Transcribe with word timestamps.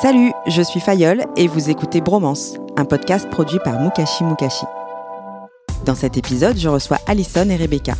Salut, 0.00 0.32
je 0.46 0.62
suis 0.62 0.80
Fayol 0.80 1.26
et 1.36 1.46
vous 1.46 1.68
écoutez 1.68 2.00
Bromance, 2.00 2.54
un 2.78 2.86
podcast 2.86 3.28
produit 3.28 3.58
par 3.62 3.78
Mukashi 3.82 4.24
Mukashi. 4.24 4.64
Dans 5.84 5.94
cet 5.94 6.16
épisode, 6.16 6.56
je 6.56 6.70
reçois 6.70 6.96
Alison 7.06 7.46
et 7.50 7.56
Rebecca. 7.56 7.92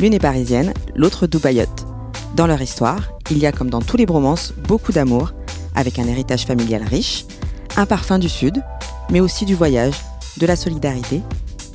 L'une 0.00 0.12
est 0.12 0.18
parisienne, 0.18 0.74
l'autre 0.96 1.28
dubaïote. 1.28 1.86
Dans 2.34 2.48
leur 2.48 2.60
histoire, 2.60 3.12
il 3.30 3.38
y 3.38 3.46
a 3.46 3.52
comme 3.52 3.70
dans 3.70 3.80
tous 3.80 3.96
les 3.96 4.06
bromances 4.06 4.54
beaucoup 4.66 4.90
d'amour, 4.90 5.34
avec 5.76 6.00
un 6.00 6.08
héritage 6.08 6.46
familial 6.46 6.82
riche, 6.82 7.26
un 7.76 7.86
parfum 7.86 8.18
du 8.18 8.28
Sud, 8.28 8.60
mais 9.08 9.20
aussi 9.20 9.44
du 9.44 9.54
voyage, 9.54 9.94
de 10.38 10.46
la 10.46 10.56
solidarité 10.56 11.22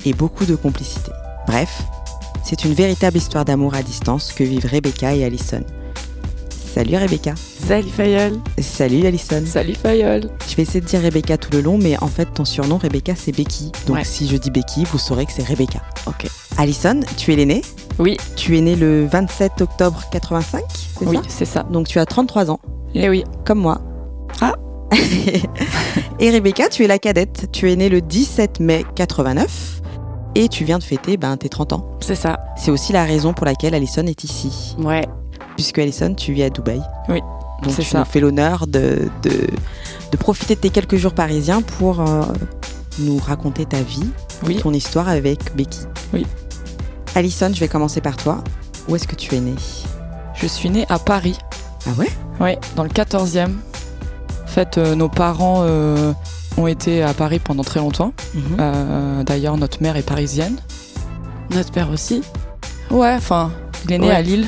et 0.04 0.12
beaucoup 0.12 0.44
de 0.44 0.54
complicité. 0.54 1.12
Bref, 1.46 1.80
c'est 2.44 2.64
une 2.64 2.74
véritable 2.74 3.16
histoire 3.16 3.46
d'amour 3.46 3.74
à 3.74 3.82
distance 3.82 4.34
que 4.34 4.44
vivent 4.44 4.68
Rebecca 4.70 5.14
et 5.14 5.24
Alison. 5.24 5.64
Salut 6.74 6.96
Rebecca. 6.96 7.34
Salut 7.36 7.90
Fayol. 7.90 8.32
Salut 8.58 9.06
Alison. 9.06 9.42
Salut 9.44 9.74
Fayol. 9.74 10.30
Je 10.48 10.56
vais 10.56 10.62
essayer 10.62 10.80
de 10.80 10.86
dire 10.86 11.02
Rebecca 11.02 11.36
tout 11.36 11.50
le 11.52 11.60
long, 11.60 11.76
mais 11.76 12.02
en 12.02 12.06
fait, 12.06 12.26
ton 12.32 12.44
surnom 12.46 12.78
Rebecca, 12.78 13.12
c'est 13.14 13.32
Becky. 13.36 13.70
Donc 13.86 13.96
Ouais. 13.96 14.04
si 14.04 14.26
je 14.26 14.36
dis 14.38 14.50
Becky, 14.50 14.84
vous 14.90 14.98
saurez 14.98 15.26
que 15.26 15.32
c'est 15.32 15.42
Rebecca. 15.46 15.80
Ok. 16.06 16.26
Alison, 16.56 17.00
tu 17.18 17.32
es 17.32 17.36
l'aînée. 17.36 17.62
Oui, 17.98 18.16
Tu 18.36 18.56
es 18.56 18.60
née 18.62 18.74
le 18.76 19.04
27 19.06 19.60
octobre 19.60 20.02
85, 20.10 20.62
c'est 20.98 21.06
oui, 21.06 21.16
ça? 21.16 21.22
c'est 21.28 21.44
ça. 21.44 21.62
Donc 21.64 21.88
tu 21.88 21.98
as 21.98 22.06
33 22.06 22.50
ans, 22.50 22.58
Et 22.94 23.08
oui. 23.10 23.22
comme 23.44 23.58
moi. 23.58 23.82
Ah. 24.40 24.54
Et 26.20 26.30
Rebecca, 26.30 26.68
tu 26.70 26.84
es 26.84 26.86
la 26.86 26.98
cadette. 26.98 27.48
Tu 27.52 27.70
es 27.70 27.76
née 27.76 27.90
le 27.90 28.00
17 28.00 28.60
mai 28.60 28.84
89 28.94 29.82
et 30.34 30.48
tu 30.48 30.64
viens 30.64 30.78
de 30.78 30.82
fêter 30.84 31.18
ben, 31.18 31.36
tes 31.36 31.50
30 31.50 31.74
ans. 31.74 31.98
C'est 32.00 32.14
ça. 32.14 32.38
C'est 32.56 32.70
aussi 32.70 32.94
la 32.94 33.04
raison 33.04 33.34
pour 33.34 33.44
laquelle 33.44 33.74
Alison 33.74 34.06
est 34.06 34.24
ici. 34.24 34.74
Ouais. 34.78 35.06
Puisque 35.56 35.78
Alison, 35.78 36.14
tu 36.14 36.32
vis 36.32 36.44
à 36.44 36.50
Dubaï. 36.50 36.80
Oui, 37.08 37.20
Donc 37.62 37.74
tu 37.76 37.82
ça. 37.82 38.00
nous 38.00 38.04
fais 38.04 38.20
l'honneur 38.20 38.66
de, 38.66 39.08
de, 39.22 39.30
de 40.10 40.16
profiter 40.16 40.54
de 40.54 40.60
tes 40.60 40.70
quelques 40.70 40.96
jours 40.96 41.12
parisiens 41.14 41.62
pour 41.62 42.00
euh, 42.00 42.22
nous 42.98 43.18
raconter 43.18 43.66
ta 43.66 43.80
vie, 43.82 44.08
Oui. 44.44 44.56
ton 44.56 44.72
histoire 44.72 45.08
avec 45.08 45.54
Becky. 45.56 45.80
Oui. 46.12 46.26
Alison, 47.14 47.50
je 47.54 47.60
vais 47.60 47.68
commencer 47.68 48.00
par 48.00 48.16
toi. 48.16 48.42
Où 48.88 48.96
est-ce 48.96 49.06
que 49.06 49.14
tu 49.14 49.34
es 49.34 49.40
née? 49.40 49.54
Je 50.34 50.46
suis 50.46 50.70
née 50.70 50.86
à 50.88 50.98
Paris. 50.98 51.38
Ah 51.86 51.90
ouais? 51.98 52.08
Ouais, 52.40 52.58
dans 52.76 52.82
le 52.84 52.88
14e. 52.88 53.50
En 54.42 54.46
fait, 54.46 54.76
euh, 54.78 54.94
nos 54.94 55.08
parents 55.08 55.62
euh, 55.66 56.12
ont 56.56 56.66
été 56.66 57.02
à 57.02 57.14
Paris 57.14 57.38
pendant 57.38 57.62
très 57.64 57.80
longtemps. 57.80 58.12
Mhm. 58.34 59.24
D'ailleurs, 59.24 59.56
notre 59.56 59.82
mère 59.82 59.96
est 59.96 60.02
parisienne. 60.02 60.56
Notre 61.50 61.70
père 61.70 61.90
aussi? 61.90 62.22
Ouais, 62.90 63.14
enfin, 63.16 63.50
il 63.84 63.92
est 63.92 63.98
né 63.98 64.08
Ouais. 64.08 64.14
à 64.14 64.22
Lille. 64.22 64.46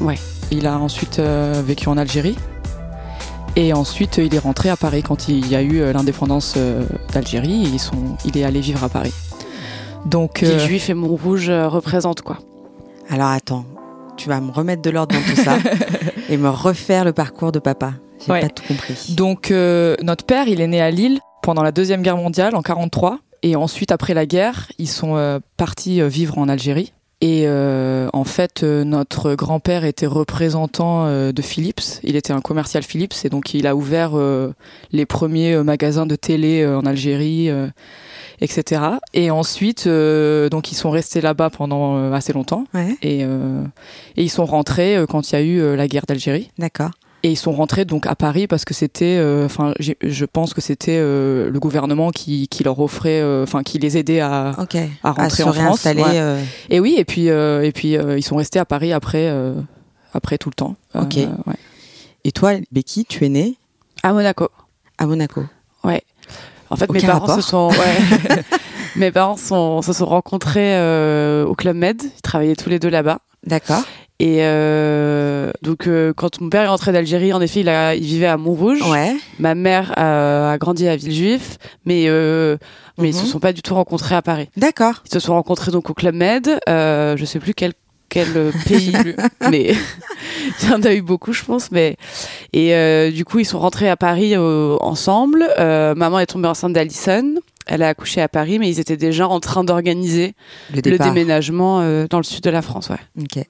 Ouais. 0.00 0.18
Il 0.50 0.66
a 0.66 0.78
ensuite 0.78 1.18
euh, 1.18 1.62
vécu 1.64 1.88
en 1.88 1.96
Algérie. 1.96 2.36
Et 3.56 3.72
ensuite, 3.72 4.18
il 4.18 4.34
est 4.34 4.38
rentré 4.40 4.68
à 4.68 4.76
Paris 4.76 5.02
quand 5.02 5.28
il 5.28 5.46
y 5.48 5.54
a 5.54 5.62
eu 5.62 5.80
euh, 5.80 5.92
l'indépendance 5.92 6.54
euh, 6.56 6.84
d'Algérie. 7.12 7.68
il 8.24 8.36
est 8.38 8.44
allé 8.44 8.60
vivre 8.60 8.82
à 8.82 8.88
Paris. 8.88 9.12
Donc, 10.06 10.40
Les 10.40 10.50
euh, 10.50 10.58
juifs 10.58 10.90
et 10.90 10.94
Montrouge 10.94 11.48
euh, 11.48 11.68
représentent 11.68 12.22
quoi 12.22 12.38
Alors 13.08 13.28
attends, 13.28 13.64
tu 14.16 14.28
vas 14.28 14.40
me 14.40 14.50
remettre 14.50 14.82
de 14.82 14.90
l'ordre 14.90 15.14
dans 15.14 15.22
tout 15.22 15.40
ça 15.40 15.56
et 16.28 16.36
me 16.36 16.48
refaire 16.48 17.04
le 17.04 17.12
parcours 17.12 17.52
de 17.52 17.58
papa. 17.58 17.92
J'ai 18.26 18.32
Ouais. 18.32 18.40
pas 18.40 18.48
tout 18.48 18.64
compris. 18.66 19.14
Donc 19.16 19.50
euh, 19.50 19.96
notre 20.02 20.24
père, 20.24 20.48
il 20.48 20.60
est 20.60 20.66
né 20.66 20.80
à 20.80 20.90
Lille 20.90 21.20
pendant 21.42 21.62
la 21.62 21.72
deuxième 21.72 22.02
guerre 22.02 22.16
mondiale 22.16 22.54
en 22.56 22.62
43 22.62 23.18
et 23.42 23.54
ensuite 23.56 23.92
après 23.92 24.14
la 24.14 24.24
guerre, 24.26 24.70
ils 24.78 24.88
sont 24.88 25.16
euh, 25.16 25.38
partis 25.56 26.00
vivre 26.08 26.38
en 26.38 26.48
Algérie. 26.48 26.92
Et 27.20 27.44
euh, 27.46 28.08
en 28.12 28.24
fait, 28.24 28.62
euh, 28.62 28.84
notre 28.84 29.34
grand-père 29.34 29.84
était 29.84 30.06
représentant 30.06 31.06
euh, 31.06 31.32
de 31.32 31.40
Philips. 31.42 32.00
Il 32.02 32.16
était 32.16 32.32
un 32.32 32.40
commercial 32.40 32.82
Philips 32.82 33.14
et 33.24 33.28
donc 33.30 33.54
il 33.54 33.66
a 33.66 33.74
ouvert 33.74 34.10
euh, 34.14 34.52
les 34.92 35.06
premiers 35.06 35.54
euh, 35.54 35.62
magasins 35.64 36.06
de 36.06 36.16
télé 36.16 36.62
euh, 36.62 36.76
en 36.78 36.84
Algérie, 36.84 37.48
euh, 37.48 37.68
etc. 38.40 38.82
Et 39.14 39.30
ensuite, 39.30 39.86
euh, 39.86 40.48
donc 40.50 40.70
ils 40.72 40.74
sont 40.74 40.90
restés 40.90 41.20
là-bas 41.22 41.50
pendant 41.50 41.96
euh, 41.96 42.12
assez 42.12 42.32
longtemps 42.32 42.66
Ouais, 42.74 42.96
et, 43.00 43.20
euh, 43.24 43.62
et 44.16 44.22
ils 44.22 44.30
sont 44.30 44.44
rentrés 44.44 45.02
quand 45.08 45.30
il 45.30 45.34
y 45.34 45.38
a 45.38 45.42
eu 45.42 45.76
la 45.76 45.88
guerre 45.88 46.04
d'Algérie. 46.06 46.50
d'accord. 46.58 46.90
Et 47.24 47.30
ils 47.30 47.36
sont 47.36 47.52
rentrés 47.52 47.86
donc 47.86 48.06
à 48.06 48.14
Paris 48.14 48.46
parce 48.46 48.66
que 48.66 48.74
c'était, 48.74 49.16
euh, 49.16 49.46
enfin, 49.46 49.72
je 49.80 50.24
pense 50.26 50.52
que 50.52 50.60
c'était 50.60 50.98
euh, 50.98 51.48
le 51.48 51.58
gouvernement 51.58 52.10
qui, 52.10 52.48
qui 52.48 52.62
leur 52.64 52.78
offrait, 52.78 53.22
euh, 53.22 53.44
enfin, 53.44 53.62
qui 53.62 53.78
les 53.78 53.96
aidait 53.96 54.20
à. 54.20 54.52
À 55.02 55.12
rentrer 55.12 55.42
se 55.42 55.48
en 55.48 55.54
France, 55.54 55.86
ouais. 55.86 56.44
Et 56.68 56.80
oui, 56.80 56.96
et 56.98 57.06
puis 57.06 57.28
et 57.28 57.72
puis 57.74 57.92
ils 57.92 58.22
sont 58.22 58.36
restés 58.36 58.58
à 58.58 58.66
Paris 58.66 58.92
après, 58.92 59.34
après 60.12 60.36
tout 60.36 60.50
le 60.50 60.54
temps. 60.54 60.76
Ok. 60.94 61.14
ouais. 61.16 61.56
Et 62.24 62.32
toi, 62.32 62.52
Becky, 62.70 63.06
tu 63.06 63.24
es 63.24 63.30
née? 63.30 63.56
À 64.02 64.12
Monaco. 64.12 64.50
à 64.98 65.06
Monaco. 65.06 65.44
En 65.82 66.76
fait, 66.76 66.90
mes 66.92 67.00
parents 67.00 67.20
rapport. 67.20 67.36
se 67.36 67.40
sont, 67.40 67.70
ouais. 67.70 68.42
mes 68.96 69.10
parents 69.10 69.38
sont, 69.38 69.80
se 69.80 69.94
sont 69.94 70.06
rencontrés 70.06 70.74
au 71.42 71.54
club 71.54 71.76
Med. 71.78 72.02
Ils 72.02 72.20
travaillaient 72.20 72.56
tous 72.56 72.68
les 72.68 72.78
deux 72.78 72.90
là-bas. 72.90 73.20
D'accord. 73.46 73.82
Et 74.20 74.38
euh, 74.42 75.50
donc, 75.62 75.86
euh, 75.88 76.12
quand 76.14 76.40
mon 76.40 76.48
père 76.48 76.62
est 76.62 76.68
rentré 76.68 76.92
d'Algérie, 76.92 77.32
en 77.32 77.40
effet, 77.40 77.60
il, 77.60 77.68
a, 77.68 77.94
il 77.96 78.04
vivait 78.04 78.26
à 78.26 78.36
Montrouge. 78.36 78.80
Ouais. 78.88 79.16
Ma 79.40 79.54
mère 79.56 79.92
a, 79.96 80.52
a 80.52 80.58
grandi 80.58 80.86
à 80.86 80.94
Villejuif, 80.96 81.58
mais 81.84 82.04
euh, 82.06 82.56
mais 82.96 83.08
ils 83.10 83.14
Mhm. 83.14 83.20
se 83.22 83.26
sont 83.26 83.40
pas 83.40 83.52
du 83.52 83.60
tout 83.62 83.74
rencontrés 83.74 84.14
à 84.14 84.22
Paris. 84.22 84.48
D'accord. 84.56 85.02
Ils 85.06 85.12
se 85.12 85.18
sont 85.18 85.34
rencontrés 85.34 85.72
donc 85.72 85.90
au 85.90 85.94
club 85.94 86.14
Med. 86.14 86.58
Euh, 86.68 87.16
je 87.16 87.24
sais 87.24 87.40
plus 87.40 87.54
quel 87.54 87.72
quel 88.08 88.28
euh, 88.36 88.52
pays, 88.68 88.92
mais 89.50 89.74
il 90.62 90.68
y 90.68 90.72
en 90.72 90.82
a 90.82 90.94
eu 90.94 91.02
beaucoup, 91.02 91.32
je 91.32 91.42
pense. 91.44 91.72
Mais 91.72 91.96
et 92.52 92.72
euh, 92.76 93.10
du 93.10 93.24
coup, 93.24 93.40
ils 93.40 93.44
sont 93.44 93.58
rentrés 93.58 93.90
à 93.90 93.96
Paris 93.96 94.34
euh, 94.36 94.76
ensemble. 94.80 95.44
Euh, 95.58 95.96
maman 95.96 96.20
est 96.20 96.26
tombée 96.26 96.46
enceinte 96.46 96.72
d'Alison. 96.72 97.34
Elle 97.66 97.82
a 97.82 97.88
accouché 97.88 98.20
à 98.20 98.28
Paris, 98.28 98.58
mais 98.60 98.68
ils 98.68 98.78
étaient 98.78 98.96
déjà 98.98 99.26
en 99.26 99.40
train 99.40 99.64
d'organiser 99.64 100.34
Le 100.72 100.82
le 100.88 100.98
déménagement 100.98 101.80
euh, 101.80 102.06
dans 102.08 102.18
le 102.18 102.22
sud 102.24 102.42
de 102.44 102.50
la 102.50 102.62
France. 102.62 102.90
Ouais. 102.90 102.98
Ok. 103.20 103.42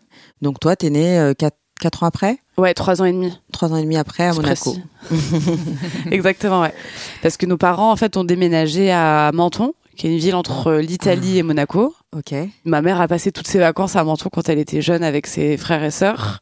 Donc 0.45 0.61
toi, 0.61 0.77
t'es 0.77 0.91
née 0.91 1.33
4, 1.81 2.03
ans 2.03 2.07
après? 2.07 2.39
Ouais, 2.59 2.75
trois 2.75 3.01
ans 3.01 3.07
et 3.07 3.13
demi. 3.13 3.33
Trois 3.51 3.73
ans 3.73 3.77
et 3.77 3.83
demi 3.83 3.97
après 3.97 4.25
à 4.25 4.35
Monaco. 4.35 4.77
Exactement, 6.11 6.61
ouais. 6.61 6.75
Parce 7.23 7.39
que 7.39 7.47
nos 7.47 7.57
parents, 7.57 7.91
en 7.91 7.97
fait, 7.97 8.19
ont 8.19 8.25
déménagé 8.25 8.93
à 8.93 9.31
Menton, 9.33 9.73
qui 9.97 10.07
est 10.07 10.11
une 10.11 10.19
ville 10.19 10.35
entre 10.35 10.75
l'Italie 10.75 11.39
et 11.39 11.43
Monaco. 11.43 11.95
Ok. 12.15 12.35
Ma 12.67 12.83
mère 12.83 13.01
a 13.01 13.09
passé 13.09 13.33
toutes 13.33 13.49
ses 13.49 13.59
vacances 13.59 13.97
à 13.97 14.05
Menton 14.05 14.29
quand 14.31 14.51
elle 14.51 14.59
était 14.59 14.83
jeune 14.83 15.03
avec 15.03 15.27
ses 15.27 15.57
frères 15.57 15.83
et 15.83 15.91
sœurs. 15.91 16.41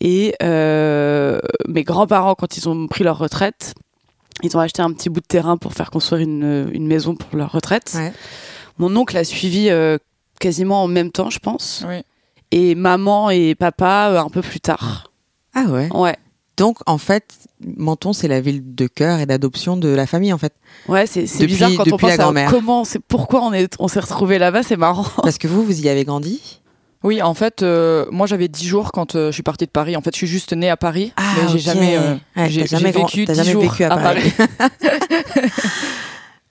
Et 0.00 0.34
euh, 0.42 1.38
mes 1.68 1.84
grands-parents, 1.84 2.36
quand 2.36 2.56
ils 2.56 2.68
ont 2.70 2.86
pris 2.86 3.04
leur 3.04 3.18
retraite, 3.18 3.74
ils 4.42 4.56
ont 4.56 4.60
acheté 4.60 4.80
un 4.80 4.92
petit 4.92 5.10
bout 5.10 5.20
de 5.20 5.26
terrain 5.26 5.58
pour 5.58 5.74
faire 5.74 5.90
construire 5.90 6.22
une, 6.22 6.70
une 6.72 6.86
maison 6.86 7.14
pour 7.14 7.36
leur 7.36 7.52
retraite. 7.52 7.92
Ouais. 7.94 8.12
Mon 8.78 8.94
oncle 8.96 9.16
a 9.16 9.24
suivi 9.24 9.68
euh, 9.68 9.98
quasiment 10.40 10.82
en 10.82 10.88
même 10.88 11.12
temps, 11.12 11.28
je 11.28 11.38
pense. 11.38 11.84
Oui. 11.86 12.02
Et 12.52 12.74
maman 12.74 13.30
et 13.30 13.54
papa 13.54 14.10
euh, 14.12 14.20
un 14.20 14.28
peu 14.28 14.42
plus 14.42 14.60
tard. 14.60 15.10
Ah 15.54 15.64
ouais. 15.64 15.88
Ouais. 15.92 16.16
Donc 16.56 16.78
en 16.86 16.96
fait, 16.98 17.24
Menton, 17.76 18.12
c'est 18.12 18.28
la 18.28 18.40
ville 18.40 18.74
de 18.74 18.86
cœur 18.86 19.18
et 19.18 19.26
d'adoption 19.26 19.76
de 19.76 19.88
la 19.88 20.06
famille 20.06 20.32
en 20.32 20.38
fait. 20.38 20.54
Ouais, 20.88 21.06
c'est 21.06 21.24
bizarre 21.46 21.70
quand 21.76 21.92
on 21.92 21.96
pense 21.98 22.12
à 22.12 22.16
grand-mère. 22.16 22.50
comment, 22.50 22.84
c'est 22.84 22.98
pourquoi 23.00 23.42
on 23.42 23.52
est, 23.52 23.74
on 23.78 23.88
s'est 23.88 24.00
retrouvés 24.00 24.38
là-bas, 24.38 24.62
c'est 24.62 24.76
marrant. 24.76 25.04
Parce 25.22 25.36
que 25.38 25.48
vous, 25.48 25.64
vous 25.64 25.80
y 25.82 25.88
avez 25.88 26.04
grandi? 26.04 26.60
Oui, 27.02 27.20
en 27.20 27.34
fait, 27.34 27.62
euh, 27.62 28.06
moi 28.10 28.26
j'avais 28.26 28.48
10 28.48 28.66
jours 28.66 28.90
quand 28.90 29.14
euh, 29.16 29.26
je 29.30 29.34
suis 29.34 29.42
partie 29.42 29.66
de 29.66 29.70
Paris. 29.70 29.96
En 29.96 30.00
fait, 30.00 30.12
je 30.12 30.16
suis 30.16 30.26
juste 30.26 30.54
née 30.54 30.70
à 30.70 30.76
Paris, 30.78 31.12
Ah, 31.16 31.22
mais 31.36 31.48
j'ai 31.48 31.58
ok. 31.58 31.60
jamais, 31.60 31.96
euh, 31.98 32.14
Ouais, 32.36 32.48
j'ai 32.50 32.66
jamais 32.66 32.90
vécu 32.90 33.26
t'as 33.26 33.34
10 33.34 33.38
jamais 33.38 33.52
jours 33.52 33.62
vécu 33.62 33.84
à 33.84 33.88
Paris. 33.90 34.32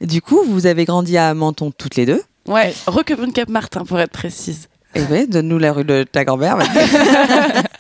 Du 0.02 0.22
coup, 0.22 0.42
vous 0.46 0.66
avez 0.66 0.86
grandi 0.86 1.18
à 1.18 1.34
Menton 1.34 1.72
toutes 1.76 1.96
les 1.96 2.06
deux? 2.06 2.22
Ouais, 2.48 2.74
Requebrune 2.86 3.32
Cap 3.34 3.50
Martin 3.50 3.86
pour 3.86 4.00
être 4.00 4.12
précise. 4.12 4.68
Et 4.96 5.04
ouais, 5.04 5.28
donne-nous 5.28 5.60
la 5.60 5.74
rue 5.74 5.84
de 5.84 6.04
ta 6.04 6.24
grand-mère. 6.26 6.58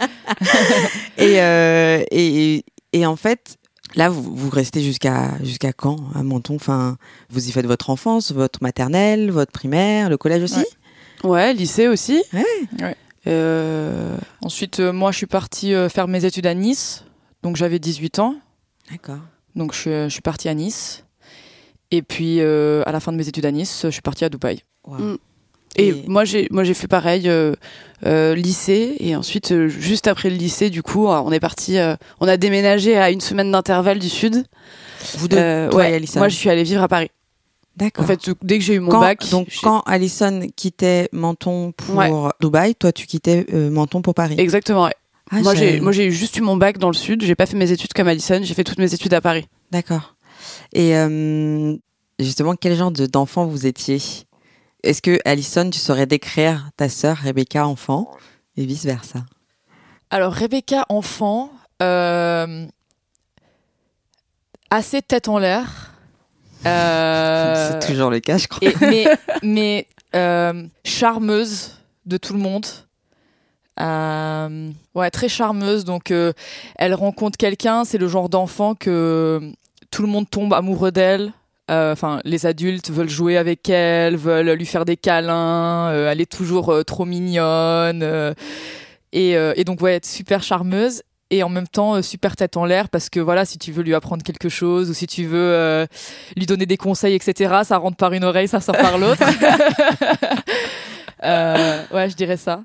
et, 1.17 1.41
euh, 1.41 2.03
et, 2.11 2.63
et 2.93 3.05
en 3.05 3.15
fait, 3.15 3.57
là, 3.95 4.09
vous, 4.09 4.35
vous 4.35 4.49
restez 4.49 4.81
jusqu'à 4.81 5.31
jusqu'à 5.43 5.73
quand 5.73 5.97
à 6.13 6.23
Menton? 6.23 6.55
Enfin, 6.55 6.97
vous 7.29 7.47
y 7.47 7.51
faites 7.51 7.65
votre 7.65 7.89
enfance, 7.89 8.31
votre 8.31 8.61
maternelle, 8.61 9.31
votre 9.31 9.51
primaire, 9.51 10.09
le 10.09 10.17
collège 10.17 10.43
aussi? 10.43 10.65
Ouais, 11.23 11.53
lycée 11.53 11.87
aussi. 11.87 12.21
Ouais. 12.33 12.45
Ouais. 12.81 12.95
Euh, 13.27 14.17
Ensuite, 14.41 14.79
euh, 14.79 14.93
moi, 14.93 15.11
je 15.11 15.17
suis 15.17 15.25
partie 15.25 15.73
euh, 15.73 15.89
faire 15.89 16.07
mes 16.07 16.25
études 16.25 16.45
à 16.45 16.53
Nice. 16.53 17.03
Donc, 17.43 17.55
j'avais 17.55 17.79
18 17.79 18.19
ans. 18.19 18.35
D'accord. 18.91 19.19
Donc, 19.55 19.73
je, 19.73 19.79
suis- 19.79 19.91
je 19.91 20.09
suis 20.09 20.21
partie 20.21 20.49
à 20.49 20.53
Nice. 20.53 21.03
Et 21.91 22.01
puis, 22.01 22.37
euh, 22.41 22.83
à 22.85 22.91
la 22.91 22.99
fin 22.99 23.11
de 23.11 23.17
mes 23.17 23.27
études 23.27 23.45
à 23.45 23.51
Nice, 23.51 23.81
je 23.85 23.89
suis 23.89 24.01
partie 24.01 24.25
à 24.25 24.29
Dubaï. 24.29 24.61
Wow. 24.85 24.97
Mm. 24.97 25.17
Et, 25.77 25.89
Et- 25.89 26.03
moi 26.07 26.23
j'ai 26.25 26.47
moi 26.51 26.63
j'ai 26.63 26.73
fait 26.73 26.87
pareil 26.87 27.27
euh, 27.27 27.53
euh, 28.05 28.33
lycée 28.35 28.95
et 28.99 29.15
ensuite 29.15 29.51
euh, 29.51 29.67
juste 29.67 30.07
après 30.07 30.29
le 30.29 30.35
lycée 30.37 30.69
du 30.69 30.81
coup 30.83 31.07
on 31.07 31.31
est 31.31 31.39
parti 31.39 31.77
euh, 31.77 31.95
on 32.19 32.27
a 32.27 32.37
déménagé 32.37 32.97
à 32.97 33.11
une 33.11 33.21
semaine 33.21 33.51
d'intervalle 33.51 33.99
du 33.99 34.09
sud. 34.09 34.45
Vous 35.17 35.27
deux, 35.27 35.37
Euh, 35.37 35.69
toi 35.69 35.81
ouais, 35.81 35.91
et 35.91 35.95
Alison. 35.95 36.19
moi 36.19 36.29
je 36.29 36.35
suis 36.35 36.49
allée 36.49 36.63
vivre 36.63 36.81
à 36.81 36.87
Paris. 36.87 37.09
D'accord. 37.75 38.05
En 38.05 38.07
fait 38.07 38.19
dès 38.41 38.57
que 38.57 38.63
j'ai 38.63 38.75
eu 38.75 38.79
mon 38.79 38.89
quand, 38.91 38.99
bac 39.01 39.29
donc 39.31 39.49
quand 39.61 39.81
Alison 39.81 40.47
quittait 40.55 41.09
Menton 41.11 41.73
pour 41.73 41.95
Ouais. 41.97 42.09
Dubaï, 42.39 42.73
toi 42.75 42.91
tu 42.93 43.05
quittais 43.05 43.45
euh, 43.53 43.69
Menton 43.69 44.01
pour 44.01 44.13
Paris. 44.13 44.35
exactement 44.37 44.85
ouais. 44.85 44.95
Ah, 45.31 45.41
moi 45.41 45.55
j'ai 45.55 45.79
moi 45.81 45.91
j'ai 45.91 46.09
juste 46.11 46.37
eu 46.37 46.41
mon 46.41 46.55
bac 46.55 46.77
dans 46.77 46.87
le 46.89 46.93
sud 46.93 47.23
j'ai 47.23 47.35
pas 47.35 47.47
fait 47.47 47.57
mes 47.57 47.71
études 47.71 47.91
comme 47.93 48.07
Alison 48.07 48.39
j'ai 48.43 48.53
fait 48.53 48.63
toutes 48.63 48.77
mes 48.79 48.93
études 48.93 49.13
à 49.13 49.19
Paris. 49.21 49.45
D'accord. 49.71 50.15
Et 50.73 50.95
euh, 50.95 51.75
justement, 52.19 52.53
quel 52.55 52.75
genre 52.75 52.91
de- 52.91 53.07
d'enfant 53.07 53.45
vous 53.45 53.65
étiez? 53.65 53.99
Est-ce 54.85 55.01
que 55.01 55.19
Alison, 55.25 55.69
tu 55.69 55.79
saurais 55.79 56.05
décrire 56.05 56.69
ta 56.77 56.89
sœur 56.89 57.17
Rebecca 57.17 57.67
enfant 57.67 58.09
et 58.55 58.65
vice 58.65 58.85
versa 58.85 59.19
Alors, 60.11 60.33
Rebecca, 60.33 60.85
enfant, 60.89 61.51
euh, 61.81 62.65
assez 64.69 65.01
tête 65.01 65.27
en 65.27 65.39
l'air. 65.39 65.91
Euh, 66.65 67.79
C'est 67.81 67.87
toujours 67.87 68.09
le 68.09 68.19
cas, 68.19 68.37
je 68.37 68.47
crois. 68.47 68.67
et- 68.67 68.75
mais 68.81 69.05
mais 69.43 69.87
euh, 70.15 70.63
charmeuse 70.83 71.71
de 72.05 72.17
tout 72.17 72.33
le 72.33 72.39
monde. 72.39 72.65
Euh, 73.79 74.71
ouais, 74.93 75.09
très 75.11 75.27
charmeuse. 75.27 75.83
Donc, 75.83 76.11
euh, 76.11 76.31
elle 76.77 76.93
rencontre 76.93 77.37
quelqu'un. 77.37 77.83
C'est 77.83 77.97
le 77.97 78.07
genre 78.07 78.29
d'enfant 78.29 78.73
que 78.75 79.51
tout 79.91 80.01
le 80.01 80.07
monde 80.07 80.29
tombe 80.29 80.53
amoureux 80.53 80.91
d'elle. 80.91 81.33
Euh, 81.71 81.91
Enfin, 81.93 82.19
les 82.25 82.45
adultes 82.45 82.91
veulent 82.91 83.09
jouer 83.09 83.37
avec 83.37 83.67
elle, 83.69 84.17
veulent 84.17 84.51
lui 84.51 84.65
faire 84.65 84.85
des 84.85 84.97
câlins. 84.97 85.89
euh, 85.89 86.11
elle 86.11 86.21
est 86.21 86.31
toujours 86.31 86.69
euh, 86.71 86.83
trop 86.83 87.05
mignonne. 87.05 88.01
euh, 88.03 88.33
et, 89.13 89.35
euh, 89.37 89.53
et 89.55 89.63
donc, 89.63 89.81
ouais, 89.81 89.95
être 89.95 90.05
super 90.05 90.43
charmeuse. 90.43 91.01
Et 91.31 91.41
en 91.41 91.49
même 91.49 91.67
temps, 91.67 91.95
euh, 91.95 92.01
super 92.03 92.35
tête 92.35 92.55
en 92.55 92.65
l'air 92.65 92.87
parce 92.89 93.09
que 93.09 93.19
voilà, 93.19 93.45
si 93.45 93.57
tu 93.57 93.71
veux 93.71 93.81
lui 93.81 93.95
apprendre 93.95 94.21
quelque 94.23 94.47
chose 94.47 94.91
ou 94.91 94.93
si 94.93 95.07
tu 95.07 95.25
veux 95.25 95.39
euh, 95.39 95.87
lui 96.37 96.45
donner 96.45 96.67
des 96.67 96.77
conseils, 96.77 97.15
etc., 97.15 97.61
ça 97.63 97.77
rentre 97.77 97.97
par 97.97 98.13
une 98.13 98.23
oreille, 98.23 98.47
ça 98.47 98.59
sort 98.61 98.77
par 98.77 98.97
l'autre. 98.99 99.23
Euh, 101.23 101.81
ouais, 101.91 102.09
je 102.09 102.15
dirais 102.15 102.37
ça. 102.37 102.63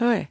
Ouais. 0.00 0.28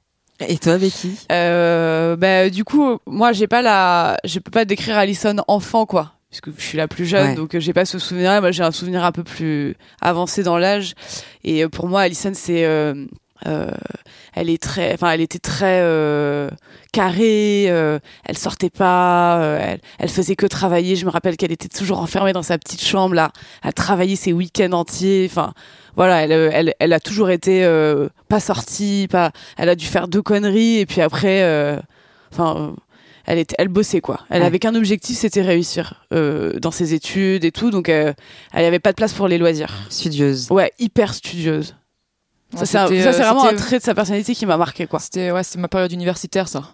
Et 0.47 0.57
toi, 0.57 0.77
Becky? 0.77 1.19
Euh, 1.31 2.15
bah, 2.15 2.49
du 2.49 2.63
coup, 2.63 2.97
moi, 3.05 3.33
j'ai 3.33 3.45
pas 3.47 3.61
la, 3.61 4.17
je 4.23 4.39
peux 4.39 4.51
pas 4.51 4.65
décrire 4.65 4.97
Alison 4.97 5.35
enfant, 5.47 5.85
quoi. 5.85 6.13
Puisque 6.41 6.59
je 6.59 6.65
suis 6.65 6.77
la 6.77 6.87
plus 6.89 7.05
jeune, 7.05 7.29
Ouais. 7.29 7.35
donc 7.35 7.55
euh, 7.55 7.59
j'ai 7.61 7.71
pas 7.71 7.85
ce 7.85 7.97
souvenir-là. 7.97 8.41
Moi, 8.41 8.51
j'ai 8.51 8.63
un 8.63 8.71
souvenir 8.71 9.05
un 9.05 9.11
peu 9.13 9.23
plus 9.23 9.75
avancé 10.01 10.43
dans 10.43 10.57
l'âge. 10.57 10.93
Et 11.45 11.63
euh, 11.63 11.69
pour 11.69 11.87
moi, 11.87 12.01
Alison, 12.01 12.31
c'est, 12.33 12.65
euh, 12.65 13.05
elle 14.33 14.49
est 14.49 14.61
très, 14.61 14.93
enfin, 14.93 15.11
elle 15.11 15.21
était 15.21 15.39
très 15.39 15.79
euh, 15.81 16.49
carrée. 16.91 17.67
euh, 17.69 17.99
elle 18.25 18.37
sortait 18.37 18.69
pas. 18.69 19.39
elle, 19.61 19.79
elle 19.97 20.09
faisait 20.09 20.35
que 20.35 20.45
travailler. 20.45 20.97
Je 20.97 21.05
me 21.05 21.09
rappelle 21.11 21.37
qu'elle 21.37 21.53
était 21.53 21.69
toujours 21.69 21.99
enfermée 21.99 22.33
dans 22.33 22.43
sa 22.43 22.57
petite 22.57 22.83
chambre 22.83 23.15
là, 23.15 23.31
à 23.63 23.71
travailler 23.71 24.17
ses 24.17 24.33
week-ends 24.33 24.73
entiers. 24.73 25.27
Enfin, 25.31 25.53
voilà, 25.95 26.23
elle, 26.23 26.31
elle, 26.33 26.73
elle 26.79 26.91
a 26.93 26.99
toujours 26.99 27.29
été 27.29 27.65
pas 28.27 28.41
sortie, 28.41 29.07
pas. 29.09 29.31
Elle 29.57 29.69
a 29.69 29.75
dû 29.75 29.85
faire 29.85 30.09
deux 30.09 30.21
conneries 30.21 30.79
et 30.79 30.85
puis 30.85 30.99
après, 30.99 31.79
enfin, 32.33 32.75
elle 33.25 33.39
était, 33.39 33.55
elle 33.57 33.67
bossait 33.69 34.01
quoi. 34.01 34.21
Elle 34.29 34.41
Ouais. 34.41 34.47
avait 34.47 34.59
qu'un 34.59 34.75
objectif, 34.75 35.17
c'était 35.17 35.41
réussir 35.41 36.05
euh, 36.13 36.59
dans 36.59 36.71
ses 36.71 36.93
études 36.93 37.43
et 37.45 37.51
tout, 37.51 37.71
donc 37.71 37.89
euh, 37.89 38.13
elle 38.53 38.65
avait 38.65 38.79
pas 38.79 38.91
de 38.91 38.95
place 38.95 39.13
pour 39.13 39.27
les 39.27 39.37
loisirs. 39.37 39.73
Studieuse. 39.89 40.49
Ouais, 40.51 40.71
hyper 40.79 41.13
studieuse. 41.13 41.75
Ouais, 42.53 42.65
ça, 42.65 42.87
c'est 42.87 42.99
euh, 43.05 43.11
c'est 43.11 43.23
vraiment 43.23 43.45
un 43.45 43.53
trait 43.55 43.79
de 43.79 43.83
sa 43.83 43.93
personnalité 43.95 44.33
qui 44.35 44.45
m'a 44.45 44.57
marqué 44.57 44.87
quoi. 44.87 44.99
C'était 44.99 45.31
ouais, 45.31 45.43
c'était 45.43 45.59
ma 45.59 45.67
période 45.67 45.91
universitaire, 45.91 46.47
ça. 46.47 46.73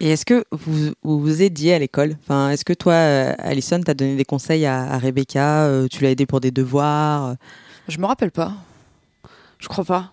Et 0.00 0.08
est-ce 0.10 0.24
que 0.24 0.44
vous 0.50 0.92
vous, 1.02 1.20
vous 1.20 1.42
aidiez 1.42 1.74
à 1.74 1.78
l'école? 1.78 2.16
Enfin, 2.24 2.50
Est-ce 2.50 2.64
que 2.64 2.72
toi, 2.72 2.94
euh, 2.94 3.34
Alison, 3.38 3.80
t'as 3.84 3.94
donné 3.94 4.16
des 4.16 4.24
conseils 4.24 4.66
à, 4.66 4.80
à 4.90 4.98
Rebecca 4.98 5.66
euh, 5.66 5.86
Tu 5.88 6.02
l'as 6.02 6.10
aidée 6.10 6.26
pour 6.26 6.40
des 6.40 6.50
devoirs? 6.50 7.26
Euh, 7.28 7.34
Je 7.86 7.98
me 7.98 8.06
rappelle 8.06 8.32
pas. 8.32 8.52
Je 9.60 9.68
crois 9.68 9.84
pas. 9.84 10.12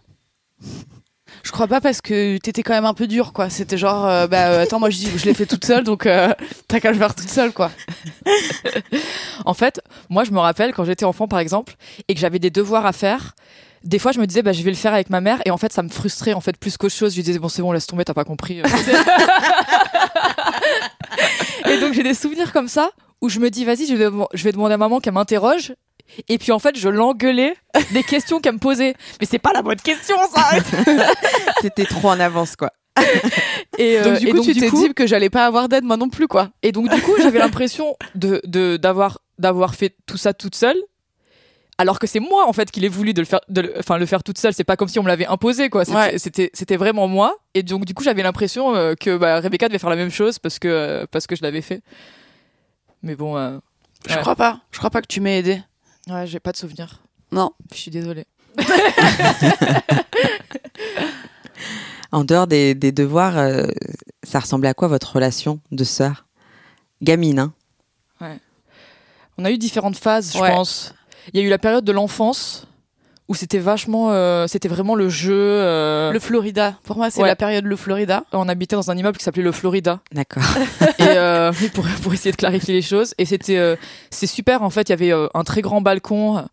Je 1.44 1.52
crois 1.52 1.68
pas 1.68 1.82
parce 1.82 2.02
que 2.02 2.38
t'étais 2.38 2.64
quand 2.64 2.74
même 2.74 2.86
un 2.86 2.94
peu 2.94 3.08
dur 3.08 3.34
quoi. 3.34 3.50
C'était 3.50 3.78
genre, 3.78 4.06
euh, 4.06 4.28
bah 4.28 4.50
euh, 4.50 4.64
attends, 4.64 4.80
moi 4.80 4.90
je 4.90 4.98
dis, 4.98 5.10
je 5.16 5.26
l'ai 5.26 5.34
fait 5.34 5.46
toute 5.46 5.66
seule, 5.66 5.84
donc 5.84 6.06
euh, 6.06 6.34
t'as 6.68 6.80
qu'à 6.80 6.92
le 6.92 6.98
faire 6.98 7.16
toute 7.16 7.30
seule 7.30 7.52
quoi. 7.52 7.72
En 9.46 9.54
fait, 9.54 9.82
moi, 10.10 10.24
je 10.24 10.32
me 10.32 10.40
rappelle 10.40 10.74
quand 10.74 10.86
j'étais 10.86 11.06
enfant, 11.06 11.28
par 11.28 11.40
exemple, 11.40 11.76
et 12.08 12.14
que 12.14 12.20
j'avais 12.20 12.40
des 12.40 12.50
devoirs 12.50 12.86
à 12.86 12.94
faire. 12.94 13.36
Des 13.84 13.98
fois, 13.98 14.12
je 14.12 14.20
me 14.20 14.28
disais, 14.28 14.42
bah, 14.42 14.52
je 14.52 14.62
vais 14.62 14.72
le 14.72 14.78
faire 14.78 14.94
avec 14.94 15.10
ma 15.10 15.22
mère, 15.22 15.42
et 15.46 15.52
en 15.52 15.58
fait, 15.58 15.72
ça 15.72 15.82
me 15.84 15.90
frustrait 15.90 16.34
en 16.34 16.42
fait 16.42 16.58
plus 16.58 16.76
qu'autre 16.78 16.94
chose. 16.94 17.14
Je 17.14 17.18
lui 17.18 17.24
disais, 17.24 17.40
bon, 17.40 17.48
c'est 17.48 17.62
bon, 17.62 17.72
laisse 17.72 17.88
tomber, 17.88 18.04
t'as 18.04 18.14
pas 18.14 18.26
compris. 18.26 18.60
et 21.66 21.80
donc, 21.80 21.94
j'ai 21.94 22.04
des 22.04 22.14
souvenirs 22.14 22.52
comme 22.52 22.68
ça 22.68 22.92
où 23.22 23.30
je 23.30 23.40
me 23.40 23.50
dis, 23.50 23.64
vas-y, 23.66 23.86
je 23.88 23.96
vais, 23.96 24.10
je 24.34 24.44
vais 24.44 24.52
demander 24.52 24.74
à 24.74 24.78
maman 24.78 25.00
qu'elle 25.00 25.14
m'interroge. 25.14 25.74
Et 26.28 26.38
puis 26.38 26.52
en 26.52 26.60
fait, 26.60 26.78
je 26.78 26.90
l'engueulais 26.90 27.56
des 27.94 28.04
questions 28.04 28.40
qu'elle 28.40 28.54
me 28.56 28.60
posait. 28.60 28.96
Mais 29.20 29.28
c'est 29.30 29.40
pas 29.40 29.54
la 29.54 29.62
bonne 29.62 29.80
question, 29.80 30.16
ça. 30.34 30.50
T'étais 31.62 31.86
trop 31.86 32.10
en 32.10 32.20
avance, 32.20 32.56
quoi. 32.56 32.72
Et 33.78 33.98
euh, 34.00 34.04
donc 34.04 34.20
du 34.20 34.28
et 34.28 34.32
coup, 34.32 34.42
tu 34.44 34.54
t'es 34.54 34.68
coup- 34.70 34.88
dit 34.88 34.94
que 34.94 35.08
j'allais 35.08 35.30
pas 35.30 35.46
avoir 35.46 35.70
d'aide 35.70 35.86
moi 35.86 35.96
non 35.96 36.10
plus 36.10 36.28
quoi. 36.28 36.50
Et 36.64 36.72
donc 36.74 36.90
du 36.94 37.02
coup, 37.02 37.14
j'avais 37.22 37.40
l'impression 37.40 37.96
de 38.16 38.42
de- 38.46 38.76
d'avoir 38.76 39.20
d'avoir 39.38 39.74
fait 39.76 39.96
tout 40.06 40.18
ça 40.18 40.34
toute 40.34 40.56
seule. 40.56 40.76
Alors 41.78 41.98
que 41.98 42.08
c'est 42.08 42.20
moi 42.20 42.46
en 42.46 42.52
fait 42.52 42.70
qui 42.72 42.82
l'ai 42.82 42.90
voulu 42.90 43.14
de 43.14 43.22
le 43.22 43.26
faire, 43.26 43.40
de 43.48 43.62
le, 43.62 43.74
enfin 43.80 43.98
le 43.98 44.06
faire 44.06 44.22
toute 44.22 44.38
seule. 44.38 44.54
C'est 44.54 44.66
pas 44.66 44.76
comme 44.76 44.90
si 44.90 45.00
on 45.00 45.04
me 45.04 45.08
l'avait 45.08 45.28
imposé 45.28 45.70
quoi. 45.70 45.86
C'était 45.86 45.98
Ouais. 45.98 46.18
c'était 46.18 46.50
c'était 46.54 46.76
vraiment 46.76 47.08
moi. 47.08 47.38
Et 47.54 47.64
donc 47.64 47.86
du 47.86 47.94
coup, 47.94 48.04
j'avais 48.04 48.24
l'impression 48.24 48.76
euh, 48.76 48.96
que 48.96 49.16
bah, 49.16 49.40
Rebecca 49.40 49.70
devait 49.70 49.80
faire 49.80 49.90
la 49.90 49.96
même 49.96 50.12
chose 50.12 50.40
parce 50.40 50.60
que 50.60 50.68
euh, 50.68 51.06
parce 51.10 51.26
que 51.26 51.38
je 51.38 51.42
l'avais 51.44 51.62
fait. 51.62 51.82
Mais 53.02 53.16
bon, 53.16 53.38
euh, 53.38 53.58
Je 54.10 54.16
Ouais. 54.16 54.20
crois 54.22 54.36
pas. 54.36 54.60
Je 54.72 54.78
crois 54.80 54.90
pas 54.90 55.02
que 55.02 55.08
tu 55.08 55.22
m'aies 55.22 55.40
aidé. 55.40 55.62
Ouais, 56.10 56.28
j'ai 56.28 56.40
pas 56.40 56.52
de 56.52 56.58
souvenir. 56.58 57.02
Non. 57.32 57.52
Je 57.72 57.78
suis 57.78 57.92
désolée. 57.92 58.26
En 62.12 62.24
dehors 62.24 62.48
des, 62.48 62.74
des 62.74 62.92
devoirs, 62.92 63.38
euh, 63.38 63.68
ça 64.24 64.40
ressemblait 64.40 64.70
à 64.70 64.74
quoi 64.74 64.88
votre 64.88 65.14
relation 65.14 65.60
de 65.72 65.84
sœur? 65.84 66.26
Gamine, 67.04 67.38
hein? 67.40 67.54
On 69.38 69.46
a 69.46 69.52
eu 69.52 69.58
différentes 69.60 69.96
phases, 69.96 70.34
je 70.34 70.40
Ouais. 70.40 70.50
pense. 70.50 70.94
Il 71.32 71.40
y 71.40 71.44
a 71.44 71.46
eu 71.46 71.50
la 71.50 71.60
période 71.60 71.86
de 71.86 71.92
l'enfance 71.92 72.66
où 73.30 73.36
c'était 73.36 73.60
vachement, 73.60 74.12
euh, 74.12 74.48
c'était 74.48 74.68
vraiment 74.68 74.96
le 74.96 75.08
jeu. 75.08 75.34
euh, 75.34 76.12
Le 76.12 76.20
Florida. 76.20 76.76
Pour 76.84 76.98
moi, 76.98 77.10
c'est 77.10 77.22
Ouais. 77.22 77.28
la 77.28 77.36
période 77.36 77.64
le 77.64 77.76
Florida. 77.76 78.24
On 78.34 78.50
habitait 78.50 78.76
dans 78.76 78.90
un 78.92 78.98
immeuble 78.98 79.18
qui 79.18 79.24
s'appelait 79.24 79.44
le 79.44 79.52
Florida. 79.52 80.02
D'accord. 80.12 80.44
et 80.98 81.04
euh, 81.04 81.52
pour, 81.74 81.86
pour 82.02 82.14
essayer 82.14 82.32
de 82.32 82.36
clarifier 82.38 82.74
les 82.74 82.82
choses. 82.82 83.14
Et 83.18 83.26
c'était 83.26 83.58
euh, 83.58 83.76
c'est 84.10 84.28
super. 84.28 84.64
En 84.64 84.70
fait, 84.72 84.90
il 84.90 84.92
y 84.92 84.94
avait 84.94 85.14
euh, 85.14 85.28
un 85.34 85.44
très 85.44 85.62
grand 85.62 85.80
balcon 85.80 86.44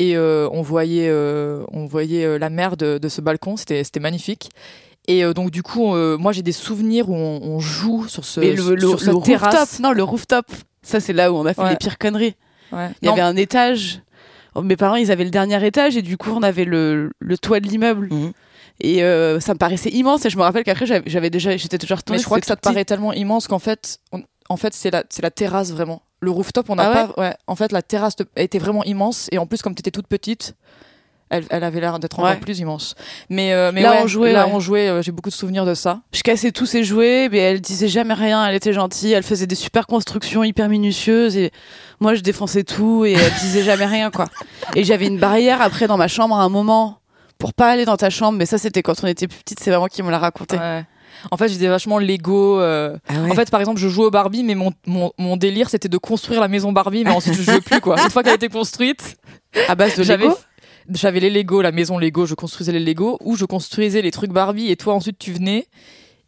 et 0.00 0.16
euh, 0.16 0.48
on 0.50 0.62
voyait 0.62 1.08
euh, 1.08 1.62
on 1.72 1.86
voyait 1.86 2.24
euh, 2.24 2.38
la 2.38 2.50
mer 2.50 2.76
de, 2.76 2.98
de 2.98 3.08
ce 3.08 3.20
balcon. 3.20 3.56
C'était 3.56 3.84
c'était 3.84 4.00
magnifique. 4.00 4.48
Et 5.06 5.22
euh, 5.24 5.34
donc 5.34 5.50
du 5.50 5.62
coup, 5.62 5.94
euh, 5.94 6.16
moi 6.16 6.32
j'ai 6.32 6.40
des 6.42 6.52
souvenirs 6.52 7.10
où 7.10 7.14
on, 7.14 7.40
on 7.42 7.60
joue 7.60 8.08
sur 8.08 8.24
ce 8.24 8.40
le, 8.40 8.74
le, 8.74 8.96
sur 8.96 9.12
le 9.12 9.20
terrasse. 9.22 9.54
rooftop, 9.54 9.80
non, 9.80 9.92
le 9.92 10.02
rooftop. 10.02 10.46
Ça, 10.82 11.00
c'est 11.00 11.12
là 11.12 11.30
où 11.32 11.36
on 11.36 11.44
a 11.46 11.52
fait 11.54 11.60
Ouais. 11.62 11.70
les 11.70 11.76
pires 11.76 11.98
conneries. 11.98 12.34
Ouais. 12.72 12.88
Il 13.02 13.06
y 13.06 13.08
Non, 13.08 13.12
avait 13.12 13.22
un 13.22 13.36
étage. 13.36 14.00
Oh, 14.54 14.62
Mes 14.62 14.76
parents, 14.76 14.96
ils 14.96 15.10
avaient 15.10 15.24
le 15.24 15.30
dernier 15.30 15.64
étage 15.66 15.96
et 15.96 16.02
du 16.02 16.16
coup, 16.16 16.30
on 16.30 16.42
avait 16.42 16.64
le, 16.64 17.10
le 17.18 17.38
toit 17.38 17.60
de 17.60 17.66
l'immeuble. 17.66 18.08
Mhm. 18.12 18.32
Et 18.80 19.02
euh, 19.04 19.38
ça 19.40 19.54
me 19.54 19.58
paraissait 19.58 19.90
immense. 19.90 20.24
Et 20.26 20.30
je 20.30 20.36
me 20.36 20.42
rappelle 20.42 20.64
qu'après, 20.64 20.86
j'avais 21.06 21.30
déjà, 21.30 21.56
j'étais 21.56 21.78
déjà 21.78 21.94
retournée. 21.94 22.18
mais 22.18 22.20
je 22.22 22.26
crois 22.26 22.40
que 22.40 22.46
ça 22.46 22.56
te 22.56 22.60
petit. 22.60 22.68
paraît 22.72 22.84
tellement 22.84 23.12
immense 23.12 23.46
qu'en 23.48 23.58
fait, 23.60 23.98
on- 24.12 24.22
en 24.50 24.56
fait 24.56 24.74
c'est 24.74 24.90
la 24.90 25.04
c'est 25.08 25.22
la 25.22 25.30
terrasse 25.30 25.70
vraiment. 25.72 26.02
Le 26.20 26.30
rooftop, 26.30 26.68
on 26.70 26.74
n'a 26.76 26.90
Ah 26.90 26.90
ouais 27.06 27.12
pas. 27.14 27.20
Ouais. 27.20 27.34
En 27.46 27.54
fait, 27.56 27.70
la 27.72 27.82
terrasse 27.82 28.16
te- 28.16 28.24
était 28.36 28.58
vraiment 28.58 28.82
immense 28.84 29.28
et 29.32 29.38
en 29.38 29.46
plus 29.46 29.62
comme 29.62 29.74
t'étais 29.74 29.90
toute 29.92 30.06
petite, 30.08 30.54
Elle, 31.30 31.44
elle 31.50 31.64
avait 31.64 31.80
l'air 31.80 31.98
d'être 31.98 32.18
Ouais. 32.18 32.28
encore 32.30 32.40
plus 32.40 32.58
immense. 32.60 32.94
Mais, 33.30 33.52
euh, 33.52 33.72
mais 33.74 33.82
Là, 33.82 33.92
ouais, 33.92 33.98
on 34.02 34.06
jouait, 34.06 34.32
Là, 34.32 34.46
on 34.52 34.60
jouait. 34.60 34.88
euh, 34.88 35.02
J'ai 35.02 35.10
beaucoup 35.10 35.30
de 35.30 35.34
souvenirs 35.34 35.64
de 35.64 35.74
ça. 35.74 36.00
Je 36.12 36.22
cassais 36.22 36.52
tous 36.52 36.66
ses 36.66 36.84
jouets, 36.84 37.28
mais 37.30 37.38
elle 37.38 37.60
disait 37.60 37.88
jamais 37.88 38.14
rien. 38.14 38.46
Elle 38.46 38.54
était 38.54 38.72
gentille. 38.72 39.12
Elle 39.12 39.22
faisait 39.22 39.46
des 39.46 39.54
super 39.54 39.86
constructions 39.86 40.44
hyper 40.44 40.68
minutieuses 40.68 41.36
et 41.36 41.50
moi 42.00 42.14
je 42.14 42.20
défonçais 42.20 42.62
tout 42.62 43.04
et 43.04 43.12
elle 43.12 43.32
disait 43.40 43.62
jamais 43.64 43.86
rien 43.86 44.10
quoi. 44.10 44.26
Et 44.76 44.84
j'avais 44.84 45.06
une 45.06 45.18
barrière 45.18 45.60
après 45.62 45.86
dans 45.86 45.96
ma 45.96 46.08
chambre 46.08 46.36
à 46.36 46.42
un 46.42 46.48
moment 46.48 46.98
pour 47.38 47.52
pas 47.54 47.70
aller 47.70 47.84
dans 47.84 47.96
ta 47.96 48.10
chambre, 48.10 48.38
mais 48.38 48.46
ça 48.46 48.58
c'était 48.58 48.82
quand 48.82 48.94
on 49.02 49.06
était 49.06 49.26
plus 49.26 49.38
petite. 49.40 49.60
C'est 49.60 49.70
vraiment 49.70 49.86
qui 49.86 50.02
me 50.02 50.10
l'a 50.10 50.18
raconté. 50.18 50.56
Ouais. 50.56 50.84
En 51.30 51.36
fait, 51.38 51.48
j'étais 51.48 51.68
vachement 51.68 51.98
Lego. 51.98 52.60
euh, 52.60 52.96
Ah 53.08 53.14
ouais. 53.14 53.30
En 53.30 53.34
fait, 53.34 53.50
par 53.50 53.60
exemple, 53.60 53.80
je 53.80 53.88
jouais 53.88 54.04
au 54.06 54.10
Barbie, 54.10 54.42
mais 54.44 54.54
mon, 54.54 54.72
mon, 54.86 55.10
mon 55.16 55.36
délire, 55.38 55.70
c'était 55.70 55.88
de 55.88 55.96
construire 55.96 56.38
la 56.40 56.48
maison 56.48 56.70
Barbie, 56.70 57.02
mais 57.02 57.12
ensuite, 57.12 57.34
je 57.34 57.42
jouais 57.42 57.60
plus, 57.62 57.80
quoi. 57.80 57.96
Une 58.04 58.10
fois 58.10 58.22
qu'elle 58.22 58.34
était 58.34 58.48
construite, 58.50 59.16
À 59.68 59.74
base 59.74 59.96
de 59.96 60.02
Lego? 60.02 60.36
J'avais 60.90 61.20
les 61.20 61.30
Lego, 61.30 61.62
la 61.62 61.72
maison 61.72 61.98
Lego, 61.98 62.26
je 62.26 62.34
construisais 62.34 62.72
les 62.72 62.80
Lego, 62.80 63.18
ou 63.22 63.36
je 63.36 63.44
construisais 63.44 64.02
les 64.02 64.10
trucs 64.10 64.30
Barbie, 64.32 64.70
et 64.70 64.76
toi, 64.76 64.94
ensuite, 64.94 65.18
tu 65.18 65.32
venais. 65.32 65.66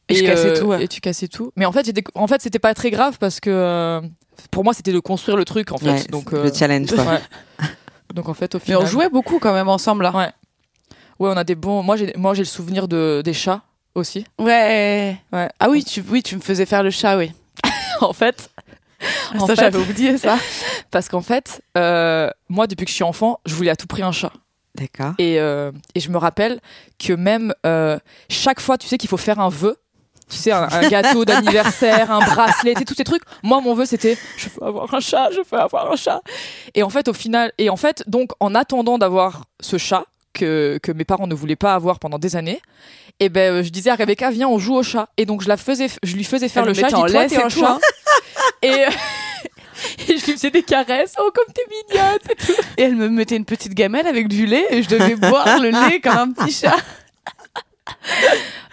Et 0.09 0.15
je 0.15 0.25
cassais 0.25 0.55
tout, 0.55 0.67
ouais. 0.67 0.85
Et 0.85 0.89
tu 0.89 1.01
cassais 1.01 1.29
tout. 1.29 1.53
Mais 1.57 1.65
en 1.67 1.73
fait, 1.73 1.85
j'étais, 1.85 2.05
en 2.15 2.27
fait, 2.27 2.41
c'était 2.41 2.59
pas 2.61 2.75
très 2.75 2.91
grave 2.91 3.19
parce 3.19 3.41
que, 3.41 3.51
euh, 3.51 4.01
pour 4.51 4.63
moi, 4.65 4.73
c'était 4.73 4.93
de 4.93 5.01
construire 5.01 5.37
le 5.37 5.45
truc, 5.45 5.73
en 5.73 5.79
fait. 5.79 5.91
Ouais, 5.91 6.05
donc, 6.05 6.31
le 6.33 6.39
euh, 6.39 6.53
challenge, 6.55 6.93
quoi. 6.93 7.05
ouais. 7.05 7.21
Donc, 8.15 8.29
en 8.29 8.35
fait, 8.35 8.55
au 8.55 8.59
Mais 8.59 8.65
final. 8.65 8.83
on 8.83 8.87
jouait 8.87 9.09
beaucoup 9.11 9.41
quand 9.41 9.53
même 9.53 9.69
ensemble 9.69 10.05
là. 10.05 10.17
Ouais. 10.17 10.31
Ouais, 11.19 11.31
on 11.31 11.37
a 11.37 11.43
des 11.45 11.57
bons. 11.57 11.83
Moi, 11.83 11.97
j'ai, 11.97 12.13
moi, 12.17 12.35
j'ai 12.35 12.43
le 12.43 12.47
souvenir 12.47 12.87
de, 12.87 13.21
des 13.23 13.33
chats 13.33 13.63
aussi. 13.95 14.25
Ouais. 14.39 15.19
Ouais. 15.33 15.49
Ah 15.59 15.69
oui, 15.69 15.85
tu, 15.85 16.03
oui, 16.09 16.23
tu 16.23 16.37
me 16.37 16.41
faisais 16.41 16.67
faire 16.67 16.83
le 16.85 16.91
chat, 16.91 17.19
oui. 17.19 17.33
en 18.01 18.13
fait. 18.13 18.49
En 19.35 19.41
ça, 19.47 19.57
fait- 19.57 19.63
j'avais 19.63 19.79
oublié 19.79 20.17
ça. 20.19 20.39
Parce 20.91 21.09
qu'en 21.09 21.21
fait, 21.21 21.61
euh, 21.77 22.31
moi, 22.49 22.67
depuis 22.69 22.85
que 22.85 22.91
je 22.91 22.95
suis 22.95 23.05
enfant, 23.05 23.41
je 23.45 23.55
voulais 23.55 23.71
à 23.71 23.77
tout 23.77 23.87
prix 23.89 24.03
un 24.03 24.13
chat. 24.13 24.33
D'accord. 24.77 25.15
Et, 25.19 25.41
euh, 25.41 25.73
et 25.95 26.01
je 26.01 26.11
me 26.11 26.19
rappelle 26.19 26.61
que 26.99 27.13
même 27.13 27.55
euh, 27.65 27.99
chaque 28.29 28.61
fois, 28.61 28.79
tu 28.79 28.87
sais 28.87 28.99
qu'il 28.99 29.09
faut 29.09 29.17
faire 29.17 29.41
un 29.41 29.49
vœu. 29.49 29.77
Tu 30.29 30.37
sais, 30.37 30.51
un, 30.51 30.69
un 30.71 30.89
gâteau 30.89 31.25
d'anniversaire, 31.25 32.11
un 32.11 32.19
bracelet, 32.19 32.75
tu 32.75 32.81
sais, 32.81 32.85
tous 32.85 32.95
ces 32.95 33.05
trucs. 33.05 33.23
Moi, 33.43 33.61
mon 33.61 33.75
vœu, 33.75 33.87
c'était 33.87 34.19
je 34.37 34.49
veux 34.49 34.67
avoir 34.67 34.93
un 34.93 35.01
chat, 35.01 35.31
je 35.31 35.39
veux 35.39 35.59
avoir 35.59 35.91
un 35.93 35.97
chat. 35.97 36.21
Et 36.75 36.83
en 36.83 36.91
fait, 36.91 37.09
au 37.09 37.13
final, 37.13 37.53
et 37.59 37.71
en 37.71 37.77
fait, 37.77 38.03
donc, 38.09 38.33
en 38.41 38.55
attendant 38.55 38.99
d'avoir 38.99 39.45
ce 39.61 39.79
chat 39.79 40.05
que, 40.33 40.79
que 40.83 40.93
mes 40.93 41.05
parents 41.05 41.29
ne 41.29 41.35
voulaient 41.35 41.57
pas 41.57 41.75
avoir 41.75 42.01
pendant 42.01 42.19
des 42.19 42.35
années, 42.35 42.61
et 43.19 43.29
ben, 43.29 43.55
euh, 43.55 43.63
je 43.63 43.71
disais 43.71 43.91
à 43.91 43.95
Rebecca, 43.95 44.31
viens, 44.31 44.49
on 44.49 44.59
joue 44.59 44.75
au 44.75 44.83
chat. 44.83 45.09
Et 45.17 45.25
donc, 45.25 45.43
je 45.43 45.49
la 45.49 45.57
faisais, 45.57 45.89
je 46.03 46.17
lui 46.17 46.25
faisais 46.25 46.49
faire 46.49 46.65
Elle 46.65 46.71
le 46.71 46.75
chat. 46.75 46.89
Je 46.89 46.95
dis, 46.97 47.13
toi, 47.13 47.27
et 47.27 47.37
un 47.43 47.49
chat. 47.49 47.79
Et, 48.63 48.85
et 50.09 50.19
je 50.19 50.27
lui 50.27 50.33
faisais 50.33 50.51
des 50.51 50.63
caresses. 50.63 51.15
Oh, 51.19 51.31
comme 51.35 51.53
t'es 51.53 51.63
mignonne. 51.71 52.19
et 52.31 52.35
tout. 52.35 52.53
Et 52.77 52.83
elle 52.83 52.97
me 52.97 53.09
mettait 53.09 53.37
une 53.37 53.45
petite 53.45 53.75
gamelle 53.75 54.07
avec 54.07 54.29
du 54.29 54.47
lait 54.47 54.67
et 54.71 54.83
je 54.83 54.89
devais 54.89 55.17
boire 55.17 55.59
le 55.61 55.71
lait 55.71 56.01
comme 56.01 56.17
un 56.19 56.33
petit 56.33 56.53
chat. 56.53 56.77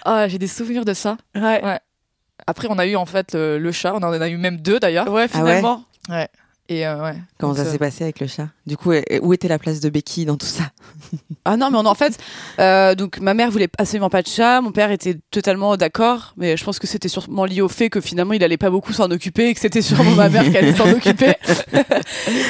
Ah, 0.06 0.28
j'ai 0.28 0.38
des 0.38 0.48
souvenirs 0.48 0.84
de 0.84 0.94
ça. 0.94 1.18
Ouais. 1.36 1.64
Ouais. 1.64 1.80
Après, 2.46 2.68
on 2.70 2.78
a 2.78 2.86
eu 2.86 2.96
en 2.98 3.06
fait 3.06 3.34
le, 3.34 3.58
le 3.58 3.72
chat. 3.72 3.94
On 3.94 4.04
en 4.04 4.12
a 4.22 4.28
eu 4.28 4.38
même 4.38 4.58
deux 4.58 4.80
d'ailleurs. 4.80 5.08
Ouais, 5.10 5.28
finalement. 5.30 5.84
Et 6.70 6.88
euh, 6.88 7.04
ouais. 7.04 7.16
Comment 7.40 7.54
Donc, 7.54 7.62
ça 7.62 7.68
euh, 7.68 7.72
s'est 7.72 7.78
passé 7.78 8.04
avec 8.04 8.20
le 8.20 8.28
chat? 8.28 8.48
Du 8.66 8.78
coup, 8.78 8.92
où 9.22 9.34
était 9.34 9.48
la 9.48 9.60
place 9.60 9.80
de 9.80 9.90
Becky 9.90 10.26
dans 10.26 10.38
tout 10.38 10.46
ça? 10.46 10.64
Ah 11.46 11.58
non, 11.58 11.70
mais 11.70 11.78
on, 11.78 11.86
en 11.86 11.96
fait, 11.96 12.18
euh, 12.60 12.96
donc 12.96 13.20
ma 13.20 13.34
mère 13.34 13.52
voulait 13.52 13.68
absolument 13.78 14.10
pas 14.10 14.22
de 14.22 14.28
chat, 14.28 14.62
mon 14.62 14.72
père 14.72 14.92
était 14.92 15.18
totalement 15.30 15.76
d'accord, 15.76 16.34
mais 16.38 16.56
je 16.56 16.64
pense 16.64 16.80
que 16.80 16.88
c'était 16.88 17.10
sûrement 17.10 17.44
lié 17.44 17.62
au 17.62 17.68
fait 17.68 17.90
que 17.90 18.00
finalement 18.00 18.34
il 18.34 18.44
allait 18.44 18.58
pas 18.58 18.70
beaucoup 18.70 18.94
s'en 18.94 19.12
occuper 19.12 19.50
et 19.50 19.54
que 19.54 19.60
c'était 19.60 19.82
sûrement 19.82 20.16
ma 20.16 20.30
mère 20.30 20.50
qui 20.50 20.58
allait 20.58 20.74
s'en 20.74 20.90
occuper. 20.92 21.34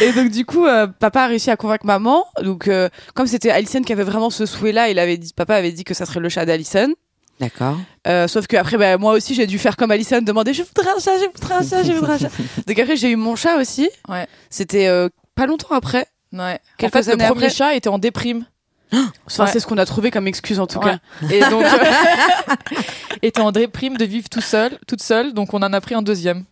et 0.02 0.14
donc 0.14 0.30
du 0.30 0.46
coup, 0.46 0.66
euh, 0.66 0.86
papa 0.88 1.24
a 1.24 1.28
réussi 1.28 1.50
à 1.50 1.58
convaincre 1.58 1.86
maman. 1.86 2.24
Donc 2.44 2.68
euh, 2.68 2.90
comme 3.16 3.26
c'était 3.26 3.50
Alison 3.50 3.82
qui 3.82 3.94
avait 3.94 4.04
vraiment 4.04 4.30
ce 4.30 4.46
souhait-là, 4.46 4.90
il 4.90 5.00
avait 5.00 5.18
dit, 5.18 5.34
papa 5.34 5.56
avait 5.56 5.72
dit 5.72 5.84
que 5.84 5.96
ça 5.96 6.06
serait 6.06 6.20
le 6.20 6.30
chat 6.30 6.46
d'Alison. 6.46 6.94
D'accord. 7.40 7.78
Euh, 8.08 8.28
sauf 8.28 8.48
que 8.48 8.56
après, 8.56 8.78
bah, 8.78 8.98
moi 8.98 9.14
aussi, 9.14 9.34
j'ai 9.36 9.48
dû 9.48 9.58
faire 9.60 9.76
comme 9.76 9.92
Alison, 9.92 10.22
demander 10.22 10.54
je 10.54 10.64
voudrais 10.64 10.92
un 10.96 11.00
chat, 11.00 11.18
je 11.18 11.26
voudrais 11.26 11.56
un 11.56 11.68
chat, 11.68 11.84
je 11.84 11.92
voudrais 11.92 12.14
un 12.14 12.18
chat. 12.18 12.30
Donc 12.68 12.80
après, 12.80 12.96
j'ai 12.96 13.10
eu 13.12 13.16
mon 13.16 13.36
chat 13.36 13.58
aussi. 13.58 13.90
Ouais. 14.08 14.28
C'était 14.50 14.88
euh, 14.88 15.10
pas 15.36 15.46
longtemps 15.46 15.76
après. 15.76 16.08
Ouais. 16.32 16.54
En 16.54 16.58
Quelques 16.78 16.94
fait, 16.94 17.12
le 17.12 17.18
premier 17.18 17.46
après. 17.46 17.50
chat 17.50 17.76
était 17.76 17.90
en 17.90 17.98
déprime. 18.00 18.46
Enfin, 19.26 19.46
Ouais. 19.46 19.50
c'est 19.52 19.60
ce 19.60 19.66
qu'on 19.66 19.78
a 19.80 19.86
trouvé 19.86 20.12
comme 20.12 20.28
excuse 20.28 20.60
en 20.60 20.68
tout 20.68 20.78
Ouais. 20.80 20.92
cas. 21.22 21.28
Et 21.32 21.40
donc, 21.50 21.64
euh, 21.66 21.68
était 23.24 23.42
en 23.42 23.52
déprime 23.52 23.98
de 23.98 24.06
vivre 24.06 24.30
tout 24.30 24.42
seul, 24.42 24.78
toute 24.88 25.02
seule. 25.02 25.34
Donc, 25.34 25.54
on 25.54 25.62
en 25.64 25.74
a 25.74 25.82
pris 25.82 25.96
un 25.96 26.02
deuxième. 26.04 26.46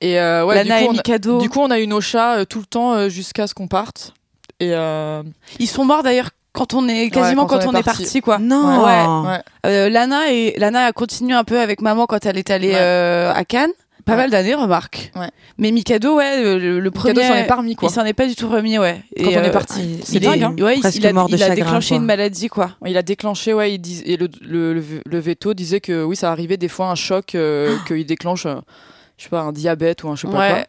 Et 0.00 0.18
euh, 0.18 0.44
ouais, 0.46 0.54
Lana 0.54 0.78
du, 0.80 0.84
coup, 0.84 0.88
on 0.88 0.94
a, 0.94 0.96
Mikado. 0.96 1.38
du 1.40 1.48
coup, 1.50 1.60
on 1.60 1.70
a 1.70 1.78
eu 1.78 1.86
nos 1.86 2.00
chats 2.00 2.38
euh, 2.38 2.44
tout 2.46 2.60
le 2.60 2.64
temps 2.64 2.94
euh, 2.94 3.08
jusqu'à 3.10 3.46
ce 3.46 3.52
qu'on 3.54 3.68
parte. 3.68 4.14
Et 4.58 4.72
euh, 4.74 5.22
Ils 5.58 5.68
sont 5.68 5.84
morts 5.84 6.02
d'ailleurs 6.02 6.30
quand 6.52 6.74
on 6.74 6.88
est 6.88 7.10
quasiment 7.10 7.46
quand 7.46 7.58
quand, 7.60 7.66
on 7.66 7.70
on, 7.70 7.74
est 7.76 7.80
est 7.80 7.82
parti. 7.82 8.02
parti, 8.04 8.20
quoi. 8.20 8.38
Non. 8.38 8.84
Ouais. 8.84 9.28
ouais. 9.30 9.38
Euh, 9.66 9.88
Lana 9.88 10.32
et 10.32 10.54
Lana 10.58 10.86
a 10.86 10.92
continué 10.92 11.34
un 11.34 11.44
peu 11.44 11.60
avec 11.60 11.80
maman 11.80 12.06
quand 12.06 12.24
elle 12.26 12.38
est 12.38 12.50
allée 12.50 12.68
Ouais. 12.70 12.74
euh, 12.78 13.32
à 13.34 13.44
Cannes. 13.44 13.70
Pas 14.06 14.12
Ouais. 14.12 14.18
mal 14.18 14.30
d'années, 14.30 14.54
remarque. 14.54 15.12
Ouais. 15.14 15.28
Mais 15.58 15.70
Mikado, 15.72 16.16
ouais, 16.16 16.42
le, 16.42 16.80
le 16.80 16.90
premier, 16.90 17.22
s'en 17.22 17.34
est 17.34 17.44
pas 17.46 17.56
remis, 17.56 17.76
quoi. 17.76 17.88
il 17.88 17.92
s'en 17.92 18.04
est 18.06 18.14
pas 18.14 18.26
du 18.26 18.34
tout 18.34 18.48
remis, 18.48 18.78
ouais. 18.78 19.02
Quand 19.16 19.26
on 19.26 19.30
est 19.44 19.50
parti. 19.50 19.98
il- 19.98 20.04
C'est 20.06 20.18
dingue, 20.20 20.40
est, 20.40 20.44
hein. 20.44 20.54
ouais, 20.58 20.76
il- 20.76 20.80
Presque 20.80 20.96
il, 20.96 21.06
a, 21.06 21.12
mort 21.12 21.28
de 21.28 21.34
il 21.36 21.42
a 21.42 21.48
chagrin, 21.48 21.64
déclenché 21.66 21.88
quoi. 21.90 21.96
une 21.98 22.04
maladie, 22.06 22.48
quoi. 22.48 22.70
Il 22.86 22.96
a 22.96 23.02
déclenché, 23.02 23.52
ouais, 23.52 23.74
il 23.74 23.78
dis- 23.78 24.02
et 24.06 24.16
le, 24.16 24.28
le, 24.40 24.72
le, 24.72 24.82
le 25.04 25.18
veto 25.18 25.52
disait 25.52 25.80
que 25.80 26.02
oui, 26.02 26.16
ça 26.16 26.32
arrivait 26.32 26.56
des 26.56 26.68
fois 26.68 26.86
un 26.90 26.94
choc, 26.94 27.34
euh, 27.34 27.76
qu'il 27.86 28.06
déclenche, 28.06 28.46
euh, 28.46 28.56
je 29.18 29.24
sais 29.24 29.28
pas, 29.28 29.42
un 29.42 29.52
diabète 29.52 30.02
ou 30.02 30.08
un 30.08 30.16
je 30.16 30.22
sais 30.22 30.28
pas 30.28 30.38
Ouais. 30.38 30.48
quoi. 30.48 30.62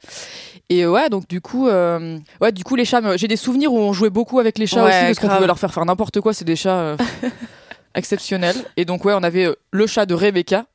Et 0.73 0.85
ouais, 0.87 1.09
donc 1.09 1.27
du 1.27 1.41
coup, 1.41 1.67
euh, 1.67 2.17
ouais, 2.39 2.53
du 2.53 2.63
coup, 2.63 2.75
les 2.77 2.85
chats, 2.85 3.17
j'ai 3.17 3.27
des 3.27 3.35
souvenirs 3.35 3.73
où 3.73 3.77
on 3.77 3.91
jouait 3.91 4.09
beaucoup 4.09 4.39
avec 4.39 4.57
les 4.57 4.67
chats 4.67 4.83
Ouais, 4.85 4.89
aussi, 4.89 5.05
parce 5.07 5.19
qu'on 5.19 5.27
pouvait 5.27 5.47
leur 5.47 5.59
faire 5.59 5.73
faire 5.73 5.83
n'importe 5.85 6.21
quoi, 6.21 6.33
c'est 6.33 6.45
des 6.45 6.55
chats 6.55 6.79
euh, 6.79 6.97
exceptionnels. 7.95 8.55
Et 8.77 8.85
donc, 8.85 9.03
ouais, 9.05 9.13
on 9.13 9.23
avait 9.23 9.45
euh, 9.45 9.55
le 9.71 9.87
chat 9.87 10.05
de 10.05 10.13
Rebecca, 10.13 10.65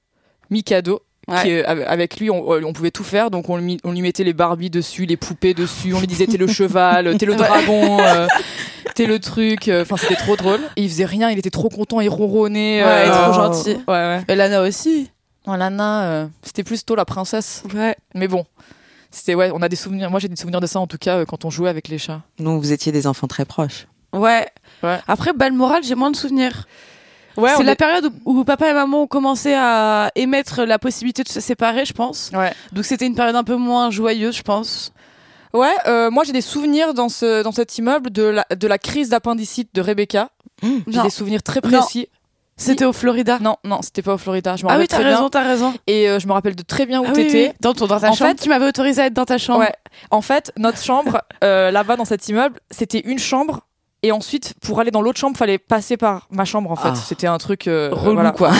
Mikado. 0.51 1.01
Ouais. 1.29 1.43
Qui, 1.43 1.53
euh, 1.55 1.63
avec- 1.89 2.21
lui, 2.21 2.31
on, 2.31 2.49
on 2.49 2.73
pouvait 2.73 2.93
tout 2.93 3.03
faire. 3.03 3.31
Donc, 3.33 3.49
on, 3.49 3.57
lui 3.57 3.79
on 3.83 3.91
lui 3.93 4.01
mettait 4.01 4.23
les 4.23 4.33
Barbies 4.33 4.71
dessus, 4.71 5.07
les 5.07 5.17
poupées 5.17 5.55
dessus. 5.55 5.93
On 5.93 5.99
lui 5.99 6.07
disait 6.07 6.27
t'es 6.27 6.37
le 6.37 6.47
cheval, 6.47 7.17
t'es 7.19 7.27
le 7.27 7.35
dragon, 7.35 7.99
euh, 8.01 8.29
t'es 8.95 9.07
le 9.07 9.19
truc. 9.19 9.67
euh, 9.69 9.83
Enfin, 9.83 9.97
c'était 9.97 10.15
trop 10.15 10.37
drôle. 10.37 10.61
Et 10.77 10.83
il 10.83 10.89
faisait 10.89 11.05
rien, 11.05 11.31
il 11.31 11.39
était 11.39 11.51
trop 11.51 11.69
content, 11.69 12.01
il 12.01 12.09
ronronnait. 12.11 12.85
Ouais, 12.85 12.89
euh, 13.09 13.11
trop 13.11 13.31
Oh. 13.31 13.33
gentil. 13.33 13.77
Et 14.29 14.35
Lana 14.37 14.63
aussi. 14.63 15.11
Oh, 15.49 15.57
Lana, 15.57 16.05
euh, 16.05 16.27
c'était 16.43 16.63
plus 16.63 16.85
tôt 16.85 16.95
la 16.95 17.05
princesse. 17.05 17.65
Ouais. 17.75 17.97
Mais 18.15 18.29
bon, 18.29 18.45
c'était 19.17 19.35
ouais, 19.35 19.51
on 19.55 19.63
a 19.63 19.69
des 19.69 19.77
souvenirs. 19.77 20.11
Moi, 20.11 20.21
j'ai 20.21 20.29
des 20.29 20.37
souvenirs 20.37 20.61
de 20.61 20.67
ça 20.67 20.79
en 20.81 20.87
tout 20.87 20.99
cas 20.99 21.19
euh, 21.19 21.25
quand 21.25 21.45
on 21.45 21.51
jouait 21.51 21.69
avec 21.71 21.89
les 21.89 21.99
chats. 21.99 22.23
Donc 22.39 22.61
vous 22.63 22.73
étiez 22.73 22.93
des 22.93 23.07
enfants 23.07 23.27
très 23.27 23.45
proches. 23.45 23.87
Ouais. 24.13 24.47
Ouais. 24.83 24.99
Après, 25.09 25.33
Balmoral, 25.33 25.83
j'ai 25.85 25.95
moins 25.95 26.11
de 26.11 26.17
souvenirs. 26.17 26.67
Ouais, 27.37 27.51
c'est 27.57 27.65
la 27.65 27.73
est- 27.73 27.77
période 27.77 28.11
où, 28.25 28.39
où 28.41 28.45
papa 28.45 28.71
et 28.71 28.73
maman 28.73 29.03
ont 29.03 29.07
commencé 29.07 29.53
à 29.55 30.11
émettre 30.15 30.63
la 30.63 30.79
possibilité 30.79 31.23
de 31.23 31.29
se 31.29 31.41
séparer, 31.41 31.85
je 31.85 31.93
pense. 31.93 32.31
Ouais. 32.35 32.53
Donc 32.73 32.85
c'était 32.87 33.07
une 33.07 33.15
période 33.15 33.37
un 33.37 33.45
peu 33.45 33.57
moins 33.57 33.91
joyeuse, 33.91 34.37
je 34.37 34.43
pense. 34.43 34.93
Ouais, 35.53 35.75
euh, 35.87 36.11
moi 36.11 36.25
j'ai 36.25 36.33
des 36.33 36.41
souvenirs 36.41 36.95
dans 36.95 37.09
ce 37.11 37.43
dans 37.43 37.53
cet 37.53 37.77
immeuble 37.79 38.11
de 38.11 38.23
la 38.23 38.47
de 38.57 38.67
la 38.67 38.79
crise 38.79 39.11
d'appendicite 39.11 39.75
de 39.75 39.81
Rebecca. 39.83 40.31
J'ai 40.63 40.69
Non, 40.97 41.05
des 41.05 41.11
souvenirs 41.11 41.43
très 41.43 41.61
Non. 41.63 41.69
précis. 41.81 42.09
C'était 42.57 42.85
au 42.85 42.93
Florida. 42.93 43.39
Non, 43.41 43.57
non, 43.65 43.81
c'était 43.83 44.03
pas 44.03 44.15
au 44.15 44.19
Florida. 44.19 44.57
Je 44.57 44.65
me 44.65 44.71
Ah 44.71 44.79
oui, 44.79 44.89
t'as 44.89 44.99
raison, 44.99 45.29
t'as 45.29 45.43
raison. 45.43 45.75
Et 45.87 46.09
euh, 46.09 46.19
je 46.19 46.27
me 46.27 46.33
rappelle 46.33 46.57
de 46.57 46.63
très 46.63 46.87
bien 46.87 47.01
où 47.01 47.05
Ah 47.09 47.13
t'étais. 47.13 47.49
oui. 47.49 47.55
Dans, 47.61 47.75
ton, 47.75 47.87
dans 47.87 48.01
ta 48.01 48.11
En 48.11 48.13
chambre, 48.15 48.31
fait- 48.31 48.43
tu 48.43 48.49
m'avais 48.49 48.67
autorisé 48.67 49.03
à 49.03 49.07
être 49.07 49.15
dans 49.15 49.25
ta 49.27 49.39
chambre. 49.39 49.61
Ouais. 49.61 49.73
En 50.11 50.23
fait, 50.23 50.53
notre 50.57 50.83
chambre 50.83 51.21
euh, 51.45 51.71
là-bas 51.71 51.97
dans 51.97 52.05
cet 52.05 52.29
immeuble, 52.29 52.59
c'était 52.71 53.01
une 53.01 53.19
chambre. 53.19 53.61
Et 54.03 54.13
ensuite, 54.13 54.55
pour 54.61 54.79
aller 54.79 54.91
dans 54.91 55.01
l'autre 55.01 55.19
chambre, 55.19 55.37
fallait 55.37 55.59
passer 55.59 55.97
par 55.97 56.29
ma 56.31 56.45
chambre 56.45 56.71
en 56.71 56.77
fait. 56.77 56.91
Ah. 56.93 56.95
C'était 56.95 57.27
un 57.27 57.39
truc 57.39 57.67
euh, 57.67 57.89
Relou, 57.93 58.15
voilà. 58.15 58.31
quoi. 58.31 58.53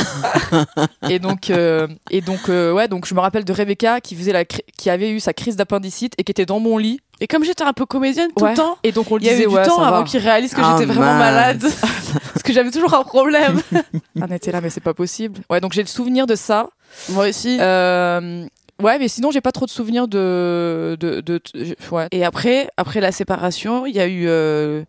Et 1.09 1.19
donc, 1.19 1.51
euh, 1.51 1.87
et 2.11 2.21
donc, 2.21 2.49
euh, 2.49 2.73
ouais, 2.73 2.89
donc 2.89 3.07
je 3.07 3.15
me 3.15 3.21
rappelle 3.21 3.45
de 3.45 3.53
Rebecca 3.53 4.01
qui 4.01 4.17
faisait 4.17 4.33
la, 4.33 4.45
qui 4.45 4.91
avait 4.91 5.11
eu 5.11 5.21
sa 5.21 5.33
crise 5.35 5.55
d'appendicite 5.57 6.15
et 6.19 6.25
qui 6.25 6.31
était 6.33 6.47
dans 6.47 6.59
mon 6.59 6.79
lit. 6.79 7.01
Et 7.21 7.27
comme 7.27 7.45
j'étais 7.45 7.65
un 7.65 7.73
peu 7.73 7.87
comédienne 7.87 8.31
tout 8.37 8.45
Ouais. 8.45 8.51
le 8.51 8.57
temps, 8.57 8.77
Et 8.83 8.93
donc 8.93 9.11
on 9.11 9.19
il 9.19 9.25
y 9.25 9.31
avait 9.31 9.47
du 9.47 9.55
ouais, 9.55 9.63
temps 9.65 9.81
avant 9.83 9.99
va. 9.99 10.05
qu'il 10.05 10.21
réalise 10.21 10.53
que 10.53 10.61
Ah, 10.63 10.77
j'étais 10.79 10.93
vraiment 10.93 11.15
malade. 11.19 11.63
Parce 12.35 12.43
que 12.43 12.53
j'avais 12.53 12.71
toujours 12.71 12.93
un 12.95 13.05
problème. 13.05 13.61
On 14.21 14.27
était 14.35 14.53
là, 14.53 14.61
mais 14.61 14.69
c'est 14.71 14.83
pas 14.83 14.93
possible. 14.95 15.41
Ouais, 15.51 15.61
donc 15.61 15.73
j'ai 15.73 15.81
le 15.83 15.89
souvenir 15.89 16.27
de 16.27 16.35
ça. 16.35 16.69
Moi 17.11 17.29
aussi. 17.29 17.57
Euh, 17.61 18.45
ouais, 18.83 18.99
mais 18.99 19.09
sinon 19.09 19.31
j'ai 19.31 19.41
pas 19.41 19.53
trop 19.53 19.65
de 19.65 19.71
souvenirs 19.71 20.09
de, 20.09 20.97
de, 21.01 21.21
de, 21.23 21.41
de- 21.55 21.77
ouais. 21.91 22.09
Et 22.13 22.25
après, 22.25 22.69
après 22.77 23.01
la 23.01 23.13
séparation, 23.13 23.87
il 23.87 23.95
y 23.97 24.01
a 24.01 24.07
eu 24.07 24.27
euh, 24.29 24.85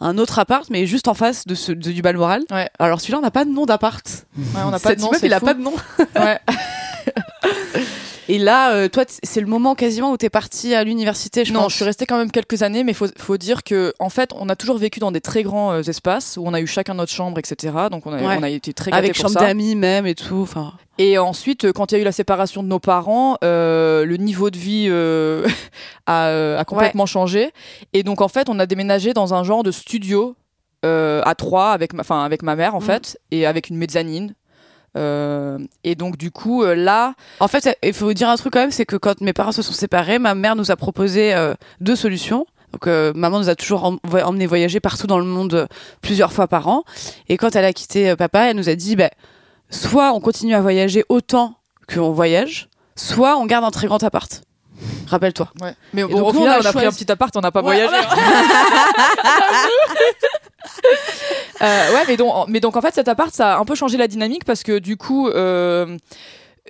un 0.00 0.18
autre 0.18 0.38
appart, 0.38 0.70
mais 0.70 0.86
juste 0.86 1.08
en 1.08 1.14
face 1.14 1.46
de 1.48 1.54
ce, 1.56 1.72
de- 1.72 1.90
du 1.90 2.00
Balmoral. 2.00 2.42
Ouais. 2.52 2.68
Alors 2.78 3.00
celui-là, 3.00 3.18
on 3.18 3.22
n'a 3.22 3.30
pas 3.32 3.44
de 3.44 3.50
nom 3.50 3.66
d'appart. 3.66 4.06
Ouais, 4.38 4.44
on 4.64 4.70
n'a 4.70 4.78
pas 4.78 4.90
Cet 4.90 4.98
de 4.98 5.02
nom. 5.02 5.08
immeuble, 5.08 5.26
il 5.26 5.32
a 5.34 5.40
fou. 5.40 5.46
pas 5.46 5.54
de 5.54 5.62
nom. 5.62 5.72
Ouais. 6.16 6.38
Et 8.32 8.38
là, 8.38 8.72
euh, 8.74 8.88
toi, 8.88 9.02
c'est 9.24 9.40
le 9.40 9.48
moment 9.48 9.74
quasiment 9.74 10.12
où 10.12 10.16
t'es 10.16 10.30
parti 10.30 10.72
à 10.74 10.84
l'université, 10.84 11.44
je 11.44 11.52
non, 11.52 11.62
pense. 11.62 11.72
je 11.72 11.76
suis 11.76 11.84
restée 11.84 12.06
quand 12.06 12.16
même 12.16 12.30
quelques 12.30 12.62
années, 12.62 12.84
mais 12.84 12.92
faut, 12.92 13.08
faut 13.18 13.36
dire 13.36 13.64
que 13.64 13.92
en 13.98 14.08
fait, 14.08 14.30
on 14.36 14.48
a 14.48 14.54
toujours 14.54 14.78
vécu 14.78 15.00
dans 15.00 15.10
des 15.10 15.20
très 15.20 15.42
grands 15.42 15.72
euh, 15.72 15.82
espaces 15.82 16.36
où 16.36 16.42
on 16.46 16.54
a 16.54 16.60
eu 16.60 16.66
chacun 16.68 16.94
notre 16.94 17.10
chambre, 17.10 17.38
etc. 17.40 17.74
Donc 17.90 18.06
on 18.06 18.12
a, 18.12 18.16
Ouais. 18.22 18.36
on 18.38 18.42
a 18.44 18.48
été 18.50 18.72
très 18.72 18.92
gâtés 18.92 18.98
avec 18.98 19.16
pour 19.16 19.22
chambre 19.28 19.40
d'amis 19.40 19.74
même 19.74 20.06
et 20.06 20.14
tout. 20.14 20.40
Enfin, 20.42 20.74
Et 20.98 21.18
ensuite, 21.18 21.64
euh, 21.64 21.72
quand 21.72 21.90
il 21.90 21.96
y 21.96 21.98
a 21.98 22.00
eu 22.02 22.04
la 22.04 22.12
séparation 22.12 22.62
de 22.62 22.68
nos 22.68 22.78
parents, 22.78 23.36
euh, 23.42 24.04
le 24.04 24.16
niveau 24.16 24.50
de 24.50 24.58
vie 24.58 24.86
euh, 24.88 25.44
a, 26.06 26.56
a 26.58 26.64
complètement 26.64 27.06
changé. 27.06 27.50
Et 27.94 28.04
donc, 28.04 28.20
en 28.20 28.28
fait, 28.28 28.48
on 28.48 28.60
a 28.60 28.66
déménagé 28.66 29.12
dans 29.12 29.34
un 29.34 29.42
genre 29.42 29.64
de 29.64 29.72
studio 29.72 30.36
euh, 30.86 31.20
à 31.26 31.34
trois 31.34 31.72
avec 31.72 31.92
ma, 31.92 32.00
enfin 32.02 32.24
avec 32.24 32.42
ma 32.42 32.56
mère 32.56 32.74
en 32.74 32.80
Mhm. 32.80 32.86
fait 32.86 33.18
et 33.32 33.44
avec 33.44 33.68
une 33.70 33.76
mezzanine. 33.76 34.34
Euh, 34.96 35.58
et 35.84 35.94
donc 35.94 36.16
du 36.16 36.32
coup 36.32 36.64
euh, 36.64 36.74
là, 36.74 37.14
En 37.38 37.48
fait, 37.48 37.78
il 37.82 37.92
faut 37.92 38.12
dire 38.12 38.28
un 38.28 38.36
truc 38.36 38.52
quand 38.52 38.60
même, 38.60 38.72
c'est 38.72 38.86
que 38.86 38.96
quand 38.96 39.20
mes 39.20 39.32
parents 39.32 39.52
se 39.52 39.62
sont 39.62 39.72
séparés, 39.72 40.18
ma 40.18 40.34
mère 40.34 40.56
nous 40.56 40.70
a 40.70 40.76
proposé 40.76 41.34
euh, 41.34 41.54
deux 41.80 41.96
solutions. 41.96 42.46
Donc, 42.72 42.86
maman 42.86 43.40
nous 43.40 43.48
a 43.48 43.56
toujours 43.56 43.98
emmené 44.12 44.46
voyager 44.46 44.78
partout 44.78 45.08
dans 45.08 45.18
le 45.18 45.24
monde 45.24 45.66
plusieurs 46.02 46.32
fois 46.32 46.46
par 46.46 46.68
an. 46.68 46.84
Et 47.28 47.36
quand 47.36 47.56
elle 47.56 47.64
a 47.64 47.72
quitté 47.72 48.14
papa, 48.14 48.48
elle 48.48 48.56
nous 48.56 48.68
a 48.68 48.76
dit, 48.76 48.94
bah, 48.94 49.10
soit 49.70 50.12
on 50.12 50.20
continue 50.20 50.54
à 50.54 50.60
voyager 50.60 51.04
autant 51.08 51.56
qu'on 51.92 52.12
voyage, 52.12 52.68
soit 52.94 53.36
on 53.38 53.46
garde 53.46 53.64
un 53.64 53.72
très 53.72 53.88
grand 53.88 54.00
appart. 54.04 54.42
Rappelle-toi. 55.08 55.48
mais 55.92 56.02
Et 56.02 56.04
bon, 56.04 56.18
donc, 56.20 56.28
au 56.28 56.32
nous, 56.32 56.38
on 56.40 56.42
final 56.42 56.56
a 56.58 56.60
on 56.62 56.66
a 56.66 56.72
pris 56.72 56.86
un 56.86 56.92
petit 56.92 57.10
appart, 57.10 57.36
on 57.36 57.40
n'a 57.40 57.50
pas 57.50 57.60
Ouais, 57.62 57.86
voyagé. 57.86 57.96
Euh, 61.62 61.92
ouais, 61.94 62.04
mais 62.08 62.16
donc, 62.16 62.48
mais 62.48 62.60
donc 62.60 62.76
en 62.76 62.80
fait 62.80 62.94
cet 62.94 63.08
appart 63.08 63.34
ça 63.34 63.56
a 63.56 63.58
un 63.58 63.64
peu 63.66 63.74
changé 63.74 63.98
la 63.98 64.08
dynamique 64.08 64.44
parce 64.46 64.62
que 64.62 64.78
du 64.78 64.96
coup 64.96 65.28
euh, 65.28 65.96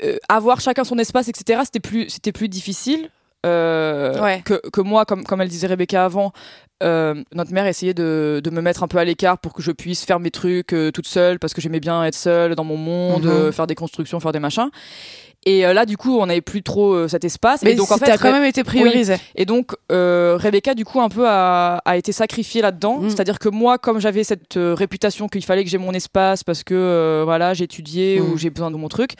euh, 0.02 0.16
avoir 0.28 0.60
chacun 0.60 0.82
son 0.84 0.98
espace 0.98 1.28
etc 1.28 1.60
c'était 1.64 1.78
plus 1.80 2.08
c'était 2.10 2.32
plus 2.32 2.48
difficile 2.48 3.08
euh, 3.46 4.20
Ouais. 4.20 4.42
que, 4.44 4.60
que 4.70 4.80
moi 4.80 5.04
comme 5.04 5.22
comme 5.24 5.40
elle 5.40 5.48
disait 5.48 5.68
Rebecca 5.68 6.04
avant 6.04 6.32
euh, 6.82 7.22
notre 7.34 7.52
mère 7.52 7.66
essayait 7.66 7.94
de, 7.94 8.40
de 8.42 8.50
me 8.50 8.60
mettre 8.60 8.82
un 8.82 8.88
peu 8.88 8.98
à 8.98 9.04
l'écart 9.04 9.38
pour 9.38 9.52
que 9.52 9.62
je 9.62 9.70
puisse 9.70 10.04
faire 10.04 10.18
mes 10.18 10.30
trucs 10.32 10.72
euh, 10.72 10.90
toute 10.90 11.06
seule 11.06 11.38
parce 11.38 11.54
que 11.54 11.60
j'aimais 11.60 11.80
bien 11.80 12.02
être 12.04 12.14
seule 12.16 12.54
dans 12.56 12.64
mon 12.64 12.76
monde 12.76 13.24
Mhm. 13.24 13.30
euh, 13.30 13.52
faire 13.52 13.66
des 13.68 13.74
constructions 13.76 14.18
faire 14.18 14.32
des 14.32 14.40
machins 14.40 14.70
et 15.46 15.64
euh, 15.66 15.72
là 15.72 15.86
du 15.86 15.96
coup 15.96 16.18
on 16.18 16.26
n'avait 16.26 16.40
plus 16.42 16.62
trop 16.62 16.92
euh, 16.92 17.08
cet 17.08 17.24
espace 17.24 17.62
Mais 17.62 17.72
et 17.72 17.74
donc 17.74 17.90
en 17.90 17.96
fait 17.96 18.04
t'as 18.06 18.18
quand 18.18 18.32
même 18.32 18.44
été 18.44 18.62
priorisé. 18.64 19.16
et 19.34 19.46
donc, 19.46 19.72
euh, 19.90 20.36
Rebecca, 20.38 20.74
du 20.74 20.84
coup, 20.84 21.00
un 21.00 21.08
peu 21.08 21.26
a, 21.26 21.76
a 21.84 21.96
été 21.96 22.12
sacrifiée 22.12 22.60
là-dedans. 22.62 22.98
Mm. 22.98 23.10
C'est-à-dire 23.10 23.38
que 23.38 23.48
moi, 23.48 23.78
comme 23.78 24.00
j'avais 24.00 24.22
cette 24.24 24.54
réputation 24.56 25.28
qu'il 25.28 25.44
fallait 25.44 25.64
que 25.64 25.70
j'ai 25.70 25.78
mon 25.78 25.92
espace 25.92 26.44
parce 26.44 26.62
que 26.62 26.74
euh, 26.74 27.22
voilà, 27.24 27.54
j'ai 27.54 27.64
étudié 27.64 28.20
Mm. 28.20 28.24
ou 28.32 28.36
j'ai 28.38 28.50
besoin 28.50 28.70
de 28.70 28.76
mon 28.76 28.88
truc, 28.88 29.12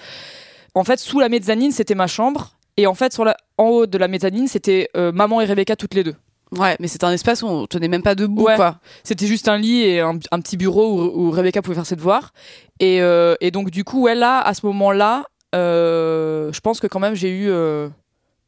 en 0.74 0.84
fait, 0.84 0.98
sous 1.00 1.20
la 1.20 1.28
mezzanine, 1.28 1.72
c'était 1.72 1.94
ma 1.94 2.06
chambre. 2.06 2.52
Et 2.76 2.86
en 2.86 2.94
fait, 2.94 3.12
sur 3.12 3.24
la, 3.24 3.36
en 3.58 3.64
haut 3.64 3.86
de 3.86 3.98
la 3.98 4.06
mezzanine, 4.08 4.46
c'était 4.46 4.88
euh, 4.96 5.12
maman 5.12 5.40
et 5.40 5.44
Rebecca 5.44 5.74
toutes 5.76 5.94
les 5.94 6.04
deux. 6.04 6.14
Ouais, 6.56 6.76
mais 6.80 6.88
c'est 6.88 7.04
un 7.04 7.12
espace 7.12 7.42
où 7.42 7.46
on 7.46 7.66
tenait 7.66 7.88
même 7.88 8.02
pas 8.02 8.14
debout, 8.14 8.44
Ouais. 8.44 8.56
quoi. 8.56 8.78
C'était 9.04 9.26
juste 9.26 9.48
un 9.48 9.56
lit 9.58 9.82
et 9.82 10.00
un, 10.00 10.18
un 10.32 10.40
petit 10.40 10.56
bureau 10.56 10.94
où, 11.00 11.26
où 11.26 11.30
Rebecca 11.30 11.62
pouvait 11.62 11.74
faire 11.76 11.86
ses 11.86 11.96
devoirs. 11.96 12.32
Et, 12.80 13.00
euh, 13.00 13.34
et 13.40 13.50
donc, 13.50 13.70
du 13.70 13.84
coup, 13.84 14.02
ouais, 14.02 14.14
là, 14.14 14.40
à 14.40 14.54
ce 14.54 14.64
moment-là, 14.66 15.24
je 15.52 16.61
pense 16.61 16.80
que 16.80 16.87
quand 16.87 17.00
même, 17.00 17.14
j'ai 17.14 17.30
eu. 17.30 17.50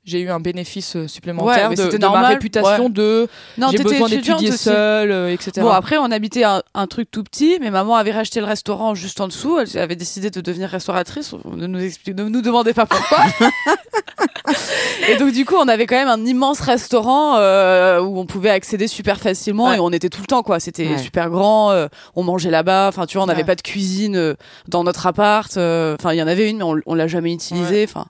J'ai 0.05 0.21
eu 0.21 0.31
un 0.31 0.41
bénéfice 0.41 0.97
euh, 0.97 1.07
supplémentaire 1.07 1.65
Ouais, 1.65 1.69
mais 1.71 1.77
de, 1.77 1.83
c'était 1.83 1.99
de 1.99 2.07
ma 2.07 2.27
réputation 2.29 2.85
ouais. 2.87 2.91
de 2.91 3.29
Non, 3.59 3.69
j'ai 3.71 3.79
besoin 3.79 4.09
d'étudier 4.09 4.51
seule, 4.53 5.13
euh, 5.13 5.33
etc. 5.33 5.53
Bon, 5.61 5.71
après, 5.71 5.97
on 5.99 6.11
habitait 6.11 6.45
un, 6.45 6.63
un 6.75 6.87
truc 6.87 7.11
tout 7.11 7.23
petit, 7.23 7.59
mais 7.61 7.71
maman 7.71 7.95
avait 7.97 8.11
racheté 8.13 8.41
le 8.41 8.47
restaurant 8.47 8.95
juste 8.95 9.21
en 9.21 9.29
dessous. 9.29 9.59
Elle 9.61 9.79
avait 9.81 9.97
décidé 9.97 10.31
de 10.31 10.41
devenir 10.41 10.69
restauratrice. 10.71 11.33
Ne 11.45 11.67
nous, 11.67 11.81
explique, 11.81 12.17
ne 12.17 12.25
nous 12.25 12.43
demandez 12.43 12.73
pas 12.75 12.87
pourquoi. 12.87 13.19
et 15.09 15.17
donc, 15.17 15.33
du 15.33 15.45
coup, 15.45 15.55
on 15.57 15.69
avait 15.69 15.87
quand 15.87 15.97
même 15.97 16.09
un 16.09 16.25
immense 16.25 16.61
restaurant 16.61 17.37
euh, 17.37 18.01
où 18.01 18.19
on 18.19 18.27
pouvait 18.27 18.51
accéder 18.51 18.87
super 18.89 19.21
facilement 19.21 19.69
Ouais. 19.69 19.77
et 19.77 19.81
on 19.81 19.91
était 19.91 20.09
tout 20.09 20.21
le 20.21 20.27
temps, 20.27 20.43
quoi. 20.43 20.59
C'était 20.61 20.99
super 20.99 21.31
grand. 21.31 21.71
euh, 21.71 21.87
on 22.17 22.23
mangeait 22.25 22.51
là-bas. 22.51 22.89
Enfin, 22.89 23.07
tu 23.07 23.17
vois, 23.17 23.25
on 23.25 23.27
n'avait 23.27 23.45
pas 23.45 23.55
de 23.55 23.63
cuisine 23.63 24.17
euh, 24.17 24.35
dans 24.69 24.83
notre 24.85 25.07
appart. 25.07 25.57
euh, 25.57 25.95
Enfin, 25.99 26.13
il 26.13 26.19
y 26.19 26.23
en 26.23 26.27
avait 26.27 26.51
une, 26.51 26.59
mais 26.59 26.65
on, 26.65 26.77
on 26.87 26.95
l'a 26.95 27.07
jamais 27.07 27.33
utilisée. 27.33 27.85
Enfin, 27.89 28.07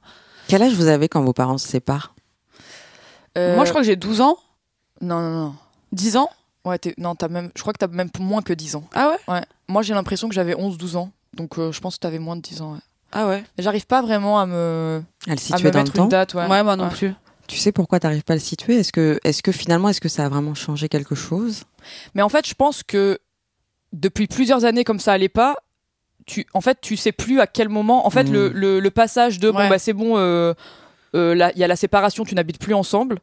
Quel 0.49 0.63
âge 0.63 0.75
vous 0.75 0.87
avez 0.89 1.09
quand 1.09 1.23
vos 1.23 1.33
parents 1.33 1.59
se 1.59 1.69
séparent 1.69 2.15
Euh, 3.39 3.55
moi, 3.57 3.65
je 3.65 3.71
crois 3.71 3.81
que 3.81 3.87
j'ai 3.87 3.97
12 3.97 4.21
ans, 4.21 4.37
non 5.01 5.21
non 5.21 5.31
non. 5.47 5.55
10 5.93 6.17
ans. 6.17 6.29
Ouais, 6.65 6.79
t'es- 6.79 6.95
non, 6.99 7.15
t'as 7.15 7.29
même 7.29 7.51
je 7.57 7.61
crois 7.63 7.73
que 7.73 7.79
t'as 7.79 7.87
même 7.89 8.11
moins 8.21 8.43
que 8.43 8.53
10 8.53 8.77
ans. 8.77 8.85
Ah 8.95 9.09
ouais? 9.11 9.35
Ouais. 9.35 9.43
Moi, 9.69 9.83
j'ai 9.83 9.95
l'impression 9.95 10.29
que 10.29 10.35
j'avais 10.35 10.55
11 10.55 10.77
12 10.79 10.97
ans. 10.97 11.11
Donc 11.35 11.59
euh, 11.59 11.73
je 11.73 11.81
pense 11.81 11.95
que 11.97 12.01
t'avais 12.01 12.19
moins 12.19 12.37
de 12.37 12.43
10 12.43 12.61
ans. 12.61 12.75
ouais. 12.75 12.79
Ah 13.13 13.27
ouais? 13.29 13.43
Mais 13.57 13.65
J'arrive 13.65 13.87
pas 13.87 14.01
vraiment 14.03 14.39
à 14.41 14.47
me 14.47 15.03
À 15.27 15.31
le 15.31 15.35
à 15.35 15.37
situer 15.39 15.65
me 15.65 15.71
dans 15.71 15.79
le 15.81 15.85
mettre 15.85 15.97
une 15.97 16.03
temps 16.05 16.09
date, 16.09 16.35
ouais. 16.35 16.47
Ouais, 16.47 16.63
moi 16.63 16.77
non 16.77 16.85
Ouais. 16.85 16.91
plus. 16.91 17.15
Tu 17.49 17.59
sais 17.59 17.73
pourquoi 17.73 18.01
t'arrives 18.01 18.23
pas 18.23 18.35
à 18.35 18.37
le 18.37 18.41
situer? 18.41 18.77
Est-ce 18.77 18.93
que, 18.93 19.19
est-ce 19.25 19.43
que 19.43 19.53
finalement, 19.53 19.89
est-ce 19.89 20.01
que 20.01 20.09
ça 20.09 20.25
a 20.25 20.29
vraiment 20.29 20.55
changé 20.55 20.89
quelque 20.89 21.15
chose? 21.15 21.65
Mais 22.15 22.23
en 22.23 22.29
fait, 22.29 22.47
je 22.47 22.55
pense 22.55 22.83
que 22.83 23.19
depuis 23.93 24.26
plusieurs 24.28 24.65
années 24.65 24.85
comme 24.85 25.00
ça 25.00 25.13
allait 25.13 25.28
pas, 25.28 25.57
tu, 26.26 26.47
en 26.54 26.61
fait, 26.61 26.78
tu 26.80 26.97
sais 26.97 27.13
plus 27.13 27.41
à 27.41 27.47
quel 27.47 27.69
moment. 27.69 28.06
En 28.06 28.11
fait, 28.11 28.25
le, 28.25 28.49
le, 28.49 28.80
le 28.80 28.91
passage 28.91 29.39
de 29.39 29.50
bon 29.50 29.69
bah 29.69 29.78
c'est 29.78 29.93
bon, 29.93 30.17
euh, 30.17 30.54
euh, 31.15 31.50
il 31.54 31.58
y 31.61 31.65
a 31.65 31.69
la 31.69 31.76
séparation, 31.76 32.25
tu 32.25 32.35
n'habites 32.35 32.58
plus 32.58 32.75
ensemble. 32.75 33.19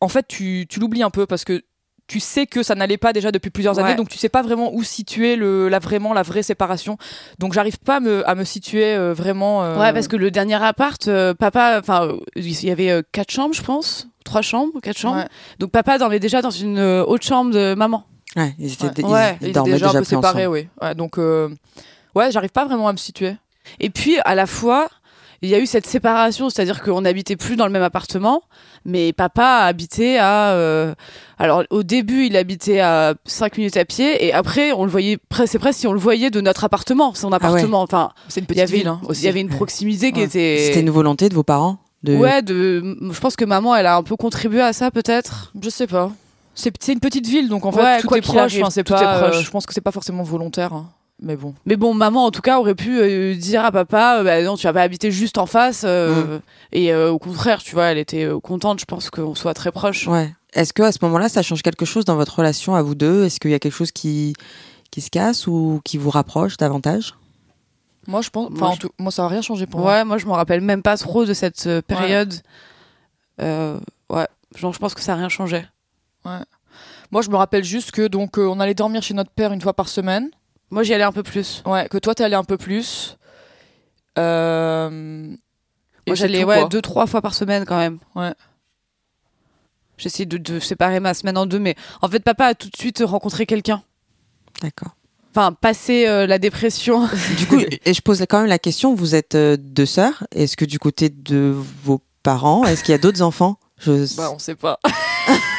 En 0.00 0.08
fait, 0.08 0.26
tu, 0.28 0.66
tu 0.68 0.80
l'oublies 0.80 1.02
un 1.02 1.10
peu 1.10 1.26
parce 1.26 1.44
que 1.44 1.62
tu 2.06 2.20
sais 2.20 2.46
que 2.46 2.62
ça 2.62 2.74
n'allait 2.74 2.98
pas 2.98 3.14
déjà 3.14 3.32
depuis 3.32 3.48
plusieurs 3.48 3.76
Ouais. 3.78 3.82
années, 3.82 3.94
donc 3.94 4.10
tu 4.10 4.18
sais 4.18 4.28
pas 4.28 4.42
vraiment 4.42 4.74
où 4.74 4.82
situer 4.82 5.36
le, 5.36 5.70
la 5.70 5.78
vraiment 5.78 6.12
la 6.12 6.22
vraie 6.22 6.42
séparation. 6.42 6.98
Donc 7.38 7.54
j'arrive 7.54 7.78
pas 7.78 7.96
à 7.96 8.00
me, 8.00 8.28
à 8.28 8.34
me 8.34 8.44
situer 8.44 8.94
euh, 8.94 9.14
vraiment. 9.14 9.64
euh, 9.64 9.78
Ouais, 9.78 9.90
parce 9.94 10.06
que 10.08 10.16
le 10.16 10.30
dernier 10.30 10.62
appart, 10.62 11.08
euh, 11.08 11.32
papa, 11.32 11.78
enfin, 11.80 12.12
il 12.36 12.64
y 12.64 12.70
avait 12.70 12.90
euh, 12.90 13.00
quatre 13.12 13.30
chambres, 13.30 13.54
je 13.54 13.62
pense, 13.62 14.06
trois 14.24 14.42
chambres, 14.42 14.78
quatre 14.82 14.98
chambres. 14.98 15.20
Ouais. 15.20 15.28
Donc 15.60 15.70
papa 15.70 15.96
dormait 15.96 16.20
déjà 16.20 16.42
dans 16.42 16.50
une 16.50 16.78
euh, 16.78 17.04
autre 17.04 17.24
chambre 17.24 17.52
de 17.54 17.74
maman. 17.74 18.04
Ouais, 18.36 18.54
ils 18.58 18.72
étaient, 18.74 18.84
Ouais. 18.86 18.92
ils- 18.98 19.04
Ouais, 19.06 19.38
ils 19.40 19.44
il 19.46 19.48
est 19.48 19.52
dormaient 19.52 19.72
déjà 19.72 19.88
un 19.88 19.92
peu 19.92 19.98
plus 20.00 20.04
séparé, 20.06 20.42
ensemble. 20.46 20.58
oui. 20.58 20.68
Ouais, 20.82 20.94
donc 20.94 21.16
euh, 21.18 21.48
ouais, 22.14 22.30
j'arrive 22.30 22.50
pas 22.50 22.64
vraiment 22.64 22.88
à 22.88 22.92
me 22.92 22.96
situer. 22.98 23.36
Et 23.80 23.90
puis 23.90 24.16
à 24.24 24.34
la 24.34 24.46
fois, 24.46 24.88
il 25.42 25.48
y 25.50 25.54
a 25.54 25.58
eu 25.58 25.66
cette 25.66 25.86
séparation, 25.86 26.48
c'est-à-dire 26.48 26.82
qu'on 26.82 27.02
n'habitait 27.02 27.36
plus 27.36 27.56
dans 27.56 27.66
le 27.66 27.72
même 27.72 27.82
appartement, 27.82 28.42
mais 28.86 29.12
papa 29.12 29.60
habitait 29.64 30.16
à. 30.18 30.52
euh, 30.52 30.94
alors 31.38 31.64
au 31.70 31.82
début, 31.82 32.26
il 32.26 32.36
habitait 32.36 32.80
à 32.80 33.14
5 33.26 33.58
minutes 33.58 33.76
à 33.76 33.84
pied, 33.84 34.24
et 34.24 34.32
après, 34.32 34.72
on 34.72 34.84
le 34.84 34.90
voyait, 34.90 35.18
c'est 35.46 35.58
presque 35.58 35.80
si 35.80 35.86
on 35.86 35.92
le 35.92 35.98
voyait 35.98 36.30
de 36.30 36.40
notre 36.40 36.64
appartement, 36.64 37.12
son 37.14 37.32
appartement. 37.32 37.82
Enfin, 37.82 38.12
C'est 38.28 38.40
une 38.40 38.46
il 38.48 38.52
y 38.52 38.54
petite 38.54 38.62
avait, 38.68 38.76
ville 38.78 38.88
hein, 38.88 39.00
aussi. 39.06 39.22
il 39.22 39.24
y 39.26 39.28
avait 39.28 39.40
une 39.40 39.48
proximité 39.50 40.12
qui 40.12 40.20
Ouais. 40.20 40.26
était. 40.26 40.58
C'était 40.66 40.80
une 40.80 40.90
volonté 40.90 41.28
de 41.28 41.34
vos 41.34 41.42
parents 41.42 41.78
de... 42.04 42.16
Ouais, 42.16 42.42
de. 42.42 42.96
Je 43.12 43.18
pense 43.20 43.34
que 43.36 43.44
maman, 43.46 43.74
elle 43.74 43.86
a 43.86 43.96
un 43.96 44.02
peu 44.02 44.16
contribué 44.16 44.60
à 44.60 44.72
ça, 44.74 44.90
peut-être. 44.90 45.52
Je 45.60 45.68
sais 45.70 45.86
pas. 45.86 46.10
C'est 46.54 46.72
c'est 46.78 46.92
une 46.92 47.00
petite 47.00 47.26
ville, 47.26 47.48
donc 47.48 47.64
en 47.66 47.72
fait 47.72 47.82
Ouais, 47.82 48.00
tout 48.00 48.06
quoi 48.08 48.18
est 48.18 48.20
proche. 48.20 48.36
arrive, 48.36 48.60
Enfin, 48.62 48.70
c'est 48.70 48.84
tout 48.84 48.92
pas. 48.94 49.02
est 49.16 49.20
proche. 49.22 49.36
euh, 49.36 49.42
je 49.42 49.50
pense 49.50 49.66
que 49.66 49.72
c'est 49.74 49.80
pas 49.80 49.90
forcément 49.90 50.22
volontaire, 50.22 50.72
hein. 50.72 50.86
Mais 51.22 51.36
bon. 51.36 51.54
Mais 51.64 51.76
bon, 51.76 51.94
maman, 51.94 52.26
en 52.26 52.30
tout 52.30 52.42
cas, 52.42 52.58
aurait 52.58 52.74
pu 52.74 52.98
euh, 53.00 53.34
dire 53.34 53.64
à 53.64 53.72
papa, 53.72 54.18
euh, 54.20 54.24
bah 54.24 54.42
non, 54.42 54.56
tu 54.56 54.64
vas 54.66 54.72
pas 54.72 54.82
habiter 54.82 55.10
juste 55.10 55.38
en 55.38 55.46
face. 55.46 55.82
euh, 55.86 56.38
Et 56.72 56.92
euh, 56.92 57.10
au 57.10 57.18
contraire, 57.18 57.62
tu 57.62 57.74
vois, 57.74 57.84
elle 57.86 57.98
était 57.98 58.24
euh, 58.24 58.40
contente, 58.40 58.80
je 58.80 58.84
pense, 58.84 59.10
qu'on 59.10 59.34
soit 59.34 59.54
très 59.54 59.72
proches. 59.72 60.06
Ouais. 60.08 60.34
Est-ce 60.52 60.72
que 60.72 60.82
à 60.82 60.92
ce 60.92 60.98
moment-là, 61.02 61.28
ça 61.28 61.42
change 61.42 61.62
quelque 61.62 61.84
chose 61.84 62.04
dans 62.04 62.16
votre 62.16 62.36
relation 62.38 62.74
à 62.74 62.82
vous 62.82 62.94
deux? 62.94 63.24
Est-ce 63.24 63.40
qu'il 63.40 63.50
y 63.50 63.54
a 63.54 63.58
quelque 63.58 63.72
chose 63.74 63.92
qui 63.92 64.34
qui 64.90 65.00
se 65.00 65.10
casse 65.10 65.48
ou 65.48 65.80
qui 65.84 65.98
vous 65.98 66.10
rapproche 66.10 66.56
davantage? 66.56 67.14
Moi, 68.06 68.20
je 68.22 68.30
pense. 68.30 68.50
Moi, 68.50 68.74
je- 68.80 68.86
moi, 68.98 69.10
ça 69.10 69.24
a 69.24 69.28
rien 69.28 69.40
changé 69.42 69.66
pour 69.66 69.80
moi. 69.80 69.92
Ouais, 69.92 70.04
moi, 70.04 70.18
je 70.18 70.26
me 70.26 70.32
rappelle 70.32 70.60
même 70.60 70.82
pas 70.82 70.96
trop 70.96 71.24
de 71.24 71.32
cette 71.34 71.66
euh, 71.66 71.80
période. 71.82 72.32
Euh, 73.40 73.78
ouais, 74.10 74.28
genre, 74.56 74.72
je 74.72 74.78
pense 74.78 74.94
que 74.94 75.00
ça 75.00 75.14
a 75.14 75.16
rien 75.16 75.28
changé. 75.28 75.64
Moi, 77.10 77.22
je 77.22 77.30
me 77.30 77.36
rappelle 77.36 77.64
juste 77.64 77.90
que 77.92 78.06
donc 78.06 78.38
euh, 78.38 78.46
on 78.46 78.60
allait 78.60 78.74
dormir 78.74 79.02
chez 79.02 79.14
notre 79.14 79.30
père 79.30 79.52
une 79.52 79.60
fois 79.60 79.72
par 79.74 79.88
semaine. 79.88 80.30
Moi, 80.70 80.82
j'y 80.82 80.94
allais 80.94 81.04
un 81.04 81.12
peu 81.12 81.22
plus. 81.22 81.62
Ouais, 81.66 81.88
que 81.88 81.98
toi 81.98 82.14
t'es 82.14 82.24
allé 82.24 82.34
un 82.34 82.44
peu 82.44 82.56
plus. 82.56 83.16
Euh... 84.18 84.90
Moi, 86.06 86.16
j'allais 86.16 86.44
ouais, 86.44 86.68
deux, 86.68 86.82
trois 86.82 87.06
fois 87.06 87.22
par 87.22 87.34
semaine 87.34 87.64
quand 87.64 87.78
même. 87.78 87.98
Ouais. 88.14 88.34
J'essaie 89.96 90.26
de, 90.26 90.38
de 90.38 90.58
séparer 90.58 91.00
ma 91.00 91.14
semaine 91.14 91.38
en 91.38 91.46
deux, 91.46 91.58
mais 91.58 91.76
en 92.02 92.08
fait, 92.08 92.20
papa 92.20 92.46
a 92.46 92.54
tout 92.54 92.68
de 92.68 92.76
suite 92.76 93.02
rencontré 93.04 93.46
quelqu'un. 93.46 93.82
D'accord. 94.60 94.96
Enfin, 95.30 95.52
passé 95.52 96.06
euh, 96.06 96.26
la 96.26 96.38
dépression. 96.38 97.08
Du 97.38 97.46
coup, 97.46 97.60
et 97.60 97.94
je 97.94 98.00
pose 98.02 98.24
quand 98.28 98.40
même 98.40 98.48
la 98.48 98.58
question 98.58 98.94
vous 98.94 99.14
êtes 99.14 99.34
euh, 99.34 99.56
deux 99.58 99.86
sœurs. 99.86 100.26
Est-ce 100.32 100.56
que 100.56 100.64
du 100.64 100.78
côté 100.78 101.08
de 101.08 101.54
vos 101.82 102.00
parents, 102.22 102.64
est-ce 102.64 102.84
qu'il 102.84 102.92
y 102.92 102.94
a 102.94 102.98
d'autres 102.98 103.22
enfants? 103.22 103.58
Je... 103.78 104.14
Bah, 104.16 104.30
on 104.32 104.38
sait 104.38 104.54
pas. 104.54 104.78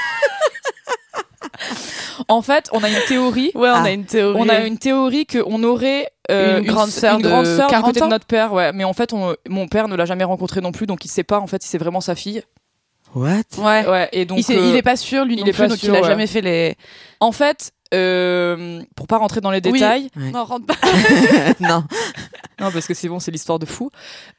en 2.27 2.41
fait, 2.41 2.69
on 2.71 2.83
a 2.83 2.89
une 2.89 2.99
théorie. 3.07 3.51
Ouais, 3.55 3.69
on 3.69 3.73
Ah. 3.73 3.83
a 3.83 3.91
une 3.91 4.05
théorie. 4.05 4.39
On 4.41 4.49
a 4.49 4.59
une 4.65 4.77
théorie 4.77 5.25
qu'on 5.25 5.63
aurait 5.63 6.09
euh, 6.31 6.59
Une 6.59 6.65
grande 6.65 6.89
sœur 6.89 7.17
une 7.17 7.21
de 7.21 7.27
grande 7.29 7.45
sœur 7.45 7.67
du 7.67 7.71
40 7.73 7.85
côté 7.85 8.01
ans 8.01 8.05
de 8.07 8.11
notre 8.11 8.25
père, 8.25 8.51
ouais. 8.53 8.71
Mais 8.73 8.83
en 8.83 8.93
fait, 8.93 9.13
on- 9.13 9.35
mon 9.47 9.67
père 9.67 9.87
ne 9.87 9.95
l'a 9.95 10.05
jamais 10.05 10.23
rencontré 10.23 10.59
non 10.61 10.71
plus, 10.71 10.87
donc 10.87 11.05
il 11.05 11.07
sait 11.09 11.23
pas 11.23 11.39
en 11.39 11.45
fait 11.47 11.61
si 11.61 11.69
c'est 11.69 11.77
vraiment 11.77 12.01
sa 12.01 12.15
fille. 12.15 12.41
What? 13.13 13.27
Ouais. 13.59 13.87
Ouais. 13.87 14.09
Et 14.11 14.25
donc 14.25 14.39
il, 14.39 14.43
sait- 14.43 14.57
euh, 14.57 14.69
il 14.69 14.75
est 14.75 14.81
pas 14.81 14.95
sûr, 14.97 15.23
lui 15.23 15.35
il 15.35 15.39
non 15.41 15.45
est 15.45 15.51
plus, 15.51 15.61
pas 15.61 15.67
donc 15.67 15.77
sûr, 15.77 15.93
il 15.93 15.97
a 15.97 16.01
ouais. 16.01 16.07
jamais 16.07 16.27
fait 16.27 16.41
les. 16.41 16.75
en 17.19 17.31
fait, 17.31 17.71
euh, 17.93 18.81
pour 18.95 19.07
pas 19.07 19.17
rentrer 19.17 19.39
dans 19.41 19.51
les 19.51 19.61
Oui. 19.63 19.73
détails, 19.73 20.09
Ouais. 20.17 20.31
Non, 20.31 20.43
rentre 20.45 20.65
pas. 20.65 20.75
Non. 21.59 21.83
non 22.59 22.71
parce 22.71 22.87
que 22.87 22.93
c'est 22.95 23.07
bon, 23.07 23.19
c'est 23.19 23.31
l'histoire 23.31 23.59
de 23.59 23.65
fou. 23.65 23.91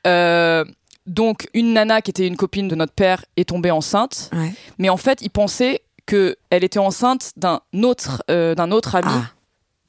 Euh, 0.06 0.64
donc 1.06 1.46
une 1.54 1.72
nana 1.72 2.02
qui 2.02 2.10
était 2.10 2.26
une 2.26 2.36
copine 2.36 2.66
de 2.68 2.74
notre 2.74 2.92
père 2.92 3.24
est 3.36 3.48
tombée 3.48 3.70
enceinte, 3.70 4.28
Ouais. 4.34 4.52
mais 4.78 4.88
en 4.88 4.96
fait, 4.96 5.20
il 5.22 5.30
pensait 5.30 5.82
que 6.06 6.36
elle 6.50 6.64
était 6.64 6.78
enceinte 6.78 7.32
d'un 7.36 7.60
autre 7.82 8.22
euh, 8.30 8.54
d'un 8.54 8.70
autre 8.70 8.94
ami. 8.94 9.08
Ah, 9.12 9.32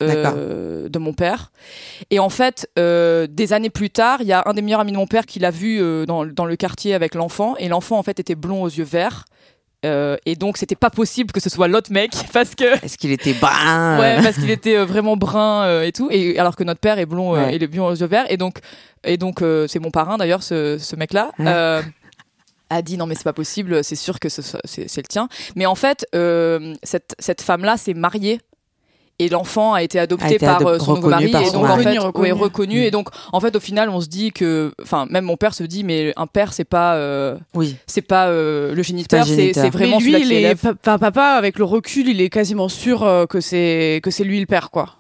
euh, 0.03 0.89
de 0.89 0.99
mon 0.99 1.12
père. 1.13 1.51
Et 2.12 2.19
en 2.19 2.30
fait, 2.30 2.69
euh, 2.77 3.25
des 3.27 3.51
années 3.53 3.71
plus 3.71 3.89
tard, 3.89 4.19
il 4.21 4.27
y 4.27 4.32
a 4.32 4.43
un 4.45 4.53
des 4.53 4.62
meilleurs 4.62 4.82
amis 4.82 4.91
de 4.91 4.97
mon 4.97 5.08
père 5.08 5.25
qui 5.25 5.39
l'a 5.39 5.49
vu 5.49 5.82
euh, 5.82 6.06
dans, 6.06 6.23
dans 6.23 6.45
le 6.45 6.56
quartier 6.56 6.93
avec 6.93 7.15
l'enfant. 7.15 7.56
Et 7.58 7.67
l'enfant, 7.67 7.97
en 7.97 8.03
fait, 8.03 8.19
était 8.19 8.36
blond 8.36 8.62
aux 8.62 8.69
yeux 8.69 8.84
verts. 8.84 9.25
Et 9.84 10.36
donc 10.36 10.58
c'était 10.58 10.75
pas 10.75 10.89
possible 10.89 11.32
que 11.32 11.39
ce 11.39 11.49
soit 11.49 11.69
l'autre 11.69 11.93
mec 11.93 12.12
parce 12.34 12.56
que 12.56 12.84
Est-ce 12.86 12.97
qu'il 12.97 13.12
était 13.12 13.32
brun 13.34 13.97
ouais 14.01 14.21
parce 14.21 14.36
qu'il 14.36 14.49
était 14.51 14.75
vraiment 14.84 15.15
brun 15.15 15.82
et 15.82 15.93
tout 15.93 16.10
et 16.12 16.38
alors 16.38 16.58
que 16.58 16.65
notre 16.65 16.82
père 16.82 16.99
est 16.99 17.06
blond 17.06 17.32
Ouais. 17.32 17.56
et 17.56 17.58
les 17.58 17.67
blond 17.67 17.86
aux 17.88 17.95
yeux 17.95 18.06
verts 18.06 18.25
et 18.30 18.36
donc 18.36 18.58
et 19.06 19.15
donc 19.15 19.41
c'est 19.67 19.80
mon 19.80 19.89
parrain 19.89 20.17
d'ailleurs 20.17 20.43
ce, 20.43 20.77
ce 20.77 20.95
mec 20.97 21.13
là 21.13 21.32
Ouais. 21.39 21.82
A 22.69 22.82
dit 22.82 22.97
non 22.97 23.06
mais 23.06 23.15
c'est 23.15 23.23
pas 23.23 23.34
possible 23.34 23.84
c'est 23.84 23.95
sûr 23.95 24.19
que 24.19 24.30
c'est 24.30 24.43
le 24.97 25.03
tien 25.08 25.30
mais 25.56 25.65
en 25.65 25.75
fait 25.75 26.06
euh, 26.15 26.73
cette 26.84 27.15
cette 27.19 27.41
femme 27.41 27.63
là 27.63 27.77
s'est 27.77 27.93
mariée 27.93 28.41
et 29.19 29.30
l'enfant 29.30 29.73
a 29.73 29.82
été 29.82 29.97
adopté 29.99 30.25
A 30.25 30.32
été 30.34 30.45
par 30.45 30.62
adop- 30.62 30.67
euh, 30.75 30.80
son 30.80 30.95
nouveau 30.95 31.10
mari 31.10 31.25
et 31.25 31.32
donc 31.51 31.65
en 31.65 31.77
fait 31.80 31.97
Reconnu, 31.97 32.21
ouais, 32.23 32.32
reconnu. 32.32 32.84
et 32.84 32.91
donc 32.91 33.10
en 33.34 33.39
fait 33.39 33.56
au 33.56 33.60
final 33.60 33.89
on 33.89 33.99
se 33.99 34.08
dit 34.08 34.32
que 34.32 34.73
enfin 34.84 35.08
même 35.10 35.25
mon 35.25 35.38
père 35.38 35.53
se 35.56 35.63
dit 35.63 35.84
mais 35.84 36.13
un 36.17 36.27
père 36.27 36.53
c'est 36.53 36.65
pas 36.65 36.95
euh, 36.95 37.36
Oui. 37.56 37.77
c'est 37.88 38.03
pas 38.03 38.27
euh, 38.27 38.75
le 38.75 38.84
géniteur 38.84 39.25
C'est 39.25 39.53
vraiment 39.71 39.97
mais 39.99 40.03
lui, 40.19 40.21
il 40.21 40.32
est, 40.34 40.56
pa- 40.56 40.97
papa, 40.99 41.30
avec 41.32 41.58
le 41.58 41.63
recul, 41.65 42.08
il 42.10 42.21
est 42.21 42.30
quasiment 42.30 42.69
sûr 42.69 43.01
euh, 43.03 43.25
que 43.25 43.41
c'est 43.41 44.01
que 44.03 44.12
c'est 44.12 44.23
lui 44.23 44.39
le 44.39 44.45
père, 44.45 44.69
quoi. 44.69 44.97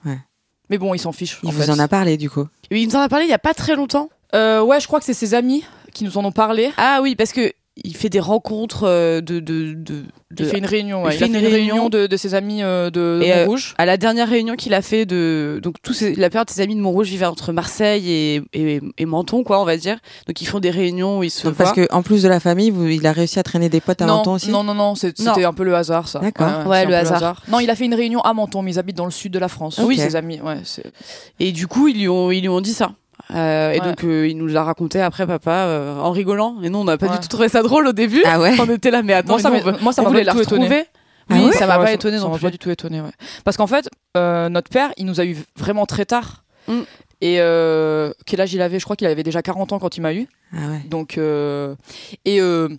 mais 0.69 0.77
bon 0.79 0.95
il 0.95 0.99
s'en 0.99 1.11
fiche 1.11 1.37
Il 1.43 1.49
en 1.49 1.51
vous 1.51 1.61
fait. 1.61 1.69
en 1.69 1.77
a 1.77 1.87
parlé 1.87 2.17
du 2.17 2.29
coup. 2.29 2.47
Et 2.71 2.79
il 2.81 2.87
nous 2.87 2.95
en 2.95 3.01
a 3.01 3.09
parlé 3.09 3.25
il 3.25 3.29
y 3.29 3.33
a 3.33 3.39
pas 3.39 3.53
très 3.53 3.75
longtemps. 3.75 4.09
Euh, 4.35 4.61
ouais, 4.61 4.79
je 4.81 4.87
crois 4.87 4.99
que 4.99 5.05
c'est 5.05 5.13
ses 5.13 5.35
amis 5.35 5.63
qui 5.97 6.03
nous 6.05 6.17
en 6.17 6.25
ont 6.25 6.31
parlé. 6.31 6.71
Ah 6.77 6.99
oui, 7.01 7.15
parce 7.15 7.33
que 7.33 7.51
il 7.83 7.95
fait 7.95 8.09
des 8.09 8.19
rencontres 8.19 8.85
euh, 8.87 9.21
de 9.21 9.39
de, 9.39 9.73
de, 9.75 9.75
de- 9.75 10.03
Il 10.39 10.45
fait 10.45 10.57
une 10.57 10.65
réunion, 10.65 11.03
ouais. 11.03 11.11
il 11.11 11.13
Il, 11.13 11.17
fait 11.19 11.23
a 11.25 11.27
une 11.27 11.33
fait 11.33 11.39
une 11.41 11.45
réunion 11.45 11.73
réunion 11.75 11.89
de, 11.89 12.07
de 12.07 12.17
ses 12.17 12.33
amis 12.33 12.63
euh, 12.63 12.89
de, 12.89 13.21
euh, 13.23 13.39
Montrouge. 13.41 13.75
à 13.77 13.85
la 13.85 13.97
dernière 13.97 14.27
réunion 14.27 14.55
qu'il 14.55 14.73
a 14.73 14.81
fait 14.81 15.05
de 15.05 15.59
donc 15.61 15.75
tous 15.83 16.01
la 16.01 16.29
plupart 16.31 16.45
de 16.45 16.49
ses 16.49 16.61
amis 16.61 16.75
de 16.75 16.81
Montrouge 16.81 17.07
vivent 17.09 17.25
entre 17.25 17.53
Marseille 17.53 18.09
et, 18.11 18.41
et, 18.53 18.81
et 18.97 19.05
Menton 19.05 19.43
quoi 19.43 19.61
on 19.61 19.63
va 19.63 19.77
dire 19.77 19.99
donc 20.25 20.41
ils 20.41 20.45
font 20.45 20.59
des 20.59 20.71
réunions 20.71 21.19
où 21.19 21.23
ils 21.23 21.29
se 21.29 21.43
Donc, 21.45 21.53
voient 21.55 21.65
parce 21.65 21.75
que 21.75 21.87
en 21.93 22.01
plus 22.01 22.23
de 22.23 22.27
la 22.27 22.39
famille, 22.39 22.71
vous, 22.71 22.87
il 22.87 23.05
a 23.05 23.11
réussi 23.11 23.37
à 23.37 23.43
traîner 23.43 23.69
des 23.69 23.79
potes 23.79 24.01
à 24.01 24.07
non, 24.07 24.15
Menton 24.17 24.33
aussi. 24.33 24.49
non, 24.49 24.63
non, 24.63 24.73
non, 24.73 24.95
c'était 24.95 25.45
un 25.45 25.53
peu 25.53 25.63
le 25.63 25.75
hasard, 25.75 26.07
ça. 26.07 26.17
D'accord. 26.17 26.65
Ouais, 26.65 26.83
le 26.85 26.95
hasard. 26.95 27.43
Non, 27.47 27.59
il 27.59 27.69
a 27.69 27.75
fait 27.75 27.85
une 27.85 27.93
réunion 27.93 28.21
à 28.21 28.33
Menton, 28.33 28.63
mais 28.63 28.71
ils 28.73 28.79
habitent 28.79 28.97
dans 28.97 29.05
le 29.05 29.11
sud 29.11 29.31
de 29.31 29.39
la 29.39 29.49
France. 29.49 29.79
Oui, 29.83 29.97
ses 29.97 30.15
amis, 30.15 30.41
ouais. 30.41 30.57
et 31.39 31.51
du 31.51 31.67
coup 31.67 31.87
ils 31.89 31.99
lui 31.99 32.07
ont 32.09 32.31
ils 32.31 32.41
lui 32.41 32.49
ont 32.49 32.59
dit 32.61 32.73
ça 32.73 32.91
Euh, 33.33 33.71
et 33.71 33.79
Ouais. 33.81 33.85
donc 33.85 34.03
euh, 34.03 34.27
il 34.27 34.37
nous 34.37 34.47
l'a 34.47 34.63
raconté 34.63 35.01
après 35.01 35.27
papa 35.27 35.51
euh, 35.51 35.97
en 35.99 36.11
rigolant 36.11 36.57
et 36.63 36.69
nous 36.69 36.79
on 36.79 36.83
n'a 36.85 36.97
pas 36.97 37.07
Ouais. 37.07 37.13
du 37.13 37.19
tout 37.19 37.27
trouvé 37.27 37.49
ça 37.49 37.61
drôle 37.61 37.87
au 37.87 37.91
début 37.91 38.21
Ah 38.25 38.39
ouais. 38.39 38.55
on 38.59 38.69
était 38.69 38.91
là 38.91 39.01
mais 39.03 39.13
attends 39.13 39.33
Moi, 39.33 39.41
ça 39.41 39.49
m'a- 39.49 39.59
pas 39.59 40.31
tout 40.31 40.41
étonné. 40.41 40.85
Ah 41.29 41.35
oui 41.35 41.51
ça 41.53 41.67
m'a 41.67 41.77
pas 41.77 41.91
étonné 41.91 42.17
ça 42.19 42.23
non 42.23 42.37
pas 42.37 42.49
du 42.49 42.57
tout 42.57 42.69
étonné, 42.69 43.01
ouais. 43.01 43.11
Parce 43.43 43.57
qu'en 43.57 43.67
fait, 43.67 43.89
euh, 44.15 44.47
notre 44.47 44.69
père, 44.69 44.91
il 44.97 45.05
nous 45.05 45.19
a 45.19 45.25
eu 45.25 45.35
vraiment 45.57 45.85
très 45.85 46.05
tard. 46.05 46.43
Mm. 46.69 46.73
Et 47.19 47.37
euh, 47.41 48.11
quel 48.25 48.39
âge 48.39 48.53
il 48.53 48.61
avait? 48.61 48.79
Je 48.79 48.83
crois 48.85 48.95
qu'il 48.95 49.07
avait 49.07 49.23
déjà 49.23 49.41
40 49.41 49.73
ans 49.73 49.79
quand 49.79 49.97
il 49.97 50.01
m'a 50.01 50.13
eu. 50.13 50.27
Ah 50.53 50.57
ouais. 50.69 50.81
Donc 50.89 51.17
euh, 51.17 51.75
et 52.23 52.39
euh, 52.39 52.69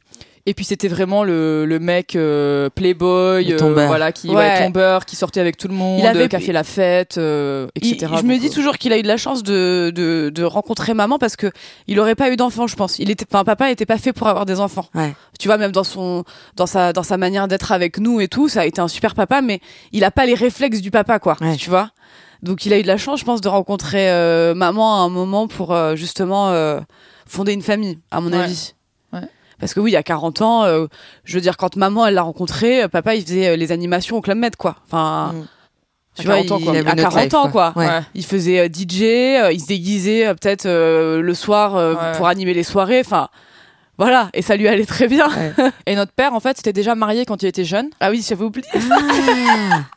et 0.49 0.55
puis 0.55 0.65
c'était 0.65 0.89
vraiment 0.89 1.25
le, 1.25 1.67
le 1.67 1.79
mec 1.79 2.17
euh, 2.17 2.71
playboy, 2.71 3.53
euh, 3.53 3.57
tombeur. 3.59 3.87
voilà, 3.87 4.13
qui 4.13 4.29
Ouais. 4.29 4.37
ouais, 4.37 4.65
tombeur, 4.65 5.05
qui 5.05 5.15
sortait 5.17 5.41
avec 5.41 5.57
tout 5.57 5.69
le 5.69 5.75
monde, 5.75 6.01
Il 6.01 6.07
avait- 6.07 6.29
qui 6.29 6.37
a 6.37 6.41
fait 6.41 6.53
la 6.53 6.65
fête, 6.65 7.19
euh, 7.19 7.67
Il- 7.81 7.93
etc. 7.93 8.13
je 8.19 8.23
me 8.25 8.39
dis 8.39 8.47
euh, 8.47 8.51
toujours 8.51 8.79
qu'il 8.79 8.93
a 8.93 8.99
eu 8.99 9.03
de 9.03 9.09
la 9.09 9.17
chance 9.17 9.43
de, 9.43 9.93
de, 9.95 10.31
de 10.35 10.43
rencontrer 10.45 10.95
maman 10.95 11.19
parce 11.19 11.37
que 11.37 11.51
il 11.87 12.01
aurait 12.01 12.15
pas 12.15 12.31
eu 12.31 12.37
d'enfant, 12.37 12.67
je 12.67 12.77
pense. 12.77 12.99
Il 12.99 13.11
était, 13.11 13.27
enfin, 13.31 13.45
papa 13.45 13.71
était 13.71 13.87
pas 13.87 13.99
fait 13.99 14.13
pour 14.13 14.27
avoir 14.29 14.47
des 14.47 14.59
enfants. 14.61 14.87
Ouais. 14.95 15.15
Tu 15.39 15.49
vois, 15.49 15.59
même 15.59 15.73
dans 15.73 15.85
son, 15.85 16.25
dans 16.57 16.67
sa, 16.67 16.93
dans 16.93 17.03
sa 17.03 17.17
manière 17.19 17.47
d'être 17.49 17.71
avec 17.73 17.99
nous 17.99 18.21
et 18.21 18.29
tout, 18.29 18.49
ça 18.49 18.63
a 18.63 18.65
été 18.65 18.81
un 18.81 18.89
super 18.89 19.15
papa, 19.15 19.43
mais 19.43 19.61
il 19.93 20.03
a 20.05 20.11
pas 20.11 20.25
les 20.27 20.35
réflexes 20.35 20.81
du 20.81 20.91
papa, 20.91 21.19
quoi. 21.19 21.37
Ouais. 21.41 21.57
Tu 21.57 21.69
vois. 21.71 21.91
Donc 22.43 22.65
il 22.67 22.73
a 22.73 22.79
eu 22.79 22.83
de 22.83 22.87
la 22.89 22.97
chance, 22.97 23.21
je 23.21 23.25
pense, 23.25 23.41
de 23.41 23.49
rencontrer 23.49 24.11
euh, 24.11 24.55
maman 24.55 24.95
à 24.95 25.05
un 25.05 25.09
moment 25.09 25.49
pour 25.49 25.75
euh, 25.75 25.97
justement 25.97 26.51
euh, 26.51 26.81
fonder 27.27 27.53
une 27.53 27.63
famille, 27.63 27.99
à 28.11 28.21
mon 28.21 28.31
Ouais. 28.33 28.39
avis. 28.45 28.75
Parce 29.61 29.75
que 29.75 29.81
oui, 29.81 29.91
il 29.91 29.95
y 29.95 29.97
a 29.97 30.03
40 30.03 30.43
ans, 30.43 30.65
euh, 30.65 30.87
je 31.25 31.35
veux 31.35 31.41
dire, 31.41 31.57
quand 31.57 31.77
maman 31.77 32.07
elle 32.07 32.15
l'a 32.15 32.23
rencontré, 32.23 32.83
euh, 32.85 32.89
papa 32.89 33.15
il 33.15 33.23
faisait 33.25 33.49
euh, 33.49 33.57
les 33.57 33.73
animations 33.73 34.17
au 34.17 34.21
Club 34.21 34.39
Med, 34.39 34.55
quoi. 34.57 34.77
Enfin, 34.87 35.33
Mm. 35.35 35.47
tu 36.15 36.23
À 36.23 36.25
vois, 36.25 36.35
40 36.45 36.53
ans, 36.53 36.59
il- 36.59 36.65
quoi. 36.65 36.73
Il 36.75 36.77
à 36.79 36.81
une 36.81 36.89
autre 37.01 37.03
40 37.11 37.23
life, 37.25 37.35
ans, 37.35 37.51
quoi. 37.51 37.73
Ouais. 37.77 37.87
ouais. 37.87 38.01
Il 38.15 38.25
faisait 38.25 38.61
euh, 38.61 38.69
DJ, 38.69 39.03
euh, 39.03 39.53
il 39.53 39.61
se 39.61 39.67
déguisait 39.67 40.27
euh, 40.29 40.35
peut-être 40.35 40.67
euh, 40.67 41.21
le 41.21 41.35
soir 41.35 41.77
euh, 41.77 41.95
Ouais. 41.95 42.13
pour 42.17 42.29
animer 42.29 42.55
les 42.55 42.63
soirées. 42.63 43.01
Enfin, 43.05 43.29
voilà. 43.99 44.29
Et 44.33 44.43
ça 44.43 44.55
lui 44.57 44.69
allait 44.69 44.87
très 44.87 45.09
bien. 45.09 45.29
Et 45.87 45.97
notre 45.97 46.13
père, 46.13 46.35
en 46.35 46.41
fait, 46.41 46.57
s'était 46.57 46.73
déjà 46.73 46.95
marié 46.95 47.25
quand 47.25 47.43
il 47.43 47.47
était 47.47 47.65
jeune. 47.65 47.91
Ah 47.99 48.11
oui, 48.11 48.25
j'avais 48.27 48.45
oublié. 48.45 48.67
Ah. 48.75 48.79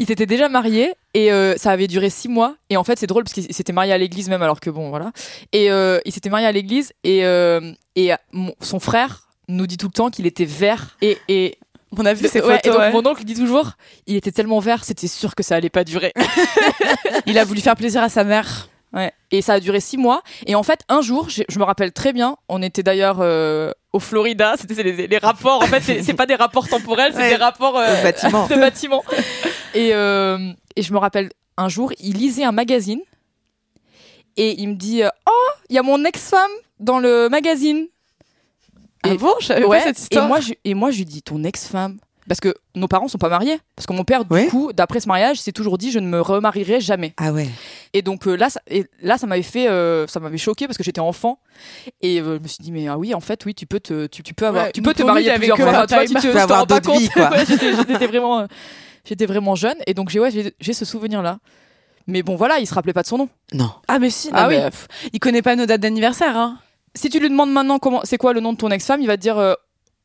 Il 0.00 0.06
s'était 0.06 0.26
déjà 0.26 0.48
marié 0.48 0.94
et 1.14 1.30
euh, 1.30 1.54
ça 1.56 1.70
avait 1.70 1.86
duré 1.86 2.10
six 2.10 2.28
mois. 2.28 2.56
Et 2.70 2.76
en 2.76 2.82
fait, 2.84 2.98
c'est 2.98 3.06
drôle 3.06 3.22
parce 3.22 3.34
qu'il 3.34 3.52
s'était 3.54 3.72
marié 3.72 3.92
à 3.92 3.98
l'église 3.98 4.28
même, 4.28 4.42
alors 4.42 4.58
que 4.58 4.70
bon, 4.70 4.88
voilà. 4.90 5.12
Et 5.52 5.70
euh, 5.70 6.00
il 6.04 6.12
s'était 6.12 6.30
marié 6.30 6.46
à 6.46 6.52
l'église 6.52 6.92
et 7.04 7.24
euh, 7.24 7.72
et 7.96 8.10
mon- 8.32 8.54
son 8.60 8.80
frère 8.80 9.28
nous 9.46 9.66
dit 9.68 9.76
tout 9.76 9.86
le 9.86 9.92
temps 9.92 10.10
qu'il 10.10 10.26
était 10.26 10.44
vert 10.46 10.96
et 11.02 11.18
et 11.28 11.58
On 11.96 12.04
a 12.06 12.14
vu 12.14 12.26
ces 12.28 12.40
Ouais, 12.40 12.56
photos. 12.56 12.60
et 12.64 12.68
donc 12.70 12.78
ouais. 12.78 12.92
mon 12.92 13.06
oncle 13.06 13.24
dit 13.24 13.34
toujours, 13.34 13.72
il 14.06 14.16
était 14.16 14.32
tellement 14.32 14.58
vert, 14.60 14.84
c'était 14.84 15.08
sûr 15.08 15.34
que 15.34 15.42
ça 15.42 15.54
allait 15.56 15.70
pas 15.70 15.84
durer. 15.84 16.12
Il 17.26 17.36
a 17.38 17.44
voulu 17.44 17.60
faire 17.60 17.74
plaisir 17.76 18.02
à 18.02 18.08
sa 18.08 18.24
mère. 18.24 18.68
Ouais. 18.92 19.12
Et 19.30 19.40
ça 19.42 19.54
a 19.54 19.60
duré 19.60 19.78
six 19.80 19.96
mois. 19.98 20.22
Et 20.46 20.54
en 20.56 20.62
fait, 20.64 20.80
un 20.88 21.00
jour, 21.00 21.28
j'ai- 21.28 21.44
je 21.48 21.58
me 21.60 21.64
rappelle 21.64 21.92
très 21.92 22.12
bien, 22.12 22.36
on 22.48 22.60
était 22.62 22.82
d'ailleurs 22.82 23.18
euh, 23.20 23.70
au 23.92 24.00
Florida. 24.00 24.54
C'était 24.58 24.74
c'est 24.74 24.82
les, 24.82 25.06
les 25.06 25.18
rapports. 25.18 25.62
En 25.62 25.66
fait, 25.66 25.80
c'est 25.80 26.02
c'est 26.02 26.14
pas 26.14 26.26
des 26.26 26.34
rapports 26.36 26.68
temporels, 26.68 27.12
c'est 27.14 27.18
Ouais. 27.22 27.28
des 27.30 27.36
rapports 27.36 27.76
euh, 27.78 28.00
Au 28.00 28.02
bâtiment. 28.02 28.46
de 28.50 28.54
bâtiment. 28.56 29.04
Et, 29.74 29.94
euh, 29.94 30.52
et 30.76 30.82
je 30.82 30.92
me 30.92 30.98
rappelle 30.98 31.30
un 31.56 31.68
jour, 31.68 31.92
il 32.00 32.16
lisait 32.16 32.44
un 32.44 32.52
magazine 32.52 33.00
et 34.36 34.60
il 34.60 34.68
me 34.68 34.74
dit, 34.74 35.02
euh, 35.02 35.08
oh, 35.28 35.50
il 35.68 35.76
y 35.76 35.78
a 35.78 35.82
mon 35.82 36.04
ex-femme 36.04 36.50
dans 36.78 36.98
le 36.98 37.28
magazine. 37.28 37.86
Ah 39.02 39.10
Et- 39.10 39.18
bon, 39.18 39.34
je 39.40 39.46
savais 39.46 39.64
Ouais, 39.64 39.78
pas 39.78 39.84
cette 39.84 39.98
et 39.98 40.02
histoire. 40.02 40.28
moi, 40.28 40.40
je, 40.40 40.52
et 40.64 40.74
moi, 40.74 40.90
je 40.90 40.98
lui 40.98 41.04
dis 41.04 41.22
ton 41.22 41.42
ex-femme. 41.44 41.98
Parce 42.28 42.38
que 42.38 42.54
nos 42.76 42.86
parents 42.86 43.08
sont 43.08 43.18
pas 43.18 43.28
mariés. 43.30 43.58
Parce 43.74 43.86
que 43.86 43.92
mon 43.92 44.04
père, 44.04 44.24
du 44.24 44.46
coup, 44.50 44.72
d'après 44.72 45.00
ce 45.00 45.08
mariage, 45.08 45.40
s'est 45.40 45.50
toujours 45.52 45.78
dit 45.78 45.90
je 45.90 45.98
ne 45.98 46.06
me 46.06 46.20
remarierai 46.20 46.80
jamais. 46.80 47.12
Ah 47.16 47.32
ouais. 47.32 47.48
Et 47.92 48.02
donc 48.02 48.28
euh, 48.28 48.36
là, 48.36 48.50
ça, 48.50 48.60
et 48.68 48.84
là, 49.02 49.18
ça 49.18 49.26
m'avait 49.26 49.42
fait, 49.42 49.68
euh, 49.68 50.06
ça 50.06 50.20
m'avait 50.20 50.38
choqué 50.38 50.66
parce 50.66 50.76
que 50.76 50.84
j'étais 50.84 51.00
enfant. 51.00 51.40
Et 52.02 52.20
euh, 52.20 52.36
je 52.36 52.42
me 52.42 52.46
suis 52.46 52.62
dit 52.62 52.70
mais 52.70 52.86
ah 52.86 52.98
oui, 52.98 53.14
en 53.14 53.20
fait, 53.20 53.44
oui, 53.46 53.54
tu 53.54 53.66
peux 53.66 53.80
te, 53.80 54.06
tu, 54.06 54.22
tu 54.22 54.32
peux 54.34 54.46
avoir, 54.46 54.66
Ouais, 54.66 54.72
tu 54.72 54.80
peux 54.80 54.94
te 54.94 55.02
marier 55.02 55.28
avait 55.30 55.38
plusieurs 55.38 55.56
fois. 55.58 55.86
tu 55.88 55.94
tu 56.06 56.14
Tu 56.14 56.20
te 56.20 56.52
rends 56.52 56.66
pas 56.66 56.80
compte. 56.80 57.00
Ouais, 57.16 57.46
j'étais, 57.48 57.72
j'étais 57.74 58.06
vraiment, 58.06 58.46
j'étais 59.04 59.26
vraiment 59.26 59.54
jeune. 59.54 59.76
Et 59.86 59.94
donc 59.94 60.08
j'ai, 60.10 60.20
ouais, 60.20 60.30
j'ai, 60.60 60.72
ce 60.72 60.84
souvenir 60.84 61.22
là. 61.22 61.38
Mais 62.06 62.22
bon, 62.22 62.34
voilà, 62.36 62.58
il 62.58 62.66
se 62.66 62.74
rappelait 62.74 62.92
pas 62.92 63.02
de 63.02 63.06
son 63.08 63.18
nom. 63.18 63.28
Non. 63.52 63.70
Ah 63.88 63.98
mais 63.98 64.10
si. 64.10 64.30
Ah 64.32 64.42
non, 64.44 64.48
oui. 64.48 64.56
mais, 64.56 64.70
pff, 64.70 64.88
il 65.12 65.20
connaît 65.20 65.42
pas 65.42 65.54
nos 65.56 65.66
dates 65.66 65.80
d'anniversaire. 65.80 66.36
Hein. 66.36 66.58
Si 66.94 67.08
tu 67.08 67.20
lui 67.20 67.28
demandes 67.28 67.52
maintenant 67.52 67.78
comment, 67.78 68.00
c'est 68.04 68.16
quoi 68.18 68.32
le 68.32 68.40
nom 68.40 68.52
de 68.52 68.58
ton 68.58 68.70
ex-femme, 68.70 69.00
il 69.00 69.06
va 69.06 69.16
te 69.16 69.22
dire 69.22 69.38
euh, 69.38 69.54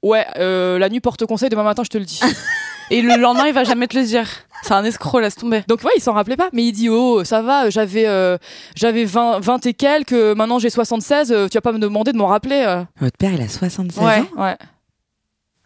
ouais, 0.03 0.25
euh, 0.37 0.77
la 0.77 0.89
nuit 0.89 0.99
porte 0.99 1.25
conseil. 1.25 1.49
Demain 1.49 1.63
matin, 1.63 1.83
je 1.83 1.89
te 1.89 1.97
le 1.97 2.05
dis. 2.05 2.19
Et 2.91 3.01
le 3.01 3.15
lendemain, 3.19 3.47
il 3.47 3.53
va 3.53 3.63
jamais 3.63 3.87
te 3.87 3.97
le 3.97 4.03
dire. 4.03 4.27
C'est 4.61 4.73
un 4.73 4.83
escroc, 4.83 5.19
laisse 5.19 5.35
tomber. 5.35 5.63
Donc 5.67 5.83
ouais, 5.83 5.91
il 5.97 6.01
s'en 6.01 6.13
rappelait 6.13 6.37
pas, 6.37 6.49
mais 6.53 6.63
il 6.65 6.71
dit 6.71 6.87
oh 6.89 7.23
ça 7.23 7.41
va, 7.41 7.69
j'avais 7.71 8.05
euh, 8.07 8.37
j'avais 8.75 9.05
20, 9.05 9.39
20 9.39 9.65
et 9.65 9.73
quelques, 9.73 10.13
maintenant 10.13 10.59
j'ai 10.59 10.69
76, 10.69 11.31
euh, 11.31 11.47
tu 11.47 11.55
vas 11.57 11.61
pas 11.61 11.71
me 11.71 11.79
demander 11.79 12.11
de 12.13 12.17
m'en 12.17 12.27
rappeler. 12.27 12.63
euh. 12.67 12.83
Votre 12.99 13.17
père, 13.17 13.31
il 13.33 13.41
a 13.41 13.47
76 13.47 14.03
Ouais. 14.03 14.19
ans? 14.19 14.27
Ouais. 14.43 14.57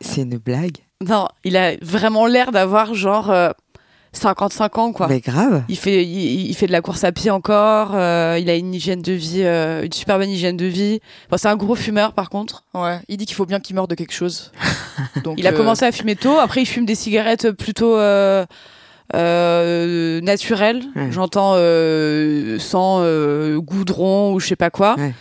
C'est 0.02 0.22
une 0.22 0.38
blague? 0.38 0.78
Non, 1.08 1.28
il 1.46 1.56
a 1.56 1.76
vraiment 1.82 2.26
l'air 2.26 2.52
d'avoir 2.52 2.94
genre 2.94 3.32
euh, 3.32 3.52
55 4.12 4.78
ans, 4.80 4.92
quoi. 4.92 5.08
Mais 5.08 5.22
grave. 5.22 5.64
Il 5.70 5.78
fait, 5.78 6.04
il, 6.04 6.50
il 6.50 6.54
fait 6.56 6.68
de 6.68 6.72
la 6.74 6.82
course 6.82 7.04
à 7.06 7.12
pied 7.14 7.32
encore. 7.32 7.92
euh, 7.94 8.38
il 8.40 8.50
a 8.50 8.56
une 8.56 8.74
hygiène 8.74 9.02
de 9.02 9.14
vie, 9.14 9.44
euh, 9.44 9.84
une 9.86 9.94
super 9.94 10.18
bonne 10.18 10.30
hygiène 10.30 10.58
de 10.58 10.66
vie. 10.66 11.00
Bon, 11.32 11.38
c'est 11.38 11.48
un 11.48 11.56
gros 11.56 11.76
fumeur, 11.76 12.12
par 12.14 12.30
contre. 12.30 12.64
Ouais, 12.74 13.00
il 13.08 13.16
dit 13.18 13.26
qu'il 13.26 13.36
faut 13.36 13.46
bien 13.46 13.60
qu'il 13.62 13.76
meure 13.78 13.88
de 13.88 13.96
quelque 13.96 14.14
chose. 14.14 14.52
Donc, 15.24 15.36
Il 15.40 15.48
a 15.48 15.52
euh, 15.52 15.56
commencé 15.56 15.86
à 15.86 15.92
fumer 15.94 16.16
tôt. 16.18 16.38
Après, 16.38 16.62
il 16.62 16.66
fume 16.66 16.86
des 16.86 16.96
cigarettes 16.96 17.52
plutôt 17.52 17.96
euh, 17.96 18.46
euh, 19.16 20.20
naturelles. 20.22 20.84
Ouais. 20.96 21.12
J'entends 21.12 21.54
euh, 21.56 22.60
sans 22.60 23.00
euh, 23.02 23.60
goudron 23.60 24.34
ou 24.34 24.40
je 24.40 24.48
sais 24.48 24.56
pas 24.56 24.70
quoi. 24.70 24.96
Ouais. 24.98 25.14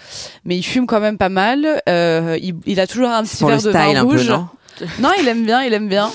Mais 0.44 0.56
il 0.56 0.62
fume 0.62 0.86
quand 0.86 1.00
même 1.00 1.18
pas 1.18 1.28
mal. 1.28 1.80
Euh, 1.88 2.36
il, 2.42 2.54
il 2.66 2.80
a 2.80 2.86
toujours 2.86 3.08
un 3.08 3.22
petit 3.22 3.36
Pour 3.38 3.50
le 3.50 3.56
verre 3.56 3.64
de 3.64 3.70
style 3.70 3.94
vin 3.94 4.00
un 4.00 4.04
peu, 4.04 4.10
rouge. 4.10 4.28
non? 4.28 4.48
non, 5.00 5.10
il 5.20 5.26
aime 5.28 5.44
bien, 5.44 5.62
il 5.62 5.72
aime 5.72 5.88
bien. 5.88 6.10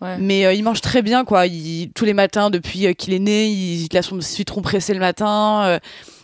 Ouais. 0.00 0.16
Mais 0.18 0.46
euh, 0.46 0.52
il 0.52 0.64
mange 0.64 0.80
très 0.80 1.00
bien, 1.02 1.24
quoi. 1.24 1.46
Il, 1.46 1.90
tous 1.94 2.04
les 2.04 2.14
matins, 2.14 2.50
depuis 2.50 2.86
euh, 2.86 2.92
qu'il 2.92 3.12
est 3.14 3.18
né, 3.20 3.46
il, 3.48 3.84
il 3.86 3.96
a 3.96 4.02
son 4.02 4.20
citron 4.20 4.60
pressé 4.62 4.94
le 4.94 5.00
matin. 5.00 5.62
euh, 5.64 5.78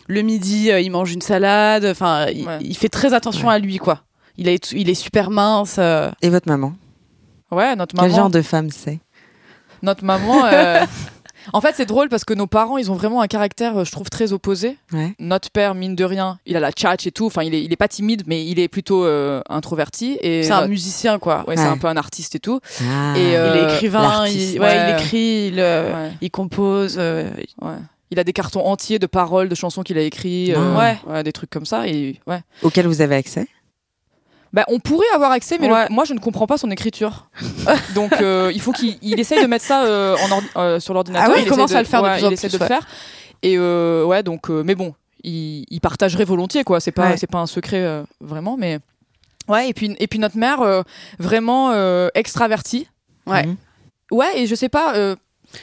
le 0.07 0.21
midi, 0.21 0.71
euh, 0.71 0.81
il 0.81 0.89
mange 0.91 1.13
une 1.13 1.21
salade. 1.21 1.85
Enfin, 1.85 2.27
il, 2.27 2.45
Ouais. 2.45 2.57
il 2.61 2.75
fait 2.75 2.89
très 2.89 3.13
attention 3.13 3.49
à 3.49 3.57
lui, 3.59 3.77
quoi. 3.77 4.01
Il 4.37 4.47
est, 4.47 4.71
il 4.73 4.89
est 4.89 4.95
super 4.95 5.29
mince. 5.29 5.75
euh. 5.79 6.09
Et 6.21 6.29
votre 6.29 6.47
maman? 6.49 6.73
Ouais, 7.51 7.75
notre 7.75 7.95
Quel 7.95 8.05
maman. 8.09 8.15
genre 8.15 8.29
de 8.29 8.41
femme 8.41 8.69
c'est? 8.69 8.99
Notre 9.81 10.03
maman. 10.03 10.43
euh, 11.53 11.57
En 11.57 11.61
fait, 11.61 11.73
c'est 11.75 11.85
drôle 11.85 12.09
parce 12.09 12.23
que 12.25 12.33
nos 12.33 12.47
parents, 12.47 12.77
ils 12.77 12.91
ont 12.91 12.95
vraiment 12.95 13.21
un 13.21 13.27
caractère, 13.27 13.77
euh, 13.77 13.83
je 13.83 13.91
trouve, 13.91 14.09
très 14.09 14.33
opposé. 14.33 14.77
Ouais. 14.93 15.13
Notre 15.19 15.49
père, 15.51 15.75
mine 15.75 15.95
de 15.95 16.03
rien, 16.03 16.39
il 16.45 16.55
a 16.55 16.59
la 16.59 16.71
tchatch 16.71 17.05
et 17.07 17.11
tout. 17.11 17.25
Enfin, 17.25 17.43
il 17.43 17.53
est, 17.53 17.63
il 17.63 17.71
est 17.73 17.77
pas 17.77 17.87
timide, 17.87 18.23
mais 18.27 18.45
il 18.45 18.59
est 18.59 18.67
plutôt 18.67 19.05
euh, 19.05 19.41
introverti. 19.49 20.17
Et 20.21 20.43
C'est 20.43 20.51
un 20.51 20.57
notre- 20.57 20.69
musicien, 20.69 21.19
quoi. 21.19 21.43
Ouais, 21.47 21.55
c'est 21.57 21.63
un 21.63 21.77
peu 21.77 21.87
un 21.87 21.97
artiste 21.97 22.35
et 22.35 22.39
tout. 22.39 22.59
Ah. 22.81 23.13
Et, 23.17 23.35
euh, 23.37 23.53
il 23.55 23.59
est 23.61 23.73
écrivain, 23.73 24.27
il, 24.27 24.59
ouais, 24.59 24.89
il 24.89 24.95
écrit, 24.95 25.47
il, 25.53 25.59
euh, 25.59 26.09
il 26.21 26.31
compose. 26.31 26.95
euh, 26.97 27.29
Ouais. 27.61 27.73
Il 28.11 28.17
a 28.19 28.23
des 28.23 28.33
cartons 28.33 28.65
entiers 28.65 28.97
de 28.97 29.05
paroles, 29.05 29.49
de 29.49 29.55
chansons 29.55 29.83
qu'il 29.83 29.95
a 29.99 30.01
écrits. 30.01 30.51
euh, 30.55 30.75
Ouais. 30.75 30.97
ouais, 31.07 31.21
des 31.23 31.31
trucs 31.31 31.51
comme 31.51 31.65
ça. 31.67 31.87
Et 31.87 32.19
ouais. 32.25 32.39
Auquel 32.63 32.87
vous 32.87 33.01
avez 33.01 33.15
accès 33.15 33.47
Bah, 34.51 34.65
on 34.67 34.79
pourrait 34.79 35.05
avoir 35.13 35.31
accès, 35.31 35.57
mais 35.59 35.67
le- 35.87 35.93
moi 35.93 36.05
je 36.05 36.13
ne 36.13 36.19
comprends 36.19 36.47
pas 36.47 36.57
son 36.57 36.71
écriture. 36.71 37.27
Donc 37.95 38.13
euh, 38.21 38.51
il 38.53 38.59
faut 38.61 38.71
qu'il 38.71 38.97
il 39.01 39.19
essaye 39.19 39.41
de 39.41 39.47
mettre 39.47 39.65
ça 39.65 39.83
euh, 39.85 40.15
en 40.17 40.27
ordi- 40.39 40.49
euh, 40.57 40.79
sur 40.79 40.93
l'ordinateur. 40.93 41.27
Ah 41.29 41.31
ouais, 41.33 41.41
il 41.43 41.49
commence 41.49 41.71
de- 41.71 41.75
à 41.77 41.81
le 41.81 41.87
faire 41.87 42.01
de 42.01 42.07
plus 42.17 42.25
en 42.25 42.29
il 42.29 42.33
essaie 42.33 42.47
de 42.47 42.53
le 42.53 42.65
faire. 42.67 42.87
Et 43.43 43.57
ouais, 43.59 44.23
donc, 44.23 44.49
mais 44.49 44.75
bon, 44.75 44.93
il, 45.23 45.65
il 45.69 45.79
partagerait 45.81 46.25
volontiers, 46.25 46.63
quoi. 46.63 46.79
C'est 46.79 46.91
pas, 46.91 47.09
c'est 47.17 47.27
pas 47.27 47.37
un 47.39 47.45
secret 47.47 48.03
vraiment, 48.21 48.57
mais 48.57 48.79
ouais. 49.47 49.69
Et 49.69 49.73
puis, 49.73 49.95
et 49.99 50.07
puis 50.07 50.19
notre 50.19 50.37
mère, 50.37 50.83
vraiment 51.19 51.71
extravertie. 52.15 52.87
Ouais. 53.27 53.47
Ouais, 54.11 54.39
et 54.39 54.47
je 54.47 54.55
sais 54.55 54.69
pas. 54.69 54.93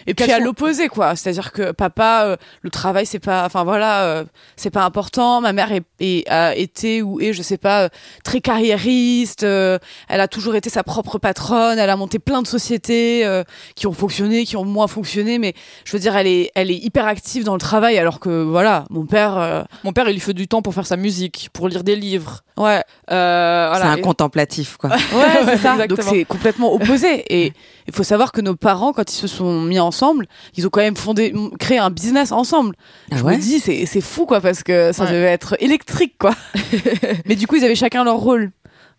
Et 0.07 0.15
puis 0.15 0.25
à 0.33 0.39
l'opposé, 0.41 0.89
quoi. 0.89 1.15
C'est-à-dire 1.17 1.53
que 1.53 1.71
papa, 1.73 2.25
euh, 2.27 2.37
le 2.63 2.71
travail, 2.71 3.07
c'est 3.07 3.19
pas, 3.21 3.45
enfin 3.45 3.65
voilà, 3.65 4.05
euh, 4.05 4.25
c'est 4.57 4.71
pas 4.71 4.85
important. 4.85 5.41
Ma 5.41 5.53
mère 5.53 5.71
est, 5.73 5.85
est- 6.01 6.29
a 6.29 6.55
été 6.57 7.03
ou 7.03 7.21
est, 7.21 7.33
je 7.33 7.43
sais 7.43 7.57
pas, 7.59 7.85
euh, 7.85 7.89
très 8.25 8.41
carriériste. 8.41 9.45
euh, 9.45 9.79
elle 10.09 10.21
a 10.21 10.29
toujours 10.29 10.57
été 10.57 10.71
sa 10.71 10.83
propre 10.83 11.19
patronne. 11.19 11.79
Elle 11.79 11.91
a 11.91 11.97
monté 11.97 12.19
plein 12.19 12.43
de 12.43 12.47
sociétés 12.47 13.25
euh, 13.25 13.45
qui 13.75 13.87
ont 13.87 13.93
fonctionné, 13.93 14.45
qui 14.45 14.57
ont 14.57 14.65
moins 14.65 14.89
fonctionné. 14.89 15.39
Mais 15.39 15.55
je 15.85 15.93
veux 15.93 15.99
dire, 16.01 16.17
elle 16.17 16.27
est, 16.27 16.51
elle 16.55 16.71
est 16.71 16.77
hyper 16.79 17.07
active 17.07 17.45
dans 17.45 17.55
le 17.55 17.61
travail, 17.61 17.99
alors 17.99 18.19
que 18.21 18.43
voilà, 18.43 18.85
mon 18.91 19.07
père, 19.07 19.39
euh, 19.39 19.63
mon 19.85 19.93
père, 19.93 20.09
il 20.09 20.15
lui 20.15 20.21
fait 20.21 20.35
du 20.35 20.49
temps 20.49 20.63
pour 20.63 20.75
faire 20.75 20.87
sa 20.87 20.97
musique, 20.97 21.49
pour 21.53 21.69
lire 21.69 21.85
des 21.85 21.97
livres. 21.97 22.43
Ouais, 22.57 22.83
Euh, 23.11 23.73
C'est 23.73 23.79
voilà. 23.79 23.93
un 23.93 23.97
Et- 23.97 24.01
contemplatif, 24.01 24.77
quoi. 24.77 24.91
Ouais, 25.15 25.45
c'est 25.45 25.57
ça. 25.59 25.87
Donc 25.87 26.01
c'est 26.03 26.25
complètement 26.25 26.73
opposé. 26.73 27.25
Et 27.29 27.53
il 27.87 27.95
faut 27.95 28.03
savoir 28.03 28.33
que 28.33 28.41
nos 28.41 28.57
parents, 28.57 28.93
quand 28.93 29.11
ils 29.13 29.17
se 29.17 29.27
sont 29.29 29.61
mis 29.63 29.79
ensemble, 29.79 30.27
ils 30.57 30.67
ont 30.67 30.71
quand 30.71 30.81
même 30.81 30.97
fondé, 30.97 31.33
créé 31.59 31.79
un 31.79 31.91
business 31.91 32.33
ensemble. 32.33 32.75
Ah 33.13 33.17
Je 33.19 33.23
ouais 33.25 33.37
me 33.37 33.41
dis, 33.43 33.61
c'est 33.61 33.87
c'est 33.87 34.01
fou, 34.01 34.27
quoi, 34.27 34.41
parce 34.41 34.63
que 34.63 34.93
ça 34.93 35.05
Ouais. 35.05 35.11
devait 35.13 35.27
être 35.33 35.57
électrique, 35.61 36.15
quoi. 36.19 36.33
Mais 37.27 37.37
du 37.37 37.47
coup, 37.47 37.57
ils 37.57 37.65
avaient 37.65 37.75
chacun 37.75 38.05
leur 38.05 38.17
rôle. 38.17 38.45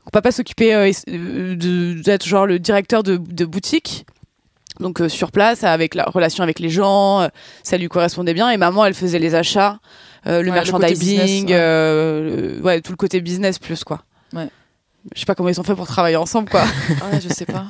Donc, 0.06 0.12
papa 0.14 0.32
s'occupait 0.32 0.74
euh, 0.74 0.92
euh, 1.10 1.56
d'être 2.02 2.26
genre 2.26 2.46
le 2.46 2.60
directeur 2.60 3.04
de, 3.04 3.18
de 3.18 3.46
boutique. 3.46 4.06
Donc 4.80 5.02
euh, 5.02 5.10
sur 5.10 5.32
place, 5.32 5.64
avec 5.64 5.96
la 5.96 6.04
relation 6.04 6.44
avec 6.44 6.60
les 6.60 6.70
gens, 6.70 7.28
ça 7.64 7.78
lui 7.78 7.88
correspondait 7.90 8.36
bien. 8.36 8.50
Et 8.52 8.58
maman, 8.58 8.86
elle 8.86 8.94
faisait 8.94 9.18
les 9.20 9.34
achats, 9.34 9.80
le 10.34 10.38
Ouais, 10.38 10.44
le 10.44 10.52
merchandising, 10.52 10.98
business, 11.20 11.44
ouais. 11.44 11.48
euh, 11.54 12.60
ouais, 12.62 12.82
tout 12.82 12.92
le 12.92 12.98
côté 12.98 13.22
business 13.22 13.60
plus, 13.60 13.84
quoi. 13.84 14.04
Ouais. 14.34 14.50
Je 15.16 15.20
sais 15.22 15.26
pas 15.26 15.36
comment 15.36 15.50
ils 15.50 15.60
ont 15.60 15.64
fait 15.64 15.76
pour 15.76 15.88
travailler 15.88 16.18
ensemble, 16.18 16.50
quoi. 16.50 16.64
Ah 17.02 17.10
ouais, 17.14 17.22
je 17.22 17.30
sais 17.30 17.46
pas. 17.46 17.68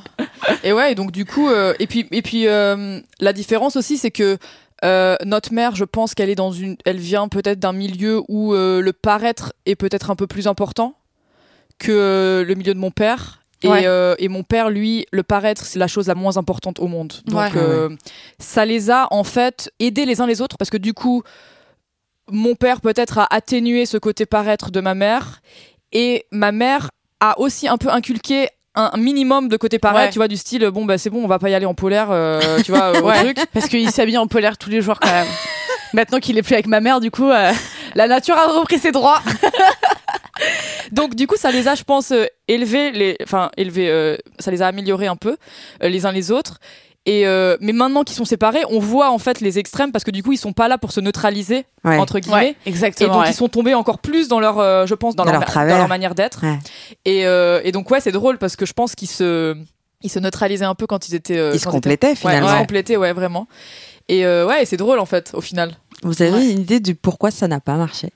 et 0.64 0.74
ouais, 0.74 0.96
donc 0.96 1.12
du 1.12 1.26
coup, 1.26 1.50
euh, 1.50 1.74
et 1.80 1.86
puis, 1.88 2.08
et 2.12 2.22
puis 2.22 2.48
euh, 2.48 3.00
la 3.20 3.34
différence 3.34 3.76
aussi, 3.76 3.98
c'est 3.98 4.12
que 4.12 4.38
euh, 4.84 5.16
notre 5.26 5.54
mère, 5.54 5.76
je 5.76 5.84
pense 5.86 6.14
qu'elle 6.16 6.30
est 6.30 6.36
dans 6.36 6.52
une, 6.52 6.78
elle 6.86 6.98
vient 6.98 7.28
peut-être 7.28 7.60
d'un 7.60 7.74
milieu 7.74 8.22
où 8.28 8.54
euh, 8.54 8.82
le 8.82 8.94
paraître 8.94 9.54
est 9.66 9.76
peut-être 9.76 10.10
un 10.12 10.16
peu 10.16 10.26
plus 10.28 10.48
important 10.48 10.96
que 11.80 11.92
euh, 11.92 12.44
le 12.44 12.56
milieu 12.56 12.74
de 12.74 12.80
mon 12.80 12.92
père. 12.92 13.42
Et, 13.64 13.68
Ouais. 13.68 13.84
euh, 13.88 14.14
et 14.20 14.28
mon 14.30 14.44
père, 14.44 14.70
lui, 14.70 15.08
le 15.12 15.24
paraître, 15.24 15.66
c'est 15.66 15.80
la 15.80 15.88
chose 15.88 16.08
la 16.08 16.14
moins 16.16 16.38
importante 16.38 16.80
au 16.80 16.88
monde. 16.88 17.14
Donc, 17.26 17.40
Ouais. 17.40 17.50
euh, 17.56 17.90
ça 18.40 18.66
les 18.66 18.92
a 18.92 19.08
en 19.12 19.24
fait 19.24 19.72
aidés 19.80 20.06
les 20.06 20.22
uns 20.22 20.28
les 20.28 20.42
autres 20.42 20.58
parce 20.60 20.70
que 20.70 20.78
du 20.78 20.94
coup, 20.94 21.24
mon 22.30 22.56
père 22.56 22.82
peut-être 22.82 23.18
a 23.20 23.28
atténué 23.34 23.86
ce 23.86 23.98
côté 23.98 24.26
paraître 24.26 24.72
de 24.72 24.80
ma 24.82 24.94
mère 24.94 25.42
et 25.92 26.26
ma 26.32 26.52
mère 26.52 26.90
a 27.20 27.40
aussi 27.40 27.68
un 27.68 27.78
peu 27.78 27.90
inculqué 27.90 28.50
un 28.76 28.92
minimum 28.98 29.48
de 29.50 29.58
côté 29.58 29.80
paraître, 29.80 30.06
Ouais. 30.08 30.12
tu 30.12 30.20
vois, 30.20 30.28
du 30.28 30.38
style 30.38 30.64
bon 30.70 30.86
bah 30.86 31.00
c'est 31.00 31.10
bon, 31.10 31.24
on 31.24 31.28
va 31.28 31.40
pas 31.40 31.50
y 31.50 31.56
aller 31.56 31.66
en 31.66 31.74
polaire, 31.74 32.10
euh, 32.12 32.62
tu 32.64 32.72
vois, 32.72 32.92
au 33.02 33.08
Ouais. 33.08 33.24
truc. 33.34 33.38
Parce 33.52 33.68
qu'il 33.70 33.90
s'habille 33.90 34.20
en 34.20 34.28
polaire 34.28 34.58
tous 34.60 34.70
les 34.70 34.82
jours, 34.82 35.00
quand 35.00 35.12
même. 35.12 35.26
Maintenant 35.94 36.20
qu'il 36.20 36.38
est 36.38 36.44
plus 36.44 36.54
avec 36.54 36.68
ma 36.68 36.80
mère, 36.80 37.00
du 37.00 37.10
coup, 37.10 37.28
euh, 37.30 37.52
la 37.96 38.08
nature 38.08 38.36
a 38.38 38.46
repris 38.60 38.78
ses 38.78 38.92
droits. 38.92 39.22
Donc 40.92 41.16
du 41.16 41.26
coup, 41.28 41.36
ça 41.38 41.52
les 41.52 41.68
a, 41.68 41.76
je 41.76 41.84
pense, 41.84 42.12
euh, 42.12 42.26
élevés, 42.48 42.92
les, 42.92 43.18
enfin 43.24 43.50
élevés, 43.58 43.90
euh, 43.90 44.16
ça 44.40 44.52
les 44.52 44.62
a 44.62 44.68
améliorés 44.68 45.08
un 45.08 45.16
peu 45.16 45.38
les 45.82 46.06
uns 46.06 46.12
les 46.12 46.32
autres. 46.32 46.60
Et 47.10 47.26
euh, 47.26 47.56
mais 47.62 47.72
maintenant 47.72 48.04
qu'ils 48.04 48.18
sont 48.18 48.26
séparés, 48.26 48.64
on 48.70 48.80
voit 48.80 49.10
en 49.12 49.18
fait 49.18 49.40
les 49.40 49.58
extrêmes 49.60 49.94
parce 49.94 50.04
que 50.04 50.12
du 50.12 50.22
coup 50.24 50.34
ils 50.34 50.38
sont 50.38 50.52
pas 50.52 50.68
là 50.68 50.78
pour 50.78 50.92
se 50.92 51.00
neutraliser 51.00 51.66
Ouais. 51.86 51.98
entre 51.98 52.20
guillemets. 52.20 52.58
Et 52.66 52.70
exactement. 52.70 53.14
donc 53.14 53.24
ouais. 53.24 53.30
ils 53.30 53.34
sont 53.34 53.48
tombés 53.48 53.74
encore 53.74 54.00
plus 54.00 54.28
dans 54.28 54.42
leur, 54.42 54.60
euh, 54.60 54.86
je 54.86 54.94
pense, 54.94 55.16
dans, 55.16 55.24
Dans 55.24 55.32
leur, 55.32 55.46
dans 55.46 55.64
leur 55.78 55.88
manière 55.88 56.16
d'être. 56.16 56.44
Ouais. 56.44 56.60
Et, 57.06 57.26
euh, 57.26 57.62
et 57.64 57.72
donc 57.72 57.90
ouais, 57.92 58.02
c'est 58.02 58.12
drôle 58.12 58.38
parce 58.38 58.58
que 58.58 58.66
je 58.66 58.74
pense 58.74 58.94
qu'ils 58.94 59.08
se, 59.08 59.56
ils 60.02 60.12
se 60.12 60.20
neutralisaient 60.20 60.66
un 60.66 60.76
peu 60.76 60.86
quand 60.86 61.08
ils 61.08 61.16
étaient. 61.16 61.38
euh, 61.38 61.52
Ils 61.54 61.60
se 61.60 61.64
étaient- 61.64 61.72
complétaient, 61.72 62.10
Ouais, 62.10 62.16
finalement. 62.16 62.50
ils 62.50 62.54
se 62.54 62.58
complétaient, 62.60 62.98
ouais, 62.98 63.14
vraiment. 63.14 63.48
Et 64.10 64.26
euh, 64.26 64.46
ouais, 64.46 64.64
et 64.64 64.66
c'est 64.66 64.76
drôle 64.78 65.00
en 65.00 65.06
fait, 65.06 65.32
au 65.34 65.40
final. 65.42 65.72
Vous 66.04 66.22
avez 66.22 66.32
Ouais. 66.32 66.52
une 66.52 66.60
idée 66.60 66.82
du 66.82 66.94
pourquoi 66.94 67.32
ça 67.32 67.48
n'a 67.48 67.62
pas 67.62 67.76
marché? 67.76 68.10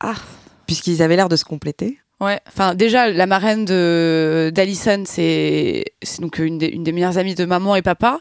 Ah. 0.00 0.14
Puisqu'ils 0.66 1.00
avaient 1.02 1.14
l'air 1.16 1.28
de 1.28 1.36
se 1.36 1.44
compléter. 1.44 1.98
Ouais. 2.22 2.38
Enfin, 2.46 2.76
déjà, 2.76 3.10
la 3.10 3.26
marraine 3.26 3.64
de 3.64 4.52
d'Alison, 4.54 5.02
c'est 5.04 5.84
une 6.38 6.56
des 6.58 6.92
meilleures 6.92 7.18
amies 7.18 7.34
de 7.34 7.44
maman 7.44 7.74
et 7.74 7.82
papa. 7.82 8.20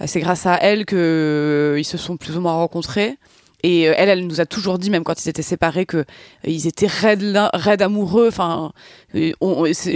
Euh, 0.00 0.04
C'est 0.08 0.18
grâce 0.18 0.46
à 0.46 0.56
elle 0.56 0.84
que 0.84 0.96
euh, 0.96 1.78
ils 1.78 1.84
se 1.84 1.96
sont 1.96 2.16
plus 2.16 2.36
ou 2.36 2.40
moins 2.40 2.54
rencontrés. 2.54 3.16
Et 3.62 3.88
euh, 3.88 3.94
elle, 3.96 4.08
elle 4.08 4.26
nous 4.26 4.40
a 4.40 4.46
toujours 4.46 4.78
dit, 4.78 4.90
même 4.90 5.04
quand 5.04 5.24
ils 5.24 5.28
étaient 5.28 5.42
séparés, 5.42 5.86
que 5.86 5.98
euh, 5.98 6.04
ils 6.44 6.66
étaient 6.66 6.86
raides, 6.86 7.36
raides 7.54 7.82
amoureux. 7.82 8.28
Enfin, 8.28 8.72
euh, 9.14 9.32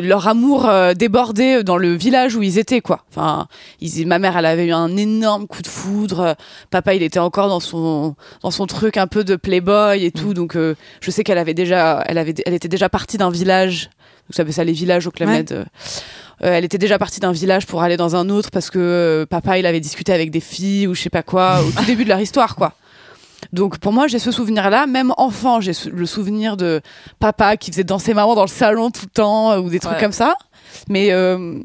leur 0.02 0.28
amour 0.28 0.66
euh, 0.66 0.94
débordait 0.94 1.62
dans 1.62 1.76
le 1.76 1.94
village 1.94 2.36
où 2.36 2.42
ils 2.42 2.58
étaient, 2.58 2.80
quoi. 2.80 3.04
Enfin, 3.10 3.48
ils, 3.80 4.06
ma 4.06 4.18
mère, 4.18 4.36
elle 4.36 4.46
avait 4.46 4.66
eu 4.66 4.72
un 4.72 4.96
énorme 4.96 5.46
coup 5.46 5.62
de 5.62 5.68
foudre. 5.68 6.36
Papa, 6.70 6.94
il 6.94 7.02
était 7.02 7.18
encore 7.18 7.48
dans 7.48 7.60
son 7.60 8.14
dans 8.42 8.50
son 8.50 8.66
truc 8.66 8.96
un 8.96 9.06
peu 9.06 9.24
de 9.24 9.36
playboy 9.36 10.04
et 10.04 10.10
tout. 10.10 10.34
Donc, 10.34 10.56
euh, 10.56 10.74
je 11.00 11.10
sais 11.10 11.24
qu'elle 11.24 11.38
avait 11.38 11.54
déjà, 11.54 12.02
elle 12.06 12.18
avait, 12.18 12.34
elle 12.46 12.54
était 12.54 12.68
déjà 12.68 12.88
partie 12.88 13.18
d'un 13.18 13.30
village. 13.30 13.90
Vous 14.28 14.36
savez 14.36 14.52
ça, 14.52 14.62
les 14.62 14.72
villages 14.72 15.08
au 15.08 15.10
Ouais. 15.20 15.44
Euh, 15.52 15.64
euh, 16.42 16.52
elle 16.54 16.64
était 16.64 16.78
déjà 16.78 16.98
partie 16.98 17.20
d'un 17.20 17.32
village 17.32 17.66
pour 17.66 17.82
aller 17.82 17.96
dans 17.96 18.16
un 18.16 18.30
autre 18.30 18.50
parce 18.50 18.70
que 18.70 18.78
euh, 18.78 19.26
papa, 19.26 19.58
il 19.58 19.66
avait 19.66 19.80
discuté 19.80 20.12
avec 20.12 20.30
des 20.30 20.40
filles 20.40 20.86
ou 20.86 20.94
je 20.94 21.02
sais 21.02 21.10
pas 21.10 21.24
quoi 21.24 21.60
au 21.62 21.70
tout 21.70 21.84
début 21.86 22.04
de 22.04 22.08
leur 22.08 22.20
histoire, 22.20 22.54
quoi. 22.54 22.72
Donc 23.52 23.78
pour 23.78 23.92
moi, 23.92 24.06
j'ai 24.06 24.18
ce 24.18 24.30
souvenir-là. 24.30 24.86
Même 24.86 25.12
enfant, 25.16 25.60
j'ai 25.60 25.72
le 25.90 26.06
souvenir 26.06 26.56
de 26.56 26.80
papa 27.18 27.56
qui 27.56 27.70
faisait 27.70 27.84
danser 27.84 28.14
maman 28.14 28.34
dans 28.34 28.42
le 28.44 28.48
salon 28.48 28.90
tout 28.90 29.06
le 29.06 29.10
temps 29.10 29.52
euh, 29.52 29.58
ou 29.60 29.70
des 29.70 29.80
trucs 29.80 29.94
Ouais. 29.94 30.00
comme 30.00 30.12
ça. 30.12 30.34
Mais 30.88 31.10
euh, 31.12 31.58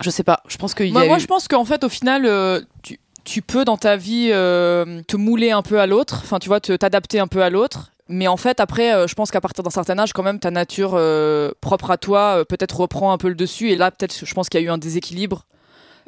je 0.00 0.10
sais 0.10 0.22
pas. 0.24 0.40
Je 0.48 0.56
pense 0.56 0.74
qu'il 0.74 0.86
y 0.86 0.92
Moi, 0.92 1.02
a 1.02 1.06
moi, 1.06 1.16
eu- 1.16 1.20
je 1.20 1.26
pense 1.26 1.48
qu'en 1.48 1.64
fait, 1.64 1.84
au 1.84 1.88
final, 1.88 2.26
euh, 2.26 2.60
tu, 2.82 2.98
tu 3.24 3.42
peux 3.42 3.64
dans 3.64 3.76
ta 3.76 3.96
vie 3.96 4.30
euh, 4.32 5.02
te 5.06 5.16
mouler 5.16 5.50
un 5.50 5.62
peu 5.62 5.80
à 5.80 5.86
l'autre, 5.86 6.20
enfin, 6.22 6.38
tu 6.38 6.48
vois, 6.48 6.60
te- 6.60 6.74
t'adapter 6.76 7.20
un 7.20 7.26
peu 7.26 7.42
à 7.42 7.50
l'autre. 7.50 7.92
Mais 8.10 8.26
en 8.26 8.38
fait, 8.38 8.58
après, 8.58 8.94
euh, 8.94 9.06
je 9.06 9.14
pense 9.14 9.30
qu'à 9.30 9.40
partir 9.42 9.62
d'un 9.62 9.70
certain 9.70 9.98
âge, 9.98 10.12
quand 10.14 10.22
même, 10.22 10.38
ta 10.40 10.50
nature 10.50 10.92
euh, 10.94 11.50
propre 11.60 11.90
à 11.90 11.98
toi, 11.98 12.38
euh, 12.38 12.44
peut-être 12.44 12.80
reprend 12.80 13.12
un 13.12 13.18
peu 13.18 13.28
le 13.28 13.34
dessus. 13.34 13.70
Et 13.70 13.76
là, 13.76 13.90
peut-être, 13.90 14.24
je 14.24 14.34
pense 14.34 14.48
qu'il 14.48 14.60
y 14.60 14.64
a 14.64 14.66
eu 14.66 14.70
un 14.70 14.78
déséquilibre. 14.78 15.44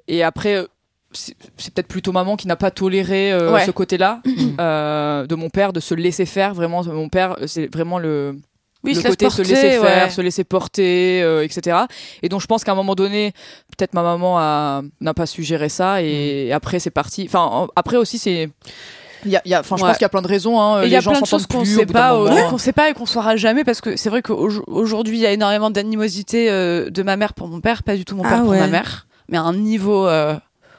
Et 0.09 0.23
après, 0.23 0.67
c'est 1.13 1.35
peut-être 1.75 1.89
plutôt 1.89 2.13
maman 2.13 2.37
qui 2.37 2.47
n'a 2.47 2.57
pas 2.57 2.71
toléré 2.71 3.33
euh, 3.33 3.53
Ouais. 3.53 3.65
ce 3.67 3.71
côté-là 3.71 4.21
euh, 4.61 5.27
de 5.27 5.35
mon 5.35 5.49
père, 5.51 5.73
de 5.73 5.81
se 5.81 5.95
laisser 5.95 6.27
faire. 6.27 6.55
Vraiment, 6.55 6.85
mon 6.85 7.09
père, 7.09 7.37
euh, 7.41 7.47
c'est 7.47 7.67
vraiment 7.73 7.99
le, 7.99 8.37
oui, 8.85 8.93
le 8.95 9.01
se 9.01 9.03
laisse 9.05 9.11
côté 9.17 9.29
se 9.31 9.37
porter, 9.39 9.51
laisser 9.55 9.71
faire, 9.81 10.05
ouais. 10.05 10.11
se 10.11 10.21
laisser 10.21 10.45
porter, 10.45 11.23
euh, 11.23 11.45
etc. 11.45 11.79
Et 12.23 12.29
donc 12.29 12.41
je 12.41 12.47
pense 12.47 12.65
qu'à 12.65 12.73
un 12.73 12.77
moment 12.77 12.95
donné, 12.95 13.33
peut-être 13.77 13.93
ma 13.95 14.03
maman 14.03 14.39
a- 14.39 14.83
n'a 15.01 15.13
pas 15.15 15.27
su 15.27 15.43
gérer 15.43 15.69
ça 15.69 16.01
et 16.03 16.53
après 16.53 16.79
c'est 16.79 16.91
parti. 16.91 17.25
Enfin 17.29 17.41
en- 17.43 17.69
après 17.77 17.97
aussi 17.97 18.17
c'est, 18.19 18.49
il 19.27 19.31
y 19.33 19.37
a, 19.37 19.43
il 19.45 19.51
y 19.51 19.55
a- 19.55 19.61
enfin 19.61 19.77
je 19.77 19.83
Ouais. 19.83 19.89
pense 19.89 19.99
qu'il 19.99 20.05
y 20.05 20.07
a 20.07 20.09
plein 20.11 20.23
de 20.23 20.29
raisons. 20.29 20.59
Hein. 20.61 20.83
Il 20.85 20.87
y 20.87 20.91
Les 20.91 20.97
a 20.97 21.01
gens 21.01 21.11
plein 21.11 21.21
de 21.21 21.27
s'entendent 21.27 21.41
choses 21.41 21.47
qu'on 21.49 21.65
sait 21.67 21.83
au 21.83 21.93
pas, 21.93 22.15
euh, 22.15 22.49
qu'on 22.49 22.57
sait 22.59 22.73
pas 22.73 22.89
et 22.89 22.95
qu'on 22.95 23.05
saura 23.07 23.37
jamais 23.37 23.65
parce 23.65 23.81
que 23.83 23.97
c'est 23.97 24.09
vrai 24.09 24.23
qu'aujourd'hui 24.23 25.19
il 25.19 25.21
y 25.21 25.27
a 25.27 25.33
énormément 25.33 25.71
d'animosité 25.71 26.51
euh, 26.51 26.89
de 26.89 27.03
ma 27.03 27.17
mère 27.17 27.35
pour 27.35 27.49
mon 27.49 27.61
père, 27.61 27.83
pas 27.83 27.97
du 27.97 28.05
tout 28.07 28.17
mon 28.17 28.25
Ah 28.25 28.29
père 28.31 28.41
pour 28.43 28.51
ouais. 28.51 28.61
ma 28.61 28.69
mère, 28.69 29.07
mais 29.29 29.37
à 29.37 29.43
un 29.43 29.55
niveau 29.55 30.07
euh, 30.07 30.35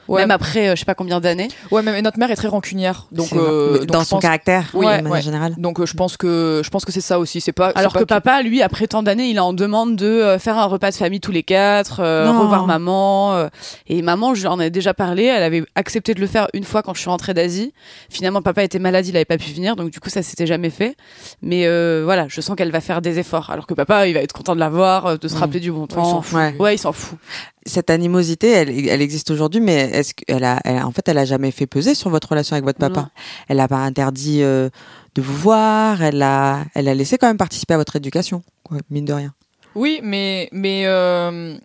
Ouais. 0.08 0.20
même 0.22 0.30
après 0.30 0.68
euh, 0.68 0.74
je 0.74 0.80
sais 0.80 0.84
pas 0.84 0.94
combien 0.94 1.20
d'années. 1.20 1.48
Ouais, 1.70 1.82
mais 1.82 2.02
notre 2.02 2.18
mère 2.18 2.30
est 2.30 2.36
très 2.36 2.48
rancunière, 2.48 3.06
donc, 3.12 3.32
euh, 3.32 3.78
donc 3.78 3.86
dans 3.86 4.04
son 4.04 4.16
pense- 4.16 4.22
caractère, 4.22 4.64
Oui, 4.74 4.84
de 4.84 4.90
ouais, 4.90 4.96
manière 4.96 5.12
ouais. 5.12 5.22
générale. 5.22 5.54
Donc 5.58 5.80
euh, 5.80 5.86
je 5.86 5.94
pense 5.94 6.16
que 6.16 6.60
je 6.64 6.70
pense 6.70 6.84
que 6.84 6.92
c'est 6.92 7.00
ça 7.00 7.18
aussi. 7.18 7.40
C'est 7.40 7.52
pas 7.52 7.68
Alors 7.74 7.92
que 7.92 8.00
pas 8.04 8.20
papa, 8.20 8.42
lui, 8.42 8.62
après 8.62 8.86
tant 8.86 9.02
d'années, 9.02 9.26
il 9.28 9.36
est 9.36 9.40
en 9.40 9.52
demande 9.52 9.96
de 9.96 10.06
euh, 10.06 10.38
faire 10.38 10.58
un 10.58 10.66
repas 10.66 10.90
de 10.90 10.96
famille 10.96 11.20
tous 11.20 11.30
les 11.32 11.42
quatre, 11.42 12.00
euh, 12.00 12.30
revoir 12.30 12.66
maman. 12.66 13.34
euh, 13.34 13.48
et 13.86 14.02
maman, 14.02 14.34
je 14.34 14.40
lui 14.42 14.48
en 14.48 14.58
ai 14.60 14.70
déjà 14.70 14.92
parlé, 14.94 15.24
elle 15.24 15.42
avait 15.42 15.62
accepté 15.74 16.14
de 16.14 16.20
le 16.20 16.26
faire 16.26 16.48
une 16.52 16.64
fois 16.64 16.82
quand 16.82 16.94
je 16.94 17.00
suis 17.00 17.10
rentrée 17.10 17.34
d'Asie. 17.34 17.72
Finalement, 18.10 18.42
papa 18.42 18.62
était 18.64 18.78
malade, 18.78 19.06
il 19.06 19.14
avait 19.16 19.24
pas 19.24 19.38
pu 19.38 19.52
venir, 19.52 19.76
donc 19.76 19.90
du 19.90 20.00
coup, 20.00 20.10
ça 20.10 20.22
s'était 20.22 20.46
jamais 20.46 20.70
fait. 20.70 20.96
Mais 21.42 21.66
euh, 21.66 22.02
voilà, 22.04 22.26
je 22.28 22.40
sens 22.40 22.56
qu'elle 22.56 22.72
va 22.72 22.80
faire 22.80 23.02
des 23.02 23.18
efforts. 23.18 23.50
Alors 23.50 23.66
que 23.66 23.74
papa, 23.74 24.06
il 24.08 24.14
va 24.14 24.20
être 24.20 24.32
content 24.32 24.54
de 24.54 24.60
la 24.60 24.68
voir, 24.68 25.18
de 25.18 25.28
se 25.28 25.36
rappeler 25.36 25.60
du 25.60 25.70
bon 25.70 25.82
Ouais, 25.82 25.86
il 25.90 25.94
temps. 25.94 26.04
s'en 26.04 26.22
fout. 26.22 26.38
Ouais. 26.38 26.54
Ouais, 26.58 26.74
il 26.74 26.78
s'en 26.78 26.92
fout. 26.92 27.18
Cette 27.64 27.90
animosité, 27.90 28.50
elle, 28.50 28.70
elle 28.88 29.00
existe 29.02 29.30
aujourd'hui, 29.30 29.60
mais 29.60 29.74
est-ce 29.92 30.14
qu'elle 30.14 30.42
a, 30.44 30.60
elle- 30.64 30.82
en 30.82 30.90
fait, 30.90 31.08
elle 31.08 31.18
a 31.18 31.24
jamais 31.24 31.50
fait 31.52 31.66
peser 31.66 31.94
sur 31.94 32.10
votre 32.10 32.28
relation 32.30 32.54
avec 32.54 32.64
votre 32.64 32.78
papa 32.80 33.00
Non. 33.02 33.08
Elle 33.48 33.60
a 33.60 33.68
pas 33.68 33.76
interdit 33.78 34.42
euh, 34.42 34.68
de 35.14 35.22
vous 35.22 35.36
voir. 35.36 36.02
Elle 36.02 36.22
a, 36.22 36.64
elle 36.74 36.88
a 36.88 36.94
laissé 36.94 37.18
quand 37.18 37.28
même 37.28 37.36
participer 37.36 37.74
à 37.74 37.76
votre 37.78 37.94
éducation, 37.96 38.42
quoi, 38.64 38.78
mine 38.90 39.04
de 39.04 39.12
rien. 39.12 39.32
Oui, 39.76 40.00
mais 40.02 40.48
mais 40.52 40.82
euh, 40.86 41.56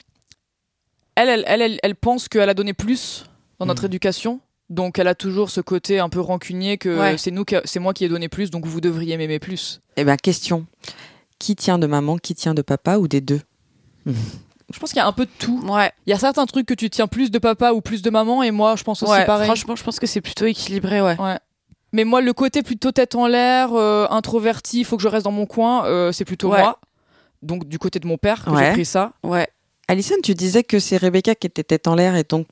elle, 1.16 1.44
elle, 1.48 1.80
elle, 1.82 1.96
pense 1.96 2.28
qu'elle 2.30 2.50
a 2.50 2.54
donné 2.54 2.74
plus 2.74 3.26
dans 3.60 3.66
notre 3.66 3.84
Mm. 3.84 3.88
éducation. 3.88 4.40
Donc 4.70 5.00
elle 5.00 5.08
a 5.08 5.16
toujours 5.16 5.50
ce 5.50 5.62
côté 5.62 6.00
un 6.00 6.10
peu 6.10 6.20
rancunier 6.20 6.78
que 6.78 7.00
Ouais. 7.00 7.18
c'est 7.18 7.32
nous, 7.32 7.46
c'est 7.66 7.80
moi 7.80 7.94
qui 7.94 8.04
ai 8.06 8.10
donné 8.10 8.28
plus, 8.30 8.52
donc 8.52 8.66
vous 8.66 8.82
devriez 8.82 9.18
m'aimer 9.18 9.40
plus. 9.40 9.80
Eh 9.96 10.04
ben, 10.04 10.16
question. 10.18 10.66
qui 11.40 11.56
tient 11.56 11.80
de 11.80 11.88
maman, 11.88 12.18
qui 12.18 12.36
tient 12.36 12.54
de 12.54 12.62
papa 12.62 12.98
ou 12.98 13.08
des 13.08 13.22
deux? 13.22 13.42
Je 14.73 14.80
pense 14.80 14.89
qu'il 14.89 14.97
y 14.97 15.01
a 15.01 15.08
un 15.08 15.13
peu 15.13 15.25
de 15.25 15.32
tout. 15.39 15.62
Ouais. 15.65 15.91
Il 16.06 16.10
y 16.10 16.13
a 16.13 16.19
certains 16.19 16.45
trucs 16.45 16.65
que 16.65 16.73
tu 16.73 16.89
tiens 16.89 17.08
plus 17.08 17.32
de 17.32 17.39
papa 17.39 17.71
ou 17.71 17.82
plus 17.82 18.01
de 18.01 18.10
maman, 18.10 18.43
et 18.43 18.51
moi, 18.51 18.75
je 18.75 18.84
pense 18.84 19.01
aussi 19.01 19.12
ouais. 19.12 19.25
pareil. 19.25 19.45
Franchement, 19.45 19.75
je 19.75 19.84
pense 19.84 19.99
que 19.99 20.08
c'est 20.08 20.21
plutôt 20.21 20.45
équilibré, 20.45 21.01
ouais. 21.01 21.19
Ouais. 21.19 21.38
Mais 21.93 22.03
moi, 22.03 22.19
le 22.21 22.34
côté 22.34 22.63
plutôt 22.63 22.91
tête 22.91 23.15
en 23.15 23.27
l'air, 23.27 23.73
euh, 23.73 24.08
introverti, 24.10 24.80
il 24.80 24.86
faut 24.86 24.97
que 24.97 25.03
je 25.03 25.08
reste 25.08 25.23
dans 25.23 25.32
mon 25.32 25.45
coin, 25.45 25.86
euh, 25.86 26.12
c'est 26.12 26.25
plutôt 26.25 26.51
Ouais. 26.51 26.60
moi. 26.60 26.80
Donc, 27.41 27.65
du 27.65 27.80
côté 27.80 27.99
de 27.99 28.08
mon 28.08 28.17
père, 28.17 28.43
que 28.43 28.56
j'ai 28.58 28.71
pris 28.71 28.86
ça. 28.86 29.13
Ouais. 29.23 29.47
Alison, 29.88 30.15
tu 30.21 30.34
disais 30.34 30.63
que 30.63 30.80
c'est 30.80 30.97
Rebecca 30.97 31.34
qui 31.34 31.47
était 31.47 31.63
tête 31.63 31.88
en 31.88 31.95
l'air 31.95 32.15
et 32.15 32.23
donc. 32.23 32.47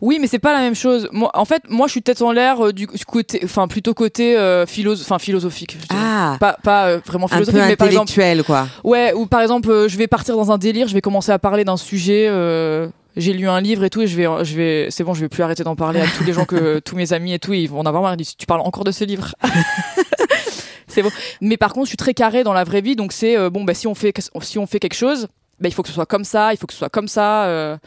Oui, 0.00 0.18
mais 0.20 0.26
c'est 0.26 0.38
pas 0.38 0.52
la 0.52 0.60
même 0.60 0.74
chose. 0.74 1.08
Moi, 1.12 1.30
en 1.34 1.44
fait, 1.44 1.62
moi, 1.68 1.86
je 1.86 1.92
suis 1.92 2.02
tête 2.02 2.22
en 2.22 2.32
l'air 2.32 2.66
euh, 2.66 2.72
du 2.72 2.86
côté, 2.86 3.40
enfin, 3.44 3.66
plutôt 3.68 3.94
côté 3.94 4.36
euh, 4.36 4.64
philosophe, 4.66 5.06
enfin, 5.06 5.18
philosophique. 5.18 5.76
je. 5.80 5.86
Ah 5.90 6.36
Pas, 6.38 6.56
pas 6.62 6.86
euh, 6.86 7.00
vraiment 7.04 7.26
Un 7.26 7.28
peu 7.28 7.34
philosophique, 7.44 7.62
mais 7.68 7.76
par 7.76 7.88
exemple, 7.88 8.12
quoi. 8.44 8.68
ouais, 8.84 9.12
ou 9.14 9.26
par 9.26 9.40
exemple, 9.40 9.70
euh, 9.70 9.88
je 9.88 9.96
vais 9.98 10.06
partir 10.06 10.36
dans 10.36 10.52
un 10.52 10.58
délire, 10.58 10.86
je 10.88 10.94
vais 10.94 11.00
commencer 11.00 11.32
à 11.32 11.38
parler 11.38 11.64
d'un 11.64 11.76
sujet. 11.76 12.26
euh, 12.28 12.88
j'ai 13.16 13.32
lu 13.32 13.48
un 13.48 13.60
livre 13.60 13.82
et 13.82 13.90
tout, 13.90 14.00
et 14.00 14.06
je 14.06 14.16
vais, 14.16 14.26
je 14.44 14.54
vais, 14.54 14.86
c'est 14.90 15.02
bon, 15.02 15.12
je 15.14 15.20
vais 15.22 15.28
plus 15.28 15.42
arrêter 15.42 15.64
d'en 15.64 15.74
parler 15.74 16.00
à 16.00 16.06
tous 16.06 16.22
les 16.22 16.32
gens 16.32 16.44
que, 16.44 16.78
tous 16.84 16.94
mes 16.94 17.12
amis 17.12 17.32
et 17.32 17.40
tout, 17.40 17.52
ils 17.52 17.68
vont 17.68 17.80
en 17.80 17.86
avoir 17.86 18.02
marre. 18.02 18.14
Ils 18.14 18.18
disent, 18.18 18.36
tu 18.36 18.46
parles 18.46 18.60
encore 18.60 18.84
de 18.84 18.92
ce 18.92 19.02
livre. 19.04 19.34
c'est 20.86 21.02
bon. 21.02 21.10
Mais 21.40 21.56
par 21.56 21.72
contre, 21.72 21.86
je 21.86 21.90
suis 21.90 21.96
très 21.96 22.14
carré 22.14 22.44
dans 22.44 22.52
la 22.52 22.62
vraie 22.62 22.80
vie, 22.80 22.94
donc 22.94 23.12
c'est 23.12 23.50
bon, 23.50 23.64
bah 23.64 23.74
si 23.74 23.86
on 23.88 23.94
fait, 23.96 24.12
si 24.42 24.58
on 24.58 24.66
fait 24.66 24.78
quelque 24.78 24.94
chose, 24.94 25.26
bah, 25.60 25.68
il 25.68 25.74
faut 25.74 25.82
que 25.82 25.88
ce 25.88 25.94
soit 25.94 26.06
comme 26.06 26.24
ça, 26.24 26.52
il 26.52 26.56
faut 26.56 26.66
que 26.66 26.72
ce 26.72 26.78
soit 26.78 26.90
comme 26.90 27.08
ça. 27.08 27.78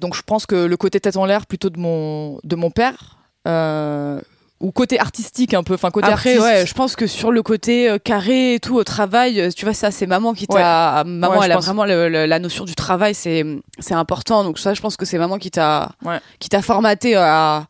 Donc 0.00 0.14
je 0.14 0.22
pense 0.22 0.46
que 0.46 0.54
le 0.66 0.76
côté 0.76 1.00
tête 1.00 1.16
en 1.16 1.24
l'air 1.26 1.46
plutôt 1.46 1.70
de 1.70 1.78
mon, 1.78 2.38
de 2.44 2.56
mon 2.56 2.70
père. 2.70 3.18
euh, 3.46 4.20
ou 4.60 4.70
côté 4.72 4.98
artistique 4.98 5.52
un 5.52 5.62
peu, 5.62 5.74
enfin 5.74 5.90
côté 5.90 6.06
Après, 6.06 6.30
artiste. 6.38 6.40
ouais, 6.42 6.64
je 6.66 6.72
pense 6.72 6.96
que 6.96 7.06
sur 7.06 7.30
le 7.32 7.42
côté 7.42 7.90
euh, 7.90 7.98
carré 7.98 8.54
et 8.54 8.60
tout 8.60 8.76
au 8.76 8.84
travail, 8.84 9.38
euh, 9.38 9.50
tu 9.54 9.66
vois, 9.66 9.74
ça, 9.74 9.90
c'est 9.90 10.06
maman 10.06 10.32
qui 10.32 10.46
t'a. 10.46 11.02
Maman, 11.04 11.34
Ouais, 11.34 11.40
je 11.40 11.44
elle 11.46 11.52
a 11.52 11.54
pense. 11.56 11.66
vraiment 11.66 11.84
le- 11.84 12.08
le- 12.08 12.24
la 12.24 12.38
notion 12.38 12.64
du 12.64 12.74
travail, 12.74 13.14
c'est 13.14 13.44
c'est 13.80 13.92
important. 13.94 14.42
Donc 14.44 14.58
ça, 14.58 14.72
je 14.72 14.80
pense 14.80 14.96
que 14.96 15.04
c'est 15.04 15.18
maman 15.18 15.36
qui 15.38 15.50
t'a 15.50 15.90
Ouais. 16.04 16.18
qui 16.38 16.48
t'a 16.48 16.62
formaté 16.62 17.14
à 17.16 17.66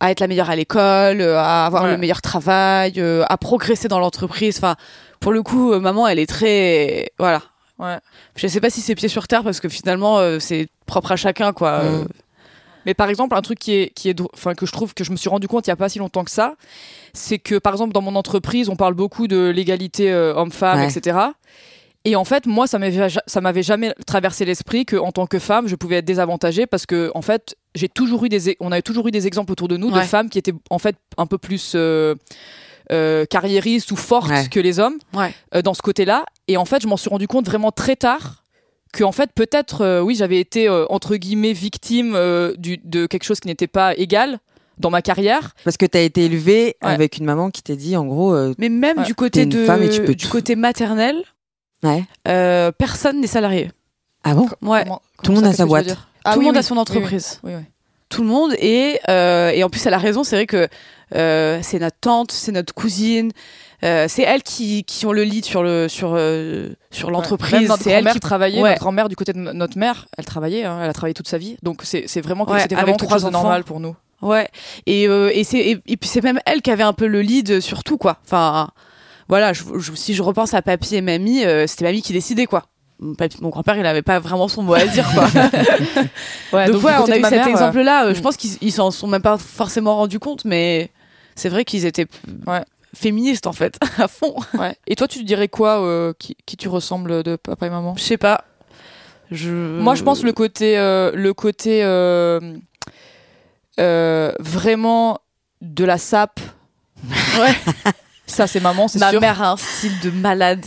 à 0.00 0.10
être 0.10 0.18
la 0.18 0.26
meilleure 0.26 0.50
à 0.50 0.56
l'école, 0.56 1.22
à 1.22 1.64
avoir 1.66 1.86
le 1.86 1.96
meilleur 1.96 2.22
travail, 2.22 3.00
à 3.28 3.36
progresser 3.36 3.86
dans 3.86 4.00
l'entreprise. 4.00 4.56
Enfin, 4.56 4.74
pour 5.20 5.30
le 5.32 5.44
coup, 5.44 5.78
maman, 5.78 6.08
elle 6.08 6.18
est 6.18 6.26
très 6.26 7.12
voilà. 7.20 7.42
Ouais. 7.82 7.98
Je 8.36 8.46
sais 8.46 8.60
pas 8.60 8.70
si 8.70 8.80
c'est 8.80 8.94
pied 8.94 9.08
sur 9.08 9.26
terre 9.28 9.42
parce 9.44 9.60
que 9.60 9.68
finalement, 9.68 10.18
euh, 10.18 10.38
c'est 10.38 10.68
propre 10.86 11.12
à 11.12 11.16
chacun, 11.16 11.52
quoi. 11.52 11.70
Euh, 11.82 12.04
Mm. 12.04 12.08
Mais 12.84 12.94
par 12.94 13.08
exemple, 13.08 13.36
un 13.36 13.42
truc 13.42 13.60
qui 13.60 13.74
est, 13.74 13.90
qui 13.94 14.08
est, 14.08 14.20
enfin 14.34 14.54
que 14.54 14.66
je 14.66 14.72
trouve 14.72 14.92
que 14.92 15.04
je 15.04 15.12
me 15.12 15.16
suis 15.16 15.28
rendu 15.28 15.46
compte 15.46 15.68
il 15.68 15.70
y 15.70 15.72
a 15.72 15.76
pas 15.76 15.88
si 15.88 16.00
longtemps 16.00 16.24
que 16.24 16.32
ça, 16.32 16.56
c'est 17.12 17.38
que 17.38 17.58
par 17.58 17.72
exemple 17.74 17.92
dans 17.92 18.00
mon 18.00 18.16
entreprise, 18.16 18.68
on 18.68 18.74
parle 18.74 18.94
beaucoup 18.94 19.28
de 19.28 19.50
l'égalité 19.50 20.10
euh, 20.12 20.34
homme-femme, 20.34 20.80
Ouais. 20.80 20.88
etc. 20.92 21.16
Et 22.04 22.16
en 22.16 22.24
fait, 22.24 22.46
moi, 22.46 22.66
ça 22.66 22.80
m'avait, 22.80 23.08
ja- 23.08 23.22
ça 23.24 23.40
m'avait 23.40 23.62
jamais 23.62 23.94
traversé 24.04 24.44
l'esprit 24.44 24.84
que 24.84 24.96
en 24.96 25.12
tant 25.12 25.28
que 25.28 25.38
femme, 25.38 25.68
je 25.68 25.76
pouvais 25.76 25.98
être 25.98 26.04
désavantagée 26.04 26.66
parce 26.66 26.84
que 26.84 27.12
en 27.14 27.22
fait, 27.22 27.54
j'ai 27.76 27.88
toujours 27.88 28.24
eu 28.24 28.28
des, 28.28 28.56
on 28.58 28.72
avait 28.72 28.82
toujours 28.82 29.06
eu 29.06 29.12
des 29.12 29.28
exemples 29.28 29.52
autour 29.52 29.68
de 29.68 29.76
nous 29.76 29.92
de 29.92 30.00
femmes 30.00 30.28
qui 30.28 30.38
étaient 30.38 30.54
en 30.68 30.80
fait 30.80 30.96
un 31.18 31.26
peu 31.26 31.38
plus 31.38 31.74
euh, 31.76 32.16
euh, 32.90 33.24
carriéristes 33.26 33.92
ou 33.92 33.96
fortes 33.96 34.28
Ouais. 34.28 34.48
que 34.50 34.58
les 34.58 34.80
hommes 34.80 34.96
euh, 35.54 35.62
dans 35.62 35.74
ce 35.74 35.82
côté-là. 35.82 36.24
Et 36.52 36.56
en 36.56 36.64
fait, 36.64 36.82
je 36.82 36.86
m'en 36.88 36.96
suis 36.96 37.08
rendu 37.10 37.26
compte 37.26 37.46
vraiment 37.46 37.72
très 37.72 37.96
tard 37.96 38.44
que 38.92 39.04
en 39.04 39.12
fait 39.12 39.30
peut-être 39.34 39.80
euh, 39.80 40.00
oui 40.02 40.14
j'avais 40.14 40.38
été 40.38 40.68
euh, 40.68 40.84
entre 40.90 41.16
guillemets 41.16 41.54
victime 41.54 42.12
euh, 42.14 42.52
du, 42.58 42.78
de 42.84 43.06
quelque 43.06 43.24
chose 43.24 43.40
qui 43.40 43.48
n'était 43.48 43.66
pas 43.66 43.94
égal 43.96 44.38
dans 44.78 44.90
ma 44.90 45.00
carrière. 45.00 45.54
Parce 45.64 45.78
que 45.78 45.86
t'as 45.86 46.00
été 46.00 46.26
élevée 46.26 46.76
Ouais. 46.82 46.90
avec 46.90 47.16
une 47.16 47.24
maman 47.24 47.50
qui 47.50 47.62
t'a 47.62 47.74
dit, 47.74 47.96
en 47.96 48.04
gros, 48.04 48.34
euh, 48.34 48.54
Mais 48.58 48.68
même 48.68 48.98
Ouais. 48.98 49.04
du 49.04 49.14
côté 49.14 49.46
de 49.46 49.64
femme 49.64 49.82
et 49.82 49.88
tu 49.88 50.00
peux 50.04 50.14
du 50.14 50.24
tout. 50.26 50.30
côté 50.30 50.56
maternel, 50.56 51.22
ouais. 51.84 52.04
euh, 52.28 52.70
personne 52.72 53.20
n'est 53.20 53.26
salarié. 53.26 53.70
Ah 54.24 54.34
bon? 54.34 54.48
Ouais. 54.60 54.82
Comment- 54.84 55.02
Tout 55.22 55.30
le 55.32 55.36
monde 55.36 55.46
a 55.46 55.52
sa 55.54 55.62
tu 55.64 55.68
boîte. 55.68 55.86
Tout 55.88 55.94
Ah 56.24 56.32
le 56.34 56.38
oui, 56.40 56.44
monde 56.46 56.54
oui, 56.54 56.58
a 56.58 56.62
son 56.62 56.74
oui, 56.74 56.80
entreprise. 56.80 57.40
Oui, 57.44 57.52
oui. 57.54 57.62
Tout 58.10 58.22
le 58.22 58.28
monde 58.28 58.52
et 58.58 58.98
euh, 59.08 59.48
et 59.50 59.64
en 59.64 59.70
plus 59.70 59.84
elle 59.86 59.94
a 59.94 59.98
raison. 59.98 60.22
C'est 60.22 60.36
vrai 60.36 60.46
que 60.46 60.68
euh, 61.14 61.60
c'est 61.62 61.78
notre 61.78 61.96
tante, 61.98 62.30
c'est 62.30 62.52
notre 62.52 62.74
cousine, 62.74 63.32
euh, 63.84 64.06
c'est 64.08 64.22
elle 64.22 64.42
qui 64.42 64.84
qui 64.84 65.06
ont 65.06 65.12
le 65.12 65.24
lead 65.24 65.44
sur 65.44 65.62
le 65.62 65.88
sur 65.88 66.12
euh, 66.14 66.70
sur 66.90 67.10
l'entreprise. 67.10 67.70
c'est 67.80 67.90
elle 67.90 67.96
grand-mère 68.04 68.12
qui 68.14 68.20
travaillait, 68.20 68.60
Ouais. 68.62 68.70
notre 68.70 68.80
grand-mère 68.80 69.08
du 69.08 69.16
côté 69.16 69.32
de 69.32 69.38
no- 69.38 69.52
notre 69.52 69.78
mère, 69.78 70.06
elle 70.16 70.24
travaillait, 70.24 70.64
hein, 70.64 70.78
elle 70.82 70.90
a 70.90 70.92
travaillé 70.92 71.14
toute 71.14 71.28
sa 71.28 71.38
vie. 71.38 71.56
Donc 71.62 71.80
c'est 71.84 72.04
c'est 72.06 72.20
vraiment 72.20 72.48
Ouais, 72.48 72.60
c'était 72.60 72.74
vraiment 72.76 72.96
trois 72.96 73.24
enfants. 73.24 73.30
normal 73.32 73.64
pour 73.64 73.80
nous. 73.80 73.96
Ouais. 74.20 74.48
Et 74.86 75.08
euh, 75.08 75.30
et 75.34 75.42
c'est 75.44 75.58
et, 75.58 75.78
et 75.86 75.96
puis 75.96 76.08
c'est 76.08 76.22
même 76.22 76.38
elle 76.46 76.62
qui 76.62 76.70
avait 76.70 76.84
un 76.84 76.92
peu 76.92 77.06
le 77.06 77.22
lead 77.22 77.60
sur 77.60 77.82
tout 77.82 77.98
quoi. 77.98 78.18
Enfin 78.24 78.68
voilà. 79.28 79.52
Je, 79.52 79.62
je- 79.78 79.94
si 79.94 80.14
je 80.14 80.22
repense 80.22 80.54
à 80.54 80.62
papy 80.62 80.94
et 80.96 81.00
mamie, 81.00 81.44
euh, 81.44 81.66
c'était 81.66 81.84
mamie 81.84 82.02
qui 82.02 82.12
décidait 82.12 82.46
quoi. 82.46 82.64
Mon, 83.00 83.48
grand-père, 83.48 83.76
il 83.76 83.84
avait 83.84 84.02
pas 84.02 84.20
vraiment 84.20 84.46
son 84.46 84.62
mot 84.62 84.74
à 84.74 84.84
dire 84.86 85.10
quoi. 85.12 85.26
Ouais, 86.52 86.70
Donc, 86.70 86.84
ouais, 86.84 86.92
on 87.00 87.10
a 87.10 87.18
eu 87.18 87.22
cet 87.24 87.32
euh, 87.32 87.50
exemple-là. 87.50 88.14
Je 88.14 88.18
mm. 88.20 88.22
pense 88.22 88.36
qu'ils 88.36 88.50
ils 88.60 88.70
s'en 88.70 88.92
sont 88.92 89.08
même 89.08 89.22
pas 89.22 89.38
forcément 89.38 89.96
rendus 89.96 90.20
compte, 90.20 90.44
mais 90.44 90.90
c'est 91.34 91.48
vrai 91.48 91.64
qu'ils 91.64 91.84
étaient 91.84 92.06
Ouais. 92.46 92.62
Féministes 92.94 93.46
en 93.46 93.52
fait, 93.52 93.78
à 93.98 94.08
fond. 94.08 94.34
ouais. 94.54 94.76
Et 94.86 94.96
toi, 94.96 95.08
tu 95.08 95.24
dirais 95.24 95.48
quoi 95.48 95.80
euh, 95.82 96.12
qui, 96.18 96.36
qui 96.46 96.56
tu 96.56 96.68
ressembles 96.68 97.22
de 97.22 97.36
papa 97.36 97.66
et 97.66 97.70
maman? 97.70 97.94
Je 97.96 98.02
sais 98.02 98.16
pas. 98.18 98.44
Je... 99.30 99.50
Moi, 99.50 99.94
je 99.94 100.02
pense 100.02 100.22
le 100.22 100.32
côté, 100.32 100.76
euh, 100.78 101.10
le 101.14 101.32
côté 101.32 101.82
euh, 101.84 102.38
euh, 103.80 104.32
vraiment 104.40 105.18
de 105.60 105.84
la 105.84 105.98
sape. 105.98 106.40
Ouais. 107.38 107.54
Ça, 108.26 108.46
c'est 108.46 108.60
maman, 108.60 108.88
c'est 108.88 108.98
Ma 108.98 109.10
sûr. 109.10 109.20
mère 109.20 109.42
a 109.42 109.50
un 109.52 109.56
style 109.56 109.98
de 110.00 110.10
malade. 110.10 110.64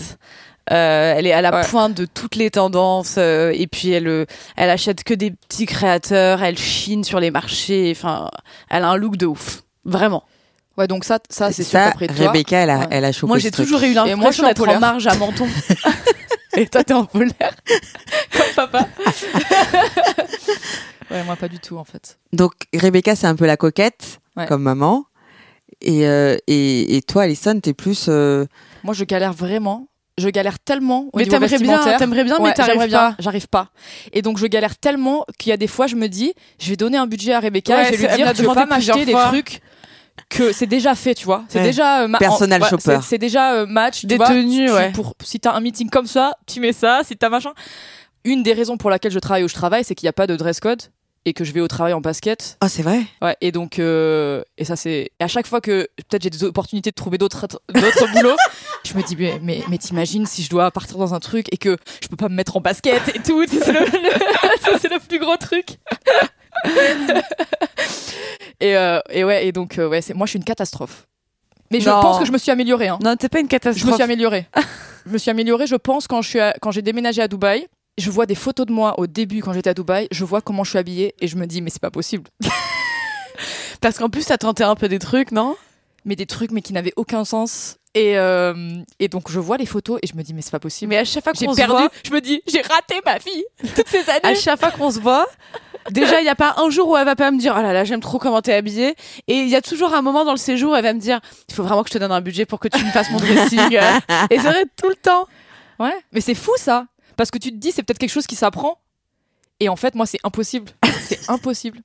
Euh, 0.72 1.14
elle 1.16 1.26
est 1.28 1.32
à 1.32 1.42
la 1.42 1.54
Ouais. 1.54 1.62
pointe 1.68 1.94
de 1.94 2.06
toutes 2.06 2.36
les 2.36 2.50
tendances 2.52 3.16
euh, 3.20 3.52
et 3.56 3.68
puis 3.68 3.92
elle 3.92 4.08
euh, 4.08 4.26
elle 4.56 4.72
achète 4.72 5.04
que 5.04 5.14
des 5.14 5.30
petits 5.32 5.68
créateurs, 5.68 6.42
elle 6.44 6.58
chine 6.58 7.04
sur 7.04 7.20
les 7.20 7.30
marchés, 7.30 7.94
enfin 7.96 8.32
elle 8.70 8.84
a 8.84 8.90
un 8.90 8.98
look 8.98 9.16
de 9.16 9.28
ouf, 9.28 9.62
vraiment. 9.86 10.24
Ouais, 10.78 10.88
donc 10.88 11.06
ça, 11.06 11.20
ça 11.30 11.52
c'est 11.52 11.64
sûr 11.64 11.80
ça, 11.80 11.90
qu'après 11.92 12.08
toi. 12.08 12.28
Rebecca, 12.28 12.58
elle 12.60 12.70
a, 12.70 12.80
Ouais. 12.80 12.88
elle 12.92 13.06
a 13.06 13.12
chopé 13.12 13.28
Moi 13.28 13.38
j'ai 13.40 13.52
toujours 13.52 13.82
eu 13.84 13.94
l'impression 13.94 14.32
suis 14.32 14.42
en 14.44 14.48
d'être 14.48 14.62
en 14.62 14.66
polaire. 14.66 14.80
marge 14.82 15.08
à 15.08 15.16
menton. 15.16 15.48
et 16.58 16.68
toi 16.68 16.84
t'es 16.84 16.94
en 16.94 17.06
polaire. 17.06 17.56
papa. 18.56 18.88
ouais, 21.12 21.24
moi 21.24 21.36
pas 21.36 21.48
du 21.48 21.60
tout 21.60 21.78
en 21.78 21.84
fait. 21.84 22.18
Donc, 22.34 22.54
Rebecca, 22.74 23.16
c'est 23.16 23.28
un 23.28 23.36
peu 23.36 23.46
la 23.46 23.58
coquette, 23.58 24.20
Ouais. 24.36 24.46
comme 24.48 24.64
maman. 24.64 25.06
Et, 25.82 26.06
euh, 26.08 26.38
et, 26.48 26.98
et 26.98 27.02
toi, 27.02 27.24
Alison, 27.24 27.58
t'es 27.62 27.74
plus. 27.74 28.06
euh, 28.10 28.46
Moi, 28.84 28.94
je 28.94 29.04
galère 29.06 29.32
vraiment. 29.34 29.88
Je 30.18 30.30
galère 30.30 30.60
tellement. 30.60 31.10
Au 31.12 31.18
Mais 31.18 31.26
t'aimerais 31.26 31.60
bien, 31.60 31.98
t'aimerais 31.98 32.24
bien, 32.24 32.38
Ouais, 32.38 32.50
mais 32.50 32.54
t'arrives 32.54 32.78
pas. 32.78 32.88
bien, 32.88 33.16
j'arrive 33.20 33.48
pas. 33.50 33.68
Et 34.14 34.22
donc 34.22 34.38
je 34.38 34.48
galère 34.48 34.78
tellement 34.78 35.26
qu'il 35.38 35.50
y 35.50 35.54
a 35.54 35.58
des 35.58 35.68
fois 35.68 35.88
je 35.88 35.98
me 35.98 36.08
dis, 36.08 36.34
je 36.58 36.70
vais 36.70 36.78
donner 36.78 36.98
un 36.98 37.06
budget 37.06 37.34
à 37.34 37.42
Rebecca 37.42 37.76
Ouais, 37.76 37.90
et 37.90 37.98
je 37.98 38.02
vais 38.02 38.08
lui 38.08 38.16
dire, 38.16 38.32
tu 38.34 38.44
veux 38.44 38.54
pas 38.54 38.66
m'acheter 38.66 39.04
des 39.04 39.12
trucs 39.12 39.60
que 40.30 40.52
c'est 40.52 40.66
déjà 40.66 40.96
fait, 40.96 41.14
tu 41.16 41.26
vois. 41.26 41.44
C'est 41.50 41.60
Ouais. 41.60 41.66
déjà 41.66 42.02
euh, 42.04 42.08
ma- 42.08 42.18
Personal 42.20 42.62
en- 42.62 42.66
ouais, 42.66 42.70
shopper. 42.70 43.00
c'est- 43.02 43.18
déjà 43.18 43.54
euh, 43.54 43.66
match, 43.66 44.00
tu 44.02 44.06
Des 44.08 44.18
vois. 44.18 44.28
tenues, 44.28 44.66
Tu- 44.68 44.72
ouais. 44.74 44.92
Pour 44.92 45.14
si 45.24 45.40
t'as 45.40 45.54
un 45.54 45.60
meeting 45.62 45.90
comme 45.90 46.08
ça, 46.08 46.34
tu 46.48 46.60
mets 46.60 46.74
ça. 46.74 47.02
Si 47.06 47.16
t'as 47.16 47.30
machin. 47.30 47.54
Une 48.24 48.42
des 48.44 48.54
raisons 48.54 48.78
pour 48.78 48.90
laquelle 48.90 49.12
je 49.12 49.20
travaille 49.20 49.44
où 49.44 49.48
je 49.48 49.54
travaille, 49.54 49.84
c'est 49.84 49.94
qu'il 49.96 50.06
n'y 50.08 50.10
a 50.10 50.14
pas 50.14 50.26
de 50.28 50.36
dress 50.36 50.60
code 50.60 50.82
et 51.28 51.34
que 51.34 51.44
je 51.44 51.52
vais 51.54 51.60
au 51.62 51.68
travail 51.68 51.94
en 51.94 52.02
basket. 52.02 52.58
Oh, 52.64 52.68
c'est 52.68 52.82
vrai 52.82 53.02
Ouais, 53.22 53.36
et 53.42 53.52
donc, 53.52 53.78
euh, 53.80 54.42
et 54.58 54.66
ça 54.66 54.76
c'est. 54.76 55.12
Et 55.20 55.24
à 55.24 55.28
chaque 55.28 55.46
fois 55.48 55.62
que 55.62 55.88
peut-être 56.10 56.24
j'ai 56.24 56.30
des 56.32 56.44
opportunités 56.44 56.90
de 56.90 56.96
trouver 56.96 57.18
d'autres 57.20 57.48
d'autres 57.70 58.08
boulots, 58.14 58.36
je 58.84 58.94
me 58.96 59.04
dis, 59.04 59.16
mais, 59.16 59.40
mais, 59.44 59.64
mais 59.70 59.78
t'imagines 59.78 60.26
si 60.26 60.42
je 60.44 60.50
dois 60.50 60.70
partir 60.72 60.98
dans 60.98 61.14
un 61.14 61.20
truc 61.20 61.46
et 61.52 61.58
que 61.58 61.78
je 62.02 62.08
peux 62.08 62.16
pas 62.16 62.30
me 62.30 62.36
mettre 62.36 62.58
en 62.58 62.62
basket 62.62 63.10
et 63.10 63.20
tout, 63.20 63.44
c'est 63.48 63.72
le, 63.72 63.80
le- 63.80 63.86
ça, 64.64 64.80
c'est 64.82 64.90
le 64.92 65.00
plus 65.00 65.20
gros 65.20 65.38
truc. 65.38 65.78
et, 68.60 68.76
euh, 68.78 69.00
et 69.10 69.24
ouais, 69.24 69.48
et 69.48 69.52
donc, 69.52 69.78
euh, 69.78 69.88
ouais, 69.88 70.02
c'est, 70.02 70.14
moi 70.14 70.26
je 70.26 70.32
suis 70.32 70.40
une 70.40 70.46
catastrophe. 70.46 71.08
Mais 71.72 71.80
je 71.80 71.90
pense 71.90 72.20
que 72.20 72.26
je 72.26 72.32
me 72.32 72.38
suis 72.38 72.52
améliorée. 72.52 72.88
Hein. 72.90 73.00
Non, 73.04 73.16
t'es 73.16 73.28
pas 73.28 73.40
une 73.40 73.46
Je 73.48 73.50
catastrophe. 73.52 73.88
me 73.90 73.94
suis 73.96 74.04
améliorée. 74.04 74.48
je 75.06 75.12
me 75.12 75.18
suis 75.18 75.32
améliorée, 75.32 75.68
je 75.68 75.76
pense, 75.76 76.08
quand, 76.08 76.22
je 76.22 76.30
suis 76.30 76.40
à- 76.40 76.54
quand 76.62 76.72
j'ai 76.72 76.82
déménagé 76.84 77.22
à 77.22 77.28
Dubaï. 77.28 77.68
Je 77.98 78.12
vois 78.12 78.26
des 78.26 78.36
photos 78.36 78.66
de 78.66 78.74
moi 78.74 79.00
au 79.00 79.08
début 79.08 79.42
quand 79.42 79.54
j'étais 79.54 79.70
à 79.70 79.74
Dubaï, 79.74 80.08
je 80.12 80.26
vois 80.26 80.42
comment 80.42 80.66
je 80.66 80.72
suis 80.72 80.80
habillée 80.80 81.16
et 81.22 81.28
je 81.28 81.38
me 81.38 81.46
dis, 81.48 81.62
mais 81.62 81.70
c'est 81.70 81.82
pas 81.82 81.92
possible. 81.92 82.30
Parce 83.82 83.98
qu'en 83.98 84.10
plus 84.10 84.26
t'as 84.26 84.38
tenté 84.38 84.64
un 84.64 84.76
peu 84.76 84.90
des 84.90 85.00
trucs, 85.00 85.32
non? 85.32 85.56
Mais 86.06 86.16
des 86.16 86.26
trucs 86.26 86.52
mais 86.52 86.62
qui 86.62 86.74
n'avaient 86.74 86.94
aucun 86.96 87.26
sens. 87.26 87.78
Et, 87.98 88.18
euh, 88.18 88.54
et 89.00 89.08
donc 89.08 89.32
je 89.32 89.40
vois 89.40 89.56
les 89.58 89.66
photos 89.66 90.00
et 90.04 90.08
je 90.08 90.16
me 90.16 90.22
dis 90.22 90.34
mais 90.34 90.42
c'est 90.42 90.52
pas 90.52 90.60
possible. 90.60 90.90
Mais 90.90 90.98
à 90.98 91.06
chaque 91.06 91.24
fois 91.24 91.34
qu'on 91.34 91.52
se 91.52 91.56
perdu. 91.56 91.72
voit, 91.72 91.90
Je 92.04 92.12
me 92.12 92.20
dis 92.22 92.42
j'ai 92.48 92.62
raté 92.62 92.96
ma 93.06 93.18
vie 93.18 93.44
toutes 93.76 93.88
ces 93.88 94.10
à 94.10 94.16
années. 94.24 94.36
chaque 94.36 94.60
fois 94.60 94.72
qu'on 94.72 94.92
se 94.92 95.00
voit, 95.00 95.26
déjà 95.92 96.20
il 96.20 96.26
y 96.26 96.30
a 96.30 96.36
pas 96.36 96.56
un 96.58 96.70
jour 96.70 96.90
où 96.90 96.98
elle 96.98 97.06
va 97.06 97.16
pas 97.16 97.32
me 97.32 97.38
dire 97.40 97.56
oh 97.58 97.62
là 97.62 97.72
là 97.72 97.86
j'aime 97.86 98.02
trop 98.02 98.20
comment 98.20 98.42
t'es 98.42 98.54
habillée 98.54 98.96
et 99.30 99.36
il 99.40 99.48
y 99.48 99.56
a 99.56 99.62
toujours 99.62 99.94
un 99.94 100.02
moment 100.02 100.26
dans 100.26 100.32
le 100.34 100.38
séjour 100.38 100.74
où 100.74 100.76
elle 100.76 100.84
va 100.84 100.94
me 100.94 101.00
dire 101.00 101.22
il 101.48 101.56
faut 101.56 101.64
vraiment 101.64 101.84
que 101.84 101.90
je 101.90 101.94
te 101.94 101.98
donne 102.00 102.12
un 102.12 102.20
budget 102.22 102.46
pour 102.46 102.60
que 102.60 102.68
tu 102.68 102.84
me 102.84 102.92
fasses 102.92 103.10
mon 103.12 103.18
dressing 103.20 103.60
et 104.30 104.40
c'est 104.40 104.40
vrai 104.40 104.66
tout 104.76 104.90
le 104.90 104.96
temps. 104.96 105.26
Ouais. 105.80 105.96
Mais 106.12 106.20
c'est 106.20 106.36
fou 106.36 106.52
ça 106.58 106.88
parce 107.16 107.32
que 107.32 107.38
tu 107.38 107.50
te 107.52 107.56
dis 107.56 107.72
c'est 107.72 107.82
peut-être 107.84 108.00
quelque 108.00 108.10
chose 108.12 108.28
qui 108.28 108.36
s'apprend 108.36 108.78
et 109.62 109.70
en 109.70 109.78
fait 109.78 109.96
moi 109.96 110.06
c'est 110.06 110.20
impossible. 110.26 110.70
c'est 111.00 111.30
impossible. 111.30 111.80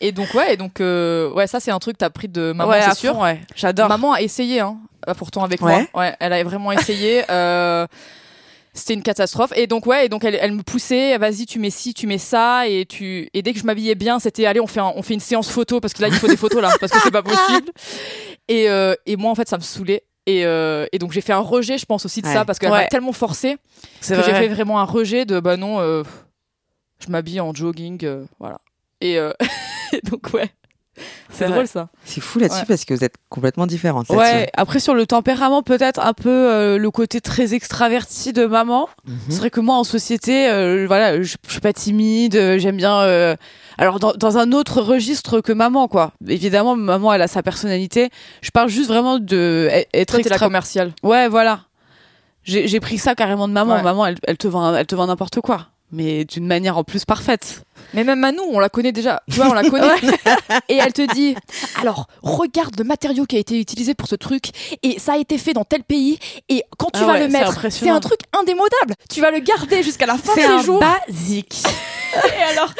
Et 0.00 0.12
donc 0.12 0.32
ouais 0.34 0.54
et 0.54 0.56
donc 0.56 0.80
euh, 0.80 1.30
ouais 1.32 1.46
ça 1.46 1.60
c'est 1.60 1.70
un 1.70 1.78
truc 1.78 1.94
que 1.94 1.98
t'as 1.98 2.06
appris 2.06 2.28
de 2.28 2.52
maman 2.52 2.70
ouais, 2.70 2.82
c'est 2.82 2.94
sûr. 2.96 3.14
fond, 3.14 3.22
ouais. 3.22 3.40
J'adore. 3.54 3.88
Maman 3.88 4.12
a 4.12 4.20
essayé 4.22 4.60
hein. 4.60 4.78
euh, 5.08 5.14
pourtant 5.14 5.42
avec 5.44 5.60
Ouais. 5.62 5.88
moi. 5.94 6.02
Ouais, 6.04 6.16
elle 6.20 6.32
a 6.32 6.42
vraiment 6.44 6.72
essayé. 6.72 7.24
euh, 7.30 7.86
c'était 8.74 8.94
une 8.94 9.02
catastrophe. 9.02 9.52
Et 9.54 9.66
donc 9.66 9.84
ouais, 9.86 10.06
et 10.06 10.08
donc 10.08 10.24
elle, 10.24 10.34
elle 10.40 10.52
me 10.52 10.62
poussait, 10.62 11.18
vas-y, 11.18 11.44
tu 11.44 11.58
mets 11.58 11.68
ci, 11.70 11.92
tu 11.92 12.06
mets 12.06 12.16
ça, 12.18 12.66
et 12.68 12.86
tu 12.86 13.28
et 13.34 13.42
dès 13.42 13.52
que 13.52 13.58
je 13.58 13.64
m'habillais 13.64 13.94
bien, 13.94 14.18
c'était 14.18 14.46
allez, 14.46 14.60
on 14.60 14.66
fait 14.66 14.80
un- 14.80 14.92
on 14.96 15.02
fait 15.02 15.12
une 15.14 15.20
séance 15.20 15.50
photo 15.50 15.78
parce 15.78 15.92
que 15.92 16.00
là 16.02 16.08
il 16.08 16.14
faut 16.14 16.26
des 16.26 16.38
photos 16.38 16.62
là 16.62 16.72
parce 16.80 16.90
que 16.90 16.98
c'est 17.00 17.10
pas 17.10 17.22
possible. 17.22 17.70
Et 18.48 18.70
euh, 18.70 18.94
et 19.06 19.16
moi 19.16 19.30
en 19.30 19.34
fait 19.34 19.48
ça 19.48 19.58
me 19.58 19.62
saoulait. 19.62 20.04
Et, 20.24 20.46
euh, 20.46 20.86
et 20.92 20.98
donc 21.00 21.10
j'ai 21.12 21.20
fait 21.20 21.32
un 21.32 21.40
rejet, 21.40 21.78
je 21.78 21.84
pense 21.84 22.04
aussi 22.06 22.22
de 22.22 22.28
Ouais. 22.28 22.32
ça 22.32 22.44
parce 22.44 22.58
qu'elle 22.60 22.70
Ouais. 22.70 22.82
m'a 22.82 22.86
tellement 22.86 23.12
forcé 23.12 23.56
que 24.00 24.14
j'ai 24.22 24.32
fait 24.34 24.46
vraiment 24.48 24.78
un 24.80 24.84
rejet 24.84 25.24
de 25.26 25.40
bah 25.40 25.56
non, 25.56 25.80
euh, 25.80 26.04
je 27.04 27.10
m'habille 27.10 27.40
en 27.40 27.52
jogging, 27.52 27.98
euh, 28.04 28.24
voilà. 28.38 28.58
Et, 29.02 29.18
euh, 29.18 29.32
et 29.92 30.00
donc 30.10 30.30
ouais, 30.32 30.50
c'est 31.30 31.48
drôle 31.48 31.66
ça. 31.66 31.88
C'est 32.04 32.20
fou 32.20 32.38
là-dessus 32.38 32.60
Ouais. 32.60 32.64
parce 32.68 32.84
que 32.84 32.94
vous 32.94 33.02
êtes 33.02 33.14
complètement 33.30 33.66
différentes. 33.66 34.08
Ouais, 34.10 34.48
après 34.54 34.78
sur 34.78 34.94
le 34.94 35.06
tempérament, 35.06 35.62
peut-être 35.62 35.98
un 36.00 36.12
peu 36.12 36.28
euh, 36.30 36.78
le 36.78 36.90
côté 36.90 37.20
très 37.20 37.54
extraverti 37.54 38.32
de 38.32 38.44
maman. 38.46 38.88
Mhm. 39.06 39.16
C'est 39.30 39.38
vrai 39.38 39.50
que 39.50 39.60
moi 39.60 39.76
en 39.76 39.84
société, 39.84 40.48
euh, 40.50 40.84
voilà, 40.86 41.20
je, 41.22 41.34
je 41.46 41.50
suis 41.52 41.60
pas 41.60 41.72
timide, 41.72 42.58
j'aime 42.58 42.76
bien. 42.76 43.00
euh, 43.00 43.34
alors 43.78 43.98
dans, 43.98 44.12
dans 44.12 44.36
un 44.38 44.52
autre 44.52 44.82
registre 44.82 45.40
que 45.40 45.52
maman, 45.52 45.88
quoi. 45.88 46.12
Évidemment, 46.28 46.76
maman 46.76 47.12
elle 47.14 47.22
a 47.22 47.28
sa 47.28 47.42
personnalité. 47.42 48.10
Je 48.42 48.50
parle 48.50 48.68
juste 48.68 48.88
vraiment 48.88 49.18
de 49.18 49.68
e- 49.72 49.84
être 49.94 50.10
Toi 50.14 50.22
t'es 50.22 50.28
la 50.28 50.34
extra. 50.36 50.46
commerciale. 50.46 50.92
Ouais, 51.02 51.28
voilà. 51.28 51.62
J'ai 52.44 52.68
j'ai 52.68 52.80
pris 52.80 52.98
ça 52.98 53.14
carrément 53.14 53.48
de 53.48 53.52
maman. 53.54 53.76
Ouais. 53.76 53.82
Maman, 53.82 54.06
elle, 54.06 54.16
elle 54.24 54.36
te 54.36 54.46
vend, 54.48 54.74
elle 54.74 54.86
te 54.86 54.94
vend 54.94 55.06
n'importe 55.06 55.40
quoi, 55.40 55.68
mais 55.92 56.24
d'une 56.24 56.46
manière 56.46 56.78
en 56.78 56.84
plus 56.84 57.04
parfaite. 57.04 57.64
Mais 57.94 58.04
même 58.04 58.20
Manou, 58.20 58.42
on 58.48 58.58
la 58.58 58.68
connaît 58.70 58.92
déjà. 58.92 59.22
Tu 59.30 59.36
vois, 59.36 59.50
on 59.50 59.52
la 59.52 59.68
connaît. 59.68 59.86
et 60.68 60.76
elle 60.76 60.92
te 60.92 61.12
dit 61.14 61.34
alors, 61.80 62.08
regarde 62.22 62.74
le 62.78 62.84
matériau 62.84 63.26
qui 63.26 63.36
a 63.36 63.38
été 63.38 63.60
utilisé 63.60 63.94
pour 63.94 64.08
ce 64.08 64.14
truc. 64.16 64.50
Et 64.82 64.98
ça 64.98 65.12
a 65.12 65.16
été 65.18 65.36
fait 65.38 65.52
dans 65.52 65.64
tel 65.64 65.84
pays. 65.84 66.18
Et 66.48 66.64
quand 66.78 66.86
tu 66.90 67.00
Ah 67.02 67.06
vas 67.06 67.12
ouais, 67.12 67.26
le 67.26 67.30
c'est 67.30 67.38
mettre, 67.38 67.70
c'est 67.70 67.90
un 67.90 68.00
truc 68.00 68.20
indémodable. 68.32 68.94
Tu 69.10 69.20
vas 69.20 69.30
le 69.30 69.40
garder 69.40 69.82
jusqu'à 69.82 70.06
la 70.06 70.16
fin 70.16 70.34
de 70.34 70.40
C'est 70.40 70.46
tes 70.46 70.52
un 70.52 70.62
jours. 70.62 70.80
basique. 70.80 71.62
Et 72.38 72.42
alors 72.58 72.72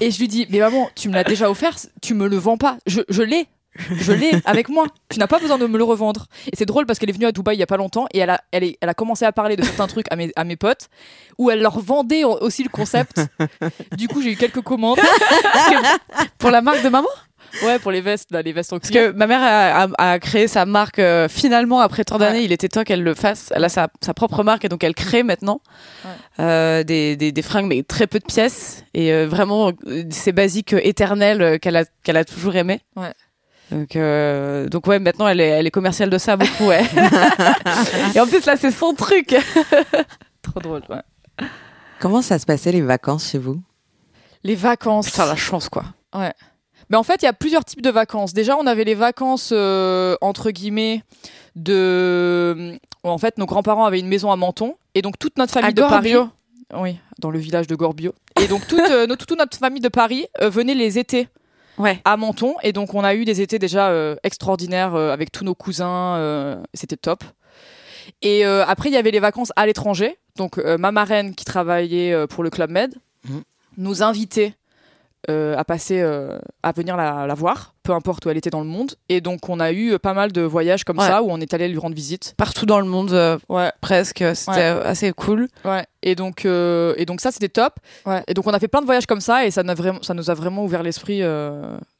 Et 0.00 0.10
je 0.10 0.18
lui 0.20 0.28
dis 0.28 0.46
mais 0.50 0.58
maman, 0.60 0.88
tu 0.94 1.08
me 1.08 1.14
l'as 1.14 1.24
déjà 1.24 1.50
offert. 1.50 1.76
Tu 2.02 2.14
me 2.14 2.28
le 2.28 2.36
vends 2.36 2.56
pas. 2.56 2.76
Je, 2.86 3.00
je 3.08 3.22
l'ai. 3.22 3.46
Je 3.96 4.12
l'ai 4.12 4.32
avec 4.44 4.68
moi. 4.68 4.86
Tu 5.08 5.18
n'as 5.18 5.26
pas 5.26 5.38
besoin 5.38 5.58
de 5.58 5.66
me 5.66 5.76
le 5.78 5.84
revendre. 5.84 6.26
Et 6.52 6.56
c'est 6.56 6.66
drôle 6.66 6.86
parce 6.86 6.98
qu'elle 6.98 7.10
est 7.10 7.14
venue 7.14 7.26
à 7.26 7.32
Dubaï 7.32 7.56
il 7.56 7.60
y 7.60 7.62
a 7.62 7.66
pas 7.66 7.76
longtemps 7.76 8.06
et 8.12 8.18
elle 8.18 8.30
a, 8.30 8.40
elle, 8.52 8.64
est- 8.64 8.78
elle 8.80 8.88
a 8.88 8.94
commencé 8.94 9.24
à 9.24 9.32
parler 9.32 9.56
de 9.56 9.64
certains 9.64 9.86
trucs 9.86 10.06
à 10.10 10.16
mes, 10.16 10.30
à 10.36 10.44
mes 10.44 10.56
potes 10.56 10.88
où 11.38 11.50
elle 11.50 11.60
leur 11.60 11.78
vendait 11.80 12.24
aussi 12.24 12.62
le 12.62 12.68
concept. 12.68 13.20
Du 13.96 14.08
coup, 14.08 14.22
j'ai 14.22 14.32
eu 14.32 14.36
quelques 14.36 14.60
commandes. 14.62 14.98
Pour 16.38 16.50
la 16.50 16.60
marque 16.60 16.82
de 16.82 16.88
maman? 16.88 17.08
Ouais, 17.62 17.78
pour 17.78 17.92
les 17.92 18.00
vestes, 18.00 18.32
là, 18.32 18.42
les 18.42 18.52
vestes 18.52 18.72
en 18.72 18.80
Parce 18.80 18.90
que 18.90 19.12
ma 19.12 19.28
mère 19.28 19.40
a, 19.40 19.84
a- 19.84 20.10
a 20.12 20.18
créé 20.18 20.48
sa 20.48 20.66
marque 20.66 20.98
euh, 20.98 21.28
finalement 21.28 21.78
après 21.78 22.02
tant 22.02 22.18
d'années. 22.18 22.42
Il 22.42 22.50
était 22.50 22.66
temps 22.68 22.82
qu'elle 22.82 23.04
le 23.04 23.14
fasse. 23.14 23.52
Elle 23.54 23.62
a 23.62 23.68
sa, 23.68 23.86
sa 24.00 24.12
propre 24.12 24.42
marque 24.42 24.64
et 24.64 24.68
donc 24.68 24.82
elle 24.82 24.94
crée 24.94 25.22
maintenant 25.22 25.60
Ouais. 26.04 26.10
euh, 26.40 26.82
des, 26.82 27.14
des, 27.14 27.30
des 27.30 27.42
fringues 27.42 27.66
mais 27.66 27.84
très 27.84 28.08
peu 28.08 28.18
de 28.18 28.24
pièces 28.24 28.84
et 28.92 29.12
euh, 29.12 29.28
vraiment 29.28 29.70
ces 30.10 30.32
basiques 30.32 30.72
éternelles 30.72 31.60
qu'elle 31.60 31.76
a 31.76 31.84
qu'elle 32.02 32.16
a 32.16 32.24
toujours 32.24 32.56
aimé. 32.56 32.80
Ouais. 32.96 33.12
Donc 33.70 33.96
euh, 33.96 34.68
donc 34.68 34.86
ouais 34.86 34.98
maintenant 34.98 35.26
elle 35.26 35.40
est 35.40 35.48
elle 35.48 35.66
est 35.66 35.70
commerciale 35.70 36.10
de 36.10 36.18
ça 36.18 36.36
beaucoup 36.36 36.66
ouais. 36.66 36.84
et 38.14 38.20
en 38.20 38.26
plus 38.26 38.44
là 38.44 38.56
c'est 38.56 38.70
son 38.70 38.94
truc. 38.94 39.34
Trop 40.42 40.60
drôle, 40.60 40.82
ouais. 40.90 41.46
Comment 42.00 42.20
ça 42.20 42.38
se 42.38 42.44
passait 42.44 42.72
les 42.72 42.82
vacances 42.82 43.30
chez 43.30 43.38
vous? 43.38 43.62
Les 44.42 44.54
vacances. 44.54 45.10
Putain 45.10 45.26
la 45.26 45.36
chance 45.36 45.68
quoi. 45.68 45.84
Ouais. 46.14 46.32
Mais 46.90 46.96
en 46.96 47.02
fait, 47.02 47.22
il 47.22 47.24
y 47.24 47.28
a 47.28 47.32
plusieurs 47.32 47.64
types 47.64 47.80
de 47.80 47.90
vacances. 47.90 48.34
Déjà, 48.34 48.56
on 48.56 48.66
avait 48.66 48.84
les 48.84 48.94
vacances 48.94 49.50
euh, 49.52 50.16
entre 50.20 50.50
guillemets 50.50 51.02
de. 51.56 52.78
En 53.02 53.18
fait, 53.18 53.38
nos 53.38 53.46
grands-parents 53.46 53.84
avaient 53.84 54.00
une 54.00 54.08
maison 54.08 54.30
à 54.30 54.36
Menton 54.36 54.76
et 54.94 55.02
donc 55.02 55.18
toute 55.18 55.38
notre 55.38 55.52
famille 55.52 55.70
À 55.70 55.72
de 55.72 55.80
Paris. 55.80 56.12
Gorbio. 56.12 56.30
Oui, 56.76 56.98
dans 57.18 57.30
le 57.30 57.38
village 57.38 57.66
de 57.66 57.74
Gorbio. 57.74 58.14
Et 58.40 58.48
donc 58.48 58.66
toute, 58.66 58.80
euh, 58.80 59.06
toute 59.06 59.38
notre 59.38 59.56
famille 59.56 59.80
de 59.80 59.88
Paris 59.88 60.26
euh, 60.40 60.48
venait 60.50 60.74
les 60.74 60.98
étés 60.98 61.28
Ouais. 61.78 62.00
à 62.04 62.16
Menton 62.16 62.54
et 62.62 62.72
donc 62.72 62.94
on 62.94 63.02
a 63.02 63.14
eu 63.14 63.24
des 63.24 63.40
étés 63.40 63.58
déjà 63.58 63.88
euh, 63.88 64.14
extraordinaires 64.22 64.94
euh, 64.94 65.12
avec 65.12 65.32
tous 65.32 65.44
nos 65.44 65.54
cousins. 65.54 66.16
euh, 66.16 66.62
C'était 66.72 66.96
top. 66.96 67.24
Et 68.22 68.44
euh, 68.46 68.64
après, 68.66 68.90
il 68.90 68.92
y 68.92 68.96
avait 68.98 69.10
les 69.10 69.20
vacances 69.20 69.52
à 69.56 69.66
l'étranger. 69.66 70.16
Donc 70.36 70.58
euh, 70.58 70.76
ma 70.78 70.92
marraine 70.92 71.34
qui 71.34 71.44
travaillait 71.44 72.12
euh, 72.12 72.26
pour 72.26 72.42
le 72.44 72.50
Club 72.50 72.70
Med 72.70 72.94
Mhm. 73.28 73.42
nous 73.78 74.02
invitait 74.02 74.54
euh, 75.30 75.56
à 75.56 75.64
passer, 75.64 76.00
euh, 76.00 76.38
à 76.62 76.72
venir 76.72 76.96
la, 76.96 77.26
la 77.26 77.34
voir, 77.34 77.74
peu 77.82 77.92
importe 77.92 78.24
où 78.26 78.30
elle 78.30 78.36
était 78.36 78.50
dans 78.50 78.60
le 78.60 78.66
monde. 78.66 78.94
Et 79.08 79.20
donc 79.20 79.48
on 79.48 79.60
a 79.60 79.72
eu 79.72 79.92
euh, 79.92 79.98
pas 79.98 80.14
mal 80.14 80.32
de 80.32 80.42
voyages 80.42 80.84
comme 80.84 80.98
Ouais. 80.98 81.06
ça 81.06 81.22
où 81.22 81.30
on 81.30 81.40
est 81.40 81.52
allé 81.54 81.68
lui 81.68 81.78
rendre 81.78 81.94
visite. 81.94 82.34
Partout 82.36 82.66
dans 82.66 82.80
le 82.80 82.86
monde 82.86 83.12
euh, 83.12 83.38
Ouais. 83.48 83.70
presque 83.80 84.24
c'était 84.34 84.50
Ouais. 84.50 84.80
assez 84.84 85.12
cool. 85.12 85.48
Ouais. 85.64 85.84
Et 86.02 86.14
donc, 86.14 86.44
et 86.44 87.04
donc 87.06 87.20
ça, 87.22 87.30
c'était 87.32 87.48
top. 87.48 87.74
Ouais. 88.04 88.22
Et 88.28 88.34
donc, 88.34 88.46
on 88.46 88.52
a 88.52 88.58
fait 88.58 88.68
plein 88.68 88.80
de 88.82 88.86
voyages 88.86 89.06
comme 89.06 89.20
ça 89.22 89.46
et 89.46 89.50
ça, 89.50 89.62
n'a 89.62 89.72
vraiment, 89.74 90.02
ça 90.02 90.12
nous 90.12 90.28
a 90.30 90.34
vraiment 90.34 90.62
ouvert 90.64 90.82
l'esprit. 90.82 91.22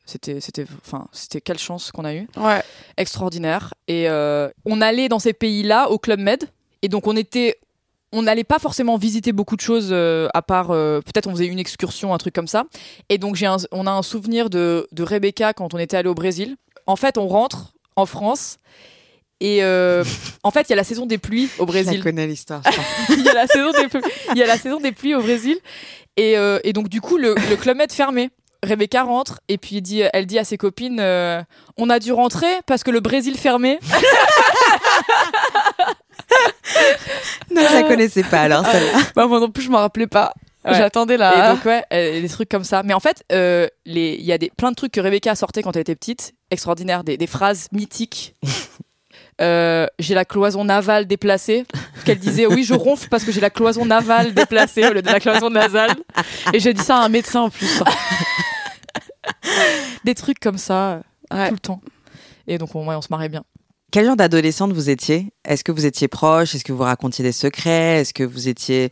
c'était, 0.05 0.41
c'était, 0.41 0.67
enfin, 0.85 1.07
c'était 1.13 1.41
quelle 1.41 1.59
chance 1.59 1.91
qu'on 1.91 2.05
a 2.05 2.15
eu. 2.15 2.27
Ouais. 2.37 2.63
Extraordinaire. 2.99 3.73
Et 3.89 4.07
on 4.67 4.81
allait 4.81 5.09
dans 5.09 5.19
ces 5.19 5.33
pays-là 5.33 5.89
au 5.91 5.99
Club 5.99 6.21
Med. 6.21 6.45
Et 6.83 6.89
donc, 6.89 7.07
on 7.07 7.17
était, 7.17 7.57
on 8.15 8.23
n'allait 8.23 8.45
pas 8.45 8.59
forcément 8.59 8.97
visiter 8.97 9.33
beaucoup 9.33 9.57
de 9.57 9.61
choses 9.61 9.89
euh, 9.91 10.29
à 10.35 10.41
part, 10.41 10.71
euh, 10.71 11.01
peut-être 11.01 11.27
on 11.27 11.33
faisait 11.33 11.47
une 11.47 11.59
excursion, 11.59 12.15
un 12.15 12.19
truc 12.19 12.35
comme 12.35 12.47
ça. 12.47 12.65
Et 13.09 13.19
donc, 13.19 13.35
j'ai 13.35 13.53
on 13.73 13.87
a 13.87 13.91
un 13.91 14.03
souvenir 14.03 14.49
de, 14.49 14.87
de 14.93 15.03
Rebecca 15.03 15.53
quand 15.53 15.75
on 15.75 15.79
était 15.79 15.97
allé 15.97 16.09
au 16.09 16.15
Brésil. 16.15 16.57
En 16.87 16.97
fait, 16.97 17.19
on 17.19 17.27
rentre 17.27 17.75
en 17.97 18.07
France. 18.07 18.59
Et 19.41 19.65
euh, 19.65 20.05
en 20.45 20.51
fait, 20.51 20.63
il 20.69 20.71
y 20.71 20.73
a 20.73 20.77
la 20.77 20.85
saison 20.85 21.07
des 21.07 21.19
pluies 21.19 21.51
au 21.59 21.63
Je 21.63 21.67
Brésil 21.67 22.03
connais 22.03 22.27
l'histoire. 22.27 22.63
il 23.11 23.23
y 23.23 23.29
a 23.29 23.35
la 23.35 23.47
saison 23.47 23.73
des 23.73 23.89
pluies, 23.89 24.03
il 24.33 24.39
y 24.39 24.43
a 24.43 24.47
la 24.47 24.57
saison 24.57 24.81
des 24.81 24.93
pluies 24.93 25.15
au 25.15 25.21
Brésil 25.21 25.59
et, 26.17 26.37
et 26.63 26.73
donc 26.73 26.89
du 26.89 27.01
coup 27.01 27.19
le, 27.19 27.35
le 27.51 27.57
club 27.57 27.77
med 27.77 27.93
fermé. 27.93 28.31
Rebecca 28.65 29.03
rentre 29.03 29.41
et 29.49 29.59
puis 29.59 29.77
elle 29.77 29.83
dit, 29.83 30.03
elle 30.13 30.27
dit 30.27 30.39
à 30.39 30.45
ses 30.45 30.57
copines 30.57 30.99
euh, 31.01 31.43
on 31.77 31.91
a 31.91 31.99
dû 31.99 32.13
rentrer 32.13 32.47
parce 32.67 32.83
que 32.83 32.91
le 32.91 33.01
Brésil 33.01 33.37
fermé. 33.37 33.79
non, 37.55 37.63
je 37.69 37.75
la 37.75 37.83
connaissais 37.83 38.23
pas 38.23 38.43
alors 38.43 38.65
celle-là. 38.67 38.99
Bah 39.15 39.27
moi 39.27 39.41
non 39.41 39.51
plus 39.51 39.63
je 39.65 39.71
m'en 39.71 39.79
rappelais 39.79 40.07
pas. 40.07 40.33
Ouais. 40.65 40.75
J'attendais 40.75 41.15
Et 41.15 41.19
la. 41.19 41.53
donc 41.55 41.65
ouais, 41.67 41.85
euh, 41.93 42.23
des 42.23 42.29
trucs 42.29 42.49
comme 42.49 42.65
ça. 42.65 42.83
Mais 42.83 42.95
en 42.95 43.01
fait, 43.01 43.23
euh, 43.33 43.69
il 43.85 43.99
y 44.25 44.33
a 44.33 44.39
des 44.39 44.51
plein 44.57 44.71
de 44.71 44.77
trucs 44.77 44.93
que 44.93 45.01
Rebecca 45.01 45.35
sortait 45.35 45.63
quand 45.63 45.77
elle 45.77 45.83
était 45.83 45.95
petite, 45.95 46.33
extraordinaires, 46.51 47.05
des, 47.05 47.19
des 47.19 47.27
phrases 47.27 47.69
mythiques. 47.73 48.35
Euh, 49.41 49.89
j'ai 49.99 50.15
la 50.15 50.25
cloison 50.25 50.65
navale 50.65 51.09
déplacée. 51.09 51.65
Qu'elle 52.05 52.21
disait 52.21 52.47
oui, 52.47 52.63
je 52.63 52.73
ronfle 52.73 53.09
parce 53.09 53.25
que 53.25 53.33
j'ai 53.33 53.41
la 53.41 53.51
cloison 53.51 53.85
navale 53.85 54.33
déplacée 54.33 54.87
au 54.87 54.93
lieu 54.93 55.03
de 55.03 55.11
la 55.11 55.19
cloison 55.19 55.51
nasale. 55.51 55.91
Et 56.53 56.61
j'ai 56.61 56.73
dit 56.73 56.81
ça 56.85 56.99
à 56.99 57.05
un 57.05 57.09
médecin 57.09 57.41
en 57.41 57.51
plus. 57.51 57.83
Des 60.05 60.15
trucs 60.15 60.39
comme 60.39 60.59
ça 60.59 61.01
Ouais. 61.33 61.49
tout 61.49 61.55
le 61.55 61.59
temps. 61.61 61.81
Et 62.47 62.59
donc 62.59 62.77
on, 62.77 62.87
ouais, 62.87 62.95
on 62.95 63.03
se 63.03 63.09
marrait 63.11 63.29
bien. 63.29 63.43
Quel 63.95 64.07
genre 64.07 64.17
d'adolescente 64.17 64.73
vous 64.73 64.91
étiez? 64.91 65.29
Est-ce 65.45 65.63
que 65.63 65.71
vous 65.71 65.87
étiez 65.87 66.09
proche? 66.09 66.57
Est-ce 66.57 66.65
que 66.65 66.73
vous 66.73 66.83
racontiez 66.83 67.23
des 67.23 67.31
secrets? 67.31 68.01
Est-ce 68.01 68.13
que 68.13 68.25
vous 68.25 68.49
étiez 68.49 68.91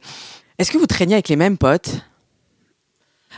Est-ce 0.59 0.70
que 0.70 0.78
vous 0.78 0.86
traîniez 0.86 1.14
avec 1.14 1.28
les 1.28 1.34
mêmes 1.34 1.59
potes? 1.59 2.07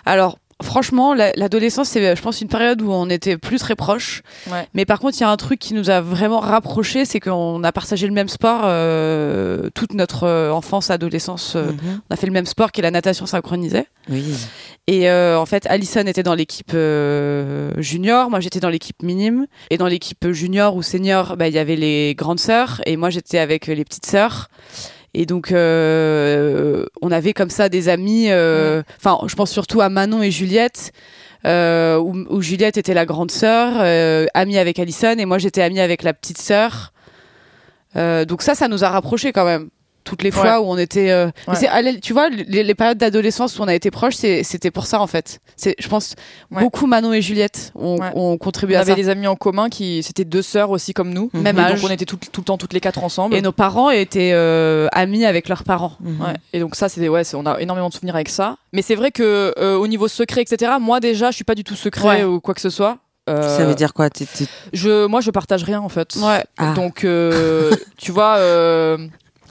Alors, 0.05 0.39
franchement, 0.65 1.15
la- 1.15 1.33
l'adolescence, 1.37 1.89
c'est, 1.91 2.17
je 2.17 2.21
pense, 2.23 2.41
une 2.41 2.49
période 2.49 2.83
où 2.83 2.91
on 2.91 3.09
était 3.09 3.37
plus 3.39 3.59
très 3.59 3.77
proches. 3.77 4.23
Ouais. 4.51 4.67
Mais 4.75 4.85
par 4.85 4.99
contre, 4.99 5.17
il 5.19 5.21
y 5.21 5.25
a 5.25 5.31
un 5.31 5.37
truc 5.37 5.59
qui 5.61 5.75
nous 5.75 5.91
a 5.91 6.01
vraiment 6.01 6.41
rapprochés, 6.41 7.05
c'est 7.05 7.21
qu'on 7.21 7.63
a 7.63 7.71
partagé 7.73 8.07
le 8.07 8.13
même 8.13 8.29
sport 8.29 8.63
euh, 8.65 9.69
toute 9.75 9.95
notre 9.95 10.25
euh, 10.25 10.51
enfance, 10.51 10.91
adolescence. 10.91 11.55
euh, 11.57 11.67
Mhm. 11.67 12.01
On 12.11 12.15
a 12.15 12.17
fait 12.17 12.27
le 12.27 12.33
même 12.33 12.47
sport 12.47 12.73
qui 12.73 12.81
est 12.81 12.83
la 12.83 12.91
natation 12.91 13.27
synchronisée. 13.27 13.87
Oui. 14.09 14.25
Et 14.87 15.09
euh, 15.09 15.39
en 15.39 15.47
fait, 15.47 15.67
Alison 15.67 16.03
était 16.07 16.23
dans 16.23 16.35
l'équipe 16.35 16.73
junior, 17.79 18.31
moi 18.31 18.41
j'étais 18.41 18.61
dans 18.61 18.69
l'équipe 18.69 19.03
minime. 19.03 19.47
Et 19.71 19.79
dans 19.79 19.87
l'équipe 19.87 20.31
junior 20.31 20.77
ou 20.77 20.83
senior, 20.83 21.37
bah, 21.37 21.49
il 21.49 21.55
y 21.55 21.59
avait 21.59 21.77
les 21.77 22.15
grandes 22.17 22.41
sœurs 22.41 22.81
et 22.87 22.97
moi 22.97 23.11
j'étais 23.11 23.39
avec 23.39 23.67
les 23.67 23.85
petites 23.85 24.07
sœurs. 24.07 24.49
Et 25.15 25.27
donc, 25.27 25.53
euh, 25.53 26.85
on 27.01 27.11
avait 27.13 27.33
comme 27.33 27.51
ça 27.51 27.69
des 27.69 27.89
amis. 27.89 28.27
euh, 28.31 28.83
Enfin, 28.97 29.19
je 29.29 29.35
pense 29.37 29.51
surtout 29.51 29.81
à 29.81 29.89
Manon 29.89 30.23
et 30.23 30.31
Juliette, 30.31 30.93
euh, 31.47 31.99
où, 31.99 32.15
où 32.29 32.43
Juliette 32.43 32.77
était 32.79 32.95
la 32.95 33.07
grande 33.07 33.31
sœur, 33.31 33.75
euh, 33.79 34.27
amie 34.35 34.59
avec 34.59 34.79
Alison, 34.79 35.17
et 35.19 35.25
moi 35.25 35.39
j'étais 35.39 35.63
amie 35.63 35.81
avec 35.81 36.03
la 36.03 36.15
petite 36.15 36.39
sœur. 36.39 36.93
Euh, 37.97 38.25
donc 38.25 38.43
ça, 38.43 38.55
ça 38.57 38.67
nous 38.67 38.83
a 38.83 38.89
rapprochés 38.89 39.33
quand 39.33 39.45
même. 39.45 39.69
Toutes 40.05 40.23
les 40.23 40.31
fois 40.31 40.61
où 40.61 40.65
on 40.67 40.77
était, 40.77 41.11
euh, 41.11 41.27
Ouais. 41.49 41.55
c'est- 41.55 42.01
tu 42.01 42.13
vois, 42.13 42.29
les, 42.29 42.63
les 42.63 42.75
périodes 42.75 42.99
d'adolescence 42.99 43.59
où 43.59 43.63
on 43.63 43.69
a 43.69 43.75
été 43.75 43.91
proches, 43.91 44.15
c'est- 44.17 44.43
c'était 44.43 44.71
pour 44.71 44.85
ça 44.87 45.01
en 45.01 45.07
fait. 45.07 45.41
C'est, 45.57 45.75
je 45.79 45.89
pense, 45.89 46.15
Ouais. 46.51 46.61
beaucoup 46.61 46.87
Manon 46.87 47.13
et 47.13 47.23
Juliette 47.23 47.73
ont, 47.75 47.99
Ouais. 47.99 48.11
ont 48.15 48.33
On 48.33 48.37
contribué 48.39 48.77
à 48.77 48.81
avait 48.81 48.93
ça. 48.93 48.97
des 48.97 49.09
amis 49.09 49.27
en 49.27 49.35
commun 49.37 49.69
qui 49.71 50.03
c'était 50.03 50.25
deux 50.27 50.43
sœurs 50.43 50.71
aussi 50.71 50.93
comme 50.93 51.11
nous. 51.15 51.31
Même 51.33 51.59
Et 51.59 51.63
âge. 51.63 51.81
donc 51.81 51.91
on 51.91 51.93
était 51.93 52.05
tout, 52.05 52.19
tout 52.19 52.41
le 52.43 52.45
temps 52.45 52.59
toutes 52.59 52.75
les 52.75 52.81
quatre 52.81 53.03
ensemble. 53.03 53.35
Et 53.35 53.41
nos 53.43 53.53
parents 53.53 53.89
étaient 53.91 54.33
euh, 54.35 54.89
amis 54.93 55.25
avec 55.25 55.49
leurs 55.49 55.65
parents. 55.65 55.95
Mhm. 56.01 56.21
Ouais. 56.21 56.35
Et 56.53 56.61
donc 56.61 56.77
ça 56.77 56.89
c'était 56.91 57.09
ouais, 57.09 57.25
c'est- 57.25 57.37
on 57.37 57.47
a 57.47 57.59
énormément 57.61 57.89
de 57.89 57.95
souvenirs 57.95 58.15
avec 58.15 58.29
ça. 58.29 58.57
Mais 58.75 58.83
c'est 58.83 58.95
vrai 58.97 59.11
que 59.11 59.55
euh, 59.59 59.77
au 59.77 59.87
niveau 59.87 60.07
secret 60.09 60.43
etc. 60.43 60.73
Moi 60.81 61.01
déjà 61.01 61.31
je 61.31 61.37
suis 61.37 61.45
pas 61.45 61.55
du 61.55 61.65
tout 61.65 61.77
secret 61.77 62.09
Ouais. 62.09 62.25
ou 62.25 62.41
quoi 62.41 62.53
que 62.55 62.61
ce 62.61 62.71
soit. 62.71 62.99
Euh, 63.31 63.57
Ça 63.57 63.65
veut 63.65 63.75
dire 63.75 63.95
quoi 63.95 64.11
T'es- 64.11 64.27
t'es- 64.27 64.45
je, 64.75 65.07
Moi, 65.07 65.23
je 65.23 65.31
partage 65.31 65.65
rien 65.65 65.81
en 65.81 65.89
fait. 65.89 66.15
Ouais. 66.17 66.45
Ah. 66.59 66.75
Donc, 66.75 67.05
euh, 67.05 67.71
tu 67.97 68.13
vois. 68.13 68.37
euh, 68.37 68.99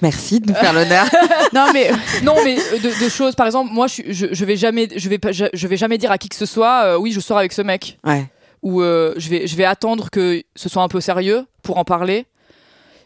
Merci 0.04 0.40
de 0.40 0.50
nous 0.52 0.56
faire 0.56 0.74
l'honneur. 0.74 1.06
Non, 1.54 1.68
mais 1.74 1.90
non, 2.24 2.36
mais 2.44 2.58
euh, 2.60 2.78
de, 2.80 3.04
de 3.06 3.10
choses. 3.10 3.36
Par 3.36 3.46
exemple, 3.46 3.72
moi, 3.72 3.88
je, 3.88 4.02
je, 4.10 4.26
je 4.32 4.46
vais 4.46 4.58
jamais, 4.58 4.88
je 4.96 5.08
vais 5.10 5.18
pas, 5.20 5.32
je, 5.32 5.46
je 5.54 5.68
vais 5.68 5.78
jamais 5.78 5.98
dire 5.98 6.12
à 6.12 6.18
qui 6.18 6.30
que 6.30 6.36
ce 6.36 6.46
soit. 6.46 6.84
euh, 6.86 6.98
oui, 6.98 7.12
je 7.12 7.20
sors 7.20 7.38
avec 7.38 7.54
ce 7.54 7.62
mec. 7.62 7.98
Ouais. 8.04 8.26
Ou 8.64 8.82
euh, 8.82 9.14
je 9.18 9.30
vais, 9.30 9.46
je 9.48 9.56
vais 9.56 9.66
attendre 9.66 10.10
que 10.10 10.42
ce 10.56 10.68
soit 10.70 10.82
un 10.84 10.88
peu 10.88 11.00
sérieux 11.02 11.46
pour 11.62 11.78
en 11.78 11.84
parler. 11.84 12.26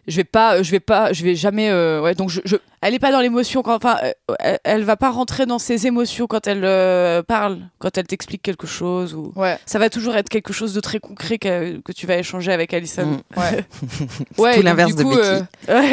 Je 0.07 0.15
vais 0.15 0.23
pas, 0.23 0.63
je 0.63 0.71
vais 0.71 0.79
pas, 0.79 1.11
je 1.11 1.23
vais 1.23 1.35
jamais. 1.35 1.69
euh, 1.69 2.01
ouais, 2.01 2.15
donc 2.15 2.29
je, 2.29 2.39
je- 2.45 2.55
elle 2.81 2.93
est 2.93 2.99
pas 2.99 3.11
dans 3.11 3.19
l'émotion 3.19 3.61
quand, 3.61 3.75
enfin, 3.75 3.97
euh, 4.03 4.11
elle, 4.39 4.59
elle 4.63 4.83
va 4.83 4.95
pas 4.95 5.09
rentrer 5.09 5.45
dans 5.45 5.59
ses 5.59 5.85
émotions 5.85 6.27
quand 6.27 6.47
elle 6.47 6.63
euh, 6.63 7.23
parle, 7.23 7.59
quand 7.79 7.97
elle 7.97 8.07
t'explique 8.07 8.41
quelque 8.41 8.67
chose 8.67 9.13
ou. 9.13 9.33
ouais, 9.35 9.57
Ça 9.65 9.79
va 9.79 9.89
toujours 9.89 10.15
être 10.15 10.29
quelque 10.29 10.53
chose 10.53 10.73
de 10.73 10.79
très 10.79 10.99
concret 10.99 11.37
que, 11.37 11.79
que 11.81 11.91
tu 11.91 12.07
vas 12.07 12.17
échanger 12.17 12.53
avec 12.53 12.73
Alison. 12.73 13.05
Mm. 13.35 13.39
ouais, 13.39 13.65
ouais. 14.37 14.55
tout 14.55 14.61
l'inverse 14.61 14.95
de 14.95 15.03
Becky. 15.03 15.19
euh, 15.69 15.91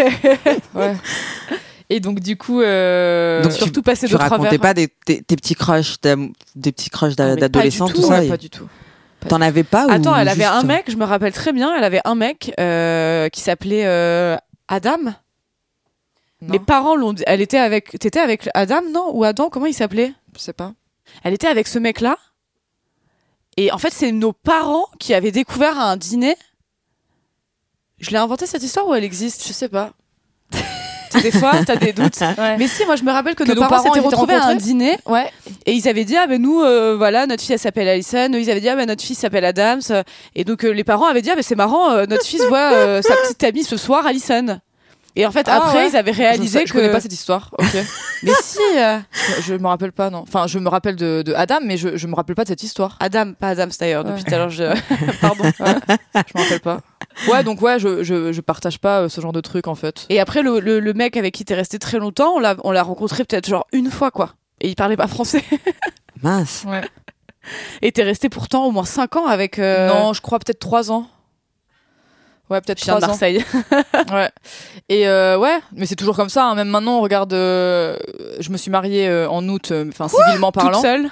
Ouais. 0.76 0.94
Et 1.90 2.00
donc 2.00 2.20
du 2.20 2.36
coup, 2.36 2.60
euh, 2.62 3.42
Donc, 3.42 3.52
Surtout 3.52 3.82
passer 3.82 4.06
Tu 4.06 4.12
de 4.14 4.18
racontais 4.18 4.42
travers. 4.56 4.60
pas 4.60 4.74
des, 4.74 4.88
tes, 5.04 5.22
tes 5.22 5.36
petits 5.36 5.54
crushs, 5.54 5.96
des 6.54 6.72
petits 6.72 6.88
crushs 6.88 7.16
d'adolescents, 7.16 7.88
tout 7.88 7.96
tout, 7.96 8.08
ça. 8.08 8.24
et- 8.24 8.28
pas 8.28 8.36
du 8.36 8.48
tout. 8.48 8.68
T'en 9.28 9.40
avais 9.40 9.64
pas 9.64 9.86
ou 9.86 9.90
Attends, 9.90 10.16
elle 10.16 10.28
avait 10.28 10.44
un 10.44 10.62
mec, 10.62 10.90
je 10.90 10.96
me 10.96 11.04
rappelle 11.04 11.32
très 11.32 11.52
bien, 11.52 11.74
elle 11.76 11.84
avait 11.84 12.00
un 12.04 12.14
mec 12.14 12.52
euh, 12.60 13.28
qui 13.28 13.40
s'appelait 13.40 13.86
euh, 13.86 14.36
Adam. 14.68 14.98
Non. 16.40 16.52
Mes 16.52 16.58
parents 16.58 16.94
l'ont 16.96 17.12
dit. 17.14 17.22
Elle 17.26 17.40
était 17.40 17.58
avec. 17.58 17.98
T'étais 17.98 18.20
avec 18.20 18.48
Adam, 18.54 18.82
non? 18.92 19.10
Ou 19.14 19.24
Adam 19.24 19.48
Comment 19.48 19.66
il 19.66 19.72
s'appelait? 19.72 20.12
Je 20.34 20.40
sais 20.40 20.52
pas. 20.52 20.72
Elle 21.22 21.32
était 21.32 21.46
avec 21.46 21.66
ce 21.66 21.78
mec-là. 21.78 22.18
Et 23.56 23.72
en 23.72 23.78
fait, 23.78 23.92
c'est 23.92 24.12
nos 24.12 24.32
parents 24.32 24.86
qui 24.98 25.14
avaient 25.14 25.30
découvert 25.30 25.78
à 25.78 25.84
un 25.90 25.96
dîner. 25.96 26.36
Je 27.98 28.10
l'ai 28.10 28.18
inventé 28.18 28.46
cette 28.46 28.62
histoire 28.62 28.86
ou 28.88 28.94
elle 28.94 29.04
existe? 29.04 29.46
Je 29.46 29.52
sais 29.52 29.68
pas. 29.68 29.92
Des 31.22 31.30
fois, 31.30 31.52
t'as 31.64 31.76
des 31.76 31.92
doutes. 31.92 32.18
Ouais. 32.38 32.56
Mais 32.58 32.66
si, 32.66 32.84
moi 32.84 32.96
je 32.96 33.04
me 33.04 33.12
rappelle 33.12 33.36
que, 33.36 33.44
Que 33.44 33.48
nos, 33.52 33.62
nos 33.62 33.68
parents 33.68 33.84
s'étaient 33.84 34.00
étaient 34.00 34.08
retrouvés 34.08 34.34
à 34.34 34.46
un 34.46 34.56
dîner 34.56 34.98
Ouais. 35.06 35.30
Et 35.66 35.72
ils 35.72 35.88
avaient 35.88 36.04
dit 36.04 36.16
ah 36.16 36.26
ben 36.26 36.40
nous 36.40 36.60
euh, 36.62 36.94
voilà 36.96 37.26
notre 37.26 37.42
fille 37.42 37.54
elle 37.54 37.58
s'appelle 37.58 37.88
Alison, 37.88 38.30
ils 38.32 38.50
avaient 38.50 38.60
dit 38.60 38.68
ah 38.68 38.76
ben 38.76 38.86
notre 38.86 39.02
fille 39.02 39.16
s'appelle 39.16 39.44
Adams 39.44 39.80
et 40.34 40.44
donc 40.44 40.64
euh, 40.64 40.70
les 40.70 40.84
parents 40.84 41.06
avaient 41.06 41.22
dit 41.22 41.30
ah 41.30 41.36
ben 41.36 41.42
c'est 41.42 41.54
marrant 41.54 41.90
euh, 41.92 42.06
notre 42.06 42.24
fils 42.26 42.44
voit 42.46 42.72
euh, 42.72 43.02
sa 43.02 43.14
petite 43.16 43.42
amie 43.44 43.64
ce 43.64 43.76
soir 43.76 44.06
Alison. 44.06 44.60
Et 45.16 45.24
en 45.26 45.30
fait 45.30 45.46
Ah 45.48 45.58
après 45.58 45.84
ouais. 45.84 45.90
ils 45.90 45.96
avaient 45.96 46.10
réalisé 46.10 46.58
je, 46.58 46.64
que 46.64 46.68
je 46.70 46.74
connais 46.74 46.90
pas 46.90 47.00
cette 47.00 47.12
histoire. 47.12 47.50
Ok. 47.58 47.68
mais 48.24 48.32
si 48.42 48.58
euh, 48.76 48.98
je, 49.42 49.54
me 49.54 49.68
rappelle 49.68 49.92
pas 49.92 50.10
non. 50.10 50.18
Enfin, 50.18 50.48
je 50.48 50.58
me 50.58 50.68
rappelle 50.68 50.96
de, 50.96 51.22
de 51.24 51.32
Adam, 51.34 51.60
mais 51.62 51.76
je, 51.76 51.96
je 51.96 52.06
me 52.08 52.16
rappelle 52.16 52.34
pas 52.34 52.42
de 52.42 52.48
cette 52.48 52.64
histoire. 52.64 52.96
Adam 52.98 53.32
pas 53.32 53.50
Adams 53.50 53.70
d'ailleurs 53.78 54.02
depuis 54.02 54.24
tout 54.24 54.34
à 54.34 54.38
l'heure 54.38 54.50
je 54.50 54.64
pardon. 55.20 55.44
Je 55.44 55.62
me 55.62 56.42
rappelle 56.42 56.60
pas. 56.60 56.80
Ouais, 57.28 57.44
donc 57.44 57.62
ouais, 57.62 57.78
je, 57.78 58.02
je, 58.02 58.32
je 58.32 58.40
partage 58.40 58.80
pas 58.80 59.02
euh, 59.02 59.08
ce 59.08 59.20
genre 59.20 59.32
de 59.32 59.40
truc 59.40 59.68
en 59.68 59.76
fait. 59.76 60.06
Et 60.08 60.18
après 60.18 60.42
le, 60.42 60.58
le, 60.58 60.80
le 60.80 60.92
mec 60.94 61.16
avec 61.16 61.32
qui 61.32 61.44
t'es 61.44 61.54
resté 61.54 61.78
très 61.78 61.98
longtemps 61.98 62.32
on 62.34 62.40
l'a 62.40 62.56
on 62.64 62.72
l'a 62.72 62.82
rencontré 62.82 63.22
peut-être 63.24 63.48
genre 63.48 63.66
une 63.72 63.90
fois 63.92 64.10
quoi. 64.10 64.32
Et 64.61 64.68
il 64.68 64.74
parlait 64.76 64.96
pas 64.96 65.07
français. 65.09 65.44
Mince. 66.22 66.64
Ouais. 66.66 66.82
Et 67.82 67.92
t'es 67.92 68.02
resté 68.02 68.28
pourtant 68.28 68.64
au 68.66 68.70
moins 68.70 68.84
5 68.84 69.16
ans 69.16 69.26
avec. 69.26 69.59
euh, 69.59 69.88
Non, 69.88 70.12
je 70.12 70.20
crois 70.22 70.38
peut-être 70.38 70.61
trois 70.61 70.90
ans. 70.90 71.07
Ouais, 72.50 72.61
peut-être 72.61 72.78
je 72.80 72.84
viens 72.84 72.94
de 72.96 73.00
trois 73.00 73.09
ans. 73.09 73.12
Marseille. 73.12 73.44
Ouais. 74.12 74.30
Et 74.88 75.09
euh, 75.09 75.38
ouais, 75.38 75.59
mais 75.72 75.86
c'est 75.86 75.96
toujours 75.96 76.16
comme 76.16 76.28
ça. 76.28 76.44
hein. 76.46 76.55
Même 76.55 76.68
maintenant, 76.68 77.00
regarde, 77.00 77.32
euh, 77.32 77.96
je 78.38 78.50
me 78.50 78.57
suis 78.57 78.70
mariée 78.70 79.09
euh, 79.09 79.28
en 79.28 79.46
août, 79.48 79.70
euh, 79.72 79.86
enfin 79.88 80.09
civilement 80.09 80.52
Toute 80.52 80.62
parlant. 80.62 80.80
seule. 80.82 81.09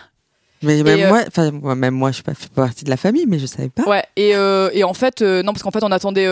Mais 0.62 0.82
même 0.82 1.00
euh, 1.00 1.08
moi, 1.08 1.22
enfin 1.26 1.50
moi, 1.50 1.74
même 1.74 1.94
moi, 1.94 2.10
je 2.10 2.14
suis 2.16 2.22
pas 2.22 2.34
fais 2.34 2.48
pas 2.48 2.66
partie 2.66 2.84
de 2.84 2.90
la 2.90 2.96
famille, 2.96 3.24
mais 3.26 3.38
je 3.38 3.46
savais 3.46 3.68
pas. 3.70 3.82
Ouais. 3.84 4.04
Et, 4.16 4.36
euh, 4.36 4.70
et 4.72 4.84
en 4.84 4.94
fait, 4.94 5.20
euh, 5.22 5.42
non, 5.42 5.52
parce 5.52 5.62
qu'en 5.62 5.70
fait, 5.72 5.82
on 5.82 5.90
attendait. 5.90 6.26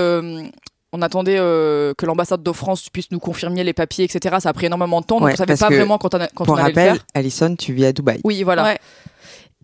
On 0.92 1.02
attendait 1.02 1.36
euh, 1.38 1.94
que 1.96 2.04
l'ambassade 2.06 2.42
de 2.42 2.52
France 2.52 2.88
puisse 2.88 3.10
nous 3.12 3.20
confirmer 3.20 3.62
les 3.64 3.72
papiers, 3.72 4.04
etc. 4.04 4.36
Ça 4.40 4.48
a 4.48 4.52
pris 4.52 4.66
énormément 4.66 5.00
de 5.00 5.06
temps, 5.06 5.16
donc 5.18 5.26
Ouais, 5.26 5.32
on 5.34 5.36
savait 5.36 5.56
pas 5.56 5.68
vraiment 5.68 5.98
quand 5.98 6.14
on, 6.14 6.20
a- 6.20 6.28
quand 6.28 6.44
Pour 6.44 6.54
on 6.54 6.56
allait 6.58 6.72
le 6.72 6.80
rappel, 6.80 6.94
faire. 6.96 7.06
Alison, 7.14 7.54
tu 7.56 7.72
vis 7.72 7.86
à 7.86 7.92
Dubaï. 7.92 8.20
Oui, 8.24 8.42
voilà. 8.42 8.64
Ouais. 8.64 8.78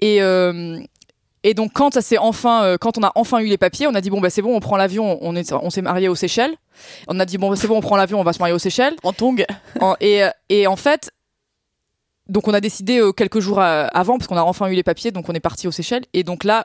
Et, 0.01 0.23
euh, 0.23 0.79
et 1.43 1.55
donc 1.55 1.73
quand 1.73 1.95
ça 1.95 2.01
s'est 2.03 2.19
enfin, 2.19 2.63
euh, 2.65 2.77
quand 2.79 2.99
on 2.99 3.03
a 3.03 3.13
enfin 3.15 3.39
eu 3.41 3.47
les 3.47 3.59
papiers, 3.59 3.87
on 3.87 3.95
a 3.95 4.01
dit 4.01 4.11
bon 4.11 4.21
bah 4.21 4.31
c'est 4.31 4.43
bon, 4.43 4.55
on 4.55 4.61
prend 4.61 4.77
l'avion, 4.77 5.19
on 5.21 5.35
est, 5.37 5.53
on 5.53 5.71
s'est 5.71 5.83
marié 5.83 6.09
aux 6.09 6.15
Seychelles. 6.15 6.55
On 7.09 7.19
a 7.19 7.25
dit 7.25 7.39
bon 7.39 7.51
bah, 7.51 7.57
c'est 7.57 7.67
bon, 7.67 7.79
on 7.79 7.81
prend 7.81 7.97
l'avion, 7.97 8.21
on 8.21 8.25
va 8.25 8.33
se 8.33 8.39
marier 8.39 8.55
aux 8.55 8.59
Seychelles. 8.59 8.95
En 9.03 9.13
tongue. 9.13 9.45
En- 9.81 9.97
et, 10.01 10.23
et 10.49 10.67
en 10.67 10.77
fait, 10.77 11.11
donc 12.29 12.49
on 12.49 12.55
a 12.55 12.61
décidé 12.61 12.99
euh, 13.01 13.13
quelques 13.13 13.41
jours 13.41 13.61
avant 13.61 14.19
parce 14.19 14.27
qu'on 14.29 14.37
a 14.37 14.43
enfin 14.43 14.69
eu 14.69 14.75
les 14.75 14.83
papiers, 14.83 15.11
donc 15.13 15.29
on 15.29 15.33
est 15.33 15.41
parti 15.41 15.67
aux 15.69 15.73
Seychelles. 15.73 16.05
Et 16.13 16.25
donc 16.25 16.45
là, 16.45 16.65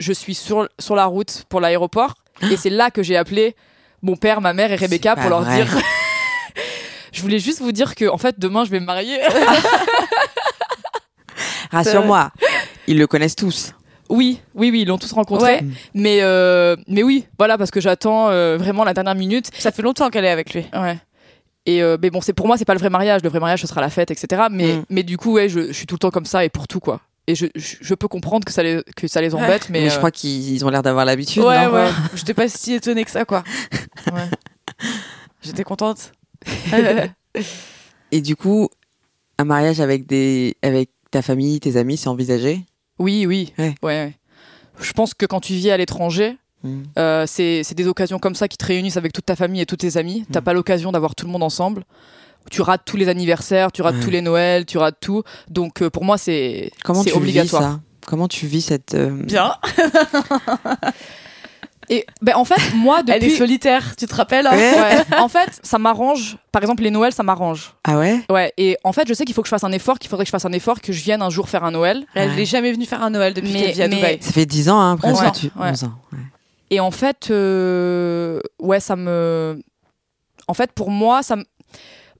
je 0.00 0.12
suis 0.12 0.34
sur 0.34 0.68
sur 0.78 0.94
la 0.96 1.06
route 1.06 1.44
pour 1.48 1.60
l'aéroport 1.60 2.14
et 2.50 2.56
c'est 2.56 2.70
là 2.70 2.90
que 2.90 3.02
j'ai 3.02 3.16
appelé 3.16 3.54
mon 4.02 4.16
père, 4.16 4.40
ma 4.40 4.52
mère 4.52 4.72
et 4.72 4.76
Rebecca 4.76 5.16
pour 5.16 5.30
leur 5.30 5.42
vrai. 5.42 5.64
dire. 5.64 5.76
je 7.12 7.22
voulais 7.22 7.38
juste 7.38 7.60
vous 7.60 7.72
dire 7.72 7.94
que 7.94 8.08
en 8.08 8.18
fait 8.18 8.38
demain 8.38 8.64
je 8.64 8.70
vais 8.70 8.80
me 8.80 8.86
marier. 8.86 9.18
Rassure-moi, 11.70 12.30
ils 12.86 12.98
le 12.98 13.06
connaissent 13.06 13.36
tous. 13.36 13.72
Oui, 14.08 14.40
oui, 14.54 14.70
oui, 14.70 14.82
ils 14.82 14.88
l'ont 14.88 14.98
tous 14.98 15.12
rencontré. 15.12 15.54
Ouais. 15.54 15.64
Mais, 15.94 16.18
euh, 16.20 16.76
mais 16.86 17.02
oui, 17.02 17.26
voilà, 17.38 17.56
parce 17.56 17.70
que 17.70 17.80
j'attends 17.80 18.28
euh, 18.28 18.58
vraiment 18.58 18.84
la 18.84 18.92
dernière 18.92 19.14
minute. 19.14 19.48
Ça 19.58 19.72
fait 19.72 19.80
longtemps 19.80 20.10
qu'elle 20.10 20.26
est 20.26 20.30
avec 20.30 20.52
lui. 20.52 20.66
Ouais. 20.74 20.98
Et 21.64 21.82
euh, 21.82 21.96
mais 22.02 22.10
bon, 22.10 22.20
c'est 22.20 22.34
pour 22.34 22.46
moi, 22.46 22.58
c'est 22.58 22.66
pas 22.66 22.74
le 22.74 22.80
vrai 22.80 22.90
mariage. 22.90 23.22
Le 23.22 23.30
vrai 23.30 23.40
mariage, 23.40 23.62
ce 23.62 23.66
sera 23.66 23.80
la 23.80 23.88
fête, 23.88 24.10
etc. 24.10 24.42
Mais, 24.50 24.74
Mm. 24.76 24.84
mais 24.90 25.02
du 25.02 25.16
coup, 25.16 25.32
ouais, 25.34 25.48
je, 25.48 25.68
je 25.68 25.72
suis 25.72 25.86
tout 25.86 25.94
le 25.94 26.00
temps 26.00 26.10
comme 26.10 26.26
ça 26.26 26.44
et 26.44 26.50
pour 26.50 26.68
tout, 26.68 26.80
quoi. 26.80 27.00
Et 27.28 27.34
je, 27.36 27.46
je, 27.54 27.76
je 27.80 27.94
peux 27.94 28.08
comprendre 28.08 28.44
que 28.44 28.52
ça 28.52 28.62
les, 28.62 28.82
que 28.96 29.06
ça 29.06 29.20
les 29.20 29.34
embête, 29.34 29.68
mais, 29.70 29.82
Mais, 29.82 29.88
je 29.90 29.94
euh, 29.94 29.98
crois 29.98 30.10
qu'ils 30.10 30.52
ils 30.52 30.64
ont 30.64 30.70
l'air 30.70 30.82
d'avoir 30.82 31.04
l'habitude. 31.04 31.42
ouais, 31.44 31.66
non 31.66 31.72
ouais. 31.72 31.88
J'étais 32.14 32.34
pas 32.34 32.48
si 32.48 32.74
étonnée 32.74 33.04
que 33.04 33.10
ça, 33.10 33.24
quoi. 33.24 33.44
ouais. 34.12 34.28
J'étais 35.40 35.62
contente. 35.64 36.12
Et 38.10 38.20
du 38.20 38.36
coup, 38.36 38.68
un 39.38 39.44
mariage 39.44 39.80
avec 39.80 40.06
des, 40.06 40.56
avec 40.62 40.90
ta 41.10 41.22
famille, 41.22 41.60
tes 41.60 41.76
amis, 41.76 41.96
c'est 41.96 42.08
envisagé? 42.08 42.60
oui, 42.98 43.26
oui, 43.26 43.52
Ouais. 43.58 43.74
ouais. 43.82 44.14
Je 44.80 44.92
pense 44.92 45.14
que 45.14 45.26
quand 45.26 45.40
tu 45.40 45.52
vis 45.54 45.70
à 45.70 45.76
l'étranger, 45.76 46.36
Mm. 46.64 46.82
euh, 46.96 47.24
c'est 47.26 47.74
des 47.74 47.88
occasions 47.88 48.20
comme 48.20 48.36
ça 48.36 48.46
qui 48.46 48.56
te 48.56 48.64
réunissent 48.64 48.96
avec 48.96 49.12
toute 49.12 49.26
ta 49.26 49.34
famille 49.34 49.60
et 49.60 49.66
tous 49.66 49.74
tes 49.78 49.96
amis. 49.96 50.24
T'as 50.30 50.40
Mm. 50.40 50.44
pas 50.44 50.52
l'occasion 50.52 50.92
d'avoir 50.92 51.16
tout 51.16 51.26
le 51.26 51.32
monde 51.32 51.42
ensemble. 51.42 51.82
Tu 52.50 52.60
rates 52.62 52.82
tous 52.84 52.96
les 52.96 53.08
anniversaires, 53.08 53.72
tu 53.72 53.82
rates 53.82 53.94
Ouais. 53.96 54.00
tous 54.02 54.10
les 54.10 54.20
Noëls, 54.20 54.66
tu 54.66 54.78
rates 54.78 54.98
tout. 55.00 55.22
Donc 55.48 55.82
euh, 55.82 55.90
pour 55.90 56.04
moi, 56.04 56.18
c'est 56.18 56.70
Comment 56.84 57.02
c'est 57.02 57.10
tu 57.10 57.16
obligatoire. 57.16 57.62
vis 57.62 57.68
ça? 57.68 57.80
Comment 58.06 58.28
tu 58.28 58.46
vis 58.46 58.62
cette 58.62 58.94
euh, 58.94 59.10
Bien. 59.10 59.54
Et 61.88 62.06
ben 62.22 62.34
en 62.36 62.44
fait, 62.44 62.74
moi 62.76 63.02
depuis 63.02 63.12
Elle 63.16 63.24
est 63.24 63.36
solitaire, 63.36 63.96
tu 63.96 64.06
te 64.06 64.14
rappelles 64.14 64.46
hein? 64.46 64.52
Ouais. 64.56 64.74
Ouais. 64.78 65.18
en 65.18 65.28
fait, 65.28 65.58
ça 65.62 65.78
m'arrange. 65.78 66.36
Par 66.52 66.62
exemple, 66.62 66.82
les 66.84 66.90
Noëls, 66.90 67.12
ça 67.12 67.22
m'arrange. 67.24 67.74
Ah 67.84 67.98
ouais? 67.98 68.20
Ouais. 68.30 68.52
Et 68.56 68.78
en 68.84 68.92
fait, 68.92 69.06
je 69.08 69.12
sais 69.14 69.24
qu'il 69.24 69.34
faut 69.34 69.42
que 69.42 69.48
je 69.48 69.50
fasse 69.50 69.64
un 69.64 69.72
effort, 69.72 69.98
qu'il 69.98 70.08
faudrait 70.08 70.24
que 70.24 70.28
je 70.28 70.32
fasse 70.32 70.44
un 70.44 70.52
effort, 70.52 70.80
que 70.80 70.92
je 70.92 71.02
vienne 71.02 71.22
un 71.22 71.28
jour 71.28 71.48
faire 71.48 71.64
un 71.64 71.72
Noël. 71.72 72.04
Elle 72.14 72.30
Ouais. 72.30 72.36
n'est 72.36 72.44
jamais 72.46 72.72
venue 72.72 72.86
faire 72.86 73.02
un 73.02 73.10
Noël 73.10 73.34
depuis 73.34 73.52
qu'elle 73.52 73.72
vit 73.72 73.82
à 73.82 73.88
mais- 73.88 73.96
Dubaï. 73.96 74.18
Ça 74.20 74.32
fait 74.32 74.46
10 74.46 74.68
ans, 74.70 74.80
hein, 74.80 74.96
presque. 74.96 75.16
11 75.22 75.26
ans, 75.28 75.30
tu- 75.32 75.46
ouais. 75.58 75.70
11 75.70 75.84
ans. 75.84 75.92
ouais. 76.12 76.18
Et 76.70 76.80
en 76.80 76.92
fait, 76.92 77.28
euh, 77.30 78.40
ouais, 78.60 78.80
ça 78.80 78.96
me. 78.96 79.60
En 80.48 80.54
fait, 80.54 80.72
pour 80.72 80.90
moi, 80.90 81.22
ça 81.22 81.36
me. 81.36 81.44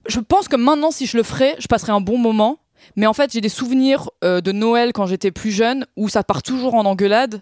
Je 0.07 0.21
pense 0.21 0.49
que 0.49 0.57
maintenant, 0.57 0.91
si 0.91 1.07
je 1.07 1.17
le 1.17 1.23
ferais, 1.23 1.55
je 1.59 1.67
passerais 1.67 1.93
un 1.93 2.01
bon 2.01 2.19
moment. 2.19 2.59
Mais 2.97 3.07
en 3.07 3.13
fait, 3.13 3.33
j'ai 3.33 3.41
des 3.41 3.49
souvenirs 3.49 4.11
euh, 4.25 4.41
de 4.41 4.51
Noël 4.53 4.93
quand 4.93 5.07
j'étais 5.07 5.31
plus 5.31 5.53
jeune 5.53 5.87
où 5.97 6.09
ça 6.09 6.25
part 6.25 6.43
toujours 6.43 6.75
en 6.75 6.85
engueulade. 6.85 7.37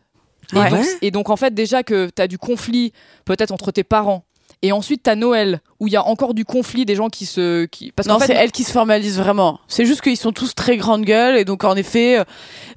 Et, 0.52 0.56
Ah 0.58 0.68
donc, 0.70 0.80
ouais 0.80 0.86
et 1.02 1.10
donc, 1.10 1.30
en 1.30 1.36
fait, 1.36 1.54
déjà 1.54 1.82
que 1.82 2.10
tu 2.14 2.20
as 2.20 2.26
du 2.28 2.36
conflit 2.38 2.92
peut-être 3.24 3.50
entre 3.50 3.70
tes 3.70 3.84
parents. 3.84 4.24
Et 4.62 4.72
ensuite, 4.72 5.02
t'as 5.04 5.14
Noël 5.14 5.60
où 5.78 5.86
il 5.86 5.92
y 5.94 5.96
a 5.96 6.04
encore 6.06 6.34
du 6.34 6.44
conflit 6.44 6.84
des 6.84 6.94
gens 6.94 7.08
qui 7.08 7.24
se. 7.24 7.64
Qui... 7.64 7.92
Parce 7.92 8.06
Non, 8.06 8.18
c'est 8.18 8.34
elle 8.34 8.52
qui 8.52 8.62
se 8.64 8.72
formalise 8.72 9.18
vraiment. 9.18 9.58
C'est 9.68 9.86
juste 9.86 10.02
qu'ils 10.02 10.18
sont 10.18 10.32
tous 10.32 10.54
très 10.54 10.76
grande 10.76 11.02
gueule 11.06 11.38
et 11.38 11.46
donc 11.46 11.64
en 11.64 11.74
effet, 11.76 12.18
euh, 12.18 12.24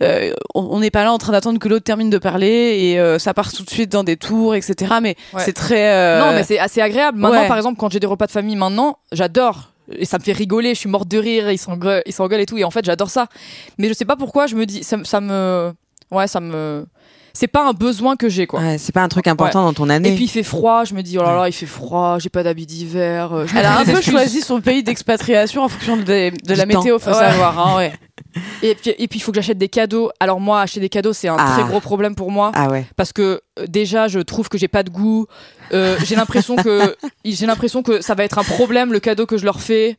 euh, 0.02 0.34
on 0.56 0.62
on 0.62 0.80
n'est 0.80 0.92
pas 0.92 1.04
là 1.04 1.12
en 1.12 1.18
train 1.18 1.34
d'attendre 1.34 1.60
que 1.60 1.68
l'autre 1.68 1.84
termine 1.84 2.10
de 2.10 2.18
parler 2.20 2.78
et 2.80 3.00
euh, 3.02 3.20
ça 3.20 3.34
part 3.34 3.52
tout 3.52 3.64
de 3.64 3.70
suite 3.70 3.92
dans 3.92 4.06
des 4.06 4.16
tours, 4.16 4.56
etc. 4.56 4.94
Mais 5.02 5.18
Ouais. 5.34 5.42
c'est 5.44 5.52
très. 5.52 5.92
euh, 5.94 6.22
Non, 6.22 6.32
mais 6.32 6.44
c'est 6.46 6.58
assez 6.58 6.80
agréable. 6.80 7.18
Maintenant, 7.20 7.42
ouais. 7.42 7.48
par 7.50 7.58
exemple, 7.58 7.78
quand 7.78 7.92
j'ai 7.92 8.00
des 8.00 8.08
repas 8.08 8.28
de 8.28 8.32
famille, 8.32 8.56
maintenant, 8.56 9.00
j'adore. 9.12 9.73
Et 9.98 10.06
ça 10.06 10.18
me 10.18 10.24
fait 10.24 10.34
rigoler, 10.34 10.74
je 10.74 10.80
suis 10.80 10.90
morte 10.90 11.08
de 11.08 11.18
rire, 11.18 11.52
ils 11.52 11.58
s'engueulent, 11.58 12.04
ils 12.06 12.14
s'engueulent 12.14 12.42
et 12.42 12.46
tout. 12.46 12.58
Et 12.58 12.64
en 12.64 12.72
fait, 12.72 12.86
j'adore 12.86 13.10
ça. 13.10 13.28
Mais 13.78 13.88
je 13.88 13.94
sais 13.94 14.06
pas 14.06 14.16
pourquoi, 14.16 14.48
je 14.48 14.56
me 14.56 14.66
dis, 14.66 14.84
ça, 14.84 14.98
ça 15.04 15.22
me. 15.22 15.74
Ouais, 16.12 16.28
ça 16.28 16.40
me. 16.40 16.86
C'est 17.36 17.48
pas 17.48 17.68
un 17.68 17.74
besoin 17.74 18.16
que 18.16 18.30
j'ai, 18.30 18.46
quoi. 18.46 18.60
Ouais, 18.62 18.78
c'est 18.78 18.92
pas 18.92 19.02
un 19.02 19.08
truc 19.08 19.26
important 19.28 19.64
dans 19.64 19.74
ton 19.74 19.90
année. 19.90 20.12
Et 20.12 20.16
puis 20.16 20.26
il 20.26 20.30
fait 20.30 20.44
froid, 20.44 20.84
je 20.86 20.94
me 20.94 21.02
dis, 21.02 21.18
oh 21.18 21.24
là 21.24 21.36
là, 21.36 21.50
il 21.50 21.52
fait 21.52 21.66
froid, 21.66 22.18
j'ai 22.20 22.30
pas 22.30 22.44
d'habit 22.44 22.68
d'hiver. 22.68 23.34
euh, 23.34 23.48
Elle 23.58 23.66
a 23.66 23.80
un 23.80 23.86
peu 23.86 24.02
choisi 24.02 24.42
son 24.42 24.62
pays 24.62 24.84
d'expatriation 24.84 25.64
en 25.64 25.68
fonction 25.68 25.98
de, 25.98 26.04
de 26.04 26.54
la 26.54 26.66
Du 26.66 26.74
temps. 26.74 26.80
météo, 26.82 27.00
faut 27.00 27.10
Ouais. 27.10 27.16
savoir. 27.16 27.58
Hein, 27.68 27.78
ouais. 27.78 27.94
Et 28.62 28.76
puis 28.76 28.92
et 29.00 29.08
puis, 29.08 29.18
il 29.18 29.22
faut 29.22 29.32
que 29.32 29.38
j'achète 29.38 29.58
des 29.58 29.68
cadeaux. 29.68 30.12
Alors, 30.20 30.40
moi, 30.40 30.62
acheter 30.62 30.80
des 30.80 30.90
cadeaux, 30.90 31.14
c'est 31.14 31.28
un 31.28 31.38
Ah. 31.40 31.54
très 31.58 31.64
gros 31.68 31.80
problème 31.80 32.14
pour 32.14 32.30
moi. 32.30 32.52
ah 32.54 32.70
ouais. 32.70 32.86
parce 32.98 33.12
que 33.14 33.42
euh, 33.60 33.66
déjà 33.68 34.08
je 34.08 34.20
trouve 34.20 34.48
que 34.48 34.58
j'ai 34.60 34.68
pas 34.68 34.84
de 34.84 34.90
goût 34.92 35.26
Euh, 35.72 35.98
j'ai 36.04 36.16
l'impression 36.16 36.56
que 36.56 36.96
j'ai 37.26 37.48
l'impression 37.48 37.82
que 37.82 38.02
ça 38.02 38.14
va 38.14 38.24
être 38.26 38.38
un 38.38 38.44
problème 38.44 38.94
le 38.94 39.00
cadeau 39.00 39.26
que 39.26 39.38
je 39.38 39.46
leur 39.46 39.60
fais 39.60 39.98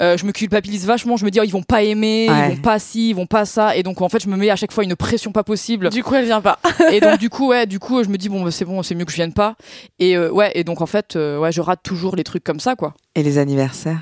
Euh, 0.00 0.16
je 0.16 0.24
me 0.24 0.32
culpabilise 0.32 0.86
vachement. 0.86 1.16
Je 1.16 1.24
me 1.24 1.30
dis, 1.30 1.38
oh, 1.40 1.44
ils 1.44 1.50
vont 1.52 1.62
pas 1.62 1.82
aimer, 1.82 2.26
Ouais. 2.30 2.50
ils 2.52 2.56
vont 2.56 2.62
pas 2.62 2.78
ci, 2.78 3.10
ils 3.10 3.14
vont 3.14 3.26
pas 3.26 3.44
ça. 3.44 3.76
Et 3.76 3.82
donc, 3.82 4.00
en 4.00 4.08
fait, 4.08 4.22
je 4.22 4.28
me 4.28 4.36
mets 4.36 4.50
à 4.50 4.56
chaque 4.56 4.72
fois 4.72 4.82
une 4.84 4.96
pression 4.96 5.30
pas 5.32 5.44
possible. 5.44 5.90
Du 5.90 6.02
coup, 6.02 6.14
elle 6.14 6.24
vient 6.24 6.40
pas. 6.40 6.58
et 6.90 7.00
donc, 7.00 7.18
du 7.18 7.28
coup, 7.30 7.48
ouais, 7.48 7.66
du 7.66 7.78
coup, 7.78 8.02
je 8.02 8.08
me 8.08 8.16
dis, 8.16 8.28
bon, 8.28 8.42
bah, 8.42 8.50
c'est 8.50 8.64
bon, 8.64 8.82
c'est 8.82 8.94
mieux 8.94 9.04
que 9.04 9.10
je 9.12 9.16
vienne 9.16 9.32
pas. 9.34 9.56
Et 9.98 10.16
euh, 10.16 10.30
ouais, 10.30 10.52
et 10.54 10.64
donc, 10.64 10.80
en 10.80 10.86
fait, 10.86 11.16
euh, 11.16 11.38
ouais, 11.38 11.52
je 11.52 11.60
rate 11.60 11.80
toujours 11.82 12.16
les 12.16 12.24
trucs 12.24 12.44
comme 12.44 12.60
ça, 12.60 12.76
quoi. 12.76 12.94
Et 13.14 13.22
les 13.22 13.36
anniversaires? 13.38 14.00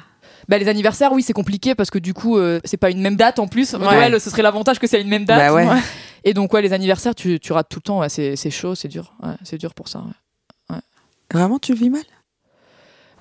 Bah, 0.49 0.57
les 0.57 0.69
anniversaires, 0.69 1.13
oui, 1.13 1.23
c'est 1.23 1.33
compliqué 1.35 1.75
parce 1.75 1.91
que 1.91 1.99
du 1.99 2.15
coup, 2.15 2.39
euh, 2.39 2.59
c'est 2.65 2.77
pas 2.79 2.91
une 2.91 3.01
même 3.03 3.17
date 3.17 3.39
en 3.39 3.49
plus. 3.49 3.75
Ouais. 3.75 3.81
Noël, 3.81 4.19
ce 4.21 4.31
serait 4.31 4.41
l'avantage 4.43 4.79
que 4.79 4.87
c'est 4.87 5.01
une 5.01 5.09
même 5.09 5.25
date. 5.27 5.39
Bah 5.39 5.53
ouais. 5.53 5.67
Et 6.25 6.33
donc, 6.33 6.53
ouais, 6.55 6.63
les 6.63 6.73
anniversaires, 6.73 7.15
tu, 7.15 7.39
tu 7.39 7.53
rates 7.53 7.69
tout 7.69 7.81
le 7.81 7.83
temps. 7.83 7.99
Ouais, 8.01 8.09
c'est 8.09 8.35
c'est 8.37 8.51
chaud, 8.51 8.75
c'est 8.75 8.89
dur. 8.89 9.13
Ouais, 9.23 9.35
c'est 9.45 9.59
dur 9.59 9.75
pour 9.75 9.89
ça. 9.89 9.99
ouais. 10.71 10.77
Vraiment, 11.35 11.59
tu 11.59 11.73
le 11.75 11.79
vis 11.79 11.91
mal? 11.91 12.03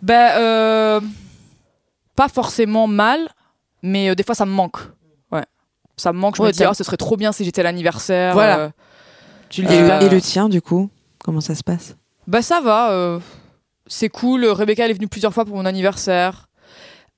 Ben, 0.02 0.30
euh, 0.38 1.02
pas 2.18 2.28
forcément 2.28 2.88
mal, 2.88 3.30
mais 3.82 4.10
euh, 4.10 4.16
des 4.16 4.24
fois 4.24 4.36
ça 4.36 4.46
me 4.46 4.52
manque. 4.52 4.80
Ouais. 5.32 5.46
Ça 5.96 6.12
me 6.12 6.20
manque, 6.20 6.36
je 6.36 6.42
Ouais, 6.42 6.50
me 6.50 6.54
dis, 6.54 6.64
ah, 6.66 6.74
ce 6.74 6.84
serait 6.84 6.98
trop 6.98 7.16
bien 7.16 7.32
si 7.32 7.46
j'étais 7.46 7.62
à 7.62 7.64
l'anniversaire. 7.64 8.34
Voilà. 8.34 8.60
euh. 8.60 8.70
Tu 9.50 9.62
et, 9.64 9.88
pas. 9.88 10.02
et 10.02 10.10
le 10.10 10.20
tien, 10.20 10.50
du 10.50 10.62
coup 10.62 10.90
Comment 11.24 11.40
ça 11.40 11.56
se 11.56 11.64
passe? 11.64 11.96
Bah, 12.28 12.42
ça 12.42 12.60
va. 12.60 12.92
euh, 12.92 13.20
c'est 13.88 14.10
cool. 14.10 14.44
Rebecca, 14.46 14.84
elle 14.84 14.92
est 14.92 14.96
venue 14.96 15.08
plusieurs 15.08 15.34
fois 15.34 15.46
pour 15.46 15.56
mon 15.56 15.66
anniversaire. 15.66 16.50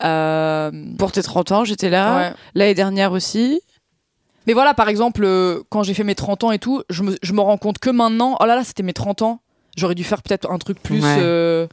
Euh, 0.03 0.71
Pour 0.97 1.11
tes 1.11 1.21
30 1.23 1.51
ans, 1.51 1.65
j'étais 1.65 1.89
là. 1.89 2.17
ouais. 2.17 2.33
L'année 2.55 2.73
dernière 2.75 3.11
aussi. 3.11 3.61
Mais 4.47 4.53
voilà, 4.53 4.73
par 4.73 4.87
exemple, 4.89 5.23
euh, 5.25 5.61
quand 5.69 5.83
j'ai 5.83 5.93
fait 5.93 6.03
mes 6.03 6.15
30 6.15 6.43
ans 6.45 6.51
et 6.51 6.59
tout, 6.59 6.83
je 6.89 7.03
me, 7.03 7.17
je 7.21 7.33
me 7.33 7.41
rends 7.41 7.57
compte 7.57 7.79
que 7.79 7.89
maintenant, 7.89 8.37
oh 8.39 8.45
là 8.45 8.55
là, 8.55 8.63
c'était 8.63 8.83
mes 8.83 8.93
30 8.93 9.21
ans. 9.23 9.41
J'aurais 9.77 9.95
dû 9.95 10.03
faire 10.03 10.21
peut-être 10.21 10.49
un 10.51 10.57
truc 10.57 10.81
plus. 10.81 11.01
Ouais. 11.03 11.67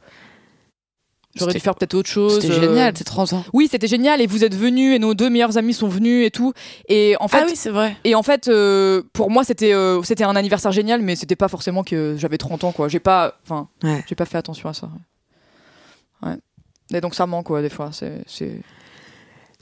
J'aurais 1.39 1.53
dû 1.53 1.59
faire 1.59 1.75
peut-être 1.75 1.93
autre 1.93 2.09
chose. 2.09 2.41
C'était 2.41 2.53
euh, 2.53 2.61
génial, 2.61 2.93
tes 2.93 3.03
30 3.03 3.33
ans. 3.33 3.43
Oui, 3.53 3.67
c'était 3.71 3.87
génial. 3.87 4.21
Et 4.21 4.27
vous 4.27 4.43
êtes 4.43 4.55
venus, 4.55 4.95
et 4.95 4.99
nos 4.99 5.13
deux 5.13 5.29
meilleurs 5.29 5.57
amis 5.57 5.73
sont 5.73 5.87
venus 5.87 6.25
et 6.25 6.31
tout. 6.31 6.53
Et 6.89 7.15
en 7.19 7.27
fait, 7.27 7.39
ah 7.41 7.45
oui, 7.47 7.55
c'est 7.55 7.69
vrai. 7.69 7.95
Et 8.03 8.15
en 8.15 8.23
fait, 8.23 8.47
euh, 8.47 9.01
pour 9.13 9.29
moi, 9.29 9.43
c'était 9.43 9.73
euh, 9.73 10.01
c'était 10.03 10.23
un 10.23 10.35
anniversaire 10.35 10.71
génial, 10.71 11.01
mais 11.01 11.15
c'était 11.15 11.35
pas 11.35 11.47
forcément 11.47 11.83
que 11.83 12.15
j'avais 12.17 12.37
30 12.37 12.63
ans, 12.65 12.71
quoi. 12.71 12.87
J'ai 12.89 12.99
pas, 12.99 13.35
enfin, 13.43 13.67
Ouais. 13.83 14.03
j'ai 14.07 14.15
pas 14.15 14.25
fait 14.25 14.37
attention 14.37 14.69
à 14.69 14.73
ça. 14.73 14.89
Ouais. 16.23 16.35
Et 16.93 17.01
donc 17.01 17.15
ça 17.15 17.25
manque, 17.25 17.47
quoi, 17.47 17.61
des 17.61 17.69
fois. 17.69 17.89
C'est, 17.91 18.23
c'est... 18.27 18.61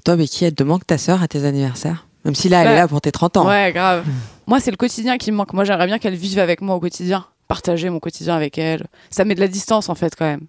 Toi, 0.04 0.16
Becky, 0.16 0.46
elle 0.46 0.54
te 0.56 0.64
manque 0.64 0.86
ta 0.86 0.98
sœur 0.98 1.24
à 1.24 1.28
tes 1.28 1.44
anniversaires? 1.46 2.08
Même 2.24 2.36
si 2.36 2.50
là, 2.50 2.62
elle 2.62 2.68
Ouais. 2.68 2.74
est 2.74 2.78
là 2.78 2.88
pour 2.88 3.02
tes 3.02 3.12
30 3.12 3.38
ans. 3.38 3.48
Ouais, 3.48 3.72
grave. 3.74 4.04
Moi, 4.48 4.60
c'est 4.60 4.72
le 4.72 4.78
quotidien 4.78 5.18
qui 5.18 5.32
me 5.32 5.38
manque. 5.38 5.54
Moi, 5.54 5.64
j'aimerais 5.64 5.86
bien 5.88 6.00
qu'elle 6.00 6.16
vive 6.16 6.40
avec 6.40 6.62
moi 6.62 6.76
au 6.76 6.80
quotidien. 6.80 7.26
Partager 7.48 7.90
mon 7.92 8.00
quotidien 8.00 8.36
avec 8.36 8.58
elle. 8.58 8.88
Ça 9.12 9.26
met 9.26 9.36
de 9.36 9.40
la 9.40 9.48
distance, 9.48 9.90
en 9.90 9.96
fait, 9.96 10.16
quand 10.16 10.26
même. 10.26 10.48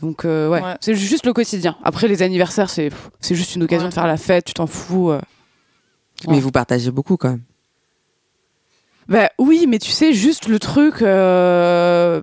Donc, 0.00 0.24
euh, 0.24 0.48
ouais, 0.48 0.62
Ouais. 0.62 0.74
c'est 0.80 0.94
juste 0.94 1.26
le 1.26 1.32
quotidien. 1.32 1.76
Après, 1.82 2.06
les 2.08 2.22
anniversaires, 2.22 2.70
c'est 2.70 2.90
c'est 3.20 3.34
juste 3.34 3.56
une 3.56 3.64
occasion 3.64 3.84
Ouais. 3.84 3.90
de 3.90 3.94
faire 3.94 4.06
la 4.06 4.16
fête, 4.16 4.44
tu 4.44 4.54
t'en 4.54 4.66
fous. 4.66 5.10
euh. 5.10 5.20
Mais 6.28 6.40
vous 6.40 6.50
partagez 6.50 6.90
beaucoup 6.90 7.16
quand 7.16 7.30
même. 7.30 7.42
Bah 9.08 9.30
oui, 9.38 9.66
mais 9.66 9.78
tu 9.78 9.90
sais, 9.90 10.12
juste 10.12 10.48
le 10.48 10.58
truc. 10.58 11.02
euh, 11.02 12.20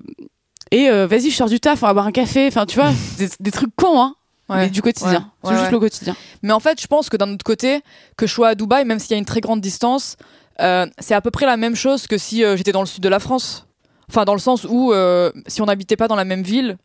Et 0.71 0.89
euh, 0.89 1.07
vas-y, 1.07 1.29
je 1.31 1.35
sors 1.35 1.49
du 1.49 1.59
taf, 1.59 1.81
on 1.83 1.87
va 1.87 1.93
boire 1.93 2.05
un 2.07 2.11
café. 2.11 2.47
Enfin, 2.47 2.65
tu 2.65 2.75
vois, 2.79 2.91
des, 3.17 3.29
des 3.39 3.51
trucs 3.51 3.75
cons, 3.75 4.01
hein. 4.01 4.15
Mais 4.47 4.69
du 4.69 4.83
quotidien. 4.83 5.11
Ouais. 5.11 5.25
C'est 5.43 5.49
Ouais, 5.49 5.53
juste 5.55 5.65
ouais. 5.65 5.71
le 5.71 5.79
quotidien. 5.79 6.15
Mais 6.43 6.53
en 6.53 6.59
fait, 6.59 6.79
je 6.79 6.85
pense 6.85 7.09
que 7.09 7.17
d'un 7.17 7.33
autre 7.33 7.43
côté, 7.43 7.81
que 8.15 8.27
je 8.27 8.33
sois 8.33 8.49
à 8.49 8.55
Dubaï, 8.55 8.85
même 8.85 8.99
s'il 8.99 9.11
y 9.11 9.13
a 9.15 9.17
une 9.17 9.25
très 9.25 9.41
grande 9.41 9.59
distance, 9.59 10.17
euh, 10.59 10.85
c'est 10.99 11.15
à 11.15 11.21
peu 11.21 11.31
près 11.31 11.47
la 11.47 11.57
même 11.57 11.75
chose 11.75 12.05
que 12.05 12.17
si 12.19 12.43
euh, 12.43 12.55
j'étais 12.55 12.71
dans 12.71 12.81
le 12.81 12.85
sud 12.85 13.01
de 13.01 13.09
la 13.09 13.19
France. 13.19 13.65
Enfin, 14.07 14.23
dans 14.23 14.33
le 14.33 14.39
sens 14.39 14.63
où 14.69 14.93
euh, 14.93 15.31
si 15.47 15.63
on 15.63 15.65
n'habitait 15.65 15.95
pas 15.97 16.07
dans 16.07 16.15
la 16.15 16.25
même 16.25 16.43
ville, 16.43 16.77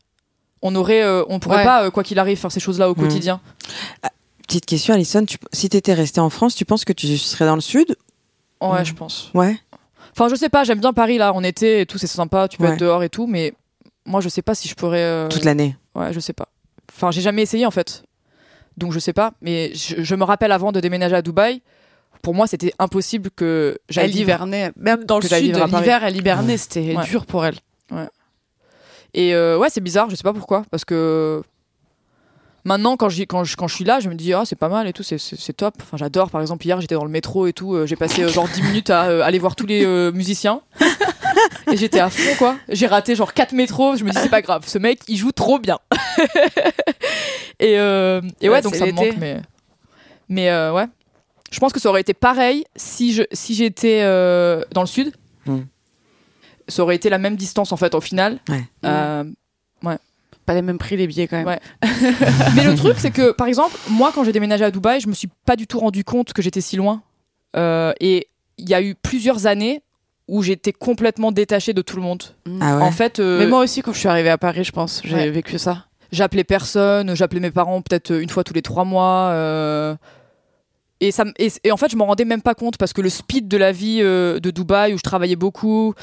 on 0.63 0.75
aurait, 0.75 1.03
euh, 1.03 1.25
on 1.29 1.39
pourrait 1.39 1.59
Ouais. 1.59 1.65
pas, 1.65 1.85
euh, 1.85 1.91
quoi 1.91 2.03
qu'il 2.03 2.19
arrive, 2.19 2.39
faire 2.39 2.53
ces 2.53 2.61
choses-là 2.61 2.91
au 2.91 2.95
Mhm. 2.95 3.03
quotidien. 3.03 3.41
Petite 4.47 4.67
question, 4.67 4.95
Alison, 4.95 5.25
tu, 5.25 5.39
si 5.53 5.69
t'étais 5.69 5.95
restée 5.95 6.21
en 6.21 6.29
France, 6.31 6.55
tu 6.55 6.65
penses 6.65 6.85
que 6.85 6.93
tu 6.93 7.17
serais 7.19 7.47
dans 7.47 7.55
le 7.55 7.61
sud 7.61 7.97
Ouais, 8.61 8.85
je 8.85 8.93
pense. 8.95 9.31
Ouais. 9.33 9.59
Enfin, 10.13 10.29
je 10.29 10.35
sais 10.35 10.49
pas, 10.49 10.65
j'aime 10.65 10.81
bien 10.81 10.93
Paris 10.93 11.19
là 11.19 11.33
en 11.33 11.43
été 11.45 11.81
et 11.81 11.87
tout, 11.87 11.97
c'est 11.99 12.07
sympa, 12.09 12.49
tu 12.49 12.59
peux 12.59 12.65
Ouais. 12.65 12.73
être 12.73 12.81
dehors 12.81 13.03
et 13.03 13.09
tout, 13.09 13.27
mais 13.27 13.55
moi 14.05 14.21
je 14.21 14.29
sais 14.29 14.43
pas 14.43 14.55
si 14.55 14.67
je 14.69 14.75
pourrais. 14.75 14.99
euh, 15.03 15.29
Toute 15.29 15.45
l'année. 15.45 15.77
Ouais, 15.95 16.13
je 16.13 16.19
sais 16.21 16.33
pas. 16.33 16.49
Enfin, 16.93 17.11
j'ai 17.13 17.21
jamais 17.21 17.43
essayé 17.43 17.65
en 17.65 17.71
fait. 17.71 18.03
Donc 18.77 18.93
je 18.93 18.99
sais 18.99 19.13
pas, 19.13 19.33
mais 19.41 19.73
je, 19.75 20.03
je 20.03 20.15
me 20.17 20.25
rappelle 20.25 20.53
avant 20.53 20.73
de 20.73 20.81
déménager 20.81 21.15
à 21.15 21.23
Dubaï, 21.23 21.63
pour 22.23 22.35
moi 22.35 22.47
c'était 22.49 22.73
impossible 22.81 23.31
que 23.31 23.79
j'aille 23.89 24.07
Elle 24.07 24.11
vivre. 24.11 24.23
hibernait. 24.31 24.73
Même 24.77 25.05
dans 25.05 25.19
le 25.21 25.29
sud, 25.29 25.55
l'hiver, 25.55 26.03
elle 26.05 26.17
hibernait. 26.17 26.57
C'était 26.57 26.97
Ouais. 26.97 27.05
dur 27.05 27.25
pour 27.25 27.45
elle. 27.47 27.57
Et 29.15 29.35
euh, 29.35 29.59
ouais, 29.59 29.69
c'est 29.71 29.81
bizarre, 29.81 30.09
je 30.11 30.17
sais 30.17 30.23
pas 30.23 30.33
pourquoi, 30.33 30.65
parce 30.71 30.85
que 30.85 31.43
maintenant 32.65 32.97
quand, 32.97 33.09
j'y- 33.09 33.27
quand, 33.27 33.43
je, 33.45 33.57
quand 33.57 33.67
je 33.69 33.75
suis 33.75 33.85
là, 33.85 34.01
je 34.01 34.09
me 34.09 34.15
dis 34.15 34.33
ah 34.33 34.43
c'est 34.45 34.55
pas 34.57 34.69
mal 34.69 34.87
et 34.87 34.93
tout, 34.93 35.03
c'est- 35.03 35.53
top. 35.57 35.75
Enfin, 35.83 35.97
j'adore. 35.97 36.31
Par 36.31 36.41
exemple, 36.41 36.65
hier 36.67 36.81
j'étais 36.81 36.95
dans 36.95 37.05
le 37.05 37.11
métro 37.11 37.47
et 37.47 37.53
tout, 37.53 37.75
euh, 37.75 37.87
j'ai 37.87 37.97
passé 37.97 38.23
euh, 38.23 38.29
genre 38.29 38.47
10 38.49 38.63
minutes 38.63 38.91
à 38.91 39.05
euh, 39.09 39.23
aller 39.23 39.39
voir 39.39 39.57
tous 39.57 39.67
les 39.67 39.85
euh, 39.85 40.13
musiciens. 40.13 40.61
Et 41.73 41.77
j'étais 41.77 42.01
à 42.01 42.11
fond 42.11 42.35
quoi. 42.39 42.57
J'ai 42.69 42.87
raté 42.87 43.15
genre 43.15 43.33
4 43.35 43.53
métros, 43.53 43.97
je 43.97 44.05
me 44.05 44.11
dis 44.11 44.19
c'est 44.21 44.29
pas 44.31 44.43
grave, 44.43 44.65
ce 44.67 44.79
mec 44.79 45.01
il 45.09 45.17
joue 45.17 45.33
trop 45.33 45.59
bien. 45.59 45.79
et, 47.61 47.79
euh, 47.79 48.21
et 48.41 48.49
ouais, 48.49 48.57
Ouais, 48.57 48.63
donc 48.63 48.75
c'est 48.75 48.81
ça 48.81 48.87
me 48.87 48.93
manque, 48.93 49.17
mais, 49.19 49.41
mais 50.29 50.51
euh, 50.51 50.73
ouais. 50.73 50.87
Je 51.51 51.59
pense 51.59 51.73
que 51.73 51.81
ça 51.81 51.89
aurait 51.89 52.01
été 52.03 52.15
pareil 52.15 52.65
si 52.77 53.13
je 53.13 53.23
si 53.33 53.55
j'étais 53.55 54.03
euh, 54.03 54.63
dans 54.73 54.83
le 54.83 54.87
sud. 54.87 55.13
Hmm. 55.47 55.61
Ça 56.71 56.83
aurait 56.83 56.97
été 56.97 57.11
la 57.11 57.19
même 57.19 57.37
distance 57.37 57.73
en 57.73 57.77
fait 57.77 57.95
au 57.95 58.01
final. 58.01 58.39
Ouais. 58.49 58.65
Euh, 58.85 59.25
Pas 60.47 60.55
les 60.55 60.63
mêmes 60.63 60.79
prix, 60.79 60.97
les 60.97 61.07
billets, 61.07 61.29
quand 61.29 61.37
même. 61.37 61.47
Ouais. 61.47 61.61
mais 62.57 62.65
le 62.65 62.75
truc, 62.75 62.97
c'est 62.99 63.11
que, 63.13 63.31
par 63.31 63.47
exemple, 63.47 63.77
moi, 63.89 64.11
quand 64.13 64.25
j'ai 64.25 64.33
déménagé 64.33 64.65
à 64.65 64.71
Dubaï, 64.73 64.99
je 65.01 65.07
me 65.09 65.13
suis 65.13 65.29
pas 65.47 65.55
du 65.55 65.67
tout 65.69 65.79
rendu 65.79 66.03
compte 66.03 66.33
que 66.33 66.43
j'étais 66.43 66.61
si 66.63 66.77
loin. 66.77 67.03
Euh, 67.57 67.93
et 68.01 68.27
il 68.59 68.69
y 68.69 68.75
a 68.75 68.83
eu 68.83 68.95
plusieurs 68.97 69.47
années 69.47 69.83
où 70.27 70.43
j'étais 70.43 70.73
complètement 70.73 71.31
détachée 71.31 71.73
de 71.73 71.83
tout 71.83 71.95
le 71.97 72.03
monde. 72.03 72.23
Ah 72.61 72.77
ouais. 72.79 72.83
En 72.83 72.91
fait, 72.91 73.21
euh, 73.21 73.39
Mais 73.39 73.47
moi 73.47 73.61
aussi, 73.61 73.83
quand 73.83 73.93
je 73.93 73.99
suis 73.99 74.09
arrivée 74.09 74.31
à 74.31 74.39
Paris, 74.39 74.65
je 74.65 74.73
pense, 74.73 75.03
j'ai 75.05 75.15
Ouais. 75.15 75.31
vécu 75.31 75.59
ça. 75.59 75.85
j'appelais 76.11 76.43
personne, 76.45 77.15
j'appelais 77.15 77.39
mes 77.41 77.51
parents 77.53 77.81
peut-être 77.83 78.11
une 78.13 78.29
fois 78.31 78.43
tous 78.43 78.55
les 78.55 78.63
trois 78.63 78.85
mois. 78.85 79.29
euh, 79.33 79.95
et, 81.01 81.13
ça, 81.13 81.25
et, 81.39 81.49
et 81.65 81.71
en 81.73 81.77
fait, 81.77 81.91
je 81.91 81.97
m'en 81.97 82.07
rendais 82.07 82.25
même 82.25 82.43
pas 82.43 82.55
compte 82.55 82.77
parce 82.77 82.93
que 82.93 83.01
le 83.01 83.09
speed 83.09 83.47
de 83.49 83.57
la 83.57 83.73
vie 83.73 84.01
euh, 84.03 84.39
de 84.41 84.51
Dubaï, 84.51 84.93
où 84.95 84.99
je 84.99 85.03
travaillais 85.03 85.37
beaucoup, 85.37 85.95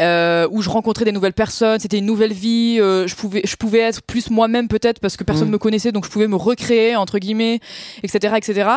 euh, 0.00 0.48
où 0.50 0.62
je 0.62 0.70
rencontrais 0.70 1.04
des 1.04 1.12
nouvelles 1.12 1.32
personnes, 1.34 1.78
c'était 1.80 1.98
une 1.98 2.06
nouvelle 2.06 2.32
vie. 2.32 2.78
euh, 2.80 3.06
je 3.06 3.14
pouvais, 3.14 3.42
je 3.44 3.56
pouvais 3.56 3.80
être 3.80 4.02
plus 4.02 4.30
moi-même 4.30 4.68
peut-être 4.68 5.00
parce 5.00 5.16
que 5.16 5.24
personne 5.24 5.48
Mm. 5.48 5.52
me 5.52 5.58
connaissait, 5.58 5.92
donc 5.92 6.04
je 6.04 6.10
pouvais 6.10 6.26
me 6.28 6.36
recréer 6.36 6.96
entre 6.96 7.18
guillemets, 7.18 7.60
etc., 8.02 8.34
etc. 8.36 8.70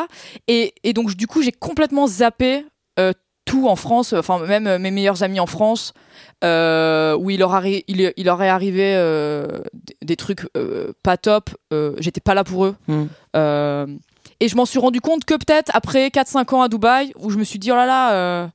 Et, 0.47 0.73
et 0.83 0.93
donc 0.93 1.15
du 1.15 1.27
coup, 1.27 1.41
j'ai 1.41 1.51
complètement 1.51 2.07
zappé 2.07 2.65
euh, 2.99 3.13
tout 3.45 3.67
en 3.67 3.75
France, 3.75 4.13
enfin 4.13 4.39
même 4.45 4.77
mes 4.77 4.91
meilleurs 4.91 5.23
amis 5.23 5.39
en 5.39 5.45
France. 5.47 5.93
où 6.43 7.29
il 7.29 7.39
leur, 7.39 7.65
il, 7.65 8.13
il 8.15 8.25
leur 8.25 8.43
est 8.43 8.49
arrivé 8.49 8.93
des, 10.01 10.15
trucs 10.17 10.45
pas 11.01 11.17
top, 11.17 11.49
j'étais 11.99 12.19
pas 12.21 12.33
là 12.33 12.43
pour 12.43 12.65
eux. 12.65 12.75
Mm. 12.87 13.05
Et 14.39 14.47
je 14.49 14.55
m'en 14.55 14.65
suis 14.65 14.79
rendu 14.79 15.01
compte 15.01 15.25
que 15.25 15.33
peut-être 15.33 15.71
après 15.73 16.09
4-5 16.09 16.53
ans 16.55 16.61
à 16.61 16.67
Dubaï, 16.67 17.11
où 17.17 17.29
je 17.31 17.37
me 17.37 17.43
suis 17.43 17.57
dit, 17.57 17.71
oh 17.71 17.75
là 17.75 17.85
là, 17.85 18.51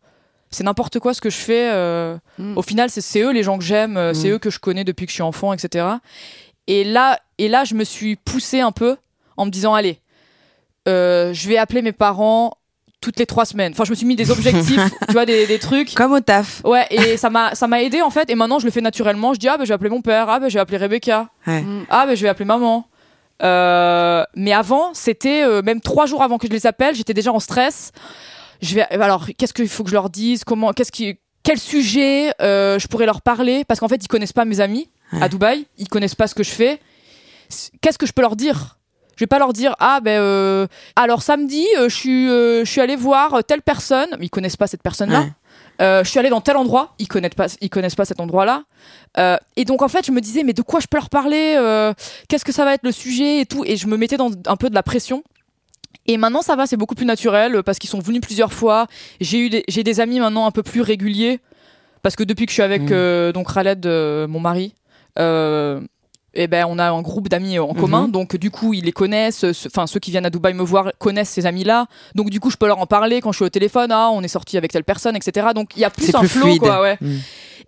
c'est 0.52 0.64
n'importe 0.64 0.98
quoi 1.00 1.14
ce 1.14 1.20
que 1.20 1.30
je 1.30 1.36
fais. 1.38 1.70
euh, 1.72 2.16
Mm. 2.38 2.56
Au 2.58 2.62
final, 2.62 2.88
c'est 2.90 3.20
eux 3.22 3.32
les 3.32 3.42
gens 3.42 3.58
que 3.58 3.64
j'aime, 3.64 3.96
euh, 3.96 4.14
c'est 4.14 4.28
Mm. 4.28 4.32
eux 4.34 4.38
que 4.38 4.50
je 4.50 4.58
connais 4.58 4.84
depuis 4.84 5.06
que 5.06 5.10
je 5.10 5.14
suis 5.14 5.22
enfant, 5.22 5.52
etc. 5.52 5.86
Et 6.68 6.84
là, 6.84 7.18
et 7.38 7.48
là, 7.48 7.64
je 7.64 7.74
me 7.74 7.84
suis 7.84 8.16
poussée 8.16 8.60
un 8.60 8.70
peu 8.72 8.96
en 9.36 9.44
me 9.46 9.50
disant, 9.50 9.74
allez, 9.74 9.98
euh, 10.88 11.32
je 11.34 11.48
vais 11.48 11.56
appeler 11.58 11.82
mes 11.82 11.92
parents 11.92 12.54
toutes 13.00 13.18
les 13.18 13.26
trois 13.26 13.44
semaines. 13.44 13.72
Enfin, 13.72 13.82
je 13.84 13.90
me 13.90 13.96
suis 13.96 14.06
mis 14.06 14.14
des 14.14 14.30
objectifs, 14.30 14.80
tu 15.08 15.12
vois, 15.12 15.26
des, 15.26 15.46
des 15.46 15.58
trucs. 15.58 15.92
Comme 15.94 16.12
au 16.12 16.20
taf. 16.20 16.62
Ouais, 16.64 16.86
et 16.90 17.16
ça 17.16 17.30
m'a 17.30 17.54
ça 17.56 17.66
m'a 17.66 17.82
aidé 17.82 18.00
en 18.00 18.10
fait. 18.10 18.30
Et 18.30 18.34
maintenant, 18.36 18.60
je 18.60 18.64
le 18.64 18.70
fais 18.70 18.80
naturellement. 18.80 19.34
Je 19.34 19.40
dis 19.40 19.48
ah 19.48 19.56
ben 19.56 19.64
je 19.64 19.68
vais 19.68 19.74
appeler 19.74 19.90
mon 19.90 20.02
père, 20.02 20.28
ah 20.30 20.38
ben 20.38 20.48
je 20.48 20.54
vais 20.54 20.60
appeler 20.60 20.78
Rebecca, 20.78 21.28
Ouais. 21.46 21.62
Mm. 21.62 21.86
ah 21.90 22.06
ben 22.06 22.14
je 22.16 22.22
vais 22.22 22.28
appeler 22.28 22.44
maman. 22.44 22.86
Euh, 23.42 24.22
mais 24.36 24.52
avant, 24.52 24.94
c'était 24.94 25.42
euh, 25.42 25.62
même 25.62 25.80
trois 25.80 26.06
jours 26.06 26.22
avant 26.22 26.38
que 26.38 26.46
je 26.46 26.52
les 26.52 26.64
appelle, 26.66 26.94
j'étais 26.94 27.14
déjà 27.14 27.32
en 27.32 27.40
stress. 27.40 27.90
Je 28.62 28.74
vais 28.76 28.82
alors 28.82 29.26
qu'est-ce 29.36 29.52
qu'il 29.52 29.68
faut 29.68 29.82
que 29.84 29.90
je 29.90 29.94
leur 29.94 30.08
dise, 30.08 30.44
comment, 30.44 30.72
qu'est-ce 30.72 30.92
qui, 30.92 31.18
quel 31.42 31.58
sujet 31.58 32.32
euh, 32.40 32.78
je 32.78 32.86
pourrais 32.86 33.06
leur 33.06 33.20
parler? 33.20 33.64
Parce 33.64 33.80
qu'en 33.80 33.88
fait 33.88 34.02
ils 34.02 34.08
connaissent 34.08 34.32
pas 34.32 34.44
mes 34.44 34.60
amis 34.60 34.88
Ouais. 35.12 35.22
à 35.22 35.28
Dubaï, 35.28 35.66
ils 35.76 35.88
connaissent 35.88 36.14
pas 36.14 36.26
ce 36.26 36.34
que 36.34 36.42
je 36.42 36.50
fais. 36.50 36.80
Qu'est-ce 37.82 37.98
que 37.98 38.06
je 38.06 38.12
peux 38.12 38.22
leur 38.22 38.34
dire? 38.36 38.78
Je 39.16 39.24
vais 39.24 39.26
pas 39.26 39.38
leur 39.38 39.52
dire 39.52 39.74
ah 39.78 40.00
ben 40.00 40.18
euh, 40.18 40.66
alors 40.96 41.20
samedi 41.22 41.66
euh, 41.78 41.90
je 41.90 41.94
suis 41.94 42.30
euh, 42.30 42.64
je 42.64 42.70
suis 42.70 42.80
allé 42.80 42.96
voir 42.96 43.44
telle 43.44 43.60
personne, 43.60 44.08
ils 44.22 44.30
connaissent 44.30 44.56
pas 44.56 44.66
cette 44.66 44.82
personne 44.82 45.10
là. 45.10 45.20
Ouais. 45.20 45.32
Euh, 45.82 46.02
je 46.04 46.08
suis 46.10 46.18
allée 46.18 46.30
dans 46.30 46.40
tel 46.40 46.56
endroit, 46.56 46.94
ils 46.98 47.08
connaissent 47.08 47.34
pas, 47.34 47.46
ils 47.60 47.68
connaissent 47.68 47.94
pas 47.94 48.04
cet 48.06 48.20
endroit-là. 48.20 48.62
Euh, 49.18 49.36
et 49.56 49.64
donc 49.66 49.82
en 49.82 49.88
fait, 49.88 50.06
je 50.06 50.12
me 50.12 50.20
disais 50.20 50.44
mais 50.44 50.52
de 50.54 50.62
quoi 50.62 50.80
je 50.80 50.86
peux 50.86 50.96
leur 50.96 51.10
parler? 51.10 51.56
Euh, 51.58 51.92
Qu'est-ce 52.28 52.44
que 52.44 52.52
ça 52.52 52.64
va 52.64 52.72
être 52.72 52.84
le 52.84 52.92
sujet 52.92 53.40
et 53.40 53.46
tout? 53.46 53.64
Et 53.66 53.76
je 53.76 53.86
me 53.88 53.96
mettais 53.98 54.16
dans 54.16 54.30
un 54.46 54.56
peu 54.56 54.70
de 54.70 54.74
la 54.74 54.82
pression. 54.82 55.22
Et 56.06 56.16
maintenant 56.16 56.42
ça 56.42 56.56
va, 56.56 56.66
c'est 56.66 56.76
beaucoup 56.76 56.94
plus 56.96 57.06
naturel 57.06 57.54
euh, 57.56 57.62
parce 57.62 57.78
qu'ils 57.78 57.90
sont 57.90 58.00
venus 58.00 58.20
plusieurs 58.20 58.52
fois. 58.52 58.86
J'ai 59.20 59.38
eu 59.38 59.50
des, 59.50 59.64
j'ai 59.68 59.84
des 59.84 60.00
amis 60.00 60.18
maintenant 60.20 60.46
un 60.46 60.50
peu 60.50 60.62
plus 60.62 60.80
réguliers 60.80 61.38
parce 62.02 62.16
que 62.16 62.24
depuis 62.24 62.46
que 62.46 62.50
je 62.50 62.54
suis 62.54 62.62
avec 62.62 62.82
Mm. 62.82 62.88
euh, 62.92 63.32
donc 63.32 63.52
Khaled, 63.54 63.86
euh, 63.86 64.26
mon 64.26 64.40
mari, 64.40 64.74
euh, 65.18 65.80
eh 66.34 66.46
ben 66.48 66.66
on 66.68 66.78
a 66.78 66.90
un 66.90 67.02
groupe 67.02 67.28
d'amis 67.28 67.58
en 67.58 67.74
commun, 67.74 68.06
Mhm. 68.06 68.10
donc 68.10 68.36
du 68.36 68.50
coup 68.50 68.72
ils 68.74 68.84
les 68.84 68.90
connaissent. 68.92 69.44
Enfin 69.66 69.86
ceux 69.86 70.00
qui 70.00 70.10
viennent 70.10 70.26
à 70.26 70.30
Dubaï 70.30 70.54
me 70.54 70.62
voir 70.64 70.90
connaissent 70.98 71.28
ces 71.30 71.44
amis-là, 71.46 71.86
donc 72.14 72.30
du 72.30 72.40
coup 72.40 72.50
je 72.50 72.56
peux 72.56 72.66
leur 72.66 72.78
en 72.78 72.86
parler 72.86 73.20
quand 73.20 73.30
je 73.32 73.36
suis 73.36 73.44
au 73.44 73.50
téléphone. 73.50 73.92
Ah 73.92 74.08
on 74.12 74.22
est 74.22 74.28
sorti 74.28 74.56
avec 74.56 74.72
telle 74.72 74.82
personne, 74.84 75.14
etc. 75.14 75.48
Donc 75.54 75.76
il 75.76 75.80
y 75.80 75.84
a 75.84 75.90
plus 75.90 76.12
un 76.14 76.20
plus 76.20 76.28
flow 76.28 76.46
fluide. 76.46 76.58
quoi. 76.62 76.80
Ouais. 76.82 76.96
Mm. 77.00 77.18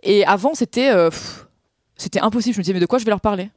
Et 0.03 0.25
avant 0.27 0.55
c'était 0.55 0.91
euh, 0.91 1.11
c'était 1.97 2.21
impossible. 2.21 2.55
Je 2.55 2.59
me 2.59 2.63
disais 2.65 2.73
mais 2.75 2.81
de 2.81 2.87
quoi 2.87 2.99
je 2.99 3.05
vais 3.05 3.11
leur 3.11 3.21
parler? 3.21 3.51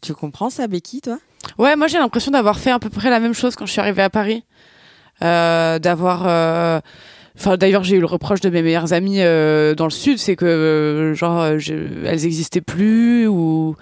Tu 0.00 0.14
comprends 0.14 0.50
ça, 0.50 0.68
Becky, 0.68 1.00
toi? 1.00 1.18
Ouais, 1.56 1.76
moi 1.76 1.86
j'ai 1.86 1.98
l'impression 1.98 2.30
d'avoir 2.30 2.58
fait 2.58 2.70
à 2.70 2.78
peu 2.78 2.90
près 2.90 3.10
la 3.10 3.20
même 3.20 3.34
chose 3.34 3.56
quand 3.56 3.66
je 3.66 3.72
suis 3.72 3.80
arrivée 3.80 4.02
à 4.02 4.10
Paris. 4.10 4.44
Euh, 5.22 5.78
d'avoir. 5.78 6.24
euh, 6.26 6.80
Enfin, 7.40 7.56
d'ailleurs, 7.56 7.84
j'ai 7.84 7.94
eu 7.96 8.00
le 8.00 8.06
reproche 8.06 8.40
de 8.40 8.50
mes 8.50 8.62
meilleures 8.62 8.92
amies 8.92 9.20
euh, 9.22 9.76
dans 9.76 9.84
le 9.84 9.90
sud, 9.92 10.18
c'est 10.18 10.34
que 10.34 10.44
euh, 10.44 11.14
genre 11.14 11.56
je- 11.58 12.04
elles 12.04 12.26
existaient 12.26 12.60
plus 12.60 13.28
ou. 13.28 13.76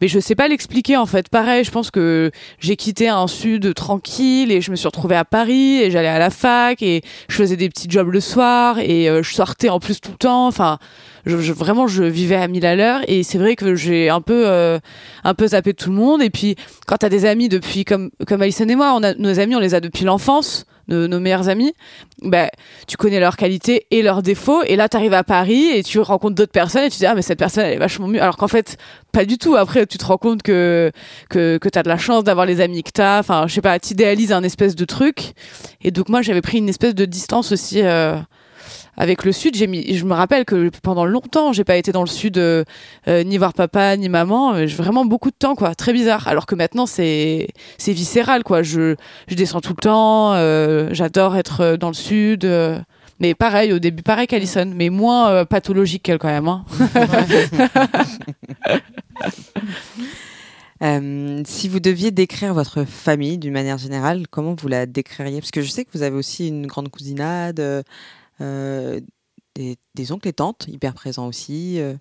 Mais 0.00 0.08
je 0.08 0.18
sais 0.18 0.34
pas 0.34 0.48
l'expliquer 0.48 0.96
en 0.96 1.06
fait. 1.06 1.28
Pareil, 1.28 1.64
je 1.64 1.70
pense 1.70 1.90
que 1.90 2.30
j'ai 2.58 2.76
quitté 2.76 3.08
un 3.08 3.26
sud 3.26 3.74
tranquille 3.74 4.50
et 4.50 4.60
je 4.60 4.70
me 4.70 4.76
suis 4.76 4.86
retrouvée 4.88 5.16
à 5.16 5.24
Paris 5.24 5.78
et 5.82 5.90
j'allais 5.90 6.08
à 6.08 6.18
la 6.18 6.30
fac 6.30 6.82
et 6.82 7.02
je 7.28 7.34
faisais 7.36 7.56
des 7.56 7.68
petits 7.68 7.88
jobs 7.90 8.08
le 8.08 8.20
soir 8.20 8.78
et 8.78 9.08
euh, 9.08 9.22
je 9.22 9.34
sortais 9.34 9.68
en 9.68 9.78
plus 9.80 10.00
tout 10.00 10.10
le 10.12 10.16
temps. 10.16 10.46
Enfin, 10.46 10.78
je, 11.26 11.36
je- 11.38 11.52
vraiment, 11.52 11.86
je 11.86 12.02
vivais 12.02 12.36
à 12.36 12.48
mille 12.48 12.64
à 12.66 12.76
l'heure 12.76 13.00
et 13.08 13.22
c'est 13.22 13.38
vrai 13.38 13.56
que 13.56 13.74
j'ai 13.74 14.08
un 14.08 14.20
peu, 14.22 14.44
euh, 14.46 14.78
un 15.24 15.34
peu 15.34 15.48
zappé 15.48 15.74
tout 15.74 15.90
le 15.90 15.96
monde. 15.96 16.22
Et 16.22 16.30
puis, 16.30 16.56
quand 16.86 16.96
t'as 16.96 17.08
des 17.10 17.24
amis 17.26 17.48
depuis 17.48 17.84
comme 17.84 18.10
comme 18.26 18.40
Alison 18.42 18.66
et 18.68 18.76
moi, 18.76 18.92
on 18.96 19.02
a 19.02 19.14
nos 19.14 19.38
amis, 19.38 19.54
on 19.56 19.60
les 19.60 19.74
a 19.74 19.80
depuis 19.80 20.04
l'enfance, 20.04 20.64
nos, 20.90 21.08
nos 21.08 21.20
meilleurs 21.20 21.48
amis. 21.48 21.72
Ben, 22.22 22.48
tu 22.86 22.96
connais 22.96 23.20
leurs 23.20 23.36
qualités 23.36 23.86
et 23.90 24.02
leurs 24.02 24.22
défauts. 24.22 24.62
Et 24.64 24.76
là, 24.76 24.88
t'arrives 24.88 25.14
à 25.14 25.24
Paris 25.24 25.68
et 25.70 25.82
tu 25.82 25.98
rencontres 26.00 26.34
d'autres 26.34 26.52
personnes 26.52 26.84
et 26.84 26.90
tu 26.90 26.96
te 26.96 26.98
dis 26.98 27.06
ah 27.06 27.14
mais 27.14 27.22
cette 27.22 27.38
personne 27.38 27.64
elle 27.64 27.74
est 27.74 27.78
vachement 27.78 28.08
mieux. 28.08 28.20
Alors 28.20 28.36
qu'en 28.36 28.48
fait, 28.48 28.76
pas 29.12 29.24
du 29.24 29.38
tout. 29.38 29.56
Après, 29.56 29.86
tu 29.86 29.96
te 29.96 30.04
rends 30.04 30.18
compte 30.18 30.42
que 30.42 30.92
que 31.30 31.58
que 31.58 31.68
t'as 31.68 31.82
de 31.82 31.88
la 31.88 31.98
chance 31.98 32.24
d'avoir 32.24 32.44
les 32.46 32.60
amis 32.60 32.82
que 32.82 32.90
t'as. 32.92 33.20
Enfin, 33.20 33.46
je 33.46 33.54
sais 33.54 33.62
pas, 33.62 33.78
t'idéalises 33.78 34.32
un 34.32 34.42
espèce 34.42 34.76
de 34.76 34.84
truc. 34.84 35.32
Et 35.82 35.90
donc 35.90 36.08
moi, 36.08 36.20
j'avais 36.22 36.42
pris 36.42 36.58
une 36.58 36.68
espèce 36.68 36.94
de 36.94 37.04
distance 37.04 37.52
aussi. 37.52 37.80
euh, 37.82 38.16
avec 38.96 39.24
le 39.24 39.32
sud, 39.32 39.54
j'ai 39.56 39.66
mis, 39.66 39.94
je 39.94 40.04
me 40.04 40.12
rappelle 40.12 40.44
que 40.44 40.70
pendant 40.82 41.04
longtemps, 41.04 41.52
j'ai 41.52 41.64
pas 41.64 41.76
été 41.76 41.92
dans 41.92 42.02
le 42.02 42.08
sud, 42.08 42.38
euh, 42.38 42.64
euh, 43.08 43.22
ni 43.24 43.38
voir 43.38 43.54
papa, 43.54 43.96
ni 43.96 44.08
maman, 44.08 44.66
j'ai 44.66 44.76
vraiment 44.76 45.04
beaucoup 45.04 45.30
de 45.30 45.36
temps, 45.38 45.54
quoi, 45.54 45.74
très 45.74 45.92
bizarre. 45.92 46.28
Alors 46.28 46.46
que 46.46 46.54
maintenant, 46.54 46.86
c'est, 46.86 47.48
c'est 47.78 47.92
viscéral, 47.92 48.42
quoi. 48.44 48.62
Je, 48.62 48.96
je 49.28 49.34
descends 49.34 49.60
tout 49.60 49.74
le 49.76 49.82
temps, 49.82 50.34
euh, 50.34 50.88
j'adore 50.92 51.36
être 51.36 51.60
euh, 51.60 51.76
dans 51.76 51.88
le 51.88 51.94
sud. 51.94 52.44
euh, 52.44 52.78
mais 53.20 53.34
pareil, 53.34 53.72
au 53.72 53.78
début, 53.78 54.02
pareil 54.02 54.26
qu'Alison, 54.26 54.72
mais 54.74 54.88
moins 54.88 55.30
euh, 55.30 55.44
pathologique 55.44 56.02
qu'elle 56.02 56.18
quand 56.18 56.28
même. 56.28 56.48
Hein. 56.48 56.64
Si 61.44 61.68
vous 61.68 61.80
deviez 61.80 62.10
décrire 62.10 62.54
votre 62.54 62.84
famille 62.84 63.36
d'une 63.36 63.52
manière 63.52 63.76
générale, 63.76 64.26
comment 64.30 64.54
vous 64.58 64.68
la 64.68 64.86
décririez? 64.86 65.40
Parce 65.40 65.50
que 65.50 65.60
je 65.60 65.70
sais 65.70 65.84
que 65.84 65.90
vous 65.92 66.02
avez 66.02 66.16
aussi 66.16 66.48
une 66.48 66.66
grande 66.66 66.88
cousinade, 66.88 67.60
euh, 67.60 67.82
des, 68.40 69.76
des 69.94 70.12
oncles 70.12 70.28
et 70.28 70.32
tantes 70.32 70.66
hyper 70.68 70.94
présents 70.94 71.26
aussi. 71.26 71.80
euh. 71.80 71.94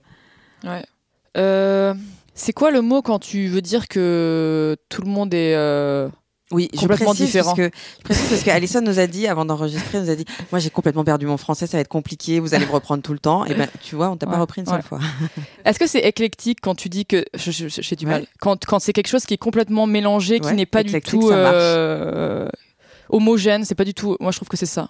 Euh, 1.37 1.93
C'est 2.33 2.53
quoi 2.53 2.71
le 2.71 2.81
mot 2.81 3.01
quand 3.01 3.19
tu 3.19 3.47
veux 3.47 3.61
dire 3.61 3.87
que 3.87 4.75
tout 4.89 5.01
le 5.01 5.09
monde 5.09 5.33
est 5.33 5.53
euh, 5.55 6.09
Oui, 6.51 6.67
Complètement 6.69 7.13
je 7.13 7.17
précise 7.17 7.25
différent. 7.27 7.55
Parce 7.55 7.69
que, 7.69 7.77
je 7.99 8.03
précise 8.03 8.29
parce 8.29 8.43
qu'Alison 8.43 8.81
nous 8.81 8.99
a 8.99 9.07
dit, 9.07 9.27
avant 9.27 9.45
d'enregistrer, 9.45 9.99
elle 9.99 10.03
nous 10.05 10.09
a 10.09 10.15
dit 10.15 10.25
Moi, 10.51 10.59
j'ai 10.59 10.69
complètement 10.69 11.03
perdu 11.03 11.25
mon 11.27 11.37
français, 11.37 11.67
ça 11.67 11.77
va 11.77 11.81
être 11.81 11.87
compliqué, 11.87 12.39
vous 12.39 12.53
allez 12.55 12.65
me 12.65 12.71
reprendre 12.71 13.03
tout 13.03 13.13
le 13.13 13.19
temps. 13.19 13.45
Et 13.45 13.53
ben, 13.53 13.67
tu 13.81 13.95
vois, 13.95 14.09
on 14.09 14.17
t'a 14.17 14.25
pas 14.25 14.33
Ouais, 14.33 14.39
repris 14.39 14.61
une 14.61 14.67
seule 14.67 14.77
ouais. 14.77 14.81
fois. 14.81 14.99
Est-ce 15.65 15.79
que 15.79 15.87
c'est 15.87 15.99
éclectique 15.99 16.59
quand 16.61 16.75
tu 16.75 16.89
dis 16.89 17.05
que 17.05 17.25
j'ai 17.35 17.95
du 17.95 18.05
Ouais. 18.05 18.11
mal 18.11 18.25
quand, 18.39 18.65
quand 18.65 18.79
c'est 18.79 18.93
quelque 18.93 19.07
chose 19.09 19.25
qui 19.25 19.33
est 19.35 19.37
complètement 19.37 19.85
mélangé, 19.87 20.39
qui 20.39 20.47
Ouais, 20.47 20.53
n'est 20.55 20.65
pas 20.65 20.83
du 20.83 20.99
tout 21.01 21.29
euh, 21.31 22.49
homogène, 23.09 23.65
c'est 23.65 23.75
pas 23.75 23.85
du 23.85 23.93
tout. 23.93 24.17
Moi, 24.19 24.31
je 24.31 24.37
trouve 24.37 24.49
que 24.49 24.57
c'est 24.57 24.65
ça. 24.65 24.89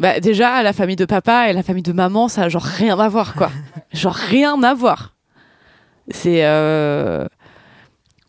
Bah, 0.00 0.18
déjà, 0.20 0.62
la 0.62 0.72
famille 0.72 0.96
de 0.96 1.04
papa 1.04 1.48
et 1.48 1.52
la 1.52 1.62
famille 1.62 1.82
de 1.82 1.92
maman, 1.92 2.28
ça 2.28 2.42
a 2.42 2.48
genre 2.48 2.62
rien 2.64 2.98
à 2.98 3.08
voir, 3.08 3.34
quoi. 3.34 3.50
genre 3.92 4.14
rien 4.14 4.60
à 4.62 4.74
voir. 4.74 5.14
C'est. 6.10 6.44
Euh... 6.44 7.26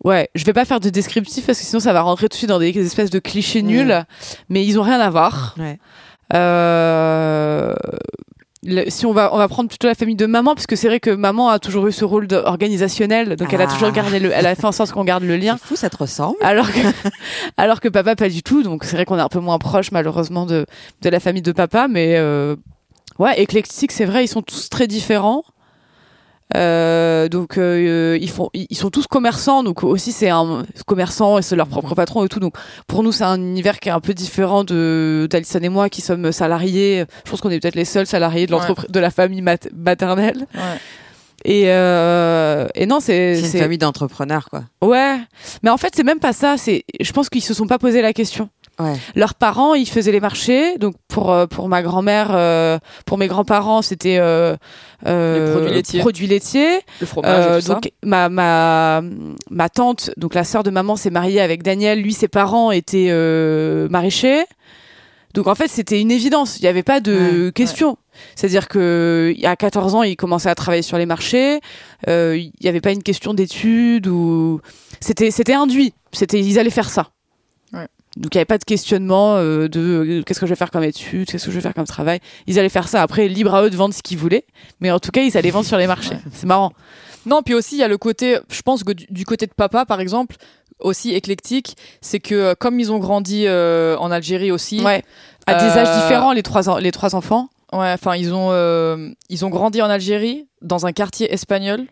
Ouais, 0.03 0.29
je 0.35 0.43
vais 0.43 0.53
pas 0.53 0.65
faire 0.65 0.79
de 0.81 0.89
descriptif 0.89 1.45
parce 1.45 1.57
que 1.59 1.63
sinon 1.65 1.79
ça 1.79 1.93
va 1.93 2.01
rentrer 2.01 2.27
tout 2.27 2.33
de 2.35 2.37
suite 2.37 2.49
dans 2.49 2.59
des 2.59 2.77
espèces 2.77 3.09
de 3.09 3.19
clichés 3.19 3.63
Mm. 3.63 3.67
nuls, 3.67 4.05
mais 4.49 4.65
ils 4.65 4.77
ont 4.77 4.83
rien 4.83 4.99
à 4.99 5.09
voir. 5.09 5.55
Ouais. 5.57 5.79
Euh, 6.33 7.73
le- 8.65 8.89
si 8.89 9.05
on 9.05 9.13
va, 9.13 9.33
on 9.33 9.37
va 9.37 9.47
prendre 9.47 9.69
plutôt 9.69 9.87
la 9.87 9.95
famille 9.95 10.15
de 10.15 10.25
maman, 10.25 10.55
parce 10.55 10.67
que 10.67 10.75
c'est 10.75 10.87
vrai 10.87 10.99
que 10.99 11.09
maman 11.09 11.49
a 11.49 11.59
toujours 11.59 11.87
eu 11.87 11.91
ce 11.91 12.05
rôle 12.05 12.27
organisationnel, 12.45 13.35
donc 13.35 13.51
elle 13.53 13.61
a 13.61 13.65
Ah. 13.69 13.73
toujours 13.73 13.91
gardé 13.91 14.19
le, 14.19 14.31
elle 14.31 14.45
a 14.45 14.55
fait 14.55 14.65
en 14.65 14.71
sorte 14.71 14.91
qu'on 14.91 15.03
garde 15.03 15.23
le 15.23 15.35
lien. 15.37 15.57
C'est 15.61 15.67
fou, 15.67 15.75
ça 15.75 15.89
te 15.89 15.97
ressemble. 15.97 16.37
Alors 16.41 16.71
que, 16.71 16.79
alors 17.57 17.79
que 17.79 17.87
papa 17.89 18.15
pas 18.15 18.29
du 18.29 18.43
tout, 18.43 18.63
donc 18.63 18.83
c'est 18.83 18.95
vrai 18.95 19.05
qu'on 19.05 19.17
est 19.17 19.21
un 19.21 19.29
peu 19.29 19.39
moins 19.39 19.59
proche 19.59 19.91
malheureusement 19.91 20.45
de, 20.45 20.65
de 21.01 21.09
la 21.09 21.19
famille 21.19 21.41
de 21.41 21.51
papa, 21.51 21.87
mais 21.89 22.15
euh, 22.17 22.55
ouais, 23.19 23.39
éclectique, 23.41 23.91
c'est 23.91 24.05
vrai, 24.05 24.23
ils 24.25 24.27
sont 24.29 24.41
tous 24.41 24.69
très 24.69 24.87
différents. 24.87 25.43
Euh, 26.55 27.29
donc 27.29 27.57
euh, 27.57 28.17
ils 28.21 28.29
font, 28.29 28.49
ils 28.53 28.75
sont 28.77 28.89
tous 28.91 29.07
commerçants, 29.07 29.63
donc 29.63 29.83
aussi 29.83 30.11
c'est 30.11 30.29
un 30.29 30.63
commerçant 30.85 31.39
et 31.39 31.41
c'est 31.41 31.55
leur 31.55 31.67
propre 31.67 31.95
patron 31.95 32.23
et 32.25 32.29
tout. 32.29 32.39
Donc 32.39 32.53
pour 32.87 33.01
nous 33.01 33.11
c'est 33.11 33.23
un 33.23 33.37
univers 33.39 33.79
qui 33.79 33.89
est 33.89 33.91
un 33.91 33.99
peu 33.99 34.13
différent 34.13 34.63
de 34.63 35.27
d'Alison 35.29 35.59
et 35.61 35.69
moi 35.69 35.89
qui 35.89 36.01
sommes 36.01 36.31
salariés. 36.31 37.05
Je 37.25 37.31
pense 37.31 37.41
qu'on 37.41 37.49
est 37.49 37.59
peut-être 37.59 37.75
les 37.75 37.85
seuls 37.85 38.05
salariés 38.05 38.45
de 38.45 38.51
l'entreprise, 38.51 38.89
de 38.91 38.99
la 38.99 39.09
famille 39.09 39.41
mat- 39.41 39.69
maternelle. 39.75 40.45
Et, 41.45 41.63
euh, 41.67 42.67
et 42.75 42.85
non 42.85 42.99
c'est 43.01 43.35
C'est 43.35 43.57
une 43.57 43.63
famille 43.63 43.77
d'entrepreneurs, 43.77 44.47
quoi. 44.49 44.63
Ouais, 44.81 45.17
mais 45.63 45.69
en 45.69 45.77
fait 45.77 45.93
c'est 45.95 46.03
même 46.03 46.19
pas 46.19 46.31
ça. 46.33 46.55
C'est, 46.57 46.83
je 47.01 47.11
pense 47.11 47.29
qu'ils 47.29 47.43
se 47.43 47.53
sont 47.53 47.67
pas 47.67 47.79
posé 47.79 48.01
la 48.01 48.13
question. 48.13 48.49
Ouais. 48.79 48.95
Leurs 49.15 49.35
parents, 49.35 49.75
ils 49.75 49.87
faisaient 49.87 50.11
les 50.11 50.19
marchés. 50.19 50.77
Donc 50.79 50.95
pour 51.07 51.31
euh, 51.31 51.45
pour 51.45 51.69
ma 51.69 51.83
grand-mère, 51.83 52.31
euh, 52.33 52.79
pour 53.05 53.17
mes 53.19 53.27
grands-parents, 53.27 53.81
c'était 53.83 54.17
euh, 54.17 54.55
euh, 55.05 55.45
Les 55.47 55.51
produits 55.53 55.73
laitiers. 55.75 55.99
produits 55.99 56.27
laitiers. 56.27 56.79
Le 56.99 57.05
fromage, 57.05 57.45
Euh, 57.45 57.57
et 57.57 57.61
tout 57.61 57.67
ça. 57.67 57.73
donc 57.75 57.91
ma 58.03 58.29
ma 58.29 59.01
ma 59.51 59.69
tante, 59.69 60.09
donc 60.17 60.33
la 60.33 60.43
sœur 60.43 60.63
de 60.63 60.71
maman, 60.71 60.95
s'est 60.95 61.11
mariée 61.11 61.39
avec 61.39 61.61
Daniel. 61.61 62.01
Lui, 62.01 62.13
ses 62.13 62.27
parents 62.27 62.71
étaient 62.71 63.11
maraîchers. 63.89 64.45
Donc 65.35 65.47
en 65.47 65.55
fait, 65.55 65.67
c'était 65.67 65.99
une 65.99 66.11
évidence. 66.11 66.59
Il 66.59 66.61
n'y 66.63 66.67
avait 66.67 66.83
pas 66.83 66.99
de 66.99 67.45
Ouais, 67.47 67.51
question. 67.51 67.97
C'est-à-dire 68.35 68.67
que 68.67 69.33
à 69.43 69.55
14 69.55 69.95
ans, 69.95 70.03
il 70.03 70.15
commençait 70.15 70.49
à 70.49 70.53
travailler 70.55 70.83
sur 70.83 70.97
les 70.99 71.07
marchés. 71.07 71.59
Il 72.07 72.51
n'y 72.61 72.69
avait 72.69 72.81
pas 72.81 72.91
une 72.91 73.01
question 73.03 73.33
d'études 73.33 74.07
ou 74.07 74.61
c'était 74.99 75.31
c'était 75.31 75.53
induit. 75.53 75.93
C'était 76.11 76.39
ils 76.39 76.59
allaient 76.59 76.69
faire 76.69 76.89
ça. 76.89 77.09
Donc 78.17 78.35
il 78.35 78.37
n'y 78.37 78.39
avait 78.41 78.45
pas 78.45 78.57
de 78.59 78.63
questionnement 78.63 79.37
euh, 79.37 79.67
de 79.67 79.79
euh, 79.79 80.23
qu'est-ce 80.23 80.39
que 80.39 80.45
je 80.45 80.51
vais 80.51 80.55
faire 80.55 80.69
comme 80.71 80.83
études, 80.83 81.27
qu'est-ce 81.29 81.45
que 81.45 81.51
je 81.51 81.55
vais 81.55 81.61
faire 81.61 81.73
comme 81.73 81.85
travail. 81.85 82.19
Ils 82.47 82.59
allaient 82.59 82.69
faire 82.69 82.87
ça. 82.87 83.01
Après, 83.01 83.27
libre 83.27 83.53
à 83.55 83.63
eux 83.63 83.69
de 83.69 83.75
vendre 83.75 83.93
ce 83.93 84.03
qu'ils 84.03 84.17
voulaient. 84.19 84.45
Mais 84.81 84.91
en 84.91 84.99
tout 84.99 85.09
cas, 85.11 85.21
ils 85.23 85.35
allaient 85.37 85.49
vendre 85.51 85.65
sur 85.65 85.77
les 85.77 85.87
marchés. 85.87 86.17
C'est 86.31 86.45
marrant. 86.45 86.73
Non, 87.25 87.41
puis 87.41 87.53
aussi 87.55 87.75
il 87.75 87.79
y 87.79 87.83
a 87.83 87.87
le 87.87 87.97
côté, 87.97 88.37
je 88.51 88.61
pense 88.61 88.83
que 88.83 88.91
du, 88.91 89.05
du 89.09 89.25
côté 89.25 89.47
de 89.47 89.53
papa, 89.53 89.85
par 89.85 89.99
exemple, 89.99 90.35
aussi 90.79 91.11
éclectique, 91.13 91.75
c'est 92.01 92.19
que 92.19 92.35
euh, 92.35 92.53
comme 92.55 92.79
ils 92.79 92.91
ont 92.91 92.99
grandi 92.99 93.45
euh, 93.47 93.95
en 93.97 94.11
Algérie 94.11 94.51
aussi, 94.51 94.81
Ouais. 94.81 95.03
À 95.45 95.55
des 95.55 95.65
Euh, 95.65 95.81
âges 95.81 96.01
différents, 96.03 96.31
les 96.33 96.43
trois, 96.43 96.79
les 96.79 96.91
trois 96.91 97.15
enfants. 97.15 97.49
Ouais, 97.73 97.91
enfin 97.91 98.15
ils 98.15 98.33
ont 98.33 98.49
euh, 98.51 99.09
ils 99.29 99.43
ont 99.45 99.49
grandi 99.49 99.81
en 99.81 99.89
Algérie 99.89 100.47
dans 100.61 100.85
un 100.85 100.91
quartier 100.91 101.33
espagnol 101.33 101.87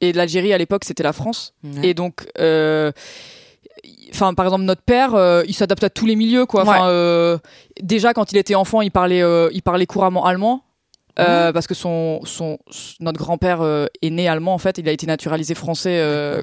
et 0.00 0.12
l'Algérie 0.14 0.52
à 0.54 0.58
l'époque 0.58 0.84
c'était 0.84 1.02
la 1.02 1.12
France 1.12 1.52
Ouais. 1.62 1.88
et 1.88 1.94
donc 1.94 2.26
euh, 2.38 2.90
enfin 4.14 4.32
par 4.34 4.46
exemple 4.46 4.64
notre 4.64 4.82
père 4.82 5.14
euh, 5.14 5.42
il 5.46 5.54
s'adapte 5.54 5.84
à 5.84 5.90
tous 5.90 6.06
les 6.06 6.16
milieux 6.16 6.46
quoi. 6.46 6.62
Enfin, 6.62 6.80
Ouais. 6.86 6.88
euh, 6.90 7.38
déjà 7.82 8.14
quand 8.14 8.32
il 8.32 8.38
était 8.38 8.54
enfant 8.54 8.80
il 8.80 8.90
parlait 8.90 9.22
euh, 9.22 9.48
il 9.52 9.62
parlait 9.62 9.86
couramment 9.86 10.24
allemand. 10.24 10.62
euh, 11.20 11.52
parce 11.52 11.68
que 11.68 11.74
son, 11.74 12.20
son 12.24 12.58
notre 12.98 13.18
grand-père 13.20 13.60
est 14.02 14.10
né 14.10 14.26
allemand 14.26 14.52
en 14.54 14.58
fait 14.58 14.78
il 14.78 14.88
a 14.88 14.92
été 14.92 15.06
naturalisé 15.06 15.54
français 15.54 15.96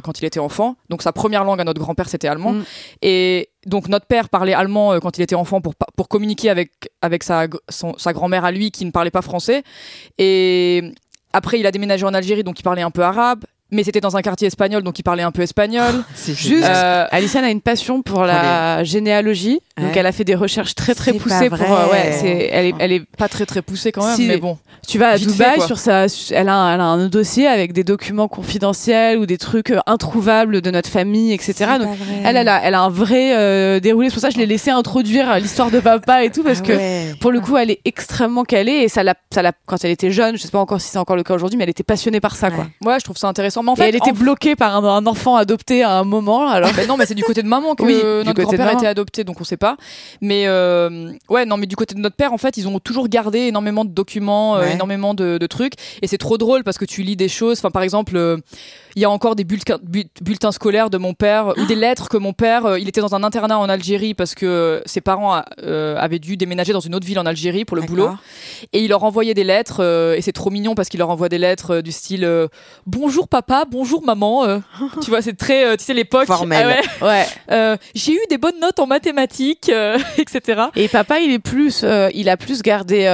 quand 0.03 0.19
il 0.19 0.26
était 0.26 0.39
enfant 0.39 0.76
donc 0.89 1.01
sa 1.01 1.11
première 1.11 1.43
langue 1.43 1.59
à 1.59 1.65
notre 1.65 1.82
grand-père 1.82 2.07
c'était 2.07 2.30
allemand 2.30 2.53
Mm. 2.53 2.63
et 3.01 3.49
donc 3.65 3.89
notre 3.89 4.05
père 4.05 4.30
parlait 4.30 4.53
allemand 4.53 4.97
quand 5.01 5.17
il 5.17 5.24
était 5.24 5.36
enfant 5.36 5.59
pour 5.59 5.74
pour 5.97 6.07
communiquer 6.07 6.49
avec 6.49 6.72
avec 7.01 7.22
sa 7.24 7.47
gr- 7.47 7.59
son- 7.67 7.97
sa 7.97 8.13
grand-mère 8.13 8.45
à 8.45 8.51
lui 8.51 8.72
qui 8.72 8.86
ne 8.86 8.91
parlait 8.91 9.11
pas 9.11 9.22
français 9.22 9.63
et 10.17 10.84
après 11.34 11.59
il 11.59 11.65
a 11.65 11.72
déménagé 11.72 12.05
en 12.05 12.13
Algérie 12.13 12.43
donc 12.43 12.57
il 12.59 12.63
parlait 12.63 12.82
un 12.82 12.91
peu 12.91 13.03
arabe 13.03 13.43
mais 13.72 13.84
c'était 13.84 14.01
dans 14.01 14.17
un 14.17 14.22
quartier 14.22 14.47
espagnol 14.47 14.84
donc 14.84 14.99
il 14.99 15.03
parlait 15.03 15.24
un 15.24 15.32
peu 15.32 15.41
espagnol 15.41 16.03
C'est 16.15 16.34
Juste. 16.38 16.63
Euh, 16.65 17.05
Alison 17.11 17.43
a 17.43 17.49
une 17.49 17.61
passion 17.61 18.01
pour 18.01 18.24
la 18.24 18.84
généalogie, 18.84 19.59
donc 19.80 19.95
elle 19.95 20.05
a 20.05 20.11
fait 20.11 20.24
des 20.24 20.36
recherches 20.36 20.76
très 20.76 20.93
très 20.95 21.11
C'est 21.13 21.17
poussées 21.19 21.49
pas 21.49 21.57
pour. 21.57 21.67
vrai. 21.67 21.86
euh, 21.88 21.91
ouais, 21.91 22.49
elle 22.51 22.65
est, 22.67 22.74
elle 22.80 22.91
est. 22.91 23.03
pas 23.17 23.28
très 23.28 23.45
très 23.45 23.61
poussé 23.61 23.91
quand 23.91 24.05
même 24.05 24.15
Si. 24.15 24.28
mais 24.28 24.38
bon 24.38 24.57
Tu 24.88 24.97
vas 24.97 25.09
à 25.09 25.17
fait, 25.17 25.26
Dubaï 25.26 25.61
sur 25.61 25.78
sa, 25.78 26.05
elle 26.32 26.49
a, 26.49 26.55
un- 26.55 26.74
elle 26.76 26.82
a 26.82 26.86
un 26.86 27.07
dossier 27.07 27.47
avec 27.47 27.74
des 27.74 27.84
documents 27.84 28.28
confidentiels 28.28 29.17
ou 29.19 29.26
des 29.26 29.38
trucs 29.38 29.72
euh, 29.72 29.80
introuvables 29.88 30.61
de 30.61 30.72
notre 30.72 30.89
famille, 30.89 31.34
etc. 31.34 31.53
C'est 31.57 31.65
Donc, 31.80 31.89
pas 31.97 32.03
vrai. 32.03 32.22
elle, 32.26 32.38
elle 32.38 32.47
a, 32.47 32.61
elle 32.63 32.74
a 32.76 32.82
un 32.82 32.89
vrai 32.89 33.36
euh, 33.36 33.80
déroulé. 33.80 34.09
C'est 34.09 34.13
pour 34.15 34.22
ça 34.22 34.28
que 34.30 34.34
je 34.36 34.39
l'ai 34.39 34.45
laissé 34.45 34.72
introduire 34.72 35.32
euh, 35.32 35.39
l'histoire 35.39 35.72
de 35.72 35.80
papa 35.80 36.24
et 36.24 36.30
tout 36.32 36.43
parce 36.43 36.59
Ah 36.63 36.67
que. 36.67 36.74
ouais. 36.74 37.13
Pour 37.22 37.32
le 37.32 37.39
coup, 37.39 37.57
elle 37.57 37.72
est 37.72 37.80
extrêmement 37.86 38.43
calée 38.43 38.72
et 38.84 38.88
ça 38.89 39.03
l'a, 39.03 39.13
ça 39.34 39.41
l'a, 39.41 39.51
quand 39.65 39.84
elle 39.84 39.91
était 39.91 40.11
jeune, 40.11 40.38
je 40.38 40.41
sais 40.41 40.49
pas 40.49 40.59
encore 40.59 40.82
si 40.82 40.89
c'est 40.89 40.97
encore 40.97 41.15
le 41.15 41.24
cas 41.24 41.34
aujourd'hui, 41.36 41.57
mais 41.57 41.63
elle 41.63 41.69
était 41.69 41.84
passionnée 41.84 42.19
par 42.19 42.36
ça, 42.36 42.49
quoi. 42.49 42.65
Ouais. 42.82 42.93
Ouais, 42.93 42.99
je 42.99 43.03
trouve 43.05 43.17
ça 43.17 43.28
intéressant 43.28 43.61
en 43.70 43.76
fait, 43.76 43.89
elle 43.89 43.95
était 43.95 44.12
en- 44.12 44.14
bloquée 44.14 44.55
par 44.55 44.76
un, 44.76 44.97
un 44.97 45.05
enfant 45.05 45.36
adopté 45.36 45.84
à 45.84 45.97
un 45.99 46.03
moment. 46.03 46.47
Alors, 46.47 46.72
Ben 46.76 46.88
non, 46.88 46.97
mais 46.97 47.05
c'est 47.05 47.16
du 47.16 47.24
côté 47.24 47.43
de 47.43 47.47
maman 47.47 47.76
que 47.76 47.84
Oui, 47.84 47.93
notre 48.26 48.41
grand-père 48.41 48.62
a 48.62 48.66
maman. 48.66 48.78
été 48.80 48.88
adopté, 48.88 49.24
donc 49.24 49.39
on 49.39 49.43
sait 49.43 49.57
pas. 49.57 49.78
Mais 50.22 50.43
euh, 50.47 51.12
ouais, 51.30 51.45
non, 51.45 51.57
mais 51.57 51.66
du 51.68 51.76
côté 51.76 51.95
de 51.95 51.99
notre 51.99 52.16
père, 52.16 52.34
en 52.34 52.38
fait, 52.38 52.57
ils 52.57 52.68
ont 52.68 52.80
toujours 52.80 53.07
gardé 53.07 53.39
énormément 53.39 53.86
de 53.86 53.91
documents, 53.91 54.55
euh, 54.57 54.68
énormément 54.70 55.14
de, 55.14 55.38
de 55.38 55.47
trucs, 55.47 55.74
et 56.01 56.07
c'est 56.07 56.18
trop 56.18 56.38
drôle 56.38 56.64
parce 56.64 56.78
que 56.78 56.86
tu 56.86 57.03
lis 57.03 57.16
des 57.16 57.30
choses. 57.30 57.59
Enfin, 57.59 57.72
par 57.72 57.84
exemple, 57.84 58.16
euh, 58.18 58.38
il 58.95 59.01
y 59.01 59.05
a 59.05 59.09
encore 59.09 59.36
des 59.36 59.43
bulletins, 59.45 59.80
bu- 59.82 60.05
bulletins 60.22 60.51
scolaires 60.51 60.89
de 60.89 60.97
mon 60.97 61.14
père 61.14 61.53
ou 61.57 61.66
des 61.66 61.76
lettres 61.76 62.09
que 62.09 62.18
mon 62.18 62.34
père, 62.34 62.78
il 62.78 62.88
était 62.89 63.01
dans 63.01 63.16
un 63.16 63.24
internat 63.24 63.57
en 63.57 63.70
Algérie 63.70 64.14
parce 64.14 64.36
que 64.36 64.82
ses 64.86 64.99
parents 65.01 65.41
avaient 65.64 66.20
dû 66.20 66.36
déménager 66.38 66.74
dans 66.74 66.80
une 66.82 66.93
autre 66.95 67.05
ville 67.07 67.20
en 67.20 67.26
Algérie 67.26 67.64
pour 67.66 67.78
le 67.78 67.84
boulot. 67.84 68.09
Et 68.74 68.82
il 68.84 68.89
leur 68.89 69.03
envoyait 69.03 69.34
des 69.34 69.43
lettres, 69.43 69.82
et 70.18 70.22
c'est 70.22 70.32
trop 70.34 70.49
mignon 70.49 70.76
parce 70.76 70.89
qu'il 70.89 70.97
leur 70.99 71.09
envoie 71.09 71.30
des 71.30 71.38
lettres 71.38 71.82
du 71.82 71.91
style 71.91 72.28
Bonjour 72.86 73.28
papa, 73.28 73.51
bonjour 73.70 74.04
maman. 74.04 74.45
euh. 74.45 74.60
tu 75.04 75.10
vois, 75.10 75.22
c'est 75.22 75.38
très, 75.38 75.66
euh, 75.66 75.76
tu 75.76 75.84
sais, 75.84 75.93
l'époque. 75.93 76.28
Formel. 76.28 76.82
Ah 77.02 77.06
ouais. 77.06 77.08
ouais. 77.10 77.26
Euh, 77.52 77.78
J'ai 77.95 78.14
eu 78.14 78.20
des 78.30 78.38
bonnes 78.38 78.60
notes 78.62 78.80
en 78.80 78.88
mathématiques, 78.88 79.70
euh, 79.70 79.97
etc. 80.18 80.64
Et 80.76 80.88
papa, 80.88 81.20
il 81.20 81.32
est 81.32 81.39
plus, 81.39 81.82
euh, 81.84 82.10
il 82.14 82.30
a 82.30 82.38
plus 82.38 82.62
gardé 82.62 83.06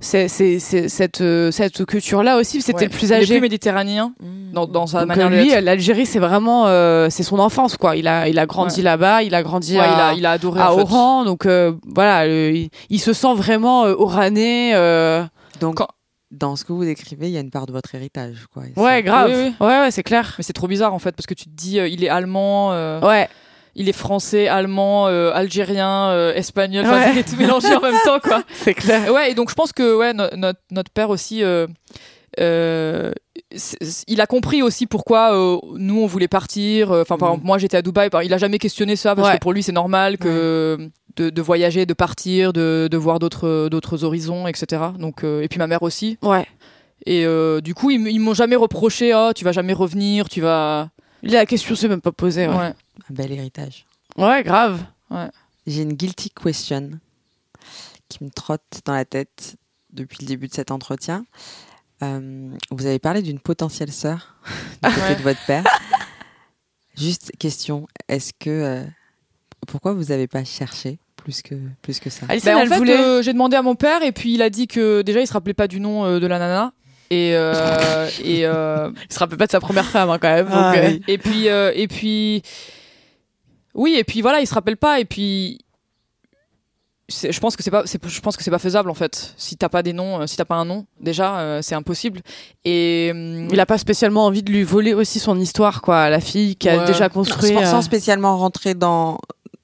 c'est, 0.00 0.28
c'est, 0.28 0.58
c'est- 0.58 0.88
cette, 0.88 1.22
cette 1.50 1.84
culture-là 1.86 2.36
aussi. 2.36 2.60
C'était 2.60 2.78
Ouais. 2.80 2.84
le 2.84 2.90
plus 2.90 3.06
Il 3.08 3.12
est 3.12 3.16
âgé. 3.16 3.34
plus 3.34 3.40
méditerranéen 3.40 4.12
Mm. 4.20 4.52
dans, 4.52 4.66
dans 4.66 4.86
sa 4.86 5.00
Donc, 5.00 5.08
manière 5.08 5.30
de 5.30 5.34
lui, 5.36 5.48
l'être. 5.50 5.64
l'Algérie, 5.64 6.04
c'est 6.04 6.18
vraiment, 6.18 6.64
euh, 6.66 7.08
c'est 7.10 7.22
son 7.22 7.38
enfance, 7.38 7.76
quoi. 7.78 7.96
Il 7.96 8.06
a, 8.06 8.28
il 8.28 8.38
a 8.38 8.44
grandi 8.44 8.78
Ouais. 8.78 8.82
là-bas, 8.82 9.22
il 9.22 9.34
a 9.34 9.42
grandi 9.42 9.78
Ouais, 9.78 9.84
il, 9.86 10.00
à, 10.00 10.08
a, 10.08 10.12
il 10.14 10.26
a 10.26 10.32
adoré. 10.32 10.60
à. 10.60 10.74
Oran, 10.74 11.24
donc 11.24 11.46
euh, 11.46 11.72
voilà, 11.86 12.26
le- 12.26 12.50
il, 12.54 12.70
il 12.90 12.98
se 13.00 13.12
sent 13.14 13.34
vraiment 13.34 13.84
euh, 13.86 13.94
oranais. 13.96 14.74
Donc, 15.60 15.76
Quand- 15.76 15.88
dans 16.34 16.56
ce 16.56 16.64
que 16.64 16.72
vous 16.72 16.84
décrivez, 16.84 17.28
il 17.28 17.32
y 17.32 17.36
a 17.36 17.40
une 17.40 17.50
part 17.50 17.66
de 17.66 17.72
votre 17.72 17.94
héritage. 17.94 18.46
Quoi. 18.52 18.64
Ouais, 18.76 19.02
grave. 19.02 19.30
Oui, 19.32 19.36
oui. 19.60 19.66
Ouais, 19.66 19.80
ouais, 19.80 19.90
c'est 19.90 20.02
clair. 20.02 20.34
Mais 20.38 20.44
c'est 20.44 20.52
trop 20.52 20.68
bizarre 20.68 20.92
en 20.94 20.98
fait 20.98 21.12
parce 21.12 21.26
que 21.26 21.34
tu 21.34 21.44
te 21.44 21.50
dis 21.50 21.78
euh, 21.78 21.88
il 21.88 22.04
est 22.04 22.08
allemand, 22.08 22.72
euh, 22.72 23.00
Ouais. 23.00 23.28
il 23.74 23.88
est 23.88 23.92
français, 23.92 24.46
allemand, 24.48 25.06
euh, 25.08 25.32
algérien, 25.32 26.08
euh, 26.10 26.34
espagnol, 26.34 26.84
enfin 26.86 26.98
Ouais. 27.00 27.12
il 27.12 27.18
est 27.18 27.28
tout 27.28 27.36
mélangé 27.36 27.74
en 27.74 27.80
même 27.80 27.98
temps 28.04 28.20
quoi. 28.20 28.42
C'est 28.54 28.74
clair. 28.74 29.12
Ouais 29.12 29.30
et 29.30 29.34
donc 29.34 29.50
je 29.50 29.54
pense 29.54 29.72
que 29.72 29.96
ouais 29.96 30.12
no- 30.12 30.28
notre 30.36 30.60
notre 30.70 30.90
père 30.90 31.10
aussi 31.10 31.42
euh, 32.40 33.12
il 34.08 34.20
a 34.20 34.26
compris 34.26 34.62
aussi 34.62 34.86
pourquoi 34.86 35.34
euh, 35.36 35.58
nous 35.76 36.00
on 36.00 36.06
voulait 36.06 36.28
partir. 36.28 36.90
Euh, 36.92 37.02
Enfin 37.02 37.16
par 37.18 37.30
exemple 37.30 37.46
moi 37.46 37.58
j'étais 37.58 37.76
à 37.76 37.82
Dubaï, 37.82 38.08
il 38.24 38.32
a 38.34 38.38
jamais 38.38 38.58
questionné 38.58 38.96
ça 38.96 39.14
parce 39.14 39.28
Ouais. 39.28 39.34
que 39.34 39.40
pour 39.40 39.52
lui 39.52 39.62
c'est 39.62 39.72
normal 39.72 40.18
que 40.18 40.90
de, 41.16 41.30
de 41.30 41.42
voyager, 41.42 41.86
de 41.86 41.94
partir, 41.94 42.52
de, 42.52 42.88
de 42.90 42.96
voir 42.96 43.18
d'autres 43.18 43.68
d'autres 43.68 44.04
horizons, 44.04 44.46
etc. 44.46 44.82
Donc 44.98 45.24
euh, 45.24 45.42
et 45.42 45.48
puis 45.48 45.58
ma 45.58 45.66
mère 45.66 45.82
aussi. 45.82 46.18
Ouais. 46.22 46.46
Et 47.06 47.24
euh, 47.26 47.60
du 47.60 47.74
coup 47.74 47.90
ils, 47.90 48.06
ils 48.08 48.18
m'ont 48.20 48.34
jamais 48.34 48.56
reproché 48.56 49.12
oh 49.14 49.32
tu 49.34 49.44
vas 49.44 49.52
jamais 49.52 49.72
revenir, 49.74 50.28
tu 50.28 50.40
vas 50.40 50.90
La 51.22 51.46
question 51.46 51.74
s'est 51.74 51.88
même 51.88 52.00
pas 52.00 52.12
posée. 52.12 52.48
Ouais, 52.48 52.54
ouais. 52.56 52.74
Un 53.10 53.14
bel 53.14 53.32
héritage. 53.32 53.86
Ouais, 54.16 54.42
grave. 54.42 54.80
J'ai 55.66 55.82
une 55.82 55.92
guilty 55.94 56.30
question 56.30 56.90
qui 58.08 58.22
me 58.24 58.30
trotte 58.30 58.80
dans 58.84 58.92
la 58.94 59.04
tête 59.04 59.56
depuis 59.92 60.18
le 60.20 60.26
début 60.26 60.48
de 60.48 60.52
cet 60.54 60.70
entretien. 60.70 61.24
Euh, 62.04 62.50
vous 62.70 62.86
avez 62.86 62.98
parlé 62.98 63.22
d'une 63.22 63.38
potentielle 63.40 63.90
sœur 63.92 64.36
du 64.82 64.90
côté 64.90 65.00
Ouais. 65.00 65.14
de 65.16 65.22
votre 65.22 65.44
père. 65.46 65.64
Juste 66.96 67.32
question, 67.38 67.86
est-ce 68.08 68.32
que 68.38 68.50
euh, 68.50 68.84
pourquoi 69.66 69.92
vous 69.94 70.04
n'avez 70.04 70.28
pas 70.28 70.44
cherché 70.44 70.98
plus 71.16 71.42
que 71.42 71.54
plus 71.82 71.98
que 71.98 72.08
ça? 72.10 72.26
Alison, 72.28 72.52
Ben, 72.54 72.66
en 72.66 72.66
fait, 72.70 72.76
voulait. 72.78 72.98
euh, 73.00 73.22
j'ai 73.22 73.32
demandé 73.32 73.56
à 73.56 73.62
mon 73.62 73.74
père 73.74 74.02
et 74.02 74.12
puis 74.12 74.34
il 74.34 74.42
a 74.42 74.50
dit 74.50 74.66
que 74.68 75.02
déjà 75.02 75.20
il 75.20 75.26
se 75.26 75.32
rappelait 75.32 75.54
pas 75.54 75.66
du 75.66 75.80
nom 75.80 76.04
euh, 76.04 76.20
de 76.20 76.26
la 76.28 76.38
nana. 76.38 76.72
Et, 77.10 77.32
euh, 77.34 78.08
et, 78.24 78.46
euh, 78.46 78.90
Il 79.08 79.12
se 79.12 79.18
rappelle 79.18 79.38
pas 79.38 79.46
de 79.46 79.50
sa 79.50 79.60
première 79.60 79.86
femme, 79.86 80.08
hein, 80.10 80.18
quand 80.20 80.32
même. 80.32 80.46
Ah, 80.50 80.72
donc, 80.74 80.84
euh, 80.84 80.88
oui. 80.90 81.02
et 81.08 81.18
puis 81.18 81.48
euh, 81.48 81.72
et 81.74 81.88
puis 81.88 82.42
oui 83.74 83.96
et 83.98 84.04
puis 84.04 84.22
voilà 84.22 84.40
il 84.40 84.46
se 84.46 84.54
rappelle 84.54 84.76
pas 84.76 85.00
et 85.00 85.04
puis 85.04 85.63
je 87.08 87.38
pense 87.38 87.54
que 87.56 87.62
c'est 87.62 87.70
pas 87.70 87.84
je 87.84 88.20
pense 88.20 88.36
que 88.36 88.42
c'est 88.42 88.50
pas 88.50 88.58
faisable 88.58 88.88
en 88.88 88.94
fait 88.94 89.34
si 89.36 89.56
t'as 89.56 89.68
pas 89.68 89.82
des 89.82 89.92
noms 89.92 90.22
euh, 90.22 90.26
si 90.26 90.36
t'as 90.38 90.46
pas 90.46 90.54
un 90.54 90.64
nom 90.64 90.86
déjà 91.00 91.38
euh, 91.38 91.60
c'est 91.62 91.74
impossible 91.74 92.20
et 92.64 93.10
hum, 93.12 93.48
Il 93.52 93.60
a 93.60 93.66
pas 93.66 93.76
spécialement 93.78 94.24
envie 94.24 94.42
de 94.42 94.50
lui 94.50 94.62
voler 94.62 94.94
aussi 94.94 95.18
son 95.20 95.38
histoire, 95.38 95.82
quoi, 95.82 96.00
à 96.00 96.08
la 96.10 96.20
fille 96.20 96.56
qui 96.56 96.68
a 96.68 96.86
déjà 96.86 97.08
construit. 97.10 97.52
sans, 97.52 97.78
euh, 97.78 97.80
spécialement 97.82 98.38
rentrer 98.38 98.74
dans 98.74 99.18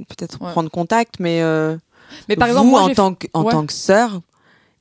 peut-être 0.08 0.38
Ouais. 0.42 0.50
prendre 0.52 0.70
contact, 0.70 1.14
mais 1.18 1.40
euh, 1.42 1.76
mais 2.28 2.36
par 2.36 2.48
vous 2.48 2.54
exemple 2.54 2.68
moi 2.70 2.82
en 2.82 2.88
tant 2.94 3.14
que 3.14 3.26
en 3.32 3.44
ouais. 3.44 3.52
tant 3.52 3.64
que 3.64 3.72
sœur 3.72 4.20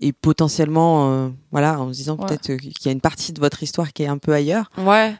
et 0.01 0.11
potentiellement 0.11 1.09
euh, 1.11 1.29
voilà 1.51 1.79
en 1.79 1.87
se 1.89 1.93
disant 1.97 2.17
Ouais. 2.17 2.25
peut-être 2.25 2.57
qu'il 2.57 2.85
y 2.85 2.89
a 2.89 2.91
une 2.91 3.01
partie 3.01 3.31
de 3.31 3.39
votre 3.39 3.63
histoire 3.63 3.93
qui 3.93 4.03
est 4.03 4.07
un 4.07 4.17
peu 4.17 4.33
ailleurs. 4.33 4.69
Ouais. 4.77 5.15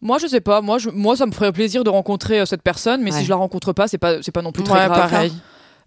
moi 0.00 0.18
je 0.18 0.26
sais 0.26 0.40
pas 0.40 0.60
moi 0.62 0.78
je, 0.78 0.90
moi 0.90 1.14
ça 1.16 1.26
me 1.26 1.32
ferait 1.32 1.52
plaisir 1.52 1.84
de 1.84 1.90
rencontrer 1.90 2.40
euh, 2.40 2.46
cette 2.46 2.62
personne 2.62 3.02
mais 3.02 3.12
Ouais. 3.12 3.18
si 3.18 3.24
je 3.24 3.30
la 3.30 3.36
rencontre 3.36 3.72
pas 3.72 3.86
c'est 3.88 3.98
pas 3.98 4.20
c'est 4.22 4.32
pas 4.32 4.42
non 4.42 4.50
plus 4.52 4.64
très 4.64 4.80
Ouais, 4.80 4.86
grave 4.86 5.10
pareil. 5.10 5.32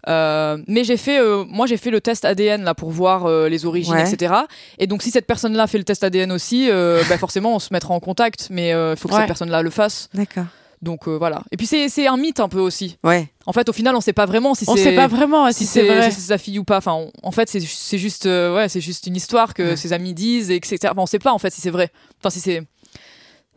Euh, 0.08 0.58
mais 0.66 0.84
j'ai 0.84 0.96
fait, 0.96 1.18
euh, 1.20 1.44
moi 1.48 1.66
j'ai 1.66 1.76
fait 1.76 1.90
le 1.90 2.00
test 2.00 2.24
ADN 2.24 2.64
là 2.64 2.74
pour 2.74 2.90
voir 2.90 3.26
euh, 3.26 3.48
les 3.48 3.66
origines, 3.66 3.94
Ouais. 3.94 4.10
etc. 4.10 4.34
Et 4.78 4.86
donc 4.86 5.02
si 5.02 5.10
cette 5.10 5.26
personne-là 5.26 5.66
fait 5.66 5.78
le 5.78 5.84
test 5.84 6.02
ADN 6.04 6.32
aussi, 6.32 6.68
bah, 7.08 7.18
forcément 7.18 7.54
on 7.54 7.58
se 7.58 7.72
mettra 7.72 7.94
en 7.94 8.00
contact, 8.00 8.48
mais 8.50 8.70
il 8.70 8.96
faut 8.96 9.08
que 9.08 9.14
Ouais. 9.14 9.20
cette 9.20 9.26
personne-là 9.28 9.62
le 9.62 9.70
fasse. 9.70 10.08
D'accord. 10.14 10.44
Donc 10.82 11.08
voilà. 11.08 11.42
Et 11.52 11.58
puis 11.58 11.66
c'est 11.66 12.06
un 12.06 12.16
mythe 12.16 12.40
un 12.40 12.48
peu 12.48 12.58
aussi. 12.60 12.96
Ouais. 13.04 13.28
En 13.44 13.52
fait, 13.52 13.68
au 13.68 13.72
final, 13.74 13.94
on 13.96 14.00
sait 14.00 14.14
pas 14.14 14.24
vraiment 14.24 14.54
si 14.54 14.64
On 14.66 14.76
c'est 14.76 14.84
sait 14.84 14.96
pas 14.96 15.08
vraiment 15.08 15.46
si 15.52 15.58
si 15.58 15.66
c'est 15.66 15.82
vrai. 15.82 16.10
si 16.10 16.20
sa 16.22 16.38
fille 16.38 16.58
ou 16.58 16.64
pas. 16.64 16.78
Enfin, 16.78 16.92
on- 16.94 17.10
en 17.22 17.30
fait, 17.32 17.50
c'est 17.50 17.60
juste, 17.98 18.24
ouais, 18.24 18.66
c'est 18.70 18.80
juste 18.80 19.06
une 19.06 19.16
histoire 19.16 19.52
que 19.52 19.62
Ouais. 19.62 19.76
ses 19.76 19.92
amis 19.92 20.14
disent, 20.14 20.50
et 20.50 20.56
etc. 20.56 20.78
Enfin, 20.84 21.02
on 21.02 21.06
sait 21.06 21.18
pas 21.18 21.32
en 21.32 21.38
fait 21.38 21.50
si 21.52 21.60
c'est 21.60 21.68
vrai. 21.70 21.90
Enfin, 22.18 22.30
si 22.30 22.40
c'est 22.40 22.62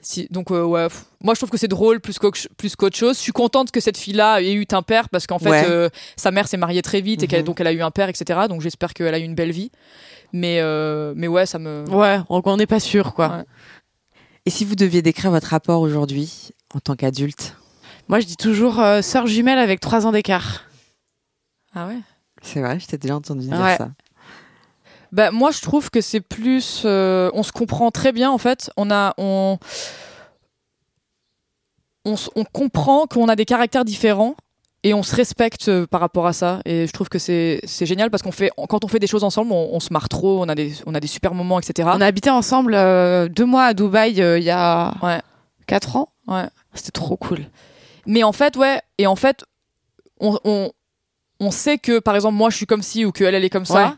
si, 0.05 0.27
donc 0.29 0.51
euh, 0.51 0.63
ouais, 0.63 0.87
pff, 0.87 1.05
moi 1.21 1.33
je 1.33 1.39
trouve 1.39 1.49
que 1.49 1.57
c'est 1.57 1.67
drôle 1.67 1.99
plus 1.99 2.19
qu'autre 2.19 2.39
plus 2.57 2.75
qu'autre 2.75 2.97
chose. 2.97 3.15
Je 3.17 3.21
suis 3.21 3.31
contente 3.31 3.71
que 3.71 3.79
cette 3.79 3.97
fille-là 3.97 4.41
ait 4.41 4.53
eu 4.53 4.65
un 4.71 4.81
père 4.81 5.09
parce 5.09 5.25
qu'en 5.27 5.39
fait 5.39 5.49
Ouais. 5.49 5.65
euh, 5.67 5.89
sa 6.15 6.31
mère 6.31 6.47
s'est 6.47 6.57
mariée 6.57 6.81
très 6.81 7.01
vite 7.01 7.23
et 7.23 7.27
qu'elle 7.27 7.39
Mhm. 7.41 7.45
donc 7.45 7.61
elle 7.61 7.67
a 7.67 7.73
eu 7.73 7.81
un 7.81 7.91
père, 7.91 8.09
etc. 8.09 8.41
Donc 8.49 8.61
j'espère 8.61 8.93
qu'elle 8.93 9.13
a 9.13 9.19
eu 9.19 9.23
une 9.23 9.35
belle 9.35 9.51
vie. 9.51 9.71
Mais 10.33 10.59
euh, 10.61 11.13
mais 11.15 11.27
ouais, 11.27 11.45
ça 11.45 11.59
me 11.59 11.85
Ouais, 11.89 12.19
on 12.29 12.57
n'est 12.57 12.65
pas 12.67 12.79
sûr, 12.79 13.13
quoi. 13.13 13.29
Ouais. 13.37 13.43
Et 14.45 14.49
si 14.49 14.65
vous 14.65 14.75
deviez 14.75 15.01
décrire 15.01 15.31
votre 15.31 15.47
rapport 15.47 15.79
aujourd'hui 15.81 16.49
en 16.73 16.79
tant 16.79 16.95
qu'adulte? 16.95 17.55
Moi, 18.09 18.19
je 18.19 18.25
dis 18.25 18.35
toujours 18.35 18.79
euh, 18.81 19.01
sœur 19.01 19.27
jumelle 19.27 19.59
avec 19.59 19.79
trois 19.79 20.05
ans 20.05 20.11
d'écart. 20.11 20.63
ah 21.73 21.87
ouais? 21.87 21.99
C'est 22.41 22.59
vrai, 22.59 22.77
je 22.79 22.87
t'ai 22.87 22.97
déjà 22.97 23.15
entendu 23.15 23.47
dire 23.47 23.57
Ouais. 23.59 23.77
ça. 23.77 23.91
Bah 25.13 25.29
moi 25.31 25.51
je 25.51 25.61
trouve 25.61 25.89
que 25.91 26.01
c'est 26.01 26.21
plus 26.21 26.81
euh, 26.85 27.29
on 27.35 27.43
se 27.43 27.51
comprend 27.51 27.91
très 27.91 28.11
bien 28.11 28.31
en 28.31 28.39
fait 28.39 28.71
on 28.77 28.89
a 28.89 29.13
on 29.17 29.59
on, 32.05 32.15
on 32.35 32.43
comprend 32.43 33.05
qu'on 33.07 33.29
a 33.29 33.35
des 33.35 33.45
caractères 33.45 33.85
différents 33.85 34.35
et 34.83 34.93
on 34.93 35.03
se 35.03 35.15
respecte 35.15 35.69
euh, 35.69 35.85
par 35.87 36.01
rapport 36.01 36.27
à 36.27 36.33
ça 36.33 36.59
et 36.65 36.87
je 36.87 36.91
trouve 36.91 37.07
que 37.09 37.19
c'est 37.19 37.61
génial 37.81 38.09
parce 38.09 38.21
qu'on 38.23 38.31
fait 38.31 38.51
quand 38.67 38.83
on 38.83 38.87
fait 38.87 38.99
des 38.99 39.07
choses 39.07 39.23
ensemble 39.23 39.51
on, 39.53 39.69
on 39.71 39.79
se 39.79 39.93
marre 39.93 40.09
trop 40.09 40.41
on 40.43 40.49
a 40.49 40.55
des 40.55 40.73
on 40.85 40.93
a 40.95 40.99
des 40.99 41.07
super 41.07 41.33
moments 41.33 41.59
etc 41.59 41.89
On 41.93 42.01
a 42.01 42.05
habité 42.07 42.29
ensemble 42.29 42.73
euh, 42.75 43.29
deux 43.29 43.45
mois 43.45 43.65
à 43.65 43.73
Dubaï 43.73 44.21
euh, 44.21 44.37
il 44.39 44.43
y 44.43 44.49
a 44.49 44.93
Ouais. 45.01 45.21
quatre 45.67 45.95
ans. 45.95 46.09
Ouais. 46.27 46.47
C'était 46.73 46.91
trop 46.91 47.17
cool. 47.17 47.45
mais 48.05 48.23
en 48.23 48.33
fait 48.33 48.57
ouais 48.57 48.81
et 48.97 49.07
en 49.07 49.15
fait 49.15 49.45
on, 50.19 50.37
on 50.43 50.71
on 51.39 51.51
sait 51.51 51.77
que 51.77 51.99
par 51.99 52.15
exemple 52.15 52.35
moi 52.35 52.49
je 52.49 52.57
suis 52.57 52.65
comme 52.65 52.81
ci 52.81 53.05
ou 53.05 53.11
que 53.11 53.23
elle 53.23 53.35
elle 53.35 53.45
est 53.45 53.49
comme 53.49 53.65
ça 53.65 53.85
Ouais. 53.85 53.91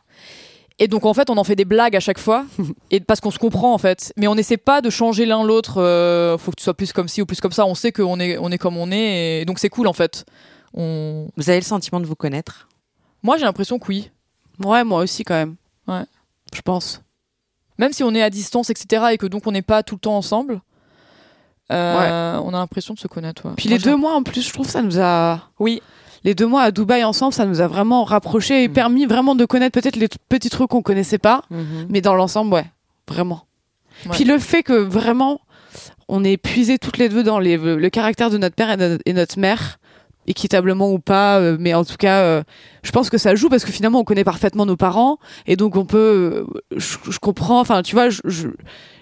Et 0.78 0.88
donc 0.89 1.05
en 1.05 1.13
fait, 1.13 1.30
on 1.30 1.38
en 1.38 1.43
fait 1.45 1.55
des 1.55 1.63
blagues 1.65 1.95
à 1.95 1.99
chaque 2.01 2.19
fois, 2.19 2.45
et 2.91 2.99
parce 2.99 3.21
qu'on 3.21 3.32
se 3.32 3.39
comprend 3.39 3.73
en 3.73 3.78
fait. 3.78 4.11
Mais 4.17 4.28
on 4.28 4.36
n'essaie 4.36 4.57
pas 4.57 4.82
de 4.82 4.89
changer 4.89 5.26
l'un 5.26 5.43
l'autre. 5.43 5.82
euh, 5.82 6.38
faut 6.38 6.51
que 6.51 6.57
tu 6.57 6.63
sois 6.63 6.73
plus 6.73 6.91
comme 6.91 7.07
ci 7.07 7.21
ou 7.21 7.26
plus 7.26 7.39
comme 7.39 7.53
ça. 7.53 7.65
On 7.65 7.76
sait 7.76 7.91
qu'on 7.91 8.19
est, 8.19 8.38
on 8.38 8.51
est 8.51 8.57
comme 8.57 8.76
on 8.78 8.91
est, 8.91 9.41
et 9.41 9.45
donc 9.45 9.59
c'est 9.59 9.69
cool 9.69 9.88
en 9.88 9.93
fait. 9.93 10.26
On... 10.73 11.30
Vous 11.38 11.49
avez 11.49 11.59
le 11.59 11.65
sentiment 11.65 12.01
de 12.01 12.05
vous 12.05 12.15
connaître? 12.15 12.67
Moi, 13.23 13.38
j'ai 13.38 13.45
l'impression 13.45 13.80
que 13.80 13.88
oui. 13.88 14.11
Ouais, 14.63 14.84
moi 14.84 15.01
aussi 15.01 15.23
quand 15.23 15.34
même. 15.36 15.55
Ouais. 15.88 16.03
Je 16.53 16.61
pense. 16.61 17.01
Même 17.78 17.93
si 17.93 18.03
on 18.03 18.13
est 18.13 18.21
à 18.21 18.30
distance, 18.30 18.69
etc., 18.69 19.05
et 19.13 19.17
que 19.17 19.26
donc 19.26 19.47
on 19.47 19.51
n'est 19.51 19.61
pas 19.61 19.82
tout 19.84 19.95
le 19.95 19.99
temps 19.99 20.17
ensemble, 20.17 20.61
euh, 21.71 22.39
on 22.43 22.49
a 22.49 22.57
l'impression 22.57 22.93
de 22.93 22.99
se 22.99 23.07
connaître. 23.07 23.45
ouais. 23.45 23.53
Puis 23.57 23.69
Moi, 23.69 23.78
les 23.78 23.84
deux 23.84 23.95
mois 23.95 24.13
en 24.13 24.23
plus, 24.23 24.41
je 24.47 24.53
trouve 24.53 24.69
ça 24.69 24.82
nous 24.82 24.99
a. 24.99 25.49
Oui. 25.59 25.82
Les 26.26 26.36
deux 26.36 26.47
mois 26.47 26.63
à 26.63 26.71
Dubaï 26.71 27.03
ensemble, 27.05 27.32
ça 27.34 27.45
nous 27.45 27.61
a 27.61 27.67
vraiment 27.67 28.03
rapprochés 28.03 28.63
et 28.63 28.67
Mm. 28.67 28.73
permis 28.73 29.05
vraiment 29.05 29.36
de 29.36 29.45
connaître 29.45 29.80
peut-être 29.80 29.95
les 29.95 30.09
petits 30.28 30.49
trucs 30.49 30.69
qu'on 30.69 30.82
connaissait 30.82 31.17
pas, 31.19 31.43
mais 31.89 32.01
dans 32.01 32.15
l'ensemble, 32.15 32.53
ouais, 32.53 32.65
vraiment. 33.07 33.43
Ouais. 34.05 34.11
Puis 34.13 34.23
le 34.26 34.38
fait 34.39 34.63
que 34.63 34.73
vraiment, 34.73 35.39
on 36.09 36.23
ait 36.23 36.38
puisé 36.38 36.78
toutes 36.80 36.97
les 36.97 37.07
deux 37.09 37.23
dans 37.23 37.39
les, 37.39 37.55
le 37.57 37.89
caractère 37.89 38.30
de 38.30 38.38
notre 38.38 38.55
père 38.55 38.71
et, 38.71 38.78
de- 38.78 38.99
et 39.05 39.13
notre 39.13 39.39
mère, 39.39 39.78
équitablement 40.28 40.91
ou 40.91 40.97
pas, 40.97 41.38
euh, 41.38 41.55
mais 41.59 41.76
en 41.76 41.86
tout 41.86 41.97
cas, 41.97 42.21
euh, 42.21 42.43
je 42.82 42.91
pense 42.91 43.11
que 43.11 43.17
ça 43.19 43.36
joue 43.36 43.47
parce 43.47 43.63
que 43.63 43.71
finalement, 43.71 43.99
on 43.99 44.03
connaît 44.03 44.23
parfaitement 44.23 44.65
nos 44.65 44.76
parents 44.76 45.19
et 45.45 45.55
donc 45.55 45.76
on 45.76 45.86
peut, 45.86 46.45
euh, 46.51 46.61
je, 46.76 46.97
je 47.11 47.19
comprends, 47.19 47.59
enfin, 47.59 47.84
tu 47.84 47.93
vois, 47.95 48.07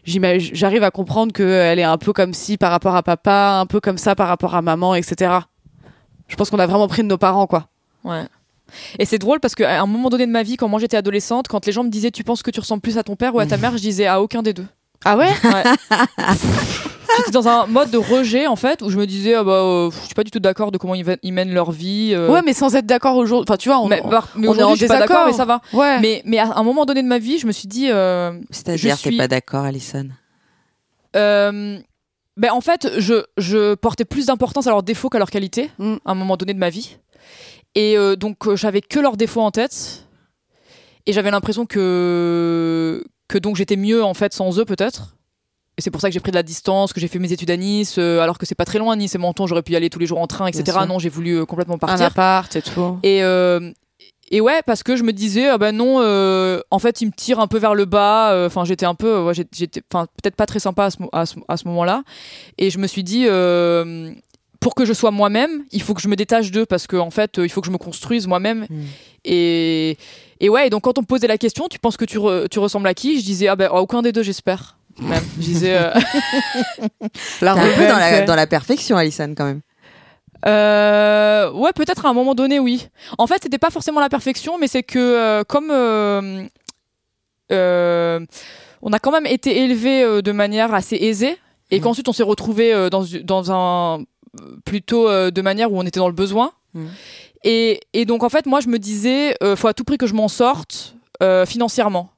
j'arrive 0.05 0.83
à 0.83 0.91
comprendre 0.91 1.31
qu'elle 1.33 1.79
est 1.79 1.83
un 1.83 1.97
peu 1.97 2.11
comme 2.13 2.33
si 2.33 2.57
par 2.57 2.71
rapport 2.71 2.95
à 2.95 3.03
papa, 3.03 3.57
un 3.61 3.65
peu 3.65 3.79
comme 3.79 3.97
ça 3.97 4.15
par 4.15 4.27
rapport 4.27 4.55
à 4.55 4.61
maman, 4.61 4.95
etc. 4.95 5.31
Je 6.33 6.35
pense 6.35 6.49
qu'on 6.49 6.57
a 6.57 6.65
vraiment 6.65 6.87
pris 6.87 7.03
de 7.03 7.07
nos 7.07 7.19
parents, 7.19 7.45
quoi. 7.45 7.67
Ouais. 8.03 8.23
Et 8.97 9.05
c'est 9.05 9.19
drôle 9.19 9.39
parce 9.39 9.53
qu'à 9.53 9.79
un 9.79 9.85
moment 9.85 10.09
donné 10.09 10.25
de 10.25 10.31
ma 10.31 10.41
vie, 10.41 10.57
quand 10.57 10.67
moi 10.67 10.79
j'étais 10.79 10.97
adolescente, 10.97 11.47
quand 11.47 11.63
les 11.67 11.71
gens 11.71 11.83
me 11.83 11.89
disaient 11.89 12.09
tu 12.09 12.23
penses 12.23 12.41
que 12.41 12.49
tu 12.49 12.59
ressembles 12.59 12.81
plus 12.81 12.97
à 12.97 13.03
ton 13.03 13.15
père 13.15 13.35
ou 13.35 13.39
à 13.39 13.45
ta 13.45 13.55
mère, 13.57 13.73
je 13.77 13.83
disais 13.83 14.07
à 14.07 14.19
aucun 14.19 14.41
des 14.41 14.53
deux. 14.53 14.65
Ah 15.05 15.15
ouais? 15.15 15.29
Ouais. 15.43 15.63
J'étais 17.17 17.29
dans 17.29 17.47
un 17.47 17.67
mode 17.67 17.91
de 17.91 17.99
rejet 17.99 18.47
en 18.47 18.55
fait 18.55 18.81
où 18.81 18.89
je 18.89 18.97
me 18.97 19.05
disais 19.05 19.35
ah 19.35 19.43
bah 19.43 19.51
euh, 19.51 19.91
je 19.91 20.05
suis 20.05 20.15
pas 20.15 20.23
du 20.23 20.31
tout 20.31 20.39
d'accord 20.39 20.71
de 20.71 20.79
comment 20.79 20.95
ils, 20.95 21.33
mènent 21.33 21.53
leur 21.53 21.71
vie. 21.71 22.13
euh. 22.15 22.31
Ouais, 22.31 22.41
mais 22.43 22.53
sans 22.53 22.73
être 22.75 22.87
d'accord 22.87 23.17
aujourd'hui. 23.17 23.45
Enfin, 23.47 23.57
tu 23.57 23.69
vois, 23.69 23.77
on, 23.77 23.87
mais, 23.87 24.01
bah, 24.01 24.23
mais 24.35 24.47
on 24.47 24.55
est 24.55 24.63
en 24.63 24.71
aujourd'hui 24.71 24.79
je 24.79 24.85
suis 24.85 24.87
pas 24.87 24.99
d'accord 25.01 25.27
désaccord. 25.27 25.27
mais 25.27 25.33
ça 25.33 25.45
va. 25.45 25.61
ouais. 25.73 25.99
Mais 25.99 26.23
mais 26.25 26.39
à 26.39 26.57
un 26.57 26.63
moment 26.63 26.87
donné 26.87 27.03
de 27.03 27.07
ma 27.07 27.19
vie 27.19 27.37
je 27.37 27.45
me 27.45 27.51
suis 27.51 27.67
dit 27.67 27.91
euh, 27.91 28.31
C'est-à-dire, 28.49 28.99
t'es 28.99 29.15
pas 29.15 29.27
d'accord, 29.27 29.65
Alison? 29.65 30.07
Euh, 31.15 31.77
ben 32.37 32.51
en 32.51 32.61
fait 32.61 32.89
je 32.97 33.23
je 33.37 33.75
portais 33.75 34.05
plus 34.05 34.25
d'importance 34.27 34.67
à 34.67 34.71
leurs 34.71 34.83
défauts 34.83 35.09
qu'à 35.09 35.19
leurs 35.19 35.29
qualités 35.31 35.69
Mm. 35.77 35.95
à 36.05 36.11
un 36.11 36.15
moment 36.15 36.35
donné 36.37 36.53
de 36.53 36.59
ma 36.59 36.69
vie 36.69 36.97
et 37.75 37.97
euh, 37.97 38.15
donc 38.15 38.47
euh, 38.47 38.55
j'avais 38.55 38.81
que 38.81 38.99
leurs 38.99 39.17
défauts 39.17 39.41
en 39.41 39.51
tête 39.51 40.05
et 41.05 41.13
j'avais 41.13 41.31
l'impression 41.31 41.65
que 41.65 43.03
que 43.27 43.37
donc 43.37 43.55
j'étais 43.55 43.75
mieux 43.75 44.03
en 44.03 44.13
fait 44.13 44.33
sans 44.33 44.59
eux 44.59 44.65
peut-être. 44.65 45.15
Et 45.75 45.81
c'est 45.81 45.89
pour 45.89 46.01
ça 46.01 46.07
que 46.09 46.13
j'ai 46.13 46.19
pris 46.19 46.29
de 46.29 46.35
la 46.35 46.43
distance, 46.43 46.93
que 46.93 46.99
j'ai 46.99 47.07
fait 47.07 47.17
mes 47.17 47.31
études 47.31 47.49
à 47.49 47.57
Nice, 47.57 47.95
euh, 47.97 48.19
alors 48.19 48.37
que 48.37 48.45
c'est 48.45 48.53
pas 48.53 48.65
très 48.65 48.77
loin 48.77 48.95
Nice 48.95 49.15
et 49.15 49.17
Menton, 49.17 49.47
j'aurais 49.47 49.63
pu 49.63 49.71
y 49.71 49.75
aller 49.75 49.89
tous 49.89 49.97
les 49.97 50.05
jours 50.05 50.19
en 50.19 50.27
train, 50.27 50.45
etc. 50.45 50.77
Non, 50.87 50.99
j'ai 50.99 51.09
voulu 51.09 51.47
complètement 51.47 51.75
un 51.75 51.77
partir. 51.79 52.05
appart 52.05 52.55
et 52.55 52.61
tout. 52.61 52.99
Et 53.01 53.21
et 54.35 54.41
ouais, 54.41 54.61
parce 54.65 54.81
que 54.83 54.95
je 54.95 55.03
me 55.03 55.13
disais, 55.13 55.47
ah 55.47 55.57
ben 55.57 55.75
non, 55.75 55.97
euh, 56.01 56.59
en 56.71 56.79
fait, 56.79 57.01
il 57.01 57.05
me 57.07 57.11
tire 57.11 57.39
un 57.39 57.47
peu 57.47 57.57
vers 57.59 57.75
le 57.75 57.85
bas. 57.85 58.31
euh, 58.33 58.47
Enfin, 58.47 58.65
j'étais 58.65 58.85
un 58.85 58.95
peu, 58.95 59.07
euh, 59.17 59.23
ouais, 59.25 59.33
j'étais, 59.33 59.81
enfin, 59.93 60.07
peut-être 60.21 60.35
pas 60.35 60.45
très 60.47 60.59
sympa 60.59 60.85
à 60.85 60.89
ce, 60.89 61.01
mo- 61.01 61.09
à 61.13 61.25
ce, 61.25 61.35
à 61.47 61.55
ce 61.57 61.67
moment-là. 61.67 62.03
Et 62.57 62.69
je 62.69 62.79
me 62.79 62.87
suis 62.87 63.03
dit, 63.03 63.25
euh, 63.27 64.11
pour 64.59 64.75
que 64.75 64.85
je 64.85 64.93
sois 64.93 65.11
moi-même, 65.11 65.63
il 65.71 65.81
faut 65.81 65.93
que 65.93 66.01
je 66.01 66.07
me 66.07 66.15
détache 66.15 66.49
d'eux 66.51 66.65
parce 66.65 66.87
que 66.87 66.95
en 66.97 67.11
fait, 67.11 67.37
euh, 67.37 67.45
il 67.45 67.49
faut 67.49 67.61
que 67.61 67.67
je 67.67 67.71
me 67.71 67.77
construise 67.77 68.25
moi-même. 68.27 68.65
Mm. 68.69 68.81
Et 69.25 69.97
et 70.39 70.49
ouais, 70.49 70.67
et 70.67 70.69
donc 70.69 70.83
quand 70.83 70.97
on 70.97 71.01
me 71.01 71.05
posait 71.05 71.27
la 71.27 71.37
question, 71.37 71.67
tu 71.69 71.79
penses 71.79 71.95
que 71.97 72.05
tu, 72.05 72.17
re- 72.17 72.47
tu 72.49 72.59
ressembles 72.59 72.87
à 72.87 72.93
qui? 72.93 73.19
Je 73.19 73.25
disais, 73.25 73.47
ah 73.47 73.55
ben 73.55 73.67
à 73.71 73.75
aucun 73.81 74.01
des 74.01 74.11
deux, 74.11 74.23
j'espère. 74.23 74.77
Même. 74.99 75.23
Je 75.37 75.43
disais. 75.43 75.75
euh, 75.77 75.91
La 77.41 77.53
un 77.53 77.55
peu 77.75 77.83
la, 77.99 78.21
dans 78.21 78.35
la 78.35 78.47
perfection, 78.47 78.97
Alison, 78.97 79.33
quand 79.35 79.45
même. 79.45 79.61
Euh, 80.45 81.51
ouais, 81.51 81.71
peut-être 81.73 82.05
à 82.05 82.09
un 82.09 82.13
moment 82.13 82.35
donné, 82.35 82.59
oui. 82.59 82.87
En 83.17 83.27
fait, 83.27 83.39
c'était 83.43 83.57
pas 83.57 83.69
forcément 83.69 83.99
la 84.01 84.09
perfection, 84.09 84.57
mais 84.59 84.67
c'est 84.67 84.83
que 84.83 84.99
euh, 84.99 85.43
comme 85.43 85.69
euh, 85.71 86.43
euh, 87.51 88.19
on 88.81 88.91
a 88.93 88.99
quand 88.99 89.11
même 89.11 89.25
été 89.25 89.63
élevé 89.63 90.21
de 90.21 90.31
manière 90.31 90.73
assez 90.73 90.95
aisée, 90.97 91.37
et 91.71 91.77
Mhm. 91.77 91.83
qu'ensuite 91.83 92.07
on 92.09 92.13
s'est 92.13 92.23
retrouvé 92.23 92.89
dans 92.89 93.03
dans 93.23 93.51
un 93.51 94.03
plutôt 94.65 95.07
de 95.09 95.41
manière 95.41 95.71
où 95.71 95.79
on 95.79 95.85
était 95.85 95.99
dans 95.99 96.07
le 96.07 96.13
besoin. 96.13 96.51
Mhm. 96.73 96.89
Et, 97.45 97.81
et 97.93 98.05
donc 98.05 98.23
en 98.23 98.29
fait, 98.29 98.45
moi, 98.45 98.59
je 98.61 98.67
me 98.69 98.79
disais, 98.79 99.35
euh, 99.43 99.55
faut 99.55 99.67
à 99.67 99.73
tout 99.73 99.83
prix 99.83 99.97
que 99.97 100.07
je 100.07 100.13
m'en 100.13 100.27
sorte 100.29 100.95
euh, 101.21 101.45
financièrement. 101.45 102.09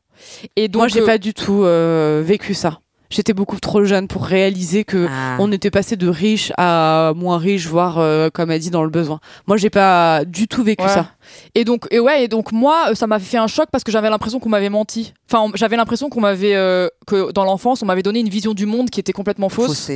Et 0.55 0.67
donc, 0.67 0.80
Moi, 0.82 0.88
j'ai 0.88 1.01
pas 1.01 1.17
du 1.17 1.34
tout 1.34 1.63
euh, 1.63 2.21
vécu 2.26 2.53
ça. 2.53 2.80
J'étais 3.10 3.34
beaucoup 3.34 3.60
trop 3.60 3.84
jeune 3.84 4.08
pour 4.08 4.26
réaliser 4.26 4.84
que 4.84 5.08
Ah. 5.10 5.38
on 5.39 5.51
était 5.51 5.70
passé 5.72 5.95
de 5.95 6.08
riche 6.08 6.51
à 6.58 7.14
moins 7.16 7.38
riche, 7.38 7.68
voire 7.68 7.99
euh, 7.99 8.30
comme 8.34 8.49
elle 8.51 8.60
dit 8.60 8.72
dans 8.72 8.84
le 8.84 8.89
besoin. 8.89 9.20
Moi, 9.47 9.58
j'ai 9.58 9.70
pas 9.70 10.26
du 10.26 10.47
tout 10.47 10.64
vécu 10.64 10.84
Ouais. 10.84 10.89
ça. 10.89 11.12
Et 11.53 11.64
donc, 11.66 11.86
et 11.91 11.99
ouais, 11.99 12.24
et 12.24 12.28
donc 12.28 12.51
moi, 12.51 12.88
euh, 12.89 12.95
ça 12.95 13.08
m'a 13.08 13.20
fait 13.20 13.38
un 13.38 13.47
choc 13.47 13.68
parce 13.72 13.84
que 13.84 13.91
j'avais 13.91 14.10
l'impression 14.10 14.39
qu'on 14.39 14.49
m'avait 14.49 14.70
menti. 14.70 15.14
Enfin, 15.32 15.51
j'avais 15.56 15.78
l'impression 15.78 16.10
qu'on 16.10 16.22
m'avait, 16.22 16.56
euh, 16.56 16.88
que 17.08 17.32
dans 17.32 17.43
l'enfance, 17.45 17.82
on 17.84 17.86
m'avait 17.86 18.03
donné 18.03 18.20
une 18.20 18.30
vision 18.30 18.53
du 18.53 18.66
monde 18.66 18.89
qui 18.89 18.99
était 18.99 19.14
complètement 19.14 19.49
fausse. 19.49 19.89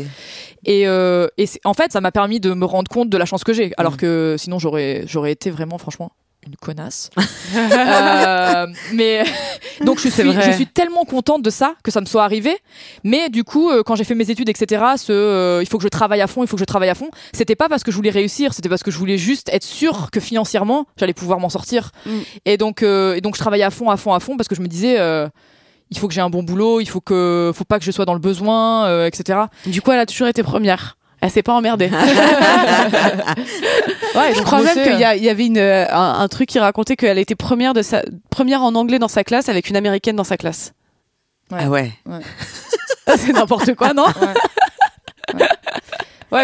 Et, 0.65 0.87
euh, 0.87 1.27
et 1.37 1.45
en 1.65 1.73
fait, 1.73 1.91
ça 1.91 2.01
m'a 2.01 2.11
permis 2.11 2.39
de 2.39 2.53
me 2.53 2.65
rendre 2.65 2.89
compte 2.89 3.09
de 3.09 3.17
la 3.17 3.25
chance 3.25 3.43
que 3.43 3.53
j'ai. 3.53 3.71
Alors 3.77 3.93
Mm. 3.93 3.97
que 3.97 4.35
sinon, 4.37 4.59
j'aurais, 4.59 5.03
j'aurais 5.07 5.31
été 5.31 5.49
vraiment, 5.51 5.77
franchement, 5.77 6.11
une 6.45 6.55
connasse. 6.55 7.09
Euh, 7.51 8.67
mais 8.93 9.23
donc 9.85 9.99
je 9.99 10.07
suis, 10.09 10.23
vrai. 10.23 10.51
je 10.51 10.55
suis 10.55 10.67
tellement 10.67 11.03
contente 11.03 11.41
de 11.41 11.49
ça 11.49 11.75
que 11.83 11.89
ça 11.89 11.99
me 11.99 12.05
soit 12.05 12.23
arrivé. 12.23 12.55
Mais 13.03 13.29
du 13.29 13.43
coup, 13.43 13.69
euh, 13.69 13.81
quand 13.83 13.95
j'ai 13.95 14.03
fait 14.03 14.13
mes 14.13 14.29
études, 14.29 14.49
etc., 14.49 14.83
ce, 14.97 15.11
euh, 15.11 15.63
il 15.63 15.67
faut 15.67 15.77
que 15.77 15.83
je 15.83 15.89
travaille 15.89 16.21
à 16.21 16.27
fond, 16.27 16.43
il 16.43 16.47
faut 16.47 16.55
que 16.55 16.59
je 16.59 16.65
travaille 16.65 16.89
à 16.89 16.95
fond. 16.95 17.09
C'était 17.33 17.55
pas 17.55 17.69
parce 17.69 17.83
que 17.83 17.91
je 17.91 17.95
voulais 17.95 18.11
réussir, 18.11 18.53
c'était 18.53 18.69
parce 18.69 18.83
que 18.83 18.91
je 18.91 18.97
voulais 18.97 19.17
juste 19.17 19.49
être 19.49 19.63
sûre 19.63 20.11
que 20.11 20.19
financièrement 20.19 20.85
j'allais 20.97 21.13
pouvoir 21.13 21.39
m'en 21.39 21.49
sortir. 21.49 21.91
Mm. 22.05 22.11
Et 22.45 22.57
donc, 22.57 22.83
euh, 22.83 23.15
et 23.15 23.21
donc 23.21 23.35
je 23.35 23.39
travaillais 23.39 23.63
à 23.63 23.71
fond, 23.71 23.89
à 23.89 23.97
fond, 23.97 24.13
à 24.13 24.19
fond 24.19 24.37
parce 24.37 24.47
que 24.47 24.55
je 24.55 24.61
me 24.61 24.67
disais. 24.67 24.99
euh, 24.99 25.27
il 25.91 25.97
faut 25.97 26.07
que 26.07 26.13
j'ai 26.13 26.21
un 26.21 26.29
bon 26.29 26.43
boulot, 26.43 26.79
il 26.81 26.85
faut 26.85 27.01
que, 27.01 27.51
faut 27.55 27.63
pas 27.63 27.79
que 27.79 27.85
je 27.85 27.91
sois 27.91 28.05
dans 28.05 28.13
le 28.13 28.19
besoin, 28.19 28.85
euh, 28.85 29.07
etc. 29.07 29.39
Du 29.65 29.81
coup, 29.81 29.91
elle 29.91 29.99
a 29.99 30.05
toujours 30.05 30.27
été 30.27 30.43
première. 30.43 30.98
Elle 31.21 31.29
s'est 31.31 31.43
pas 31.43 31.53
emmerdée. 31.53 31.89
Ouais, 34.15 34.33
Je 34.33 34.41
crois 34.41 34.61
même 34.61 34.73
qu'il 34.73 34.95
y, 34.99 35.17
il 35.17 35.23
y 35.23 35.29
avait 35.29 35.45
une, 35.45 35.57
euh, 35.59 35.85
un, 35.91 36.19
un 36.19 36.27
truc 36.27 36.49
qui 36.49 36.57
racontait 36.59 36.95
qu'elle 36.95 37.19
était 37.19 37.35
première 37.35 37.73
de 37.73 37.81
sa 37.81 38.01
première 38.29 38.63
en 38.63 38.73
anglais 38.75 38.97
dans 38.99 39.07
sa 39.07 39.23
classe 39.23 39.49
avec 39.49 39.69
une 39.69 39.75
américaine 39.75 40.15
dans 40.15 40.23
sa 40.23 40.35
classe. 40.35 40.73
Ouais. 41.51 41.59
Ah 41.63 41.69
ouais. 41.69 41.91
C'est 43.17 43.33
n'importe 43.33 43.75
quoi, 43.75 43.93
non? 43.93 44.05
Ouais, 44.05 44.33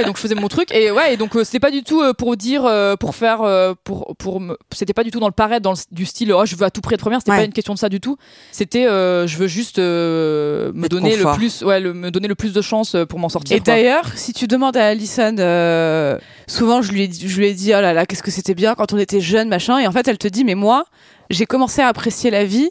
donc 0.03 0.15
je 0.17 0.21
faisais 0.21 0.33
mon 0.35 0.47
truc 0.47 0.73
et 0.73 0.89
ouais, 0.91 1.13
et 1.13 1.17
donc 1.17 1.35
euh, 1.35 1.43
c'était 1.43 1.59
pas 1.59 1.69
du 1.71 1.83
tout 1.83 2.01
euh, 2.01 2.13
pour 2.13 2.35
dire, 2.37 2.65
euh, 2.65 2.95
pour 2.95 3.13
faire, 3.15 3.41
euh, 3.43 3.73
pour, 3.83 4.15
pour, 4.17 4.39
me- 4.39 4.57
c'était 4.73 4.93
pas 4.93 5.03
du 5.03 5.11
tout 5.11 5.19
dans 5.19 5.27
le 5.27 5.31
paraître, 5.33 5.61
dans 5.61 5.73
le, 5.73 5.77
du 5.91 6.05
style, 6.05 6.33
oh 6.33 6.43
je 6.45 6.55
veux 6.55 6.63
à 6.63 6.71
tout 6.71 6.81
prix 6.81 6.95
être 6.95 7.01
première. 7.01 7.19
C'était 7.19 7.31
Ouais. 7.31 7.37
pas 7.37 7.43
une 7.45 7.53
question 7.53 7.73
de 7.73 7.79
ça 7.79 7.87
du 7.89 7.99
tout. 7.99 8.17
C'était, 8.51 8.87
euh, 8.87 9.27
je 9.27 9.37
veux 9.37 9.47
juste 9.47 9.77
euh, 9.77 10.71
me 10.73 10.87
donner 10.89 11.11
confort. 11.15 11.31
le 11.33 11.37
plus, 11.37 11.61
ouais, 11.61 11.79
le, 11.79 11.93
me 11.93 12.09
donner 12.09 12.27
le 12.27 12.35
plus 12.35 12.51
de 12.53 12.61
chance 12.61 12.95
pour 13.09 13.19
m'en 13.19 13.29
sortir. 13.29 13.55
Et 13.57 13.59
d'ailleurs, 13.59 14.11
si 14.15 14.33
tu 14.33 14.47
demandes 14.47 14.75
à 14.77 14.87
Alison, 14.87 15.35
euh, 15.37 16.17
souvent 16.47 16.81
je 16.81 16.91
lui, 16.91 17.03
ai, 17.03 17.11
je 17.11 17.37
lui 17.37 17.47
ai 17.47 17.53
dit, 17.53 17.73
oh 17.75 17.81
là 17.81 17.93
là, 17.93 18.05
qu'est-ce 18.05 18.23
que 18.23 18.31
c'était 18.31 18.55
bien 18.55 18.73
quand 18.75 18.91
on 18.93 18.97
était 18.97 19.21
jeune, 19.21 19.49
machin. 19.49 19.77
Et 19.79 19.87
en 19.87 19.91
fait, 19.91 20.07
elle 20.07 20.17
te 20.17 20.27
dit, 20.27 20.43
mais 20.43 20.55
moi, 20.55 20.85
j'ai 21.29 21.45
commencé 21.45 21.81
à 21.81 21.87
apprécier 21.89 22.31
la 22.31 22.43
vie, 22.45 22.69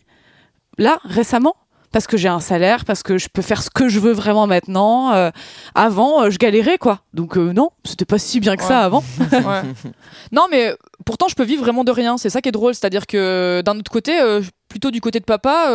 là, 0.78 0.98
récemment. 1.04 1.54
Parce 1.94 2.06
que 2.08 2.16
j'ai 2.18 2.28
un 2.28 2.40
salaire, 2.40 2.84
parce 2.84 3.02
que 3.02 3.16
je 3.18 3.28
peux 3.32 3.40
faire 3.40 3.62
ce 3.62 3.70
que 3.70 3.88
je 3.88 4.00
veux 4.00 4.12
vraiment 4.12 4.46
maintenant. 4.46 5.12
Euh, 5.14 5.30
avant, 5.76 6.24
euh, 6.24 6.30
je 6.30 6.38
galérais, 6.38 6.76
quoi. 6.76 6.98
Donc, 7.14 7.38
euh, 7.38 7.52
non, 7.52 7.70
c'était 7.84 8.04
pas 8.04 8.18
si 8.18 8.40
bien 8.40 8.56
que 8.56 8.62
Ouais. 8.62 8.68
ça 8.68 8.80
avant. 8.80 9.02
Ouais. 9.32 9.62
non, 10.32 10.42
mais 10.50 10.74
pourtant, 11.06 11.28
je 11.28 11.34
peux 11.36 11.44
vivre 11.44 11.62
vraiment 11.62 11.84
de 11.84 11.92
rien. 11.92 12.18
C'est 12.18 12.30
ça 12.30 12.40
qui 12.42 12.48
est 12.48 12.52
drôle. 12.52 12.74
C'est-à-dire 12.74 13.06
que 13.06 13.62
d'un 13.64 13.78
autre 13.78 13.90
côté, 13.92 14.20
euh, 14.20 14.42
plutôt 14.68 14.90
du 14.90 15.00
côté 15.00 15.20
de 15.20 15.24
papa, 15.24 15.68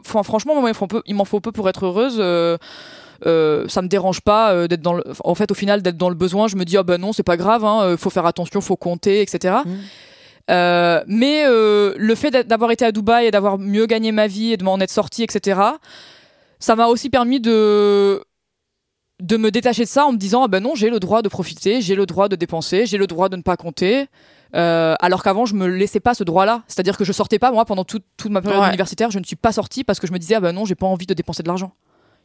enfin, 0.00 0.22
franchement, 0.22 0.58
moi, 0.60 0.70
il 1.06 1.14
m'en 1.14 1.24
faut 1.26 1.40
peu- 1.40 1.52
pour 1.52 1.68
être 1.68 1.84
heureuse. 1.84 2.16
euh, 3.26 3.68
ça 3.68 3.82
me 3.82 3.88
dérange 3.88 4.20
pas 4.20 4.52
euh, 4.52 4.68
d'être 4.68 4.82
dans 4.82 4.92
le 4.94 5.02
en 5.24 5.34
fait 5.34 5.50
au 5.50 5.54
final 5.54 5.80
d'être 5.82 5.96
dans 5.96 6.10
le 6.10 6.14
besoin 6.14 6.48
je 6.48 6.56
me 6.56 6.64
dis 6.66 6.76
ah 6.76 6.82
ben 6.82 7.00
non 7.00 7.14
c'est 7.14 7.22
pas 7.22 7.38
grave 7.38 7.64
hein, 7.64 7.80
euh, 7.82 7.96
faut 7.96 8.10
faire 8.10 8.26
attention 8.26 8.60
faut 8.60 8.76
compter 8.76 9.22
etc. 9.22 9.54
Euh, 10.50 11.02
mais 11.08 11.44
euh, 11.46 11.92
le 11.96 12.14
fait 12.14 12.30
d'avoir 12.30 12.70
été 12.70 12.84
à 12.84 12.92
Dubaï 12.92 13.26
et 13.26 13.30
d'avoir 13.32 13.58
mieux 13.58 13.86
gagné 13.86 14.12
ma 14.12 14.28
vie 14.28 14.52
et 14.52 14.56
de 14.56 14.62
m'en 14.62 14.78
être 14.78 14.92
sortie 14.92 15.24
etc 15.24 15.60
ça 16.60 16.76
m'a 16.76 16.86
aussi 16.86 17.10
permis 17.10 17.40
de 17.40 18.22
de 19.20 19.36
me 19.38 19.50
détacher 19.50 19.82
de 19.82 19.88
ça 19.88 20.04
en 20.06 20.12
me 20.12 20.18
disant 20.18 20.44
ah 20.44 20.48
ben 20.48 20.62
non 20.62 20.74
j'ai 20.76 20.88
le 20.90 21.00
droit 21.00 21.22
de 21.22 21.28
profiter 21.28 21.80
j'ai 21.80 21.96
le 21.96 22.06
droit 22.06 22.28
de 22.28 22.36
dépenser 22.36 22.86
j'ai 22.86 22.96
le 22.98 23.06
droit 23.08 23.28
de 23.28 23.36
ne 23.36 23.42
pas 23.42 23.56
compter 23.56 24.06
Euh, 24.54 24.94
alors 25.00 25.24
qu'avant 25.24 25.44
je 25.44 25.54
me 25.56 25.66
laissais 25.66 25.98
pas 25.98 26.14
ce 26.14 26.22
droit 26.22 26.46
là 26.46 26.62
c'est 26.68 26.78
à 26.78 26.84
dire 26.84 26.96
que 26.96 27.04
je 27.04 27.12
sortais 27.12 27.40
pas 27.40 27.50
moi 27.50 27.64
pendant 27.64 27.84
toute, 27.84 28.04
toute 28.16 28.30
ma 28.30 28.40
période 28.40 28.60
Ouais. 28.62 28.68
universitaire 28.68 29.10
je 29.10 29.18
ne 29.18 29.24
suis 29.24 29.34
pas 29.34 29.50
sortie 29.52 29.82
parce 29.82 29.98
que 29.98 30.06
je 30.06 30.12
me 30.12 30.18
disais 30.20 30.36
ah 30.36 30.40
ben 30.40 30.52
non 30.52 30.64
j'ai 30.64 30.76
pas 30.76 30.86
envie 30.86 31.06
de 31.06 31.14
dépenser 31.14 31.42
de 31.42 31.48
l'argent 31.48 31.72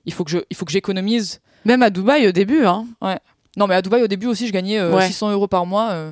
il 0.05 0.13
faut 0.13 0.24
que 0.24 0.30
je 0.32 0.38
il 0.51 0.55
faut 0.55 0.63
que 0.65 0.72
j'économise 0.72 1.41
Même 1.65 1.82
à 1.82 1.89
Dubaï 1.89 2.28
au 2.28 2.32
début, 2.32 2.63
hein. 2.65 2.86
non 3.57 3.65
mais 3.67 3.74
à 3.76 3.82
Dubaï 3.82 4.03
au 4.03 4.07
début 4.07 4.28
aussi 4.28 4.45
je 4.47 4.53
gagnais 4.53 4.78
euh, 4.80 4.93
Ouais. 4.93 5.07
600 5.07 5.32
euros 5.32 5.47
par 5.47 5.65
mois 5.65 5.89
euh, 5.91 6.11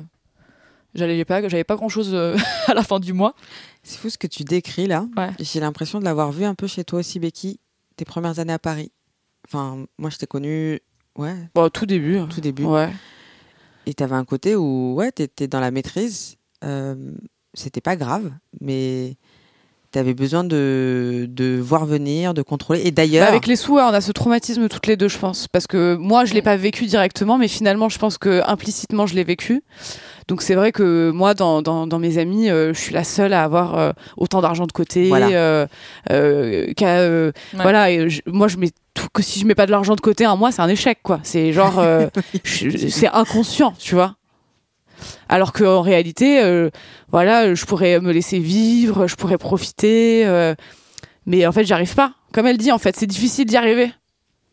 j'allais 0.94 1.24
pas 1.24 1.40
j'avais 1.48 1.64
pas 1.64 1.76
grand 1.76 1.88
chose 1.88 2.14
à 2.66 2.74
la 2.74 2.82
fin 2.82 3.00
du 3.00 3.12
mois 3.12 3.34
C'est 3.82 3.98
fou 3.98 4.08
ce 4.10 4.18
que 4.18 4.26
tu 4.26 4.44
décris 4.44 4.86
là. 4.86 5.06
Ouais. 5.16 5.30
J'ai 5.40 5.60
l'impression 5.60 5.98
de 6.00 6.04
l'avoir 6.04 6.32
vu 6.32 6.44
un 6.44 6.54
peu 6.54 6.66
chez 6.66 6.84
toi 6.84 7.00
aussi, 7.00 7.18
Becky, 7.18 7.60
tes 7.96 8.04
premières 8.04 8.38
années 8.38 8.52
à 8.52 8.58
Paris. 8.58 8.92
Enfin, 9.48 9.84
moi, 9.98 10.10
je 10.10 10.16
t'ai 10.18 10.26
connue, 10.26 10.80
ouais, 11.16 11.34
Bon, 11.54 11.68
tout 11.70 11.86
début. 11.86 12.18
au 12.18 12.26
tout 12.26 12.40
début. 12.40 12.64
Ouais. 12.64 12.90
Et 13.86 13.94
t'avais 13.94 14.14
un 14.14 14.24
côté 14.24 14.54
où, 14.54 14.94
ouais, 14.94 15.10
t'étais 15.10 15.48
dans 15.48 15.60
la 15.60 15.70
maîtrise. 15.70 16.36
Euh, 16.62 17.12
C'était 17.54 17.80
pas 17.80 17.96
grave, 17.96 18.30
mais 18.60 19.16
t'avais 19.90 20.14
besoin 20.14 20.44
de, 20.44 21.26
de 21.28 21.58
voir 21.60 21.84
venir, 21.86 22.32
de 22.34 22.42
contrôler. 22.42 22.80
Et 22.80 22.90
Bah, 22.90 23.02
d'ailleurs, 23.02 23.28
avec 23.28 23.46
les 23.46 23.56
sous, 23.56 23.74
ouais, 23.74 23.82
on 23.82 23.88
a 23.88 24.00
ce 24.00 24.12
traumatisme 24.12 24.68
toutes 24.68 24.86
les 24.86 24.96
deux, 24.96 25.08
je 25.08 25.18
pense. 25.18 25.48
Parce 25.48 25.66
que 25.66 25.96
moi, 25.96 26.24
je 26.24 26.34
l'ai 26.34 26.42
pas 26.42 26.56
vécu 26.56 26.86
directement, 26.86 27.38
mais 27.38 27.48
finalement, 27.48 27.88
je 27.88 27.98
pense 27.98 28.16
que 28.18 28.40
implicitement, 28.46 29.06
je 29.06 29.14
l'ai 29.14 29.24
vécu. 29.24 29.62
Donc 30.28 30.42
c'est 30.42 30.54
vrai 30.54 30.70
que 30.70 31.10
moi, 31.10 31.34
dans, 31.34 31.60
dans, 31.60 31.88
dans 31.88 31.98
mes 31.98 32.18
amis, 32.18 32.50
euh, 32.50 32.72
je 32.72 32.78
suis 32.80 32.94
la 32.94 33.02
seule 33.02 33.32
à 33.32 33.42
avoir 33.42 33.76
euh, 33.78 33.90
autant 34.16 34.40
d'argent 34.40 34.66
de 34.66 34.72
côté. 34.72 35.08
Voilà. 35.08 35.28
euh, 35.30 35.66
euh, 36.12 36.66
euh, 36.82 37.32
Ouais. 37.54 37.62
Voilà. 37.62 37.90
Et 37.90 38.08
je- 38.08 38.22
moi, 38.26 38.46
je 38.46 38.56
mets 38.58 38.70
tout, 38.94 39.08
que 39.12 39.22
si 39.22 39.40
je 39.40 39.46
mets 39.46 39.54
pas 39.56 39.66
de 39.66 39.72
l'argent 39.72 39.96
de 39.96 40.00
côté 40.00 40.24
un 40.24 40.36
mois, 40.36 40.52
c'est 40.52 40.62
un 40.62 40.68
échec, 40.68 40.98
quoi. 41.02 41.18
C'est 41.24 41.52
genre, 41.52 41.78
euh, 41.80 42.06
c'est 42.44 43.08
inconscient, 43.08 43.72
tu 43.78 43.94
vois. 43.96 44.14
Alors 45.28 45.52
qu'en 45.52 45.80
réalité, 45.82 46.42
euh, 46.42 46.70
voilà, 47.10 47.54
je 47.54 47.64
pourrais 47.66 48.00
me 48.00 48.12
laisser 48.12 48.38
vivre, 48.38 49.06
je 49.06 49.16
pourrais 49.16 49.38
profiter, 49.38 50.26
euh, 50.26 50.54
mais 51.26 51.46
en 51.46 51.52
fait, 51.52 51.64
j'y 51.64 51.72
arrive 51.72 51.94
pas. 51.94 52.12
Comme 52.32 52.46
elle 52.46 52.58
dit, 52.58 52.72
en 52.72 52.78
fait, 52.78 52.96
c'est 52.96 53.06
difficile 53.06 53.46
d'y 53.46 53.56
arriver. 53.56 53.92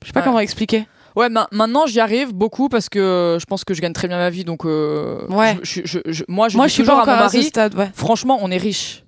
Je 0.03 0.07
sais 0.07 0.13
pas 0.13 0.19
Ouais. 0.21 0.25
comment 0.25 0.39
expliquer. 0.39 0.85
Ouais, 1.15 1.29
ma- 1.29 1.47
maintenant 1.51 1.87
j'y 1.87 1.99
arrive 1.99 2.31
beaucoup 2.31 2.69
parce 2.69 2.89
que 2.89 3.37
je 3.39 3.45
pense 3.45 3.63
que 3.63 3.73
je 3.73 3.81
gagne 3.81 3.93
très 3.93 4.07
bien 4.07 4.17
ma 4.17 4.29
vie, 4.29 4.43
donc 4.43 4.65
euh, 4.65 5.25
Ouais. 5.29 5.57
je- 5.63 5.81
je- 5.83 5.97
je- 6.05 6.11
je- 6.11 6.23
moi 6.27 6.47
je 6.47 6.57
Moi, 6.57 6.67
dis 6.67 6.73
suis 6.73 6.83
toujours 6.83 6.99
à 6.99 7.05
mon 7.05 7.11
à 7.11 7.29
stade, 7.29 7.73
ouais. 7.73 7.89
franchement, 7.95 8.37
on 8.41 8.51
est 8.51 8.57
riche. 8.57 9.03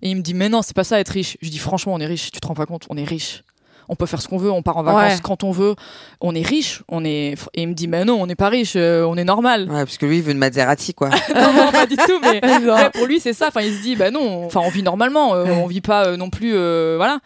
Et 0.00 0.08
il 0.10 0.16
me 0.16 0.22
dit 0.22 0.32
mais 0.32 0.48
non, 0.48 0.62
c'est 0.62 0.74
pas 0.74 0.84
ça 0.84 0.98
être 0.98 1.10
riche. 1.10 1.36
Je 1.42 1.50
dis 1.50 1.58
franchement, 1.58 1.92
on 1.92 1.98
est 2.00 2.06
riche. 2.06 2.30
Tu 2.30 2.40
te 2.40 2.46
rends 2.46 2.54
pas 2.54 2.64
compte, 2.64 2.86
on 2.88 2.96
est 2.96 3.04
riche. 3.04 3.42
On 3.88 3.96
peut 3.96 4.06
faire 4.06 4.20
ce 4.20 4.28
qu'on 4.28 4.36
veut, 4.38 4.50
on 4.50 4.62
part 4.62 4.76
en 4.76 4.82
vacances 4.82 5.14
Ouais. 5.14 5.20
quand 5.22 5.44
on 5.44 5.50
veut, 5.50 5.74
on 6.20 6.34
est 6.34 6.42
riche, 6.46 6.82
on 6.88 7.04
est. 7.04 7.34
Et 7.54 7.62
il 7.62 7.68
me 7.68 7.74
dit, 7.74 7.88
mais 7.88 8.04
non, 8.04 8.20
on 8.20 8.26
n'est 8.26 8.34
pas 8.34 8.48
riche, 8.48 8.74
euh, 8.76 9.04
on 9.04 9.16
est 9.16 9.24
normal. 9.24 9.62
Ouais, 9.70 9.84
parce 9.84 9.98
que 9.98 10.06
lui, 10.06 10.18
il 10.18 10.22
veut 10.22 10.32
une 10.32 10.38
Maserati, 10.38 10.94
quoi. 10.94 11.08
non, 11.34 11.52
non, 11.52 11.72
pas 11.72 11.86
du 11.86 11.96
tout, 11.96 12.18
mais 12.20 12.40
ouais, 12.70 12.90
pour 12.90 13.06
lui, 13.06 13.20
c'est 13.20 13.32
ça. 13.32 13.46
Enfin, 13.48 13.62
il 13.62 13.74
se 13.74 13.82
dit, 13.82 13.96
bah 13.96 14.10
non, 14.10 14.44
enfin, 14.46 14.60
on 14.64 14.68
vit 14.70 14.82
normalement, 14.82 15.34
euh, 15.34 15.44
Ouais. 15.44 15.50
on 15.62 15.66
vit 15.66 15.80
pas 15.80 16.06
euh, 16.06 16.16
non 16.16 16.30
plus, 16.30 16.52
euh, 16.54 16.94
voilà. 16.96 17.18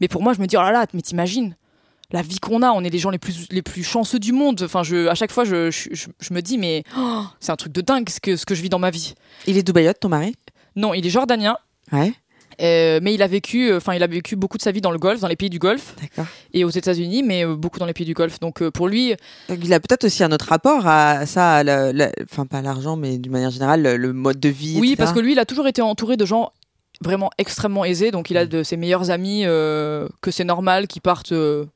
Mais 0.00 0.08
pour 0.08 0.22
moi, 0.22 0.32
je 0.34 0.40
me 0.40 0.46
dis, 0.46 0.56
oh 0.56 0.62
là 0.62 0.72
là, 0.72 0.86
mais 0.94 1.02
t'imagines 1.02 1.56
la 2.12 2.22
vie 2.22 2.38
qu'on 2.38 2.62
a, 2.62 2.70
on 2.70 2.84
est 2.84 2.90
les 2.90 2.98
gens 2.98 3.10
les 3.10 3.18
plus 3.18 3.48
les 3.50 3.62
plus 3.62 3.82
chanceux 3.82 4.18
du 4.20 4.32
monde. 4.32 4.60
Enfin, 4.64 4.82
je, 4.84 5.08
à 5.08 5.14
chaque 5.14 5.32
fois, 5.32 5.44
je, 5.44 5.70
je, 5.70 5.88
je- 5.92 6.06
je 6.20 6.34
me 6.34 6.42
dis, 6.42 6.58
mais 6.58 6.84
oh, 6.96 7.22
c'est 7.40 7.50
un 7.50 7.56
truc 7.56 7.72
de 7.72 7.80
dingue 7.80 8.08
ce 8.08 8.20
que 8.20 8.36
ce 8.36 8.46
que 8.46 8.54
je 8.54 8.62
vis 8.62 8.68
dans 8.68 8.78
ma 8.78 8.90
vie. 8.90 9.14
Il 9.46 9.56
est 9.58 9.62
Dubaïote, 9.64 9.98
ton 9.98 10.08
mari? 10.10 10.36
Non, 10.76 10.94
il 10.94 11.04
est 11.06 11.10
jordanien. 11.10 11.56
Ouais, 11.92 12.12
euh, 12.60 13.00
mais 13.02 13.14
il 13.14 13.22
a 13.22 13.26
vécu, 13.26 13.70
euh, 13.70 13.76
enfin, 13.78 13.94
il 13.94 14.02
a 14.02 14.06
vécu 14.06 14.36
beaucoup 14.36 14.56
de 14.58 14.62
sa 14.62 14.72
vie 14.72 14.80
dans 14.80 14.90
le 14.90 14.98
Golfe, 14.98 15.20
dans 15.20 15.28
les 15.28 15.36
pays 15.36 15.50
du 15.50 15.58
Golfe 15.58 15.94
et 16.52 16.64
aux 16.64 16.70
États-Unis, 16.70 17.22
mais 17.22 17.44
euh, 17.44 17.54
beaucoup 17.54 17.78
dans 17.78 17.86
les 17.86 17.92
pays 17.92 18.06
du 18.06 18.14
Golfe. 18.14 18.40
Donc, 18.40 18.62
euh, 18.62 18.70
pour 18.70 18.88
lui, 18.88 19.14
Il 19.48 19.72
a 19.72 19.80
peut-être 19.80 20.04
aussi 20.04 20.22
un 20.24 20.32
autre 20.32 20.46
rapport 20.48 20.86
à 20.86 21.26
ça, 21.26 21.62
enfin 22.24 22.46
pas 22.46 22.58
à 22.58 22.62
l'argent, 22.62 22.96
mais 22.96 23.18
d'une 23.18 23.32
manière 23.32 23.50
générale, 23.50 23.82
le, 23.82 23.96
le 23.96 24.12
mode 24.12 24.40
de 24.40 24.48
vie. 24.48 24.76
Oui, 24.80 24.88
etc. 24.92 24.96
parce 24.98 25.12
que 25.12 25.20
lui, 25.20 25.32
il 25.32 25.38
a 25.38 25.44
toujours 25.44 25.66
été 25.68 25.82
entouré 25.82 26.16
de 26.16 26.24
gens 26.26 26.50
vraiment 27.00 27.30
extrêmement 27.38 27.84
aisés. 27.84 28.10
Donc, 28.10 28.30
il 28.30 28.36
a 28.36 28.46
de 28.46 28.62
ses 28.62 28.76
meilleurs 28.76 29.10
amis 29.10 29.42
euh, 29.44 30.08
que 30.20 30.30
c'est 30.30 30.44
normal 30.44 30.86
qui 30.86 31.00
partent, 31.00 31.32
je 31.32 31.66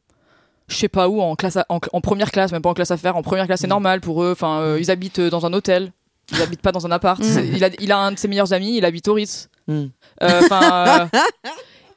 sais 0.69 0.89
pas 0.89 1.09
où, 1.09 1.21
en 1.21 1.35
classe, 1.35 1.57
à- 1.57 1.67
en, 1.69 1.81
en 1.93 2.01
première 2.01 2.31
classe, 2.31 2.53
même 2.53 2.63
pas 2.63 2.71
en 2.71 2.75
classe 2.75 2.91
affaires, 2.91 3.17
en 3.17 3.23
première 3.23 3.47
classe, 3.47 3.61
c'est 3.61 3.67
Mm. 3.67 3.71
normal 3.71 4.01
pour 4.01 4.23
eux. 4.23 4.33
Enfin, 4.33 4.61
euh, 4.61 4.79
ils 4.81 4.91
habitent 4.91 5.21
dans 5.21 5.45
un 5.47 5.53
hôtel. 5.53 5.93
Ils 6.33 6.43
habitent 6.43 6.61
pas 6.61 6.73
dans 6.73 6.87
un 6.87 6.91
appart. 6.91 7.21
Mm. 7.23 7.41
Il, 7.55 7.65
a, 7.65 7.71
il 7.81 7.91
a 7.91 7.99
un 7.99 8.13
de 8.13 8.19
ses 8.19 8.29
meilleurs 8.29 8.53
amis, 8.53 8.77
il 8.77 8.85
habite 8.85 9.09
au 9.09 9.15
Ritz. 9.15 9.49
Mm. 9.69 9.85
Euh, 10.23 10.41
Enfin. 10.43 11.09
euh, 11.15 11.19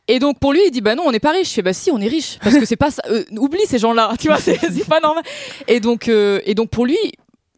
Et 0.08 0.20
donc 0.20 0.40
pour 0.40 0.52
lui, 0.54 0.60
il 0.68 0.72
dit 0.72 0.82
bah 0.82 0.94
non, 0.96 1.04
on 1.06 1.12
n'est 1.12 1.20
pas 1.20 1.32
riche. 1.32 1.50
Je 1.50 1.54
fais 1.56 1.62
bah 1.62 1.74
si, 1.74 1.90
on 1.92 2.00
est 2.00 2.08
riche 2.08 2.38
parce 2.44 2.58
que 2.58 2.66
c'est 2.66 2.76
pas 2.76 2.92
ça. 2.92 3.02
euh, 3.10 3.24
oublie 3.38 3.66
ces 3.66 3.80
gens-là, 3.80 4.14
tu 4.20 4.28
vois, 4.28 4.38
c'est 4.40 4.58
pas 4.88 5.00
normal. 5.00 5.24
Et 5.68 5.80
donc 5.80 6.08
euh, 6.10 6.42
et 6.46 6.54
donc 6.54 6.70
pour 6.70 6.86
lui, 6.86 6.98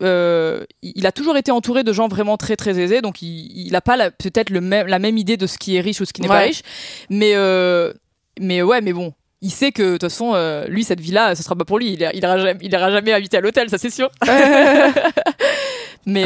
euh, 0.03 0.63
il 0.83 1.05
a 1.07 1.11
toujours 1.11 1.35
été 1.37 1.51
entouré 1.51 1.83
de 1.83 1.91
gens 1.93 2.07
vraiment 2.07 2.37
très 2.37 2.55
très 2.55 2.79
aisés, 2.79 3.01
donc 3.01 3.21
il, 3.21 3.67
il 3.67 3.75
a 3.75 3.81
pas 3.81 4.11
peut-être 4.11 4.49
le 4.51 4.61
même 4.61 4.85
la 4.87 4.99
même 4.99 5.17
idée 5.17 5.37
de 5.37 5.47
ce 5.47 5.57
qui 5.57 5.77
est 5.77 5.81
riche 5.81 5.99
ou 6.01 6.05
ce 6.05 6.13
qui 6.13 6.21
n'est 6.21 6.27
pas 6.27 6.39
riche, 6.47 6.61
mais 7.09 7.33
mais 8.39 8.61
ouais, 8.61 8.81
mais 8.81 8.93
bon. 8.93 9.13
Il 9.45 9.51
sait 9.51 9.73
que 9.73 9.83
de 9.83 9.91
toute 9.97 10.03
façon, 10.03 10.35
lui, 10.69 10.85
cette 10.85 11.01
vie-là, 11.01 11.35
ce 11.35 11.43
sera 11.43 11.53
pas 11.55 11.65
pour 11.65 11.77
lui. 11.77 11.91
Il 11.91 11.99
ira, 12.01 12.11
il 12.13 12.19
ira 12.23 12.37
jamais, 12.37 12.59
il 12.61 12.71
ira 12.71 12.89
jamais 12.91 13.11
habiter 13.11 13.35
à 13.37 13.41
l'hôtel, 13.41 13.69
ça 13.69 13.77
c'est 13.77 13.89
sûr. 13.89 14.09
mais 16.05 16.25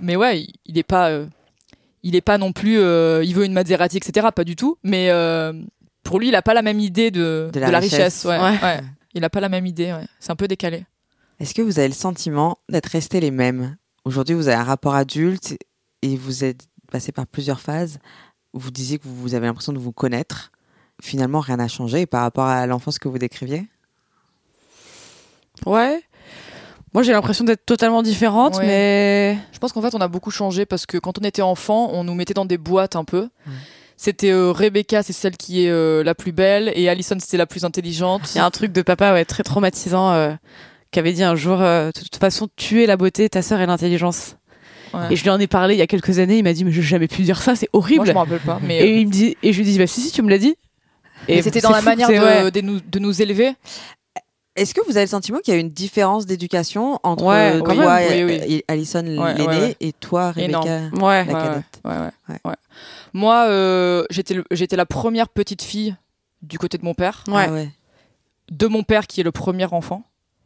mais 0.00 0.16
ouais, 0.16 0.40
il- 0.40 0.54
il 0.66 0.78
est 0.78 0.82
pas, 0.82 1.10
il 2.06 2.14
est 2.14 2.20
pas 2.20 2.38
non 2.38 2.52
plus. 2.52 2.78
euh, 2.78 3.22
il 3.24 3.34
veut 3.34 3.44
une 3.44 3.52
Maserati, 3.52 3.96
etc. 3.96 4.28
Pas 4.34 4.44
du 4.44 4.54
tout. 4.56 4.78
Mais 4.82 5.10
euh, 5.10 5.52
pour 6.02 6.18
lui, 6.20 6.28
il 6.28 6.34
a 6.34 6.42
pas 6.42 6.54
la 6.54 6.62
même 6.62 6.78
idée 6.80 7.10
de, 7.10 7.50
De 7.52 7.60
la 7.60 7.78
richesse. 7.78 8.24
Ouais, 8.24 8.38
Ouais. 8.38 8.58
ouais. 8.62 8.80
Il 9.14 9.24
a 9.24 9.30
pas 9.30 9.40
la 9.40 9.48
même 9.48 9.66
idée. 9.66 9.92
ouais. 9.92 10.06
C'est 10.20 10.30
un 10.30 10.36
peu 10.36 10.46
décalé. 10.48 10.84
Est-ce 11.40 11.54
que 11.54 11.62
vous 11.62 11.78
avez 11.78 11.88
le 11.88 11.94
sentiment 11.94 12.58
d'être 12.68 12.86
restés 12.86 13.18
les 13.20 13.30
mêmes? 13.30 13.76
Aujourd'hui, 14.04 14.34
vous 14.34 14.48
avez 14.48 14.56
un 14.56 14.64
rapport 14.64 14.94
adulte 14.94 15.56
et 16.02 16.16
vous 16.16 16.44
êtes 16.44 16.66
passé 16.92 17.12
par 17.12 17.26
plusieurs 17.26 17.60
phases. 17.60 17.98
Vous 18.52 18.70
disiez 18.70 18.98
que 18.98 19.06
vous 19.08 19.34
avez 19.34 19.46
l'impression 19.46 19.72
de 19.72 19.78
vous 19.78 19.92
connaître. 19.92 20.52
Finalement, 21.02 21.40
rien 21.40 21.56
n'a 21.56 21.68
changé 21.68 22.06
par 22.06 22.22
rapport 22.22 22.46
à 22.46 22.66
l'enfance 22.66 22.98
que 22.98 23.08
vous 23.08 23.18
décriviez? 23.18 23.66
Ouais. 25.66 26.02
Moi, 26.96 27.02
j'ai 27.02 27.12
l'impression 27.12 27.44
d'être 27.44 27.66
totalement 27.66 28.02
différente, 28.02 28.56
Ouais. 28.56 28.66
mais 28.66 29.38
Je 29.52 29.58
pense 29.58 29.74
qu'en 29.74 29.82
fait, 29.82 29.94
on 29.94 30.00
a 30.00 30.08
beaucoup 30.08 30.30
changé 30.30 30.64
parce 30.64 30.86
que 30.86 30.96
quand 30.96 31.18
on 31.18 31.24
était 31.26 31.42
enfant, 31.42 31.90
on 31.92 32.04
nous 32.04 32.14
mettait 32.14 32.32
dans 32.32 32.46
des 32.46 32.56
boîtes 32.56 32.96
un 32.96 33.04
peu. 33.04 33.28
C'était 33.98 34.30
euh, 34.30 34.50
Rebecca, 34.50 35.02
c'est 35.02 35.12
celle 35.12 35.36
qui 35.36 35.66
est 35.66 35.68
euh, 35.68 36.02
la 36.02 36.14
plus 36.14 36.32
belle, 36.32 36.72
et 36.74 36.88
Alison, 36.88 37.16
c'était 37.20 37.36
la 37.36 37.44
plus 37.44 37.66
intelligente. 37.66 38.22
il 38.34 38.38
y 38.38 38.40
a 38.40 38.46
un 38.46 38.50
truc 38.50 38.72
de 38.72 38.80
papa 38.80 39.12
ouais, 39.12 39.26
très 39.26 39.42
traumatisant 39.42 40.10
euh, 40.12 40.32
qui 40.90 40.98
avait 40.98 41.12
dit 41.12 41.22
un 41.22 41.34
jour 41.36 41.60
euh, 41.60 41.88
de 41.94 42.00
toute 42.00 42.16
façon, 42.16 42.48
tuer 42.56 42.86
la 42.86 42.96
beauté, 42.96 43.28
ta 43.28 43.42
sœur 43.42 43.60
et 43.60 43.66
l'intelligence. 43.66 44.36
Ouais. 44.94 45.00
Et 45.10 45.16
je 45.16 45.22
lui 45.22 45.28
en 45.28 45.38
ai 45.38 45.46
parlé 45.48 45.74
il 45.74 45.78
y 45.78 45.82
a 45.82 45.86
quelques 45.86 46.18
années, 46.18 46.38
il 46.38 46.44
m'a 46.44 46.54
dit 46.54 46.64
mais 46.64 46.72
je 46.72 46.80
vais 46.80 46.86
jamais 46.86 47.08
pu 47.08 47.20
dire 47.20 47.42
ça, 47.42 47.56
c'est 47.56 47.68
horrible. 47.74 47.96
Moi, 47.98 48.06
je 48.06 48.12
m'en 48.12 48.20
rappelle 48.20 48.40
pas. 48.40 48.58
Mais, 48.62 48.78
et 48.78 49.00
il 49.00 49.06
me 49.06 49.12
dit 49.12 49.36
et 49.42 49.52
je 49.52 49.58
lui 49.58 49.66
dis 49.66 49.76
bah 49.76 49.86
si 49.86 50.00
si 50.00 50.12
tu 50.12 50.22
me 50.22 50.30
l'as 50.30 50.38
dit. 50.38 50.56
mais 51.28 51.42
c'était 51.42 51.60
dans 51.60 51.68
la 51.72 51.82
manière 51.82 52.06
c'est- 52.08 52.18
de, 52.18 52.24
ouais. 52.44 52.50
de 52.50 52.60
nous, 52.62 52.80
de 52.80 52.98
nous 52.98 53.20
élever. 53.20 53.52
Est-ce 54.56 54.74
que 54.74 54.80
vous 54.86 54.96
avez 54.96 55.04
le 55.06 55.10
sentiment 55.10 55.38
qu'il 55.40 55.52
y 55.54 55.56
a 55.56 55.60
une 55.60 55.70
différence 55.70 56.24
d'éducation 56.26 56.98
entre 57.02 57.24
Ouais, 57.24 57.56
euh, 57.56 57.60
toi 57.60 57.74
même. 57.74 58.12
et, 58.12 58.24
Oui, 58.24 58.38
oui. 58.46 58.54
et 58.54 58.64
Alison 58.68 59.00
Ouais, 59.06 59.34
l'aînée 59.34 59.46
ouais, 59.46 59.58
ouais. 59.60 59.76
et 59.80 59.92
toi, 59.92 60.30
Rebecca 60.32 60.60
la 60.64 61.04
Ouais, 61.04 61.26
cadette 61.26 61.80
ouais, 61.84 61.92
ouais, 61.92 62.10
Ouais. 62.30 62.38
ouais. 62.44 62.54
Moi, 63.12 63.46
euh, 63.48 64.04
j'étais 64.10 64.76
la 64.76 64.86
première 64.86 65.28
petite 65.28 65.62
fille 65.62 65.94
du 66.42 66.58
côté 66.58 66.78
de 66.78 66.84
mon 66.84 66.94
père, 66.94 67.22
Ouais. 67.28 67.44
Ah 67.48 67.52
ouais. 67.52 67.68
de 68.50 68.66
mon 68.66 68.82
père 68.82 69.06
qui 69.06 69.20
est 69.20 69.24
le 69.24 69.32
premier 69.32 69.66
enfant 69.72 70.02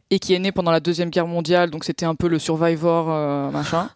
et 0.09 0.19
qui 0.19 0.33
est 0.33 0.39
né 0.39 0.51
pendant 0.51 0.71
la 0.71 0.79
deuxième 0.81 1.09
guerre 1.09 1.27
mondiale, 1.27 1.69
donc 1.69 1.83
c'était 1.85 2.05
un 2.05 2.15
peu 2.15 2.27
le 2.27 2.37
survivor 2.39 3.05
euh, 3.09 3.49
machin. 3.51 3.89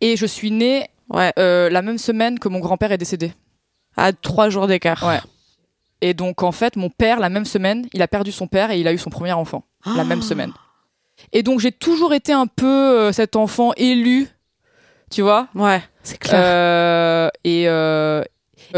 Et 0.00 0.16
je 0.16 0.26
suis 0.26 0.50
née 0.50 0.86
Ouais. 1.08 1.32
euh, 1.38 1.70
la 1.70 1.80
même 1.82 1.98
semaine 1.98 2.38
que 2.38 2.48
mon 2.48 2.58
grand-père 2.58 2.92
est 2.92 2.98
décédé. 2.98 3.32
À 3.96 4.12
trois 4.12 4.50
jours 4.50 4.66
d'écart. 4.66 5.02
Ouais. 5.06 5.20
Et 6.02 6.12
donc 6.14 6.42
en 6.42 6.52
fait, 6.52 6.76
mon 6.76 6.90
père 6.90 7.20
la 7.20 7.28
même 7.30 7.46
semaine, 7.46 7.86
il 7.92 8.02
a 8.02 8.08
perdu 8.08 8.30
son 8.32 8.46
père 8.46 8.70
et 8.70 8.78
il 8.80 8.86
a 8.86 8.92
eu 8.92 8.98
son 8.98 9.10
premier 9.10 9.32
enfant 9.32 9.64
la 9.96 10.04
même 10.04 10.22
semaine. 10.22 10.52
Et 11.32 11.42
donc 11.42 11.60
j'ai 11.60 11.72
toujours 11.72 12.12
été 12.12 12.32
un 12.32 12.46
peu 12.46 12.66
euh, 12.66 13.12
cet 13.12 13.36
enfant 13.36 13.72
élu, 13.76 14.28
tu 15.10 15.22
vois? 15.22 15.48
Ouais. 15.54 15.82
C'est 16.02 16.18
clair. 16.18 16.38
Euh, 16.38 17.28
et 17.44 17.64
euh, 17.66 18.22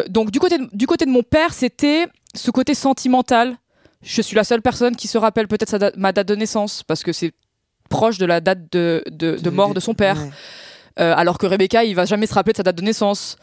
donc 0.08 0.30
du 0.30 0.38
côté 0.38 0.58
de, 0.58 0.68
du 0.72 0.86
côté 0.86 1.06
de 1.06 1.10
mon 1.10 1.24
père, 1.24 1.52
c'était 1.52 2.06
ce 2.34 2.52
côté 2.52 2.74
sentimental. 2.74 3.56
Je 4.02 4.22
suis 4.22 4.36
la 4.36 4.44
seule 4.44 4.62
personne 4.62 4.94
qui 4.94 5.08
se 5.08 5.18
rappelle 5.18 5.48
peut-être 5.48 5.92
ma 5.96 6.12
date 6.12 6.28
de 6.28 6.36
naissance 6.36 6.84
parce 6.84 7.02
que 7.02 7.12
c'est 7.12 7.32
proche 7.90 8.18
de 8.18 8.26
la 8.26 8.40
date 8.40 8.70
de, 8.70 9.02
de, 9.10 9.36
de 9.36 9.50
mort 9.50 9.74
de 9.74 9.80
son 9.80 9.94
père. 9.94 10.18
Ouais. 10.96 11.04
Alors 11.04 11.38
que 11.38 11.46
Rebecca, 11.46 11.82
il 11.84 11.94
va 11.94 12.04
jamais 12.04 12.26
se 12.26 12.34
rappeler 12.34 12.52
de 12.52 12.58
sa 12.58 12.62
date 12.62 12.76
de 12.76 12.82
naissance. 12.82 13.36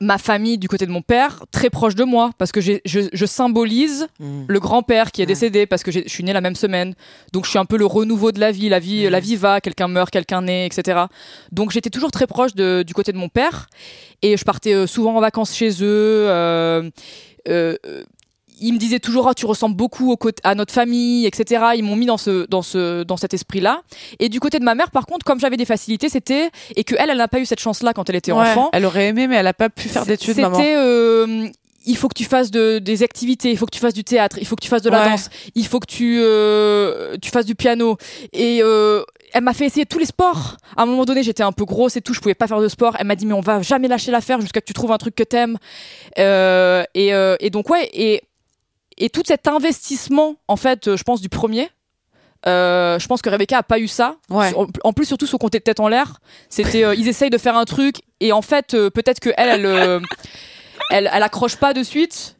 Ma 0.00 0.18
famille 0.18 0.58
du 0.58 0.68
côté 0.68 0.84
de 0.86 0.90
mon 0.90 1.00
père, 1.02 1.44
très 1.52 1.70
proche 1.70 1.94
de 1.94 2.04
moi 2.04 2.30
parce 2.38 2.52
que 2.52 2.60
je, 2.60 2.72
je 2.84 3.26
symbolise 3.26 4.06
Mm. 4.20 4.44
le 4.48 4.60
grand-père 4.60 5.10
qui 5.12 5.20
est 5.20 5.24
Ouais. 5.24 5.26
décédé 5.26 5.66
parce 5.66 5.82
que 5.82 5.90
je 5.90 6.00
suis 6.06 6.22
née 6.24 6.32
la 6.32 6.40
même 6.40 6.54
semaine. 6.56 6.94
Donc 7.32 7.44
je 7.44 7.50
suis 7.50 7.58
un 7.58 7.64
peu 7.64 7.76
le 7.78 7.86
renouveau 7.86 8.32
de 8.32 8.40
la 8.40 8.50
vie. 8.52 8.68
La 8.68 8.78
vie, 8.78 9.04
Mhm. 9.04 9.10
la 9.10 9.20
vie 9.20 9.36
va, 9.36 9.60
quelqu'un 9.60 9.88
meurt, 9.88 10.10
quelqu'un 10.10 10.42
naît, 10.42 10.66
etc. 10.66 11.04
Donc 11.52 11.70
j'étais 11.70 11.90
toujours 11.90 12.10
très 12.10 12.26
proche 12.26 12.54
de- 12.54 12.82
du 12.86 12.92
côté 12.94 13.12
de 13.12 13.18
mon 13.18 13.28
père 13.28 13.68
et 14.22 14.36
je 14.36 14.44
partais 14.44 14.74
euh, 14.74 14.86
souvent 14.86 15.14
en 15.16 15.20
vacances 15.20 15.54
chez 15.54 15.70
eux. 15.82 16.26
euh, 16.28 16.90
euh, 17.48 17.76
ils 18.60 18.72
me 18.72 18.78
disaient 18.78 18.98
toujours, 19.00 19.28
Ah, 19.28 19.34
tu 19.34 19.46
ressembles 19.46 19.76
beaucoup 19.76 20.10
au 20.12 20.16
côté- 20.16 20.40
à 20.44 20.54
notre 20.54 20.72
famille, 20.72 21.26
etc. 21.26 21.62
Ils 21.76 21.82
m'ont 21.84 21.96
mis 21.96 22.06
dans 22.06 22.16
ce, 22.16 22.46
dans 22.48 22.62
ce, 22.62 23.02
dans 23.02 23.16
cet 23.16 23.34
esprit-là. 23.34 23.82
Et 24.18 24.28
du 24.28 24.40
côté 24.40 24.58
de 24.58 24.64
ma 24.64 24.74
mère, 24.74 24.90
par 24.90 25.06
contre, 25.06 25.24
comme 25.24 25.40
j'avais 25.40 25.56
des 25.56 25.64
facilités, 25.64 26.08
c'était 26.08 26.50
et 26.74 26.84
que 26.84 26.94
elle, 26.98 27.10
elle 27.10 27.18
n'a 27.18 27.28
pas 27.28 27.40
eu 27.40 27.46
cette 27.46 27.60
chance-là 27.60 27.92
quand 27.92 28.08
elle 28.08 28.16
était 28.16 28.32
Ouais. 28.32 28.38
enfant. 28.50 28.70
Elle 28.72 28.84
aurait 28.86 29.08
aimé, 29.08 29.26
mais 29.26 29.36
elle 29.36 29.46
a 29.46 29.54
pas 29.54 29.68
pu 29.68 29.88
faire 29.88 30.06
d'études, 30.06 30.38
maman. 30.38 30.56
C'était 30.56 30.74
euh, 30.76 31.48
il 31.88 31.96
faut 31.96 32.08
que 32.08 32.14
tu 32.18 32.24
fasses 32.24 32.50
de, 32.50 32.78
des 32.80 33.02
activités, 33.04 33.50
il 33.50 33.56
faut 33.58 33.66
que 33.66 33.70
tu 33.74 33.78
fasses 33.78 33.94
du 33.94 34.02
théâtre, 34.04 34.38
il 34.40 34.46
faut 34.46 34.56
que 34.56 34.62
tu 34.64 34.68
fasses 34.68 34.82
de 34.82 34.90
la 34.90 35.02
Ouais. 35.04 35.10
danse, 35.10 35.28
il 35.54 35.66
faut 35.66 35.78
que 35.78 35.86
tu, 35.86 36.18
euh, 36.20 37.16
tu 37.22 37.30
fasses 37.30 37.46
du 37.46 37.54
piano. 37.54 37.96
Et 38.32 38.60
euh, 38.62 39.02
elle 39.32 39.44
m'a 39.44 39.52
fait 39.54 39.66
essayer 39.66 39.86
tous 39.86 39.98
les 40.00 40.06
sports. 40.06 40.56
À 40.76 40.82
un 40.82 40.86
moment 40.86 41.04
donné, 41.04 41.22
j'étais 41.22 41.42
un 41.44 41.52
peu 41.52 41.64
grosse 41.64 41.96
et 41.96 42.00
tout, 42.00 42.12
je 42.14 42.20
pouvais 42.20 42.34
pas 42.34 42.46
faire 42.48 42.60
de 42.60 42.68
sport. 42.68 42.96
Elle 42.98 43.06
m'a 43.06 43.14
dit 43.16 43.26
mais 43.26 43.34
on 43.34 43.40
va 43.40 43.62
jamais 43.62 43.86
lâcher 43.86 44.10
l'affaire 44.10 44.40
jusqu'à 44.40 44.60
que 44.60 44.66
tu 44.66 44.72
trouves 44.72 44.90
un 44.92 44.98
truc 44.98 45.14
que 45.14 45.22
t'aimes. 45.22 45.58
Euh, 46.18 46.82
et, 46.94 47.14
euh, 47.14 47.36
et 47.40 47.50
donc 47.50 47.68
ouais 47.70 47.88
et 47.92 48.22
et 48.98 49.10
tout 49.10 49.22
cet 49.26 49.48
investissement 49.48 50.36
en 50.48 50.56
fait, 50.56 50.88
euh, 50.88 50.96
je 50.96 51.04
pense 51.04 51.20
du 51.20 51.28
premier. 51.28 51.70
euh, 52.46 52.98
je 52.98 53.06
pense 53.06 53.22
que 53.22 53.30
Rebecca 53.30 53.58
a 53.58 53.62
pas 53.62 53.78
eu 53.78 53.88
ça. 53.88 54.16
Ouais. 54.30 54.52
En, 54.84 54.92
plus, 54.92 55.06
surtout 55.06 55.26
son 55.26 55.38
côté 55.38 55.60
tête 55.60 55.80
en 55.80 55.88
l'air. 55.88 56.20
C'était, 56.48 56.84
euh, 56.84 56.94
ils 56.94 57.08
essayent 57.08 57.30
de 57.30 57.38
faire 57.38 57.56
un 57.56 57.64
truc 57.64 57.96
et 58.20 58.32
en 58.32 58.42
fait, 58.42 58.74
euh, 58.74 58.90
peut-être 58.90 59.20
que 59.20 59.30
elle, 59.36 59.64
elle, 59.66 60.00
elle, 60.90 61.10
elle 61.12 61.22
accroche 61.22 61.56
pas 61.56 61.74
de 61.74 61.82
suite, 61.82 62.36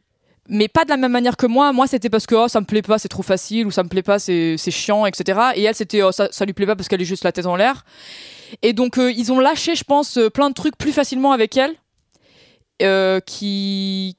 mais 0.47 0.67
pas 0.69 0.85
de 0.85 0.89
la 0.89 0.97
même 0.97 1.11
manière 1.11 1.35
que 1.35 1.45
moi. 1.45 1.73
Moi, 1.73 1.87
c'était 1.87 2.09
parce 2.09 2.25
que 2.25 2.35
oh, 2.35 2.47
ça 2.47 2.61
me 2.61 2.65
plaît 2.65 2.81
pas, 2.81 2.99
c'est 2.99 3.09
trop 3.09 3.23
facile, 3.23 3.67
ou 3.67 3.71
ça 3.71 3.83
me 3.83 3.89
plaît 3.89 4.03
pas, 4.03 4.17
c'est, 4.17 4.57
chiant, 4.57 5.05
etc. 5.05 5.39
Et 5.55 5.63
elle, 5.63 5.75
c'était 5.75 6.01
oh, 6.03 6.11
ça, 6.11 6.29
ça 6.31 6.45
lui 6.45 6.53
plaît 6.53 6.65
pas 6.65 6.75
parce 6.75 6.87
qu'elle 6.87 7.01
est 7.01 7.05
juste 7.05 7.23
la 7.25 7.31
tête 7.33 7.45
en 7.45 7.55
l'air. 7.55 7.83
Et 8.61 8.71
donc, 8.71 8.95
ils 8.97 9.31
ont 9.33 9.39
lâché, 9.41 9.75
je 9.75 9.83
pense, 9.83 10.17
plein 10.33 10.49
de 10.49 10.53
trucs 10.53 10.77
plus 10.77 10.93
facilement 10.93 11.33
avec 11.33 11.57
elle, 11.57 11.75
qui, 13.25 14.15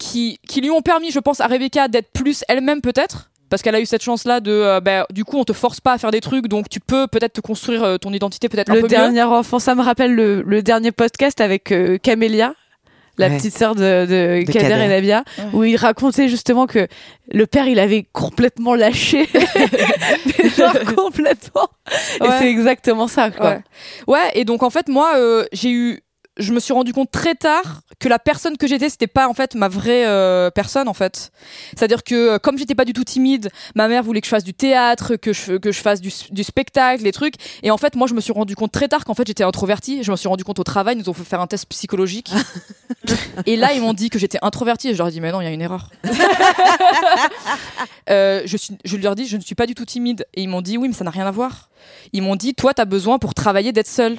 qui, 0.00 0.40
qui 0.48 0.60
lui 0.60 0.70
ont 0.70 0.82
permis, 0.82 1.12
je 1.12 1.20
pense, 1.20 1.40
à 1.40 1.46
Rebecca 1.46 1.86
d'être 1.86 2.10
plus 2.12 2.42
elle-même 2.48 2.80
peut-être? 2.80 3.30
Parce 3.50 3.62
qu'elle 3.62 3.74
a 3.74 3.80
eu 3.80 3.86
cette 3.86 4.02
chance-là 4.02 4.40
de, 4.40 4.50
euh, 4.52 4.80
bah, 4.80 5.06
du 5.10 5.24
coup, 5.24 5.36
on 5.36 5.44
te 5.44 5.52
force 5.52 5.80
pas 5.80 5.92
à 5.92 5.98
faire 5.98 6.10
des 6.12 6.20
trucs, 6.20 6.46
donc 6.48 6.68
tu 6.68 6.78
peux 6.80 7.06
peut-être 7.08 7.34
te 7.34 7.40
construire 7.40 7.82
euh, 7.84 7.96
ton 7.98 8.12
identité 8.12 8.48
peut-être 8.48 8.70
un 8.70 8.74
Le 8.74 8.80
peu 8.80 8.86
mieux. 8.86 8.90
dernier 8.90 9.22
enfant, 9.24 9.58
ça 9.58 9.74
me 9.74 9.82
rappelle 9.82 10.14
le, 10.14 10.42
le 10.42 10.62
dernier 10.62 10.92
podcast 10.92 11.40
avec 11.40 11.72
euh, 11.72 11.98
Camélia, 11.98 12.54
la 13.18 13.28
Ouais. 13.28 13.36
petite 13.36 13.56
sœur 13.58 13.74
de, 13.74 13.80
de, 14.06 14.44
De 14.46 14.52
Kader 14.52 14.68
Kader. 14.68 14.84
et 14.84 14.88
Nabia, 14.88 15.24
Ouais. 15.36 15.44
où 15.52 15.64
il 15.64 15.76
racontait 15.76 16.28
justement 16.28 16.66
que 16.66 16.86
le 17.32 17.46
père, 17.46 17.66
il 17.66 17.80
avait 17.80 18.06
complètement 18.12 18.74
lâché. 18.76 19.28
Genre 20.56 20.78
complètement. 20.96 21.68
Et 22.24 22.28
c'est 22.38 22.48
exactement 22.48 23.08
ça, 23.08 23.30
quoi. 23.30 23.50
Ouais. 23.50 23.60
Ouais, 24.06 24.30
et 24.34 24.44
donc 24.44 24.62
en 24.62 24.70
fait, 24.70 24.88
moi, 24.88 25.14
euh, 25.16 25.44
j'ai 25.52 25.70
eu 25.70 26.00
je 26.36 26.52
me 26.52 26.60
suis 26.60 26.72
rendu 26.72 26.92
compte 26.92 27.10
très 27.10 27.34
tard 27.34 27.82
que 27.98 28.08
la 28.08 28.18
personne 28.18 28.56
que 28.56 28.66
j'étais, 28.66 28.88
c'était 28.88 29.06
pas 29.06 29.28
en 29.28 29.34
fait 29.34 29.54
ma 29.54 29.68
vraie 29.68 30.06
euh, 30.06 30.50
personne 30.50 30.88
en 30.88 30.94
fait. 30.94 31.32
C'est-à-dire 31.76 32.02
que 32.02 32.14
euh, 32.14 32.38
comme 32.38 32.56
j'étais 32.56 32.74
pas 32.74 32.84
du 32.84 32.92
tout 32.92 33.04
timide, 33.04 33.50
ma 33.74 33.88
mère 33.88 34.02
voulait 34.02 34.20
que 34.20 34.26
je 34.26 34.30
fasse 34.30 34.44
du 34.44 34.54
théâtre, 34.54 35.16
que 35.16 35.32
je 35.32 35.56
que 35.56 35.72
je 35.72 35.80
fasse 35.80 36.00
du, 36.00 36.10
du 36.30 36.44
spectacle, 36.44 37.02
les 37.02 37.12
trucs. 37.12 37.34
Et 37.62 37.70
en 37.70 37.76
fait, 37.76 37.96
moi, 37.96 38.06
je 38.06 38.14
me 38.14 38.20
suis 38.20 38.32
rendu 38.32 38.56
compte 38.56 38.72
très 38.72 38.88
tard 38.88 39.04
qu'en 39.04 39.14
fait 39.14 39.26
j'étais 39.26 39.44
introvertie. 39.44 40.02
Je 40.02 40.10
me 40.10 40.16
suis 40.16 40.28
rendu 40.28 40.44
compte 40.44 40.58
au 40.58 40.64
travail, 40.64 40.96
ils 40.96 40.98
nous 40.98 41.08
ont 41.08 41.14
fait 41.14 41.24
faire 41.24 41.40
un 41.40 41.46
test 41.46 41.66
psychologique. 41.66 42.32
et 43.46 43.56
là, 43.56 43.72
ils 43.72 43.80
m'ont 43.80 43.94
dit 43.94 44.08
que 44.08 44.18
j'étais 44.18 44.38
introvertie. 44.40 44.88
Et 44.88 44.92
je 44.92 44.98
leur 44.98 45.08
ai 45.08 45.12
dit 45.12 45.20
mais 45.20 45.32
non, 45.32 45.40
il 45.40 45.44
y 45.44 45.48
a 45.48 45.52
une 45.52 45.62
erreur. 45.62 45.90
Euh, 48.08 48.42
je 48.44 48.56
suis, 48.56 48.76
je 48.84 48.96
leur 48.96 49.12
ai 49.12 49.14
dit 49.14 49.26
je 49.26 49.36
ne 49.36 49.42
suis 49.42 49.54
pas 49.54 49.66
du 49.66 49.74
tout 49.74 49.84
timide. 49.84 50.26
Et 50.34 50.42
ils 50.42 50.48
m'ont 50.48 50.62
dit 50.62 50.76
oui, 50.78 50.88
mais 50.88 50.94
ça 50.94 51.04
n'a 51.04 51.10
rien 51.10 51.26
à 51.26 51.30
voir. 51.30 51.70
Ils 52.12 52.22
m'ont 52.22 52.34
dit 52.34 52.54
toi, 52.54 52.74
t'as 52.74 52.84
besoin 52.84 53.18
pour 53.18 53.34
travailler 53.34 53.70
d'être 53.72 53.86
seule. 53.86 54.16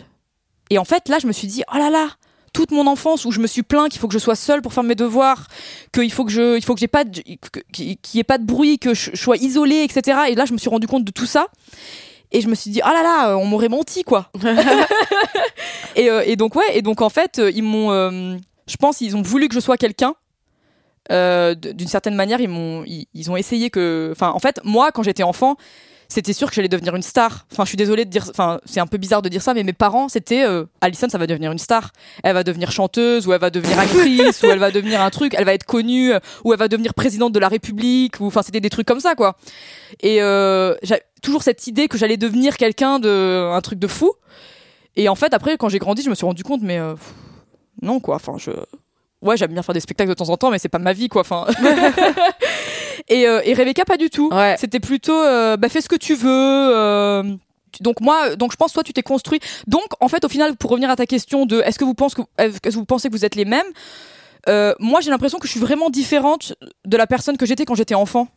Et 0.71 0.77
en 0.77 0.85
fait, 0.85 1.09
là, 1.09 1.19
je 1.19 1.27
me 1.27 1.33
suis 1.33 1.47
dit, 1.47 1.63
oh 1.71 1.77
là 1.77 1.89
là, 1.89 2.07
toute 2.53 2.71
mon 2.71 2.87
enfance 2.87 3.25
où 3.25 3.31
je 3.31 3.41
me 3.41 3.47
suis 3.47 3.61
plaint 3.61 3.89
qu'il 3.91 3.99
faut 3.99 4.07
que 4.07 4.13
je 4.13 4.19
sois 4.19 4.35
seule 4.35 4.61
pour 4.61 4.73
faire 4.73 4.83
mes 4.83 4.95
devoirs, 4.95 5.47
qu'il 5.93 6.11
faut 6.11 6.23
que 6.23 6.31
je, 6.31 6.55
il 6.55 6.63
faut 6.63 6.73
que 6.73 6.79
j'ai 6.79 6.87
pas, 6.87 7.03
qu'il 7.03 7.97
n'y 8.13 8.19
ait 8.19 8.23
pas 8.23 8.37
de 8.37 8.45
bruit, 8.45 8.79
que 8.79 8.93
je, 8.93 9.13
sois 9.13 9.35
isolée, 9.35 9.83
etc. 9.83 10.19
Et 10.29 10.35
là, 10.35 10.45
je 10.45 10.53
me 10.53 10.57
suis 10.57 10.69
rendu 10.69 10.87
compte 10.87 11.03
de 11.03 11.11
tout 11.11 11.25
ça. 11.25 11.47
Et 12.31 12.39
je 12.39 12.47
me 12.47 12.55
suis 12.55 12.71
dit, 12.71 12.81
oh 12.85 12.89
là 12.89 13.03
là, 13.03 13.37
on 13.37 13.45
m'aurait 13.45 13.67
menti, 13.67 14.03
quoi. 14.03 14.31
et, 15.97 16.09
euh, 16.09 16.23
et 16.25 16.37
donc, 16.37 16.55
ouais, 16.55 16.77
et 16.77 16.81
donc, 16.81 17.01
en 17.01 17.09
fait, 17.09 17.39
euh, 17.39 17.51
ils 17.53 17.63
m'ont, 17.63 17.91
euh, 17.91 18.37
je 18.65 18.77
pense, 18.77 19.01
ils 19.01 19.17
ont 19.17 19.21
voulu 19.21 19.49
que 19.49 19.53
je 19.53 19.59
sois 19.59 19.75
quelqu'un. 19.75 20.15
Euh, 21.11 21.53
D'une 21.53 21.89
certaine 21.89 22.15
manière, 22.15 22.39
ils 22.39 22.47
m'ont, 22.47 22.85
ils, 22.85 23.07
ils 23.13 23.29
ont 23.29 23.35
essayé 23.35 23.69
que, 23.69 24.09
enfin, 24.13 24.29
en 24.29 24.39
fait, 24.39 24.61
moi, 24.63 24.93
quand 24.93 25.03
j'étais 25.03 25.23
enfant, 25.23 25.57
c'était 26.11 26.33
sûr 26.33 26.49
que 26.49 26.55
j'allais 26.55 26.67
devenir 26.67 26.93
une 26.93 27.01
star. 27.01 27.45
Enfin, 27.53 27.63
je 27.63 27.69
suis 27.69 27.77
désolée 27.77 28.03
de 28.03 28.09
dire, 28.09 28.25
enfin, 28.29 28.59
c'est 28.65 28.81
un 28.81 28.85
peu 28.85 28.97
bizarre 28.97 29.21
de 29.21 29.29
dire 29.29 29.41
ça, 29.41 29.53
mais 29.53 29.63
mes 29.63 29.71
parents, 29.71 30.09
c'était 30.09 30.43
euh, 30.43 30.65
Alison, 30.81 31.07
ça 31.07 31.17
va 31.17 31.25
devenir 31.25 31.53
une 31.53 31.57
star. 31.57 31.93
Elle 32.21 32.33
va 32.33 32.43
devenir 32.43 32.69
chanteuse, 32.69 33.27
ou 33.27 33.33
elle 33.33 33.39
va 33.39 33.49
devenir 33.49 33.79
actrice, 33.79 34.41
ou 34.43 34.47
elle 34.47 34.59
va 34.59 34.71
devenir 34.71 34.99
un 35.01 35.09
truc, 35.09 35.33
elle 35.37 35.45
va 35.45 35.53
être 35.53 35.63
connue, 35.63 36.11
euh, 36.11 36.19
ou 36.43 36.51
elle 36.51 36.59
va 36.59 36.67
devenir 36.67 36.93
présidente 36.93 37.31
de 37.31 37.39
la 37.39 37.47
République, 37.47 38.19
ou 38.19 38.25
enfin, 38.25 38.41
c'était 38.41 38.59
des 38.59 38.69
trucs 38.69 38.85
comme 38.85 38.99
ça, 38.99 39.15
quoi. 39.15 39.37
Et 40.01 40.21
euh, 40.21 40.75
toujours 41.21 41.43
cette 41.43 41.65
idée 41.67 41.87
que 41.87 41.97
j'allais 41.97 42.17
devenir 42.17 42.57
quelqu'un 42.57 42.99
de, 42.99 43.49
un 43.49 43.61
truc 43.61 43.79
de 43.79 43.87
fou. 43.87 44.11
Et 44.97 45.07
en 45.07 45.15
fait, 45.15 45.33
après, 45.33 45.55
quand 45.55 45.69
j'ai 45.69 45.79
grandi, 45.79 46.01
je 46.01 46.09
me 46.09 46.15
suis 46.15 46.25
rendu 46.25 46.43
compte, 46.43 46.61
mais 46.61 46.77
euh, 46.77 46.95
non, 47.81 48.01
quoi. 48.01 48.15
Enfin, 48.15 48.33
je, 48.37 48.51
ouais, 49.21 49.37
j'aime 49.37 49.53
bien 49.53 49.61
faire 49.61 49.73
des 49.73 49.79
spectacles 49.79 50.09
de 50.09 50.15
temps 50.15 50.27
en 50.27 50.35
temps, 50.35 50.51
mais 50.51 50.59
c'est 50.59 50.67
pas 50.67 50.77
ma 50.77 50.91
vie, 50.91 51.07
quoi. 51.07 51.21
Enfin. 51.21 51.47
et, 53.07 53.27
euh, 53.27 53.41
et 53.43 53.53
Rebecca, 53.53 53.85
pas 53.85 53.97
du 53.97 54.09
tout. 54.09 54.29
Ouais. 54.31 54.55
C'était 54.59 54.79
plutôt, 54.79 55.19
euh, 55.19 55.57
bah, 55.57 55.69
fais 55.69 55.81
ce 55.81 55.89
que 55.89 55.95
tu 55.95 56.15
veux. 56.15 56.29
euh, 56.29 57.23
donc 57.79 58.01
moi, 58.01 58.35
donc 58.35 58.51
je 58.51 58.57
pense 58.57 58.73
toi 58.73 58.83
tu 58.83 58.91
t'es 58.91 59.01
construit. 59.03 59.39
Donc 59.67 59.85
en 60.01 60.09
fait 60.09 60.25
au 60.25 60.29
final 60.29 60.57
pour 60.57 60.71
revenir 60.71 60.89
à 60.89 60.95
ta 60.97 61.05
question 61.05 61.45
de 61.45 61.61
est-ce 61.61 61.79
que 61.79 61.85
vous 61.85 61.93
pensez 61.93 62.15
que 62.15 62.21
est-ce 62.37 62.59
que 62.59 62.69
vous 62.69 62.85
pensez 62.85 63.07
que 63.07 63.13
vous 63.13 63.23
êtes 63.23 63.35
les 63.35 63.45
mêmes 63.45 63.65
euh, 64.49 64.73
Moi 64.79 64.99
j'ai 64.99 65.09
l'impression 65.09 65.39
que 65.39 65.47
je 65.47 65.51
suis 65.51 65.59
vraiment 65.59 65.89
différente 65.89 66.53
de 66.85 66.97
la 66.97 67.07
personne 67.07 67.37
que 67.37 67.45
j'étais 67.45 67.63
quand 67.63 67.75
j'étais 67.75 67.95
enfant. 67.95 68.27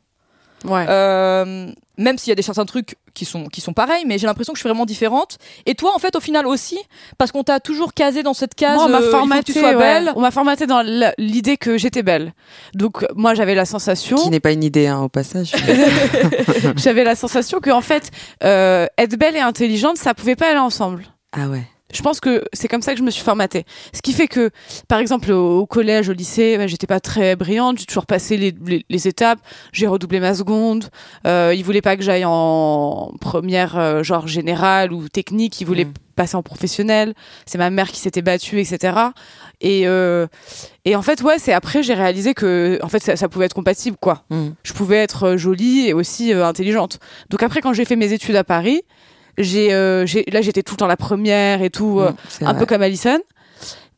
Ouais. 0.65 0.86
Euh, 0.89 1.70
même 1.97 2.19
s'il 2.19 2.31
y 2.31 2.32
a 2.32 2.35
des 2.35 2.43
certains 2.43 2.65
trucs 2.65 2.97
qui 3.12 3.24
sont 3.24 3.45
qui 3.47 3.61
sont 3.61 3.73
pareils, 3.73 4.05
mais 4.07 4.19
j'ai 4.19 4.27
l'impression 4.27 4.53
que 4.53 4.59
je 4.59 4.62
suis 4.62 4.69
vraiment 4.69 4.86
différente. 4.86 5.39
Et 5.66 5.74
toi 5.74 5.95
en 5.95 5.99
fait 5.99 6.16
au 6.16 6.20
final 6.20 6.47
aussi 6.47 6.78
parce 7.19 7.31
qu'on 7.32 7.45
t'a 7.45 7.61
toujours 7.61 7.95
casé 7.95 8.23
dans 8.23 8.35
cette 8.35 8.55
case. 8.55 8.77
Moi, 8.77 8.86
on 8.86 8.89
m'a 8.89 8.99
euh, 8.99 9.01
il 9.01 9.05
faut 9.05 9.11
que 9.12 9.16
formaté, 9.19 9.53
tu 9.53 9.59
sois 9.59 9.70
ouais. 9.70 9.77
belle. 9.77 10.12
On 10.16 10.20
m'a 10.20 10.31
formaté 10.31 10.66
dans 10.66 10.82
l'idée 11.19 11.57
que 11.57 11.78
j'étais 11.78 12.03
belle. 12.03 12.32
Donc 12.74 13.07
moi 13.15 13.35
j'avais 13.35 13.55
la 13.55 13.65
sensation, 13.65 14.16
Qui 14.16 14.31
n'est 14.31 14.41
pas 14.41 14.53
une 14.53 14.65
idée, 14.65 14.86
hein, 14.86 15.01
au 15.01 15.09
passage. 15.09 15.53
j'avais 16.77 17.05
la 17.05 17.15
sensation 17.15 17.61
que 17.61 17.70
en 17.70 17.82
fait 17.82 18.11
euh, 18.43 18.86
être 18.99 19.16
belle 19.16 19.36
et 19.36 19.41
intelligente, 19.41 19.97
ça 19.97 20.15
pouvait 20.15 20.36
pas 20.36 20.49
aller 20.49 20.59
ensemble. 20.59 21.05
ah 21.32 21.49
ouais. 21.49 21.62
Je 21.95 22.03
pense 22.03 22.21
que 22.21 22.45
c'est 22.53 22.69
comme 22.69 22.83
ça 22.83 22.93
que 22.93 22.99
je 22.99 23.05
me 23.05 23.11
suis 23.11 23.23
formatée. 23.23 23.65
Ce 23.93 24.03
qui 24.03 24.12
fait 24.12 24.27
que, 24.29 24.51
par 24.89 24.99
exemple, 24.99 25.31
au, 25.33 25.61
au 25.61 25.66
collège, 25.66 26.09
au 26.09 26.12
lycée, 26.12 26.57
bah, 26.59 26.66
j'étais 26.66 26.87
pas 26.87 27.01
très 27.01 27.37
brillante. 27.37 27.79
J'ai 27.79 27.87
toujours 27.87 28.07
passé 28.07 28.37
les, 28.37 28.55
les, 28.66 28.85
les 28.89 29.09
étapes. 29.09 29.39
J'ai 29.73 29.87
redoublé 29.87 30.21
ma 30.21 30.35
seconde. 30.35 30.87
Euh, 31.27 31.55
ils 31.57 31.65
voulaient 31.65 31.81
pas 31.83 31.97
que 31.97 32.03
j'aille 32.03 32.25
en 32.27 33.12
première, 33.21 33.79
euh, 33.79 34.03
genre 34.03 34.27
générale 34.27 34.93
ou 34.93 35.09
technique. 35.09 35.61
Ils 35.61 35.66
voulaient 35.66 35.85
Mm. 35.85 35.93
passer 36.16 36.37
en 36.37 36.43
professionnel. 36.43 37.15
C'est 37.47 37.59
ma 37.59 37.71
mère 37.71 37.91
qui 37.91 37.99
s'était 38.01 38.23
battue, 38.23 38.61
etc. 38.61 38.99
Et 39.61 39.87
euh, 39.87 40.27
et 40.85 40.95
en 40.97 41.03
fait, 41.03 41.23
ouais, 41.23 41.39
c'est 41.39 41.53
après 41.53 41.83
j'ai 41.83 41.95
réalisé 41.95 42.35
que, 42.35 42.79
en 42.83 42.89
fait, 42.89 43.03
ça, 43.03 43.16
ça 43.16 43.29
pouvait 43.29 43.47
être 43.47 43.55
compatible, 43.55 43.97
quoi 44.01 44.25
Mm. 44.31 44.49
je 44.62 44.73
pouvais 44.73 44.97
être 44.99 45.25
euh, 45.25 45.37
jolie 45.37 45.89
et 45.89 45.93
aussi 45.93 46.33
euh, 46.33 46.47
intelligente. 46.47 46.99
Donc 47.31 47.43
après, 47.43 47.61
quand 47.61 47.73
j'ai 47.73 47.85
fait 47.85 47.97
mes 47.97 48.12
études 48.12 48.37
à 48.37 48.45
Paris, 48.45 48.83
j'ai, 49.39 49.73
euh, 49.74 50.06
j'ai- 50.06 50.24
là 50.32 50.40
j'étais 50.43 50.62
tout 50.62 50.74
le 50.74 50.78
temps 50.78 50.86
la 50.86 50.97
première 50.97 51.62
et 51.62 51.70
tout, 51.70 52.01
euh, 52.01 52.11
Mm, 52.40 52.44
un 52.47 52.51
vrai. 52.52 52.59
peu 52.61 52.66
comme 52.66 52.82
Alison. 52.82 53.19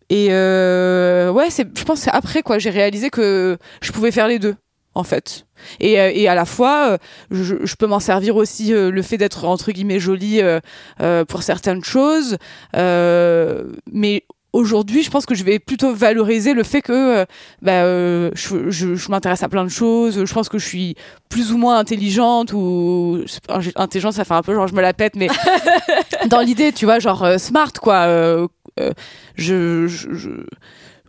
Et 0.08 0.28
euh, 0.30 1.30
ouais, 1.32 1.50
c'est, 1.50 1.66
je 1.76 1.84
pense 1.84 1.98
que 1.98 2.04
c'est 2.04 2.10
après 2.16 2.42
quoi, 2.42 2.58
j'ai 2.58 2.70
réalisé 2.70 3.10
que 3.10 3.58
je 3.80 3.90
pouvais 3.92 4.12
faire 4.12 4.28
les 4.28 4.38
deux 4.38 4.54
en 4.94 5.02
fait. 5.02 5.46
Et, 5.80 6.00
euh, 6.00 6.10
et 6.14 6.28
à 6.28 6.34
la 6.34 6.44
fois, 6.44 6.90
euh, 6.92 6.98
je, 7.30 7.56
je 7.64 7.74
peux 7.76 7.86
m'en 7.86 7.98
servir 8.00 8.36
aussi 8.36 8.72
euh, 8.72 8.90
le 8.90 9.02
fait 9.02 9.18
d'être 9.18 9.44
entre 9.44 9.72
guillemets 9.72 9.98
jolie 10.00 10.40
pour 11.28 11.42
certaines 11.42 11.82
choses, 11.84 12.38
euh, 12.76 13.64
mais 13.92 14.22
aujourd'hui, 14.56 15.02
je 15.02 15.10
pense 15.10 15.26
que 15.26 15.34
je 15.34 15.44
vais 15.44 15.58
plutôt 15.58 15.94
valoriser 15.94 16.54
le 16.54 16.62
fait 16.62 16.82
que 16.82 16.92
euh, 16.92 17.24
bah, 17.62 17.82
euh, 17.84 18.30
je, 18.34 18.70
je, 18.70 18.94
je 18.94 19.10
m'intéresse 19.10 19.42
à 19.42 19.48
plein 19.48 19.64
de 19.64 19.68
choses. 19.70 20.24
Je 20.24 20.34
pense 20.34 20.48
que 20.48 20.58
je 20.58 20.66
suis 20.66 20.94
plus 21.28 21.52
ou 21.52 21.58
moins 21.58 21.78
intelligente 21.78 22.52
ou 22.52 23.20
intelligente, 23.76 24.14
ça 24.14 24.24
fait 24.24 24.34
un 24.34 24.42
peu 24.42 24.54
genre 24.54 24.66
je 24.68 24.74
me 24.74 24.80
la 24.82 24.92
pète, 24.92 25.16
mais 25.16 25.28
dans 26.28 26.40
l'idée, 26.40 26.72
tu 26.72 26.84
vois, 26.84 26.98
genre 26.98 27.22
euh, 27.24 27.38
smart 27.38 27.72
quoi. 27.80 28.04
Euh, 28.06 28.46
je, 29.36 29.86
je, 29.86 30.12
je- 30.14 30.46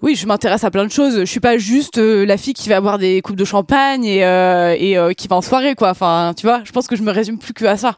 oui, 0.03 0.15
je 0.15 0.27
m'intéresse 0.27 0.63
à 0.63 0.69
plein 0.69 0.85
de 0.85 0.91
choses. 0.91 1.19
Je 1.21 1.25
suis 1.25 1.39
pas 1.39 1.57
juste 1.57 1.97
euh, 1.97 2.23
la 2.25 2.37
fille 2.37 2.53
qui 2.53 2.69
va 2.69 2.79
boire 2.81 2.99
des 2.99 3.19
coupes 3.21 3.35
de 3.35 3.45
champagne 3.45 4.05
et, 4.05 4.23
euh, 4.23 4.75
et 4.77 4.95
euh, 4.97 5.13
qui 5.13 5.27
va 5.27 5.35
en 5.37 5.41
soirée 5.41 5.73
quoi. 5.75 5.89
Enfin, 5.89 6.33
tu 6.37 6.45
vois, 6.45 6.61
je 6.63 6.71
pense 6.71 6.87
que 6.87 6.95
je 6.95 7.01
me 7.01 7.11
résume 7.11 7.39
plus 7.39 7.53
que 7.53 7.65
à 7.65 7.77
ça. 7.77 7.97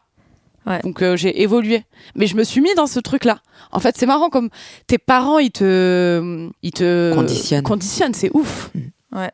Ouais. 0.66 0.80
Donc 0.82 1.02
euh, 1.02 1.16
j'ai 1.16 1.42
évolué, 1.42 1.84
mais 2.14 2.26
je 2.26 2.36
me 2.36 2.44
suis 2.44 2.60
mis 2.60 2.74
dans 2.74 2.86
ce 2.86 3.00
truc-là. 3.00 3.38
En 3.72 3.80
fait, 3.80 3.96
c'est 3.98 4.06
marrant 4.06 4.28
comme 4.30 4.50
tes 4.86 4.98
parents 4.98 5.38
ils 5.38 5.50
te 5.50 6.48
ils 6.62 6.72
te 6.72 7.14
Conditionnent. 7.14 7.62
conditionnent, 7.62 8.14
c'est 8.14 8.30
ouf. 8.34 8.70
Ouais. 9.14 9.30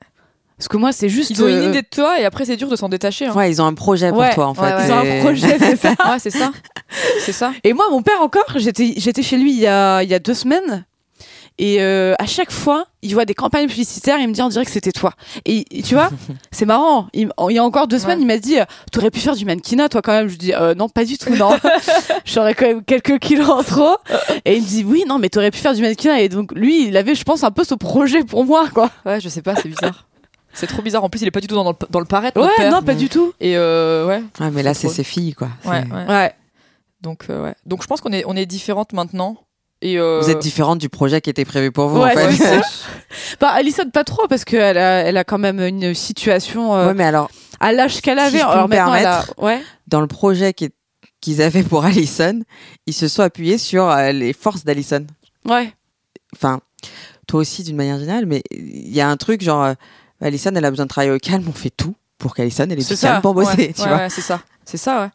Parce 0.57 0.69
que 0.69 0.77
moi, 0.78 0.90
c'est 0.93 1.11
juste 1.11 1.31
Ils 1.31 1.43
ont 1.44 1.48
une 1.48 1.55
euh, 1.57 1.69
idée 1.69 1.82
de 1.82 1.86
toi 1.90 2.19
et 2.19 2.24
après 2.24 2.44
c'est 2.47 2.57
dur 2.57 2.69
de 2.69 2.77
s'en 2.77 2.89
détacher. 2.89 3.27
hein. 3.27 3.35
Ouais, 3.35 3.51
ils 3.51 3.61
ont 3.61 3.66
un 3.66 3.74
projet 3.74 4.09
pour 4.11 4.20
Ouais, 4.20 4.32
toi, 4.35 4.47
en 4.47 4.55
fait. 4.55 4.62
ouais, 4.62 4.73
ouais. 4.74 4.86
ils 4.86 4.93
ont 4.93 4.97
un 4.98 5.03
Et- 5.05 5.20
projet, 5.20 5.59
c'est 5.59 5.77
ça. 5.77 5.90
Ouais, 5.90 6.19
c'est 6.19 6.31
ça. 6.31 6.53
C'est 7.20 7.32
ça. 7.32 7.53
Et 7.65 7.73
moi, 7.74 7.86
mon 7.90 8.01
père 8.03 8.23
encore, 8.23 8.44
j'étais 8.57 8.94
j'étais 8.97 9.23
chez 9.23 9.36
lui 9.36 9.53
il 9.53 9.59
y 9.59 9.66
a 9.66 10.03
il 10.03 10.09
y 10.09 10.15
a 10.15 10.19
deux 10.19 10.32
semaines. 10.35 10.86
Et 11.59 11.81
euh, 11.81 12.15
à 12.19 12.27
chaque 12.27 12.51
fois, 12.53 12.87
il 13.03 13.15
voit 13.15 13.24
des 13.24 13.33
campagnes 13.35 13.66
publicitaires, 13.66 14.19
il 14.19 14.28
me 14.28 14.33
dit 14.35 14.43
on 14.43 14.49
dirait 14.49 14.65
que 14.66 14.70
c'était 14.70 14.93
toi. 14.93 15.12
Et, 15.47 15.65
et 15.70 15.83
tu 15.83 15.95
vois, 15.95 16.11
c'est 16.51 16.66
marrant. 16.66 17.09
Il, 17.15 17.31
il 17.49 17.55
y 17.55 17.59
a 17.59 17.65
encore 17.65 17.89
deux 17.89 17.99
semaines, 17.99 18.19
Ouais. 18.19 18.24
il 18.24 18.27
m'a 18.27 18.39
dit 18.39 18.59
euh, 18.61 18.65
t'aurais 18.93 19.11
pu 19.11 19.20
faire 19.20 19.35
du 19.35 19.45
mannequinat 19.47 19.89
toi 19.89 20.03
quand 20.03 20.12
même. 20.12 20.27
Je 20.27 20.33
lui 20.33 20.39
dis 20.39 20.53
euh, 20.55 20.74
non 20.74 20.89
pas 20.91 21.05
du 21.05 21.16
tout 21.16 21.35
non. 21.35 21.57
J'aurais 22.27 22.55
quand 22.55 22.66
même 22.66 22.85
quelques 22.85 23.19
kilos 23.20 23.49
en 23.49 23.62
trop. 23.62 23.97
Et 24.45 24.57
il 24.57 24.62
me 24.62 24.66
dit 24.66 24.85
oui 24.85 25.05
non 25.09 25.19
mais 25.19 25.28
t'aurais 25.31 25.51
pu 25.51 25.59
faire 25.59 25.73
du 25.74 25.81
mannequinat. 25.83 26.20
Et 26.20 26.28
donc 26.28 26.53
lui, 26.53 26.89
il 26.89 26.97
avait 26.97 27.15
je 27.15 27.24
pense 27.24 27.43
un 27.43 27.51
peu 27.51 27.65
ce 27.65 27.74
projet 27.74 28.23
pour 28.24 28.45
moi 28.45 28.69
quoi. 28.69 28.91
Ouais, 29.07 29.20
je 29.20 29.28
sais 29.28 29.43
pas, 29.43 29.55
c'est 29.57 29.69
bizarre. 29.69 30.07
C'est 30.53 30.66
trop 30.66 30.81
bizarre. 30.83 31.05
En 31.05 31.11
plus, 31.11 31.20
il 31.20 31.28
est 31.28 31.31
pas 31.31 31.41
du 31.41 31.49
tout 31.49 31.55
dans 31.55 31.69
le, 31.70 31.77
dans 31.91 32.01
le 32.01 32.07
paraître. 32.07 32.41
Ouais 32.41 32.49
père. 32.57 32.70
non 32.73 32.83
pas 32.83 32.95
du 32.95 33.09
tout. 33.11 33.33
Et 33.41 33.57
euh, 33.59 34.07
ouais. 34.07 34.23
Ouais, 34.41 34.51
mais 34.51 34.62
là, 34.62 34.73
c'est 34.73 34.89
ses 34.89 35.05
filles, 35.05 35.35
quoi. 35.35 35.49
Ouais. 35.66 35.85
Ouais. 36.09 36.33
Donc, 37.03 37.27
euh, 37.28 37.45
ouais. 37.45 37.55
Donc, 37.66 37.83
je 37.83 37.87
pense 37.87 38.01
qu'on 38.01 38.11
est, 38.12 38.24
on 38.27 38.35
est 38.35 38.47
différentes 38.47 38.95
maintenant. 38.95 39.37
Et 39.82 39.98
euh, 39.98 40.20
Vous 40.23 40.31
êtes 40.31 40.39
différente 40.39 40.78
du 40.78 40.89
projet 40.89 41.20
qui 41.20 41.28
était 41.31 41.44
prévu 41.44 41.70
pour 41.70 41.89
vous, 41.89 42.01
Ouais, 42.03 42.12
en 42.27 42.31
fait. 42.31 42.61
Bah 43.40 43.48
Alison 43.51 43.89
pas 43.90 44.05
trop 44.05 44.27
parce 44.28 44.44
qu'elle 44.44 44.78
a 44.78 45.01
elle 45.03 45.16
a 45.16 45.24
quand 45.24 45.39
même 45.39 45.61
une 45.61 45.94
situation 45.94 46.74
euh, 46.74 46.89
Ouais, 46.89 46.94
mais 46.94 47.05
alors, 47.05 47.31
à 47.61 47.73
l'âge 47.73 48.01
qu'elle 48.01 48.19
Si 48.19 48.24
avait. 48.24 48.39
je 48.39 48.44
peux 48.44 48.51
Alors 48.51 48.69
me 48.69 48.74
maintenant, 48.77 48.94
elle 48.94 49.07
a- 49.07 49.11
permettre. 49.19 49.35
ouais. 49.43 49.62
dans 49.89 50.01
le 50.01 50.07
projet 50.07 50.53
qui 50.55 50.65
est- 50.66 50.74
qu'ils 51.20 51.43
avaient 51.43 51.62
pour 51.62 51.85
Allison, 51.85 52.40
ils 52.86 52.93
se 52.94 53.09
sont 53.09 53.23
appuyés 53.23 53.59
sur 53.59 53.89
euh, 53.89 54.12
les 54.12 54.32
forces 54.32 54.65
d'Allison. 54.65 55.07
Ouais. 55.47 55.73
Enfin, 56.35 56.61
toi 57.27 57.40
aussi 57.40 57.62
d'une 57.62 57.77
manière 57.77 57.98
générale, 57.98 58.27
mais 58.27 58.43
il 58.51 58.94
y 58.94 59.01
a 59.01 59.09
un 59.09 59.16
truc 59.16 59.43
genre, 59.43 59.74
Allison, 60.20 60.53
elle 60.55 60.65
a 60.65 60.70
besoin 60.70 60.86
de 60.86 60.90
travailler 60.90 61.12
au 61.12 61.19
calme, 61.19 61.44
on 61.48 61.53
fait 61.53 61.70
tout 61.70 61.94
pour 62.19 62.35
qu'Allison, 62.35 62.66
elle 62.70 62.77
du 62.77 62.97
calme 62.97 63.20
pour 63.23 63.35
bosser, 63.35 63.57
ouais, 63.57 63.73
tu 63.74 63.82
ouais, 63.82 63.89
vois. 63.89 63.97
ouais, 63.98 64.11
c'est 64.11 64.20
ça. 64.23 64.40
C'est 64.65 64.77
ça, 64.78 65.01
ouais. 65.03 65.09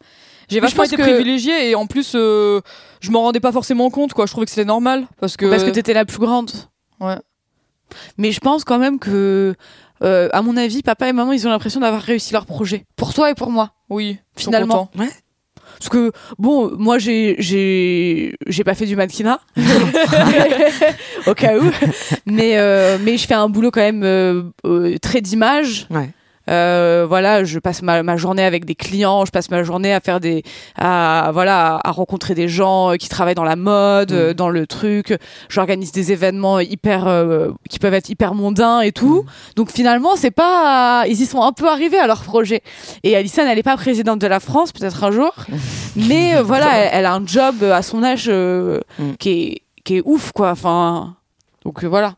J'ai 0.52 0.60
vachement 0.60 0.84
été 0.84 0.96
que- 0.98 1.02
privilégiée 1.02 1.70
et 1.70 1.76
en 1.76 1.88
plus, 1.88 2.14
euh, 2.16 2.62
je 3.00 3.10
m'en 3.12 3.22
rendais 3.24 3.40
pas 3.40 3.52
forcément 3.52 3.90
compte, 3.90 4.14
quoi. 4.14 4.26
Je 4.26 4.32
trouvais 4.32 4.46
que 4.46 4.52
c'était 4.52 4.66
normal 4.66 5.08
parce 5.20 5.38
que. 5.38 5.46
Parce 5.46 5.64
que 5.64 5.70
t'étais 5.70 5.94
la 5.94 6.06
plus 6.06 6.20
grande. 6.20 6.52
Ouais. 7.00 7.16
Mais 8.18 8.32
je 8.32 8.40
pense 8.40 8.64
quand 8.64 8.78
même 8.80 9.00
que, 9.00 9.56
euh, 10.04 10.30
à 10.32 10.42
mon 10.42 10.56
avis, 10.58 10.82
papa 10.82 11.10
et 11.10 11.14
maman, 11.14 11.32
ils 11.32 11.48
ont 11.48 11.50
l'impression 11.50 11.80
d'avoir 11.80 12.02
réussi 12.02 12.34
leur 12.34 12.46
projet. 12.46 12.86
Pour 12.96 13.14
toi 13.14 13.32
et 13.32 13.34
pour 13.36 13.50
moi. 13.50 13.72
Oui, 13.90 14.18
Finalement. 14.36 14.88
contents. 14.88 15.06
Parce 15.80 15.90
que, 15.90 16.12
bon, 16.38 16.72
moi, 16.78 17.00
j'ai, 17.00 17.36
j'ai, 17.40 18.36
j'ai 18.48 18.64
pas 18.64 18.76
fait 18.76 18.86
du 18.86 18.96
mannequinat. 18.96 19.40
au 21.28 21.34
cas 21.34 21.58
où. 21.58 21.72
Mais, 22.26 22.58
euh, 22.58 22.98
mais 23.02 23.18
je 23.18 23.26
fais 23.26 23.34
un 23.34 23.50
boulot 23.50 23.72
quand 23.72 23.82
même 23.82 24.04
euh, 24.04 24.44
euh, 24.66 24.98
très 25.00 25.22
d'image. 25.22 25.88
Ouais. 25.90 26.10
Euh, 26.52 27.06
voilà, 27.08 27.44
je 27.44 27.58
passe 27.60 27.82
ma, 27.82 28.04
ma 28.04 28.18
journée 28.18 28.44
avec 28.44 28.66
des 28.66 28.76
clients, 28.76 29.26
je 29.26 29.32
passe 29.32 29.50
ma 29.50 29.64
journée 29.64 29.94
à 29.94 30.00
faire 30.02 30.20
des, 30.20 30.44
à 30.78 31.32
voilà, 31.34 31.80
à 31.84 31.92
rencontrer 31.92 32.36
des 32.36 32.48
gens 32.50 32.94
qui 33.00 33.10
travaillent 33.10 33.36
dans 33.36 33.44
la 33.44 33.56
mode, 33.56 34.12
Mm. 34.12 34.34
dans 34.34 34.50
le 34.50 34.68
truc. 34.68 35.18
J'organise 35.50 35.92
des 35.92 36.12
événements 36.12 36.60
hyper, 36.60 37.08
euh, 37.08 37.50
qui 37.70 37.80
peuvent 37.80 37.94
être 37.94 38.10
hyper 38.10 38.34
mondains 38.34 38.82
et 38.82 38.92
tout. 38.92 39.26
Donc 39.56 39.72
finalement, 39.72 40.16
c'est 40.16 40.32
pas, 40.32 41.06
ils 41.08 41.22
y 41.22 41.26
sont 41.26 41.42
un 41.42 41.54
peu 41.54 41.68
arrivés 41.70 41.98
à 42.00 42.08
leur 42.08 42.22
projet. 42.24 42.62
Et 43.04 43.16
Alison, 43.16 43.44
elle 43.48 43.58
est 43.58 43.64
pas 43.64 43.78
présidente 43.78 44.20
de 44.20 44.28
la 44.28 44.40
France, 44.40 44.72
peut-être 44.72 45.04
un 45.04 45.12
jour, 45.12 45.34
mais 45.96 46.36
euh, 46.36 46.44
voilà, 46.44 46.76
elle, 46.78 46.90
elle 46.94 47.06
a 47.06 47.14
un 47.14 47.26
job 47.26 47.56
euh, 47.64 47.74
à 47.74 47.82
son 47.82 48.04
âge 48.04 48.26
euh, 48.28 48.80
Mm. 49.00 49.12
qui 49.20 49.30
est 49.30 49.62
qui 49.84 49.98
est 49.98 50.02
ouf 50.06 50.32
quoi. 50.32 50.52
Enfin, 50.52 51.16
donc 51.66 51.84
euh, 51.84 51.88
voilà, 51.88 52.16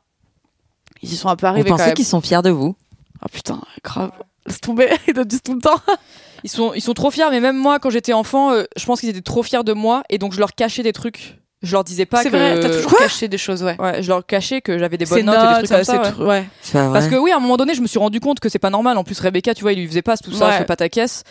ils 1.02 1.14
y 1.14 1.16
sont 1.16 1.30
un 1.30 1.36
peu 1.36 1.46
Vous 1.46 1.52
arrivés 1.52 1.70
quand 1.70 1.78
pensez 1.78 1.94
qu'ils 1.94 2.06
sont 2.06 2.20
fiers 2.22 2.42
de 2.42 2.50
vous 2.50 2.76
Ah 3.22 3.28
putain, 3.32 3.62
grave. 3.84 4.12
Laisse 4.46 4.60
tomber, 4.62 4.90
ils 5.08 5.14
le 5.14 5.26
disent 5.26 5.44
tout 5.44 5.54
le 5.54 5.62
temps. 5.62 5.80
Ils 6.44 6.50
sont, 6.50 6.74
ils 6.74 6.82
sont 6.82 6.94
trop 6.94 7.10
fiers, 7.12 7.30
mais 7.32 7.40
même 7.40 7.56
moi, 7.58 7.80
quand 7.80 7.90
j'étais 7.90 8.14
enfant, 8.14 8.52
euh, 8.52 8.64
je 8.76 8.86
pense 8.86 9.00
qu'ils 9.00 9.10
étaient 9.10 9.22
trop 9.22 9.44
fiers 9.44 9.64
de 9.64 9.72
moi, 9.74 10.04
et 10.10 10.18
donc 10.18 10.34
je 10.34 10.40
leur 10.40 10.54
cachais 10.54 10.84
des 10.84 10.92
trucs. 10.94 11.40
Je 11.62 11.72
leur 11.72 11.86
disais 11.86 12.06
pas 12.06 12.22
C'est 12.22 12.30
que. 12.30 12.36
vrai, 12.36 12.60
t'as 12.60 12.68
toujours 12.68 12.98
caché 12.98 13.30
des 13.30 13.38
choses, 13.38 13.64
ouais. 13.64 13.80
Ouais, 13.80 14.04
je 14.04 14.10
leur 14.10 14.26
cachais 14.26 14.60
que 14.60 14.78
j'avais 14.78 14.98
des 14.98 15.06
bonnes 15.06 15.24
notes, 15.24 15.38
et 15.38 15.62
des 15.62 15.68
trucs 15.70 15.70
comme 15.70 15.84
ça. 15.86 16.14
ouais. 16.20 16.26
ouais. 16.28 16.46
C'est. 16.62 16.74
Parce 16.78 17.08
que 17.08 17.16
oui, 17.16 17.32
à 17.32 17.38
un 17.38 17.40
moment 17.40 17.56
donné, 17.56 17.74
je 17.74 17.80
me 17.82 17.88
suis 17.88 18.00
rendu 18.00 18.20
compte 18.20 18.42
que 18.42 18.50
c'est 18.50 18.60
pas 18.60 18.70
normal. 18.70 18.98
En 18.98 19.06
plus, 19.06 19.18
Rebecca, 19.22 19.54
tu 19.54 19.62
vois, 19.62 19.72
il 19.72 19.80
lui 19.80 19.88
faisait 19.88 20.02
pas 20.02 20.18
tout 20.18 20.34
ça, 20.34 20.48
Ouais. 20.50 20.58
fais 20.58 20.66
pas 20.66 20.76
ta 20.76 20.90
caisse. 20.90 21.24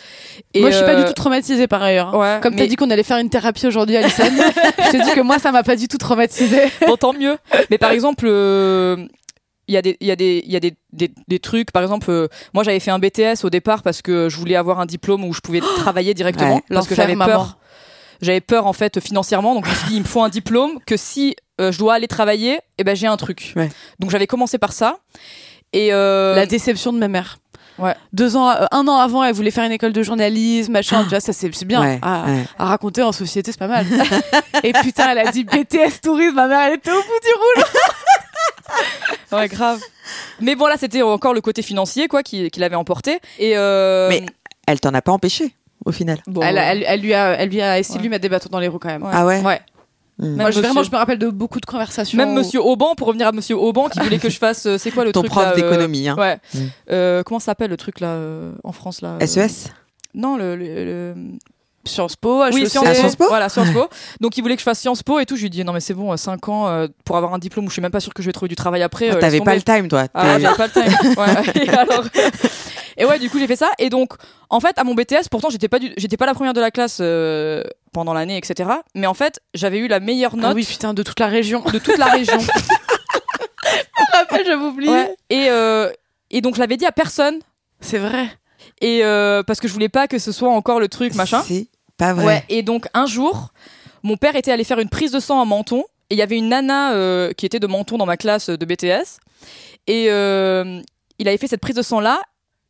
moi, 0.55 0.71
je 0.71 0.75
suis 0.77 0.85
pas 0.85 0.93
euh, 0.93 1.01
du 1.03 1.05
tout 1.05 1.13
traumatisée 1.13 1.67
par 1.67 1.83
ailleurs. 1.83 2.15
Ouais, 2.17 2.39
Comme 2.41 2.55
t'as 2.55 2.63
mais- 2.63 2.67
dit 2.67 2.75
qu'on 2.75 2.89
allait 2.89 3.03
faire 3.03 3.19
une 3.19 3.29
thérapie 3.29 3.67
aujourd'hui, 3.67 3.95
Alison, 3.95 4.23
je 4.25 4.91
te 4.97 5.03
dis 5.07 5.11
que 5.13 5.21
moi, 5.21 5.37
ça 5.37 5.51
m'a 5.51 5.61
pas 5.61 5.75
du 5.75 5.87
tout 5.87 5.99
traumatisée. 5.99 6.63
Bon, 6.87 6.97
tant 6.97 7.13
mieux. 7.13 7.37
Mais 7.69 7.77
par 7.77 7.91
exemple, 7.91 8.25
euh, 8.27 9.05
il 9.67 9.73
y 9.73 9.77
a 9.77 9.81
des, 9.81 9.97
il 10.01 10.07
y 10.07 10.11
a 10.11 10.15
des, 10.15 10.43
il 10.45 10.51
y 10.51 10.55
a 10.55 10.59
des, 10.59 10.73
des, 10.91 11.11
des 11.27 11.39
trucs. 11.39 11.71
Par 11.71 11.81
exemple, 11.83 12.09
euh, 12.09 12.27
moi, 12.53 12.63
j'avais 12.63 12.79
fait 12.79 12.91
un 12.91 12.99
BTS 12.99 13.43
au 13.43 13.49
départ 13.49 13.81
parce 13.81 14.01
que 14.01 14.27
je 14.29 14.37
voulais 14.37 14.55
avoir 14.55 14.79
un 14.79 14.85
diplôme 14.85 15.23
où 15.23 15.33
je 15.33 15.39
pouvais 15.41 15.61
travailler 15.77 16.13
directement 16.13 16.55
Ouais. 16.55 16.63
parce 16.69 16.87
que 16.87 16.95
j'avais 16.95 17.15
peur. 17.15 17.57
J'avais 18.21 18.41
peur 18.41 18.67
en 18.67 18.73
fait 18.73 19.01
financièrement, 19.01 19.53
donc 19.53 19.65
je 19.65 19.71
me 19.71 19.75
suis 19.75 19.87
dit 19.89 19.95
il 19.95 19.99
me 20.01 20.05
faut 20.07 20.23
un 20.23 20.29
diplôme 20.29 20.79
que 20.85 20.95
si 20.95 21.35
euh, 21.59 21.73
je 21.73 21.77
dois 21.79 21.95
aller 21.95 22.07
travailler, 22.07 22.59
eh 22.77 22.83
ben 22.85 22.95
j'ai 22.95 23.07
un 23.07 23.17
truc. 23.17 23.51
Ouais. 23.57 23.69
Donc 23.99 24.11
j'avais 24.11 24.27
commencé 24.27 24.57
par 24.57 24.71
ça. 24.71 24.97
Et 25.73 25.91
euh, 25.91 26.33
La 26.35 26.45
déception 26.45 26.93
de 26.93 26.99
ma 26.99 27.09
mère. 27.09 27.37
Ouais. 27.79 27.95
Deux 28.13 28.37
ans, 28.37 28.49
euh, 28.51 28.65
un 28.71 28.87
an 28.87 28.97
avant, 28.97 29.23
elle 29.25 29.33
voulait 29.33 29.51
faire 29.51 29.65
une 29.65 29.71
école 29.73 29.91
de 29.91 30.03
journalisme, 30.03 30.71
machin. 30.71 31.03
tu 31.03 31.09
vois, 31.09 31.19
ça 31.19 31.33
c'est 31.33 31.53
c'est 31.53 31.65
bien. 31.65 31.81
Ouais, 31.81 31.99
à, 32.01 32.23
ouais. 32.27 32.43
à 32.59 32.65
raconter 32.65 33.01
en 33.01 33.11
société, 33.11 33.51
c'est 33.51 33.57
pas 33.59 33.67
mal. 33.67 33.85
Et 34.63 34.71
putain, 34.71 35.09
elle 35.11 35.27
a 35.27 35.31
dit 35.31 35.43
BTS 35.43 35.99
tourisme. 36.01 36.35
Ma 36.35 36.47
mère, 36.47 36.61
elle 36.67 36.75
était 36.75 36.91
au 36.91 36.95
bout 37.01 37.01
du 37.01 37.33
rouleau. 37.33 37.67
Ouais, 39.31 39.47
grave. 39.47 39.79
Mais 40.41 40.55
bon, 40.55 40.67
là, 40.67 40.75
c'était 40.79 41.01
encore 41.01 41.33
le 41.33 41.41
côté 41.41 41.61
financier, 41.63 42.07
quoi, 42.07 42.21
qui, 42.21 42.51
qui 42.51 42.59
l'avait 42.59 42.75
emporté. 42.75 43.19
Et 43.39 43.57
euh, 43.57 44.07
Mais- 44.09 44.25
Elle 44.67 44.79
t'en 44.79 44.93
a 44.93 45.01
pas 45.01 45.11
empêché, 45.11 45.55
au 45.85 45.91
final. 45.91 46.19
bon, 46.27 46.41
Elle, 46.41 46.57
elle, 46.57 46.83
elle 46.87 47.01
lui 47.01 47.13
a, 47.13 47.31
elle 47.33 47.49
lui 47.49 47.61
a 47.61 47.79
essayé 47.79 47.97
de 47.97 48.03
lui 48.03 48.09
mettre 48.09 48.21
des 48.21 48.29
bâtons 48.29 48.49
dans 48.51 48.59
les 48.59 48.67
roues 48.67 48.79
quand 48.79 48.89
même. 48.89 49.03
Ouais. 49.03 49.09
Ah 49.11 49.25
ouais, 49.25 49.41
Ouais. 49.41 49.59
Hmm. 50.19 50.25
Même 50.27 50.35
Moi, 50.35 50.43
je, 50.51 50.57
monsieur- 50.57 50.61
vraiment, 50.61 50.83
je 50.83 50.91
me 50.91 50.95
rappelle 50.97 51.17
de 51.17 51.29
beaucoup 51.31 51.59
de 51.59 51.65
conversations. 51.65 52.15
Même 52.17 52.29
où- 52.29 52.33
Monsieur 52.35 52.61
Auban, 52.61 52.93
pour 52.93 53.07
revenir 53.07 53.27
à 53.27 53.31
Monsieur 53.31 53.57
Auban, 53.57 53.89
qui 53.89 53.99
voulait 53.99 54.19
que 54.19 54.29
je 54.29 54.37
fasse, 54.37 54.67
euh, 54.67 54.77
c'est 54.77 54.91
quoi 54.91 55.03
le 55.03 55.11
Ton 55.11 55.21
truc 55.21 55.31
prof 55.31 55.43
là, 55.45 55.51
euh, 55.53 55.55
d'économie, 55.55 56.07
hein. 56.07 56.15
Ouais. 56.19 56.37
Mm. 56.53 56.59
Euh, 56.91 57.23
comment 57.23 57.39
ça 57.39 57.45
s'appelle 57.47 57.71
le 57.71 57.77
truc 57.77 57.99
là 57.99 58.09
euh, 58.09 58.53
en 58.63 58.71
France 58.73 59.01
là 59.01 59.17
euh, 59.19 59.25
SES 59.25 59.71
Non, 60.13 60.37
le. 60.37 60.55
le- 60.55 60.85
le- 60.85 61.15
Sciences 61.85 62.15
Po, 62.15 62.43
Oui, 62.51 62.61
HEC. 62.63 62.69
Sciences, 62.69 62.85
Ah, 62.87 62.93
Sciences 62.93 63.15
Po 63.15 63.27
Voilà, 63.27 63.49
Sciences 63.49 63.71
Po. 63.71 63.87
Donc 64.21 64.37
il 64.37 64.41
voulait 64.41 64.55
que 64.55 64.61
je 64.61 64.63
fasse 64.65 64.79
Sciences 64.79 65.03
Po 65.03 65.19
et 65.19 65.25
tout. 65.25 65.35
Je 65.35 65.41
lui 65.41 65.49
dit 65.49 65.63
non 65.65 65.73
mais 65.73 65.79
c'est 65.81 65.93
bon, 65.93 66.15
5 66.15 66.47
ans 66.49 66.67
euh, 66.67 66.87
pour 67.05 67.17
avoir 67.17 67.33
un 67.33 67.39
diplôme 67.39 67.65
où 67.65 67.69
je 67.69 67.73
suis 67.73 67.81
même 67.81 67.91
pas 67.91 67.99
sûre 67.99 68.13
que 68.13 68.21
je 68.23 68.27
vais 68.27 68.31
trouver 68.33 68.49
du 68.49 68.55
travail 68.55 68.81
après. 68.83 69.09
Ah, 69.09 69.15
euh, 69.15 69.19
T'avais 69.19 69.37
laisse 69.39 69.43
pas 69.45 69.55
le 69.55 69.61
time, 69.61 69.87
toi. 69.89 70.05
Ah, 70.13 70.21
T'avais- 70.23 70.41
j'avais 70.43 70.55
pas 70.55 70.67
le 70.67 70.71
time. 70.71 71.13
Ouais. 71.17 71.63
Et, 71.65 71.69
alors- 71.69 72.05
et 72.97 73.05
ouais, 73.05 73.19
du 73.19 73.29
coup, 73.29 73.37
j'ai 73.39 73.47
fait 73.47 73.55
ça. 73.57 73.69
Et 73.79 73.89
donc, 73.89 74.13
en 74.49 74.59
fait, 74.59 74.77
à 74.77 74.83
mon 74.83 74.93
BTS, 74.95 75.27
pourtant, 75.29 75.49
j'étais 75.49 75.67
pas, 75.67 75.79
du... 75.79 75.91
j'étais 75.97 76.15
pas 76.17 76.25
la 76.25 76.33
première 76.33 76.53
de 76.53 76.61
la 76.61 76.71
classe 76.71 76.99
euh, 77.01 77.63
pendant 77.91 78.13
l'année, 78.13 78.37
etc. 78.37 78.69
Mais 78.95 79.07
en 79.07 79.13
fait, 79.13 79.41
j'avais 79.53 79.79
eu 79.79 79.87
la 79.87 79.99
meilleure 79.99 80.35
note 80.37 80.51
Ah 80.51 80.53
oui, 80.55 80.63
putain, 80.65 80.93
de 80.93 81.03
toute 81.03 81.19
la 81.19 81.27
région. 81.27 81.61
de 81.61 81.79
toute 81.79 81.97
la 81.97 82.05
région. 82.05 82.37
Après, 84.13 84.43
j'avais 84.45 84.63
oublié. 84.63 84.91
Ouais. 84.91 85.15
Et, 85.29 85.45
euh, 85.49 85.89
et 86.31 86.41
donc, 86.41 86.55
je 86.55 86.59
l'avais 86.59 86.77
dit 86.77 86.85
à 86.85 86.91
personne. 86.91 87.39
C'est 87.81 87.97
vrai. 87.97 88.27
Et 88.81 89.03
euh, 89.03 89.43
parce 89.43 89.59
que 89.59 89.67
je 89.67 89.73
voulais 89.73 89.89
pas 89.89 90.07
que 90.07 90.19
ce 90.19 90.31
soit 90.31 90.49
encore 90.49 90.79
le 90.79 90.87
truc, 90.87 91.15
machin. 91.15 91.43
C'est 91.45 91.67
Ouais. 92.11 92.43
Et 92.49 92.63
donc, 92.63 92.87
un 92.93 93.05
jour, 93.05 93.53
mon 94.03 94.17
père 94.17 94.35
était 94.35 94.51
allé 94.51 94.63
faire 94.63 94.79
une 94.79 94.89
prise 94.89 95.11
de 95.11 95.19
sang 95.19 95.41
à 95.41 95.45
Menton. 95.45 95.83
Et 96.09 96.15
il 96.15 96.17
y 96.17 96.21
avait 96.21 96.37
une 96.37 96.49
nana 96.49 96.93
euh, 96.93 97.31
qui 97.33 97.45
était 97.45 97.59
de 97.59 97.67
Menton 97.67 97.97
dans 97.97 98.05
ma 98.05 98.17
classe 98.17 98.49
de 98.49 98.65
BTS. 98.65 99.19
Et 99.87 100.07
euh, 100.09 100.81
il 101.17 101.27
avait 101.27 101.37
fait 101.37 101.47
cette 101.47 101.61
prise 101.61 101.75
de 101.75 101.81
sang 101.81 101.99
là. 101.99 102.21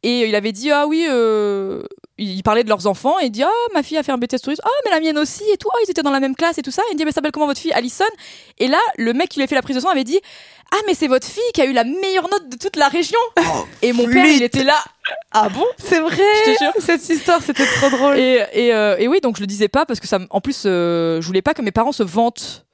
Et 0.04 0.28
il 0.28 0.36
avait 0.36 0.52
dit 0.52 0.70
Ah 0.72 0.86
oui, 0.86 1.06
euh, 1.10 1.84
il 2.18 2.44
parlait 2.44 2.64
de 2.64 2.70
leurs 2.70 2.88
enfants. 2.88 3.20
Et 3.22 3.26
il 3.26 3.32
dit 3.32 3.44
Ah, 3.44 3.50
ma 3.74 3.84
fille 3.84 3.98
a 3.98 4.04
fait 4.04 4.12
un 4.12 4.18
BTS 4.18 4.40
tourisme. 4.44 4.62
Ah, 4.66 4.70
mais 4.86 4.92
la 4.92 5.00
mienne 5.00 5.18
aussi. 5.18 5.44
Et 5.54 5.58
tout. 5.58 5.70
Ah, 5.74 5.78
ils 5.86 5.90
étaient 5.90 6.04
dans 6.04 6.12
la 6.12 6.20
même 6.20 6.36
classe 6.36 6.58
et 6.58 6.62
tout 6.62 6.72
ça. 6.72 6.82
Et 6.90 6.94
il 6.94 6.98
dit 6.98 7.06
Mais 7.06 7.12
ça 7.12 7.16
s'appelle 7.16 7.32
comment 7.32 7.48
votre 7.48 7.62
fille 7.62 7.72
Alison? 7.74 8.04
Et 8.60 8.68
là, 8.68 8.80
le 8.98 9.14
mec 9.14 9.30
qui 9.30 9.40
lui 9.40 9.46
a 9.46 9.48
fait 9.48 9.56
la 9.56 9.62
prise 9.62 9.76
de 9.78 9.82
sang 9.82 9.90
avait 9.90 10.04
dit 10.04 10.20
Ah, 10.72 10.78
mais 10.88 10.94
c'est 10.94 11.08
votre 11.08 11.26
fille 11.26 11.42
qui 11.54 11.62
a 11.62 11.66
eu 11.66 11.74
la 11.74 11.86
meilleure 11.86 12.30
note 12.30 12.50
de 12.50 12.58
toute 12.58 12.76
la 12.76 12.90
région. 12.90 13.20
et 13.82 13.94
mon 13.94 14.06
père, 14.06 14.26
il 14.26 14.44
était 14.44 14.64
là. 14.64 14.78
Ah 15.32 15.50
bon? 15.50 15.66
C'est 15.78 16.00
vrai. 16.00 16.18
Je 16.18 16.54
te 16.54 16.64
jure. 16.64 16.74
Cette 16.80 17.08
histoire, 17.10 17.42
c'était 17.42 17.66
trop 17.66 17.90
drôle. 17.90 18.18
Et, 18.18 18.44
et, 18.54 18.74
euh, 18.74 18.98
et 19.00 19.08
oui, 19.08 19.22
donc 19.22 19.38
je 19.38 19.42
le 19.42 19.48
disais 19.48 19.68
pas 19.70 19.86
parce 19.86 20.00
que 20.00 20.08
ça, 20.08 20.20
en 20.30 20.42
plus, 20.42 20.64
euh, 20.66 21.22
je 21.22 21.28
voulais 21.28 21.42
pas 21.42 21.54
que 21.54 21.62
mes 21.62 21.72
parents 21.72 21.92
se 21.92 22.04
vantent 22.04 22.66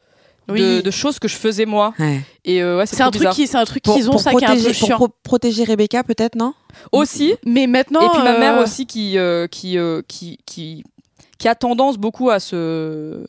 Oui. 0.47 0.81
de 0.81 0.91
choses 0.91 1.19
que 1.19 1.27
je 1.27 1.35
faisais 1.35 1.65
moi. 1.65 1.93
Ouais. 1.99 2.21
Et 2.45 2.63
euh, 2.63 2.77
ouais, 2.77 2.85
c'est 2.85 3.01
un 3.03 3.11
truc 3.11 3.29
qui, 3.29 3.45
c'est 3.47 3.57
un 3.57 3.65
truc 3.65 3.83
qu'ils 3.83 4.07
ont 4.07 4.13
pour 4.13 4.21
ça 4.21 4.31
qui 4.33 4.43
est 4.43 4.47
un 4.47 4.55
peu 4.55 4.61
protéger, 4.61 4.79
pour 4.87 4.95
pro- 4.95 5.15
protéger 5.23 5.63
Rebecca, 5.63 6.03
peut-être, 6.03 6.35
non? 6.35 6.53
Aussi. 6.91 7.35
Mais 7.45 7.67
maintenant. 7.67 8.01
Et 8.01 8.09
puis 8.09 8.23
ma 8.23 8.37
mère 8.39 8.57
euh, 8.57 8.63
aussi 8.63 8.85
qui, 8.87 9.17
euh, 9.17 9.45
qui, 9.47 9.77
euh, 9.77 10.01
qui, 10.07 10.39
qui, 10.45 10.83
qui 11.37 11.47
a 11.47 11.53
tendance 11.55 11.97
beaucoup 11.97 12.29
à 12.31 12.39
se, 12.39 13.23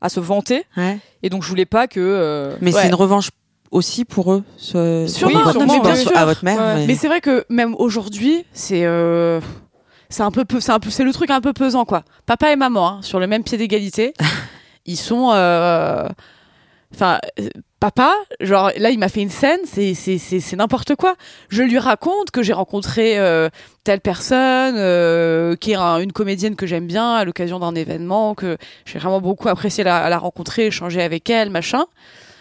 à 0.00 0.08
se 0.08 0.20
vanter. 0.20 0.64
Ouais. 0.76 0.98
Et 1.22 1.28
donc 1.30 1.42
je 1.42 1.48
voulais 1.48 1.66
pas 1.66 1.86
que. 1.86 2.00
euh, 2.00 2.56
Mais 2.62 2.72
Ouais. 2.74 2.80
c'est 2.82 2.88
une 2.88 2.94
revanche 2.94 3.28
aussi 3.70 4.04
pour 4.06 4.32
eux. 4.32 4.42
Ce... 4.56 5.04
Sûrement, 5.08 5.40
votre- 5.42 5.52
sûrement, 5.58 5.80
bien 5.80 5.94
sûr. 5.96 6.16
à 6.16 6.24
votre 6.24 6.44
mère. 6.44 6.58
Ouais. 6.58 6.74
mais- 6.76 6.86
Mais 6.86 6.94
c'est 6.94 7.08
vrai 7.08 7.20
que 7.20 7.44
même 7.50 7.74
aujourd'hui, 7.78 8.44
c'est 8.54 8.84
euh, 8.86 9.40
c'est 10.08 10.22
un 10.22 10.30
peu 10.30 10.44
peu- 10.46 10.60
c'est 10.60 10.72
un 10.72 10.78
peu 10.80 10.88
c'est 10.90 11.04
le 11.04 11.12
truc 11.12 11.28
un 11.30 11.40
peu 11.40 11.52
pesant 11.52 11.84
quoi. 11.84 12.04
Papa 12.24 12.52
et 12.52 12.56
maman 12.56 12.88
hein, 12.88 12.98
sur 13.02 13.18
le 13.20 13.26
même 13.26 13.42
pied 13.42 13.58
d'égalité, 13.58 14.14
ils 14.86 14.96
sont 14.96 15.30
euh, 15.34 16.06
enfin 16.94 17.18
euh, 17.40 17.48
papa, 17.80 18.14
genre 18.40 18.70
là 18.76 18.90
il 18.90 18.98
m'a 18.98 19.08
fait 19.08 19.20
une 19.22 19.30
scène, 19.30 19.60
c'est 19.64 19.94
c'est 19.94 20.18
c'est 20.18 20.56
n'importe 20.56 20.94
quoi. 20.96 21.14
Je 21.48 21.62
lui 21.62 21.78
raconte 21.78 22.30
que 22.30 22.42
j'ai 22.42 22.52
rencontré 22.52 23.18
euh, 23.18 23.48
telle 23.84 24.00
personne 24.00 24.76
euh, 24.78 25.56
qui 25.56 25.72
est 25.72 25.76
un- 25.76 25.98
une 25.98 26.12
comédienne 26.12 26.56
que 26.56 26.66
j'aime 26.66 26.86
bien 26.86 27.14
à 27.14 27.24
l'occasion 27.24 27.58
d'un 27.58 27.74
événement 27.74 28.34
que 28.34 28.56
j'ai 28.86 28.98
vraiment 28.98 29.20
beaucoup 29.20 29.48
apprécié 29.48 29.84
la, 29.84 30.08
la 30.08 30.18
rencontrer, 30.18 30.66
échanger 30.66 31.02
avec 31.02 31.28
elle, 31.30 31.50
machin. 31.50 31.84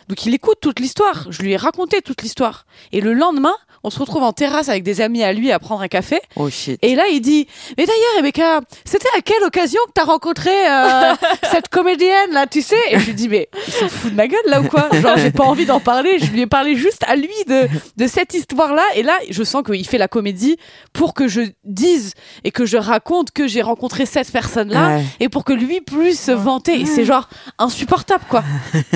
Donc 0.09 0.25
il 0.25 0.33
écoute 0.33 0.57
toute 0.61 0.79
l'histoire. 0.79 1.27
Je 1.29 1.41
lui 1.41 1.53
ai 1.53 1.57
raconté 1.57 2.01
toute 2.01 2.21
l'histoire. 2.21 2.65
Et 2.91 2.99
le 3.01 3.13
lendemain, 3.13 3.55
on 3.83 3.89
se 3.89 3.99
retrouve 3.99 4.23
en 4.23 4.33
terrasse 4.33 4.69
avec 4.69 4.83
des 4.83 5.01
amis 5.01 5.23
à 5.23 5.33
lui 5.33 5.51
à 5.51 5.59
prendre 5.59 5.81
un 5.81 5.87
café. 5.87 6.19
Oh 6.35 6.49
shit. 6.49 6.79
Et 6.81 6.95
là, 6.95 7.03
il 7.11 7.19
dit 7.21 7.47
Mais 7.77 7.85
d'ailleurs, 7.85 8.15
Rebecca, 8.17 8.61
c'était 8.85 9.09
à 9.17 9.21
quelle 9.21 9.43
occasion 9.43 9.79
que 9.87 9.91
t'as 9.93 10.05
rencontré 10.05 10.51
euh, 10.69 11.13
cette 11.51 11.67
comédienne 11.69 12.31
là, 12.31 12.47
tu 12.47 12.61
sais? 12.61 12.75
Et 12.91 12.99
je 12.99 13.05
lui 13.07 13.13
dis 13.13 13.27
Mais 13.29 13.49
il 13.67 13.73
se 13.73 13.87
fout 13.89 14.11
de 14.11 14.15
ma 14.15 14.27
gueule 14.27 14.39
là 14.47 14.61
ou 14.61 14.67
quoi? 14.67 14.87
Genre, 14.93 15.17
j'ai 15.17 15.31
pas 15.31 15.43
envie 15.43 15.65
d'en 15.65 15.79
parler. 15.79 16.17
Je 16.19 16.31
lui 16.31 16.41
ai 16.41 16.47
parlé 16.47 16.75
juste 16.75 17.03
à 17.07 17.15
lui 17.15 17.27
de, 17.47 17.67
de 17.97 18.07
cette 18.07 18.33
histoire 18.33 18.73
là. 18.73 18.83
Et 18.95 19.03
là, 19.03 19.17
je 19.29 19.43
sens 19.43 19.63
qu'il 19.63 19.85
fait 19.87 19.97
la 19.97 20.07
comédie 20.07 20.57
pour 20.93 21.13
que 21.13 21.27
je 21.27 21.41
dise 21.65 22.13
et 22.43 22.51
que 22.51 22.65
je 22.65 22.77
raconte 22.77 23.31
que 23.31 23.47
j'ai 23.47 23.61
rencontré 23.61 24.05
cette 24.05 24.31
personne 24.31 24.69
là 24.69 24.83
Ouais. 24.97 25.03
et 25.19 25.29
pour 25.29 25.43
que 25.43 25.53
lui 25.53 25.81
puisse 25.81 26.21
se 26.23 26.31
vanter. 26.31 26.79
Et 26.81 26.85
c'est 26.85 27.05
genre 27.05 27.27
insupportable 27.57 28.23
quoi. 28.29 28.43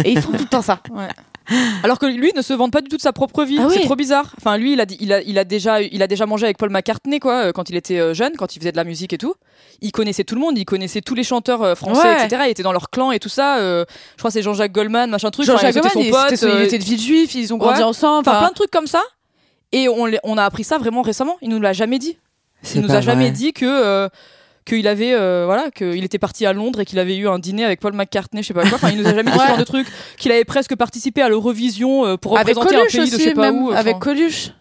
Et 0.04 0.12
ils 0.12 0.22
font 0.22 0.32
tout 0.32 0.40
le 0.44 0.50
temps 0.50 0.62
ça. 0.62 0.80
Alors 1.84 1.98
que 2.00 2.06
lui 2.06 2.32
ne 2.36 2.42
se 2.42 2.54
vante 2.54 2.72
pas 2.74 2.82
du 2.82 2.90
tout 2.90 2.98
de 2.98 3.02
sa 3.02 3.14
propre 3.14 3.44
vie. 3.44 3.58
Ah 3.60 3.68
oui. 3.68 3.76
C'est 3.78 3.86
trop 3.86 3.96
bizarre. 3.96 4.34
Enfin, 4.38 4.58
lui, 4.58 4.74
il 4.74 4.82
a, 4.82 4.86
il, 5.00 5.14
a, 5.14 5.22
il, 5.22 5.38
a 5.40 5.44
déjà, 5.44 5.82
il 5.82 6.02
a 6.02 6.08
déjà 6.08 6.26
mangé 6.26 6.46
avec 6.46 6.58
Paul 6.58 6.70
McCartney, 6.70 7.20
quoi, 7.20 7.46
euh, 7.46 7.52
quand 7.52 7.70
il 7.70 7.76
était 7.76 8.00
euh, 8.00 8.14
jeune, 8.14 8.34
quand 8.38 8.56
il 8.56 8.60
faisait 8.60 8.72
de 8.72 8.78
la 8.78 8.84
musique 8.84 9.14
et 9.14 9.18
tout. 9.18 9.36
Il 9.82 9.92
connaissait 9.92 10.24
tout 10.24 10.36
le 10.36 10.42
monde, 10.42 10.58
il 10.58 10.66
connaissait 10.66 11.02
tous 11.02 11.16
les 11.16 11.24
chanteurs 11.24 11.62
euh, 11.64 11.76
français, 11.76 12.08
Ouais. 12.08 12.26
etc. 12.26 12.44
Il 12.48 12.52
était 12.52 12.64
dans 12.64 12.72
leur 12.74 12.90
clan 12.90 13.12
et 13.12 13.20
tout 13.20 13.30
ça. 13.30 13.58
euh, 13.60 13.86
je 14.14 14.18
crois 14.18 14.30
que 14.30 14.34
c'est 14.34 14.42
Jean-Jacques 14.42 14.72
Goldman, 14.74 15.10
machin 15.10 15.30
truc. 15.32 15.46
Jean-Jacques 15.46 15.76
Goldman, 15.76 15.92
son 15.92 16.10
pote. 16.12 16.42
il 16.60 16.62
était 16.66 16.80
de 16.80 16.84
Villejuif, 16.84 17.36
ils 17.36 17.54
ont 17.54 17.58
grandi 17.58 17.80
Ouais. 17.80 17.84
ensemble. 17.86 18.28
Enfin, 18.28 18.40
plein 18.40 18.50
de 18.50 18.54
trucs 18.56 18.72
comme 18.72 18.88
ça. 18.88 19.02
Et 19.72 19.88
on, 19.90 20.38
a 20.38 20.44
appris 20.44 20.64
ça 20.64 20.78
vraiment 20.78 21.02
récemment. 21.02 21.38
Il 21.42 21.50
nous 21.50 21.60
l'a 21.60 21.74
jamais 21.74 22.00
dit. 22.00 22.18
Il 22.74 22.82
nous 22.82 22.92
a 22.92 23.02
jamais 23.02 23.26
vrai. 23.26 23.32
dit 23.32 23.54
que 23.54 23.66
euh, 23.66 24.10
qu'il 24.68 24.88
avait 24.88 25.14
euh, 25.14 25.44
voilà 25.46 25.72
qu'il 25.72 26.04
était 26.04 26.20
parti 26.20 26.46
à 26.46 26.54
Londres 26.54 26.82
et 26.82 26.86
qu'il 26.86 27.00
avait 27.00 27.16
eu 27.18 27.28
un 27.28 27.40
dîner 27.40 27.64
avec 27.66 27.80
Paul 27.80 27.94
McCartney, 27.94 28.44
je 28.44 28.48
sais 28.48 28.54
pas 28.54 28.62
quoi. 28.64 28.76
Enfin, 28.76 28.90
il 28.92 28.98
nous 28.98 29.08
a 29.08 29.16
jamais 29.16 29.32
dit 29.32 29.40
ce 29.40 29.48
genre 29.48 29.58
de 29.58 29.64
truc. 29.64 29.88
Qu'il 30.18 30.32
avait 30.32 30.46
presque 30.46 30.76
participé 30.76 31.22
à 31.22 31.30
l'Eurovision 31.30 32.06
euh, 32.06 32.18
pour 32.18 32.34
représenter 32.34 32.76
Coluche 32.76 32.96
un 32.96 32.98
pays 32.98 33.02
aussi, 33.02 33.12
de 33.14 33.18
je 33.18 33.24
sais 33.24 33.34
pas 33.34 33.52
où. 33.52 33.70
enfin. 33.70 33.78
avec 33.78 34.00
Coluche. 34.00 34.52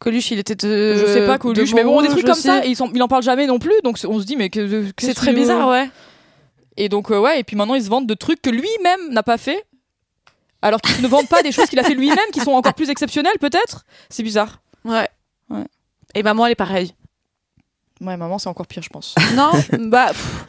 Coluche, 0.00 0.30
il 0.30 0.38
était 0.38 0.54
de. 0.54 0.96
je 0.96 1.06
sais 1.06 1.26
pas 1.26 1.36
de 1.36 1.42
Coluche, 1.42 1.74
mais 1.74 1.84
bon, 1.84 2.00
des 2.00 2.08
trucs 2.08 2.24
comme 2.24 2.34
ça. 2.34 2.64
Et 2.64 2.68
ils 2.70 2.76
sont- 2.76 2.90
il 2.94 3.02
en 3.02 3.08
parle 3.08 3.22
jamais 3.22 3.46
non 3.46 3.58
plus, 3.58 3.74
donc 3.84 3.98
c'est- 3.98 4.06
on 4.06 4.18
se 4.18 4.24
dit 4.24 4.36
mais 4.36 4.48
que, 4.48 4.66
C'est 4.66 4.92
qu'est-ce 4.94 5.12
très 5.14 5.32
que- 5.32 5.36
bizarre, 5.36 5.68
ouais. 5.68 5.90
Et 6.78 6.88
donc 6.88 7.10
euh, 7.10 7.18
ouais, 7.20 7.40
et 7.40 7.44
puis 7.44 7.54
maintenant 7.56 7.74
ils 7.74 7.84
se 7.84 7.90
vendent 7.90 8.06
de 8.06 8.14
trucs 8.14 8.40
que 8.40 8.48
lui-même 8.50 9.10
n'a 9.10 9.22
pas 9.22 9.36
fait, 9.36 9.62
alors 10.62 10.80
qu'ils 10.80 11.02
ne 11.02 11.08
vendent 11.08 11.28
pas 11.28 11.42
des 11.42 11.52
choses 11.52 11.66
qu'il 11.66 11.78
a 11.78 11.82
fait 11.84 11.94
lui-même 11.94 12.18
qui 12.32 12.40
sont 12.40 12.52
encore 12.52 12.72
plus 12.74 12.88
exceptionnelles 12.88 13.38
peut-être? 13.40 13.84
C'est 14.08 14.22
bizarre. 14.22 14.62
Ouais. 14.86 15.08
Ouais. 15.50 15.64
Et 16.14 16.22
maman, 16.22 16.46
elle 16.46 16.52
est 16.52 16.56
pareille. 16.56 16.94
Ouais, 18.00 18.16
maman, 18.16 18.38
c'est 18.38 18.48
encore 18.48 18.66
pire, 18.66 18.82
je 18.82 18.88
pense. 18.88 19.14
Non, 19.36 19.50
bah. 19.78 20.08
pff, 20.08 20.46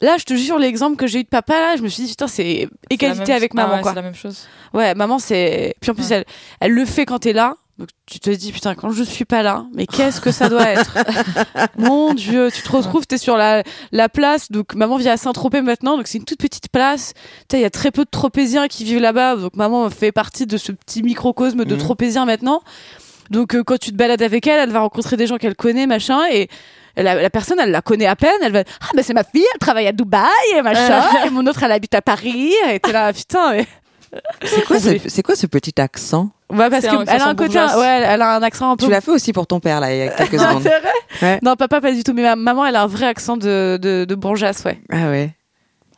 Là, 0.00 0.16
je 0.18 0.24
te 0.24 0.34
jure, 0.34 0.58
l'exemple 0.58 0.96
que 0.96 1.06
j'ai 1.06 1.20
eu 1.20 1.22
de 1.22 1.28
papa, 1.28 1.54
là, 1.54 1.76
je 1.76 1.82
me 1.82 1.88
suis 1.88 2.02
dit, 2.02 2.10
putain, 2.10 2.26
c'est 2.26 2.68
égalité 2.90 3.26
même- 3.28 3.36
avec 3.36 3.52
Ah 3.54 3.56
maman, 3.62 3.74
ouais, 3.76 3.80
quoi. 3.80 3.92
C'est 3.92 3.96
la 3.96 4.02
même 4.02 4.14
chose. 4.14 4.46
Ouais, 4.74 4.92
maman, 4.94 5.18
c'est. 5.20 5.74
Puis 5.80 5.90
en 5.92 5.94
plus, 5.94 6.10
Ouais. 6.10 6.16
elle, 6.16 6.24
elle 6.60 6.72
le 6.72 6.84
fait 6.84 7.06
quand 7.06 7.20
t'es 7.20 7.32
là. 7.32 7.54
Donc 7.78 7.88
tu 8.06 8.20
te 8.20 8.30
dis, 8.30 8.52
putain, 8.52 8.74
quand 8.74 8.90
je 8.90 9.02
suis 9.02 9.24
pas 9.24 9.42
là, 9.42 9.66
mais 9.74 9.86
qu'est-ce 9.86 10.20
que 10.20 10.30
ça 10.30 10.48
doit 10.48 10.68
être? 10.68 10.96
Mon 11.78 12.14
Dieu, 12.14 12.48
tu 12.54 12.62
te 12.62 12.70
retrouves, 12.70 13.04
t'es 13.06 13.18
sur 13.18 13.36
la, 13.36 13.62
la 13.92 14.08
place. 14.08 14.50
Donc 14.50 14.74
maman 14.74 14.96
vit 14.96 15.08
à 15.08 15.16
Saint-Tropez 15.16 15.60
maintenant, 15.60 15.96
donc 15.96 16.06
c'est 16.06 16.18
une 16.18 16.24
toute 16.24 16.38
petite 16.38 16.68
place. 16.68 17.14
Tu 17.14 17.20
sais, 17.52 17.58
il 17.58 17.62
y 17.62 17.64
a 17.64 17.70
très 17.70 17.90
peu 17.90 18.04
de 18.04 18.10
Tropéziens 18.10 18.68
qui 18.68 18.84
vivent 18.84 19.00
là-bas. 19.00 19.36
Donc 19.36 19.56
maman 19.56 19.88
fait 19.90 20.12
partie 20.12 20.46
de 20.46 20.56
ce 20.56 20.70
petit 20.70 21.02
microcosme 21.02 21.64
de 21.64 21.74
Mhm. 21.74 21.80
Tropéziens 21.80 22.24
maintenant. 22.26 22.62
Donc 23.30 23.54
euh, 23.56 23.64
quand 23.64 23.78
tu 23.78 23.90
te 23.90 23.96
balades 23.96 24.22
avec 24.22 24.46
elle, 24.46 24.60
elle 24.60 24.70
va 24.70 24.80
rencontrer 24.80 25.16
des 25.16 25.26
gens 25.26 25.36
qu'elle 25.38 25.56
connaît, 25.56 25.86
machin, 25.88 26.20
et 26.30 26.48
la, 27.02 27.14
la 27.20 27.30
personne, 27.30 27.58
elle 27.60 27.70
la 27.70 27.82
connaît 27.82 28.06
à 28.06 28.16
peine. 28.16 28.30
Elle 28.42 28.52
va, 28.52 28.60
ah 28.82 28.90
ben 28.94 29.02
c'est 29.02 29.14
ma 29.14 29.24
fille, 29.24 29.44
elle 29.52 29.58
travaille 29.58 29.86
à 29.88 29.92
Dubaï, 29.92 30.28
et 30.56 30.62
machin. 30.62 31.02
et 31.26 31.30
mon 31.30 31.46
autre, 31.46 31.62
elle 31.62 31.72
habite 31.72 31.94
à 31.94 32.02
Paris. 32.02 32.52
Et 32.70 32.78
t'es 32.80 32.92
là, 32.92 33.12
putain. 33.12 33.52
mais- 33.52 33.66
C'est 34.44 34.64
quoi, 34.64 34.78
ce, 34.80 34.90
c'est 35.08 35.22
quoi 35.24 35.34
ce 35.34 35.46
petit 35.48 35.80
accent? 35.80 36.30
Ouais, 36.48 36.70
parce 36.70 36.82
C'est 36.82 36.88
que 36.90 36.94
un 36.94 37.00
elle 37.02 37.08
a 37.08 37.26
un 37.26 37.30
accent 37.30 37.34
côté, 37.34 37.58
ouais, 37.58 38.02
elle 38.06 38.22
a 38.22 38.36
un 38.36 38.42
accent 38.44 38.70
un 38.70 38.76
peu. 38.76 38.84
Tu 38.84 38.90
l'as 38.92 39.00
fait 39.00 39.10
aussi 39.10 39.32
pour 39.32 39.46
ton 39.48 39.58
père, 39.58 39.80
là, 39.80 39.92
il 39.92 39.98
y 39.98 40.02
a 40.02 40.08
quelques 40.08 40.34
Ah, 40.40 40.50
secondes. 40.50 40.62
c'est 40.62 40.78
vrai? 40.80 40.92
Ouais. 41.20 41.38
Non, 41.42 41.56
papa, 41.56 41.80
pas 41.80 41.90
du 41.90 42.04
tout. 42.04 42.12
Mais 42.14 42.22
ma 42.22 42.36
maman, 42.36 42.64
elle 42.64 42.76
a 42.76 42.82
un 42.82 42.86
vrai 42.86 43.06
accent 43.06 43.36
de, 43.36 43.76
de, 43.82 44.04
de 44.08 44.14
bourgeoise, 44.14 44.62
ouais. 44.64 44.78
Ah 44.92 45.08
ouais. 45.10 45.34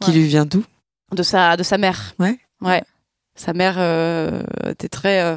Qui 0.01 0.12
Ouais. 0.12 0.16
lui 0.16 0.23
vient 0.24 0.47
d'où? 0.47 0.64
De 1.12 1.23
sa, 1.23 1.59
de 1.59 1.62
sa 1.62 1.77
mère. 1.77 2.14
Ouais. 2.18 2.39
Ouais. 2.62 2.82
Sa 3.35 3.52
mère 3.52 3.74
euh, 3.77 4.43
était 4.70 4.89
très, 4.89 5.20
euh, 5.20 5.36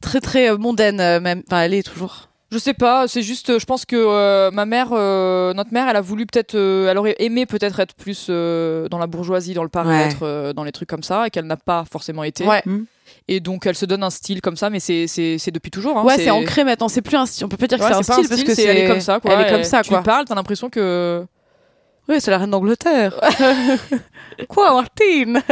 très, 0.00 0.20
très 0.20 0.50
euh, 0.50 0.56
mondaine, 0.56 1.00
euh, 1.00 1.20
même. 1.20 1.42
Enfin, 1.46 1.60
elle 1.60 1.74
est 1.74 1.82
toujours. 1.82 2.27
Je 2.50 2.56
sais 2.56 2.72
pas, 2.72 3.06
c'est 3.08 3.20
juste, 3.22 3.50
euh, 3.50 3.58
je 3.58 3.66
pense 3.66 3.84
que 3.84 3.94
euh, 3.96 4.50
ma 4.50 4.64
mère, 4.64 4.88
euh, 4.92 5.52
notre 5.52 5.70
mère, 5.72 5.86
elle 5.86 5.96
a 5.96 6.00
voulu 6.00 6.24
peut-être, 6.24 6.54
euh, 6.54 6.90
elle 6.90 6.96
aurait 6.96 7.16
aimé 7.18 7.44
peut-être 7.44 7.78
être 7.78 7.94
plus 7.94 8.28
euh, 8.30 8.88
dans 8.88 8.96
la 8.96 9.06
bourgeoisie, 9.06 9.52
dans 9.52 9.64
le 9.64 9.68
paraître, 9.68 10.22
euh, 10.22 10.54
dans 10.54 10.64
les 10.64 10.72
trucs 10.72 10.88
comme 10.88 11.02
ça, 11.02 11.26
et 11.26 11.30
qu'elle 11.30 11.44
n'a 11.44 11.58
pas 11.58 11.84
forcément 11.90 12.24
été. 12.24 12.46
Ouais. 12.46 12.62
Et 13.26 13.40
donc 13.40 13.66
elle 13.66 13.74
se 13.74 13.84
donne 13.84 14.02
un 14.02 14.08
style 14.08 14.40
comme 14.40 14.56
ça, 14.56 14.70
mais 14.70 14.80
c'est 14.80 15.06
c'est 15.06 15.36
c'est 15.36 15.50
depuis 15.50 15.70
toujours. 15.70 15.98
Hein, 15.98 16.04
ouais, 16.04 16.16
c'est 16.16 16.30
ancré 16.30 16.64
maintenant. 16.64 16.88
C'est 16.88 17.02
plus 17.02 17.16
un 17.18 17.26
style. 17.26 17.44
On 17.44 17.48
peut 17.50 17.58
pas 17.58 17.66
dire 17.66 17.78
Ouais, 17.80 17.86
que 17.86 17.92
c'est 17.92 17.98
un 17.98 18.14
style 18.14 18.28
parce 18.28 18.42
que 18.42 18.54
c'est. 18.54 18.64
elle 18.64 18.78
est 18.78 18.88
comme 18.88 19.00
ça, 19.00 19.20
quoi. 19.20 19.32
Elle 19.34 19.46
est 19.46 19.50
comme 19.50 19.64
ça, 19.64 19.82
tu 19.82 19.90
quoi. 19.90 19.98
lui 19.98 20.04
parles, 20.04 20.24
t'as 20.26 20.34
l'impression 20.34 20.70
que. 20.70 21.24
Oui, 22.08 22.16
c'est 22.20 22.30
la 22.30 22.38
reine 22.38 22.50
d'Angleterre. 22.50 23.20
Quoi, 24.48 24.72
Martine? 24.72 25.42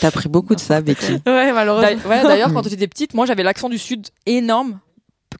T'as 0.00 0.10
pris 0.10 0.28
beaucoup 0.28 0.54
de 0.54 0.60
ça, 0.60 0.82
Becky. 0.82 1.12
Ouais, 1.26 1.50
malheureusement. 1.50 1.98
D'ailleurs, 2.06 2.52
quand 2.52 2.62
j'étais 2.68 2.88
petite, 2.88 3.14
moi 3.14 3.24
j'avais 3.24 3.42
l'accent 3.42 3.70
du 3.70 3.78
sud 3.78 4.08
énorme 4.26 4.80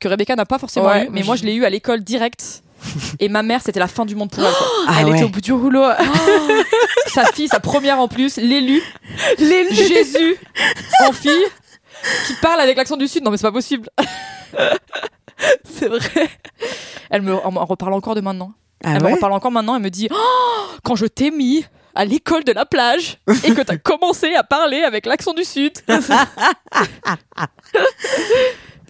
que 0.04 0.08
Rebecca 0.08 0.36
n'a 0.36 0.44
pas 0.44 0.58
forcément 0.58 0.86
Ouais, 0.88 1.06
eu, 1.06 1.08
mais 1.10 1.22
moi 1.22 1.34
je- 1.34 1.44
l'ai 1.44 1.54
eu 1.54 1.64
à 1.64 1.70
l'école 1.70 2.00
direct. 2.00 2.62
Et 3.20 3.30
ma 3.30 3.42
mère, 3.42 3.62
c'était 3.62 3.80
la 3.80 3.88
fin 3.88 4.04
du 4.04 4.14
monde 4.14 4.30
pour 4.30 4.44
elle. 4.44 4.52
quoi. 4.52 4.66
Ah 4.86 4.96
elle 5.00 5.06
ouais. 5.06 5.14
était 5.16 5.24
au 5.24 5.30
bout 5.30 5.40
du 5.40 5.52
rouleau. 5.52 5.82
Sa 7.06 7.24
fille, 7.32 7.48
sa 7.48 7.60
première 7.60 7.98
en 8.00 8.08
plus, 8.08 8.36
l'élu, 8.36 8.82
Jésus 9.38 10.36
en 11.06 11.12
fille, 11.12 11.44
qui 12.26 12.34
parle 12.42 12.60
avec 12.60 12.76
l'accent 12.76 12.96
du 12.98 13.08
sud. 13.08 13.24
Non 13.24 13.30
mais 13.30 13.36
c'est 13.38 13.46
pas 13.46 13.52
possible. 13.52 13.88
C'est 15.64 15.88
vrai. 15.88 16.28
Elle 17.10 17.22
me 17.22 17.34
en, 17.34 17.64
reparle 17.64 17.92
encore 17.94 18.14
de 18.14 18.20
maintenant. 18.20 18.52
Ah 18.84 18.94
elle 18.96 19.02
me 19.02 19.12
reparle 19.12 19.32
encore 19.32 19.52
maintenant. 19.52 19.76
Elle 19.76 19.82
me 19.82 19.90
dit 19.90 20.08
Oh, 20.10 20.66
quand 20.82 20.96
je 20.96 21.06
t'ai 21.06 21.30
mis 21.30 21.64
à 21.94 22.04
l'école 22.04 22.44
de 22.44 22.52
la 22.52 22.66
plage 22.66 23.18
et 23.44 23.54
que 23.54 23.62
t'as 23.62 23.76
commencé 23.76 24.34
à 24.34 24.42
parler 24.42 24.82
avec 24.82 25.06
l'accent 25.06 25.32
du 25.32 25.44
sud. 25.44 25.72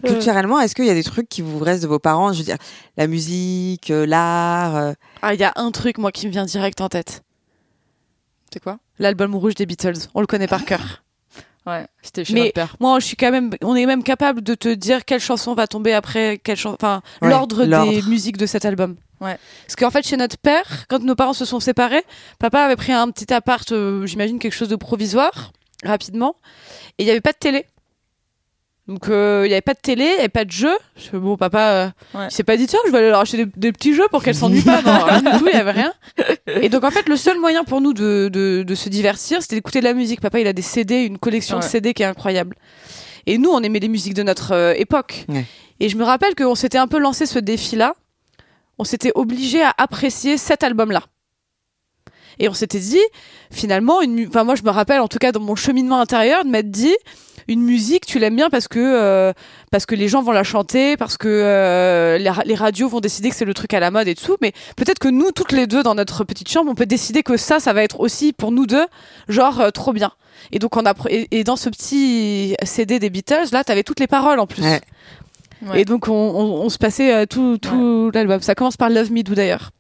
Culturellement, 0.03 0.61
est-ce 0.61 0.75
qu'il 0.75 0.85
y 0.87 0.91
a 0.91 0.95
des 0.95 1.05
trucs 1.05 1.29
qui 1.29 1.43
vous 1.43 1.59
restent 1.59 1.83
de 1.83 1.89
vos 1.89 1.99
parents? 1.99 2.33
Je 2.33 2.39
veux 2.39 2.45
dire, 2.45 2.57
la 2.97 3.07
musique, 3.07 3.91
euh, 3.91 4.07
l'art. 4.07 4.77
euh, 4.77 4.93
Ah, 5.23 5.35
il 5.35 5.41
y 5.41 5.45
a 5.45 5.53
un 5.57 5.71
truc, 5.71 5.99
moi, 5.99 6.13
qui 6.13 6.27
me 6.27 6.33
vient 6.33 6.45
direct 6.45 6.81
en 6.81 6.89
tête. 6.89 7.23
C'est 8.53 8.63
quoi? 8.63 8.79
L'album 8.99 9.35
rouge 9.35 9.55
des 9.55 9.67
Beatles. 9.67 10.09
On 10.15 10.21
le 10.21 10.27
connaît 10.27 10.47
par 10.49 10.65
cœur. 10.67 11.03
Ouais, 11.67 11.87
c'était 12.03 12.25
chez 12.27 12.35
Mais- 12.35 12.41
notre 12.41 12.53
père. 12.53 12.77
Moi, 12.79 13.01
je 13.01 13.07
suis 13.07 13.17
quand 13.17 13.31
même, 13.31 13.51
on 13.63 13.75
est 13.75 13.87
même 13.87 14.03
capable 14.03 14.43
de 14.43 14.55
te 14.55 14.69
dire 14.75 15.05
quelle 15.07 15.21
chanson 15.21 15.55
va 15.55 15.67
tomber 15.67 15.95
après 15.95 16.39
quelle 16.45 16.57
chanson, 16.59 16.77
enfin, 16.79 17.01
Ouais, 17.23 17.31
l'ordre 17.31 17.65
des 17.65 18.03
musiques 18.03 18.37
de 18.37 18.45
cet 18.45 18.67
album. 18.67 18.97
Ouais. 19.23 19.39
Parce 19.67 19.77
qu'en 19.77 19.91
fait, 19.91 20.07
chez 20.07 20.19
notre 20.19 20.37
père, 20.37 20.85
quand 20.89 21.03
nos 21.03 21.15
parents 21.15 21.33
se 21.33 21.47
sont 21.47 21.61
séparés, 21.61 22.05
papa 22.39 22.61
avait 22.61 22.77
pris 22.77 22.93
un 22.93 23.11
petit 23.11 23.33
appart, 23.33 23.73
euh, 23.73 24.05
j'imagine 24.05 24.39
quelque 24.39 24.53
chose 24.53 24.69
de 24.69 24.77
provisoire, 24.77 25.53
rapidement, 25.83 26.37
et 26.99 27.05
il 27.05 27.07
n'y 27.07 27.11
avait 27.11 27.23
pas 27.23 27.33
de 27.33 27.39
télé. 27.39 27.65
Donc, 28.87 29.09
euh, 29.09 29.43
il 29.45 29.49
n'y 29.49 29.55
avait 29.55 29.63
pas 29.63 29.73
de 29.73 29.79
télé, 29.81 30.05
il 30.05 30.13
n'y 30.13 30.19
avait 30.19 30.29
pas 30.29 30.45
de 30.45 30.51
jeu. 30.51 30.77
Bon, 31.15 31.37
papa, 31.39 31.59
euh, 31.71 31.89
Ouais. 32.19 32.27
il 32.29 32.31
s'est 32.31 32.45
pas 32.45 32.57
dit, 32.59 32.67
tiens, 32.67 32.79
je 32.87 32.93
vais 32.93 32.99
aller 32.99 33.09
leur 33.09 33.21
acheter 33.21 33.39
des, 33.47 33.51
des 33.57 33.73
petits 33.73 33.95
jeux 33.95 34.07
pour 34.11 34.23
qu'elle 34.23 34.35
s'ennuie 34.35 34.61
pas. 34.61 34.83
Non, 34.83 35.05
rien 35.05 35.23
du 35.33 35.39
tout, 35.39 35.47
il 35.47 35.55
n'y 35.55 35.59
avait 35.61 35.71
rien. 35.71 35.93
Et 36.61 36.69
donc, 36.69 36.85
en 36.85 36.91
fait, 36.91 37.09
le 37.09 37.17
seul 37.17 37.41
moyen 37.41 37.65
pour 37.65 37.81
nous 37.81 37.95
de, 37.95 38.29
de, 38.31 38.63
de 38.63 38.75
se 38.75 38.91
divertir, 38.91 39.41
c'était 39.41 39.57
d'écouter 39.57 39.81
de 39.81 39.85
la 39.85 39.95
musique. 39.95 40.21
Papa, 40.21 40.39
il 40.41 40.47
a 40.47 40.53
des 40.53 40.61
CD, 40.63 41.05
une 41.05 41.17
collection 41.19 41.59
de. 41.61 41.65
CD 41.65 41.95
qui 41.95 42.03
est 42.03 42.07
incroyable. 42.07 42.57
Et 43.27 43.39
nous, 43.39 43.49
on 43.51 43.63
aimait 43.63 43.79
les 43.81 43.89
musiques 43.89 44.13
de 44.15 44.23
notre 44.23 44.53
euh, 44.53 44.75
époque. 44.77 45.25
Ouais. 45.31 45.47
Et 45.81 45.89
je 45.89 45.97
me 45.97 46.05
rappelle 46.05 46.35
qu'on 46.35 46.55
s'était 46.55 46.77
un 46.79 46.87
peu 46.87 46.99
lancé 46.99 47.25
ce 47.25 47.39
défi-là. 47.39 47.95
On 48.79 48.85
s'était 48.85 49.13
obligé 49.15 49.63
à 49.63 49.73
apprécier 49.79 50.37
cet 50.37 50.63
album-là. 50.63 51.05
Et 52.39 52.49
on 52.49 52.55
s'était 52.55 52.79
dit, 52.81 53.01
finalement, 53.51 54.01
une, 54.03 54.27
enfin 54.29 54.45
moi 54.45 54.55
je 54.55 54.63
me 54.63 54.71
rappelle 54.71 55.01
en 55.01 55.09
tout 55.09 55.19
cas 55.19 55.33
dans 55.33 55.41
mon 55.41 55.55
cheminement 55.57 56.01
intérieur 56.01 56.45
de 56.45 56.51
m'être 56.51 56.71
dit, 56.71 56.95
une 57.47 57.63
musique 57.63 58.07
tu 58.07 58.19
l'aimes 58.19 58.37
bien 58.37 58.49
parce 58.49 58.69
que 58.69 58.79
euh, 58.81 59.33
parce 59.71 59.85
que 59.87 59.95
les 59.95 60.09
gens 60.09 60.23
vont 60.23 60.33
la 60.33 60.45
chanter, 60.45 60.97
parce 60.97 61.17
que 61.19 61.29
euh, 61.29 62.17
les, 62.19 62.31
ra- 62.31 62.43
les 62.45 62.55
radios 62.55 62.89
vont 62.89 63.01
décider 63.01 63.29
que 63.29 63.37
c'est 63.37 63.45
le 63.45 63.53
truc 63.55 63.75
à 63.75 63.81
la 63.81 63.91
mode 63.91 64.09
et 64.09 64.15
tout. 64.15 64.37
Mais 64.41 64.53
peut-être 64.77 64.99
que 64.99 65.09
nous 65.09 65.31
toutes 65.31 65.53
les 65.53 65.67
deux 65.67 65.83
dans 65.83 65.95
notre 65.95 66.25
petite 66.25 66.49
chambre, 66.49 66.71
on 66.71 66.75
peut 66.75 66.87
décider 66.87 67.23
que 67.23 67.37
ça, 67.37 67.61
ça 67.61 67.73
va 67.73 67.83
être 67.83 68.01
aussi 68.01 68.33
pour 68.33 68.51
nous 68.51 68.67
deux, 68.67 68.87
genre 69.29 69.61
euh, 69.61 69.71
trop 69.71 69.93
bien. 69.93 70.13
Et 70.53 70.59
donc 70.59 70.77
on 70.77 70.85
a 70.87 70.95
et, 71.11 71.29
et 71.39 71.45
dans 71.45 71.57
ce 71.57 71.69
petit 71.69 72.57
CD 72.65 72.99
des 72.99 73.11
Beatles 73.11 73.49
là, 73.53 73.63
t'avais 73.63 73.83
toutes 73.83 74.01
les 74.01 74.07
paroles 74.07 74.41
en 74.41 74.47
plus. 74.47 74.63
Ouais. 74.63 74.81
Ouais. 75.67 75.83
Et 75.83 75.85
donc 75.85 76.09
on, 76.09 76.13
on, 76.13 76.63
on 76.65 76.69
se 76.71 76.79
passait 76.79 77.13
euh, 77.15 77.27
tout 77.27 77.59
tout 77.59 78.11
l'album. 78.15 78.41
Ça 78.41 78.55
commence 78.55 78.77
par 78.77 78.89
Love 78.91 79.13
Me 79.13 79.23
Do 79.23 79.35
d'ailleurs. 79.35 79.71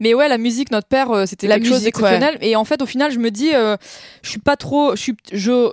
Mais 0.00 0.14
ouais, 0.14 0.28
la 0.28 0.38
musique, 0.38 0.70
notre 0.70 0.88
père, 0.88 1.10
euh, 1.10 1.26
c'était 1.26 1.46
La 1.46 1.56
quelque 1.56 1.64
chose 1.66 1.78
musique, 1.78 1.94
d'exceptionnel. 1.94 2.38
Et 2.40 2.56
en 2.56 2.64
fait, 2.64 2.82
au 2.82 2.86
final, 2.86 3.10
je 3.12 3.18
me 3.18 3.30
dis, 3.30 3.54
euh, 3.54 3.76
je 4.22 4.30
suis 4.30 4.40
pas 4.40 4.56
trop, 4.56 4.94
je 4.94 5.00
suis, 5.00 5.16
je, 5.32 5.70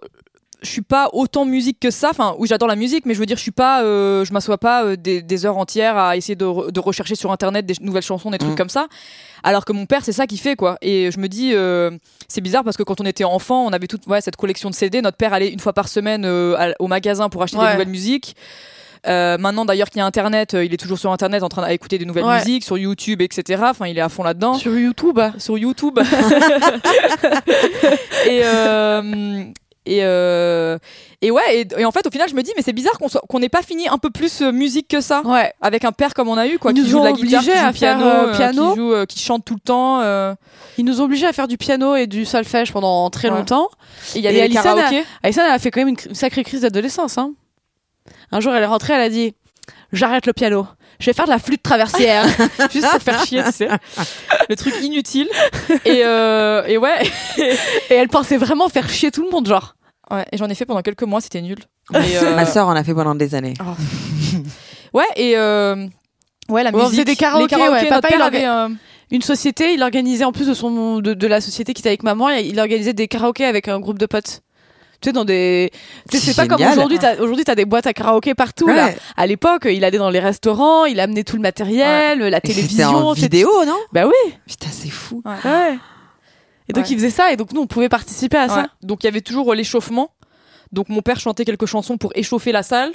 je 0.62 0.70
suis 0.70 0.82
pas 0.82 1.10
autant 1.12 1.44
musique 1.44 1.78
que 1.82 1.92
ça. 1.92 2.10
Enfin, 2.12 2.36
oui, 2.40 2.48
j'adore 2.48 2.70
la 2.70 2.78
musique, 2.78 3.06
mais 3.06 3.14
je 3.14 3.20
veux 3.20 3.26
dire, 3.26 3.36
je 3.36 3.42
suis 3.42 3.52
pas, 3.52 3.84
euh, 3.84 4.24
je 4.24 4.32
m'assois 4.32 4.58
pas 4.58 4.86
euh, 4.86 4.96
des, 4.96 5.22
des 5.22 5.46
heures 5.46 5.58
entières 5.58 5.98
à 5.98 6.16
essayer 6.16 6.36
de, 6.38 6.46
re- 6.46 6.72
de 6.72 6.80
rechercher 6.80 7.16
sur 7.16 7.32
internet 7.34 7.66
des 7.66 7.74
nouvelles 7.82 8.02
chansons, 8.04 8.32
des 8.32 8.38
trucs 8.38 8.54
Mm. 8.54 8.56
comme 8.56 8.70
ça. 8.70 8.88
Alors 9.44 9.66
que 9.66 9.74
mon 9.74 9.86
père, 9.86 10.06
c'est 10.06 10.14
ça 10.14 10.26
qu'il 10.26 10.40
fait, 10.40 10.56
quoi. 10.56 10.78
Et 10.82 11.12
je 11.12 11.20
me 11.20 11.28
dis, 11.28 11.52
euh, 11.54 11.92
c'est 12.30 12.40
bizarre 12.40 12.64
parce 12.64 12.78
que 12.78 12.84
quand 12.84 13.02
on 13.02 13.06
était 13.06 13.26
enfant, 13.26 13.66
on 13.66 13.74
avait 13.74 13.88
toute 13.88 14.08
ouais, 14.08 14.22
cette 14.22 14.38
collection 14.38 14.70
de 14.70 14.76
CD. 14.76 15.02
Notre 15.02 15.18
père 15.18 15.34
allait 15.34 15.50
une 15.52 15.60
fois 15.60 15.74
par 15.74 15.90
semaine 15.90 16.24
euh, 16.24 16.56
à- 16.58 16.74
au 16.80 16.88
magasin 16.88 17.28
pour 17.28 17.44
acheter 17.44 17.58
Ouais. 17.58 17.66
des 17.68 17.72
nouvelles 17.74 17.90
musiques. 17.90 18.38
Euh, 19.06 19.38
maintenant 19.38 19.66
d'ailleurs 19.66 19.90
qu'il 19.90 20.00
y 20.00 20.02
a 20.02 20.06
internet, 20.06 20.54
euh, 20.54 20.64
il 20.64 20.74
est 20.74 20.78
toujours 20.78 20.98
sur 20.98 21.12
internet 21.12 21.44
en 21.44 21.50
train 21.50 21.68
d'écouter 21.68 21.98
des 21.98 22.06
nouvelles 22.06 22.24
Ouais. 22.24 22.38
musiques 22.40 22.64
sur 22.64 22.78
YouTube, 22.78 23.22
etc. 23.22 23.62
Enfin, 23.68 23.88
il 23.88 23.98
est 23.98 24.02
à 24.02 24.08
fond 24.10 24.24
là-dedans 24.24 24.54
Sur 24.54 24.78
YouTube. 24.78 25.20
sur 25.38 25.58
YouTube. 25.58 26.00
et 28.28 28.42
euh, 28.44 29.44
et 29.86 30.00
euh, 30.06 30.78
et 31.22 31.30
ouais 31.32 31.42
et, 31.52 31.68
et 31.78 31.84
en 31.86 31.92
fait 31.92 32.08
au 32.08 32.10
final 32.10 32.30
je 32.30 32.36
me 32.36 32.42
dis 32.42 32.52
mais 32.56 32.64
c'est 32.64 32.72
bizarre 32.72 32.98
qu'on 32.98 33.10
soit- 33.10 33.22
qu'on 33.28 33.40
n'ait 33.40 33.50
pas 33.50 33.62
fini 33.62 33.90
un 33.90 33.98
peu 33.98 34.10
plus 34.10 34.42
euh, 34.42 34.52
musique 34.54 34.88
que 34.88 35.02
ça 35.02 35.22
Ouais. 35.26 35.52
avec 35.62 35.84
un 35.84 35.92
père 35.92 36.14
comme 36.14 36.30
on 36.30 36.38
a 36.38 36.48
eu 36.48 36.58
quoi 36.58 36.72
Ils 36.72 36.76
qui 36.76 36.82
nous 36.82 36.88
joue 36.88 36.98
de 37.00 37.02
ont 37.02 37.04
la 37.04 37.12
guitare, 37.12 37.42
qui 37.42 37.50
obligés 37.50 37.60
joue 37.62 37.68
à 37.68 37.74
piano, 37.74 38.04
faire, 38.06 38.24
euh, 38.30 38.38
piano. 38.38 38.72
qui 38.72 38.78
joue 38.80 38.94
euh, 38.94 39.06
qui 39.06 39.20
chante 39.20 39.44
tout 39.44 39.56
le 39.56 39.60
temps. 39.60 40.00
Ils 40.78 40.86
nous 40.86 41.02
ont 41.02 41.04
obligés 41.04 41.28
à 41.28 41.34
faire 41.34 41.48
du 41.50 41.58
piano 41.58 41.96
et 41.96 42.08
du 42.08 42.26
solfège 42.26 42.72
pendant 42.72 43.10
très 43.10 43.30
Ouais. 43.30 43.38
longtemps. 43.38 43.68
et 44.16 44.20
il 44.20 44.24
y 44.24 44.28
avait 44.28 44.42
Alison 44.42 44.62
karaokés 44.64 45.04
Alison, 45.22 45.42
elle 45.46 45.52
a 45.52 45.60
fait 45.60 45.70
quand 45.72 45.82
même 45.82 45.90
une 45.90 45.96
cr- 45.96 46.14
sacrée 46.14 46.44
crise 46.44 46.62
d'adolescence. 46.62 47.18
Hein. 47.18 47.34
Un 48.34 48.40
jour, 48.40 48.54
elle 48.56 48.64
est 48.64 48.68
rentrée, 48.68 48.94
elle 48.94 49.02
a 49.02 49.10
dit 49.10 49.36
J'arrête 49.92 50.26
le 50.26 50.34
piano. 50.34 50.66
Je 51.00 51.06
vais 51.06 51.14
faire 51.14 51.26
de 51.26 51.30
la 51.30 51.38
flûte 51.40 51.62
traversière. 51.62 52.26
juste 52.72 52.90
pour 52.90 53.02
faire 53.02 53.24
chier 53.26 53.44
tu 53.46 53.52
sais 53.52 53.68
le 54.50 54.56
truc 54.56 54.74
inutile 54.82 55.28
et 55.86 56.02
euh, 56.04 56.64
et 56.66 56.78
ouais 56.78 56.96
et 57.38 57.94
elle 57.94 58.08
pensait 58.10 58.38
vraiment 58.38 58.70
faire 58.70 58.90
chier 58.90 59.12
tout 59.12 59.24
le 59.24 59.30
monde, 59.30 59.48
genre. 59.48 59.76
ouais 60.12 60.26
et 60.32 60.38
j'en 60.38 60.48
ai 60.50 60.56
fait 60.56 60.66
pendant 60.66 60.82
quelques 60.82 61.04
mois 61.04 61.22
c'était 61.22 61.42
nul 61.42 61.58
Mais, 61.92 62.18
euh, 62.18 62.36
Ma 62.36 62.46
sœur 62.46 62.68
en 62.68 62.76
a 62.76 62.84
fait 62.84 62.94
pendant 62.94 63.16
des 63.16 63.36
années. 63.36 63.54
ouais 64.94 65.04
et 65.16 65.34
euh, 65.38 65.88
ouais 66.50 66.64
la 66.64 66.72
Ouais, 66.72 66.76
on 66.76 66.84
musique 66.84 66.92
faisait 66.92 67.06
des 67.06 67.16
karaokés, 67.16 67.56
ouais. 67.56 67.88
Papa, 67.88 68.10
il 68.16 68.22
avait, 68.22 68.48
euh, 68.48 68.70
Une 69.12 69.22
société, 69.22 69.74
il 69.74 69.84
organisait 69.84 70.24
en 70.26 70.32
plus 70.32 70.48
de, 70.48 70.54
son, 70.54 71.00
de, 71.00 71.14
de 71.14 71.28
la 71.28 71.42
société 71.42 71.74
qui 71.74 71.82
était 71.82 71.90
avec 71.90 72.04
maman, 72.04 72.30
il 72.30 72.60
organisait 72.60 72.94
des 72.94 73.08
karaokés 73.08 73.46
avec 73.46 73.68
un 73.68 73.80
groupe 73.80 74.00
de 74.00 74.06
potes. 74.06 74.42
Tu 75.04 75.10
sais, 75.10 75.14
dans 75.14 75.26
des. 75.26 75.70
Tu 76.10 76.18
sais, 76.18 76.32
c'est 76.32 76.36
pas 76.36 76.48
comme 76.48 76.66
aujourd'hui, 76.66 76.98
t'as- 76.98 77.20
aujourd'hui, 77.22 77.44
t'as 77.44 77.56
des 77.56 77.66
boîtes 77.66 77.86
à 77.88 77.94
karaoké 77.94 78.34
partout, 78.34 78.68
là. 78.68 78.90
À 79.18 79.28
l'époque, 79.28 79.68
il 79.70 79.84
allait 79.84 79.98
dans 79.98 80.10
les 80.10 80.20
restaurants, 80.22 80.86
il 80.86 81.00
amenait 81.02 81.24
tout 81.26 81.36
le 81.36 81.42
matériel, 81.42 82.20
la 82.20 82.40
télévision. 82.40 82.88
en 83.10 83.14
vidéo, 83.14 83.50
non? 83.66 83.78
Bah 83.92 84.06
oui. 84.08 84.34
Putain, 84.48 84.70
c'est 84.72 84.90
fou. 84.90 85.22
Ouais. 85.26 85.78
Et 86.70 86.74
donc 86.74 86.86
Ouais. 86.86 86.90
il 86.92 86.96
faisait 86.96 87.10
ça 87.10 87.34
et 87.34 87.36
donc 87.36 87.52
nous 87.52 87.60
on 87.62 87.68
pouvait 87.68 87.90
participer 87.90 88.38
à 88.38 88.44
Ouais. 88.44 88.48
ça. 88.48 88.68
Donc 88.82 89.04
il 89.04 89.08
y 89.08 89.10
avait 89.10 89.20
toujours 89.22 89.52
euh, 89.52 89.56
l'échauffement. 89.56 90.12
Donc 90.72 90.88
mon 90.88 91.02
père 91.02 91.20
chantait 91.20 91.44
quelques 91.44 91.66
chansons 91.66 91.98
pour 91.98 92.12
échauffer 92.16 92.54
la 92.54 92.64
salle. 92.64 92.92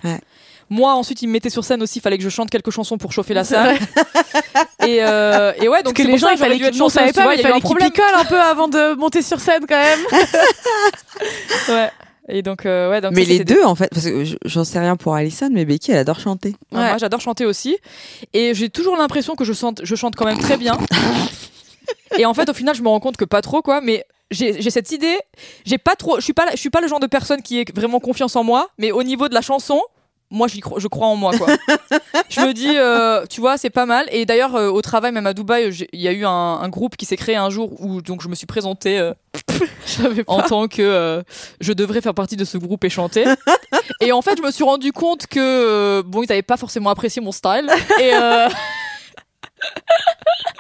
Moi, 0.71 0.93
ensuite, 0.93 1.23
il 1.23 1.29
me 1.29 1.33
mettait 1.33 1.51
sur 1.51 1.65
scène 1.65 1.83
aussi. 1.83 1.99
Il 1.99 2.03
fallait 2.03 2.19
que 2.19 2.25
je 2.25 2.29
chante 2.29 2.51
quelques 2.51 2.71
chansons 2.71 2.99
pour 2.99 3.13
chauffer 3.13 3.35
la 3.35 3.45
salle. 3.45 3.79
et, 4.87 4.99
euh, 5.03 5.53
et 5.61 5.69
ouais, 5.69 5.83
donc 5.83 5.95
que 5.95 6.03
c'est 6.03 6.09
les 6.11 6.19
gens, 6.19 6.27
ça 6.29 6.33
il 6.35 6.39
fallait 6.39 6.59
qu'ils 6.59 6.79
pas, 6.79 7.23
vois, 7.23 7.33
mais 7.33 7.35
il 7.37 7.41
il 7.41 7.43
y 7.43 7.47
a 7.47 7.49
eu 7.49 7.53
un 7.53 7.53
fallait 7.53 7.53
qu'ils 7.55 7.63
problème. 7.63 7.91
picolent 7.91 8.21
un 8.21 8.25
peu 8.25 8.41
avant 8.41 8.69
de 8.69 8.95
monter 8.95 9.23
sur 9.23 9.41
scène 9.41 9.65
quand 9.69 9.77
même. 9.83 10.01
Ouais. 11.69 11.91
Et 12.31 12.43
donc, 12.43 12.67
euh, 12.67 12.91
ouais, 12.91 13.01
donc 13.01 13.13
Mais 13.15 13.25
ça, 13.25 13.31
les 13.31 13.45
deux, 13.45 13.63
en 13.65 13.75
fait, 13.75 13.89
parce 13.91 14.05
que 14.05 14.23
je- 14.25 14.37
j'en 14.45 14.63
sais 14.65 14.79
rien 14.79 14.97
pour 14.97 15.15
Alison, 15.15 15.49
mais 15.51 15.65
Becky, 15.65 15.93
elle 15.93 15.99
adore 15.99 16.21
chanter. 16.21 16.51
Ouais, 16.73 16.79
Ouais. 16.79 16.89
Moi, 16.89 16.99
j'adore 16.99 17.21
chanter 17.21 17.47
aussi. 17.47 17.79
Et 18.35 18.53
j'ai 18.55 18.69
toujours 18.69 18.97
l'impression 18.97 19.35
que 19.35 19.45
je, 19.45 19.55
chante, 19.55 19.81
je 19.83 19.95
chante 19.95 20.15
quand 20.15 20.27
même 20.27 20.39
très 20.39 20.59
bien. 20.59 20.77
et 22.19 22.27
en 22.27 22.35
fait, 22.35 22.49
au 22.51 22.53
final, 22.53 22.75
je 22.75 22.83
me 22.83 22.89
rends 22.89 23.01
compte 23.01 23.17
que 23.17 23.25
pas 23.25 23.41
trop, 23.41 23.63
quoi. 23.63 23.81
Mais 23.81 24.05
j'ai 24.31 24.61
cette 24.71 24.93
idée. 24.93 25.17
J'ai 25.65 25.79
pas 25.79 25.97
trop. 25.97 26.17
Je 26.19 26.25
suis 26.25 26.35
pas, 26.35 26.45
je 26.53 26.57
suis 26.59 26.69
pas 26.71 26.83
le 26.83 26.89
genre 26.89 27.01
de 27.01 27.07
personne 27.07 27.41
qui 27.41 27.61
ait 27.61 27.65
vraiment 27.75 27.99
confiance 27.99 28.37
en 28.37 28.45
moi. 28.45 28.69
Mais 28.77 28.93
au 28.93 29.03
niveau 29.03 29.29
de 29.29 29.35
la 29.35 29.41
chanson, 29.41 29.81
moi, 30.31 30.47
je 30.49 30.89
crois 30.89 31.07
en 31.07 31.17
moi, 31.17 31.37
quoi. 31.37 31.49
je 32.29 32.41
me 32.41 32.53
dis, 32.53 32.77
euh, 32.77 33.25
tu 33.27 33.41
vois, 33.41 33.57
c'est 33.57 33.71
pas 33.71 33.87
mal. 33.87 34.07
Et 34.11 34.27
d'ailleurs, 34.27 34.55
euh, 34.57 34.69
au 34.69 34.83
travail, 34.83 35.13
même 35.13 35.27
à 35.27 35.33
Dubaï, 35.33 35.71
il 35.93 36.01
y 36.01 36.09
a 36.09 36.13
eu 36.13 36.25
un, 36.27 36.31
un 36.31 36.69
groupe 36.69 36.97
qui 36.97 37.07
s'est 37.07 37.17
créé 37.17 37.37
un 37.37 37.49
jour 37.49 37.81
où 37.81 38.03
donc 38.03 38.23
je 38.23 38.29
me 38.29 38.35
suis 38.35 38.47
présentée. 38.47 38.99
euh, 38.99 39.15
en 40.27 40.43
tant 40.43 40.69
que 40.69 41.23
je 41.61 41.73
devrais 41.73 42.01
faire 42.01 42.15
partie 42.15 42.37
de 42.37 42.45
ce 42.45 42.59
groupe 42.59 42.85
et 42.85 42.91
chanter. 42.91 43.25
et 44.01 44.13
en 44.13 44.23
fait, 44.23 44.37
je 44.37 44.43
me 44.43 44.51
suis 44.51 44.65
rendu 44.65 44.93
compte 44.93 45.27
que 45.27 46.03
bon, 46.03 46.23
ils 46.23 46.29
n'avaient 46.29 46.43
pas 46.43 46.57
forcément 46.57 46.91
apprécié 46.91 47.23
mon 47.23 47.33
style. 47.33 47.69
Et 48.01 48.13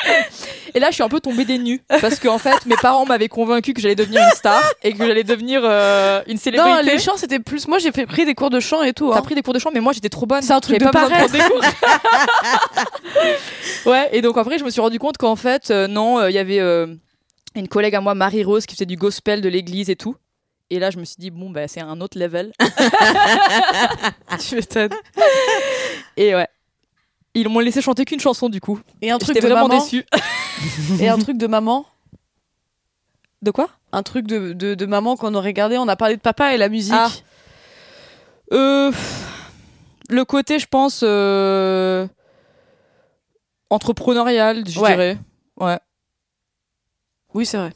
et 0.75 0.81
là, 0.81 0.89
je 0.89 0.95
suis 0.95 1.03
un 1.03 1.09
peu 1.09 1.21
tombée 1.21 1.45
des 1.45 1.59
nues 1.59 1.83
parce 2.01 2.19
qu'en 2.19 2.39
fait, 2.39 2.67
mes 2.67 2.77
parents 2.77 3.07
m'avaient 3.07 3.29
convaincu 3.29 3.75
que 3.75 3.81
j'allais 3.81 3.95
devenir 3.95 4.23
une 4.23 4.37
star 4.37 4.63
et 4.83 4.93
que 4.93 5.07
j'allais 5.07 5.25
devenir 5.25 5.63
euh, 5.65 6.23
une 6.27 6.39
célébrité. 6.39 6.71
Non, 6.71 6.81
les 6.83 6.99
chants 6.99 7.17
c'était 7.17 7.39
plus. 7.39 7.69
Moi 7.69 7.79
j'ai 7.79 7.93
fait 7.93 8.07
pris 8.07 8.25
des 8.25 8.35
cours 8.35 8.51
de 8.51 8.61
chant 8.61 8.83
et 8.83 8.93
tout. 8.93 9.11
T'as 9.13 9.19
hein. 9.19 9.23
pris 9.23 9.35
des 9.35 9.43
cours 9.43 9.55
de 9.55 9.59
chant, 9.59 9.71
mais 9.73 9.81
moi 9.81 9.93
j'étais 9.93 10.09
trop 10.09 10.27
bonne. 10.27 10.43
C'est 10.43 10.53
un 10.53 10.61
truc 10.61 10.79
de 10.79 10.85
pas 10.89 11.09
besoin 11.09 11.27
des 11.29 11.39
cours. 11.39 11.63
ouais, 13.93 14.09
et 14.13 14.23
donc 14.23 14.37
après, 14.39 14.59
je 14.59 14.65
me 14.65 14.71
suis 14.71 14.81
rendu 14.81 14.99
compte 14.99 15.19
qu'en 15.19 15.37
fait, 15.37 15.71
euh, 15.71 15.87
non, 15.87 16.19
euh, 16.19 16.31
il 16.31 16.35
y 16.35 16.39
avait 16.39 16.61
une 17.55 17.69
collègue 17.69 17.95
à 17.95 18.01
moi, 18.01 18.15
Marie-Rose, 18.15 18.67
qui 18.67 18.75
faisait 18.75 18.87
du 18.87 18.97
gospel 18.97 19.41
de 19.41 19.49
l'église 19.49 19.91
et 19.91 19.97
tout. 19.97 20.17
Et 20.71 20.79
là, 20.79 20.91
je 20.91 20.99
me 20.99 21.05
suis 21.05 21.17
dit, 21.19 21.31
bon, 21.31 21.49
bah, 21.51 21.67
c'est 21.67 21.81
un 21.81 22.01
autre 22.01 22.19
level. 22.19 22.53
Tu 24.39 24.57
m'étonnes. 24.57 24.91
Et 26.17 26.35
ouais. 26.35 26.47
Ils 27.35 27.49
m'ont 27.49 27.61
laissé 27.61 27.81
chanter 27.83 28.05
qu'une 28.05 28.21
chanson 28.21 28.49
du 28.49 28.61
coup. 28.61 28.81
Et 29.03 29.11
un 29.11 29.19
truc 29.19 29.35
J'étais 29.37 29.47
de 29.49 29.53
vraiment 29.53 29.69
maman. 29.69 29.81
déçue. 29.83 30.05
Et 31.01 31.09
un 31.09 31.19
truc 31.19 31.37
de 31.39 31.47
maman. 31.47 31.87
De 33.43 33.51
quoi? 33.51 33.69
Un 33.93 34.03
truc 34.03 34.27
de, 34.27 34.53
de, 34.53 34.75
de 34.75 34.87
maman 34.87 35.17
qu'on 35.17 35.35
aurait 35.35 35.53
gardé. 35.53 35.79
On 35.79 35.87
a 35.89 35.97
parlé 35.97 36.17
de 36.17 36.21
papa 36.21 36.55
et 36.55 36.57
la 36.57 36.69
musique. 36.69 36.93
Ah. 36.97 37.11
Euh, 38.53 38.91
le 40.09 40.25
côté, 40.25 40.59
je 40.59 40.67
pense, 40.67 41.01
euh, 41.05 42.07
entrepreneurial, 43.71 44.65
je 44.69 44.81
Ouais. 44.81 44.91
dirais. 44.91 45.19
Ouais. 45.61 45.79
Oui, 47.35 47.47
c'est 47.47 47.59
vrai. 47.59 47.73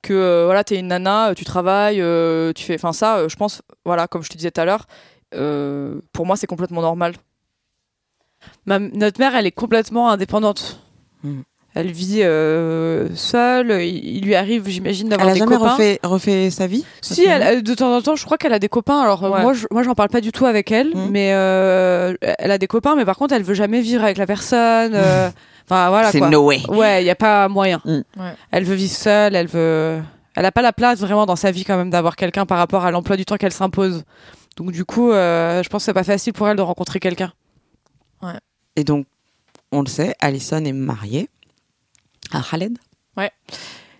Que 0.00 0.12
euh, 0.14 0.44
voilà, 0.44 0.62
t'es 0.62 0.78
une 0.78 0.86
nana, 0.86 1.34
tu 1.34 1.44
travailles, 1.44 2.00
euh, 2.00 2.52
tu 2.52 2.62
fais. 2.62 2.76
Enfin, 2.76 2.92
ça, 2.92 3.16
euh, 3.16 3.28
je 3.28 3.34
pense, 3.34 3.62
voilà, 3.84 4.06
comme 4.06 4.22
je 4.22 4.28
te 4.28 4.36
disais 4.36 4.52
tout 4.52 4.60
à 4.60 4.64
l'heure, 4.64 4.86
pour 6.12 6.24
moi, 6.24 6.36
c'est 6.36 6.46
complètement 6.46 6.82
normal. 6.82 7.14
Ma- 8.68 8.78
notre 8.78 9.18
mère, 9.20 9.34
elle 9.34 9.46
est 9.46 9.50
complètement 9.52 10.10
indépendante. 10.10 10.80
Mm. 11.24 11.40
Elle 11.74 11.92
vit 11.92 12.22
euh, 12.22 13.08
seule. 13.14 13.70
Il, 13.82 14.16
il 14.16 14.24
lui 14.24 14.34
arrive, 14.34 14.66
j'imagine, 14.68 15.08
d'avoir 15.08 15.28
Elle 15.28 15.30
a 15.30 15.34
des 15.34 15.38
jamais 15.40 15.56
copains. 15.56 15.72
refait, 15.72 16.00
refait 16.02 16.50
sa 16.50 16.66
vie 16.66 16.84
Si, 17.02 17.24
elle, 17.24 17.42
elle- 17.42 17.62
de 17.62 17.74
temps 17.74 17.94
en 17.94 18.00
temps, 18.02 18.16
je 18.16 18.24
crois 18.24 18.36
qu'elle 18.38 18.52
a 18.54 18.58
des 18.58 18.68
copains. 18.68 19.00
Alors 19.00 19.24
euh, 19.24 19.30
Ouais. 19.30 19.42
moi, 19.42 19.52
je, 19.52 19.66
moi, 19.70 19.82
j'en 19.82 19.94
parle 19.94 20.08
pas 20.08 20.20
du 20.20 20.32
tout 20.32 20.46
avec 20.46 20.72
elle, 20.72 20.88
Mhm. 20.94 21.08
mais 21.10 21.30
euh, 21.34 22.14
elle 22.20 22.50
a 22.50 22.58
des 22.58 22.66
copains. 22.66 22.96
Mais 22.96 23.04
par 23.04 23.16
contre, 23.16 23.34
elle 23.34 23.42
veut 23.44 23.54
jamais 23.54 23.80
vivre 23.80 24.02
avec 24.02 24.16
la 24.18 24.26
personne. 24.26 24.92
euh, 24.94 25.30
Enfin 25.70 25.90
voilà 25.90 26.10
C'est 26.10 26.20
no 26.20 26.46
way. 26.46 26.62
Ouais, 26.68 27.02
il 27.02 27.06
y 27.06 27.10
a 27.10 27.14
pas 27.14 27.46
moyen. 27.48 27.80
Mm. 27.84 27.96
Ouais. 28.16 28.32
Elle 28.50 28.64
veut 28.64 28.74
vivre 28.74 28.92
seule. 28.92 29.36
Elle 29.36 29.46
veut. 29.48 29.98
Elle 30.34 30.44
a 30.46 30.52
pas 30.52 30.62
la 30.62 30.72
place 30.72 30.98
vraiment 31.00 31.26
dans 31.26 31.36
sa 31.36 31.50
vie 31.50 31.64
quand 31.64 31.76
même 31.76 31.90
d'avoir 31.90 32.16
quelqu'un 32.16 32.46
par 32.46 32.58
rapport 32.58 32.84
à 32.86 32.90
l'emploi 32.90 33.16
du 33.16 33.24
temps 33.26 33.36
qu'elle 33.36 33.52
s'impose. 33.52 34.04
Donc 34.56 34.72
du 34.72 34.84
coup, 34.84 35.10
euh, 35.12 35.62
je 35.62 35.68
pense 35.68 35.82
que 35.82 35.84
c'est 35.86 35.92
pas 35.94 36.04
facile 36.04 36.32
pour 36.32 36.48
elle 36.48 36.56
de 36.56 36.62
rencontrer 36.62 36.98
quelqu'un. 37.00 37.32
Et 38.78 38.84
donc, 38.84 39.06
on 39.72 39.80
le 39.82 39.88
sait, 39.88 40.14
Alison 40.20 40.64
est 40.64 40.72
mariée 40.72 41.28
à 42.30 42.40
Khaled. 42.48 42.78
Ouais. 43.16 43.32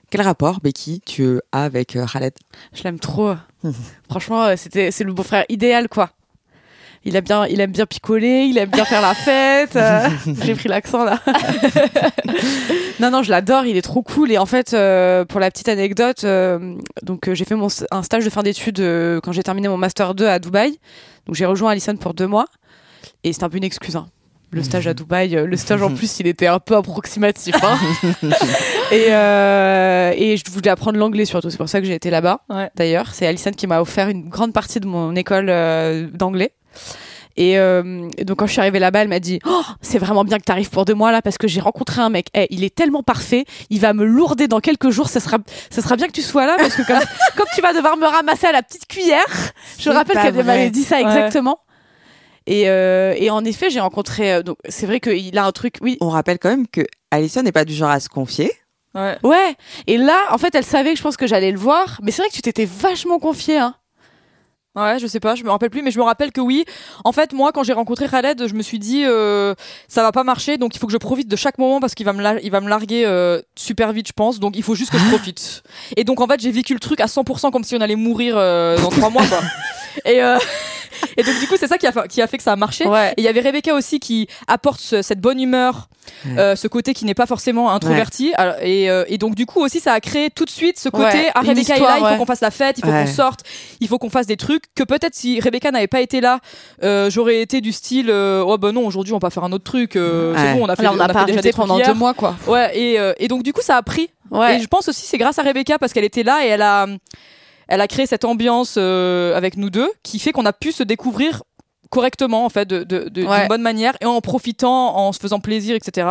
Quel 0.09 0.21
rapport, 0.21 0.61
Becky, 0.61 1.03
tu 1.05 1.41
as 1.51 1.65
avec 1.65 1.97
euh, 1.97 2.07
Khaled? 2.07 2.33
Je 2.73 2.85
l'aime 2.85 3.01
trop. 3.01 3.35
Franchement, 4.09 4.45
euh, 4.45 4.55
c'était 4.57 4.93
c'est 4.93 5.03
le 5.03 5.13
beau-frère 5.13 5.45
idéal 5.49 5.89
quoi. 5.89 6.11
Il 7.05 7.17
a 7.17 7.21
bien, 7.23 7.45
il 7.49 7.61
aime 7.61 7.73
bien 7.73 7.87
picoler, 7.87 8.45
il 8.45 8.57
aime 8.57 8.71
bien 8.71 8.85
faire 8.85 9.03
la 9.03 9.15
fête. 9.15 9.75
euh, 9.75 10.09
J'ai 10.45 10.55
pris 10.55 10.69
l'accent 10.69 11.03
là. 11.05 11.21
non 13.01 13.11
non, 13.11 13.25
je 13.25 13.31
l'adore, 13.31 13.65
il 13.67 13.77
est 13.77 13.83
trop 13.83 14.03
cool. 14.03 14.31
Et 14.31 14.39
en 14.39 14.47
fait, 14.47 14.75
euh, 14.75 15.25
pour 15.25 15.41
la 15.41 15.51
petite 15.51 15.69
anecdote, 15.69 16.25
donc 17.03 17.33
j'ai 17.33 17.45
fait 17.45 17.57
mon, 17.57 17.67
un 17.91 18.03
stage 18.05 18.25
de 18.25 18.31
fin 18.31 18.45
d'études 18.45 18.81
quand 19.25 19.33
j'ai 19.33 19.43
terminé 19.43 19.67
mon 19.69 19.77
master 19.77 20.15
2 20.15 20.27
à 20.29 20.39
Dubaï. 20.39 20.79
Donc 21.27 21.35
j'ai 21.35 21.47
rejoint 21.47 21.73
Alison 21.73 21.97
pour 21.97 22.15
deux 22.15 22.29
mois. 22.29 22.47
Et 23.25 23.33
c'est 23.33 23.43
un 23.43 23.49
peu 23.49 23.57
une 23.57 23.65
excuse. 23.65 23.97
hein. 23.97 24.07
Le 24.51 24.62
stage 24.62 24.87
à 24.87 24.95
Dubaï, 24.95 25.37
euh, 25.37 25.47
le 25.47 25.57
stage 25.57 25.83
en 25.83 25.95
plus, 25.95 26.20
il 26.20 26.27
était 26.27 26.47
un 26.47 26.59
peu 26.59 26.77
approximatif. 26.77 27.55
hein. 27.62 27.79
et, 28.93 29.07
euh, 29.11 30.12
et 30.16 30.37
je 30.37 30.51
voulais 30.51 30.70
apprendre 30.70 30.99
l'anglais 30.99 31.25
surtout. 31.27 31.51
C'est 31.51 31.59
pour 31.59 31.69
ça 31.69 31.81
que 31.81 31.87
j'ai 31.87 31.95
été 31.95 32.11
là-bas. 32.11 32.41
Ouais. 32.49 32.70
D'ailleurs, 32.75 33.09
c'est 33.12 33.27
Alison 33.27 33.51
qui 33.51 33.66
m'a 33.66 33.81
offert 33.81 34.09
une 34.09 34.29
grande 34.29 34.53
partie 34.53 34.81
de 34.81 34.87
mon 34.87 35.15
école 35.16 35.49
euh, 35.51 36.09
d'anglais. 36.12 36.53
Et, 37.41 37.57
euh, 37.57 38.09
et 38.19 38.25
donc 38.25 38.39
quand 38.41 38.47
je 38.47 38.53
suis 38.53 38.61
arrivée 38.61 38.81
là-bas, 38.81 39.03
elle 39.03 39.09
m'a 39.09 39.20
dit 39.20 39.39
oh, 39.47 39.62
c'est 39.81 39.99
vraiment 39.99 40.25
bien 40.25 40.39
que 40.39 40.45
tu 40.45 40.51
arrives 40.51 40.70
pour 40.70 40.85
deux 40.85 40.95
mois 40.95 41.12
là 41.12 41.23
parce 41.23 41.39
que 41.39 41.47
j'ai 41.47 41.61
rencontré 41.61 42.01
un 42.03 42.09
mec. 42.09 42.27
Eh, 42.35 42.49
il 42.51 42.65
est 42.65 42.75
tellement 42.75 43.05
parfait, 43.05 43.45
il 43.70 43.79
va 43.81 43.93
me 43.93 44.05
lourder 44.05 44.49
dans 44.49 44.59
quelques 44.59 44.91
jours. 44.91 45.09
Ça 45.09 45.20
sera, 45.20 45.39
ça 45.70 45.81
sera 45.81 45.95
bien 45.95 46.09
que 46.09 46.12
tu 46.12 46.23
sois 46.23 46.47
là 46.47 46.57
parce 46.59 46.75
que 46.75 46.85
comme, 46.85 46.99
comme 47.37 47.47
tu 47.55 47.61
vas 47.61 47.73
devoir 47.75 47.97
me 47.97 48.07
ramasser 48.07 48.47
à 48.49 48.53
la 48.53 48.62
petite 48.65 48.89
cuillère. 48.89 49.25
Je 49.79 49.89
rappelle 49.91 50.16
qu'elle 50.20 50.45
m'avait 50.45 50.70
dit 50.70 50.83
ça 50.83 50.97
Ouais. 50.97 51.03
exactement. 51.03 51.61
Et, 52.51 52.69
euh, 52.70 53.12
et 53.16 53.29
en 53.31 53.45
effet, 53.45 53.69
j'ai 53.70 53.79
rencontré. 53.81 54.33
euh, 54.33 54.43
donc 54.43 54.57
c'est 54.69 54.87
vrai 54.87 55.01
qu'il 55.01 55.37
a 55.37 55.45
un 55.45 55.53
truc. 55.53 55.77
Oui, 55.83 55.99
On 56.01 56.09
rappelle 56.09 56.39
quand 56.39 56.49
même 56.49 56.66
que 56.66 56.81
Alison 57.11 57.43
n'est 57.43 57.53
pas 57.53 57.65
du 57.66 57.75
genre 57.75 57.91
à 57.91 58.01
se 58.01 58.09
confier. 58.09 58.51
Ouais. 58.95 59.16
Ouais. 59.23 59.55
Et 59.87 59.99
là, 59.99 60.16
en 60.31 60.39
fait, 60.39 60.55
elle 60.55 60.65
savait 60.65 60.93
que 60.93 60.97
je 60.99 61.03
pense 61.03 61.16
que 61.19 61.27
j'allais 61.27 61.53
le 61.53 61.59
voir. 61.59 61.99
Mais 62.03 62.11
c'est 62.11 62.23
vrai 62.23 62.31
que 62.31 62.35
tu 62.35 62.41
t'étais 62.43 62.65
vachement 62.65 63.19
confiée. 63.19 63.59
Hein. 63.59 63.75
Ouais, 64.77 64.99
je 65.01 65.07
sais 65.09 65.19
pas, 65.19 65.35
je 65.35 65.43
me 65.43 65.51
rappelle 65.51 65.70
plus, 65.70 65.83
mais 65.83 65.91
je 65.91 65.99
me 65.99 66.05
rappelle 66.05 66.31
que 66.31 66.41
oui. 66.41 66.65
En 67.05 67.11
fait, 67.11 67.33
moi, 67.33 67.51
quand 67.53 67.65
j'ai 67.65 67.73
rencontré 67.73 68.07
Khaled, 68.09 68.47
je 68.47 68.55
me 68.55 68.62
suis 68.62 68.79
dit, 68.79 69.03
euh, 69.05 69.55
ça 69.89 70.03
va 70.03 70.12
pas 70.12 70.23
marcher, 70.23 70.57
donc 70.57 70.75
il 70.77 70.79
faut 70.79 70.87
que 70.87 70.93
je 70.93 70.99
profite 70.99 71.27
de 71.27 71.35
chaque 71.37 71.59
moment 71.59 71.81
parce 71.81 71.95
qu'il 71.97 72.07
va 72.07 72.12
me, 72.12 72.23
la- 72.23 72.41
il 72.41 72.51
va 72.53 72.61
me 72.61 72.69
larguer 72.69 73.05
euh, 73.05 73.41
super 73.57 73.93
vite, 73.93 74.07
je 74.09 74.12
pense. 74.12 74.39
Donc 74.39 74.57
il 74.57 74.62
faut 74.62 74.77
juste 74.77 74.93
que 74.93 74.99
je 74.99 75.05
profite. 75.09 75.62
Et 75.97 76.05
donc 76.05 76.20
en 76.20 76.27
fait, 76.29 76.39
j'ai 76.41 76.53
vécu 76.53 76.75
le 76.75 76.81
truc 76.81 77.01
à 77.01 77.07
100% 77.07 77.51
comme 77.51 77.65
si 77.65 77.75
on 77.75 77.81
allait 77.81 77.97
mourir 77.97 78.35
euh, 78.37 78.79
dans 78.79 78.91
trois 78.91 79.11
mois, 79.11 79.27
quoi. 79.27 79.41
Et, 80.05 80.23
euh, 80.23 80.39
et 81.16 81.23
donc 81.23 81.39
du 81.41 81.47
coup, 81.47 81.57
c'est 81.59 81.66
ça 81.66 81.79
qui 81.79 81.87
a, 81.87 81.93
fait, 81.93 82.09
qui 82.09 82.23
a 82.23 82.27
fait 82.27 82.37
que 82.37 82.43
ça 82.43 82.53
a 82.53 82.57
marché. 82.57 82.87
Ouais. 82.87 83.11
Et 83.16 83.23
il 83.23 83.25
y 83.25 83.29
avait 83.29 83.41
Rebecca 83.41 83.75
aussi 83.75 84.01
qui 84.01 84.29
apporte 84.47 84.81
ce- 84.81 85.03
cette 85.03 85.20
bonne 85.20 85.41
humeur, 85.41 85.89
Ouais. 86.27 86.39
euh, 86.39 86.57
ce 86.57 86.69
côté 86.69 86.95
qui 86.95 87.05
n'est 87.05 87.15
pas 87.15 87.27
forcément 87.27 87.70
introverti. 87.70 88.33
Alors, 88.37 88.55
et, 88.62 88.89
euh, 88.91 89.05
et 89.09 89.19
donc 89.19 89.35
du 89.35 89.45
coup 89.47 89.61
aussi, 89.61 89.79
ça 89.81 89.93
a 89.93 90.01
créé 90.01 90.31
tout 90.31 90.45
de 90.45 90.51
suite 90.51 90.79
ce 90.79 90.89
côté. 90.89 91.05
Ouais, 91.19 91.31
ah 91.35 91.41
Rebecca 91.41 91.77
est 91.77 91.81
là, 91.81 91.87
histoire, 91.97 91.99
il 92.11 92.12
faut 92.15 92.19
qu'on 92.20 92.27
fasse 92.27 92.41
la 92.41 92.51
fête, 92.51 92.79
il 92.79 92.85
faut 92.85 92.91
Ouais. 92.91 93.05
qu'on 93.05 93.11
sorte, 93.12 93.41
il 93.81 93.89
faut 93.89 93.99
qu'on 93.99 94.11
fasse 94.11 94.27
des 94.27 94.37
trucs 94.37 94.65
que 94.75 94.83
peut-être 94.85 95.15
si 95.15 95.39
Rebecca 95.41 95.70
n'avait 95.70 95.87
pas 95.87 96.01
été 96.01 96.20
là, 96.20 96.41
euh, 96.83 97.11
j'aurais 97.11 97.41
été 97.41 97.61
du 97.61 97.73
style, 97.73 98.09
euh, 98.11 98.43
oh 98.47 98.57
bah 98.59 98.73
non, 98.73 98.87
aujourd'hui 98.87 99.12
on 99.12 99.16
va 99.16 99.20
pas 99.20 99.31
faire 99.31 99.45
un 99.45 99.53
autre 99.53 99.65
truc. 99.65 99.97
euh, 99.97 100.33
Ouais. 100.33 100.39
C'est 100.39 100.53
bon, 100.55 100.65
on 100.65 100.69
a 100.69 100.77
fait, 100.77 100.83
Là, 100.83 100.93
on 100.93 100.97
n'a 100.97 101.05
a 101.05 101.09
pas 101.09 101.20
fait 101.20 101.27
déjà 101.27 101.41
des 101.43 101.51
trucs 101.51 101.61
pendant 101.62 101.77
hier. 101.79 101.89
deux 101.89 101.95
mois, 101.95 102.15
quoi. 102.15 102.37
Ouais, 102.47 102.77
et, 102.79 102.99
euh, 102.99 103.12
et 103.19 103.29
donc 103.29 103.43
du 103.43 103.53
coup 103.53 103.61
ça 103.62 103.77
a 103.77 103.83
pris. 103.83 104.09
Ouais. 104.31 104.57
Et 104.57 104.61
je 104.61 104.66
pense 104.66 104.89
aussi 104.89 105.07
c'est 105.07 105.19
grâce 105.19 105.39
à 105.39 105.43
Rebecca 105.43 105.79
parce 105.79 105.93
qu'elle 105.93 106.05
était 106.05 106.23
là 106.23 106.45
et 106.45 106.49
elle 106.49 106.62
a, 106.62 106.87
elle 107.69 107.81
a 107.81 107.86
créé 107.89 108.07
cette 108.07 108.24
ambiance 108.24 108.74
euh, 108.78 109.36
avec 109.36 109.57
nous 109.57 109.70
deux 109.70 109.90
qui 110.03 110.19
fait 110.19 110.32
qu'on 110.32 110.47
a 110.47 110.53
pu 110.53 110.73
se 110.73 110.82
découvrir 110.82 111.43
correctement 111.90 112.45
en 112.45 112.49
fait, 112.49 112.66
de, 112.66 112.82
de, 112.85 113.09
de- 113.09 113.24
Ouais. 113.24 113.39
d'une 113.40 113.49
bonne 113.49 113.62
manière 113.62 113.97
et 114.01 114.07
en 114.07 114.20
profitant, 114.20 114.97
en 114.97 115.12
se 115.12 115.19
faisant 115.20 115.40
plaisir, 115.40 115.74
etc. 115.77 116.09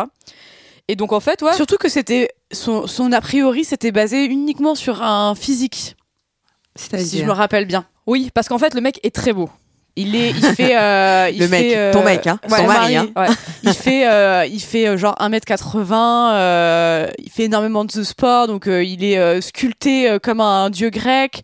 Et 0.88 0.96
donc 0.96 1.12
en 1.12 1.20
fait, 1.20 1.42
ouais. 1.42 1.52
Surtout 1.54 1.76
que 1.76 1.88
c'était 1.88 2.30
son, 2.50 2.86
son 2.86 3.12
a 3.12 3.20
priori, 3.20 3.64
c'était 3.64 3.92
basé 3.92 4.24
uniquement 4.24 4.74
sur 4.74 5.02
un 5.02 5.34
physique, 5.34 5.96
si 6.76 7.18
je 7.18 7.24
me 7.24 7.32
rappelle 7.32 7.66
bien. 7.66 7.86
Oui, 8.06 8.30
parce 8.32 8.48
qu'en 8.48 8.58
fait 8.58 8.74
le 8.74 8.80
mec 8.80 8.98
est 9.02 9.14
très 9.14 9.32
beau. 9.32 9.50
Il 10.00 10.14
est, 10.16 10.30
il 10.30 10.42
fait, 10.54 10.76
euh, 10.78 11.28
il 11.32 11.40
Le 11.40 11.48
mec, 11.48 11.70
fait, 11.70 11.76
euh, 11.76 11.92
ton 11.92 12.02
mec, 12.04 12.26
hein, 12.26 12.38
ouais, 12.50 12.58
son 12.58 12.66
mari, 12.66 12.96
hein. 12.96 13.08
Ouais. 13.16 13.26
il 13.64 13.72
fait, 13.74 14.06
euh, 14.08 14.46
il 14.46 14.60
fait 14.60 14.86
euh, 14.88 14.96
genre 14.96 15.14
1m80, 15.20 15.92
euh, 16.32 17.08
il 17.18 17.30
fait 17.30 17.44
énormément 17.44 17.84
de 17.84 17.90
sport, 18.02 18.46
donc 18.46 18.66
euh, 18.68 18.82
il 18.84 19.02
est 19.04 19.18
euh, 19.18 19.40
sculpté 19.40 20.08
euh, 20.08 20.18
comme 20.18 20.40
un 20.40 20.70
dieu 20.70 20.90
grec. 20.90 21.42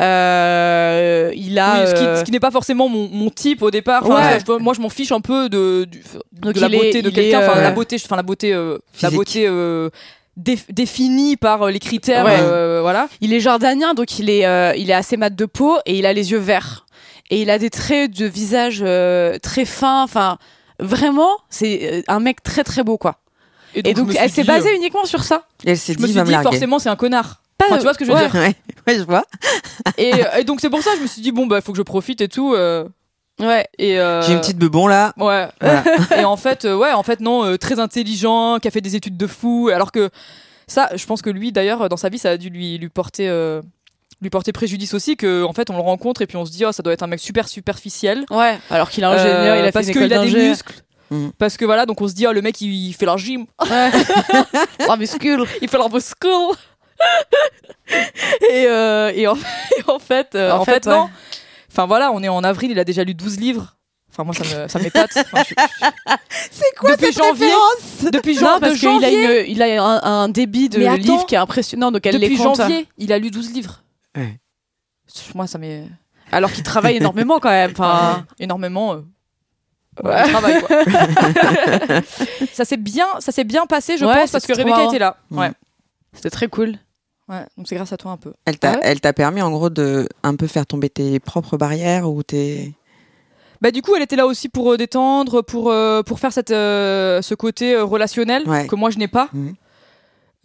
Euh, 0.00 1.32
il 1.34 1.58
a, 1.58 1.80
Oui, 1.80 1.86
ce 1.88 1.94
qui, 1.94 2.04
euh, 2.06 2.16
ce 2.20 2.24
qui 2.24 2.30
n'est 2.30 2.40
pas 2.40 2.50
forcément 2.50 2.88
mon, 2.88 3.08
mon 3.10 3.30
type 3.30 3.62
au 3.62 3.70
départ. 3.70 4.04
Enfin, 4.04 4.14
Ouais. 4.34 4.38
je- 4.46 4.52
moi, 4.62 4.74
je 4.74 4.80
m'en 4.80 4.88
fiche 4.90 5.12
un 5.12 5.20
peu 5.20 5.48
de, 5.48 5.86
Donc 6.40 6.54
de 6.54 6.60
la 6.60 6.68
il 6.68 6.74
est- 6.74 6.78
beauté 6.78 7.02
de 7.02 7.10
est, 7.20 7.34
Enfin, 7.36 7.56
euh, 7.58 7.62
la 7.62 7.70
beauté, 7.72 7.96
enfin 8.04 8.16
la 8.16 8.22
beauté, 8.22 8.52
euh, 8.52 8.78
la 9.02 9.10
beauté 9.10 9.44
euh, 9.48 9.90
dé- 10.36 10.58
définie 10.70 11.36
par 11.36 11.66
les 11.66 11.78
critères. 11.80 12.24
Ouais. 12.24 12.36
euh, 12.40 12.78
voilà. 12.80 13.08
il 13.20 13.32
est 13.32 13.40
jordanien, 13.40 13.94
donc 13.94 14.18
il 14.18 14.30
est, 14.30 14.46
euh, 14.46 14.72
il 14.76 14.88
est 14.90 14.94
assez 14.94 15.16
mat 15.16 15.30
de 15.34 15.44
peau 15.46 15.78
et 15.84 15.98
il 15.98 16.06
a 16.06 16.12
les 16.12 16.30
yeux 16.30 16.38
verts. 16.38 16.86
Et 17.30 17.42
il 17.42 17.50
a 17.50 17.58
des 17.58 17.70
traits 17.70 18.10
de 18.10 18.26
visage 18.26 18.80
euh, 18.82 19.38
très 19.38 19.64
fins. 19.64 20.02
Enfin, 20.02 20.38
vraiment, 20.78 21.30
c'est 21.50 21.92
euh, 21.92 22.02
un 22.08 22.20
mec 22.20 22.42
très 22.42 22.64
très 22.64 22.82
beau, 22.84 22.98
quoi. 22.98 23.20
Et 23.74 23.94
donc, 23.94 24.08
me 24.08 24.12
elle 24.16 24.20
suis 24.28 24.30
s'est 24.36 24.42
dit, 24.42 24.48
basée 24.48 24.70
euh, 24.70 24.76
uniquement 24.76 25.04
sur 25.04 25.22
ça. 25.24 25.44
Et 25.64 25.70
elle 25.70 25.78
s'est 25.78 25.92
Je 25.94 25.98
me 26.00 26.06
dit, 26.06 26.12
suis 26.12 26.22
dit, 26.22 26.32
forcément, 26.42 26.78
c'est 26.78 26.88
un 26.88 26.96
connard. 26.96 27.42
Pas 27.58 27.66
Enfin, 27.66 27.74
de- 27.76 27.80
tu 27.80 27.84
vois 27.84 27.94
ce 27.94 27.98
que 27.98 28.04
je 28.04 28.10
veux 28.10 28.16
ouais. 28.16 28.28
dire 28.28 28.34
Ouais, 28.40 28.54
ouais, 28.86 28.94
je 28.98 29.02
vois. 29.02 29.24
et, 29.98 30.12
et 30.38 30.44
donc, 30.44 30.60
c'est 30.60 30.70
pour 30.70 30.82
ça 30.82 30.92
que 30.92 30.98
je 30.98 31.02
me 31.02 31.06
suis 31.06 31.20
dit, 31.22 31.32
bon, 31.32 31.46
bah, 31.46 31.60
faut 31.60 31.72
que 31.72 31.78
je 31.78 31.82
profite 31.82 32.20
et 32.20 32.28
tout. 32.28 32.54
euh, 32.54 32.88
Ouais. 33.40 33.66
et, 33.78 34.00
euh, 34.00 34.22
J'ai 34.22 34.32
une 34.32 34.40
petite 34.40 34.58
bebon 34.58 34.86
là. 34.88 35.12
Ouais. 35.16 35.48
Voilà. 35.60 35.84
et 36.18 36.24
en 36.24 36.36
fait, 36.36 36.64
euh, 36.64 36.76
ouais, 36.76 36.92
en 36.92 37.02
fait, 37.04 37.20
non, 37.20 37.44
euh, 37.44 37.56
très 37.56 37.78
intelligent, 37.78 38.58
qui 38.60 38.66
a 38.66 38.70
fait 38.70 38.80
des 38.80 38.96
études 38.96 39.16
de 39.16 39.26
fou. 39.28 39.70
Alors 39.72 39.92
que 39.92 40.10
ça, 40.66 40.88
je 40.96 41.04
pense 41.06 41.22
que 41.22 41.30
lui, 41.30 41.52
d'ailleurs, 41.52 41.88
dans 41.88 41.96
sa 41.96 42.08
vie, 42.08 42.18
ça 42.18 42.30
a 42.30 42.36
dû 42.36 42.48
lui, 42.50 42.78
lui 42.78 42.88
porter. 42.88 43.28
Euh, 44.20 44.22
lui 44.22 44.30
porter 44.30 44.52
préjudice 44.52 44.94
aussi 44.94 45.16
que 45.16 45.42
en 45.44 45.52
fait 45.52 45.70
on 45.70 45.74
le 45.76 45.82
rencontre 45.82 46.22
et 46.22 46.26
puis 46.26 46.36
on 46.36 46.44
se 46.44 46.50
dit 46.50 46.64
oh 46.64 46.72
ça 46.72 46.82
doit 46.82 46.92
être 46.92 47.02
un 47.02 47.06
mec 47.06 47.20
super 47.20 47.48
superficiel 47.48 48.24
Ouais. 48.30 48.58
Alors 48.70 48.90
qu'il 48.90 49.04
est 49.04 49.06
ingénieur, 49.06 49.54
Euh, 49.56 49.60
il 49.60 49.66
a 49.66 49.72
parce 49.72 49.86
fait 49.86 49.92
une 49.92 49.98
qu'il 50.00 50.12
a 50.12 50.24
des 50.24 50.30
muscles 50.48 50.74
Mm. 51.10 51.30
parce 51.38 51.56
que 51.56 51.64
voilà 51.64 51.86
donc 51.86 52.02
on 52.02 52.08
se 52.08 52.12
dit 52.12 52.26
oh 52.26 52.32
le 52.32 52.42
mec 52.42 52.60
il, 52.60 52.70
il 52.88 52.92
fait 52.92 53.06
la 53.06 53.16
gym 53.16 53.46
Ouais. 53.70 53.90
oh, 54.90 54.96
muscule. 54.98 55.42
il 55.62 55.68
fait 55.68 55.78
la 55.78 55.88
muscle 55.92 56.26
et, 58.50 58.66
euh, 58.66 59.10
et, 59.14 59.26
en, 59.26 59.34
et 59.78 59.82
en 59.90 59.98
fait 59.98 60.34
euh, 60.34 60.50
En 60.52 60.58
en, 60.60 60.64
fait, 60.66 60.84
fait, 60.84 60.86
ouais. 60.90 60.94
non 60.96 61.08
enfin 61.70 61.86
voilà 61.86 62.12
on 62.12 62.22
est 62.22 62.28
en 62.28 62.44
avril 62.44 62.70
il 62.72 62.78
a 62.78 62.84
déjà 62.84 63.04
lu 63.04 63.14
12 63.14 63.38
livres 63.40 63.76
enfin 64.12 64.24
moi 64.24 64.34
ça 64.34 64.44
me 64.64 64.68
ça 64.68 64.78
m'épate 64.78 65.10
Enfin, 65.16 65.42
je- 65.48 65.54
C'est 66.50 66.74
quoi 66.78 66.90
Depuis 66.92 67.06
cette 67.06 67.18
janvier, 67.24 67.46
référence 67.46 68.12
depuis 68.12 68.34
Non, 68.34 68.40
jan- 68.40 68.60
parce 68.60 68.72
de 68.74 68.78
qu'il 68.78 68.88
a, 68.88 68.92
janvier 68.92 69.46
une, 69.46 69.52
il 69.56 69.62
a 69.62 69.82
un, 69.84 70.02
un 70.24 70.28
débit 70.28 70.68
de 70.68 70.82
attends. 70.84 70.94
livres 70.96 71.26
qui 71.26 71.34
est 71.36 71.38
impressionnant, 71.38 71.90
donc 71.92 72.04
elle 72.06 72.16
les 72.16 72.28
depuis 72.28 72.36
compte. 72.42 72.56
janvier 72.56 72.86
il 72.98 73.12
a 73.14 73.18
lu 73.18 73.30
12 73.30 73.52
livres 73.52 73.82
Ouais. 74.18 74.38
moi 75.34 75.46
ça 75.46 75.58
m'est 75.58 75.84
Alors 76.32 76.50
qu'il 76.52 76.62
travaille 76.64 76.96
énormément 76.96 77.38
quand 77.40 77.50
même. 77.50 77.70
Enfin, 77.72 78.26
énormément 78.38 78.94
euh, 78.94 79.00
Ouais. 80.04 80.22
quoi. 80.60 80.84
ça 82.52 82.64
s'est 82.64 82.76
bien 82.76 83.06
ça 83.20 83.32
s'est 83.32 83.44
bien 83.44 83.66
passé 83.66 83.96
je 83.98 84.04
Ouais, 84.04 84.14
pense 84.14 84.30
parce 84.30 84.46
que 84.46 84.52
Rebecca 84.52 84.84
était 84.84 84.98
là 84.98 85.16
Mm. 85.30 85.38
ouais 85.38 85.50
c'était 86.12 86.30
très 86.30 86.48
cool. 86.48 86.76
ouais 87.28 87.44
donc 87.56 87.66
c'est 87.68 87.74
grâce 87.74 87.92
à 87.92 87.96
toi 87.96 88.12
un 88.12 88.16
peu 88.16 88.32
Elle 88.44 88.58
t'a 88.58 88.70
Ah 88.70 88.74
ouais 88.76 88.80
elle 88.84 89.00
t'a 89.00 89.12
permis 89.12 89.42
en 89.42 89.50
gros 89.50 89.70
de 89.70 90.08
un 90.22 90.36
peu 90.36 90.46
faire 90.46 90.66
tomber 90.66 90.88
tes 90.88 91.18
propres 91.20 91.56
barrières 91.56 92.08
ou 92.10 92.22
tes. 92.22 92.74
Bah 93.60 93.72
du 93.72 93.82
coup, 93.82 93.96
elle 93.96 94.02
était 94.02 94.14
là 94.14 94.26
aussi 94.26 94.48
pour 94.48 94.72
euh, 94.72 94.76
détendre, 94.76 95.42
pour 95.42 95.72
euh, 95.72 96.04
pour 96.04 96.20
faire 96.20 96.32
cette 96.32 96.52
euh, 96.52 97.20
ce 97.22 97.34
côté 97.34 97.74
euh, 97.74 97.82
relationnel 97.84 98.48
Ouais. 98.48 98.68
que 98.68 98.76
moi 98.76 98.90
je 98.90 98.98
n'ai 98.98 99.08
pas. 99.08 99.28
Mhm. 99.32 99.54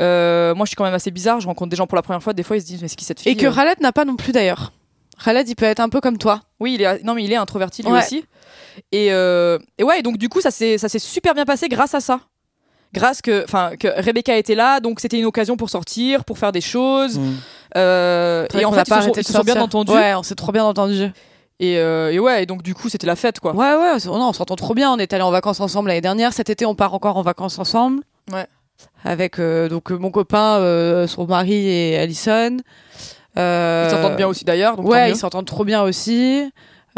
Euh, 0.02 0.56
moi, 0.56 0.66
je 0.66 0.70
suis 0.70 0.76
quand 0.76 0.84
même 0.84 0.94
assez 0.94 1.12
bizarre. 1.12 1.40
Je 1.40 1.48
rencontre 1.48 1.70
des 1.70 1.76
gens 1.76 1.88
pour 1.88 1.96
la 1.96 2.02
première 2.02 2.24
fois. 2.24 2.34
Des 2.34 2.44
fois, 2.44 2.58
ils 2.58 2.62
se 2.62 2.66
disent 2.66 2.82
mais 2.82 2.88
c'est 2.88 2.96
qui 2.96 3.06
cette 3.06 3.20
fille 3.20 3.32
Et 3.32 3.36
que 3.36 3.46
euh 3.46 3.52
Khaled 3.54 3.80
n'a 3.82 3.92
pas 3.92 4.06
non 4.06 4.16
plus 4.16 4.32
d'ailleurs. 4.32 4.72
Khaled, 5.24 5.48
il 5.48 5.56
peut 5.56 5.66
être 5.66 5.80
un 5.80 5.90
peu 5.90 6.02
comme 6.02 6.18
toi. 6.18 6.42
Oui, 6.60 6.76
il 6.76 6.82
est 6.82 7.04
non 7.04 7.14
mais 7.14 7.24
il 7.24 7.32
est 7.32 7.36
introverti 7.36 7.84
lui 7.84 7.92
Ouais. 7.92 8.00
aussi. 8.00 8.26
Et, 8.92 9.14
euh, 9.14 9.60
et 9.78 9.84
ouais, 9.84 10.00
et 10.00 10.02
donc 10.02 10.18
du 10.18 10.30
coup, 10.30 10.42
ça 10.42 10.52
s'est 10.52 10.78
super 11.00 11.34
bien 11.34 11.46
passé 11.46 11.70
grâce 11.70 11.94
à 11.94 12.00
ça. 12.00 12.20
Grâce 12.94 13.22
que 13.22 13.44
enfin 13.44 13.72
que 13.80 13.88
Rebecca 13.88 14.38
était 14.38 14.56
là, 14.56 14.80
donc 14.80 15.00
c'était 15.00 15.18
une 15.18 15.26
occasion 15.26 15.58
pour 15.58 15.70
sortir, 15.70 16.26
pour 16.26 16.38
faire 16.38 16.52
des 16.52 16.62
choses. 16.62 17.18
Mm. 17.18 17.34
Euh, 17.78 18.48
et 18.54 18.66
en 18.66 18.72
fait, 18.72 18.82
ils 18.82 18.86
se 18.86 18.90
sont, 18.90 18.94
arrêté 18.94 19.20
ils 19.20 19.24
de 19.24 19.28
se 19.28 19.34
sont 19.34 19.42
bien 19.42 19.60
entendus. 19.62 19.92
Ouais, 19.92 20.14
on 20.16 20.24
s'est 20.24 20.36
trop 20.36 20.52
bien 20.52 20.64
entendus. 20.64 21.10
Et, 21.60 21.78
euh, 21.78 22.12
et 22.12 22.20
ouais, 22.20 22.44
et 22.44 22.46
donc 22.46 22.62
du 22.62 22.76
coup, 22.76 22.90
c'était 22.90 23.08
la 23.08 23.16
fête 23.16 23.40
quoi. 23.40 23.54
Ouais, 23.54 23.76
ouais, 23.76 23.98
non, 24.06 24.30
on 24.30 24.34
s'entend 24.34 24.56
trop 24.56 24.74
bien. 24.74 24.92
On 24.92 24.98
est 24.98 25.12
allé 25.14 25.24
en 25.24 25.32
vacances 25.32 25.60
ensemble 25.60 25.88
l'année 25.90 26.02
dernière. 26.02 26.34
Cet 26.34 26.50
été, 26.50 26.66
on 26.66 26.76
part 26.76 26.94
encore 26.94 27.18
en 27.18 27.22
vacances 27.22 27.58
ensemble. 27.58 28.04
Ouais. 28.32 28.46
Avec 29.04 29.40
euh, 29.40 29.68
donc 29.70 29.92
euh, 29.92 29.98
mon 29.98 30.12
copain, 30.12 30.58
euh, 30.60 31.08
son 31.08 31.26
mari 31.28 31.68
et 31.68 31.98
Alison. 31.98 32.58
Euh, 33.38 33.88
Ils 33.88 33.92
s'entendent 33.92 34.16
bien 34.18 34.28
aussi 34.28 34.46
d'ailleurs. 34.46 34.80
Ouais, 34.80 35.10
ils 35.12 35.16
s'entendent 35.18 35.46
trop 35.46 35.66
bien 35.66 35.82
aussi. 35.84 36.50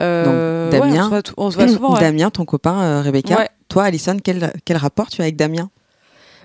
Euh, 0.01 0.69
Donc, 0.71 0.83
ouais, 0.83 0.89
Damien. 0.89 1.01
on 1.01 1.03
se 1.05 1.09
voit, 1.09 1.21
tout- 1.23 1.33
on 1.37 1.51
se 1.51 1.55
voit 1.57 1.67
souvent. 1.69 1.93
ouais. 1.93 1.99
Damien, 2.01 2.29
ton 2.29 2.45
copain, 2.45 2.81
euh, 2.81 3.01
Rebecca. 3.01 3.37
Ouais. 3.37 3.49
Toi, 3.69 3.83
Alison, 3.85 4.17
quel, 4.23 4.51
quel 4.65 4.77
rapport 4.77 5.09
tu 5.09 5.21
as 5.21 5.23
avec 5.25 5.35
Damien? 5.37 5.69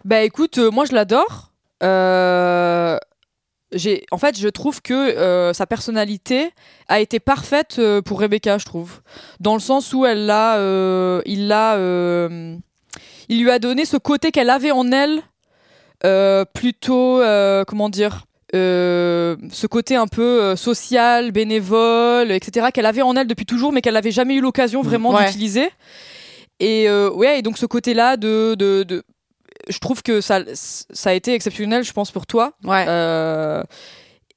Bah 0.04 0.22
écoute, 0.22 0.58
euh, 0.58 0.70
moi 0.70 0.84
je 0.86 0.94
l'adore. 0.94 1.50
Euh, 1.82 2.96
j'ai, 3.72 4.04
en 4.10 4.18
fait, 4.18 4.38
je 4.38 4.48
trouve 4.48 4.80
que 4.82 4.94
euh, 4.94 5.52
sa 5.52 5.66
personnalité 5.66 6.50
a 6.88 7.00
été 7.00 7.20
parfaite 7.20 7.76
euh, 7.78 8.00
pour 8.02 8.20
Rebecca, 8.20 8.58
je 8.58 8.64
trouve, 8.64 9.00
dans 9.40 9.54
le 9.54 9.60
sens 9.60 9.92
où 9.92 10.06
elle 10.06 10.26
l'a, 10.26 10.56
euh, 10.58 11.20
il 11.26 11.48
l'a, 11.48 11.74
euh, 11.76 12.56
il 13.30 13.42
lui 13.42 13.50
a 13.50 13.58
donné 13.58 13.84
ce 13.86 13.96
côté 13.96 14.30
qu'elle 14.30 14.50
avait 14.50 14.70
en 14.72 14.90
elle, 14.92 15.22
euh, 16.04 16.44
plutôt, 16.52 17.20
euh, 17.20 17.64
comment 17.64 17.88
dire. 17.88 18.24
euh, 18.54 19.36
ce 19.52 19.66
côté 19.68 19.94
un 19.94 20.08
peu 20.08 20.56
social, 20.56 21.30
bénévole, 21.30 22.32
etc., 22.32 22.66
qu'elle 22.74 22.86
avait 22.86 23.02
en 23.02 23.14
elle 23.14 23.28
depuis 23.28 23.46
toujours, 23.46 23.70
mais 23.72 23.80
qu'elle 23.80 23.94
n'avait 23.94 24.10
jamais 24.10 24.34
eu 24.34 24.40
l'occasion 24.40 24.82
vraiment 24.82 25.10
Ouais. 25.14 25.24
d'utiliser. 25.26 25.70
Et 26.58 26.90
ouais, 26.90 27.38
et 27.38 27.42
donc 27.42 27.56
ce 27.58 27.66
côté-là 27.66 28.16
de, 28.16 28.56
de, 28.58 28.82
de, 28.82 29.04
je 29.68 29.78
trouve 29.78 30.02
que 30.02 30.20
ça, 30.20 30.40
ça 30.54 31.10
a 31.10 31.12
été 31.12 31.32
exceptionnel, 31.32 31.84
je 31.84 31.92
pense, 31.92 32.10
pour 32.10 32.26
toi. 32.26 32.52
Ouais. 32.64 32.84
Euh, 32.88 33.62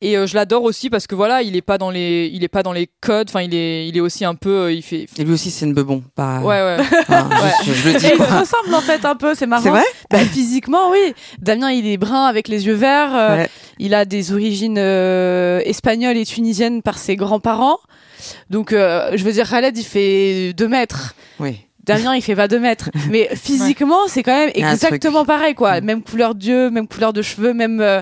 et 0.04 0.18
euh, 0.18 0.28
je 0.28 0.36
l'adore 0.36 0.64
aussi 0.64 0.90
parce 0.90 1.08
que 1.08 1.16
voilà, 1.16 1.42
il 1.42 1.56
est 1.56 1.62
pas 1.62 1.78
dans 1.78 1.90
les, 1.90 2.30
il 2.34 2.44
est 2.44 2.48
pas 2.50 2.62
dans 2.62 2.74
les 2.74 2.90
codes. 3.02 3.30
Enfin, 3.30 3.42
il 3.42 3.56
est, 3.56 3.88
il 3.88 3.98
est 3.98 4.00
aussi 4.02 4.26
un 4.26 4.36
peu, 4.36 4.50
euh, 4.66 4.72
il 4.72 4.82
fait. 4.84 5.06
Et 5.18 5.24
lui 5.24 5.34
aussi, 5.34 5.50
c'est 5.50 5.66
une 5.66 5.74
bebon. 5.74 6.04
Pas... 6.16 6.40
Ouais, 6.42 6.62
ouais. 6.62 6.78
Enfin, 7.02 7.30
je, 7.66 7.72
je 7.74 7.90
le 7.90 8.00
dis 8.00 8.06
Et 8.06 8.10
ils 8.14 8.18
se 8.18 8.24
ressemblent 8.40 8.76
en 8.76 8.82
fait 8.82 9.06
un 9.06 9.16
peu, 9.16 9.34
c'est 9.36 9.48
marrant. 9.48 9.64
C'est 9.64 9.70
vrai 9.70 9.84
Bah, 10.12 10.20
physiquement, 10.20 10.92
oui. 10.92 11.14
Damien, 11.40 11.72
il 11.72 11.88
est 11.88 11.98
brun 11.98 12.26
avec 12.26 12.48
les 12.48 12.66
yeux 12.68 12.74
verts. 12.76 13.16
euh, 13.16 13.36
Ouais. 13.38 13.50
Il 13.80 13.94
a 13.96 14.06
des 14.06 14.32
origines 14.34 14.78
euh, 14.78 15.60
espagnoles 15.66 16.18
et 16.18 16.26
tunisiennes 16.26 16.82
par 16.84 16.98
ses 17.00 17.16
grands-parents. 17.16 17.80
Donc, 18.50 18.72
euh, 18.72 19.12
je 19.16 19.24
veux 19.24 19.32
dire, 19.32 19.50
Khaled, 19.50 19.78
il 19.78 19.84
fait 19.84 20.54
2 20.54 20.68
mètres. 20.68 21.16
Oui. 21.40 21.58
Damien, 21.84 22.16
il 22.16 22.22
fait 22.22 22.36
pas 22.36 22.48
2 22.48 22.60
mètres. 22.60 22.90
Mais 23.10 23.30
physiquement, 23.36 24.08
c'est 24.08 24.24
quand 24.24 24.38
même 24.38 24.52
exactement 24.54 25.26
pareil, 25.26 25.54
quoi. 25.56 25.82
Mm. 25.82 25.86
Même 25.86 26.04
couleur 26.04 26.36
d'yeux, 26.36 26.70
même 26.70 26.88
couleur 26.88 27.12
de 27.14 27.22
cheveux, 27.22 27.54
même 27.54 27.82
euh, 27.82 28.02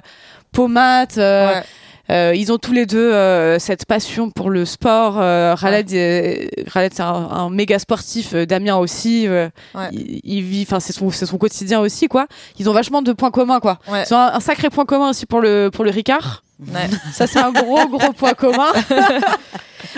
pommade. 0.51 1.13
euh, 1.17 1.53
Ouais. 1.53 1.63
Euh, 2.09 2.33
ils 2.35 2.51
ont 2.51 2.57
tous 2.57 2.73
les 2.73 2.85
deux 2.85 2.97
euh, 3.13 3.59
cette 3.59 3.85
passion 3.85 4.29
pour 4.31 4.49
le 4.49 4.65
sport. 4.65 5.15
Euh, 5.19 5.55
Khaled, 5.55 5.91
euh, 5.93 6.47
Khaled, 6.73 6.93
c'est 6.93 7.01
un, 7.03 7.05
un 7.05 7.49
méga 7.49 7.79
sportif. 7.79 8.33
euh, 8.33 8.45
Damien 8.45 8.75
aussi. 8.77 9.27
euh, 9.27 9.49
Ouais. 9.75 9.89
il, 9.91 10.19
il 10.23 10.41
vit, 10.43 10.63
enfin, 10.67 10.79
c'est 10.79 10.93
son, 10.93 11.09
c'est 11.11 11.25
son 11.25 11.37
quotidien 11.37 11.79
aussi, 11.79 12.07
quoi. 12.07 12.27
Ils 12.59 12.69
ont 12.69 12.73
vachement 12.73 13.01
de 13.01 13.13
points 13.13 13.31
communs, 13.31 13.59
quoi. 13.59 13.79
Ouais. 13.87 14.03
Ils 14.09 14.13
ont 14.13 14.17
un, 14.17 14.33
un 14.33 14.39
sacré 14.39 14.69
point 14.69 14.85
commun 14.85 15.09
aussi 15.11 15.25
pour 15.25 15.41
le 15.41 15.69
pour 15.71 15.83
le 15.85 15.91
Ricard. 15.91 16.43
Ouais. 16.67 16.89
Ça, 17.13 17.27
c'est 17.27 17.39
un 17.39 17.51
gros 17.51 17.87
gros 17.87 18.13
point 18.13 18.33
commun. 18.33 18.71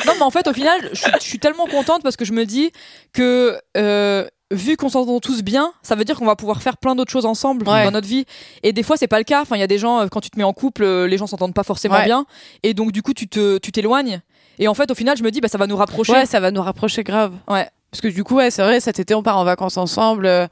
Non, 0.07 0.13
mais 0.17 0.23
en 0.23 0.31
fait, 0.31 0.47
au 0.47 0.53
final, 0.53 0.89
je 0.93 0.97
suis, 0.97 1.11
je 1.19 1.23
suis 1.23 1.39
tellement 1.39 1.67
contente 1.67 2.01
parce 2.03 2.15
que 2.15 2.25
je 2.25 2.34
me 2.34 2.45
dis 2.45 2.71
que 3.13 3.57
euh, 3.77 4.25
vu 4.52 4.78
qu'on 4.78 4.90
s'entend 4.90 5.20
tous 5.20 5.41
bien, 5.41 5.74
ça 5.82 5.95
veut 5.95 6.06
dire 6.06 6.15
qu'on 6.18 6.26
va 6.26 6.36
pouvoir 6.36 6.61
faire 6.61 6.78
plein 6.78 6.95
d'autres 6.95 7.11
choses 7.11 7.26
ensemble 7.26 7.68
Ouais. 7.68 7.86
dans 7.86 7.91
notre 7.91 8.07
vie. 8.07 8.26
Et 8.61 8.72
des 8.74 8.84
fois, 8.84 8.98
c'est 8.98 9.07
pas 9.07 9.18
le 9.18 9.24
cas. 9.24 9.41
Enfin, 9.41 9.56
il 9.56 9.60
y 9.60 9.64
a 9.64 9.68
des 9.68 9.78
gens 9.80 10.02
euh, 10.02 10.07
quand 10.07 10.22
tu 10.22 10.30
te 10.30 10.38
mets 10.38 10.44
en 10.44 10.53
couple, 10.53 10.84
euh, 10.84 11.07
les 11.07 11.18
gens 11.18 11.28
s'entendent 11.28 11.53
pas 11.56 11.64
forcément 11.64 11.95
Ouais. 11.95 12.06
bien, 12.06 12.26
et 12.64 12.74
donc 12.74 12.91
du 12.91 13.02
coup, 13.02 13.14
tu 13.14 13.28
te, 13.28 13.57
tu 13.57 13.72
t'éloignes. 13.72 14.22
Et 14.60 14.68
en 14.68 14.74
fait, 14.76 14.91
au 14.91 14.95
final, 14.95 15.18
je 15.18 15.24
me 15.24 15.32
dis, 15.32 15.41
bah, 15.41 15.48
ça 15.48 15.57
va 15.57 15.65
nous 15.65 15.76
rapprocher. 15.78 16.14
Ouais, 16.14 16.26
ça 16.28 16.40
va 16.40 16.52
nous 16.52 16.61
rapprocher 16.61 17.03
grave. 17.03 17.34
Ouais. 17.48 17.68
Parce 17.94 18.02
que 18.02 18.07
du 18.07 18.24
coup, 18.24 18.38
ouais, 18.38 18.49
c'est 18.49 18.64
vrai, 18.64 18.80
cet 18.80 18.98
été, 18.98 19.14
on 19.14 19.22
part 19.22 19.38
en 19.38 19.44
vacances 19.44 19.78
ensemble. 19.78 20.26
euh, 20.26 20.48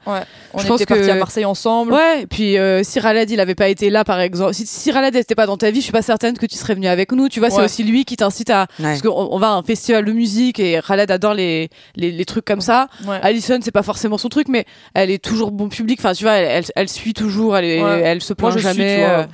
On 0.54 0.58
je 0.60 0.66
pense 0.68 0.80
était 0.80 0.86
partis 0.94 1.06
que- 1.08 1.10
à 1.10 1.16
Marseille 1.16 1.44
ensemble. 1.44 1.92
Ouais, 1.92 2.22
et 2.22 2.26
puis 2.28 2.56
euh, 2.56 2.84
si 2.84 3.00
Khaled 3.00 3.28
il 3.30 3.40
avait 3.40 3.56
pas 3.56 3.66
été 3.68 3.90
là 3.90 4.04
par 4.04 4.20
exemple, 4.20 4.54
si, 4.54 4.64
si 4.64 4.92
Khaled 4.92 5.12
n'était 5.12 5.34
pas 5.34 5.46
dans 5.46 5.56
ta 5.56 5.72
vie, 5.72 5.80
je 5.80 5.82
suis 5.86 5.92
pas 5.92 6.02
certaine 6.02 6.38
que 6.38 6.46
tu 6.46 6.56
serais 6.56 6.76
venu 6.76 6.86
avec 6.86 7.10
nous. 7.10 7.28
Tu 7.28 7.40
vois, 7.40 7.50
c'est 7.50 7.56
Ouais. 7.58 7.64
aussi 7.64 7.82
lui 7.82 8.04
qui 8.04 8.14
t'incite 8.16 8.48
à 8.50 8.68
Ouais. 8.78 8.84
parce 8.84 9.02
qu'on 9.02 9.10
on 9.10 9.38
va 9.40 9.48
à 9.48 9.52
un 9.54 9.64
festival 9.64 10.04
de 10.04 10.12
musique 10.12 10.60
et 10.60 10.78
Khaled 10.86 11.10
adore 11.10 11.34
les 11.34 11.68
les, 11.96 12.12
les 12.12 12.24
trucs 12.24 12.44
comme 12.44 12.60
ça. 12.60 12.86
Ouais. 13.08 13.18
Alison 13.22 13.58
c'est 13.60 13.72
pas 13.72 13.82
forcément 13.82 14.18
son 14.18 14.28
truc, 14.28 14.46
mais 14.48 14.64
elle 14.94 15.10
est 15.10 15.18
toujours 15.22 15.50
bon 15.50 15.68
public. 15.68 15.98
Enfin, 15.98 16.12
tu 16.12 16.22
vois, 16.22 16.34
elle, 16.34 16.46
elle, 16.58 16.64
elle 16.76 16.88
suit 16.88 17.12
toujours, 17.12 17.56
elle 17.56 17.64
est, 17.64 17.82
Ouais. 17.82 18.02
elle 18.04 18.22
se 18.22 18.34
plaint 18.34 18.52
suis, 18.52 18.60
jamais. 18.62 18.94
tu 18.94 19.00
vois. 19.00 19.08
euh, 19.08 19.24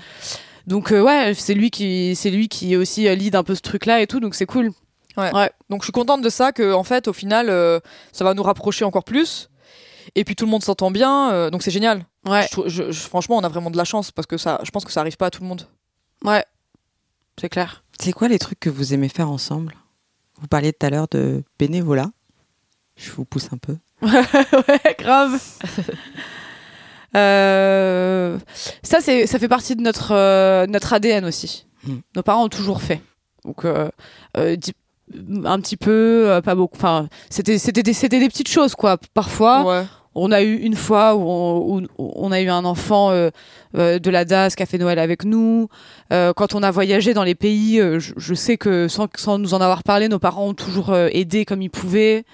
donc 0.67 0.93
euh, 0.93 1.03
ouais, 1.03 1.33
c'est 1.35 1.53
lui 1.55 1.71
qui 1.71 2.15
c'est 2.17 2.31
lui 2.31 2.49
qui 2.49 2.75
aussi 2.75 3.07
euh, 3.07 3.15
lead 3.15 3.35
un 3.37 3.43
peu 3.43 3.55
ce 3.55 3.61
truc 3.61 3.85
là 3.85 4.01
et 4.01 4.07
tout, 4.07 4.19
donc 4.21 4.35
c'est 4.35 4.47
cool. 4.47 4.71
Donc 5.71 5.83
je 5.83 5.87
suis 5.87 5.93
contente 5.93 6.23
de 6.23 6.29
ça, 6.29 6.53
que 6.53 6.73
en 6.73 6.85
fait, 6.85 7.09
au 7.09 7.13
final, 7.13 7.49
euh, 7.51 7.81
ça 8.13 8.25
va 8.25 8.35
nous 8.35 8.43
rapprocher 8.43 8.85
encore 8.85 9.05
plus. 9.05 9.51
Et 10.15 10.25
puis 10.25 10.35
tout 10.37 10.45
le 10.47 10.51
monde 10.51 10.63
s'entend 10.63 10.91
bien, 10.91 11.31
euh, 11.33 11.51
donc 11.51 11.63
c'est 11.63 11.71
génial. 11.71 12.05
Ouais, 12.27 12.47
Je 12.67 12.91
je- 12.91 13.01
franchement, 13.01 13.37
on 13.37 13.45
a 13.45 13.49
vraiment 13.49 13.71
de 13.71 13.77
la 13.77 13.85
chance 13.85 14.11
parce 14.11 14.27
que 14.27 14.37
ça, 14.39 14.61
je 14.65 14.71
pense 14.71 14.85
que 14.85 14.93
ça 14.93 15.01
arrive 15.01 15.17
pas 15.17 15.27
à 15.27 15.31
tout 15.31 15.43
le 15.43 15.49
monde. 15.49 15.63
ouais, 16.25 16.45
c'est 17.41 17.49
clair. 17.49 17.85
C'est 18.01 18.13
quoi 18.13 18.29
les 18.29 18.39
trucs 18.39 18.59
que 18.61 18.71
vous 18.71 18.95
aimez 18.95 19.09
faire 19.09 19.31
ensemble? 19.31 19.75
Vous 20.41 20.47
parliez 20.49 20.73
tout 20.73 20.87
à 20.87 20.91
l'heure 20.91 21.09
de 21.11 21.43
bénévolat. 21.59 22.11
Je 22.97 23.11
vous 23.13 23.25
pousse 23.25 23.49
un 23.53 23.59
peu. 23.59 23.77
ouais, 24.03 24.97
grave. 24.99 25.41
Euh, 27.17 28.39
ça, 28.83 29.01
c'est, 29.01 29.27
ça 29.27 29.39
fait 29.39 29.49
partie 29.49 29.75
de 29.77 29.81
notre, 29.81 30.13
euh, 30.15 30.67
notre 30.67 30.93
ADN 30.93 31.25
aussi. 31.25 31.67
Mm. 31.85 31.97
Nos 32.17 32.23
parents 32.23 32.45
ont 32.45 32.49
toujours 32.51 32.83
fait. 32.83 33.01
Donc, 33.45 33.65
euh, 33.65 33.89
euh, 34.37 34.57
un 35.45 35.61
petit 35.61 35.77
peu, 35.77 36.25
euh, 36.31 36.41
pas 36.41 36.55
beaucoup. 36.55 36.77
Enfin, 36.77 37.09
c'était, 37.31 37.59
c'était, 37.59 37.83
des, 37.83 37.93
c'était 37.93 38.21
des 38.21 38.29
petites 38.29 38.49
choses, 38.49 38.75
quoi. 38.75 38.97
Parfois, 39.15 39.65
Ouais. 39.65 39.85
on 40.15 40.33
a 40.33 40.43
eu 40.43 40.55
une 40.57 40.75
fois 40.75 41.15
où 41.15 41.23
on, 41.23 41.83
où 41.99 42.13
on 42.17 42.33
a 42.33 42.41
eu 42.41 42.49
un 42.49 42.65
enfant 42.65 43.11
euh, 43.11 43.31
euh, 43.77 43.99
de 43.99 44.11
la 44.11 44.25
DAS 44.25 44.55
qui 44.57 44.63
a 44.63 44.67
fait 44.67 44.79
Noël 44.79 44.99
avec 44.99 45.25
nous. 45.25 45.69
Euh, 46.13 46.33
quand 46.35 46.55
on 46.55 46.63
a 46.63 46.71
voyagé 46.71 47.15
dans 47.15 47.25
les 47.25 47.35
pays, 47.35 47.81
euh, 47.81 47.99
je, 48.01 48.13
je 48.17 48.35
sais 48.35 48.57
que 48.57 48.89
sans, 48.89 49.07
sans 49.17 49.39
nous 49.39 49.55
en 49.55 49.61
avoir 49.61 49.83
parlé, 49.83 50.09
nos 50.09 50.19
parents 50.19 50.49
ont 50.49 50.55
toujours 50.55 50.91
euh, 50.91 51.09
aidé 51.13 51.45
comme 51.45 51.63
ils 51.63 51.71
pouvaient. 51.71 52.25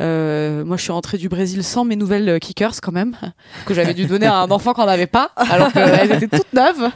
Euh, 0.00 0.64
moi, 0.64 0.76
je 0.76 0.82
suis 0.82 0.92
rentrée 0.92 1.18
du 1.18 1.28
Brésil 1.28 1.62
sans 1.62 1.84
mes 1.84 1.94
nouvelles 1.94 2.28
euh, 2.28 2.38
kickers 2.38 2.80
quand 2.82 2.90
même, 2.90 3.16
que 3.64 3.74
j'avais 3.74 3.94
dû 3.94 4.06
donner 4.06 4.26
à 4.26 4.38
un 4.38 4.50
enfant 4.50 4.74
qu'on 4.74 4.86
n'avait 4.86 5.06
pas, 5.06 5.30
alors 5.36 5.72
qu'elles 5.72 6.12
étaient 6.12 6.36
toutes 6.36 6.52
neuves. 6.52 6.90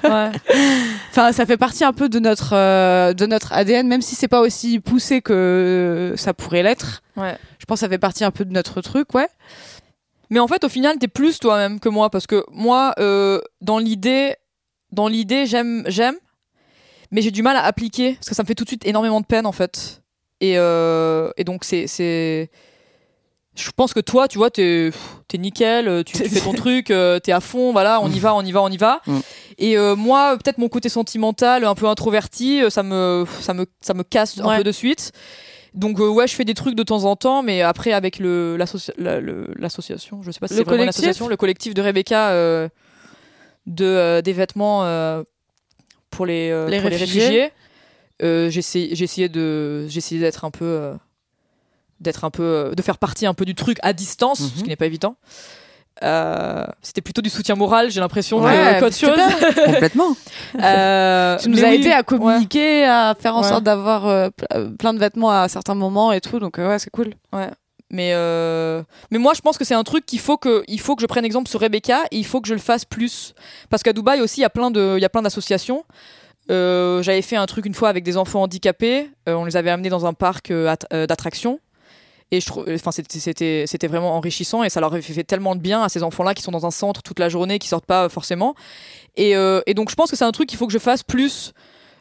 Enfin, 1.11 1.33
ça 1.33 1.47
fait 1.47 1.57
partie 1.57 1.85
un 1.85 1.93
peu 1.93 2.09
de 2.09 2.19
notre 2.19 2.55
euh, 2.55 3.13
de 3.13 3.27
notre 3.27 3.53
ADN, 3.53 3.87
même 3.87 4.03
si 4.03 4.15
c'est 4.15 4.29
pas 4.29 4.41
aussi 4.41 4.81
poussé 4.81 5.23
que 5.23 6.15
ça 6.17 6.35
pourrait 6.35 6.63
l'être. 6.63 7.03
Ouais. 7.17 7.37
Je 7.59 7.67
pense 7.67 7.77
que 7.77 7.87
ça 7.87 7.89
fait 7.89 7.99
partie 7.99 8.25
un 8.25 8.31
peu 8.31 8.45
de 8.45 8.53
notre 8.53 8.81
truc, 8.81 9.15
ouais. 9.15 9.29
Mais 10.31 10.41
en 10.41 10.49
fait, 10.49 10.65
au 10.65 10.69
final, 10.69 10.99
t'es 10.99 11.09
plus 11.09 11.39
toi-même 11.39 11.81
que 11.81 11.89
moi 11.89 12.11
parce 12.11 12.27
que 12.27 12.45
moi, 12.51 12.95
euh, 12.99 13.41
dans 13.61 13.79
l'idée, 13.79 14.35
dans 14.93 15.09
l'idée, 15.09 15.47
j'aime, 15.47 15.85
j'aime, 15.87 16.17
mais 17.11 17.23
j'ai 17.23 17.31
du 17.31 17.43
mal 17.43 17.57
à 17.57 17.65
appliquer 17.65 18.15
parce 18.15 18.29
que 18.29 18.35
ça 18.35 18.43
me 18.43 18.47
fait 18.47 18.55
tout 18.55 18.65
de 18.65 18.69
suite 18.69 18.87
énormément 18.87 19.21
de 19.21 19.27
peine 19.27 19.47
en 19.47 19.53
fait. 19.53 20.03
Et, 20.41 20.55
euh, 20.57 21.31
et 21.37 21.45
donc 21.45 21.65
c'est, 21.65 21.87
c'est, 21.87 22.51
je 23.59 23.71
pense 23.73 23.93
que 23.93 24.01
toi, 24.01 24.29
tu 24.29 24.39
vois, 24.39 24.51
t'es, 24.51 24.91
t'es 25.27 25.39
nickel, 25.39 25.89
euh, 25.89 26.03
tu, 26.03 26.13
tu 26.15 26.29
fais 26.29 26.41
ton 26.41 26.53
truc, 26.55 26.91
euh, 26.91 27.19
t'es 27.19 27.33
à 27.33 27.41
fond, 27.41 27.73
voilà, 27.73 28.01
on 28.03 28.11
y 28.11 28.19
va, 28.19 28.35
on 28.35 28.43
y 28.43 28.53
va, 28.53 28.63
on 28.63 28.69
y 28.71 28.77
va. 28.77 29.01
Mm. 29.07 29.19
Et 29.59 29.77
euh, 29.77 29.97
moi, 29.97 30.37
peut-être 30.39 30.59
mon 30.59 30.69
côté 30.69 30.89
sentimental, 30.89 31.65
un 31.65 31.75
peu 31.75 31.87
introverti, 31.87 32.63
euh, 32.63 32.71
ça 32.71 32.83
me, 32.83 33.25
ça 33.41 33.55
me, 33.55 33.67
ça 33.81 33.95
me 33.95 34.03
casse 34.05 34.39
un 34.39 34.57
peu 34.57 34.65
de 34.65 34.73
suite. 34.73 35.13
Donc 35.75 36.01
euh, 36.01 36.09
ouais, 36.09 36.27
je 36.27 36.35
fais 36.35 36.45
des 36.45 36.55
trucs 36.55 36.75
de 36.75 36.83
temps 36.83 37.05
en 37.05 37.15
temps, 37.17 37.43
mais 37.43 37.61
après 37.63 37.93
avec 37.93 38.19
le 38.19 38.57
l'associa- 38.57 38.95
la- 38.97 39.21
le- 39.21 39.53
l'association, 39.57 40.23
je 40.23 40.31
sais 40.31 40.41
pas 40.41 40.49
si 40.49 40.55
c'est 40.55 40.63
vraiment 40.63 40.77
une 40.77 40.79
collectif 40.87 41.05
association, 41.05 41.29
le 41.29 41.37
collectif 41.37 41.75
de 41.75 41.83
Rebecca 41.83 42.33
de 43.67 44.21
des 44.23 44.33
vêtements 44.33 44.83
pour 46.11 46.27
les 46.27 46.49
Les 46.69 46.81
pour 46.81 46.91
réfugiés. 46.91 47.51
euh, 48.23 48.49
j'ai 48.51 48.61
essayé 48.61 49.29
de 49.29 49.87
j'ai 49.89 50.19
d'être 50.19 50.45
un 50.45 50.51
peu 50.51 50.93
d'être 52.01 52.25
un 52.25 52.31
peu 52.31 52.43
euh, 52.43 52.75
de 52.75 52.83
faire 52.83 52.99
partie 52.99 53.27
un 53.27 53.35
peu 53.35 53.45
du 53.45 53.55
truc 53.55 53.79
à 53.83 53.93
distance, 53.93 54.41
Mhm. 54.41 54.49
ce 54.57 54.63
qui 54.63 54.69
n'est 54.69 54.77
pas 54.77 54.87
évident. 54.87 55.17
Euh, 56.05 56.65
c'était 56.81 57.01
plutôt 57.01 57.23
du 57.23 57.29
soutien 57.29 57.57
moral, 57.57 57.91
j'ai 57.91 57.99
l'impression, 57.99 58.39
Ouais, 58.41 58.77
que- 58.79 58.81
qu'autre 58.85 58.97
chose. 58.97 59.19
Complètement. 59.67 60.17
Euh, 60.63 61.37
Tu 61.39 61.49
nous 61.49 61.57
mais 61.57 61.65
as 61.65 61.71
oui, 61.71 61.75
aidé 61.77 61.91
à 61.91 61.97
ouais. 61.99 62.05
communiquer, 62.05 62.85
à 62.85 63.17
faire 63.19 63.35
en 63.35 63.43
Ouais. 63.43 63.49
sorte 63.49 63.65
d'avoir 63.65 64.07
euh, 64.07 64.29
ple- 64.29 64.47
euh, 64.55 64.71
plein 64.79 64.95
de 64.95 65.01
vêtements 65.01 65.31
à 65.31 65.49
certains 65.49 65.75
moments 65.75 66.13
et 66.13 66.21
tout, 66.21 66.39
donc 66.39 66.59
euh, 66.61 66.69
ouais, 66.69 66.79
c'est 66.79 66.91
cool. 66.91 67.15
Mais 67.91 68.11
euh, 68.13 68.83
mais 69.11 69.17
moi 69.19 69.33
je 69.35 69.41
pense 69.41 69.57
que 69.57 69.65
c'est 69.65 69.75
un 69.75 69.83
truc 69.83 70.05
qu'il 70.05 70.21
faut 70.21 70.37
que 70.37 70.63
il 70.69 70.79
faut 70.79 70.95
que 70.95 71.01
je 71.01 71.07
prenne 71.07 71.25
exemple 71.25 71.49
sur 71.49 71.59
Rebecca 71.59 72.03
et 72.11 72.19
il 72.19 72.27
faut 72.27 72.43
que 72.43 72.47
je 72.49 72.53
le 72.53 72.61
fasse 72.61 72.85
plus 72.85 73.33
parce 73.71 73.83
qu'à 73.83 73.95
Dubaï 73.95 74.21
aussi 74.21 74.41
il 74.41 74.43
y 74.43 74.45
a 74.45 74.51
plein 74.51 74.71
de 74.71 74.97
il 74.99 75.01
y 75.01 75.07
a 75.07 75.09
plein 75.09 75.23
d'associations. 75.23 75.85
Euh, 76.51 77.03
J'avais 77.03 77.23
fait 77.23 77.37
un 77.37 77.47
truc 77.47 77.65
une 77.65 77.73
fois 77.73 77.89
avec 77.89 78.05
des 78.05 78.19
enfants 78.19 78.43
handicapés. 78.43 79.11
Euh, 79.27 79.35
on 79.35 79.47
les 79.47 79.57
avait 79.57 79.71
amenés 79.71 79.89
dans 79.89 80.05
un 80.05 80.13
parc 80.13 80.51
euh, 80.51 80.69
att- 80.69 80.87
euh, 80.93 81.07
d'attractions 81.07 81.61
et 82.31 82.41
je 82.41 82.47
trouve 82.47 82.67
enfin 82.69 82.91
c'était 82.93 83.87
vraiment 83.87 84.17
enrichissant 84.17 84.63
et 84.63 84.69
ça 84.69 84.81
leur 84.81 84.97
fait 84.99 85.25
tellement 85.25 85.57
de 85.57 85.61
bien 85.61 85.83
à 85.83 85.89
ces 85.89 86.03
enfants 86.03 86.25
là 86.25 86.35
qui 86.35 86.43
sont 86.43 86.53
dans 86.53 86.67
un 86.67 86.71
centre 86.71 87.03
toute 87.03 87.19
la 87.19 87.29
journée 87.29 87.59
qui 87.59 87.69
sortent 87.69 87.87
pas 87.87 88.05
euh, 88.05 88.09
forcément 88.09 88.55
et 89.17 89.37
euh, 89.37 89.61
et 89.67 89.75
donc 89.75 89.91
je 89.91 89.95
pense 89.95 90.11
que 90.11 90.17
c'est 90.17 90.25
un 90.25 90.33
truc 90.33 90.49
qu'il 90.49 90.59
faut 90.59 90.67
que 90.67 90.73
je 90.73 90.79
fasse 90.79 91.03
plus 91.03 91.53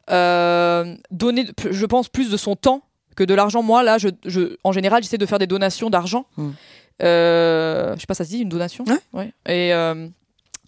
euh, 0.09 0.95
donner 1.11 1.45
je 1.69 1.85
pense 1.85 2.09
plus 2.09 2.29
de 2.29 2.37
son 2.37 2.55
temps 2.55 2.81
que 3.17 3.25
de 3.25 3.33
l'argent. 3.33 3.61
Moi, 3.61 3.83
là, 3.83 3.97
je, 3.97 4.07
je, 4.25 4.55
en 4.63 4.71
général, 4.71 5.03
j'essaie 5.03 5.17
de 5.17 5.25
faire 5.25 5.39
des 5.39 5.47
donations 5.47 5.89
d'argent. 5.89 6.25
Mm. 6.37 6.49
Euh, 7.03 7.95
je 7.95 7.99
sais 7.99 8.07
pas, 8.07 8.13
ça 8.13 8.23
se 8.23 8.29
dit 8.29 8.39
une 8.39 8.49
donation? 8.49 8.85
Ouais. 9.11 9.33
Et, 9.45 9.73
euh, 9.73 10.07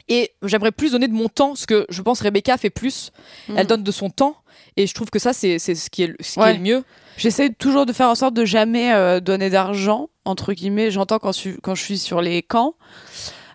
et 0.09 0.31
j'aimerais 0.43 0.71
plus 0.71 0.91
donner 0.91 1.07
de 1.07 1.13
mon 1.13 1.29
temps, 1.29 1.55
ce 1.55 1.65
que 1.67 1.85
je 1.89 2.01
pense 2.01 2.19
Rebecca 2.21 2.57
fait 2.57 2.69
plus. 2.69 3.11
Elle 3.55 3.67
donne 3.67 3.83
de 3.83 3.91
son 3.91 4.09
temps. 4.09 4.35
Et 4.77 4.87
je 4.87 4.93
trouve 4.93 5.09
que 5.09 5.19
ça, 5.19 5.33
c'est 5.33 5.59
c'est 5.59 5.75
ce 5.75 5.89
qui 5.89 6.03
est, 6.03 6.07
le- 6.07 6.15
ce 6.21 6.33
qui 6.33 6.39
est 6.41 6.53
le 6.53 6.59
mieux. 6.59 6.83
J'essaie 7.17 7.49
toujours 7.49 7.85
de 7.85 7.91
faire 7.93 8.07
en 8.09 8.15
sorte 8.15 8.33
de 8.33 8.45
jamais 8.45 8.93
euh, 8.93 9.19
donner 9.19 9.49
d'argent, 9.49 10.09
entre 10.25 10.53
guillemets. 10.53 10.89
J'entends 10.91 11.19
quand, 11.19 11.31
je 11.33 11.37
suis- 11.37 11.57
quand 11.61 11.75
je 11.75 11.83
suis 11.83 11.97
sur 11.97 12.21
les 12.21 12.41
camps. 12.43 12.75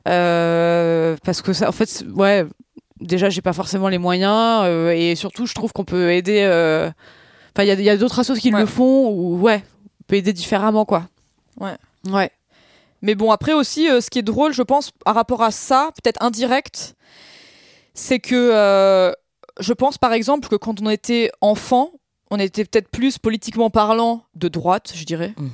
Euh, 0.08 1.16
parce 1.24 1.40
que 1.42 1.52
ça, 1.52 1.68
en 1.68 1.72
fait, 1.72 2.04
ouais, 2.14 2.44
déjà, 3.00 3.30
j'ai 3.30 3.40
pas 3.42 3.52
forcément 3.52 3.88
les 3.88 3.98
moyens. 3.98 4.62
euh, 4.64 4.90
et 4.90 5.14
surtout, 5.14 5.46
je 5.46 5.54
trouve 5.54 5.72
qu'on 5.72 5.84
peut 5.84 6.12
aider. 6.12 6.42
Enfin, 7.56 7.64
il 7.64 7.80
y 7.82 7.88
a, 7.90 7.96
d'autres 7.96 8.18
assos 8.18 8.34
qui 8.34 8.52
Ouais. 8.52 8.60
le 8.60 8.66
font, 8.66 9.08
ou 9.10 9.38
ouais, 9.40 9.62
on 10.00 10.04
peut 10.08 10.16
aider 10.16 10.32
différemment, 10.32 10.84
quoi. 10.84 11.08
Ouais. 11.58 11.76
Ouais. 12.10 12.30
Mais 13.04 13.14
bon, 13.14 13.30
après 13.30 13.52
aussi, 13.52 13.88
euh, 13.88 14.00
ce 14.00 14.10
qui 14.10 14.18
est 14.18 14.22
drôle, 14.22 14.52
je 14.52 14.62
pense, 14.62 14.90
par 15.04 15.14
rapport 15.14 15.42
à 15.42 15.50
ça, 15.52 15.90
peut-être 16.02 16.20
indirect, 16.22 16.96
c'est 17.92 18.18
que 18.18 18.34
euh, 18.34 19.12
je 19.60 19.72
pense 19.72 19.98
par 19.98 20.12
exemple 20.12 20.48
que 20.48 20.56
quand 20.56 20.80
on 20.80 20.88
était 20.90 21.30
enfant, 21.40 21.90
on 22.30 22.38
était 22.40 22.64
peut-être 22.64 22.88
plus 22.88 23.18
politiquement 23.18 23.70
parlant 23.70 24.24
de 24.34 24.48
droite, 24.48 24.92
je 24.96 25.04
dirais. 25.04 25.34
Mhm. 25.36 25.50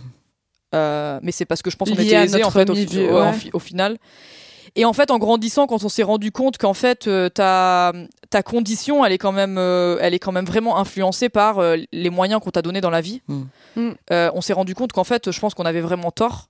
Euh, 0.74 1.18
mais 1.22 1.32
c'est 1.32 1.44
parce 1.44 1.62
que 1.62 1.70
je 1.70 1.76
pense 1.76 1.90
qu'on 1.90 1.96
était 1.96 2.14
à 2.14 2.22
aisés 2.24 2.36
en 2.44 2.46
notre 2.46 2.52
fait 2.52 2.70
au, 2.70 2.74
milieu, 2.74 3.12
au- 3.12 3.18
en 3.18 3.30
ouais. 3.32 3.32
fi- 3.32 3.50
au 3.52 3.58
final. 3.58 3.98
Et 4.76 4.84
en 4.84 4.92
fait, 4.92 5.10
en 5.10 5.18
grandissant, 5.18 5.66
quand 5.66 5.82
on 5.82 5.88
s'est 5.88 6.04
rendu 6.04 6.30
compte 6.30 6.56
qu'en 6.56 6.74
fait 6.74 7.08
euh, 7.08 7.28
ta 7.28 7.92
ta 8.30 8.44
condition, 8.44 9.04
elle 9.04 9.10
est 9.10 9.18
quand 9.18 9.32
même, 9.32 9.58
euh, 9.58 9.98
elle 10.00 10.14
est 10.14 10.20
quand 10.20 10.30
même 10.30 10.44
vraiment 10.44 10.78
influencée 10.78 11.28
par 11.28 11.58
euh, 11.58 11.76
les 11.90 12.10
moyens 12.10 12.40
qu'on 12.40 12.52
t'a 12.52 12.62
donnés 12.62 12.80
dans 12.80 12.90
la 12.90 13.00
vie. 13.00 13.20
Mm. 13.26 13.42
Mm. 13.74 13.94
Euh, 14.12 14.30
on 14.34 14.40
s'est 14.40 14.52
rendu 14.52 14.76
compte 14.76 14.92
qu'en 14.92 15.02
fait, 15.02 15.32
je 15.32 15.40
pense 15.40 15.54
qu'on 15.54 15.64
avait 15.66 15.80
vraiment 15.80 16.12
tort 16.12 16.49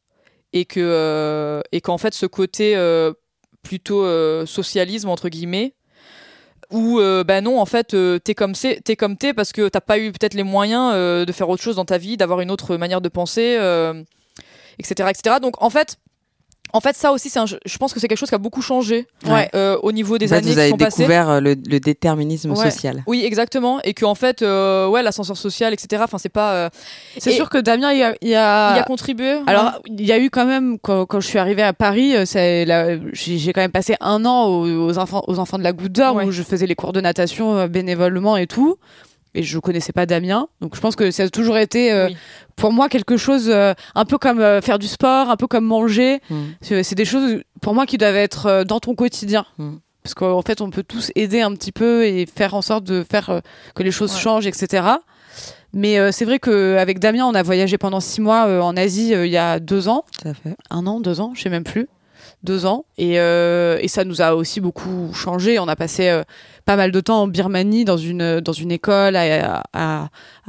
et 0.53 0.65
que 0.65 0.81
euh, 0.81 1.61
et 1.73 1.81
qu'en 1.81 1.99
fait, 1.99 2.15
ce 2.15 2.27
côté 2.27 2.77
euh, 2.77 3.13
plutôt 3.63 4.05
euh, 4.05 4.47
socialisme 4.47 5.09
entre 5.09 5.29
guillemets, 5.29 5.75
où 6.71 7.01
euh, 7.01 7.25
bah 7.25 7.41
non, 7.41 7.61
en 7.61 7.67
fait, 7.67 7.97
t'es 8.25 8.35
comme 8.35 8.55
c'est, 8.55 8.81
t'es 8.83 8.97
comme 8.97 9.17
t'es 9.17 9.35
parce 9.35 9.53
que 9.53 9.69
t'as 9.69 9.81
pas 9.81 9.99
eu 9.99 10.13
peut-être 10.13 10.35
les 10.35 10.43
moyens 10.43 10.95
de 10.95 11.33
faire 11.33 11.49
autre 11.49 11.63
chose 11.63 11.77
dans 11.77 11.85
ta 11.85 11.99
vie, 11.99 12.17
d'avoir 12.17 12.41
une 12.41 12.51
autre 12.51 12.77
manière 12.77 13.01
de 13.01 13.09
penser, 13.09 13.59
etc., 14.79 15.11
etc. 15.11 15.37
Donc 15.41 15.63
en 15.63 15.71
fait. 15.71 15.97
En 16.73 16.81
fait, 16.81 16.97
ça 16.97 17.13
aussi, 17.13 17.31
c'est 17.31 17.39
un, 17.39 17.47
je 17.47 17.79
pense 17.79 17.93
que 17.93 18.01
c'est 18.01 18.09
quelque 18.09 18.19
chose 18.19 18.29
qui 18.29 18.35
a 18.35 18.39
beaucoup 18.39 18.63
changé 18.63 19.07
Ouais. 19.27 19.49
euh, 19.55 19.77
au 19.83 19.93
niveau 19.93 20.19
des 20.19 20.27
En 20.27 20.29
fait, 20.29 20.35
années 20.37 20.49
vous 20.49 20.55
qui 20.55 20.61
avez 20.61 20.71
sont 20.71 20.77
passées. 20.77 20.99
découvert 20.99 21.31
euh, 21.31 21.41
le, 21.41 21.51
le 21.55 21.81
déterminisme 21.81 22.51
Ouais. 22.53 22.71
social. 22.71 23.03
Oui, 23.07 23.23
exactement. 23.25 23.81
Et 23.83 23.95
qu'en 23.95 24.15
fait, 24.15 24.43
euh, 24.43 24.87
ouais, 24.89 25.03
l'ascenseur 25.03 25.37
social, 25.37 25.73
etc. 25.73 26.03
Enfin, 26.05 26.19
c'est 26.19 26.29
pas. 26.29 26.53
euh, 26.53 26.69
C'est 27.19 27.33
sûr 27.33 27.49
que 27.49 27.59
Damien, 27.59 27.93
il 27.93 27.99
y 27.99 28.03
a, 28.03 28.15
il 28.23 28.29
y 28.29 28.35
a- 28.35 28.75
il 28.77 28.79
a 28.81 28.83
contribué. 28.85 29.35
ouais. 29.35 29.43
Alors, 29.47 29.81
il 29.87 30.05
y 30.07 30.13
a 30.13 30.19
eu 30.19 30.31
quand 30.31 30.47
même, 30.47 30.79
quand, 30.79 31.07
quand 31.07 31.21
je 31.21 31.27
suis 31.27 31.39
arrivée 31.39 31.63
à 31.63 31.73
Paris, 31.73 32.15
euh, 32.17 32.25
j'ai 33.13 33.39
j'ai 33.39 33.53
quand 33.53 33.61
même 33.61 33.71
passé 33.73 33.97
un 34.01 34.25
an 34.25 34.47
aux, 34.47 34.87
aux 34.89 34.99
enfants, 34.99 35.23
aux 35.27 35.39
enfants 35.39 35.59
de 35.59 35.63
la 35.65 35.73
Goutte 35.73 35.93
d'Or 35.93 36.17
Ouais. 36.17 36.25
où 36.25 36.31
je 36.33 36.43
faisais 36.43 36.67
les 36.67 36.75
cours 36.75 36.93
de 36.93 37.01
natation 37.01 37.57
euh, 37.57 37.67
bénévolement 37.69 38.37
et 38.37 38.47
tout. 38.47 38.77
Et 39.35 39.43
je 39.43 39.59
connaissais 39.59 39.93
pas 39.93 40.07
Damien. 40.07 40.49
Donc, 40.61 40.75
je 40.75 40.81
pense 40.81 40.97
que 40.97 41.11
ça 41.13 41.23
a 41.25 41.29
toujours 41.29 41.57
été, 41.57 41.93
euh, 41.93 42.07
Oui. 42.09 42.17
pour 42.57 42.73
moi, 42.73 42.89
quelque 42.89 43.17
chose 43.17 43.49
euh, 43.49 43.75
un 43.95 44.05
peu 44.05 44.19
comme 44.19 44.41
euh, 44.41 44.61
faire 44.61 44.79
du 44.79 44.89
sport, 44.89 45.31
un 45.31 45.37
peu 45.37 45.47
comme 45.47 45.65
manger. 45.65 46.21
Mm. 46.31 46.37
C'est 46.83 46.95
des 46.97 47.05
choses, 47.05 47.41
pour 47.61 47.75
moi, 47.75 47.87
qui 47.87 47.97
doivent 47.97 48.17
être 48.17 48.65
dans 48.65 48.81
ton 48.81 48.95
quotidien. 48.95 49.47
Mm. 49.59 49.77
Parce 50.03 50.15
qu'en 50.15 50.43
fait, 50.43 50.61
on 50.61 50.71
peut 50.71 50.83
tous 50.83 51.13
aider 51.15 51.43
un 51.43 51.53
petit 51.55 51.73
peu 51.73 52.05
et 52.07 52.27
faire 52.27 52.55
en 52.55 52.63
sorte 52.63 52.85
de 52.85 53.05
faire 53.09 53.41
que 53.75 53.83
les 53.83 53.91
choses 53.93 54.13
Ouais. 54.15 54.21
changent, 54.21 54.47
etc. 54.47 54.83
Mais 55.73 56.11
c'est 56.11 56.25
vrai 56.25 56.39
qu'avec 56.41 56.99
Damien, 56.99 57.27
on 57.27 57.35
a 57.35 57.43
voyagé 57.43 57.79
pendant 57.79 58.01
six 58.01 58.21
mois 58.21 58.65
en 58.65 58.77
Asie 58.77 59.11
il 59.13 59.27
y 59.31 59.37
a 59.37 59.61
deux 59.61 59.89
ans 59.89 60.05
à 60.25 60.35
fait. 60.35 60.57
un 60.71 60.87
an, 60.87 61.01
deux 61.01 61.21
ans, 61.21 61.33
je 61.37 61.43
sais 61.43 61.51
même 61.51 61.65
plus, 61.65 61.87
deux 62.43 62.65
ans, 62.65 62.87
et, 62.97 63.21
euh, 63.21 63.79
et 63.81 63.89
ça 63.89 64.05
nous 64.05 64.23
a 64.23 64.35
aussi 64.35 64.61
beaucoup 64.61 65.13
changé. 65.13 65.59
On 65.59 65.69
a 65.69 65.77
passé 65.77 66.09
euh, 66.09 66.23
pas 66.65 66.77
mal 66.77 66.91
de 66.91 67.01
temps 67.01 67.23
en 67.23 67.27
Birmanie 67.29 67.85
dans 67.85 67.99
une 67.99 68.41
dans 68.41 68.53
une 68.53 68.73
école 68.73 69.17
à, 69.17 69.63
à, 69.73 70.09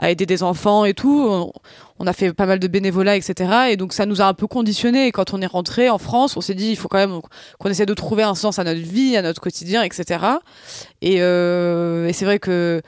aider 0.09 0.25
des 0.25 0.41
enfants 0.41 0.85
et 0.85 0.93
tout. 0.93 1.51
On, 1.99 2.07
a 2.07 2.13
fait 2.13 2.33
pas 2.33 2.45
mal 2.45 2.59
de 2.59 2.67
bénévolat, 2.67 3.15
etc. 3.15 3.51
Et 3.69 3.77
donc 3.77 3.93
ça 3.93 4.05
nous 4.05 4.21
a 4.21 4.25
un 4.25 4.33
peu 4.33 4.47
conditionné. 4.47 5.07
Et 5.07 5.11
quand 5.11 5.33
on 5.33 5.41
est 5.41 5.47
rentré 5.47 5.89
en 5.89 5.97
France, 5.97 6.37
on 6.37 6.41
s'est 6.41 6.55
dit 6.55 6.69
il 6.71 6.77
faut 6.77 6.87
quand 6.87 6.97
même 6.97 7.19
qu'on 7.59 7.69
essaie 7.69 7.85
de 7.85 7.93
trouver 7.93 8.23
un 8.23 8.35
sens 8.35 8.57
à 8.57 8.63
notre 8.63 8.79
vie, 8.79 9.17
à 9.17 9.21
notre 9.21 9.41
quotidien, 9.41 9.83
etc. 9.83 10.25
Et, 11.01 11.17
euh, 11.21 12.07
et 12.07 12.13
c'est 12.13 12.25
vrai 12.25 12.39
que 12.39 12.81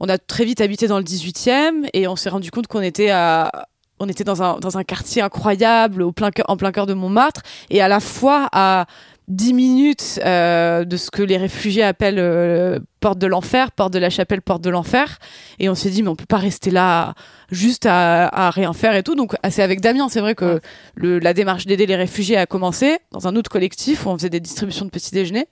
on 0.00 0.08
a 0.08 0.16
très 0.16 0.46
vite 0.46 0.62
habité 0.62 0.88
dans 0.88 0.98
le 0.98 1.04
18e 1.04 1.88
et 1.92 2.08
on 2.08 2.16
s'est 2.16 2.30
rendu 2.30 2.50
compte 2.50 2.66
qu'on 2.66 2.80
était 2.80 3.10
à 3.10 3.68
on 4.00 4.08
était 4.08 4.24
dans 4.24 4.42
un, 4.42 4.58
dans 4.58 4.76
un 4.78 4.84
quartier 4.84 5.22
incroyable 5.22 6.02
au 6.02 6.10
plein 6.12 6.30
cœur- 6.30 6.46
en 6.48 6.56
plein 6.56 6.72
cœur 6.72 6.86
de 6.86 6.94
Montmartre 6.94 7.42
et 7.70 7.80
à 7.82 7.88
la 7.88 8.00
fois 8.00 8.48
à 8.52 8.86
10 9.28 9.52
minutes 9.54 10.20
euh, 10.24 10.84
de 10.84 10.96
ce 10.96 11.08
que 11.12 11.22
les 11.22 11.36
réfugiés 11.36 11.84
appellent 11.84 12.18
euh, 12.18 12.80
porte 12.98 13.18
de 13.18 13.28
l'enfer, 13.28 13.70
porte 13.70 13.92
de 13.92 14.00
la 14.00 14.10
chapelle, 14.10 14.42
porte 14.42 14.62
de 14.62 14.70
l'enfer. 14.70 15.18
Et 15.60 15.68
on 15.68 15.76
s'est 15.76 15.90
dit, 15.90 16.02
mais 16.02 16.08
on 16.08 16.16
peut 16.16 16.26
pas 16.26 16.38
rester 16.38 16.72
là 16.72 17.14
juste 17.52 17.86
à, 17.86 18.26
à 18.26 18.50
rien 18.50 18.72
faire 18.72 18.96
et 18.96 19.04
tout. 19.04 19.14
Donc, 19.14 19.34
ah, 19.44 19.50
c'est 19.52 19.62
avec 19.62 19.80
Damien, 19.80 20.08
c'est 20.08 20.20
vrai 20.20 20.34
que 20.34 20.60
le, 20.96 21.20
la 21.20 21.32
démarche 21.32 21.66
d'aider 21.66 21.86
les 21.86 21.94
réfugiés 21.94 22.38
a 22.38 22.46
commencé 22.46 22.98
dans 23.12 23.28
un 23.28 23.36
autre 23.36 23.50
collectif 23.50 24.04
où 24.04 24.08
on 24.08 24.16
faisait 24.16 24.30
des 24.30 24.40
distributions 24.40 24.84
de 24.84 24.90
petits 24.90 25.12
déjeuners. 25.12 25.46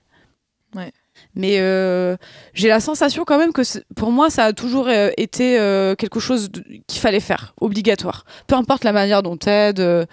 Ouais. 0.75 0.91
Mais 1.35 1.57
euh, 1.59 2.17
j'ai 2.53 2.67
la 2.69 2.79
sensation 2.79 3.23
quand 3.23 3.37
même 3.37 3.53
que 3.53 3.61
pour 3.95 4.11
moi, 4.11 4.29
ça 4.29 4.45
a 4.45 4.53
toujours 4.53 4.87
euh, 4.87 5.09
été 5.17 5.59
euh, 5.59 5.95
quelque 5.95 6.19
chose 6.19 6.49
qu'il 6.87 6.99
fallait 6.99 7.19
faire, 7.19 7.53
obligatoire. 7.61 8.25
Peu 8.47 8.55
importe 8.55 8.83
la 8.83 8.91
manière 8.91 9.21
dont 9.23 9.37
t'aides. 9.37 9.79
euh, 9.79 10.05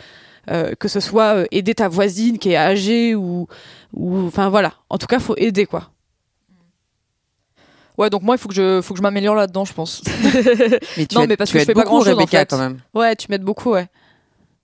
euh, 0.49 0.75
que 0.79 0.87
ce 0.87 1.01
soit 1.01 1.45
aider 1.51 1.75
ta 1.75 1.89
voisine 1.89 2.39
qui 2.39 2.53
est 2.53 2.57
âgée 2.57 3.17
ou 3.17 3.49
ou 3.93 4.27
enfin 4.29 4.49
voilà. 4.49 4.75
En 4.91 4.97
tout 4.99 5.09
cas, 5.09 5.19
faut 5.19 5.35
aider 5.37 5.67
quoi. 5.67 5.91
Ouais, 7.99 8.11
donc 8.11 8.23
moi, 8.23 8.35
il 8.35 8.39
faut 8.39 8.49
que 8.49 8.55
je, 8.55 8.81
faut 8.83 8.93
que 8.95 8.99
je 8.99 9.03
m'améliore 9.03 9.35
là-dedans, 9.35 9.65
je 9.65 9.73
pense. 9.73 10.03
Mais 10.97 11.07
tu 11.07 11.15
Non, 11.17 11.23
aides- 11.23 11.29
mais 11.31 11.37
parce 11.37 11.49
tu 11.51 11.55
que 11.55 11.61
je 11.61 11.65
fais 11.65 11.73
pas 11.75 11.81
beaucoup, 11.83 11.97
grand-chose, 11.97 12.15
en 12.23 12.27
fait. 12.27 12.51
quand 12.51 12.59
même. 12.59 12.79
Ouais, 12.95 13.17
tu 13.17 13.27
m'aides 13.31 13.43
beaucoup, 13.43 13.71
ouais. 13.71 13.89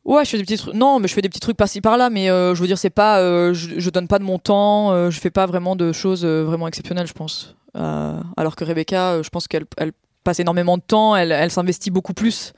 Ouais, 0.05 0.25
je 0.25 0.31
fais 0.31 0.37
des 0.39 0.43
petits 0.45 0.57
trucs. 0.57 0.75
Non, 0.75 0.99
mais 0.99 1.07
je 1.07 1.15
fais 1.15 1.23
des 1.23 1.29
petits 1.29 1.41
trucs 1.41 1.57
par-ci 1.57 1.81
par-là, 1.81 2.11
mais 2.11 2.29
euh, 2.29 2.55
je 2.55 2.61
veux 2.61 2.67
dire, 2.67 2.79
c'est 2.79 2.91
pas, 2.91 3.21
euh, 3.21 3.55
je, 3.55 3.79
je 3.79 3.91
donne 3.91 4.09
pas 4.09 4.19
de 4.19 4.25
mon 4.25 4.39
temps, 4.39 4.91
euh, 4.91 5.11
je 5.11 5.21
fais 5.21 5.31
pas 5.31 5.47
vraiment 5.47 5.77
de 5.77 5.93
choses 5.93 6.25
euh, 6.25 6.43
vraiment 6.43 6.67
exceptionnelles, 6.67 7.07
je 7.07 7.13
pense. 7.13 7.55
Euh, 7.77 8.21
alors 8.37 8.57
que 8.57 8.65
Rebecca, 8.65 9.13
euh, 9.13 9.23
je 9.23 9.31
pense 9.31 9.47
qu'elle 9.47 9.65
elle 9.77 9.93
passe 10.25 10.41
énormément 10.41 10.77
de 10.77 10.83
temps, 10.83 11.15
elle, 11.15 11.31
elle 11.33 11.51
s'investit 11.51 11.91
beaucoup 11.91 12.15
plus 12.15 12.53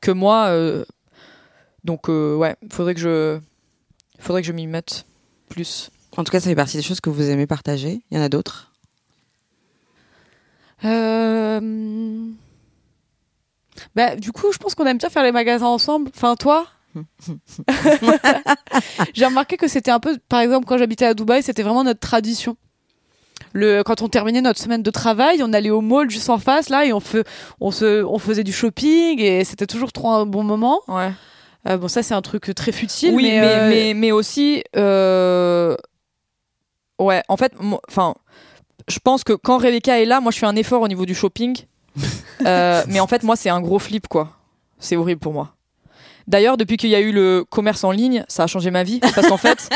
que 0.00 0.10
moi. 0.10 0.46
euh, 0.48 0.84
donc 1.84 2.08
euh, 2.08 2.34
ouais, 2.36 2.56
faudrait 2.70 2.94
que 2.94 3.00
je, 3.00 3.38
faudrait 4.18 4.40
que 4.42 4.48
je 4.48 4.52
m'y 4.52 4.66
mette 4.66 5.04
plus. 5.50 5.90
En 6.16 6.24
tout 6.24 6.32
cas, 6.32 6.40
ça 6.40 6.48
fait 6.48 6.56
partie 6.56 6.76
des 6.78 6.82
choses 6.82 7.00
que 7.00 7.10
vous 7.10 7.28
aimez 7.30 7.46
partager. 7.46 8.02
Il 8.10 8.16
y 8.16 8.20
en 8.20 8.24
a 8.24 8.28
d'autres? 8.28 8.72
Euh... 10.84 12.30
Bah, 13.94 14.16
du 14.16 14.32
coup, 14.32 14.52
je 14.52 14.58
pense 14.58 14.74
qu'on 14.74 14.86
aime 14.86 14.98
bien 14.98 15.08
faire 15.10 15.22
les 15.22 15.32
magasins 15.32 15.66
ensemble. 15.66 16.10
Enfin, 16.14 16.36
toi 16.36 16.66
J'ai 19.14 19.24
remarqué 19.26 19.56
que 19.56 19.68
c'était 19.68 19.90
un 19.90 20.00
peu, 20.00 20.18
par 20.28 20.40
exemple, 20.40 20.66
quand 20.66 20.78
j'habitais 20.78 21.04
à 21.06 21.14
Dubaï, 21.14 21.42
c'était 21.42 21.62
vraiment 21.62 21.84
notre 21.84 22.00
tradition. 22.00 22.56
Le, 23.52 23.82
quand 23.82 24.02
on 24.02 24.08
terminait 24.08 24.40
notre 24.42 24.60
semaine 24.60 24.82
de 24.82 24.90
travail, 24.90 25.42
on 25.42 25.52
allait 25.52 25.70
au 25.70 25.80
mall 25.80 26.08
juste 26.10 26.30
en 26.30 26.38
face, 26.38 26.68
là, 26.68 26.84
et 26.84 26.92
on, 26.92 26.98
fe- 27.00 27.24
on, 27.60 27.70
se, 27.70 28.04
on 28.04 28.18
faisait 28.18 28.44
du 28.44 28.52
shopping, 28.52 29.20
et 29.20 29.44
c'était 29.44 29.66
toujours 29.66 29.92
trop 29.92 30.10
un 30.10 30.26
bon 30.26 30.44
moment. 30.44 30.80
Ouais. 30.88 31.10
Euh, 31.68 31.76
bon, 31.76 31.88
ça, 31.88 32.02
c'est 32.02 32.14
un 32.14 32.22
truc 32.22 32.52
très 32.54 32.72
futile, 32.72 33.12
oui, 33.14 33.22
mais, 33.24 33.40
mais, 33.40 33.46
euh, 33.54 33.68
mais, 33.68 33.94
mais 33.94 34.12
aussi, 34.12 34.62
euh, 34.76 35.76
ouais, 37.00 37.22
en 37.28 37.36
fait, 37.36 37.52
enfin, 37.88 38.14
je 38.88 38.98
pense 39.00 39.24
que 39.24 39.32
quand 39.32 39.58
Rebecca 39.58 40.00
est 40.00 40.06
là, 40.06 40.20
moi, 40.20 40.30
je 40.32 40.38
fais 40.38 40.46
un 40.46 40.56
effort 40.56 40.82
au 40.82 40.88
niveau 40.88 41.04
du 41.06 41.14
shopping. 41.14 41.56
Euh, 42.46 42.82
mais 42.88 43.00
en 43.00 43.06
fait, 43.06 43.22
moi, 43.22 43.36
c'est 43.36 43.50
un 43.50 43.60
gros 43.60 43.78
flip, 43.78 44.08
quoi. 44.08 44.30
C'est 44.78 44.96
horrible 44.96 45.20
pour 45.20 45.34
moi. 45.34 45.54
D'ailleurs, 46.26 46.56
depuis 46.56 46.76
qu'il 46.78 46.88
y 46.88 46.94
a 46.94 47.00
eu 47.00 47.12
le 47.12 47.44
commerce 47.48 47.84
en 47.84 47.90
ligne, 47.90 48.24
ça 48.28 48.44
a 48.44 48.46
changé 48.46 48.70
ma 48.70 48.82
vie. 48.82 49.00
Parce 49.00 49.28
qu'en 49.28 49.36
fait, 49.36 49.68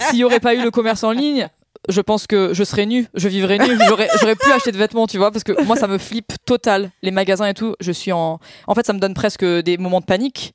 s'il 0.00 0.16
n'y 0.16 0.24
aurait 0.24 0.40
pas 0.40 0.54
eu 0.54 0.62
le 0.62 0.70
commerce 0.70 1.02
en 1.02 1.12
ligne, 1.12 1.48
je 1.88 2.00
pense 2.00 2.26
que 2.26 2.52
je 2.52 2.62
serais 2.62 2.84
nue, 2.86 3.06
je 3.14 3.28
vivrais 3.28 3.58
nue, 3.58 3.78
j'aurais, 3.88 4.08
j'aurais 4.20 4.36
plus 4.36 4.52
acheté 4.52 4.70
de 4.72 4.76
vêtements, 4.76 5.06
tu 5.06 5.16
vois, 5.18 5.30
parce 5.30 5.44
que 5.44 5.62
moi, 5.64 5.76
ça 5.76 5.86
me 5.86 5.98
flippe 5.98 6.32
total. 6.44 6.90
Les 7.02 7.10
magasins 7.10 7.46
et 7.46 7.54
tout, 7.54 7.74
je 7.80 7.90
suis 7.92 8.12
en. 8.12 8.38
En 8.66 8.74
fait, 8.74 8.86
ça 8.86 8.92
me 8.92 8.98
donne 8.98 9.14
presque 9.14 9.44
des 9.44 9.78
moments 9.78 10.00
de 10.00 10.04
panique. 10.04 10.54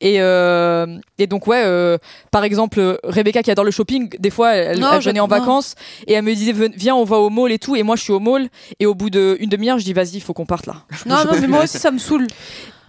Et, 0.00 0.20
euh, 0.20 0.86
et 1.18 1.26
donc, 1.26 1.46
ouais, 1.46 1.62
euh, 1.64 1.98
par 2.30 2.44
exemple, 2.44 2.98
Rebecca 3.02 3.42
qui 3.42 3.50
adore 3.50 3.64
le 3.64 3.70
shopping, 3.72 4.10
des 4.18 4.30
fois, 4.30 4.52
elle, 4.54 4.78
Non, 4.78 4.92
elle 4.92 5.00
je- 5.02 5.08
venait 5.08 5.20
en 5.20 5.26
non. 5.26 5.36
vacances 5.36 5.74
et 6.06 6.12
elle 6.12 6.22
me 6.24 6.34
disait, 6.34 6.52
viens, 6.76 6.94
on 6.94 7.04
va 7.04 7.16
au 7.16 7.30
mall 7.30 7.50
et 7.50 7.58
tout. 7.58 7.74
Et 7.74 7.82
moi, 7.82 7.96
je 7.96 8.02
suis 8.02 8.12
au 8.12 8.20
mall. 8.20 8.48
Et 8.78 8.86
au 8.86 8.94
bout 8.94 9.10
d'une 9.10 9.48
demi-heure, 9.48 9.78
je 9.78 9.84
dis, 9.84 9.92
vas-y, 9.94 10.16
il 10.16 10.20
faut 10.20 10.34
qu'on 10.34 10.46
parte 10.46 10.66
là. 10.66 10.84
Non, 11.06 11.24
non, 11.24 11.32
mais 11.40 11.48
moi 11.48 11.64
aussi, 11.64 11.78
ça 11.78 11.90
me 11.90 11.98
saoule. 11.98 12.26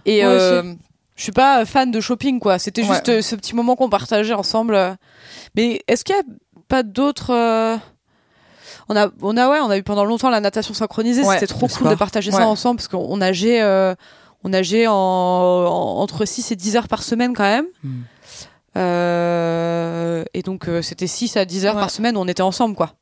Et 0.06 0.22
Moi 0.22 0.30
euh, 0.32 0.74
Je 1.16 1.22
suis 1.24 1.32
pas 1.32 1.64
fan 1.64 1.90
de 1.90 2.00
shopping, 2.00 2.38
quoi. 2.38 2.58
C'était 2.58 2.84
juste 2.84 3.20
ce 3.22 3.34
petit 3.34 3.56
moment 3.56 3.74
qu'on 3.74 3.88
partageait 3.90 4.34
ensemble. 4.34 4.78
Mais 5.56 5.80
est-ce 5.88 6.04
qu'il 6.04 6.14
y 6.14 6.18
a 6.18 6.22
pas 6.70 6.82
d'autres 6.82 7.30
euh, 7.34 7.76
On 8.88 8.96
a, 8.96 9.08
on 9.20 9.36
a, 9.36 9.48
ouais, 9.50 9.58
on 9.60 9.68
a 9.70 9.76
eu 9.76 9.82
pendant 9.82 10.04
longtemps 10.06 10.30
la 10.30 10.40
natation 10.40 10.72
synchronisée. 10.74 11.22
Ouais, 11.24 11.34
C'était 11.34 11.52
trop 11.52 11.68
cool 11.68 11.90
de 11.90 11.94
partager 11.94 12.30
Ouais. 12.30 12.38
ça 12.38 12.46
ensemble 12.46 12.76
parce 12.78 12.88
qu'on 12.88 12.98
on 13.08 13.18
nageait, 13.18 13.60
euh, 13.62 13.94
on 14.44 14.48
nageait 14.48 14.86
en, 14.86 14.94
en- 14.94 16.00
entre 16.00 16.24
6 16.24 16.50
et 16.52 16.56
10 16.56 16.76
heures 16.76 16.88
par 16.88 17.02
semaine 17.02 17.34
quand 17.34 17.44
même. 17.44 17.66
Hmm. 17.84 18.00
Euh, 18.76 20.24
et 20.34 20.42
donc 20.42 20.68
euh, 20.68 20.80
c'était 20.82 21.06
6 21.06 21.36
à 21.36 21.44
10 21.44 21.66
heures 21.66 21.74
Ouais. 21.74 21.80
par 21.80 21.90
semaine 21.90 22.16
où 22.16 22.20
on 22.20 22.28
était 22.28 22.42
ensemble, 22.42 22.74
quoi. 22.74 22.94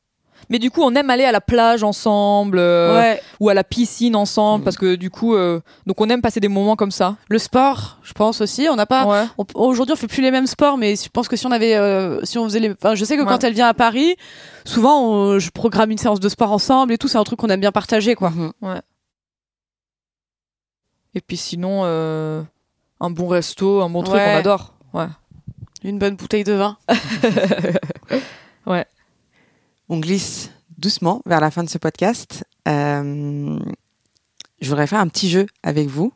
Mais 0.49 0.59
du 0.59 0.71
coup, 0.71 0.81
on 0.83 0.93
aime 0.95 1.09
aller 1.09 1.25
à 1.25 1.31
la 1.31 1.41
plage 1.41 1.83
ensemble 1.83 2.57
euh, 2.59 2.97
ouais. 2.99 3.21
ou 3.39 3.49
à 3.49 3.53
la 3.53 3.63
piscine 3.63 4.15
ensemble 4.15 4.61
Mm. 4.61 4.63
parce 4.63 4.77
que 4.77 4.95
du 4.95 5.09
coup, 5.09 5.35
euh, 5.35 5.59
donc 5.85 5.99
on 6.01 6.09
aime 6.09 6.21
passer 6.21 6.39
des 6.39 6.47
moments 6.47 6.75
comme 6.75 6.91
ça. 6.91 7.15
Le 7.29 7.37
sport, 7.39 7.97
je 8.03 8.13
pense 8.13 8.41
aussi. 8.41 8.67
On 8.71 8.75
n'a 8.75 8.85
pas. 8.85 9.05
Ouais. 9.05 9.25
On- 9.37 9.45
Aujourd'hui, 9.61 9.93
on 9.93 9.95
fait 9.95 10.07
plus 10.07 10.21
les 10.21 10.31
mêmes 10.31 10.47
sports, 10.47 10.77
mais 10.77 10.95
je 10.95 11.09
pense 11.09 11.27
que 11.27 11.35
si 11.35 11.45
on 11.45 11.51
avait, 11.51 11.75
euh, 11.75 12.23
si 12.23 12.37
on 12.37 12.45
faisait 12.45 12.59
les, 12.59 12.71
enfin, 12.71 12.95
je 12.95 13.03
sais 13.05 13.17
que 13.17 13.23
quand 13.23 13.31
Ouais. 13.41 13.47
elle 13.47 13.53
vient 13.53 13.67
à 13.67 13.73
Paris, 13.73 14.15
souvent, 14.65 15.01
on- 15.03 15.39
je 15.39 15.49
programme 15.51 15.91
une 15.91 15.97
séance 15.97 16.19
de 16.19 16.29
sport 16.29 16.51
ensemble 16.51 16.93
et 16.93 16.97
tout. 16.97 17.07
C'est 17.07 17.17
un 17.17 17.23
truc 17.23 17.39
qu'on 17.39 17.49
aime 17.49 17.59
bien 17.61 17.71
partager, 17.71 18.15
quoi. 18.15 18.29
Mhm. 18.29 18.51
Et 21.15 21.21
puis 21.21 21.37
sinon, 21.37 21.81
euh, 21.85 22.41
un 22.99 23.09
bon 23.09 23.27
resto, 23.27 23.81
un 23.81 23.89
bon 23.89 24.03
truc, 24.03 24.15
Ouais. 24.17 24.33
on 24.35 24.37
adore. 24.37 24.73
Ouais. 24.93 25.07
Une 25.83 25.97
bonne 25.97 26.15
bouteille 26.15 26.43
de 26.43 26.53
vin. 26.53 26.77
On 29.89 29.99
glisse 29.99 30.51
doucement 30.77 31.21
vers 31.25 31.39
la 31.39 31.51
fin 31.51 31.63
de 31.63 31.69
ce 31.69 31.77
podcast. 31.77 32.45
Euh, 32.67 33.59
je 34.61 34.69
voudrais 34.69 34.87
faire 34.87 34.99
un 34.99 35.07
petit 35.07 35.29
jeu 35.29 35.45
avec 35.63 35.87
vous, 35.87 36.13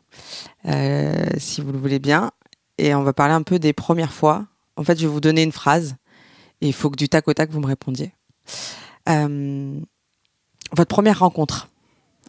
euh, 0.66 1.24
si 1.38 1.60
vous 1.60 1.72
le 1.72 1.78
voulez 1.78 1.98
bien. 1.98 2.30
Et 2.78 2.94
on 2.94 3.02
va 3.02 3.12
parler 3.12 3.34
un 3.34 3.42
peu 3.42 3.58
des 3.58 3.72
premières 3.72 4.12
fois. 4.12 4.46
En 4.76 4.84
fait, 4.84 4.96
je 4.98 5.06
vais 5.06 5.12
vous 5.12 5.20
donner 5.20 5.42
une 5.42 5.52
phrase 5.52 5.96
et 6.60 6.66
il 6.68 6.72
faut 6.72 6.90
que 6.90 6.96
du 6.96 7.08
tac 7.08 7.26
au 7.28 7.34
tac, 7.34 7.50
vous 7.50 7.60
me 7.60 7.66
répondiez. 7.66 8.12
Euh, 9.08 9.80
votre 10.76 10.88
première 10.88 11.18
rencontre 11.20 11.68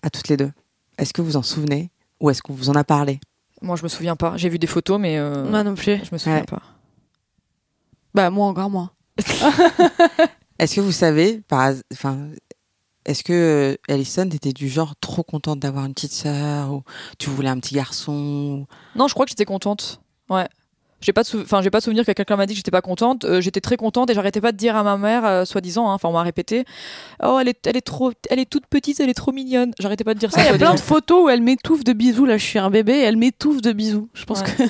à 0.02 0.10
toutes 0.10 0.28
les 0.28 0.38
deux, 0.38 0.52
est-ce 0.98 1.14
que 1.14 1.22
vous 1.22 1.36
en 1.36 1.44
souvenez 1.44 1.90
ou 2.20 2.30
est-ce 2.30 2.42
qu'on 2.42 2.54
vous 2.54 2.70
en 2.70 2.76
a 2.76 2.84
parlé? 2.84 3.20
Moi, 3.62 3.76
je 3.76 3.84
me 3.84 3.88
souviens 3.88 4.16
pas. 4.16 4.38
J'ai 4.38 4.50
vu 4.50 4.60
des 4.60 4.68
photos, 4.68 5.00
mais 5.00 5.18
euh, 5.18 5.50
Moi 5.50 5.64
non 5.64 5.76
plus. 5.76 5.98
je 6.04 6.10
me 6.12 6.18
souviens 6.18 6.40
Ouais. 6.40 6.46
pas. 6.46 6.62
Bah 8.14 8.30
moi 8.30 8.48
encore 8.48 8.70
moins. 8.70 8.92
Est-ce 10.60 10.76
que 10.76 10.82
vous 10.82 10.92
savez, 10.92 11.42
par, 11.48 11.74
enfin, 11.94 12.18
est-ce 13.06 13.24
que 13.24 13.34
euh, 13.34 13.76
Alison 13.94 14.30
était 14.32 14.54
du 14.54 14.70
genre 14.70 14.94
trop 15.02 15.24
contente 15.24 15.60
d'avoir 15.60 15.86
une 15.86 15.94
petite 15.94 16.14
sœur 16.14 16.72
ou 16.72 16.84
tu 17.20 17.30
voulais 17.30 17.50
un 17.50 17.60
petit 17.60 17.76
garçon 17.76 18.14
ou- 18.14 18.98
Non, 18.98 19.08
je 19.08 19.14
crois 19.14 19.26
que 19.26 19.32
j'étais 19.32 19.46
contente. 19.46 20.02
Ouais. 20.30 20.48
J'ai 21.02 21.14
pas 21.14 21.22
de 21.24 21.42
enfin 21.42 21.62
j'ai 21.62 21.70
pas 21.70 21.80
de 21.80 21.84
souvenir 21.84 22.04
que 22.04 22.12
quelqu'un 22.14 22.36
m'a 22.38 22.48
dit 22.48 22.54
que 22.54 22.58
j'étais 22.58 22.72
pas 22.72 22.82
contente. 22.82 23.26
Euh, 23.26 23.40
j'étais 23.42 23.62
très 23.62 23.78
contente 23.78 24.10
et 24.10 24.16
j'arrêtais 24.16 24.42
pas 24.42 24.52
de 24.54 24.58
dire 24.58 24.76
à 24.76 24.82
ma 24.82 24.98
mère, 24.98 25.24
euh, 25.26 25.46
soi-disant, 25.46 25.88
hein, 25.90 25.94
enfin 25.94 26.08
on 26.10 26.14
m'a 26.14 26.24
répété, 26.24 26.64
oh 27.22 27.38
elle 27.40 27.50
est, 27.50 27.68
elle 27.68 27.78
est 27.78 27.82
trop, 27.86 28.12
elle 28.30 28.40
est 28.40 28.50
toute 28.50 28.66
petite, 28.66 29.00
elle 29.02 29.10
est 29.10 29.14
trop 29.14 29.32
mignonne. 29.34 29.72
J'arrêtais 29.78 30.06
pas 30.06 30.16
de 30.16 30.20
dire 30.20 30.32
ça. 30.32 30.42
Il 30.42 30.46
y 30.46 30.50
a 30.50 30.58
plein 30.58 30.74
de 30.74 30.80
photos 30.80 31.26
où 31.26 31.30
elle 31.30 31.42
m'étouffe 31.44 31.84
de 31.84 31.94
bisous. 31.94 32.26
Là, 32.26 32.38
je 32.40 32.46
suis 32.46 32.58
un 32.58 32.72
bébé, 32.72 32.94
et 32.94 33.02
elle 33.02 33.18
m'étouffe 33.18 33.62
de 33.62 33.72
bisous. 33.74 34.10
Je 34.16 34.24
pense 34.24 34.40
Ouais. 34.42 34.48
que. 34.58 34.64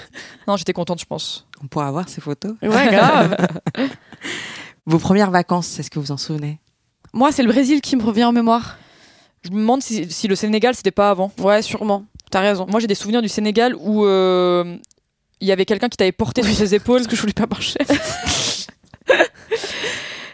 Non, 0.48 0.58
j'étais 0.58 0.74
contente, 0.74 1.00
je 1.00 1.06
pense. 1.06 1.48
On 1.64 1.68
pourra 1.68 1.88
avoir 1.88 2.10
ces 2.10 2.20
photos. 2.20 2.56
Ouais, 2.62 2.70
grave. 2.92 3.38
Vos 4.86 5.00
premières 5.00 5.32
vacances, 5.32 5.80
est-ce 5.80 5.90
que 5.90 6.00
vous 6.00 6.12
en 6.12 6.18
souvenez? 6.18 6.60
Moi, 7.14 7.32
c'est 7.32 7.44
le 7.44 7.50
Brésil 7.52 7.82
qui 7.82 7.96
me 7.96 8.04
revient 8.04 8.26
en 8.26 8.32
mémoire. 8.32 8.78
Je 9.44 9.50
me 9.52 9.58
demande 9.58 9.82
si, 9.82 10.12
si 10.12 10.28
le 10.28 10.36
Sénégal 10.36 10.74
c'était 10.76 10.92
pas 10.92 11.10
avant. 11.12 11.32
Ouais, 11.40 11.62
sûrement. 11.62 12.06
T'as 12.32 12.42
raison. 12.42 12.66
Moi 12.70 12.80
j'ai 12.80 12.88
des 12.88 12.96
souvenirs 12.96 13.22
du 13.22 13.30
Sénégal 13.30 13.76
où 13.80 14.06
euh, 14.06 14.76
il 15.40 15.48
y 15.48 15.52
avait 15.52 15.66
quelqu'un 15.66 15.88
qui 15.88 15.98
t'avait 15.98 16.12
porté 16.12 16.42
sur 16.44 16.54
ses 16.56 16.74
épaules. 16.74 16.98
Parce 17.02 17.08
que 17.08 17.16
je 17.16 17.22
voulais 17.22 17.34
pas 17.34 17.46
marcher. 17.48 17.80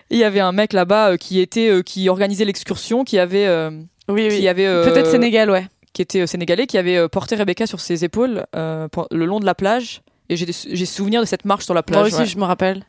Il 0.10 0.18
y 0.18 0.24
avait 0.26 0.40
un 0.42 0.52
mec 0.52 0.74
là-bas 0.74 1.12
euh, 1.12 1.18
qui 1.18 1.40
était, 1.40 1.70
euh, 1.70 1.82
qui 1.84 2.10
organisait 2.10 2.44
l'excursion, 2.44 3.06
qui 3.06 3.18
avait, 3.18 3.46
euh, 3.48 3.72
Oui, 4.10 4.28
qui 4.28 4.46
avait 4.50 4.66
euh, 4.66 4.84
Peut-être 4.84 5.10
Sénégal, 5.10 5.50
ouais. 5.50 5.68
qui 5.94 6.02
était 6.02 6.22
euh, 6.22 6.28
sénégalais, 6.28 6.68
qui 6.68 6.78
avait 6.78 6.98
euh, 6.98 7.08
porté 7.08 7.36
Rebecca 7.36 7.66
sur 7.66 7.80
ses 7.80 8.04
épaules 8.04 8.46
euh, 8.54 8.90
pour- 8.90 9.08
le 9.12 9.26
long 9.26 9.40
de 9.40 9.46
la 9.46 9.56
plage. 9.56 10.02
Et 10.28 10.36
j'ai 10.36 10.46
des- 10.46 10.52
j'ai 10.52 10.86
souvenir 10.86 11.22
de 11.22 11.26
cette 11.26 11.46
marche 11.46 11.64
sur 11.64 11.74
la 11.74 11.80
Moi 11.80 11.84
plage. 12.02 12.08
aussi, 12.08 12.22
ouais. 12.24 12.26
je 12.26 12.38
me 12.38 12.44
rappelle. 12.44 12.84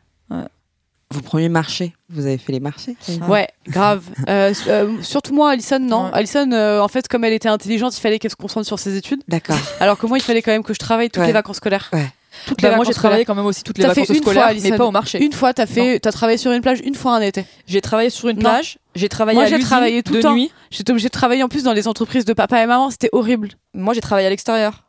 Vos 1.13 1.21
premiers 1.21 1.49
marchés, 1.49 1.93
vous 2.09 2.25
avez 2.25 2.37
fait 2.37 2.51
les 2.51 2.59
marchés 2.59 2.95
Ah. 3.21 3.29
Ouais, 3.29 3.47
grave. 3.67 4.03
Euh, 4.27 4.53
euh, 4.67 4.91
surtout 5.01 5.33
moi, 5.33 5.51
Alison, 5.51 5.79
non. 5.79 6.05
Ouais. 6.05 6.09
Alison, 6.13 6.51
euh, 6.51 6.79
en 6.79 6.87
fait, 6.87 7.07
comme 7.07 7.23
elle 7.23 7.33
était 7.33 7.49
intelligente, 7.49 7.95
il 7.95 8.01
fallait 8.01 8.17
qu'elle 8.19 8.31
se 8.31 8.35
concentre 8.35 8.65
sur 8.65 8.79
ses 8.79 8.97
études. 8.97 9.21
D'accord. 9.27 9.57
Alors 9.79 9.97
que 9.97 10.07
moi, 10.07 10.17
il 10.17 10.21
fallait 10.21 10.41
quand 10.41 10.51
même 10.51 10.63
que 10.63 10.73
je 10.73 10.79
travaille 10.79 11.09
toutes 11.09 11.21
Ouais. 11.21 11.27
les 11.27 11.33
vacances 11.33 11.57
scolaires. 11.57 11.89
Ouais. 11.93 12.07
Toutes 12.47 12.61
Bah, 12.63 12.69
les 12.69 12.75
moi 12.75 12.83
j'ai 12.83 12.89
vacances 12.89 12.95
travaillé 12.99 13.25
quand 13.25 13.35
même 13.35 13.45
aussi 13.45 13.61
toutes 13.61 13.77
les 13.77 13.83
T'as 13.83 13.93
fait 13.93 14.01
vacances 14.01 14.17
une 14.17 14.23
fois, 14.23 14.43
Alison. 14.45 14.69
mais 14.71 14.77
pas 14.77 14.85
au 14.87 14.91
marché. 14.91 15.23
Une 15.23 15.33
fois, 15.33 15.53
t'as 15.53 15.67
fait, 15.67 15.99
t'as 15.99 16.11
travaillé 16.11 16.39
sur 16.39 16.51
une 16.51 16.61
plage 16.61 16.79
une 16.83 16.95
fois 16.95 17.15
un 17.15 17.21
été. 17.21 17.45
J'ai 17.67 17.79
travaillé 17.79 18.09
sur 18.09 18.27
une 18.27 18.37
Non. 18.37 18.49
plage, 18.49 18.79
j'ai 18.95 19.07
travaillé 19.07 19.35
Moi, 19.37 19.45
à 19.45 19.49
j'ai 19.49 19.59
travaillé 19.59 20.01
tout 20.01 20.13
de 20.13 20.17
le 20.17 20.23
temps. 20.23 20.33
nuit. 20.33 20.51
J'étais 20.71 20.89
obligée 20.91 21.09
de 21.09 21.13
travailler 21.13 21.43
en 21.43 21.47
plus 21.47 21.61
dans 21.63 21.73
les 21.73 21.87
entreprises 21.87 22.25
de 22.25 22.33
papa 22.33 22.61
et 22.63 22.65
maman. 22.65 22.89
C'était 22.89 23.09
horrible. 23.11 23.49
Moi 23.75 23.93
j'ai 23.93 24.01
travaillé 24.01 24.25
à 24.25 24.29
l'extérieur. 24.31 24.83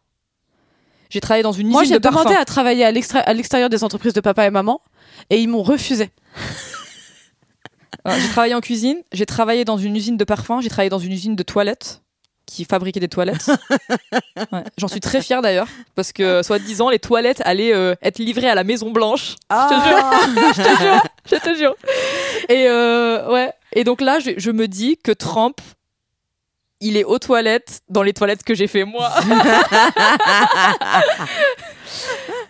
J'ai 1.10 1.20
travaillé 1.20 1.42
dans 1.42 1.52
une 1.52 1.68
Moi, 1.68 1.82
usine 1.82 1.94
j'ai 1.94 1.98
de 1.98 2.02
parfum. 2.02 2.20
demandé 2.22 2.34
à 2.36 2.44
travailler 2.46 2.84
à 2.84 2.90
l'extérieur 3.34 3.68
des 3.68 3.84
entreprises 3.84 4.14
de 4.14 4.20
papa 4.20 4.46
et 4.46 4.50
maman 4.50 4.80
et 5.30 5.40
ils 5.40 5.48
m'ont 5.48 5.62
refusé. 5.62 6.10
Euh, 8.06 8.12
j'ai 8.20 8.28
travaillé 8.28 8.54
en 8.54 8.60
cuisine, 8.60 8.98
j'ai 9.12 9.24
travaillé 9.24 9.64
dans 9.64 9.78
une 9.78 9.96
usine 9.96 10.18
de 10.18 10.24
parfum, 10.24 10.60
j'ai 10.60 10.68
travaillé 10.68 10.90
dans 10.90 10.98
une 10.98 11.12
usine 11.12 11.36
de 11.36 11.42
toilettes 11.42 12.02
qui 12.44 12.66
fabriquait 12.66 13.00
des 13.00 13.08
toilettes. 13.08 13.50
Ouais. 14.52 14.64
J'en 14.76 14.88
suis 14.88 15.00
très 15.00 15.22
fière 15.22 15.40
d'ailleurs 15.40 15.68
parce 15.94 16.12
que 16.12 16.42
soi-disant 16.42 16.90
les 16.90 16.98
toilettes 16.98 17.40
allaient 17.44 17.72
euh, 17.72 17.94
être 18.02 18.18
livrées 18.18 18.48
à 18.50 18.54
la 18.54 18.64
Maison 18.64 18.90
Blanche. 18.90 19.36
Je 19.50 19.68
te 19.68 19.74
jure, 19.88 20.52
je 20.54 20.62
te 20.62 20.82
jure, 20.82 21.02
je 21.30 21.36
te 21.36 21.54
jure. 21.56 21.74
Et 22.50 22.66
euh, 22.68 23.30
ouais. 23.30 23.52
Et 23.72 23.84
donc 23.84 24.00
là, 24.00 24.18
je, 24.18 24.32
je 24.36 24.50
me 24.50 24.68
dis 24.68 24.98
que 25.02 25.12
Trump, 25.12 25.60
il 26.80 26.96
est 26.96 27.04
aux 27.04 27.18
toilettes 27.18 27.80
dans 27.88 28.02
les 28.02 28.12
toilettes 28.12 28.42
que 28.42 28.54
j'ai 28.54 28.66
fait 28.66 28.84
moi. 28.84 29.10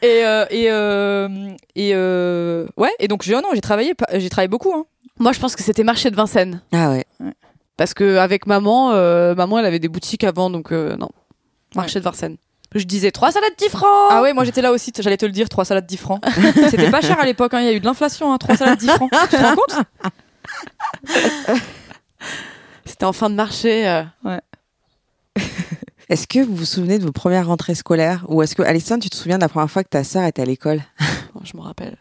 Et 0.05 0.25
euh, 0.27 0.45
et 0.51 0.71
euh, 0.71 1.29
et 1.75 1.93
euh, 1.95 2.67
ouais. 2.77 2.91
Et 2.99 3.09
donc 3.09 3.23
j'ai 3.23 3.35
oh 3.35 3.41
non, 3.41 3.49
j'ai 3.55 3.61
travaillé, 3.61 3.95
j'ai 4.15 4.29
travaillé 4.29 4.49
beaucoup. 4.49 4.73
Hein. 4.75 4.85
Moi, 5.19 5.33
je 5.33 5.39
pense 5.41 5.55
que 5.57 5.63
c'était 5.63 5.85
marché 5.85 6.11
de 6.11 6.17
Vincennes. 6.17 6.61
Ah 6.73 6.91
ouais. 6.91 7.05
Parce 7.77 7.95
que 7.95 8.17
avec 8.19 8.47
maman, 8.47 8.91
euh, 8.93 9.35
maman, 9.35 9.59
elle 9.61 9.67
avait 9.67 9.79
des 9.79 9.89
boutiques 9.89 10.25
avant, 10.25 10.51
donc 10.51 10.73
euh, 10.73 10.97
non. 10.97 11.09
Marché 11.77 11.99
de 12.01 12.05
Vincennes. 12.05 12.37
Je 12.75 12.83
disais 12.85 13.13
3 13.13 13.31
salades 13.33 13.53
10 13.57 13.69
francs 13.69 14.09
Ah 14.11 14.21
ouais, 14.23 14.33
moi 14.33 14.43
j'étais 14.45 14.61
là 14.63 14.73
aussi. 14.73 14.93
J'allais 14.99 15.17
te 15.17 15.25
le 15.27 15.31
dire, 15.33 15.49
3 15.49 15.65
salades 15.65 15.87
10 15.87 15.97
francs. 15.97 16.21
C'était 16.71 16.91
pas 16.91 17.01
cher 17.01 17.19
à 17.21 17.25
l'époque. 17.25 17.55
hein, 17.55 17.61
Il 17.61 17.67
y 17.67 17.69
a 17.69 17.73
eu 17.73 17.79
de 17.81 17.85
l'inflation. 17.87 18.33
Hein, 18.33 18.39
3 18.39 18.57
salades 18.57 18.79
10 18.79 18.89
francs. 18.89 19.11
Tu 19.31 19.37
te 19.37 19.43
rends 19.43 19.55
compte? 19.55 19.79
C'était 22.85 23.05
en 23.05 23.13
fin 23.13 23.31
de 23.31 23.35
marché. 23.37 23.89
euh. 23.89 24.03
Est-ce 26.09 26.27
que 26.27 26.39
vous 26.41 26.55
vous 26.55 26.65
souvenez 26.65 26.99
de 26.99 27.05
vos 27.05 27.13
premières 27.13 27.47
rentrées 27.47 27.75
scolaires 27.75 28.25
Ou 28.29 28.43
est-ce 28.43 28.55
que, 28.55 28.63
Alison, 28.63 28.99
tu 28.99 29.09
te 29.11 29.17
souviens 29.17 29.37
de 29.37 29.43
la 29.43 29.49
première 29.49 29.71
fois 29.71 29.83
que 29.85 29.89
ta 29.89 30.05
sœur 30.05 30.25
était 30.25 30.43
à 30.43 30.45
l'école? 30.45 30.83
Je 31.45 31.57
me 31.57 31.63
rappelle. 31.63 31.97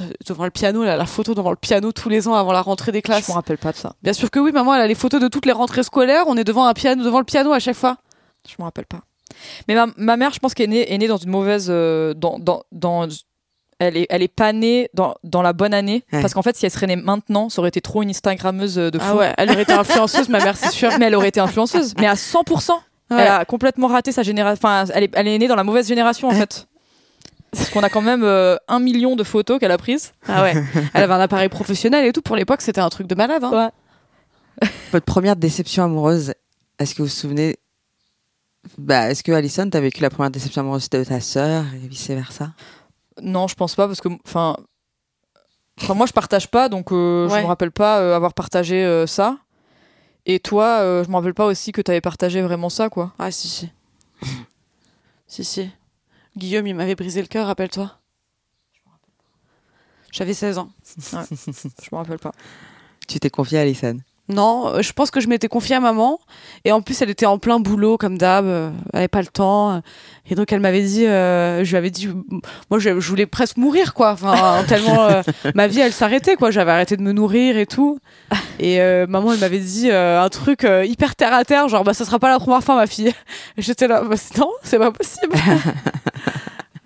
Euh, 0.00 0.04
devant 0.26 0.44
le 0.44 0.50
piano, 0.50 0.84
là, 0.84 0.96
la 0.96 1.06
photo 1.06 1.34
devant 1.34 1.50
le 1.50 1.56
piano 1.56 1.92
tous 1.92 2.08
les 2.08 2.28
ans 2.28 2.34
avant 2.34 2.52
la 2.52 2.62
rentrée 2.62 2.92
des 2.92 3.00
classes. 3.02 3.26
Je 3.26 3.30
me 3.30 3.36
rappelle 3.36 3.58
pas 3.58 3.72
de 3.72 3.76
ça. 3.76 3.94
Bien 4.02 4.12
sûr 4.12 4.30
que 4.30 4.38
oui, 4.38 4.52
maman, 4.52 4.74
elle 4.74 4.82
a 4.82 4.86
les 4.86 4.94
photos 4.94 5.20
de 5.20 5.28
toutes 5.28 5.46
les 5.46 5.52
rentrées 5.52 5.82
scolaires. 5.82 6.24
On 6.26 6.36
est 6.36 6.44
devant 6.44 6.66
un 6.66 6.72
piano, 6.74 7.02
devant 7.04 7.18
le 7.18 7.24
piano 7.24 7.52
à 7.52 7.58
chaque 7.58 7.76
fois. 7.76 7.96
Je 8.48 8.54
me 8.58 8.64
rappelle 8.64 8.86
pas. 8.86 9.00
Mais 9.68 9.74
ma, 9.74 9.86
ma 9.96 10.16
mère, 10.16 10.32
je 10.34 10.38
pense 10.40 10.52
qu'elle 10.54 10.66
est 10.66 10.72
née, 10.72 10.92
est 10.92 10.98
née 10.98 11.08
dans 11.08 11.16
une 11.16 11.30
mauvaise. 11.30 11.68
euh, 11.70 12.12
dans, 12.14 12.38
dans, 12.38 12.64
dans, 12.72 13.06
elle, 13.78 13.96
est, 13.96 14.06
elle 14.10 14.22
est 14.22 14.28
pas 14.28 14.52
née 14.52 14.90
dans, 14.94 15.14
dans 15.24 15.42
la 15.42 15.52
bonne 15.52 15.72
année. 15.74 16.04
Ouais. 16.12 16.20
Parce 16.20 16.34
qu'en 16.34 16.42
fait, 16.42 16.56
si 16.56 16.66
elle 16.66 16.72
serait 16.72 16.86
née 16.88 16.96
maintenant, 16.96 17.48
ça 17.48 17.60
aurait 17.60 17.68
été 17.68 17.80
trop 17.80 18.02
une 18.02 18.10
Instagrammeuse 18.10 18.78
euh, 18.78 18.90
de 18.90 18.98
fou. 18.98 19.04
Ah 19.08 19.16
ouais, 19.16 19.34
elle 19.38 19.50
aurait 19.50 19.62
été 19.62 19.72
influenceuse, 19.72 20.28
ma 20.28 20.42
mère, 20.42 20.56
c'est 20.56 20.70
sûr. 20.70 20.90
Mais 20.98 21.06
elle 21.06 21.14
aurait 21.14 21.28
été 21.28 21.40
influenceuse. 21.40 21.94
Mais 21.98 22.06
à 22.06 22.14
100%. 22.14 22.72
Ouais. 23.12 23.22
Elle 23.22 23.28
a 23.28 23.44
complètement 23.44 23.86
raté 23.88 24.12
sa 24.12 24.22
génération. 24.22 24.60
Enfin, 24.62 24.84
elle 24.94 25.04
est, 25.04 25.10
elle 25.14 25.28
est 25.28 25.38
née 25.38 25.48
dans 25.48 25.56
la 25.56 25.64
mauvaise 25.64 25.86
génération, 25.88 26.28
en 26.28 26.32
fait. 26.32 26.66
Parce 27.52 27.68
qu'on 27.68 27.82
a 27.82 27.90
quand 27.90 28.00
même 28.00 28.22
euh, 28.24 28.56
un 28.68 28.80
million 28.80 29.14
de 29.14 29.22
photos 29.24 29.58
qu'elle 29.58 29.70
a 29.72 29.76
prises. 29.78 30.12
Ah 30.26 30.42
ouais. 30.42 30.54
Elle 30.94 31.02
avait 31.02 31.12
un 31.12 31.20
appareil 31.20 31.50
professionnel 31.50 32.06
et 32.06 32.12
tout. 32.12 32.22
Pour 32.22 32.34
l'époque, 32.34 32.62
c'était 32.62 32.80
un 32.80 32.88
truc 32.88 33.06
de 33.06 33.14
malade. 33.14 33.44
Hein. 33.44 33.70
Ouais. 34.62 34.68
Votre 34.90 35.04
première 35.04 35.36
déception 35.36 35.84
amoureuse, 35.84 36.32
est-ce 36.78 36.94
que 36.94 37.02
vous 37.02 37.08
vous 37.08 37.14
souvenez 37.14 37.58
bah, 38.78 39.10
Est-ce 39.10 39.22
que 39.22 39.32
Alison, 39.32 39.68
t'as 39.68 39.80
vécu 39.80 40.00
la 40.00 40.08
première 40.08 40.30
déception 40.30 40.62
amoureuse 40.62 40.88
de 40.88 41.04
ta 41.04 41.20
sœur 41.20 41.64
et 41.74 41.86
vice 41.88 42.08
versa 42.08 42.52
Non, 43.20 43.48
je 43.48 43.54
pense 43.54 43.74
pas, 43.74 43.86
parce 43.86 44.00
que. 44.00 44.08
Enfin. 44.26 44.56
Moi, 45.94 46.06
je 46.06 46.12
partage 46.12 46.48
pas, 46.48 46.68
donc 46.70 46.90
euh, 46.92 47.28
je 47.28 47.34
Ouais. 47.34 47.42
me 47.42 47.46
rappelle 47.48 47.70
pas 47.72 47.98
euh, 48.00 48.14
avoir 48.16 48.32
partagé 48.34 48.82
euh, 48.84 49.06
ça. 49.06 49.36
Et 50.26 50.38
toi, 50.38 50.80
euh, 50.80 51.04
je 51.04 51.08
me 51.08 51.16
rappelle 51.16 51.34
pas 51.34 51.46
aussi 51.46 51.72
que 51.72 51.80
t'avais 51.80 52.00
partagé 52.00 52.42
vraiment 52.42 52.68
ça, 52.68 52.88
quoi. 52.88 53.12
Ah 53.18 53.30
si, 53.30 53.48
si. 53.48 53.70
si, 55.26 55.44
si. 55.44 55.70
Guillaume, 56.36 56.66
il 56.66 56.74
m'avait 56.74 56.94
brisé 56.94 57.20
le 57.20 57.26
cœur, 57.28 57.46
rappelle-toi. 57.46 57.98
J'avais 60.12 60.34
16 60.34 60.58
ans. 60.58 60.70
Je 60.96 61.88
me 61.90 61.96
rappelle 61.96 62.18
pas. 62.18 62.32
Tu 63.08 63.18
t'es 63.18 63.30
confiée 63.30 63.58
à 63.58 63.62
Alison 63.62 63.98
Non, 64.28 64.68
euh, 64.68 64.82
je 64.82 64.92
pense 64.92 65.10
que 65.10 65.20
je 65.20 65.26
m'étais 65.28 65.48
confiée 65.48 65.74
à 65.74 65.80
maman. 65.80 66.18
Et 66.64 66.72
en 66.72 66.80
plus, 66.80 67.02
elle 67.02 67.10
était 67.10 67.26
en 67.26 67.38
plein 67.38 67.58
boulot, 67.60 67.98
comme 67.98 68.16
d'hab. 68.16 68.44
euh, 68.46 68.70
Elle 68.92 69.00
avait 69.00 69.08
pas 69.08 69.20
le 69.20 69.26
temps. 69.26 69.82
Et 70.30 70.34
donc, 70.36 70.52
elle 70.52 70.60
m'avait 70.60 70.82
dit, 70.82 71.06
euh, 71.06 71.64
je 71.64 71.70
lui 71.70 71.76
avais 71.76 71.90
dit, 71.90 72.08
moi, 72.70 72.78
je, 72.78 73.00
je 73.00 73.08
voulais 73.08 73.26
presque 73.26 73.56
mourir, 73.56 73.94
quoi. 73.94 74.12
Enfin, 74.12 74.62
tellement 74.68 75.02
euh, 75.06 75.22
ma 75.54 75.66
vie, 75.66 75.80
elle 75.80 75.92
s'arrêtait, 75.92 76.36
quoi. 76.36 76.50
J'avais 76.50 76.70
arrêté 76.70 76.96
de 76.96 77.02
me 77.02 77.12
nourrir 77.12 77.56
et 77.58 77.66
tout. 77.66 77.98
Et 78.60 78.80
euh, 78.80 79.06
maman, 79.08 79.32
elle 79.32 79.40
m'avait 79.40 79.58
dit 79.58 79.90
un 79.90 80.28
truc 80.28 80.64
hyper 80.84 81.16
terre 81.16 81.34
à 81.34 81.44
terre, 81.44 81.68
genre, 81.68 81.82
bah, 81.84 81.92
ça 81.94 82.04
sera 82.04 82.18
pas 82.20 82.30
la 82.30 82.38
première 82.38 82.62
fois, 82.62 82.76
ma 82.76 82.86
fille. 82.86 83.12
J'étais 83.58 83.88
là, 83.88 84.02
bah, 84.02 84.14
non, 84.38 84.50
c'est 84.62 84.78
pas 84.78 84.92
possible. 84.92 85.34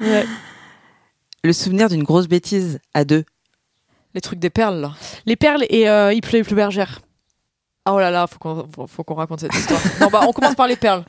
Ouais. 0.01 0.25
Le 1.45 1.53
souvenir 1.53 1.89
d'une 1.91 2.03
grosse 2.03 2.29
bêtise 2.29 2.81
à 2.95 3.05
deux 3.05 3.25
Les 4.15 4.21
trucs 4.21 4.39
des 4.39 4.51
perles, 4.51 4.81
là. 4.81 4.93
Les 5.27 5.37
perles 5.37 5.65
et 5.69 5.83
il 6.15 6.21
pleut, 6.23 6.39
il 6.39 6.45
pleut 6.45 6.57
bergère. 6.57 7.01
Ah 7.89 7.95
oh 7.95 8.01
là 8.01 8.11
là, 8.11 8.27
faut 8.27 8.39
qu'on 8.39 8.67
faut, 8.89 9.05
qu'on 9.05 9.15
raconte 9.15 9.41
cette 9.41 9.55
histoire. 9.55 9.81
non, 10.01 10.09
bah, 10.09 10.21
on 10.27 10.33
commence 10.33 10.57
par 10.57 10.67
les 10.67 10.75
perles. 10.77 11.05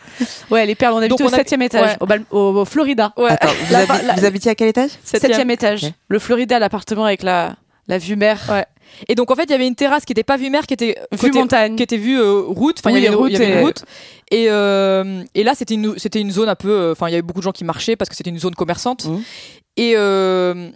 Ouais, 0.52 0.66
les 0.66 0.76
perles, 0.76 0.94
on 0.94 0.98
habite 0.98 1.10
Donc, 1.10 1.22
au 1.22 1.30
septième 1.30 1.64
étage, 1.64 1.90
ouais. 1.92 1.98
au, 2.00 2.06
Bal- 2.06 2.24
au- 2.30 2.38
au 2.62 2.66
Florida. 2.66 3.14
Ouais. 3.18 3.32
Attends, 3.32 3.48
vous, 3.66 3.74
La- 3.74 3.86
habi- 3.86 4.06
la- 4.06 4.14
vous 4.14 4.26
habitiez 4.26 4.52
à 4.52 4.56
quel 4.56 4.68
étage? 4.68 4.92
Septième, 5.04 5.50
étage. 5.50 5.92
Le 6.08 6.20
Florida, 6.20 6.60
l'appartement 6.60 7.06
avec 7.06 7.24
la, 7.24 7.56
la 7.88 7.98
vue 7.98 8.16
mer. 8.16 8.40
Ouais. 8.50 8.66
Et 9.08 9.16
donc 9.16 9.32
en 9.32 9.36
fait, 9.36 9.44
il 9.46 9.52
y 9.52 9.54
avait 9.54 9.68
une 9.68 9.76
terrasse 9.76 10.06
qui 10.06 10.14
était 10.14 10.24
pas 10.24 10.38
vue 10.38 10.50
mer, 10.50 10.66
qui 10.68 10.74
était 10.76 10.96
Vue 11.12 11.32
montagne. 11.32 11.76
qui 11.76 11.84
était 11.84 11.98
vue 11.98 12.20
euh, 12.20 12.42
route. 12.48 12.78
Enfin, 12.80 12.92
il 12.92 12.94
Oui, 12.94 13.02
y 13.02 13.08
avait, 13.08 13.16
une- 13.16 13.20
route 13.22 13.30
il 13.32 13.34
y 13.34 13.36
avait 13.38 13.50
et- 13.54 13.58
une 13.60 13.66
route. 13.66 13.84
Et 14.32 14.46
euh, 14.50 15.24
et 15.36 15.44
là, 15.44 15.56
c'était 15.56 15.74
une 15.74 15.98
c'était 15.98 16.22
une 16.22 16.32
zone 16.32 16.48
un 16.50 16.56
peu. 16.56 16.70
euh, 16.72 16.92
Enfin, 16.94 17.08
il 17.08 17.12
y 17.12 17.16
avait 17.16 17.22
beaucoup 17.24 17.40
de 17.40 17.44
gens 17.44 17.52
qui 17.52 17.64
marchaient 17.64 17.96
parce 17.96 18.08
que 18.10 18.16
c'était 18.16 18.30
une 18.30 18.40
zone 18.40 18.56
commerçante. 18.56 19.06
Mhm. 19.06 19.24
Et 19.78 19.94
euh, 19.96 20.70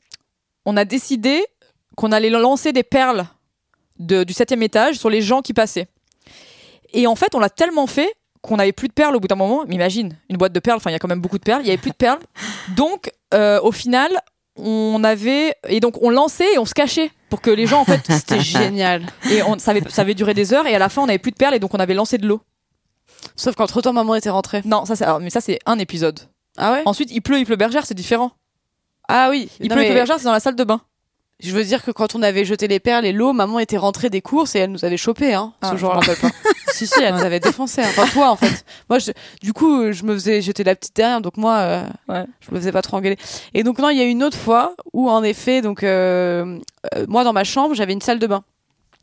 on 0.66 0.76
a 0.78 0.84
décidé 0.86 1.46
qu'on 1.96 2.12
allait 2.12 2.30
lancer 2.30 2.74
des 2.74 2.84
perles 2.84 3.26
de, 4.02 4.24
du 4.24 4.34
septième 4.34 4.62
étage 4.64 4.96
sur 4.98 5.10
les 5.10 5.22
gens 5.22 5.42
qui 5.42 5.54
passaient. 5.54 5.88
Et 6.94 7.08
en 7.08 7.16
fait, 7.16 7.34
on 7.36 7.40
l'a 7.40 7.50
tellement 7.50 7.88
fait 7.88 8.14
qu'on 8.42 8.60
avait 8.60 8.72
plus 8.74 8.88
de 8.88 8.94
perles 8.94 9.16
au 9.16 9.20
bout 9.20 9.28
d'un 9.28 9.36
moment. 9.36 9.64
Mais 9.68 9.76
imagine, 9.76 10.18
une 10.30 10.38
boîte 10.38 10.54
de 10.54 10.60
perles. 10.60 10.78
Enfin, 10.78 10.90
il 10.90 10.94
y 10.94 10.96
a 10.96 11.00
quand 11.00 11.08
même 11.08 11.22
beaucoup 11.22 11.38
de 11.38 11.44
perles. 11.44 11.62
Il 11.64 11.68
y 11.68 11.70
avait 11.70 11.78
plus 11.78 11.92
de 11.92 11.96
perles. 11.96 12.20
Donc, 12.76 13.12
euh, 13.34 13.62
au 13.62 13.72
final, 13.72 14.12
on 14.58 15.02
avait 15.04 15.56
et 15.70 15.80
donc 15.80 16.02
on 16.02 16.10
lançait 16.10 16.54
et 16.54 16.58
on 16.58 16.66
se 16.66 16.74
cachait 16.74 17.10
pour 17.30 17.40
que 17.42 17.50
les 17.50 17.66
gens 17.66 17.80
en 17.82 17.86
fait 17.86 18.02
C'était 18.10 18.42
génial. 18.42 19.06
et 19.32 19.42
on, 19.44 19.58
ça, 19.58 19.72
avait, 19.72 19.82
ça 19.90 20.02
avait 20.02 20.14
duré 20.14 20.34
des 20.34 20.54
heures 20.54 20.68
et 20.68 20.76
à 20.76 20.80
la 20.80 20.90
fin 20.90 21.02
on 21.02 21.08
avait 21.08 21.20
plus 21.20 21.32
de 21.32 21.38
perles 21.38 21.56
et 21.56 21.60
donc 21.60 21.74
on 21.74 21.80
avait 21.80 21.94
lancé 21.94 22.18
de 22.18 22.28
l'eau. 22.28 22.42
Sauf 23.38 23.56
qu'entre 23.56 23.82
temps, 23.82 23.94
maman 23.94 24.16
était 24.16 24.30
rentrée. 24.30 24.62
Non, 24.66 24.86
ça 24.86 24.96
c'est 24.98 25.06
alors, 25.06 25.20
mais 25.22 25.30
ça 25.30 25.40
c'est 25.42 25.60
un 25.66 25.80
épisode. 25.80 26.20
Ah 26.58 26.74
ouais? 26.74 26.82
Ensuite, 26.86 27.12
il 27.12 27.22
pleut, 27.22 27.40
il 27.40 27.46
pleut 27.46 27.56
bergère, 27.56 27.86
c'est 27.86 27.94
différent. 27.94 28.32
Ah 29.08 29.30
oui. 29.30 29.50
Il 29.62 29.70
Non, 29.70 29.76
pleut, 29.76 29.84
il 29.84 29.88
mais 29.88 29.90
pleut 29.92 29.96
bergère, 29.96 30.18
c'est 30.18 30.26
dans 30.26 30.34
la 30.34 30.40
salle 30.42 30.56
de 30.56 30.64
bain. 30.66 30.82
Je 31.42 31.52
veux 31.52 31.64
dire 31.64 31.84
que 31.84 31.92
quand 31.92 32.16
on 32.16 32.22
avait 32.22 32.46
jeté 32.46 32.68
les 32.68 32.80
perles 32.80 33.06
et 33.06 33.12
l'eau, 33.12 33.34
maman 33.34 33.60
était 33.60 33.78
rentrée 33.78 34.10
des 34.10 34.22
courses 34.22 34.56
et 34.56 34.60
elle 34.60 34.72
nous 34.72 34.86
avait 34.86 34.98
chopé, 34.98 35.34
hein, 35.34 35.54
Ah, 35.62 35.70
ce 35.70 35.76
je 35.76 35.80
jour-là. 35.80 36.02
si, 36.72 36.86
si, 36.88 37.02
elle 37.02 37.16
nous 37.16 37.24
avait 37.24 37.40
défoncé. 37.40 37.82
Enfin, 37.82 38.06
toi, 38.08 38.30
en 38.30 38.36
fait. 38.36 38.64
Moi, 38.90 39.00
je, 39.00 39.12
du 39.42 39.52
coup, 39.54 39.92
je 39.92 40.04
me 40.04 40.14
faisais, 40.14 40.42
j'étais 40.42 40.64
la 40.64 40.76
petite 40.76 40.96
derrière, 40.96 41.22
donc 41.22 41.38
moi, 41.38 41.58
euh, 41.58 41.84
Ouais. 42.08 42.26
je 42.42 42.52
me 42.54 42.60
faisais 42.60 42.72
pas 42.72 42.82
trop 42.82 42.98
engueuler. 42.98 43.18
Et 43.54 43.64
donc, 43.64 43.80
non, 43.80 43.90
il 43.90 43.98
y 43.98 44.02
a 44.02 44.06
une 44.06 44.24
autre 44.24 44.38
fois 44.38 44.76
où, 44.94 45.10
en 45.10 45.24
effet, 45.24 45.62
donc, 45.62 45.84
euh, 45.84 46.58
euh, 46.96 47.06
moi, 47.08 47.24
dans 47.24 47.34
ma 47.34 47.44
chambre, 47.44 47.74
j'avais 47.76 47.94
une 47.94 48.02
salle 48.02 48.20
de 48.20 48.28
bain. 48.28 48.44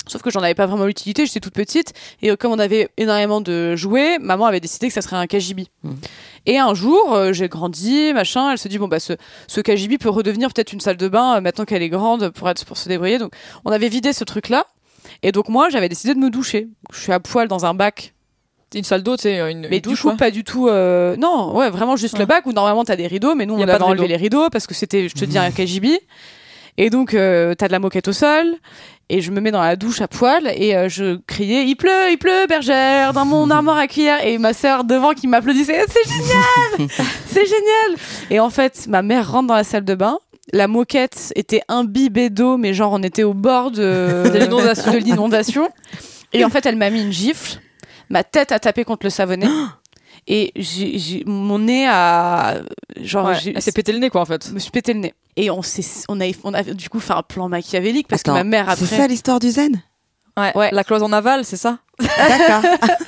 Sauf 0.08 0.22
que 0.22 0.30
j'en 0.30 0.40
avais 0.42 0.54
pas 0.54 0.66
vraiment 0.66 0.84
l'utilité, 0.86 1.24
j'étais 1.26 1.40
toute 1.40 1.54
petite. 1.54 1.92
Et 2.22 2.30
euh, 2.30 2.36
comme 2.36 2.52
on 2.52 2.58
avait 2.58 2.88
énormément 2.96 3.40
de 3.40 3.76
jouets, 3.76 4.18
maman 4.18 4.46
avait 4.46 4.60
décidé 4.60 4.88
que 4.88 4.94
ça 4.94 5.02
serait 5.02 5.16
un 5.16 5.26
KGB. 5.26 5.66
Mhm. 5.84 5.96
Et 6.46 6.58
un 6.58 6.72
jour, 6.74 7.14
euh, 7.14 7.32
j'ai 7.32 7.48
grandi, 7.48 8.12
machin, 8.14 8.50
elle 8.52 8.58
se 8.58 8.68
dit, 8.68 8.78
bon, 8.78 8.88
bah, 8.88 9.00
ce, 9.00 9.12
ce 9.46 9.60
KGB 9.60 9.98
peut 9.98 10.08
redevenir 10.08 10.48
peut-être 10.52 10.72
une 10.72 10.80
salle 10.80 10.96
de 10.96 11.08
bain 11.08 11.36
euh, 11.36 11.40
maintenant 11.40 11.64
qu'elle 11.66 11.82
est 11.82 11.88
grande 11.90 12.30
pour, 12.30 12.48
être, 12.48 12.64
pour 12.64 12.76
se 12.78 12.88
débrouiller. 12.88 13.18
Donc, 13.18 13.32
on 13.64 13.70
avait 13.70 13.88
vidé 13.88 14.12
ce 14.12 14.24
truc-là. 14.24 14.66
Et 15.22 15.30
donc, 15.32 15.48
moi, 15.48 15.68
j'avais 15.68 15.88
décidé 15.88 16.14
de 16.14 16.18
me 16.18 16.30
doucher. 16.30 16.68
Je 16.92 16.98
suis 17.00 17.12
à 17.12 17.20
poil 17.20 17.48
dans 17.48 17.66
un 17.66 17.74
bac. 17.74 18.14
C'est 18.72 18.78
une 18.78 18.84
salle 18.84 19.02
d'eau, 19.02 19.16
tu 19.16 19.22
sais, 19.22 19.50
une, 19.50 19.66
Mais 19.68 19.76
une 19.76 19.82
douche. 19.82 20.06
pas 20.18 20.30
du 20.30 20.44
tout. 20.44 20.68
euh, 20.68 21.16
Non, 21.16 21.56
ouais, 21.56 21.70
vraiment 21.70 21.96
juste 21.96 22.18
le 22.18 22.26
bac 22.26 22.44
où 22.44 22.52
normalement 22.52 22.84
t'as 22.84 22.96
des 22.96 23.06
rideaux, 23.06 23.34
mais 23.34 23.46
nous 23.46 23.54
on 23.54 23.64
pas 23.66 23.74
avait 23.74 23.82
enlevé 23.84 24.08
les 24.08 24.16
rideaux 24.16 24.50
parce 24.50 24.66
que 24.66 24.74
c'était, 24.74 25.08
je 25.08 25.14
te 25.14 25.24
dis, 25.24 25.38
un 25.38 25.50
KGB. 25.52 25.98
Et 26.76 26.90
donc, 26.90 27.10
t'as 27.12 27.54
de 27.66 27.72
la 27.72 27.78
moquette 27.78 28.08
au 28.08 28.12
sol. 28.12 28.54
Et 29.10 29.22
je 29.22 29.30
me 29.30 29.40
mets 29.40 29.50
dans 29.50 29.62
la 29.62 29.76
douche 29.76 30.02
à 30.02 30.08
poil 30.08 30.52
et 30.54 30.76
euh, 30.76 30.88
je 30.90 31.16
criais 31.26 31.64
Il 31.66 31.76
pleut, 31.76 32.10
il 32.10 32.18
pleut, 32.18 32.46
bergère, 32.46 33.12
dans 33.14 33.24
mon 33.24 33.50
armoire 33.50 33.78
à 33.78 33.86
cuillère. 33.86 34.24
Et 34.24 34.36
ma 34.38 34.52
sœur 34.52 34.84
devant 34.84 35.14
qui 35.14 35.26
m'applaudissait 35.26 35.84
C'est 35.88 36.08
génial 36.08 36.90
C'est 37.26 37.46
génial 37.46 37.98
Et 38.30 38.38
en 38.40 38.50
fait, 38.50 38.86
ma 38.86 39.02
mère 39.02 39.30
rentre 39.32 39.48
dans 39.48 39.54
la 39.54 39.64
salle 39.64 39.84
de 39.84 39.94
bain. 39.94 40.18
La 40.52 40.68
moquette 40.68 41.32
était 41.36 41.62
imbibée 41.68 42.30
d'eau, 42.30 42.56
mais 42.56 42.72
genre 42.74 42.92
on 42.92 43.02
était 43.02 43.22
au 43.22 43.34
bord 43.34 43.70
de, 43.70 44.30
De 44.32 44.38
l'inondation. 44.38 44.92
de 44.92 44.96
l'inondation. 44.98 45.68
Et 46.32 46.44
en 46.44 46.50
fait, 46.50 46.64
elle 46.66 46.76
m'a 46.76 46.90
mis 46.90 47.02
une 47.02 47.12
gifle. 47.12 47.60
Ma 48.10 48.24
tête 48.24 48.52
a 48.52 48.58
tapé 48.58 48.84
contre 48.84 49.04
le 49.06 49.10
savonnet. 49.10 49.46
Et 50.30 50.52
j'ai, 50.56 50.98
j'ai- 50.98 51.24
mon 51.26 51.58
nez 51.58 51.88
a. 51.88 52.58
Genre, 53.00 53.28
Ouais, 53.28 53.34
j'ai- 53.40 53.52
Elle 53.56 53.62
s'est 53.62 53.72
pété 53.72 53.92
le 53.92 53.98
nez, 53.98 54.10
quoi, 54.10 54.20
en 54.20 54.26
fait. 54.26 54.46
je 54.48 54.52
me 54.52 54.58
suis 54.58 54.70
pété 54.70 54.92
le 54.92 55.00
nez. 55.00 55.14
Et 55.36 55.50
on, 55.50 55.62
s'est, 55.62 56.04
on, 56.08 56.20
a, 56.20 56.26
on 56.44 56.52
a 56.52 56.62
du 56.62 56.90
coup 56.90 57.00
fait 57.00 57.14
un 57.14 57.22
plan 57.22 57.48
machiavélique 57.48 58.08
parce 58.08 58.20
Attends, 58.20 58.32
que 58.32 58.38
ma 58.38 58.44
mère 58.44 58.68
après. 58.68 58.84
C'est 58.86 58.96
ça 58.96 59.06
l'histoire 59.06 59.40
du 59.40 59.50
zen? 59.50 59.80
Ouais. 60.36 60.52
Ouais. 60.56 60.68
La 60.72 60.84
cloison 60.84 61.08
navale, 61.08 61.44
c'est 61.44 61.56
ça? 61.56 61.78
D'accord. 61.98 62.62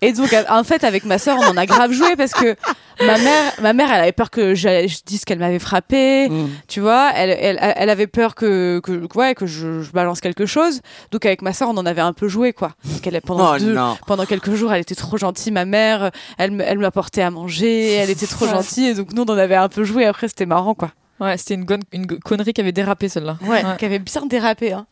Et 0.00 0.12
donc, 0.12 0.34
en 0.48 0.64
fait, 0.64 0.84
avec 0.84 1.04
ma 1.04 1.18
sœur, 1.18 1.38
on 1.38 1.44
en 1.46 1.56
a 1.56 1.66
grave 1.66 1.92
joué 1.92 2.16
parce 2.16 2.32
que 2.32 2.56
ma 3.00 3.18
mère, 3.18 3.52
ma 3.60 3.72
mère, 3.72 3.92
elle 3.92 4.00
avait 4.02 4.12
peur 4.12 4.30
que 4.30 4.54
je 4.54 5.02
dise 5.04 5.24
qu'elle 5.24 5.38
m'avait 5.38 5.58
frappé. 5.58 6.28
Mm. 6.28 6.48
Tu 6.68 6.80
vois, 6.80 7.10
elle, 7.14 7.30
elle, 7.30 7.58
elle 7.60 7.90
avait 7.90 8.06
peur 8.06 8.34
que, 8.34 8.80
que, 8.82 9.06
ouais, 9.16 9.34
que 9.34 9.46
je, 9.46 9.82
je 9.82 9.90
balance 9.92 10.20
quelque 10.20 10.46
chose. 10.46 10.80
Donc, 11.10 11.24
avec 11.26 11.42
ma 11.42 11.52
sœur, 11.52 11.68
on 11.68 11.76
en 11.76 11.86
avait 11.86 12.00
un 12.00 12.12
peu 12.12 12.28
joué, 12.28 12.52
quoi. 12.52 12.72
Parce 12.86 13.00
qu'elle, 13.00 13.20
pendant 13.22 13.54
Oh 13.54 13.58
deux, 13.58 13.76
pendant 14.06 14.24
quelques 14.26 14.54
jours, 14.54 14.72
elle 14.72 14.82
était 14.82 14.94
trop 14.94 15.16
gentille, 15.16 15.52
ma 15.52 15.64
mère. 15.64 16.10
Elle, 16.38 16.52
me- 16.52 16.64
elle 16.64 16.78
m'apportait 16.78 17.22
à 17.22 17.30
manger, 17.30 17.92
elle 17.94 18.10
était 18.10 18.26
trop 18.26 18.44
Ouais. 18.46 18.52
gentille. 18.52 18.86
Et 18.88 18.94
donc, 18.94 19.12
nous, 19.12 19.22
on 19.22 19.32
en 19.32 19.38
avait 19.38 19.54
un 19.56 19.68
peu 19.68 19.84
joué. 19.84 20.04
Après, 20.06 20.28
c'était 20.28 20.46
marrant, 20.46 20.74
quoi. 20.74 20.92
Ouais, 21.20 21.36
c'était 21.38 21.54
une, 21.54 21.66
une 21.92 22.06
connerie 22.06 22.52
qui 22.52 22.60
avait 22.60 22.72
dérapé, 22.72 23.08
celle-là. 23.08 23.38
Ouais, 23.46 23.62
qui 23.78 23.84
avait 23.84 24.00
bien 24.00 24.26
dérapé, 24.26 24.72
hein. 24.72 24.86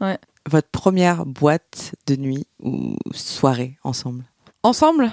Votre 0.48 0.68
première 0.68 1.26
boîte 1.26 1.92
de 2.06 2.16
nuit 2.16 2.46
ou 2.62 2.96
soirée 3.12 3.76
ensemble? 3.84 4.24
Ensemble? 4.62 5.10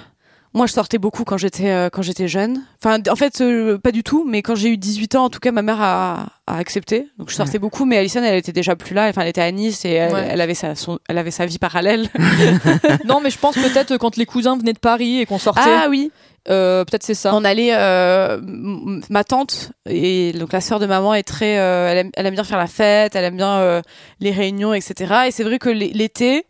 Moi, 0.54 0.66
je 0.66 0.72
sortais 0.72 0.96
beaucoup 0.98 1.24
quand 1.24 1.36
j'étais 1.36 1.68
euh, 1.68 1.90
quand 1.90 2.00
j'étais 2.00 2.26
jeune. 2.26 2.62
Enfin, 2.82 2.98
en 3.10 3.16
fait, 3.16 3.42
euh, 3.42 3.76
pas 3.78 3.92
du 3.92 4.02
tout. 4.02 4.24
Mais 4.26 4.40
quand 4.40 4.54
j'ai 4.54 4.70
eu 4.70 4.78
18 4.78 5.14
ans, 5.14 5.24
en 5.24 5.30
tout 5.30 5.40
cas, 5.40 5.52
ma 5.52 5.60
mère 5.60 5.80
a, 5.80 6.26
a 6.46 6.56
accepté. 6.56 7.06
Donc, 7.18 7.28
je 7.30 7.34
sortais 7.34 7.58
beaucoup. 7.58 7.84
Mais 7.84 7.98
Alison, 7.98 8.22
elle 8.24 8.36
était 8.38 8.52
déjà 8.52 8.74
plus 8.74 8.94
là. 8.94 9.08
Enfin, 9.08 9.22
elle 9.22 9.28
était 9.28 9.42
à 9.42 9.52
Nice 9.52 9.84
et 9.84 9.90
elle, 9.90 10.12
Ouais. 10.14 10.26
elle 10.30 10.40
avait 10.40 10.54
sa 10.54 10.74
son- 10.74 10.98
elle 11.08 11.18
avait 11.18 11.30
sa 11.30 11.44
vie 11.44 11.58
parallèle. 11.58 12.08
non, 13.04 13.20
mais 13.22 13.28
je 13.30 13.38
pense 13.38 13.56
peut-être 13.56 13.98
quand 13.98 14.16
les 14.16 14.24
cousins 14.24 14.56
venaient 14.56 14.72
de 14.72 14.78
Paris 14.78 15.20
et 15.20 15.26
qu'on 15.26 15.38
sortait, 15.38 15.60
ah 15.66 15.86
oui. 15.90 16.10
euh, 16.48 16.82
peut-être 16.86 17.04
c'est 17.04 17.14
ça. 17.14 17.34
On 17.34 17.44
allait. 17.44 17.72
ma 19.10 19.24
tante 19.24 19.72
et 19.86 20.32
donc 20.32 20.52
la 20.54 20.62
sœur 20.62 20.80
de 20.80 20.86
maman 20.86 21.12
est 21.14 21.22
très. 21.24 21.50
elle, 21.52 21.98
aime, 21.98 22.10
elle 22.14 22.24
aime 22.26 22.34
bien 22.34 22.44
faire 22.44 22.58
la 22.58 22.66
fête. 22.66 23.14
Elle 23.14 23.24
aime 23.24 23.36
bien 23.36 23.82
les 24.20 24.30
réunions, 24.30 24.72
etc. 24.72 25.14
Et 25.28 25.30
c'est 25.30 25.44
vrai 25.44 25.58
que 25.58 25.68
l'é- 25.68 25.92
l'été. 25.92 26.46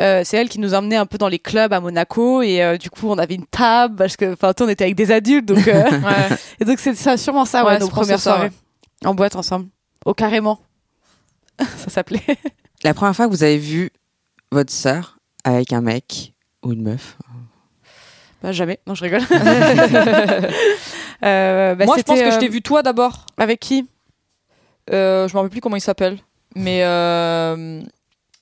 Euh, 0.00 0.22
c'est 0.24 0.36
elle 0.36 0.48
qui 0.48 0.60
nous 0.60 0.74
emmenait 0.74 0.96
un 0.96 1.06
peu 1.06 1.18
dans 1.18 1.28
les 1.28 1.38
clubs 1.38 1.72
à 1.72 1.80
Monaco 1.80 2.42
et 2.42 2.62
euh, 2.62 2.76
du 2.76 2.90
coup 2.90 3.08
on 3.08 3.18
avait 3.18 3.34
une 3.34 3.46
table 3.46 3.96
parce 3.96 4.16
que 4.16 4.32
enfin 4.32 4.52
tu 4.52 4.62
sais, 4.62 4.68
on 4.68 4.70
était 4.70 4.84
avec 4.84 4.96
des 4.96 5.10
adultes 5.10 5.46
donc 5.46 5.66
euh, 5.66 5.82
Ouais. 5.90 6.36
Et 6.60 6.64
donc 6.64 6.78
c'est 6.78 6.94
ça, 6.94 7.16
sûrement 7.16 7.44
ça, 7.44 7.64
ouais, 7.64 7.72
Ouais, 7.72 7.78
nos 7.78 7.88
premières 7.88 8.20
soirées. 8.20 8.50
En 9.04 9.14
boîte 9.14 9.36
ensemble. 9.36 9.66
Au 10.04 10.14
carrément. 10.14 10.60
ça 11.58 11.90
s'appelait. 11.90 12.22
La 12.84 12.94
première 12.94 13.14
fois 13.14 13.26
que 13.26 13.30
vous 13.30 13.42
avez 13.42 13.58
vu 13.58 13.90
votre 14.52 14.72
sœur 14.72 15.18
avec 15.44 15.72
un 15.72 15.80
mec 15.80 16.32
ou 16.62 16.72
une 16.72 16.82
meuf? 16.82 17.16
Bah 18.42 18.52
jamais, 18.52 18.78
non 18.86 18.94
je 18.94 19.04
rigole. 19.04 19.22
Euh, 21.24 21.74
bah, 21.74 21.84
Moi, 21.84 21.96
je 21.98 22.02
pense 22.02 22.20
que 22.20 22.30
je 22.30 22.38
t'ai 22.38 22.48
vu 22.48 22.62
toi 22.62 22.82
d'abord. 22.82 23.26
Avec 23.36 23.60
qui? 23.60 23.88
Euh, 24.92 25.28
je 25.28 25.32
me 25.34 25.38
rappelle 25.38 25.50
plus 25.50 25.60
comment 25.60 25.76
il 25.76 25.80
s'appelle. 25.80 26.18
Mais 26.54 26.82
euh, 26.84 27.82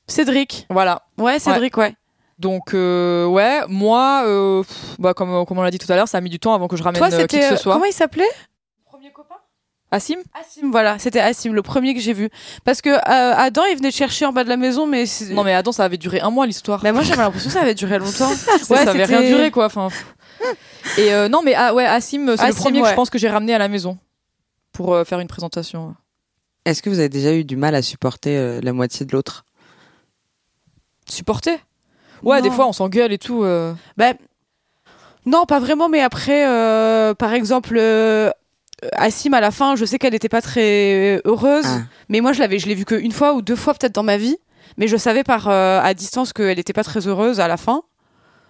Cédric. 0.06 0.66
voilà. 0.70 1.02
Ouais, 1.18 1.38
Cédric, 1.38 1.76
ouais. 1.76 1.94
Donc 2.38 2.74
euh, 2.74 3.26
ouais, 3.26 3.62
moi, 3.68 4.24
euh, 4.26 4.62
pff, 4.62 4.96
bah, 4.98 5.14
comme, 5.14 5.46
comme 5.46 5.58
on 5.58 5.62
l'a 5.62 5.70
dit 5.70 5.78
tout 5.78 5.90
à 5.90 5.96
l'heure, 5.96 6.08
ça 6.08 6.18
a 6.18 6.20
mis 6.20 6.28
du 6.28 6.38
temps 6.38 6.52
avant 6.52 6.68
que 6.68 6.76
je 6.76 6.82
ramène 6.82 6.98
Toi, 6.98 7.06
euh, 7.06 7.10
qui 7.10 7.26
que 7.26 7.32
c'était. 7.32 7.48
ce 7.48 7.54
euh, 7.54 7.56
soit. 7.56 7.72
Comment 7.72 7.86
il 7.86 7.94
s'appelait? 7.94 8.28
Premier 8.84 9.10
copain? 9.10 9.36
Assim 9.90 10.16
Assim, 10.38 10.70
voilà, 10.70 10.98
c'était 10.98 11.20
Assim, 11.20 11.48
le 11.48 11.62
premier 11.62 11.94
que 11.94 12.00
j'ai 12.00 12.12
vu. 12.12 12.28
Parce 12.64 12.82
que 12.82 12.90
euh, 12.90 12.98
Adam, 13.36 13.62
il 13.70 13.76
venait 13.76 13.90
chercher 13.90 14.26
en 14.26 14.32
bas 14.32 14.44
de 14.44 14.50
la 14.50 14.58
maison, 14.58 14.86
mais. 14.86 15.04
Non 15.30 15.44
mais 15.44 15.54
Adam, 15.54 15.72
ça 15.72 15.84
avait 15.84 15.96
duré 15.96 16.20
un 16.20 16.30
mois 16.30 16.46
l'histoire. 16.46 16.80
Mais 16.82 16.92
moi, 16.92 17.02
j'avais 17.02 17.22
l'impression 17.22 17.48
que 17.48 17.54
ça 17.54 17.62
avait 17.62 17.74
duré 17.74 17.98
longtemps. 17.98 18.28
ouais, 18.70 18.84
ça 18.84 18.90
avait 18.90 19.04
rien 19.04 19.22
duré 19.22 19.50
quoi. 19.50 19.66
Enfin. 19.66 19.88
Et 20.98 21.12
euh, 21.12 21.28
non 21.28 21.42
mais 21.42 21.54
ah, 21.54 21.74
ouais, 21.74 21.84
Assim, 21.86 22.24
c'est 22.36 22.48
le 22.48 22.54
premier 22.54 22.82
que 22.82 22.88
je 22.88 22.94
pense 22.94 23.10
que 23.10 23.18
j'ai 23.18 23.28
ramené 23.28 23.54
à 23.54 23.58
la 23.58 23.68
maison 23.68 23.98
pour 24.72 24.94
euh, 24.94 25.04
faire 25.04 25.20
une 25.20 25.28
présentation. 25.28 25.94
Est-ce 26.64 26.82
que 26.82 26.90
vous 26.90 26.98
avez 26.98 27.08
déjà 27.08 27.32
eu 27.32 27.44
du 27.44 27.56
mal 27.56 27.74
à 27.74 27.82
supporter 27.82 28.36
euh, 28.36 28.60
la 28.62 28.72
moitié 28.72 29.06
de 29.06 29.12
l'autre? 29.12 29.44
Supporter 31.08 31.58
Ouais, 32.22 32.38
Non. 32.38 32.42
des 32.44 32.50
fois 32.50 32.66
on 32.66 32.72
s'engueule 32.72 33.12
et 33.12 33.18
tout. 33.18 33.44
euh. 33.44 33.72
Bah, 33.96 34.12
non, 35.24 35.44
pas 35.44 35.58
vraiment, 35.58 35.88
mais 35.88 36.00
après, 36.02 36.46
euh, 36.46 37.14
par 37.14 37.32
exemple, 37.32 37.76
euh, 37.78 38.30
Assim, 38.92 39.32
à 39.32 39.40
la 39.40 39.50
fin, 39.50 39.74
je 39.74 39.86
sais 39.86 39.98
qu'elle 39.98 40.12
n'était 40.12 40.28
pas 40.28 40.42
très 40.42 41.22
heureuse, 41.24 41.64
Ah. 41.66 41.78
mais 42.10 42.20
moi, 42.20 42.34
je 42.34 42.40
l'avais, 42.40 42.58
je 42.58 42.66
l'ai 42.68 42.74
vue 42.74 42.84
qu'une 42.84 43.10
fois 43.10 43.32
ou 43.32 43.40
deux 43.40 43.56
fois 43.56 43.72
peut-être 43.72 43.94
dans 43.94 44.02
ma 44.02 44.18
vie, 44.18 44.36
mais 44.76 44.86
je 44.86 44.98
savais 44.98 45.24
par 45.24 45.48
euh, 45.48 45.80
à 45.82 45.94
distance 45.94 46.34
qu'elle 46.34 46.58
n'était 46.58 46.74
pas 46.74 46.84
très 46.84 47.06
heureuse 47.08 47.40
à 47.40 47.48
la 47.48 47.56
fin. 47.56 47.82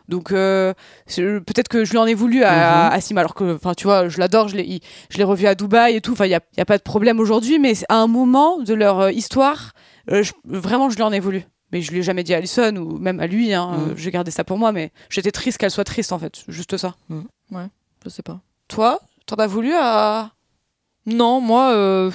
Donc 0.09 0.33
euh, 0.33 0.75
peut-être 1.15 1.69
que 1.69 1.85
je 1.85 1.93
lui 1.93 1.99
en 1.99 2.07
ai 2.07 2.15
voulu 2.15 2.43
à, 2.43 2.87
à 2.89 2.93
Assim, 2.93 3.17
alors 3.17 3.35
que, 3.35 3.55
enfin, 3.55 3.75
tu 3.75 3.85
vois, 3.85 4.09
je 4.09 4.19
l'adore, 4.19 4.49
je 4.49 4.57
l'ai, 4.57 4.81
je 5.11 5.19
l'ai 5.19 5.25
revu 5.25 5.47
à 5.47 5.55
Dubaï 5.55 5.95
et 5.95 6.01
tout. 6.01 6.13
Enfin, 6.13 6.27
il 6.27 6.31
y 6.31 6.35
a, 6.35 6.41
il 6.55 6.59
y 6.59 6.61
a 6.61 6.65
pas 6.67 6.79
de 6.79 6.83
problème 6.83 7.21
aujourd'hui, 7.21 7.61
mais 7.61 7.75
à 7.89 7.95
un 7.97 8.09
moment 8.09 8.59
de 8.59 8.75
leur 8.75 9.11
histoire, 9.11 9.75
euh, 10.11 10.25
je- 10.25 10.33
vraiment, 10.45 10.91
je 10.91 10.97
lui 10.97 11.03
en 11.05 11.13
ai 11.13 11.21
voulu. 11.21 11.45
Mais 11.73 11.83
je 11.83 11.91
lui 11.91 11.99
ai 11.99 12.03
jamais 12.03 12.23
dit 12.23 12.33
à 12.33 12.37
Alison 12.39 12.77
ou 12.77 12.99
même 12.99 13.19
à 13.21 13.27
lui. 13.27 13.53
Hein, 13.53 13.75
euh, 13.91 13.95
J'ai 13.97 14.11
gardé 14.13 14.31
ça 14.31 14.45
pour 14.45 14.57
moi, 14.59 14.71
mais 14.73 14.93
j'étais 15.11 15.33
triste 15.33 15.59
qu'elle 15.59 15.71
soit 15.71 15.85
triste 15.85 16.13
en 16.13 16.19
fait, 16.19 16.45
juste 16.49 16.77
ça. 16.77 16.95
Je 18.05 18.09
sais 18.09 18.23
pas. 18.23 18.41
Toi, 18.69 19.01
t'en 19.27 19.37
as 19.37 19.47
voulu 19.49 19.73
à 19.75 20.31
Non, 21.07 21.41
moi, 21.41 21.73
euh, 21.75 22.11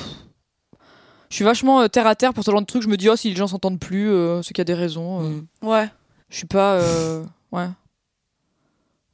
je 1.29 1.35
suis 1.35 1.43
vachement 1.43 1.81
euh, 1.81 1.87
terre 1.87 2.07
à 2.07 2.15
terre 2.15 2.33
pour 2.33 2.43
ce 2.45 2.51
genre 2.51 2.61
de 2.61 2.65
truc. 2.65 2.81
Je 2.81 2.87
me 2.87 2.95
dis, 2.97 3.09
oh, 3.09 3.15
si 3.15 3.29
les 3.29 3.35
gens 3.35 3.47
s'entendent 3.47 3.79
plus, 3.79 4.09
euh, 4.09 4.41
c'est 4.41 4.53
qu'il 4.53 4.59
y 4.59 4.61
a 4.61 4.65
des 4.65 4.73
raisons. 4.73 5.21
euh. 5.23 5.41
Mm. 5.61 5.67
Ouais. 5.67 5.89
Je 6.29 6.37
suis 6.37 6.47
pas. 6.47 6.75
euh, 6.75 7.25
Ouais. 7.51 7.67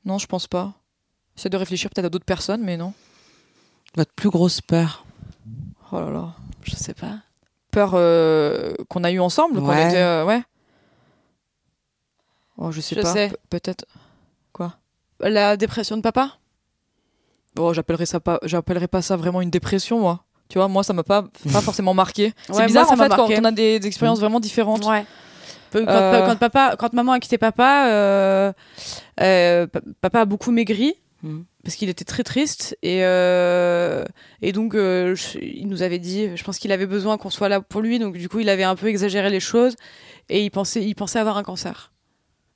Non, 0.06 0.18
je 0.20 0.28
pense 0.28 0.48
pas. 0.48 0.74
J'essaie 1.36 1.50
de 1.50 1.58
réfléchir 1.58 1.90
peut-être 1.90 2.06
à 2.06 2.10
d'autres 2.10 2.26
personnes, 2.26 2.62
mais 2.64 2.78
non. 2.78 2.94
Votre 3.96 4.14
plus 4.14 4.30
grosse 4.30 4.62
peur 4.62 5.04
Oh 5.92 6.00
là 6.00 6.12
là. 6.12 6.36
Je 6.64 6.76
sais 6.76 6.94
pas. 6.94 7.18
Peur 7.78 7.92
euh, 7.94 8.74
qu'on 8.90 9.04
a 9.04 9.12
eu 9.12 9.20
ensemble, 9.20 9.60
était. 9.88 9.98
euh, 10.02 10.26
ouais. 10.26 10.42
Oh, 12.58 12.72
je 12.72 12.82
sais 12.82 12.96
Je 12.96 13.02
pas. 13.02 13.14
Pe- 13.30 13.38
Peut-être. 13.52 13.86
La 15.20 15.58
dépression 15.58 15.96
de 15.96 16.02
papa? 16.02 16.38
Bon, 17.56 17.74
j'appellerais 17.74 18.08
ça 18.08 18.20
pas. 18.20 18.40
J'appellerais 18.44 18.88
pas 18.88 19.04
ça 19.04 19.16
vraiment 19.16 19.42
une 19.42 19.52
dépression, 19.52 20.00
moi. 20.00 20.24
Tu 20.50 20.58
vois, 20.58 20.68
moi, 20.68 20.84
ça 20.84 20.94
m'a 20.94 21.04
pas, 21.04 21.24
pas 21.54 21.62
forcément 21.70 21.94
marqué. 21.94 22.34
C'est 22.48 22.54
Ouais, 22.54 22.66
bizarre 22.66 22.86
moi, 22.86 22.96
ça 22.98 23.04
en 23.04 23.04
fait 23.04 23.16
quand 23.16 23.30
on 23.42 23.44
a 23.46 23.52
des, 23.52 23.80
des 23.80 23.88
expériences 23.88 24.20
vraiment 24.20 24.40
différentes. 24.40 24.84
Ouais. 24.86 25.06
Quand, 25.72 25.80
Euh. 25.88 26.26
quand 26.26 26.38
papa, 26.40 26.76
quand 26.80 26.94
maman 26.94 27.12
a 27.12 27.20
quitté 27.20 27.38
papa, 27.38 27.88
euh, 27.90 28.54
euh, 29.22 29.68
pa- 29.68 29.82
papa 30.02 30.22
a 30.22 30.26
beaucoup 30.26 30.50
maigri 30.52 30.96
Mhm. 31.24 31.46
parce 31.64 31.76
qu'il 31.76 31.90
était 31.90 32.06
très 32.06 32.24
triste 32.24 32.78
et 32.84 33.04
euh, 33.04 34.06
et 34.44 34.52
donc 34.52 34.76
euh, 34.76 35.16
je- 35.16 35.40
il 35.40 35.68
nous 35.68 35.82
avait 35.82 35.98
dit, 36.00 36.36
je 36.38 36.44
pense 36.44 36.60
qu'il 36.60 36.72
avait 36.72 36.86
besoin 36.86 37.18
qu'on 37.18 37.32
soit 37.32 37.50
là 37.50 37.60
pour 37.60 37.82
lui, 37.82 37.98
donc 38.00 38.18
du 38.18 38.30
coup 38.30 38.40
il 38.40 38.50
avait 38.50 38.64
un 38.64 38.76
peu 38.76 38.88
exagéré 38.88 39.30
les 39.32 39.40
choses 39.40 39.76
et 40.30 40.44
il 40.46 40.52
pensait, 40.52 40.84
il 40.84 40.94
pensait 40.94 41.18
avoir 41.20 41.38
un 41.38 41.44
cancer 41.44 41.92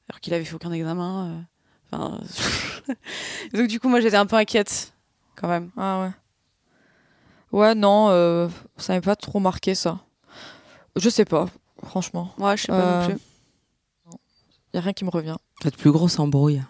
alors 0.10 0.20
qu'il 0.20 0.34
avait 0.36 0.46
fait 0.46 0.54
aucun 0.56 0.72
examen. 0.72 1.28
euh, 1.28 1.42
Enfin, 1.94 2.22
donc 3.54 3.68
du 3.68 3.80
coup 3.80 3.90
moi 3.90 4.00
j'étais 4.00 4.16
un 4.16 4.26
peu 4.28 4.36
inquiète 4.36 4.94
quand 5.36 5.48
même. 5.48 5.72
Ah 5.76 6.02
ouais. 6.04 6.12
Ouais, 7.60 7.76
non, 7.76 8.08
euh, 8.10 8.48
ça 8.78 8.94
m'avait 8.94 9.04
pas 9.04 9.16
trop 9.18 9.40
marqué 9.40 9.76
ça. 9.76 10.00
Je 10.96 11.10
sais 11.10 11.26
pas, 11.26 11.48
franchement. 11.84 12.34
Ouais, 12.38 12.56
je 12.56 12.62
sais 12.64 12.68
pas 12.68 12.78
Euh, 12.80 13.08
non 13.08 13.16
plus. 13.16 13.22
Y 14.74 14.78
a 14.78 14.82
rien 14.82 14.94
qui 14.94 15.04
me 15.04 15.10
revient. 15.10 15.36
Votre 15.64 15.78
plus 15.78 15.92
grosse 15.92 16.18
embrouille 16.20 16.62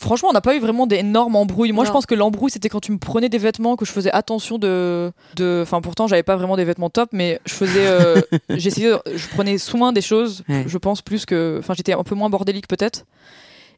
Franchement, 0.00 0.30
on 0.30 0.32
n'a 0.32 0.40
pas 0.40 0.56
eu 0.56 0.58
vraiment 0.58 0.86
d'énormes 0.86 1.36
embrouilles. 1.36 1.72
Moi, 1.72 1.84
je 1.84 1.90
pense 1.90 2.06
que 2.06 2.14
l'embrouille, 2.14 2.50
c'était 2.50 2.68
quand 2.70 2.80
tu 2.80 2.92
me 2.92 2.98
prenais 2.98 3.28
des 3.28 3.36
vêtements, 3.38 3.76
que 3.76 3.84
je 3.84 3.92
faisais 3.92 4.10
attention 4.10 4.56
de. 4.58 5.12
de... 5.36 5.60
Enfin, 5.62 5.80
pourtant, 5.82 6.06
j'avais 6.06 6.22
pas 6.22 6.36
vraiment 6.36 6.56
des 6.56 6.64
vêtements 6.64 6.88
top, 6.90 7.10
mais 7.12 7.40
je 7.44 7.52
faisais. 7.52 7.86
euh, 7.86 8.20
J'essayais. 8.48 8.92
Je 9.14 9.28
prenais 9.28 9.58
soin 9.58 9.92
des 9.92 10.00
choses, 10.00 10.44
Ouais. 10.48 10.64
je 10.66 10.78
pense, 10.78 11.02
plus 11.02 11.26
que. 11.26 11.56
Enfin, 11.58 11.74
j'étais 11.76 11.92
un 11.92 12.02
peu 12.04 12.14
moins 12.14 12.30
bordélique, 12.30 12.68
peut-être. 12.68 13.04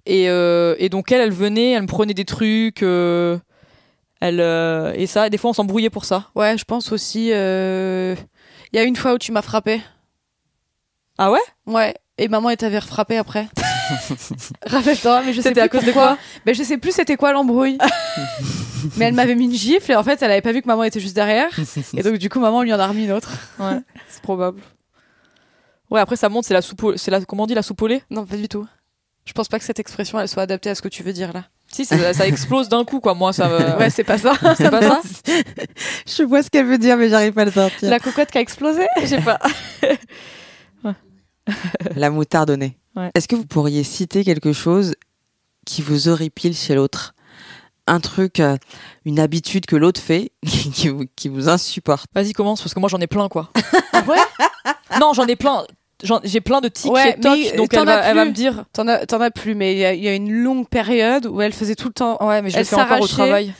Et, 0.06 0.28
euh, 0.28 0.76
et 0.78 0.88
donc, 0.88 1.10
elle, 1.12 1.20
elle 1.20 1.32
venait, 1.32 1.72
elle 1.72 1.82
me 1.82 1.86
prenait 1.88 2.14
des 2.14 2.24
trucs. 2.24 2.82
euh, 2.82 3.36
Elle, 4.20 4.40
et 4.96 5.06
ça, 5.06 5.28
des 5.30 5.36
fois, 5.38 5.50
on 5.50 5.54
s'embrouillait 5.54 5.90
pour 5.90 6.04
ça. 6.04 6.28
Ouais, 6.36 6.56
je 6.56 6.64
pense 6.64 6.92
aussi. 6.92 7.26
Il 7.28 8.16
y 8.72 8.78
a 8.78 8.82
une 8.84 8.96
fois 8.96 9.14
où 9.14 9.18
tu 9.18 9.32
m'as 9.32 9.42
frappé. 9.42 9.80
Ah 11.18 11.30
ouais? 11.32 11.40
Ouais. 11.66 11.94
Et 12.18 12.28
maman, 12.28 12.50
elle 12.50 12.56
t'avait 12.56 12.80
frappé 12.80 13.16
après. 13.16 13.48
Rappelle-toi, 14.66 15.22
mais 15.26 15.32
je 15.32 15.40
sais 15.40 15.52
plus 15.52 15.60
à 15.60 15.68
cause 15.68 15.84
de 15.84 15.92
quoi 15.92 16.16
Mais 16.46 16.54
je 16.54 16.62
sais 16.62 16.78
plus 16.78 16.92
c'était 16.92 17.16
quoi 17.16 17.32
l'embrouille. 17.32 17.78
mais 18.96 19.06
elle 19.06 19.14
m'avait 19.14 19.34
mis 19.34 19.44
une 19.46 19.54
gifle 19.54 19.92
et 19.92 19.96
en 19.96 20.02
fait, 20.04 20.20
elle 20.22 20.30
avait 20.30 20.42
pas 20.42 20.52
vu 20.52 20.62
que 20.62 20.66
maman 20.66 20.84
était 20.84 21.00
juste 21.00 21.14
derrière. 21.14 21.48
Et 21.96 22.02
donc, 22.02 22.16
du 22.18 22.28
coup, 22.28 22.40
maman 22.40 22.62
lui 22.62 22.72
en 22.74 22.78
a 22.80 22.86
remis 22.86 23.04
une 23.04 23.12
autre. 23.12 23.30
Ouais, 23.58 23.78
c'est 24.08 24.22
probable. 24.22 24.60
Ouais, 25.90 26.00
après, 26.00 26.16
ça 26.16 26.28
monte, 26.28 26.44
c'est 26.44 26.54
la 26.54 26.62
soupe. 26.62 26.82
au- 26.82 26.96
C'est 26.96 27.10
la. 27.10 27.20
Comment 27.24 27.44
on 27.44 27.46
dit 27.46 27.54
la 27.54 27.62
soupe 27.62 27.80
au 27.82 27.86
lait? 27.86 28.02
Non, 28.10 28.24
pas 28.26 28.36
du 28.36 28.48
tout. 28.48 28.66
Je 29.26 29.32
pense 29.32 29.48
pas 29.48 29.58
que 29.58 29.64
cette 29.64 29.78
expression, 29.78 30.18
elle 30.20 30.28
soit 30.28 30.42
adaptée 30.42 30.70
à 30.70 30.74
ce 30.74 30.82
que 30.82 30.88
tu 30.88 31.02
veux 31.02 31.12
dire 31.12 31.32
là. 31.32 31.44
Si, 31.72 31.84
ça, 31.84 32.12
ça 32.12 32.26
explose 32.26 32.68
d'un 32.68 32.84
coup, 32.84 33.00
quoi. 33.00 33.14
Moi, 33.14 33.32
ça 33.32 33.48
me. 33.48 33.78
Ouais, 33.78 33.90
c'est 33.90 34.04
pas 34.04 34.18
ça. 34.18 34.32
c'est 34.56 34.70
pas 34.70 34.82
ça 34.82 35.00
Je 36.06 36.22
vois 36.22 36.42
ce 36.42 36.50
qu'elle 36.50 36.66
veut 36.66 36.78
dire, 36.78 36.96
mais 36.96 37.08
j'arrive 37.08 37.32
pas 37.32 37.42
à 37.42 37.44
le 37.46 37.50
sortir. 37.50 37.90
La 37.90 37.98
cocotte 37.98 38.30
qui 38.30 38.38
a 38.38 38.40
explosé? 38.40 38.86
Je 39.00 39.06
sais 39.06 39.20
pas. 39.22 39.38
La 41.96 42.10
moutarde 42.10 42.50
au 42.50 42.56
nez. 42.56 42.76
Ouais. 42.96 43.10
Est-ce 43.14 43.28
que 43.28 43.36
vous 43.36 43.46
pourriez 43.46 43.84
citer 43.84 44.24
quelque 44.24 44.52
chose 44.52 44.94
qui 45.66 45.82
vous 45.82 46.08
horripile 46.08 46.54
chez 46.54 46.74
l'autre? 46.74 47.14
Un 47.86 48.00
truc, 48.00 48.40
euh, 48.40 48.56
une 49.04 49.18
habitude 49.20 49.66
que 49.66 49.76
l'autre 49.76 50.00
fait 50.00 50.32
qui 50.46 50.88
vous, 50.88 51.04
qui 51.16 51.28
vous 51.28 51.48
insupporte? 51.48 52.06
Vas-y, 52.14 52.32
commence, 52.32 52.62
parce 52.62 52.72
que 52.72 52.80
moi, 52.80 52.88
j'en 52.88 53.00
ai 53.00 53.06
plein, 53.06 53.28
quoi. 53.28 53.50
ouais? 54.06 54.16
Non, 55.00 55.12
j'en 55.12 55.26
ai 55.26 55.36
plein. 55.36 55.64
J'ai 56.24 56.40
plein 56.40 56.60
de 56.60 56.68
tics 56.68 56.90
Ouais, 56.92 57.10
et 57.10 57.20
tocs, 57.20 57.38
mais 57.38 57.56
donc 57.56 57.72
elle 57.72 57.86
va, 57.86 58.00
elle 58.00 58.28
me 58.28 58.32
dire. 58.32 58.64
T'en 58.72 58.86
as, 58.88 59.30
plus, 59.30 59.54
mais 59.54 59.74
il 59.74 59.78
y, 59.78 60.04
y 60.04 60.08
a 60.08 60.14
une 60.14 60.30
longue 60.30 60.68
période 60.68 61.26
où 61.26 61.40
elle 61.40 61.52
faisait 61.52 61.76
tout 61.76 61.88
le 61.88 61.94
temps 61.94 62.18
Ouais, 62.26 62.42
mais 62.42 62.50
je 62.50 62.56
le 62.56 62.60
Elle 62.60 62.66
fais 62.66 62.76
encore 62.76 63.00
au 63.00 63.06
travail. 63.06 63.54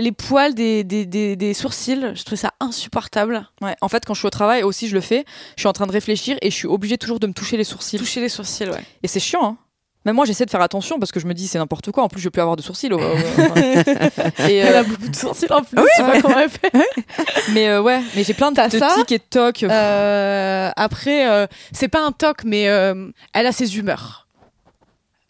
Les 0.00 0.12
poils 0.12 0.54
des, 0.54 0.84
des, 0.84 1.06
des, 1.06 1.36
des 1.36 1.54
sourcils. 1.54 2.12
Je 2.14 2.22
trouvais 2.22 2.36
ça 2.36 2.52
insupportable. 2.60 3.48
Ouais. 3.60 3.76
En 3.80 3.88
fait, 3.88 4.04
quand 4.04 4.14
je 4.14 4.20
suis 4.20 4.26
au 4.26 4.30
travail 4.30 4.62
aussi, 4.62 4.88
je 4.88 4.94
le 4.94 5.00
fais. 5.00 5.24
Je 5.56 5.62
suis 5.62 5.68
en 5.68 5.72
train 5.72 5.86
de 5.86 5.92
réfléchir 5.92 6.36
et 6.40 6.50
je 6.50 6.56
suis 6.56 6.68
obligée 6.68 6.98
toujours 6.98 7.20
de 7.20 7.26
me 7.26 7.32
toucher 7.32 7.56
les 7.56 7.64
sourcils. 7.64 7.98
Toucher 7.98 8.20
les 8.20 8.28
sourcils, 8.28 8.68
ouais. 8.68 8.84
Et 9.02 9.08
c'est 9.08 9.20
chiant, 9.20 9.44
hein. 9.44 9.56
Même 10.04 10.16
moi, 10.16 10.24
j'essaie 10.24 10.44
de 10.44 10.50
faire 10.50 10.62
attention 10.62 10.98
parce 10.98 11.12
que 11.12 11.20
je 11.20 11.26
me 11.26 11.34
dis 11.34 11.46
c'est 11.46 11.58
n'importe 11.58 11.92
quoi. 11.92 12.02
En 12.02 12.08
plus, 12.08 12.20
je 12.20 12.26
vais 12.26 12.30
plus 12.30 12.40
avoir 12.40 12.56
de 12.56 12.62
sourcils. 12.62 12.88
Elle 12.92 12.96
euh, 12.98 14.80
a 14.80 14.82
beaucoup 14.82 15.08
de 15.08 15.14
sourcils 15.14 15.52
en 15.52 15.62
plus. 15.62 15.78
sais 15.96 16.02
pas 16.02 16.20
comment 16.20 16.38
elle 16.38 16.50
fait. 16.50 16.72
mais 17.52 17.68
euh, 17.68 17.80
ouais, 17.80 18.00
mais 18.16 18.24
j'ai 18.24 18.34
plein 18.34 18.50
de, 18.50 18.60
de 18.68 18.78
ça 18.78 18.94
tics 18.96 19.12
et 19.12 19.18
de 19.18 19.24
tocs. 19.30 19.62
Euh, 19.62 20.70
après, 20.74 21.30
euh, 21.30 21.46
c'est 21.70 21.86
pas 21.88 22.04
un 22.04 22.10
toc, 22.10 22.38
mais 22.44 22.68
euh, 22.68 23.10
elle 23.32 23.46
a 23.46 23.52
ses 23.52 23.78
humeurs. 23.78 24.26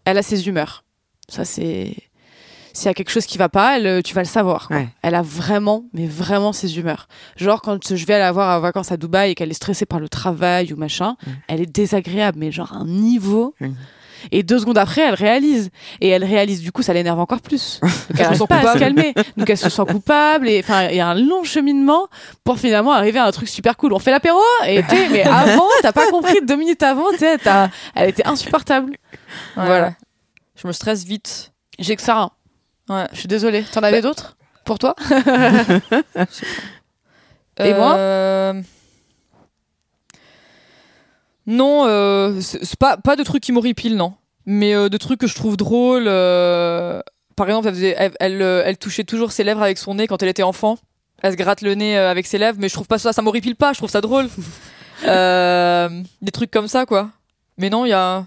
elle 0.06 0.16
a 0.16 0.22
ses 0.22 0.48
humeurs. 0.48 0.84
Ça, 1.28 1.44
c'est. 1.44 1.94
S'il 2.74 2.86
y 2.86 2.88
a 2.88 2.94
quelque 2.94 3.10
chose 3.10 3.26
qui 3.26 3.38
va 3.38 3.48
pas, 3.48 3.78
elle, 3.78 4.02
tu 4.02 4.14
vas 4.14 4.22
le 4.22 4.26
savoir. 4.28 4.68
quoi. 4.68 4.76
Ouais. 4.78 4.88
Elle 5.02 5.14
a 5.14 5.22
vraiment, 5.22 5.84
mais 5.92 6.06
vraiment 6.06 6.52
ses 6.52 6.78
humeurs. 6.78 7.06
Genre, 7.36 7.60
quand 7.62 7.94
je 7.94 8.06
vais 8.06 8.18
la 8.18 8.32
voir 8.32 8.56
en 8.56 8.60
vacances 8.60 8.92
à 8.92 8.96
Dubaï 8.96 9.30
et 9.32 9.34
qu'elle 9.34 9.50
est 9.50 9.54
stressée 9.54 9.86
par 9.86 10.00
le 10.00 10.08
travail 10.08 10.72
ou 10.72 10.76
machin, 10.76 11.16
elle 11.48 11.60
est 11.60 11.66
désagréable, 11.66 12.38
mais 12.38 12.50
genre 12.52 12.72
un 12.72 12.86
niveau. 12.86 13.54
Et 14.30 14.44
deux 14.44 14.60
secondes 14.60 14.78
après, 14.78 15.00
elle 15.00 15.14
réalise. 15.14 15.70
Et 16.00 16.08
elle 16.08 16.22
réalise, 16.24 16.60
du 16.62 16.70
coup, 16.70 16.82
ça 16.82 16.92
l'énerve 16.94 17.18
encore 17.18 17.40
plus. 17.40 17.80
Donc, 17.82 17.90
elle 18.10 18.16
se 18.18 18.22
n'arrive 18.22 18.38
sent 18.38 18.46
pas 18.46 18.70
à 18.70 18.72
se 18.74 18.78
calmer. 18.78 19.14
Donc, 19.36 19.50
elle 19.50 19.58
se 19.58 19.68
sent 19.68 19.82
coupable. 19.90 20.48
Et 20.48 20.60
enfin, 20.60 20.84
il 20.90 20.96
y 20.96 21.00
a 21.00 21.08
un 21.08 21.14
long 21.16 21.42
cheminement 21.42 22.06
pour 22.44 22.56
finalement 22.58 22.92
arriver 22.92 23.18
à 23.18 23.24
un 23.26 23.32
truc 23.32 23.48
super 23.48 23.76
cool. 23.76 23.92
On 23.92 23.98
fait 23.98 24.12
l'apéro 24.12 24.38
et 24.64 24.82
tu 24.84 24.90
sais, 24.96 25.08
mais 25.10 25.24
avant, 25.24 25.66
t'as 25.82 25.90
pas 25.90 26.08
compris 26.08 26.38
deux 26.46 26.54
minutes 26.54 26.84
avant, 26.84 27.10
tu 27.10 27.18
sais, 27.18 27.36
t'as- 27.38 27.68
elle 27.96 28.10
était 28.10 28.24
insupportable. 28.24 28.92
Ouais, 28.92 28.96
Voilà. 29.66 29.86
ouais. 29.88 29.94
Je 30.54 30.68
me 30.68 30.72
stresse 30.72 31.02
vite. 31.04 31.50
J'ai 31.80 31.96
que 31.96 32.02
ça. 32.02 32.20
hein. 32.20 32.30
Ouais. 32.88 33.06
Je 33.12 33.18
suis 33.18 33.28
désolée. 33.28 33.64
T'en 33.72 33.82
avais 33.82 34.00
d'autres 34.02 34.36
pour 34.64 34.78
toi? 34.78 34.94
Et 37.58 37.74
moi? 37.74 37.96
Euh, 37.96 38.62
Non, 41.46 41.86
euh, 41.86 42.40
c'est 42.40 42.76
pas, 42.78 42.96
pas 42.96 43.16
de 43.16 43.22
trucs 43.24 43.42
qui 43.42 43.52
m'horripilent, 43.52 43.96
non. 43.96 44.14
Mais 44.46 44.74
euh, 44.74 44.88
de 44.88 44.96
trucs 44.96 45.20
que 45.20 45.26
je 45.26 45.34
trouve 45.34 45.56
drôles. 45.56 46.04
Par 47.36 47.48
exemple, 47.48 47.68
elle, 47.68 47.74
faisait- 47.74 47.94
elle, 47.98 48.12
elle, 48.20 48.42
elle 48.42 48.78
touchait 48.78 49.04
toujours 49.04 49.32
ses 49.32 49.42
lèvres 49.44 49.62
avec 49.62 49.78
son 49.78 49.94
nez 49.94 50.06
quand 50.06 50.22
elle 50.22 50.28
était 50.28 50.42
enfant. 50.42 50.78
Elle 51.22 51.32
se 51.32 51.36
gratte 51.36 51.60
le 51.62 51.74
nez 51.74 51.96
avec 51.96 52.26
ses 52.26 52.38
lèvres, 52.38 52.58
mais 52.60 52.68
je 52.68 52.74
trouve 52.74 52.86
pas 52.88 52.98
ça, 52.98 53.12
ça 53.12 53.22
m'horripile 53.22 53.54
pas, 53.56 53.72
je 53.72 53.78
trouve 53.78 53.90
ça 53.90 54.00
drôle. 54.00 54.28
Des 55.02 56.30
trucs 56.32 56.50
comme 56.50 56.68
ça, 56.68 56.84
quoi. 56.86 57.10
Mais 57.58 57.70
non, 57.70 57.84
il 57.86 57.90
y 57.90 57.92
a, 57.92 58.26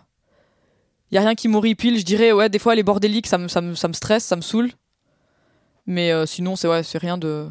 y 1.12 1.18
a 1.18 1.22
rien 1.22 1.36
qui 1.36 1.48
m'horripile. 1.48 2.00
Je 2.00 2.06
dirais, 2.06 2.32
ouais, 2.32 2.50
des 2.50 2.60
fois, 2.60 2.74
elle 2.74 2.80
est 2.80 2.84
bordélique, 2.84 3.28
ça 3.28 3.38
me, 3.38 3.48
ça 3.48 3.62
me, 3.62 3.76
ça 3.76 3.88
me 3.88 3.94
stresse, 3.94 4.24
ça 4.24 4.36
me 4.36 4.42
saoule. 4.42 4.72
Mais 5.86 6.12
euh, 6.12 6.26
sinon, 6.26 6.56
c'est 6.56 6.68
ouais, 6.68 6.82
rien 6.96 7.18
de. 7.18 7.48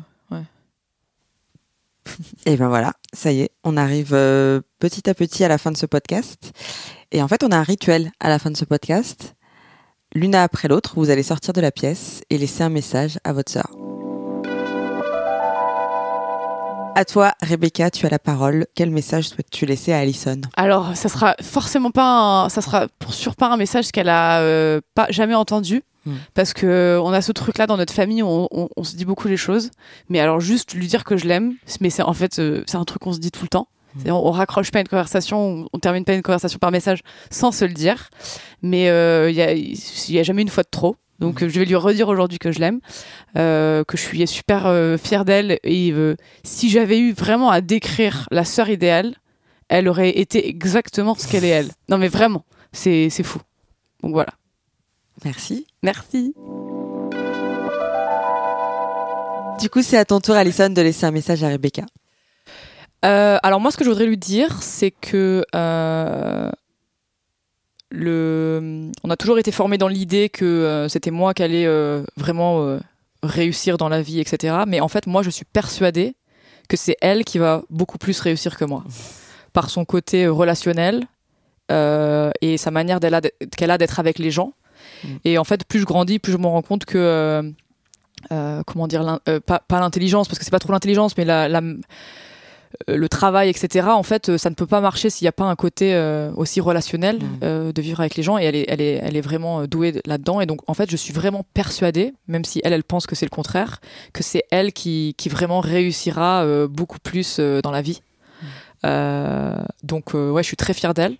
Et 2.46 2.56
ben 2.56 2.68
voilà, 2.68 2.94
ça 3.12 3.32
y 3.32 3.42
est, 3.42 3.50
on 3.62 3.76
arrive 3.76 4.12
euh, 4.12 4.60
petit 4.78 5.08
à 5.08 5.14
petit 5.14 5.44
à 5.44 5.48
la 5.48 5.58
fin 5.58 5.70
de 5.70 5.76
ce 5.76 5.86
podcast. 5.86 6.52
Et 7.12 7.22
en 7.22 7.28
fait, 7.28 7.42
on 7.42 7.50
a 7.50 7.56
un 7.56 7.62
rituel 7.62 8.12
à 8.20 8.28
la 8.28 8.38
fin 8.38 8.50
de 8.50 8.56
ce 8.56 8.64
podcast. 8.64 9.34
L'une 10.14 10.34
après 10.34 10.68
l'autre, 10.68 10.94
vous 10.96 11.10
allez 11.10 11.22
sortir 11.22 11.52
de 11.52 11.60
la 11.60 11.72
pièce 11.72 12.22
et 12.30 12.38
laisser 12.38 12.62
un 12.62 12.68
message 12.68 13.18
à 13.24 13.32
votre 13.32 13.50
sœur. 13.50 13.83
À 16.96 17.04
toi, 17.04 17.32
Rebecca, 17.42 17.90
tu 17.90 18.06
as 18.06 18.08
la 18.08 18.20
parole. 18.20 18.66
Quel 18.76 18.90
message 18.90 19.28
souhaites-tu 19.28 19.66
laisser 19.66 19.92
à 19.92 19.98
Alison? 19.98 20.40
Alors, 20.56 20.96
ça 20.96 21.08
sera 21.08 21.34
forcément 21.42 21.90
pas 21.90 22.44
un, 22.44 22.48
ça 22.48 22.60
sera 22.62 22.86
pour 23.00 23.14
sûr 23.14 23.34
pas 23.34 23.48
un 23.52 23.56
message 23.56 23.90
qu'elle 23.90 24.08
a 24.08 24.40
euh, 24.40 24.80
pas 24.94 25.06
jamais 25.10 25.34
entendu. 25.34 25.82
Hmm. 26.06 26.12
Parce 26.34 26.52
que 26.52 27.00
on 27.02 27.12
a 27.12 27.20
ce 27.22 27.32
truc-là 27.32 27.66
dans 27.66 27.76
notre 27.78 27.92
famille, 27.92 28.22
on, 28.22 28.46
on- 28.52 28.68
on 28.76 28.84
se 28.84 28.94
dit 28.94 29.04
beaucoup 29.06 29.26
les 29.26 29.36
choses. 29.38 29.70
Mais 30.08 30.20
alors 30.20 30.38
juste 30.38 30.74
lui 30.74 30.86
dire 30.86 31.02
que 31.02 31.16
je 31.16 31.26
l'aime, 31.26 31.54
mais 31.80 31.90
c'est 31.90 32.02
en 32.02 32.12
fait 32.12 32.38
euh, 32.38 32.62
c'est 32.66 32.76
un 32.76 32.84
truc 32.84 33.02
qu'on 33.02 33.12
se 33.14 33.18
dit 33.20 33.30
tout 33.30 33.42
le 33.42 33.48
temps. 33.48 33.68
On, 34.06 34.10
on 34.12 34.30
raccroche 34.32 34.70
pas 34.72 34.80
une 34.80 34.88
conversation, 34.88 35.66
on, 35.72 35.78
termine 35.78 36.04
pas 36.04 36.14
une 36.14 36.22
conversation 36.22 36.58
par 36.58 36.72
message 36.72 37.00
sans 37.30 37.52
se 37.52 37.64
le 37.64 37.72
dire. 37.72 38.10
Mais 38.60 38.88
euh, 38.90 39.30
il 39.30 39.36
y, 39.36 39.40
a, 39.42 39.52
il 39.52 39.76
y 40.08 40.18
a 40.18 40.22
jamais 40.24 40.42
une 40.42 40.48
fois 40.48 40.62
de 40.64 40.68
trop. 40.70 40.96
Donc 41.24 41.42
euh, 41.42 41.48
je 41.48 41.58
vais 41.58 41.64
lui 41.64 41.74
redire 41.74 42.08
aujourd'hui 42.08 42.38
que 42.38 42.52
je 42.52 42.60
l'aime, 42.60 42.80
euh, 43.38 43.82
que 43.84 43.96
je 43.96 44.02
suis 44.02 44.26
super 44.26 44.66
euh, 44.66 44.98
fière 44.98 45.24
d'elle. 45.24 45.58
Et 45.64 45.90
euh, 45.90 46.16
si 46.42 46.68
j'avais 46.68 46.98
eu 46.98 47.12
vraiment 47.12 47.48
à 47.50 47.62
décrire 47.62 48.28
la 48.30 48.44
sœur 48.44 48.68
idéale, 48.68 49.14
elle 49.68 49.88
aurait 49.88 50.10
été 50.10 50.46
exactement 50.46 51.14
ce 51.14 51.26
qu'elle 51.26 51.44
est 51.44 51.48
elle. 51.48 51.70
Non 51.88 51.96
mais 51.96 52.08
vraiment, 52.08 52.44
c'est 52.72 53.08
c'est 53.08 53.22
fou. 53.22 53.40
Donc 54.02 54.12
voilà. 54.12 54.34
Merci. 55.24 55.66
Merci. 55.82 56.34
Du 59.60 59.70
coup, 59.70 59.80
c'est 59.82 59.96
à 59.96 60.04
ton 60.04 60.20
tour, 60.20 60.34
Alison, 60.34 60.68
de 60.68 60.82
laisser 60.82 61.06
un 61.06 61.10
message 61.10 61.42
à 61.42 61.48
Rebecca. 61.48 61.84
Euh, 63.04 63.38
alors 63.42 63.60
moi, 63.60 63.70
ce 63.70 63.78
que 63.78 63.84
je 63.84 63.88
voudrais 63.88 64.06
lui 64.06 64.18
dire, 64.18 64.60
c'est 64.60 64.90
que 64.90 65.44
euh, 65.54 66.50
le, 67.94 68.90
on 69.04 69.10
a 69.10 69.16
toujours 69.16 69.38
été 69.38 69.52
formé 69.52 69.78
dans 69.78 69.88
l'idée 69.88 70.28
que 70.28 70.44
euh, 70.44 70.88
c'était 70.88 71.10
moi 71.10 71.32
qui 71.32 71.42
allais 71.42 71.66
euh, 71.66 72.02
vraiment 72.16 72.62
euh, 72.62 72.78
réussir 73.22 73.78
dans 73.78 73.88
la 73.88 74.02
vie, 74.02 74.20
etc. 74.20 74.56
Mais 74.66 74.80
en 74.80 74.88
fait, 74.88 75.06
moi, 75.06 75.22
je 75.22 75.30
suis 75.30 75.44
persuadée 75.44 76.14
que 76.68 76.76
c'est 76.76 76.96
elle 77.00 77.24
qui 77.24 77.38
va 77.38 77.62
beaucoup 77.70 77.98
plus 77.98 78.18
réussir 78.20 78.56
que 78.56 78.64
moi, 78.64 78.84
par 79.52 79.70
son 79.70 79.84
côté 79.84 80.26
relationnel 80.26 81.06
et 81.70 82.56
sa 82.58 82.70
manière 82.70 83.00
qu'elle 83.00 83.70
a 83.70 83.78
d'être 83.78 84.00
avec 84.00 84.18
les 84.18 84.30
gens. 84.30 84.52
Mm. 85.02 85.08
Et 85.24 85.38
en 85.38 85.44
fait, 85.44 85.64
plus 85.64 85.80
je 85.80 85.84
grandis, 85.84 86.18
plus 86.18 86.32
je 86.32 86.38
me 86.38 86.46
rends 86.46 86.62
compte 86.62 86.84
que 86.84 87.52
comment 88.66 88.88
dire, 88.88 89.20
pas, 89.46 89.60
pas 89.60 89.80
l'intelligence, 89.80 90.28
parce 90.28 90.38
que 90.38 90.44
c'est 90.44 90.50
pas 90.50 90.58
trop 90.58 90.72
l'intelligence, 90.72 91.16
mais 91.16 91.24
la, 91.24 91.48
la 91.48 91.60
le 92.88 93.08
travail, 93.08 93.48
etc. 93.48 93.88
En 93.88 94.02
fait, 94.02 94.28
euh, 94.28 94.38
ça 94.38 94.50
ne 94.50 94.54
peut 94.54 94.66
pas 94.66 94.80
marcher 94.80 95.10
s'il 95.10 95.24
n'y 95.24 95.28
a 95.28 95.32
pas 95.32 95.44
un 95.44 95.56
côté 95.56 95.94
euh, 95.94 96.32
aussi 96.36 96.60
relationnel 96.60 97.18
euh, 97.42 97.72
de 97.72 97.82
vivre 97.82 98.00
avec 98.00 98.16
les 98.16 98.22
gens. 98.22 98.38
Et 98.38 98.44
elle 98.44 98.56
est, 98.56 98.64
elle 98.68 98.80
est, 98.80 99.00
elle 99.02 99.16
est 99.16 99.20
vraiment 99.20 99.60
euh, 99.60 99.66
douée 99.66 100.00
là-dedans. 100.06 100.40
Et 100.40 100.46
donc, 100.46 100.60
en 100.66 100.74
fait, 100.74 100.90
je 100.90 100.96
suis 100.96 101.12
vraiment 101.12 101.44
persuadée, 101.54 102.14
même 102.28 102.44
si 102.44 102.60
elle, 102.64 102.72
elle 102.72 102.84
pense 102.84 103.06
que 103.06 103.14
c'est 103.14 103.26
le 103.26 103.30
contraire, 103.30 103.80
que 104.12 104.22
c'est 104.22 104.44
elle 104.50 104.72
qui, 104.72 105.14
qui 105.16 105.28
vraiment 105.28 105.60
réussira 105.60 106.44
euh, 106.44 106.68
beaucoup 106.68 106.98
plus 106.98 107.36
euh, 107.38 107.60
dans 107.60 107.70
la 107.70 107.82
vie. 107.82 108.02
Euh, 108.84 109.56
donc, 109.82 110.14
euh, 110.14 110.30
ouais, 110.30 110.42
je 110.42 110.48
suis 110.48 110.56
très 110.56 110.74
fière 110.74 110.94
d'elle. 110.94 111.16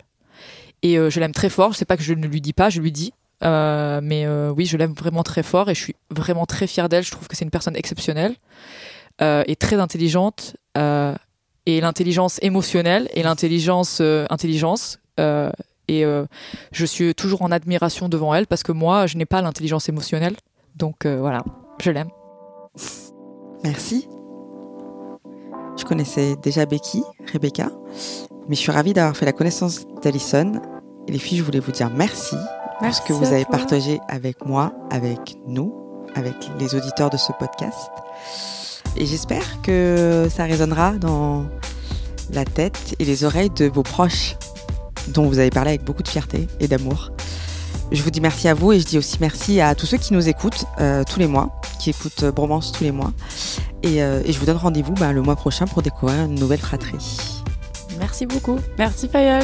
Et 0.83 0.97
euh, 0.97 1.09
je 1.09 1.19
l'aime 1.19 1.33
très 1.33 1.49
fort. 1.49 1.73
Je 1.73 1.77
sais 1.77 1.85
pas 1.85 1.97
que 1.97 2.03
je 2.03 2.13
ne 2.13 2.27
lui 2.27 2.41
dis 2.41 2.53
pas, 2.53 2.69
je 2.69 2.79
lui 2.79 2.91
dis. 2.91 3.13
Euh, 3.43 3.99
mais 4.03 4.25
euh, 4.25 4.53
oui, 4.55 4.65
je 4.65 4.77
l'aime 4.77 4.93
vraiment 4.93 5.23
très 5.23 5.43
fort 5.43 5.69
et 5.69 5.75
je 5.75 5.81
suis 5.81 5.95
vraiment 6.09 6.45
très 6.45 6.67
fière 6.67 6.89
d'elle. 6.89 7.03
Je 7.03 7.11
trouve 7.11 7.27
que 7.27 7.35
c'est 7.35 7.43
une 7.45 7.51
personne 7.51 7.75
exceptionnelle 7.75 8.35
euh, 9.21 9.43
et 9.47 9.55
très 9.55 9.77
intelligente. 9.77 10.55
Et 11.65 11.81
l'intelligence 11.81 12.39
émotionnelle 12.41 13.07
et 13.13 13.23
l'intelligence 13.23 13.99
euh, 14.01 14.25
intelligence. 14.29 14.99
euh, 15.19 15.51
et 15.87 16.03
euh, 16.03 16.25
je 16.71 16.85
suis 16.85 17.13
toujours 17.13 17.43
en 17.43 17.51
admiration 17.51 18.09
devant 18.09 18.33
elle 18.33 18.47
parce 18.47 18.63
que 18.63 18.71
moi, 18.71 19.05
je 19.05 19.17
n'ai 19.17 19.25
pas 19.25 19.41
l'intelligence 19.41 19.87
émotionnelle. 19.87 20.35
Donc 20.75 21.05
euh, 21.05 21.19
voilà, 21.19 21.43
je 21.79 21.91
l'aime. 21.91 22.09
Merci. 23.63 24.07
Je 25.77 25.83
connaissais 25.85 26.35
déjà 26.41 26.65
Becky, 26.65 27.03
Rebecca, 27.31 27.69
mais 28.47 28.55
je 28.55 28.61
suis 28.61 28.71
ravie 28.71 28.93
d'avoir 28.93 29.15
fait 29.15 29.25
la 29.25 29.33
connaissance 29.33 29.85
d'Alison. 30.01 30.53
Et 31.07 31.11
les 31.11 31.19
filles, 31.19 31.37
je 31.37 31.43
voulais 31.43 31.59
vous 31.59 31.71
dire 31.71 31.91
merci 31.91 32.35
pour 32.79 32.93
ce 32.93 33.01
que 33.01 33.13
vous 33.13 33.25
avez 33.25 33.45
partagé 33.45 33.99
avec 34.07 34.43
moi, 34.45 34.73
avec 34.89 35.35
nous, 35.45 35.73
avec 36.15 36.35
les 36.59 36.73
auditeurs 36.75 37.09
de 37.11 37.17
ce 37.17 37.31
podcast. 37.33 37.91
Et 38.97 39.05
j'espère 39.05 39.61
que 39.61 40.27
ça 40.33 40.45
résonnera 40.45 40.93
dans 40.93 41.45
la 42.31 42.45
tête 42.45 42.95
et 42.99 43.05
les 43.05 43.23
oreilles 43.23 43.49
de 43.49 43.65
vos 43.65 43.83
proches, 43.83 44.35
dont 45.09 45.27
vous 45.27 45.39
avez 45.39 45.49
parlé 45.49 45.71
avec 45.71 45.83
beaucoup 45.83 46.03
de 46.03 46.07
fierté 46.07 46.47
et 46.59 46.67
d'amour. 46.67 47.11
Je 47.91 48.01
vous 48.01 48.09
dis 48.09 48.21
merci 48.21 48.47
à 48.47 48.53
vous 48.53 48.73
et 48.73 48.79
je 48.79 48.85
dis 48.85 48.97
aussi 48.97 49.17
merci 49.21 49.61
à 49.61 49.75
tous 49.75 49.85
ceux 49.85 49.97
qui 49.97 50.13
nous 50.13 50.27
écoutent 50.27 50.65
euh, 50.79 51.03
tous 51.03 51.19
les 51.19 51.27
mois, 51.27 51.61
qui 51.79 51.91
écoutent 51.91 52.23
euh, 52.23 52.31
Bromance 52.31 52.71
tous 52.71 52.83
les 52.83 52.91
mois. 52.91 53.11
Et, 53.83 54.01
euh, 54.01 54.23
je 54.27 54.37
vous 54.39 54.45
donne 54.45 54.57
rendez-vous 54.57 54.93
ben, 54.93 55.11
le 55.11 55.21
mois 55.21 55.35
prochain 55.35 55.65
pour 55.65 55.81
découvrir 55.81 56.25
une 56.25 56.35
nouvelle 56.35 56.59
fratrie. 56.59 57.43
Merci 57.99 58.25
beaucoup. 58.25 58.59
Merci 58.77 59.07
Fayol. 59.07 59.43